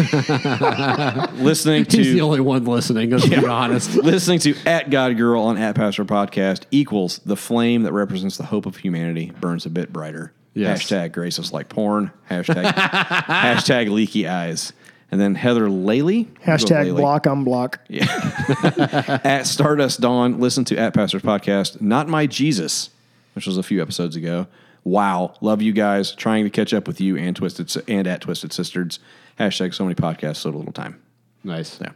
listening 1.43 1.85
to 1.87 1.97
He's 1.97 2.13
the 2.13 2.21
only 2.21 2.41
one 2.41 2.65
listening, 2.65 3.11
let's 3.11 3.27
be 3.29 3.37
honest. 3.45 3.95
listening 4.05 4.39
to 4.41 4.55
at 4.67 4.91
God 4.91 5.17
Girl 5.17 5.43
on 5.43 5.57
at 5.57 5.75
Pastor 5.75 6.05
Podcast 6.05 6.63
equals 6.71 7.21
the 7.25 7.37
flame 7.37 7.83
that 7.83 7.93
represents 7.93 8.37
the 8.37 8.45
hope 8.45 8.67
of 8.67 8.77
humanity 8.77 9.33
burns 9.41 9.67
a 9.67 9.71
bit 9.71 9.93
brighter. 9.93 10.33
Yes. 10.55 10.83
Hashtag 10.85 11.13
grace 11.13 11.39
is 11.39 11.53
like 11.53 11.69
porn. 11.69 12.11
Hashtag 12.31 12.65
hashtag 12.73 13.91
leaky 13.91 14.27
eyes. 14.29 14.73
And 15.11 15.21
then 15.21 15.35
Heather 15.35 15.69
Laley. 15.69 16.27
Hashtag 16.45 16.93
Laley. 16.93 16.97
block 16.97 17.25
unblock. 17.25 17.79
at 19.25 19.47
Stardust 19.47 20.01
Dawn. 20.01 20.39
Listen 20.39 20.65
to 20.67 20.77
at 20.77 20.93
Pastor's 20.93 21.23
Podcast. 21.23 21.81
Not 21.81 22.09
my 22.09 22.27
Jesus, 22.27 22.91
which 23.35 23.47
was 23.47 23.57
a 23.57 23.63
few 23.63 23.81
episodes 23.81 24.17
ago. 24.17 24.47
Wow, 24.85 25.35
love 25.41 25.63
you 25.63 25.73
guys. 25.73 26.13
Trying 26.15 26.45
to 26.45 26.51
catch 26.51 26.73
up 26.73 26.87
with 26.87 27.01
you 27.01 27.17
and 27.17 27.35
Twisted 27.35 27.71
and 27.89 28.07
at 28.07 28.21
Twisted 28.23 28.53
Sisters. 28.53 29.01
Hashtag 29.39 29.75
so 29.75 29.85
many 29.85 29.95
podcasts, 29.95 30.37
so 30.37 30.51
little 30.51 30.73
time. 30.73 31.01
Nice. 31.45 31.81
Yeah. 31.81 31.93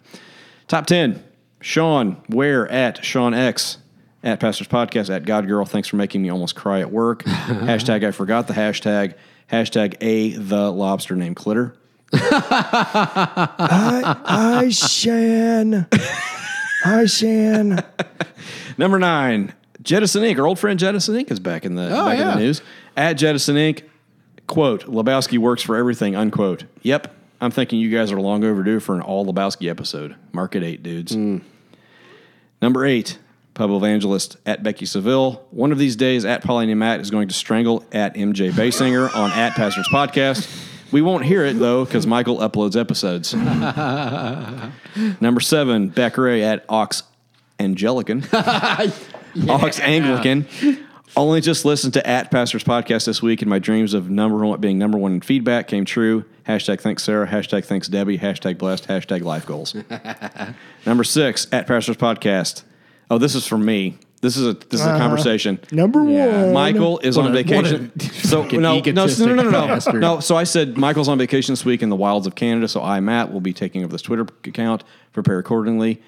Top 0.68 0.86
10. 0.86 1.22
Sean, 1.60 2.22
where 2.28 2.68
at 2.68 3.04
Sean 3.04 3.34
X 3.34 3.78
at 4.22 4.40
Pastors 4.40 4.68
Podcast 4.68 5.14
at 5.14 5.24
God 5.24 5.46
Girl. 5.46 5.64
Thanks 5.64 5.88
for 5.88 5.96
making 5.96 6.22
me 6.22 6.30
almost 6.30 6.54
cry 6.54 6.80
at 6.80 6.90
work. 6.90 7.22
hashtag 7.24 8.06
I 8.06 8.10
forgot 8.10 8.46
the 8.46 8.54
hashtag. 8.54 9.14
Hashtag 9.50 9.96
A 10.00 10.30
the 10.30 10.70
lobster 10.70 11.14
named 11.14 11.36
Clitter. 11.36 11.76
Hi, 14.24 14.68
Shan. 14.70 15.86
Hi, 16.84 17.06
Shan. 17.06 17.82
Number 18.78 18.98
nine, 18.98 19.52
Jettison 19.82 20.22
Inc. 20.22 20.38
Our 20.38 20.46
old 20.46 20.58
friend 20.58 20.78
Jettison 20.78 21.14
Inc. 21.14 21.30
is 21.30 21.40
back 21.40 21.64
in 21.64 21.74
the 21.74 21.86
oh, 21.86 22.06
back 22.06 22.18
in 22.18 22.26
the 22.26 22.36
news. 22.36 22.62
At 22.96 23.14
Jettison 23.14 23.56
Inc. 23.56 23.82
Quote, 24.46 24.86
Lebowski 24.86 25.38
works 25.38 25.62
for 25.62 25.76
everything, 25.76 26.16
unquote. 26.16 26.64
Yep. 26.82 27.14
I'm 27.40 27.50
thinking 27.50 27.80
you 27.80 27.90
guys 27.90 28.12
are 28.12 28.20
long 28.20 28.44
overdue 28.44 28.80
for 28.80 28.94
an 28.94 29.00
all 29.00 29.24
Lebowski 29.26 29.68
episode. 29.68 30.14
Mark 30.32 30.54
it 30.54 30.62
eight, 30.62 30.82
dudes. 30.82 31.14
Hmm. 31.14 31.38
Number 32.60 32.84
eight, 32.84 33.18
Pub 33.54 33.70
Evangelist 33.70 34.36
at 34.46 34.62
Becky 34.62 34.86
Seville. 34.86 35.44
One 35.50 35.72
of 35.72 35.78
these 35.78 35.96
days, 35.96 36.24
at 36.24 36.44
Pauline 36.44 36.78
Matt 36.78 37.00
is 37.00 37.10
going 37.10 37.28
to 37.28 37.34
strangle 37.34 37.84
at 37.92 38.14
MJ 38.14 38.50
Basinger 38.50 39.14
on 39.14 39.30
at 39.32 39.54
Pastors 39.54 39.88
Podcast. 39.88 40.70
We 40.92 41.02
won't 41.02 41.24
hear 41.24 41.44
it 41.44 41.58
though 41.58 41.84
because 41.84 42.06
Michael 42.06 42.38
uploads 42.38 42.78
episodes. 42.78 43.34
Number 45.20 45.40
seven, 45.40 45.88
Beckeray 45.88 46.44
at 46.44 46.64
Ox 46.68 47.02
Anglican. 47.58 48.24
Ox 49.48 49.80
Anglican. 49.80 50.46
Only 51.14 51.40
just 51.42 51.64
listened 51.64 51.92
to 51.94 52.06
at 52.06 52.30
Pastors 52.30 52.64
Podcast 52.64 53.04
this 53.04 53.20
week, 53.22 53.42
and 53.42 53.50
my 53.50 53.58
dreams 53.58 53.92
of 53.92 54.08
number 54.08 54.38
one 54.38 54.60
being 54.60 54.78
number 54.78 54.96
one 54.96 55.12
in 55.12 55.20
feedback 55.20 55.68
came 55.68 55.84
true. 55.84 56.24
Hashtag 56.46 56.80
thanks 56.80 57.02
Sarah. 57.02 57.26
Hashtag 57.26 57.64
thanks 57.66 57.88
Debbie. 57.88 58.18
Hashtag 58.18 58.56
blessed. 58.58 58.88
Hashtag 58.88 59.22
life 59.22 59.44
goals. 59.44 59.74
number 60.86 61.04
six 61.04 61.46
at 61.52 61.66
Pastors 61.66 61.96
Podcast. 61.96 62.62
Oh, 63.10 63.18
this 63.18 63.34
is 63.34 63.46
from 63.46 63.64
me. 63.64 63.98
This 64.22 64.36
is 64.36 64.46
a 64.46 64.52
this 64.52 64.80
is 64.80 64.86
a 64.86 64.90
uh-huh. 64.90 64.98
conversation. 64.98 65.58
Number 65.72 66.04
one. 66.04 66.52
Michael 66.52 67.00
is 67.00 67.18
on 67.18 67.26
a- 67.26 67.30
vacation. 67.32 67.90
what 67.92 68.04
a 68.06 68.14
So 68.26 68.44
fucking 68.44 68.60
no, 68.60 68.78
no, 68.78 68.92
no, 68.92 69.06
no, 69.06 69.24
no, 69.26 69.34
no, 69.34 69.50
no, 69.50 69.66
bastard. 69.66 70.00
no. 70.00 70.20
So 70.20 70.36
I 70.36 70.44
said 70.44 70.78
Michael's 70.78 71.08
on 71.08 71.18
vacation 71.18 71.52
this 71.52 71.64
week 71.64 71.82
in 71.82 71.88
the 71.88 71.96
wilds 71.96 72.28
of 72.28 72.36
Canada. 72.36 72.68
So 72.68 72.82
I, 72.84 73.00
Matt, 73.00 73.32
will 73.32 73.40
be 73.40 73.52
taking 73.52 73.82
over 73.82 73.90
this 73.90 74.00
Twitter 74.02 74.24
account. 74.44 74.84
Prepare 75.12 75.40
accordingly. 75.40 76.00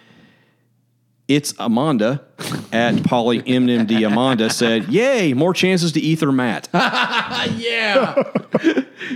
It's 1.27 1.55
Amanda 1.59 2.23
at 2.71 3.03
Polly 3.03 3.43
MMD 3.43 4.07
Amanda 4.07 4.49
said, 4.51 4.89
Yay, 4.91 5.33
more 5.33 5.53
chances 5.55 5.91
to 5.93 6.01
ether 6.01 6.31
Matt. 6.31 6.69
yeah. 6.75 8.15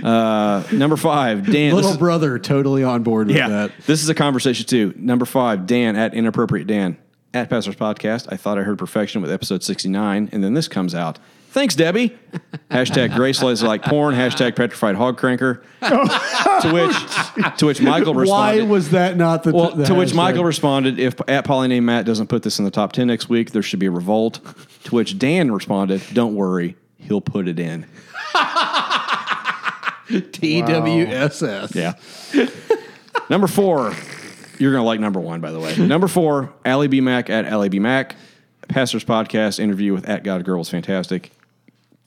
Uh, 0.03 0.63
number 0.73 0.97
five, 0.97 1.45
Dan. 1.45 1.53
this 1.53 1.73
Little 1.73 1.91
is- 1.91 1.97
brother 1.97 2.37
totally 2.37 2.83
on 2.83 3.03
board 3.03 3.27
with 3.27 3.37
yeah, 3.37 3.47
that. 3.47 3.71
this 3.85 4.03
is 4.03 4.09
a 4.09 4.15
conversation 4.15 4.65
too. 4.65 4.93
Number 4.97 5.25
five, 5.25 5.67
Dan 5.67 5.95
at 5.95 6.13
Inappropriate 6.13 6.67
Dan 6.67 6.97
at 7.33 7.49
Pastors 7.49 7.75
Podcast. 7.75 8.27
I 8.31 8.37
thought 8.37 8.57
I 8.57 8.63
heard 8.63 8.77
perfection 8.77 9.21
with 9.21 9.31
episode 9.31 9.63
69, 9.63 10.29
and 10.31 10.43
then 10.43 10.53
this 10.53 10.67
comes 10.67 10.95
out. 10.95 11.19
Thanks, 11.51 11.75
Debbie. 11.75 12.15
Hashtag 12.71 13.15
Grace 13.15 13.41
lays 13.41 13.63
like 13.63 13.81
porn. 13.81 14.13
Hashtag 14.13 14.55
petrified 14.55 14.95
hog 14.95 15.19
cranker. 15.19 15.63
to 16.61 16.71
which, 16.71 17.57
to 17.57 17.65
which 17.65 17.81
Michael 17.81 18.13
responded. 18.13 18.63
Why 18.63 18.69
was 18.69 18.91
that 18.91 19.17
not 19.17 19.41
the? 19.43 19.53
Well, 19.53 19.75
the 19.75 19.85
to 19.85 19.95
which? 19.95 20.13
Michael 20.13 20.43
responded, 20.43 20.99
if 20.99 21.19
at 21.27 21.45
Polly 21.45 21.67
named 21.67 21.87
Matt 21.87 22.05
doesn't 22.05 22.27
put 22.27 22.43
this 22.43 22.59
in 22.59 22.65
the 22.65 22.71
top 22.71 22.91
10 22.91 23.07
next 23.07 23.29
week, 23.29 23.49
there 23.49 23.63
should 23.63 23.79
be 23.79 23.87
a 23.87 23.91
revolt. 23.91 24.39
To 24.85 24.95
which 24.95 25.17
Dan 25.17 25.51
responded, 25.51 26.03
don't 26.13 26.35
worry, 26.35 26.75
he'll 26.97 27.19
put 27.21 27.47
it 27.47 27.59
in. 27.59 27.87
TWSS. 30.09 31.75
Yeah. 31.75 31.93
number 33.29 33.47
four, 33.47 33.93
you're 34.59 34.71
going 34.71 34.81
to 34.81 34.85
like 34.85 34.99
number 34.99 35.19
one, 35.19 35.41
by 35.41 35.51
the 35.51 35.59
way. 35.59 35.75
Number 35.77 36.07
four, 36.07 36.53
Allie 36.65 36.87
B. 36.87 37.01
Mac 37.01 37.29
at 37.29 37.45
Allie 37.45 37.69
B. 37.69 37.79
Mac. 37.79 38.15
Pastor's 38.67 39.03
Podcast 39.03 39.59
interview 39.59 39.93
with 39.93 40.07
At 40.07 40.23
God 40.23 40.45
Girl 40.45 40.59
was 40.59 40.69
fantastic. 40.69 41.31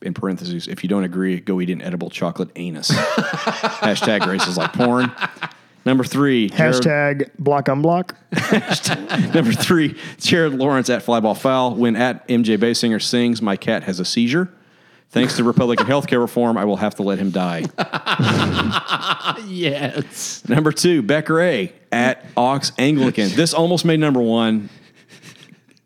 In 0.00 0.14
parentheses, 0.14 0.68
if 0.68 0.82
you 0.82 0.88
don't 0.88 1.04
agree, 1.04 1.40
go 1.40 1.60
eat 1.60 1.70
an 1.70 1.80
edible 1.82 2.10
chocolate 2.10 2.50
anus. 2.56 2.90
Hashtag 2.90 4.20
Grace 4.22 4.46
is 4.46 4.56
like 4.56 4.72
porn. 4.72 5.12
Number 5.84 6.04
three, 6.04 6.48
Jared- 6.48 6.74
Hashtag 6.74 7.30
block 7.38 7.66
unblock. 7.66 8.14
Number 9.34 9.52
three, 9.52 9.96
Jared 10.18 10.54
Lawrence 10.54 10.90
at 10.90 11.04
Flyball 11.04 11.36
Foul. 11.36 11.74
When 11.74 11.96
at 11.96 12.26
MJ 12.28 12.58
Basinger 12.58 13.02
sings, 13.02 13.42
my 13.42 13.56
cat 13.56 13.84
has 13.84 13.98
a 14.00 14.04
seizure. 14.04 14.48
Thanks 15.12 15.36
to 15.36 15.44
Republican 15.44 15.86
healthcare 15.86 16.20
reform, 16.20 16.56
I 16.56 16.64
will 16.64 16.76
have 16.78 16.94
to 16.97 17.02
let 17.02 17.18
him 17.18 17.30
die. 17.30 17.64
Yes. 19.47 20.47
Number 20.48 20.72
two, 20.72 21.02
Becker 21.02 21.40
A 21.40 21.72
at 21.90 22.24
Ox 22.36 22.72
Anglican. 22.78 23.30
This 23.34 23.55
almost 23.55 23.84
made 23.84 24.01
number 24.01 24.20
one. 24.20 24.68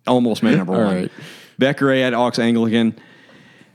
Almost 0.06 0.42
made 0.42 0.56
number 0.56 0.74
All 0.74 0.84
one. 0.84 0.94
right. 0.94 1.10
Becker 1.58 1.90
A 1.92 2.02
at 2.02 2.14
Ox 2.14 2.38
Anglican. 2.38 2.98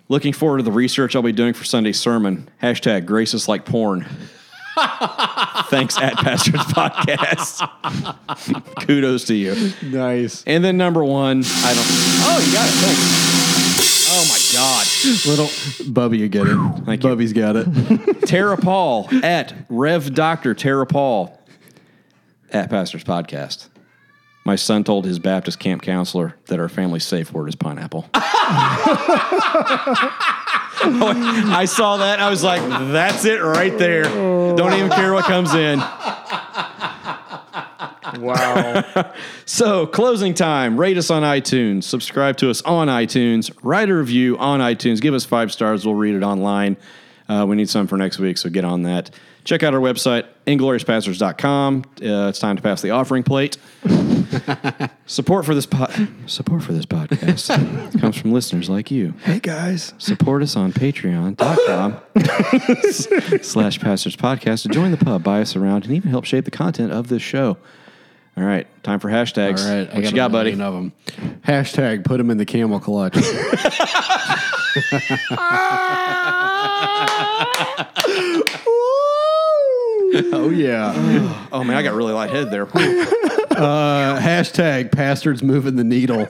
Looking 0.09 0.33
forward 0.33 0.57
to 0.57 0.63
the 0.63 0.71
research 0.71 1.15
I'll 1.15 1.21
be 1.21 1.31
doing 1.31 1.53
for 1.53 1.63
Sunday's 1.63 1.99
sermon. 1.99 2.49
Hashtag 2.61 3.05
grace 3.05 3.33
is 3.33 3.47
like 3.47 3.65
porn. 3.65 4.01
Thanks 5.69 5.97
at 5.97 6.15
Pastor's 6.15 6.61
Podcast. 6.61 7.61
Kudos 8.87 9.25
to 9.25 9.35
you. 9.35 9.71
Nice. 9.83 10.43
And 10.47 10.63
then 10.63 10.77
number 10.77 11.03
one, 11.03 11.43
I 11.45 11.73
don't. 11.73 11.85
Oh, 11.87 12.43
you 12.45 12.53
got 12.53 12.67
it. 12.67 12.71
Thanks. 12.73 13.50
Oh 14.13 14.25
my 14.29 14.37
God. 14.51 14.85
Little 15.25 15.49
Bubby, 15.93 16.17
you 16.17 16.27
get 16.27 16.45
it. 16.45 16.57
Thank 16.85 17.01
you. 17.01 17.09
Bubby's 17.09 17.31
got 17.31 17.55
it. 17.55 17.65
Tara 18.27 18.57
Paul 18.57 19.07
at 19.23 19.53
Rev 19.69 20.13
Doctor 20.13 20.53
Tara 20.53 20.85
Paul 20.85 21.39
at 22.51 22.69
Pastor's 22.69 23.05
Podcast. 23.05 23.69
My 24.43 24.57
son 24.57 24.83
told 24.83 25.05
his 25.05 25.17
Baptist 25.17 25.59
camp 25.59 25.81
counselor 25.81 26.35
that 26.47 26.59
our 26.59 26.67
family's 26.67 27.05
safe 27.05 27.31
word 27.31 27.47
is 27.47 27.55
pineapple. 27.55 28.09
I 30.83 31.65
saw 31.65 31.95
that. 31.97 32.19
I 32.19 32.29
was 32.29 32.43
like, 32.43 32.61
that's 32.91 33.23
it 33.23 33.41
right 33.41 33.77
there. 33.77 34.03
Don't 34.03 34.73
even 34.73 34.89
care 34.89 35.13
what 35.13 35.23
comes 35.23 35.53
in. 35.53 35.79
Wow. 38.19 39.13
So, 39.45 39.85
closing 39.85 40.33
time. 40.33 40.79
Rate 40.79 40.97
us 40.97 41.09
on 41.09 41.23
iTunes. 41.23 41.83
Subscribe 41.83 42.37
to 42.37 42.49
us 42.49 42.61
on 42.61 42.87
iTunes. 42.87 43.51
Write 43.63 43.89
a 43.89 43.95
review 43.95 44.37
on 44.37 44.61
iTunes. 44.61 45.01
Give 45.01 45.13
us 45.13 45.25
five 45.25 45.51
stars. 45.51 45.85
We'll 45.85 45.95
read 45.95 46.15
it 46.15 46.23
online. 46.23 46.77
Uh, 47.27 47.45
we 47.45 47.57
need 47.57 47.69
some 47.69 47.87
for 47.87 47.97
next 47.97 48.17
week, 48.17 48.37
so 48.37 48.49
get 48.49 48.63
on 48.63 48.83
that. 48.83 49.09
Check 49.43 49.63
out 49.63 49.73
our 49.73 49.81
website, 49.81 50.25
ingloriouspastors.com. 50.47 51.83
Uh, 52.01 52.29
it's 52.29 52.39
time 52.39 52.55
to 52.55 52.61
pass 52.61 52.81
the 52.81 52.91
offering 52.91 53.23
plate. 53.23 53.57
support 55.05 55.45
for 55.45 55.53
this 55.55 55.65
po- 55.65 55.87
support 56.27 56.63
for 56.63 56.71
this 56.73 56.85
podcast 56.85 57.99
comes 57.99 58.17
from 58.17 58.31
listeners 58.31 58.69
like 58.69 58.89
you. 58.91 59.13
hey 59.23 59.39
guys. 59.39 59.93
Support 59.97 60.43
us 60.43 60.55
on 60.55 60.71
patreon.com 60.71 61.97
slash 63.41 63.79
pastors 63.79 64.15
podcast 64.15 64.61
to 64.63 64.69
join 64.69 64.91
the 64.91 64.97
pub, 64.97 65.23
buy 65.23 65.41
us 65.41 65.55
around, 65.55 65.83
and 65.85 65.93
even 65.93 66.09
help 66.11 66.25
shape 66.25 66.45
the 66.45 66.51
content 66.51 66.91
of 66.91 67.07
this 67.09 67.21
show. 67.21 67.57
All 68.37 68.43
right, 68.43 68.65
time 68.83 68.99
for 68.99 69.09
hashtags. 69.09 69.65
All 69.65 69.77
right. 69.77 69.93
what 69.93 70.03
you 70.03 70.11
got, 70.13 70.31
buddy? 70.31 70.53
Of 70.53 70.57
them. 70.57 70.93
Hashtag 71.41 72.05
put 72.05 72.19
him 72.19 72.29
in 72.29 72.37
the 72.37 72.45
camel 72.45 72.79
clutch. 72.79 73.15
oh, 80.33 80.49
yeah. 80.53 80.93
Oh 81.51 81.63
man, 81.63 81.75
I 81.75 81.83
got 81.83 81.93
really 81.93 82.13
light 82.13 82.31
lightheaded 82.31 82.51
there. 82.51 82.67
Uh, 83.51 84.19
hashtag 84.19 84.91
pastors 84.91 85.43
moving 85.43 85.75
the 85.75 85.83
needle. 85.83 86.19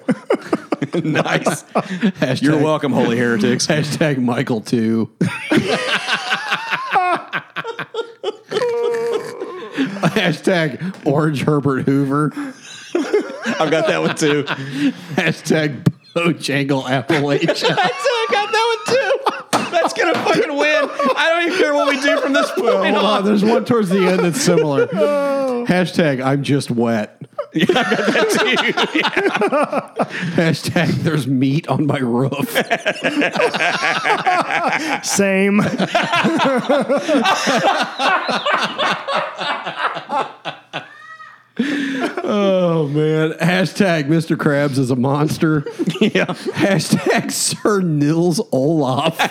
nice. 1.04 1.64
Hashtag, 1.64 2.42
You're 2.42 2.58
welcome, 2.58 2.92
holy 2.92 3.18
heretics. 3.18 3.68
Hashtag 3.68 4.18
Michael 4.18 4.62
too. 4.62 5.10
Hashtag 10.16 11.06
Orange 11.06 11.44
Herbert 11.44 11.84
Hoover. 11.84 12.32
I've 12.36 13.70
got 13.70 13.88
that 13.88 14.02
one 14.02 14.16
too. 14.16 14.44
Hashtag 15.14 15.84
Bojangle 16.16 16.84
Appalachia. 16.84 17.76
I 17.78 17.90
fucking 20.34 20.58
win. 20.58 20.90
I 21.16 21.30
don't 21.30 21.48
even 21.48 21.58
care 21.58 21.74
what 21.74 21.88
we 21.90 22.00
do 22.02 22.20
from 22.20 22.34
this 22.34 22.52
point 22.52 22.96
Hold 22.96 23.06
on, 23.06 23.26
there's 23.26 23.44
one 23.44 23.66
towards 23.66 23.90
the 23.90 24.00
end 24.00 24.20
that's 24.20 24.42
similar. 24.42 24.88
Hashtag 25.68 26.24
I'm 26.24 26.44
just 26.44 26.72
wet. 26.72 27.22
Hashtag 30.36 30.88
there's 31.04 31.28
meat 31.28 31.68
on 31.68 31.86
my 31.86 31.98
roof. 32.00 32.50
Same. 35.06 35.62
Oh 41.60 42.88
man. 42.88 43.32
Hashtag 43.34 44.06
Mr. 44.06 44.36
Krabs 44.38 44.78
is 44.78 44.92
a 44.92 44.96
monster. 44.96 45.66
Yeah. 46.02 46.26
Hashtag 46.26 47.32
Sir 47.32 47.82
Nils 47.82 48.42
Olaf. 48.52 49.16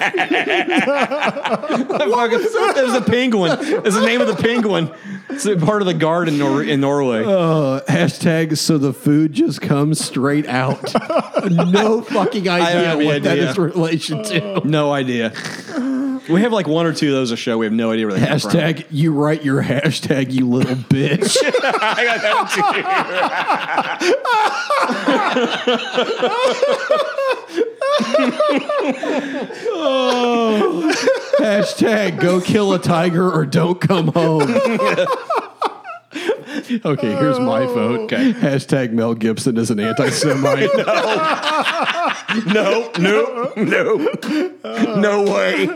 There's 2.75 2.95
a 2.95 3.01
penguin. 3.05 3.59
It's 3.61 3.97
the 3.97 4.07
name 4.07 4.21
of 4.21 4.29
the 4.29 4.37
penguin. 4.37 4.89
It's 5.33 5.47
a 5.47 5.57
part 5.57 5.83
of 5.83 5.87
the 5.87 5.95
guard 5.95 6.29
in, 6.29 6.39
Nor- 6.39 6.63
in 6.63 6.81
Norway. 6.81 7.23
Uh, 7.25 7.81
hashtag 7.89 8.57
so 8.59 8.79
the 8.79 8.93
food 8.93 9.33
just 9.33 9.61
comes 9.61 10.05
straight 10.05 10.47
out. 10.47 10.93
no 11.51 12.03
fucking 12.03 12.49
idea 12.49 12.93
any 12.95 13.07
what 13.07 13.23
that 13.23 13.33
idea. 13.33 13.51
is 13.51 13.59
relation 13.59 14.23
to. 14.25 14.61
no 14.67 14.93
idea. 14.93 15.33
We 16.29 16.43
have 16.43 16.53
like 16.53 16.69
one 16.69 16.87
or 16.87 16.93
two 16.93 17.09
of 17.09 17.15
those 17.15 17.31
a 17.33 17.37
show. 17.37 17.59
We 17.59 17.67
have 17.67 17.73
no 17.73 17.91
idea 17.91 18.07
where 18.07 18.19
they 18.19 18.27
come 18.27 18.39
from. 18.39 18.51
Hashtag 18.51 18.87
you 18.91 19.13
write 19.13 19.43
your 19.45 19.63
hashtag 19.63 20.33
you 20.33 20.47
little 20.49 20.77
bitch. 20.77 21.37
I 21.45 22.05
got 22.05 22.21
that 22.23 22.35
one 22.37 23.91
too. 30.59 30.93
hashtag 31.39 32.21
go 32.21 32.41
kill 32.41 32.73
a 32.73 32.79
tiger 32.79 33.31
or 33.31 33.47
don't 33.47 33.81
come 33.81 34.09
home. 34.09 34.51
okay, 36.85 37.11
here's 37.17 37.39
my 37.39 37.63
oh. 37.63 37.75
vote. 37.75 38.01
Okay. 38.01 38.33
Hashtag 38.33 38.93
Mel 38.93 39.15
Gibson 39.15 39.57
is 39.57 39.71
an 39.71 39.81
anti-Semite. 39.81 40.71
No, 42.47 42.91
no, 42.97 43.53
no, 43.57 43.97
no 45.01 45.23
way. 45.25 45.69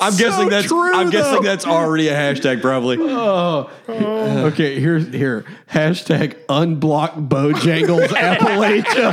I'm 0.00 0.16
guessing 0.16 0.50
that's. 0.50 0.66
true, 0.66 0.94
I'm 0.94 1.08
guessing 1.08 1.42
that's 1.42 1.66
already 1.66 2.08
a 2.08 2.14
hashtag, 2.14 2.60
probably. 2.60 2.98
Oh. 3.00 3.70
Okay, 3.88 4.78
here's 4.78 5.08
here. 5.08 5.46
Hashtag 5.70 6.34
unblock 6.46 7.28
Bojangles 7.28 8.08
Appalachia. 8.08 9.12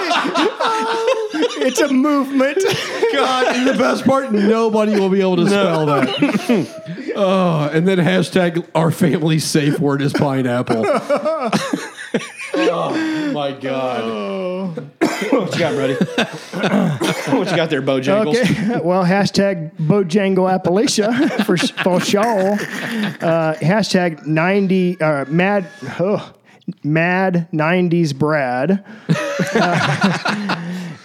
It's 1.62 1.80
a 1.80 1.92
movement. 1.92 2.58
God, 3.12 3.54
and 3.54 3.66
the 3.66 3.74
best 3.74 4.04
part, 4.04 4.32
nobody 4.32 4.98
will 4.98 5.10
be 5.10 5.20
able 5.20 5.36
to 5.36 5.46
spell 5.46 5.86
that. 5.86 7.12
oh, 7.16 7.70
and 7.72 7.86
then 7.86 7.98
hashtag 7.98 8.66
our 8.74 8.90
family's 8.90 9.44
safe 9.44 9.78
word 9.78 10.00
is 10.00 10.12
pineapple. 10.12 10.82
oh 12.54 13.30
my 13.34 13.52
god. 13.52 14.76
what 15.30 15.52
you 15.52 15.58
got, 15.58 15.74
buddy? 15.76 15.94
what 17.36 17.50
you 17.50 17.56
got 17.56 17.68
there, 17.68 17.82
Bojangles? 17.82 18.36
Okay. 18.36 18.80
Well, 18.82 19.04
hashtag 19.04 19.72
Bojangle 19.76 20.48
Appalachia 20.50 21.44
for, 21.44 21.58
for 21.58 22.00
sure. 22.00 22.52
Uh, 23.20 23.54
hashtag 23.60 24.26
90, 24.26 25.00
uh, 25.00 25.24
mad, 25.26 25.66
oh, 26.00 26.32
mad 26.82 27.48
90s 27.52 28.16
Brad. 28.16 28.84
Uh, 29.52 29.74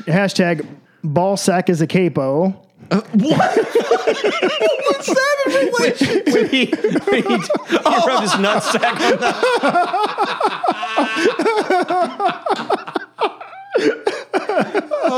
hashtag 0.06 0.68
ball 1.03 1.35
sack 1.38 1.69
is 1.69 1.82
a 1.82 1.88
capo. 1.88 2.50
What? 2.90 3.08
What's 3.14 5.08
that 5.08 5.72
when 5.80 5.95
he, 5.95 6.06
when 6.32 6.45
he, 6.50 6.66
he 6.66 6.76
rubbed 6.76 8.22
his 8.22 8.34
nutsack 8.34 9.00
on 9.00 9.18
the 9.19 9.34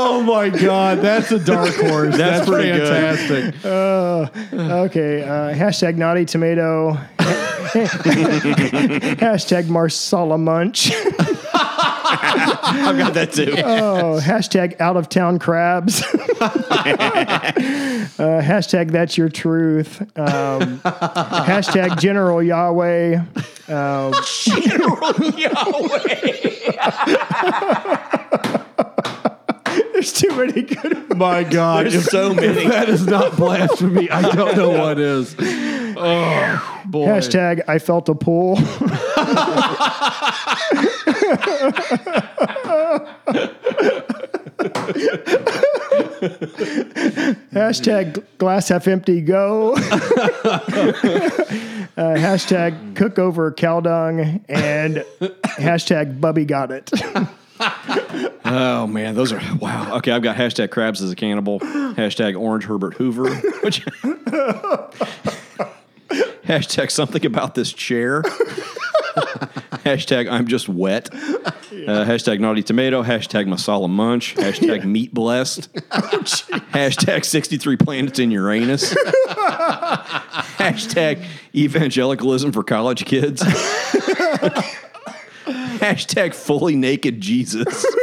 Oh 0.00 0.22
my 0.22 0.48
God, 0.48 0.98
that's 0.98 1.32
a 1.32 1.40
dark 1.40 1.74
horse. 1.74 2.16
That's 2.16 2.48
pretty 2.48 2.70
good. 2.70 2.88
fantastic. 2.88 3.64
Okay. 3.64 5.22
Uh, 5.24 5.52
hashtag 5.54 5.96
naughty 5.96 6.24
tomato. 6.24 6.92
hashtag 9.18 9.68
Marsala 9.68 10.38
Munch. 10.38 10.92
I've 12.10 12.96
got 12.96 13.14
that 13.14 13.32
too. 13.32 13.54
Oh, 13.58 14.20
hashtag 14.22 14.80
out 14.80 14.96
of 14.96 15.08
town 15.08 15.40
crabs. 15.40 16.00
uh, 16.40 16.46
hashtag 18.18 18.92
that's 18.92 19.18
your 19.18 19.28
truth. 19.28 20.00
Um, 20.16 20.78
hashtag 20.80 21.98
General 21.98 22.40
Yahweh. 22.42 23.20
Um, 23.68 24.14
There's 29.98 30.12
too 30.12 30.30
many 30.36 30.62
good. 30.62 31.16
My 31.16 31.42
God, 31.42 31.86
There's 31.86 31.96
if, 31.96 32.04
so 32.04 32.32
many. 32.32 32.46
if 32.46 32.68
that 32.68 32.88
is 32.88 33.04
not 33.04 33.36
blasphemy, 33.36 34.08
I 34.08 34.22
don't 34.30 34.56
know 34.56 34.70
what 34.70 35.00
is. 35.00 35.34
Oh 35.40 36.82
boy. 36.86 37.06
Hashtag 37.08 37.62
I 37.66 37.80
felt 37.80 38.08
a 38.08 38.14
pull. 38.14 38.54
hashtag 47.50 48.24
glass 48.38 48.68
half 48.68 48.86
empty 48.86 49.20
go. 49.20 49.72
uh, 49.74 49.78
hashtag 51.96 52.94
cook 52.94 53.18
over 53.18 53.50
cow 53.50 53.80
dung 53.80 54.44
and 54.48 55.04
hashtag 55.58 56.20
Bubby 56.20 56.44
got 56.44 56.70
it. 56.70 56.88
Oh 58.44 58.86
man, 58.86 59.14
those 59.14 59.32
are 59.32 59.40
wow. 59.58 59.96
Okay, 59.98 60.12
I've 60.12 60.22
got 60.22 60.36
hashtag 60.36 60.70
crabs 60.70 61.02
as 61.02 61.10
a 61.10 61.16
cannibal. 61.16 61.60
Hashtag 61.60 62.38
orange 62.38 62.64
Herbert 62.64 62.94
Hoover. 62.94 63.34
Which 63.62 63.84
hashtag 66.44 66.90
something 66.90 67.24
about 67.26 67.54
this 67.54 67.72
chair. 67.72 68.22
hashtag 69.84 70.30
I'm 70.30 70.46
just 70.46 70.68
wet. 70.68 71.12
Uh, 71.12 72.04
hashtag 72.04 72.40
naughty 72.40 72.62
tomato. 72.62 73.02
Hashtag 73.02 73.46
masala 73.46 73.88
munch. 73.88 74.34
Hashtag 74.36 74.84
meat 74.84 75.12
blessed. 75.12 75.72
hashtag 75.72 77.24
63 77.24 77.76
planets 77.76 78.18
in 78.18 78.30
Uranus. 78.30 78.94
hashtag 80.58 81.24
evangelicalism 81.54 82.52
for 82.52 82.62
college 82.62 83.04
kids. 83.04 83.42
hashtag 85.80 86.34
fully 86.34 86.76
naked 86.76 87.20
Jesus. 87.20 87.86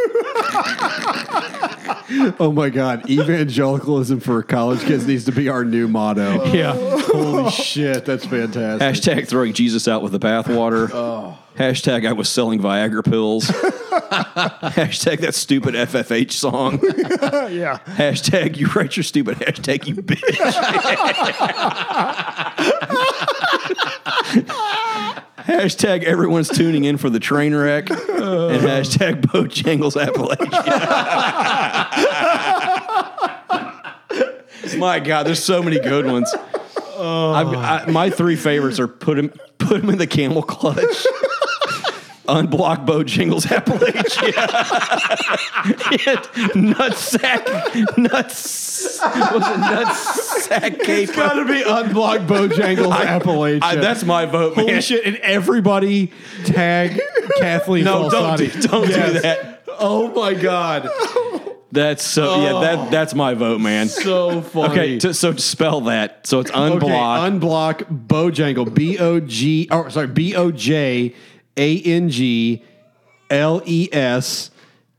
Oh 2.39 2.51
my 2.51 2.69
God, 2.69 3.09
evangelicalism 3.09 4.19
for 4.19 4.41
college 4.43 4.81
kids 4.81 5.07
needs 5.07 5.25
to 5.25 5.31
be 5.31 5.49
our 5.49 5.65
new 5.65 5.87
motto. 5.87 6.45
Yeah. 6.45 6.73
Holy 6.75 7.49
shit, 7.51 8.05
that's 8.05 8.25
fantastic. 8.25 9.15
Hashtag 9.17 9.27
throwing 9.27 9.53
Jesus 9.53 9.87
out 9.87 10.01
with 10.03 10.11
the 10.11 10.19
bathwater. 10.19 10.89
Oh. 10.93 11.37
Hashtag 11.57 12.07
I 12.07 12.11
was 12.13 12.29
selling 12.29 12.59
Viagra 12.59 13.03
pills. 13.03 13.45
hashtag 13.47 15.19
that 15.21 15.33
stupid 15.35 15.73
FFH 15.73 16.31
song. 16.31 16.79
yeah. 17.51 17.79
Hashtag 17.85 18.57
you 18.57 18.67
write 18.67 18.95
your 18.97 19.03
stupid 19.03 19.37
hashtag 19.39 19.87
you 19.87 19.95
bitch. 19.95 20.21
Hashtag 25.45 26.03
everyone's 26.03 26.49
tuning 26.49 26.83
in 26.85 26.98
for 26.98 27.09
the 27.09 27.19
train 27.19 27.53
wreck. 27.56 27.90
and 27.90 27.99
uh. 27.99 28.49
hashtag 28.49 29.22
Bojangles 29.22 29.95
Appalachia. 30.03 30.40
My 34.80 34.99
God, 34.99 35.25
there's 35.27 35.43
so 35.43 35.61
many 35.61 35.80
good 35.80 36.06
ones. 36.06 36.33
I've, 36.98 37.48
I, 37.48 37.85
my 37.88 38.09
three 38.09 38.35
favorites 38.35 38.80
are 38.80 38.88
put 38.88 39.19
him 39.19 39.32
put 39.57 39.83
him 39.83 39.90
in 39.90 39.98
the 39.98 40.07
camel 40.07 40.41
clutch. 40.41 41.06
Unblock 42.27 42.85
Bojangles 42.85 43.45
Appalachia. 43.47 44.35
and 46.55 46.75
nutsack 46.75 47.97
nuts 47.97 48.99
was 49.01 49.43
it 49.43 49.59
nutsack? 49.59 50.75
It's 50.87 51.15
got 51.15 51.33
to 51.33 51.45
be 51.45 51.61
unblocked 51.61 52.27
Bojangles 52.27 52.93
Appalachia. 52.93 53.59
I, 53.61 53.75
that's 53.75 54.03
my 54.03 54.25
vote, 54.25 54.55
man. 54.57 54.67
Holy 54.67 54.81
shit! 54.81 55.05
And 55.05 55.17
everybody 55.17 56.11
tag 56.45 56.99
Kathleen. 57.37 57.85
No, 57.85 58.09
don't 58.09 58.37
do, 58.37 58.47
don't 58.61 58.89
Yes. 58.89 59.13
do 59.13 59.19
that. 59.21 59.63
Oh 59.79 60.09
my 60.13 60.33
god, 60.33 60.89
That's 61.71 62.03
so 62.03 62.41
yeah. 62.41 62.59
That 62.61 62.79
oh. 62.79 62.89
that's 62.89 63.13
my 63.13 63.33
vote, 63.33 63.59
man. 63.59 63.89
so 63.89 64.41
funny. 64.41 64.71
Okay, 64.71 64.99
to, 64.99 65.13
so 65.13 65.33
to 65.33 65.41
spell 65.41 65.81
that. 65.81 66.25
So 66.25 66.39
it's 66.39 66.51
unblock. 66.51 66.75
Okay, 66.75 66.89
unblock 66.89 68.07
Bojangle. 68.07 68.73
B 68.73 68.97
O 68.97 69.19
G. 69.19 69.67
Oh, 69.71 69.89
sorry. 69.89 70.07
B 70.07 70.35
O 70.35 70.51
J 70.51 71.13
A 71.58 71.80
N 71.82 72.09
G 72.09 72.64
L 73.30 73.61
E 73.66 73.90
S 73.92 74.51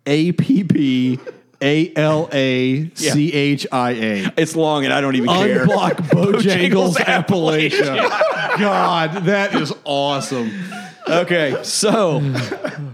A 0.06 0.32
P 0.32 0.64
P 0.64 1.18
A 1.62 1.92
L 1.94 2.28
A 2.32 2.90
C 2.94 3.32
H 3.32 3.66
I 3.72 3.90
A. 3.92 4.32
it's 4.36 4.56
long, 4.56 4.84
and 4.84 4.92
I 4.92 5.00
don't 5.00 5.16
even 5.16 5.28
care. 5.28 5.66
Unblock 5.66 5.92
Bojangles 6.10 6.94
Bojangles 6.94 6.94
Appalachia. 6.96 8.58
God, 8.58 9.24
that 9.24 9.54
is 9.54 9.72
awesome. 9.84 10.50
Okay, 11.08 11.56
so 11.62 12.20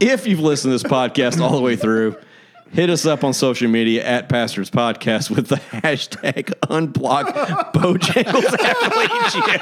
if 0.00 0.26
you've 0.26 0.40
listened 0.40 0.70
to 0.70 0.74
this 0.74 0.82
podcast 0.82 1.40
all 1.40 1.54
the 1.56 1.62
way 1.62 1.76
through, 1.76 2.16
hit 2.72 2.90
us 2.90 3.06
up 3.06 3.22
on 3.24 3.32
social 3.32 3.68
media 3.68 4.04
at 4.04 4.28
Pastors 4.28 4.70
Podcast 4.70 5.30
with 5.30 5.48
the 5.48 5.56
hashtag 5.70 6.52
unblock 6.62 7.72
Bojangles 7.72 8.56
Appalachia. 8.56 9.58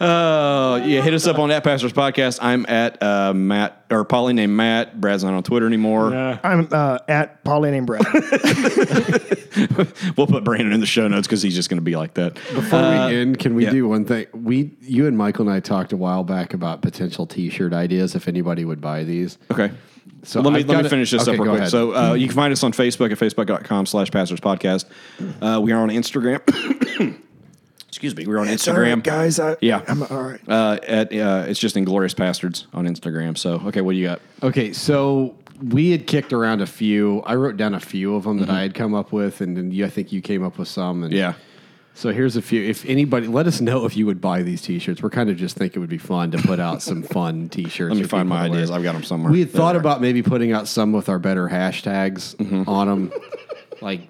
Oh, 0.00 0.76
yeah, 0.84 1.02
hit 1.02 1.14
us 1.14 1.26
up 1.26 1.38
on 1.38 1.50
at 1.50 1.64
Pastors 1.64 1.92
Podcast. 1.92 2.38
I'm 2.42 2.66
at 2.66 3.02
uh, 3.02 3.32
Matt, 3.32 3.84
or 3.90 4.04
Polly 4.04 4.32
named 4.32 4.54
Matt. 4.54 5.00
Brad's 5.00 5.24
not 5.24 5.34
on 5.34 5.42
Twitter 5.42 5.66
anymore. 5.66 6.12
I'm 6.14 6.68
uh, 6.70 6.98
at 7.08 7.42
Pauline 7.44 7.74
and 7.74 7.86
Brad. 7.86 8.04
We'll 10.16 10.26
put 10.26 10.44
Brandon 10.44 10.72
in 10.72 10.80
the 10.80 10.86
show 10.86 11.06
notes 11.08 11.26
because 11.26 11.42
he's 11.42 11.54
just 11.54 11.68
going 11.68 11.76
to 11.76 11.84
be 11.84 11.94
like 11.94 12.14
that. 12.14 12.34
Before 12.34 12.80
we 12.80 13.16
end, 13.16 13.38
can 13.38 13.54
we 13.54 13.64
yeah. 13.64 13.70
do 13.70 13.86
one 13.86 14.06
thing? 14.06 14.26
We, 14.32 14.70
you 14.80 15.06
and 15.06 15.16
Michael 15.16 15.46
and 15.46 15.54
I 15.54 15.60
talked 15.60 15.92
a 15.92 15.96
while 15.96 16.24
back 16.24 16.54
about 16.54 16.80
potential 16.80 17.26
T-shirt 17.26 17.74
ideas. 17.74 18.14
If 18.14 18.28
anybody 18.28 18.64
would 18.64 18.80
buy 18.80 19.04
these, 19.04 19.36
Okay. 19.50 19.70
So 20.24 20.40
let 20.40 20.52
me 20.52 20.60
I've 20.60 20.68
let 20.68 20.84
me 20.84 20.88
finish 20.88 21.10
this 21.10 21.22
okay, 21.22 21.32
up 21.32 21.40
real 21.40 21.50
quick. 21.52 21.60
ahead. 21.60 21.70
So 21.70 21.94
uh, 21.94 22.14
you 22.14 22.26
can 22.28 22.36
find 22.36 22.52
us 22.52 22.62
on 22.62 22.72
Facebook 22.72 23.10
at 23.10 23.18
facebook.com 23.18 23.86
slash 23.86 24.10
pastors 24.10 24.40
podcast. 24.40 24.84
Uh, 25.40 25.60
we 25.60 25.72
are 25.72 25.80
on 25.82 25.88
Instagram. 25.88 26.40
Excuse 27.88 28.16
me. 28.16 28.26
We're 28.26 28.38
on 28.38 28.46
Instagram. 28.46 29.02
guys. 29.02 29.38
I, 29.38 29.56
Yeah. 29.60 29.82
I'm 29.86 30.02
all 30.02 30.22
right. 30.22 30.40
Uh, 30.48 30.78
at 30.86 31.12
uh, 31.12 31.44
it's 31.48 31.58
just 31.60 31.76
Inglorious 31.76 32.14
Bastards 32.14 32.66
on 32.72 32.86
Instagram. 32.86 33.36
So 33.36 33.60
okay, 33.66 33.80
what 33.80 33.92
do 33.92 33.98
you 33.98 34.06
got? 34.06 34.20
Okay, 34.42 34.72
so 34.72 35.36
we 35.62 35.90
had 35.90 36.06
kicked 36.06 36.32
around 36.32 36.62
a 36.62 36.66
few. 36.66 37.20
I 37.22 37.34
wrote 37.34 37.56
down 37.56 37.74
a 37.74 37.80
few 37.80 38.14
of 38.14 38.24
them 38.24 38.38
that 38.38 38.50
I 38.50 38.62
had 38.62 38.74
come 38.74 38.94
up 38.94 39.12
with, 39.12 39.40
and 39.40 39.56
then 39.56 39.70
you, 39.70 39.84
I 39.84 39.90
think 39.90 40.12
you 40.12 40.20
came 40.20 40.42
up 40.42 40.58
with 40.58 40.68
some. 40.68 41.02
And 41.04 41.12
Yeah. 41.12 41.34
So 41.94 42.10
here's 42.10 42.36
a 42.36 42.42
few. 42.42 42.62
If 42.62 42.84
anybody, 42.86 43.26
let 43.26 43.46
us 43.46 43.60
know 43.60 43.84
if 43.84 43.96
you 43.96 44.06
would 44.06 44.20
buy 44.20 44.42
these 44.42 44.62
T-shirts. 44.62 45.02
We're 45.02 45.10
kind 45.10 45.28
of 45.28 45.36
just 45.36 45.56
think 45.56 45.76
it 45.76 45.78
would 45.78 45.90
be 45.90 45.98
fun 45.98 46.30
to 46.30 46.38
put 46.38 46.58
out 46.58 46.80
some 46.82 47.02
fun 47.02 47.48
T-shirts. 47.50 47.90
Let 47.94 47.96
me 47.98 48.02
for 48.04 48.08
find 48.08 48.26
people 48.28 48.36
my 48.38 48.44
to 48.44 48.50
wear. 48.50 48.58
ideas. 48.60 48.70
I've 48.70 48.82
got 48.82 48.92
them 48.94 49.02
somewhere. 49.04 49.30
We 49.30 49.40
had 49.40 49.50
thought 49.50 49.76
about 49.76 50.00
maybe 50.00 50.22
putting 50.22 50.52
out 50.52 50.66
some 50.68 50.92
with 50.92 51.08
our 51.08 51.18
better 51.18 51.48
hashtags 51.48 52.34
Mm-hmm. 52.36 52.68
on 52.68 52.86
them, 52.88 53.12
like 53.82 54.08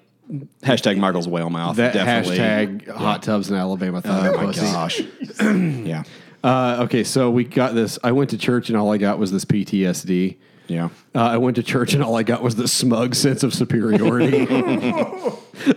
hashtag 0.62 0.96
Michael's 0.98 1.26
whale 1.28 1.50
mouth. 1.50 1.76
that 1.76 1.92
definitely. 1.92 2.38
hashtag 2.38 2.88
hot 2.88 3.22
tubs 3.24 3.50
in 3.50 3.56
Alabama. 3.56 4.00
Thunder 4.00 4.32
Oh 4.38 4.46
my 4.46 4.52
gosh. 4.52 5.00
yeah. 5.40 6.04
Uh, 6.44 6.82
okay, 6.84 7.04
so 7.04 7.30
we 7.30 7.44
got 7.44 7.74
this. 7.74 7.98
I 8.02 8.12
went 8.12 8.30
to 8.30 8.38
church 8.38 8.68
and 8.68 8.76
all 8.78 8.92
I 8.92 8.96
got 8.98 9.18
was 9.18 9.30
this 9.32 9.44
PTSD. 9.44 10.36
Yeah. 10.72 10.88
Uh, 11.14 11.20
I 11.20 11.36
went 11.36 11.56
to 11.56 11.62
church 11.62 11.92
and 11.92 12.02
all 12.02 12.16
I 12.16 12.22
got 12.22 12.42
was 12.42 12.56
this 12.56 12.72
smug 12.72 13.14
sense 13.14 13.42
of 13.42 13.52
superiority. 13.52 14.46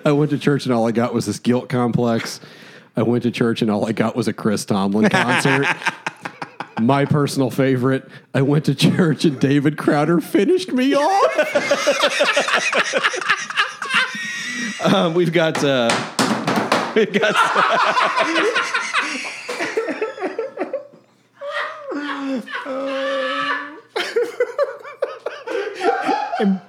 I 0.06 0.12
went 0.14 0.32
to 0.32 0.38
church 0.38 0.64
and 0.66 0.74
all 0.74 0.88
I 0.88 0.92
got 0.92 1.14
was 1.14 1.26
this 1.26 1.38
guilt 1.38 1.68
complex. 1.68 2.40
I 2.96 3.04
went 3.04 3.24
to 3.24 3.32
church 3.32 3.62
and 3.62 3.70
all 3.70 3.86
I 3.86 3.92
got 3.92 4.16
was 4.16 4.30
a 4.30 4.34
Chris 4.34 4.64
Tomlin 4.64 5.10
concert. 5.10 5.68
My 6.80 7.04
personal 7.04 7.50
favorite. 7.50 8.08
I 8.34 8.42
went 8.42 8.64
to 8.66 8.76
church 8.76 9.26
and 9.26 9.38
David 9.38 9.78
Crowder 9.78 10.22
finished 10.22 10.72
me 10.72 10.96
off. 10.96 11.32
Um, 14.82 15.14
we've 15.14 15.34
got. 15.34 15.62
Uh, 15.64 15.90
we've 16.96 17.12
got. 17.12 17.36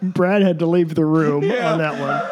Brad 0.02 0.42
had 0.42 0.58
to 0.60 0.66
leave 0.66 0.94
the 0.94 1.04
room 1.04 1.44
on 1.44 1.78
that 1.78 1.98
one. 2.00 2.22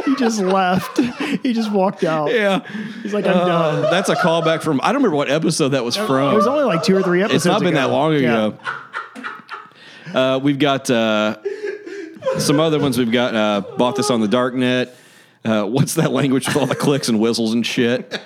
he 0.04 0.16
just 0.16 0.40
left. 0.40 0.98
He 1.42 1.52
just 1.52 1.70
walked 1.70 2.04
out. 2.04 2.32
yeah, 2.32 2.60
He's 3.02 3.12
like, 3.14 3.26
I'm 3.26 3.32
done. 3.46 3.82
that's 3.90 4.08
a 4.08 4.16
callback 4.16 4.62
from. 4.62 4.80
I 4.82 4.86
don't 4.86 4.96
remember 4.96 5.16
what 5.16 5.30
episode 5.30 5.70
that 5.70 5.84
was 5.84 5.96
from. 5.96 6.32
It 6.32 6.36
was 6.36 6.46
only 6.46 6.64
like 6.64 6.82
two 6.82 6.96
or 6.96 7.02
three 7.02 7.20
episodes. 7.22 7.46
It's 7.46 7.52
not 7.52 7.60
been 7.60 7.68
ago. 7.76 7.80
that 7.80 7.90
long 7.90 8.12
Yeah. 8.14 8.46
ago. 8.46 8.58
Uh, 10.12 10.38
we've 10.38 10.58
got 10.58 10.90
uh, 10.90 11.36
some 12.38 12.58
other 12.58 12.78
ones. 12.80 12.98
We've 12.98 13.12
got 13.12 13.34
uh, 13.34 13.60
bought 13.76 13.94
this 13.96 14.10
on 14.10 14.20
the 14.20 14.26
Darknet. 14.26 14.90
Uh, 15.44 15.64
what's 15.64 15.94
that 15.94 16.10
language 16.10 16.46
with 16.48 16.56
all 16.56 16.66
the 16.66 16.74
clicks 16.74 17.08
and 17.08 17.20
whistles 17.20 17.54
and 17.54 17.64
shit? 17.64 18.20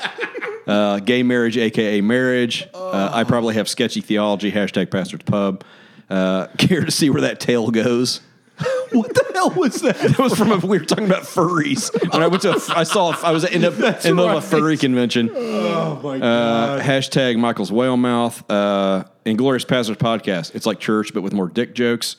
Uh, 0.67 0.99
gay 1.01 1.23
marriage, 1.23 1.59
aka 1.59 2.01
marriage. 2.01 2.67
Uh, 2.73 3.11
I 3.13 3.25
probably 3.25 3.55
have 3.57 3.69
sketchy 3.69 4.01
theology. 4.01 4.51
Hashtag 4.51 4.91
pastor's 4.91 5.21
pub. 5.23 5.63
Uh, 6.11 6.47
care 6.59 6.85
to 6.85 6.91
see 6.91 7.11
where 7.11 7.23
that 7.23 7.41
tail 7.41 7.71
goes? 7.71 8.21
what 8.93 9.13
the 9.13 9.25
hell 9.35 9.51
was 9.51 9.83
that? 9.83 9.99
That 9.99 10.19
was 10.19 10.35
from 10.37 10.53
a, 10.53 10.57
we 10.59 10.79
were 10.79 10.85
talking 10.85 11.07
about 11.07 11.25
furries. 11.25 11.91
When 12.13 12.23
I 12.23 12.29
went 12.29 12.43
to, 12.43 12.53
a, 12.53 12.79
I 12.79 12.85
saw, 12.85 13.11
I 13.23 13.33
was 13.33 13.43
in, 13.45 13.65
a, 13.65 13.69
in 13.71 13.75
the 13.75 14.01
middle 14.15 14.29
of 14.29 14.45
a 14.45 14.47
furry 14.47 14.77
convention. 14.77 15.29
Oh 15.35 16.01
my 16.03 16.21
Uh, 16.21 16.81
hashtag 16.81 17.37
Michael's 17.37 17.73
whale 17.73 17.97
mouth. 17.97 18.49
Uh, 18.49 19.05
Inglorious 19.25 19.65
Pastors 19.65 19.97
podcast. 19.97 20.55
It's 20.55 20.67
like 20.67 20.79
church, 20.79 21.13
but 21.13 21.23
with 21.23 21.33
more 21.33 21.49
dick 21.49 21.75
jokes. 21.75 22.17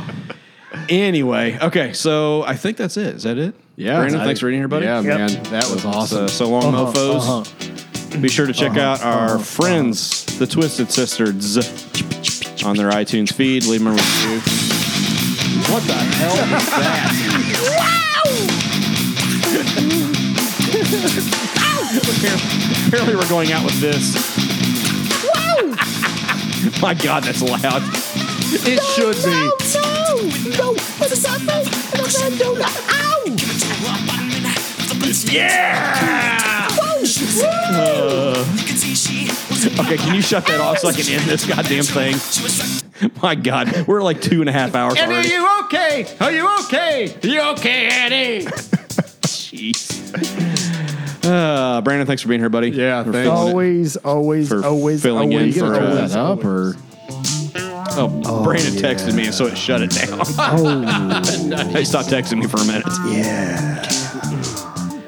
anyway, 0.89 1.58
okay. 1.62 1.92
So 1.92 2.42
I 2.42 2.56
think 2.56 2.76
that's 2.76 2.97
it. 2.97 3.15
Is 3.16 3.23
that 3.24 3.39
it? 3.39 3.55
Yeah. 3.76 3.98
Brandon, 3.98 4.20
I- 4.20 4.24
thanks 4.24 4.40
for 4.40 4.48
being 4.48 4.60
here, 4.60 4.68
buddy. 4.68 4.86
Yeah, 4.86 5.00
Yep. 5.00 5.18
man. 5.18 5.42
That 5.44 5.68
was 5.70 5.84
awesome. 5.84 6.24
Uh, 6.24 6.28
so 6.28 6.48
long, 6.48 6.73
mofos. 6.73 8.20
Be 8.20 8.28
sure 8.28 8.47
to 8.47 8.52
check 8.52 8.76
out 8.76 9.02
our 9.02 9.39
friends, 9.39 10.24
the 10.39 10.47
Twisted 10.47 10.90
Sisters, 10.90 11.56
on 12.65 12.76
their 12.76 12.90
iTunes 12.90 13.32
feed. 13.32 13.65
Leave 13.66 13.81
them 13.84 13.89
a 13.89 13.92
review. 13.92 14.40
what 15.73 15.82
the 15.84 15.94
hell 15.94 16.32
is 16.32 16.39
that? 16.70 17.12
Apparently, 21.97 23.16
we're 23.16 23.28
going 23.28 23.52
out 23.52 23.65
with 23.65 23.81
this. 23.81 24.15
My 26.81 26.94
God, 26.94 27.23
that's 27.25 27.42
loud. 27.42 27.83
It 28.52 28.83
should 28.83 29.16
be. 29.25 29.31
No! 30.57 30.75
Ow! 32.91 33.25
Yeah! 35.33 36.68
Woo! 37.36 38.34
Okay, 39.81 39.97
can 39.97 40.15
you 40.15 40.23
shut 40.23 40.47
that 40.47 40.60
off 40.60 40.78
so 40.78 40.89
I 40.89 40.92
can 40.92 41.12
end 41.12 41.23
this 41.28 41.44
goddamn 41.47 41.84
thing? 41.84 42.16
My 43.23 43.34
God, 43.34 43.86
we're 43.86 44.02
like 44.02 44.20
two 44.20 44.41
and 44.41 44.49
a 44.49 44.52
half 44.52 44.75
hours 44.75 44.99
Eddie, 44.99 45.12
already. 45.12 45.28
are 45.28 45.33
you 45.33 45.65
okay? 45.65 46.07
Are 46.20 46.33
you 46.33 46.49
okay? 46.65 47.15
Are 47.23 47.26
You 47.26 47.41
okay, 47.52 47.86
Eddie? 47.89 48.47
Jeez. 49.26 50.55
Uh, 51.26 51.80
Brandon, 51.82 52.06
thanks 52.06 52.22
for 52.22 52.28
being 52.28 52.40
here, 52.40 52.48
buddy. 52.48 52.70
Yeah, 52.70 53.02
For 53.05 53.12
thanks. 53.12 53.26
filling 53.28 53.46
it. 53.48 53.50
Always, 53.50 53.96
always, 53.96 54.48
For 54.48 54.64
always, 54.64 55.02
filling 55.02 55.32
in 55.32 55.38
always, 55.38 55.58
for, 55.58 55.74
uh, 55.74 55.90
always, 55.90 56.12
that 56.12 56.18
up 56.18 56.44
or 56.44 56.74
Oh, 57.98 58.42
Brandon 58.44 58.74
texted 58.74 59.14
me, 59.14 59.24
and 59.24 59.34
so 59.34 59.46
it 59.46 59.56
shut 59.56 59.80
it 59.80 59.90
down. 59.90 60.18
he 61.74 61.84
stopped 61.84 62.08
texting 62.10 62.38
me 62.38 62.46
for 62.46 62.58
a 62.58 62.64
minute. 62.66 62.84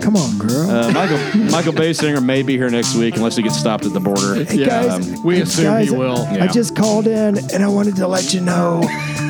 Come 0.08 0.16
on, 0.16 0.38
girl. 0.38 0.70
Uh, 0.70 0.90
Michael 0.92 1.18
Michael 1.50 1.72
Basinger 1.74 2.24
may 2.24 2.42
be 2.42 2.56
here 2.56 2.70
next 2.70 2.94
week 2.94 3.16
unless 3.16 3.36
he 3.36 3.42
gets 3.42 3.58
stopped 3.58 3.84
at 3.84 3.92
the 3.92 4.00
border. 4.00 4.42
Hey 4.42 4.64
guys, 4.64 5.06
Um, 5.14 5.22
we 5.22 5.36
hey, 5.36 5.42
assume 5.42 5.64
guys, 5.66 5.90
he 5.90 5.94
will. 5.94 6.16
Yeah. 6.32 6.44
I 6.44 6.46
just 6.46 6.74
called 6.74 7.06
in 7.06 7.36
and 7.52 7.62
I 7.62 7.68
wanted 7.68 7.94
to 7.96 8.08
let 8.08 8.32
you 8.32 8.40
know 8.40 8.80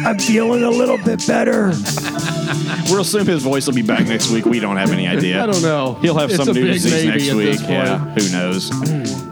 I'm 0.07 0.21
feeling 0.21 0.63
a 0.63 0.71
little 0.71 0.97
bit 0.99 1.27
better. 1.27 1.73
we'll 2.89 3.01
assume 3.01 3.27
his 3.27 3.43
voice 3.43 3.67
will 3.67 3.75
be 3.75 3.83
back 3.83 4.07
next 4.07 4.31
week. 4.31 4.45
We 4.45 4.61
don't 4.61 4.77
have 4.77 4.93
any 4.93 5.09
idea. 5.09 5.43
I 5.43 5.47
don't 5.47 5.63
know. 5.63 5.95
He'll 5.95 6.17
have 6.17 6.31
It's 6.31 6.39
some 6.39 6.51
a 6.51 6.55
big 6.55 6.63
news 6.67 6.89
maybe 6.89 7.09
next 7.09 7.29
at 7.29 7.35
week. 7.37 7.59
this 7.59 7.63
Yeah, 7.63 7.99
who 7.99 8.31
knows 8.31 8.71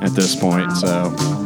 at 0.03 0.17
this 0.17 0.35
point. 0.35 0.73
So 0.73 1.46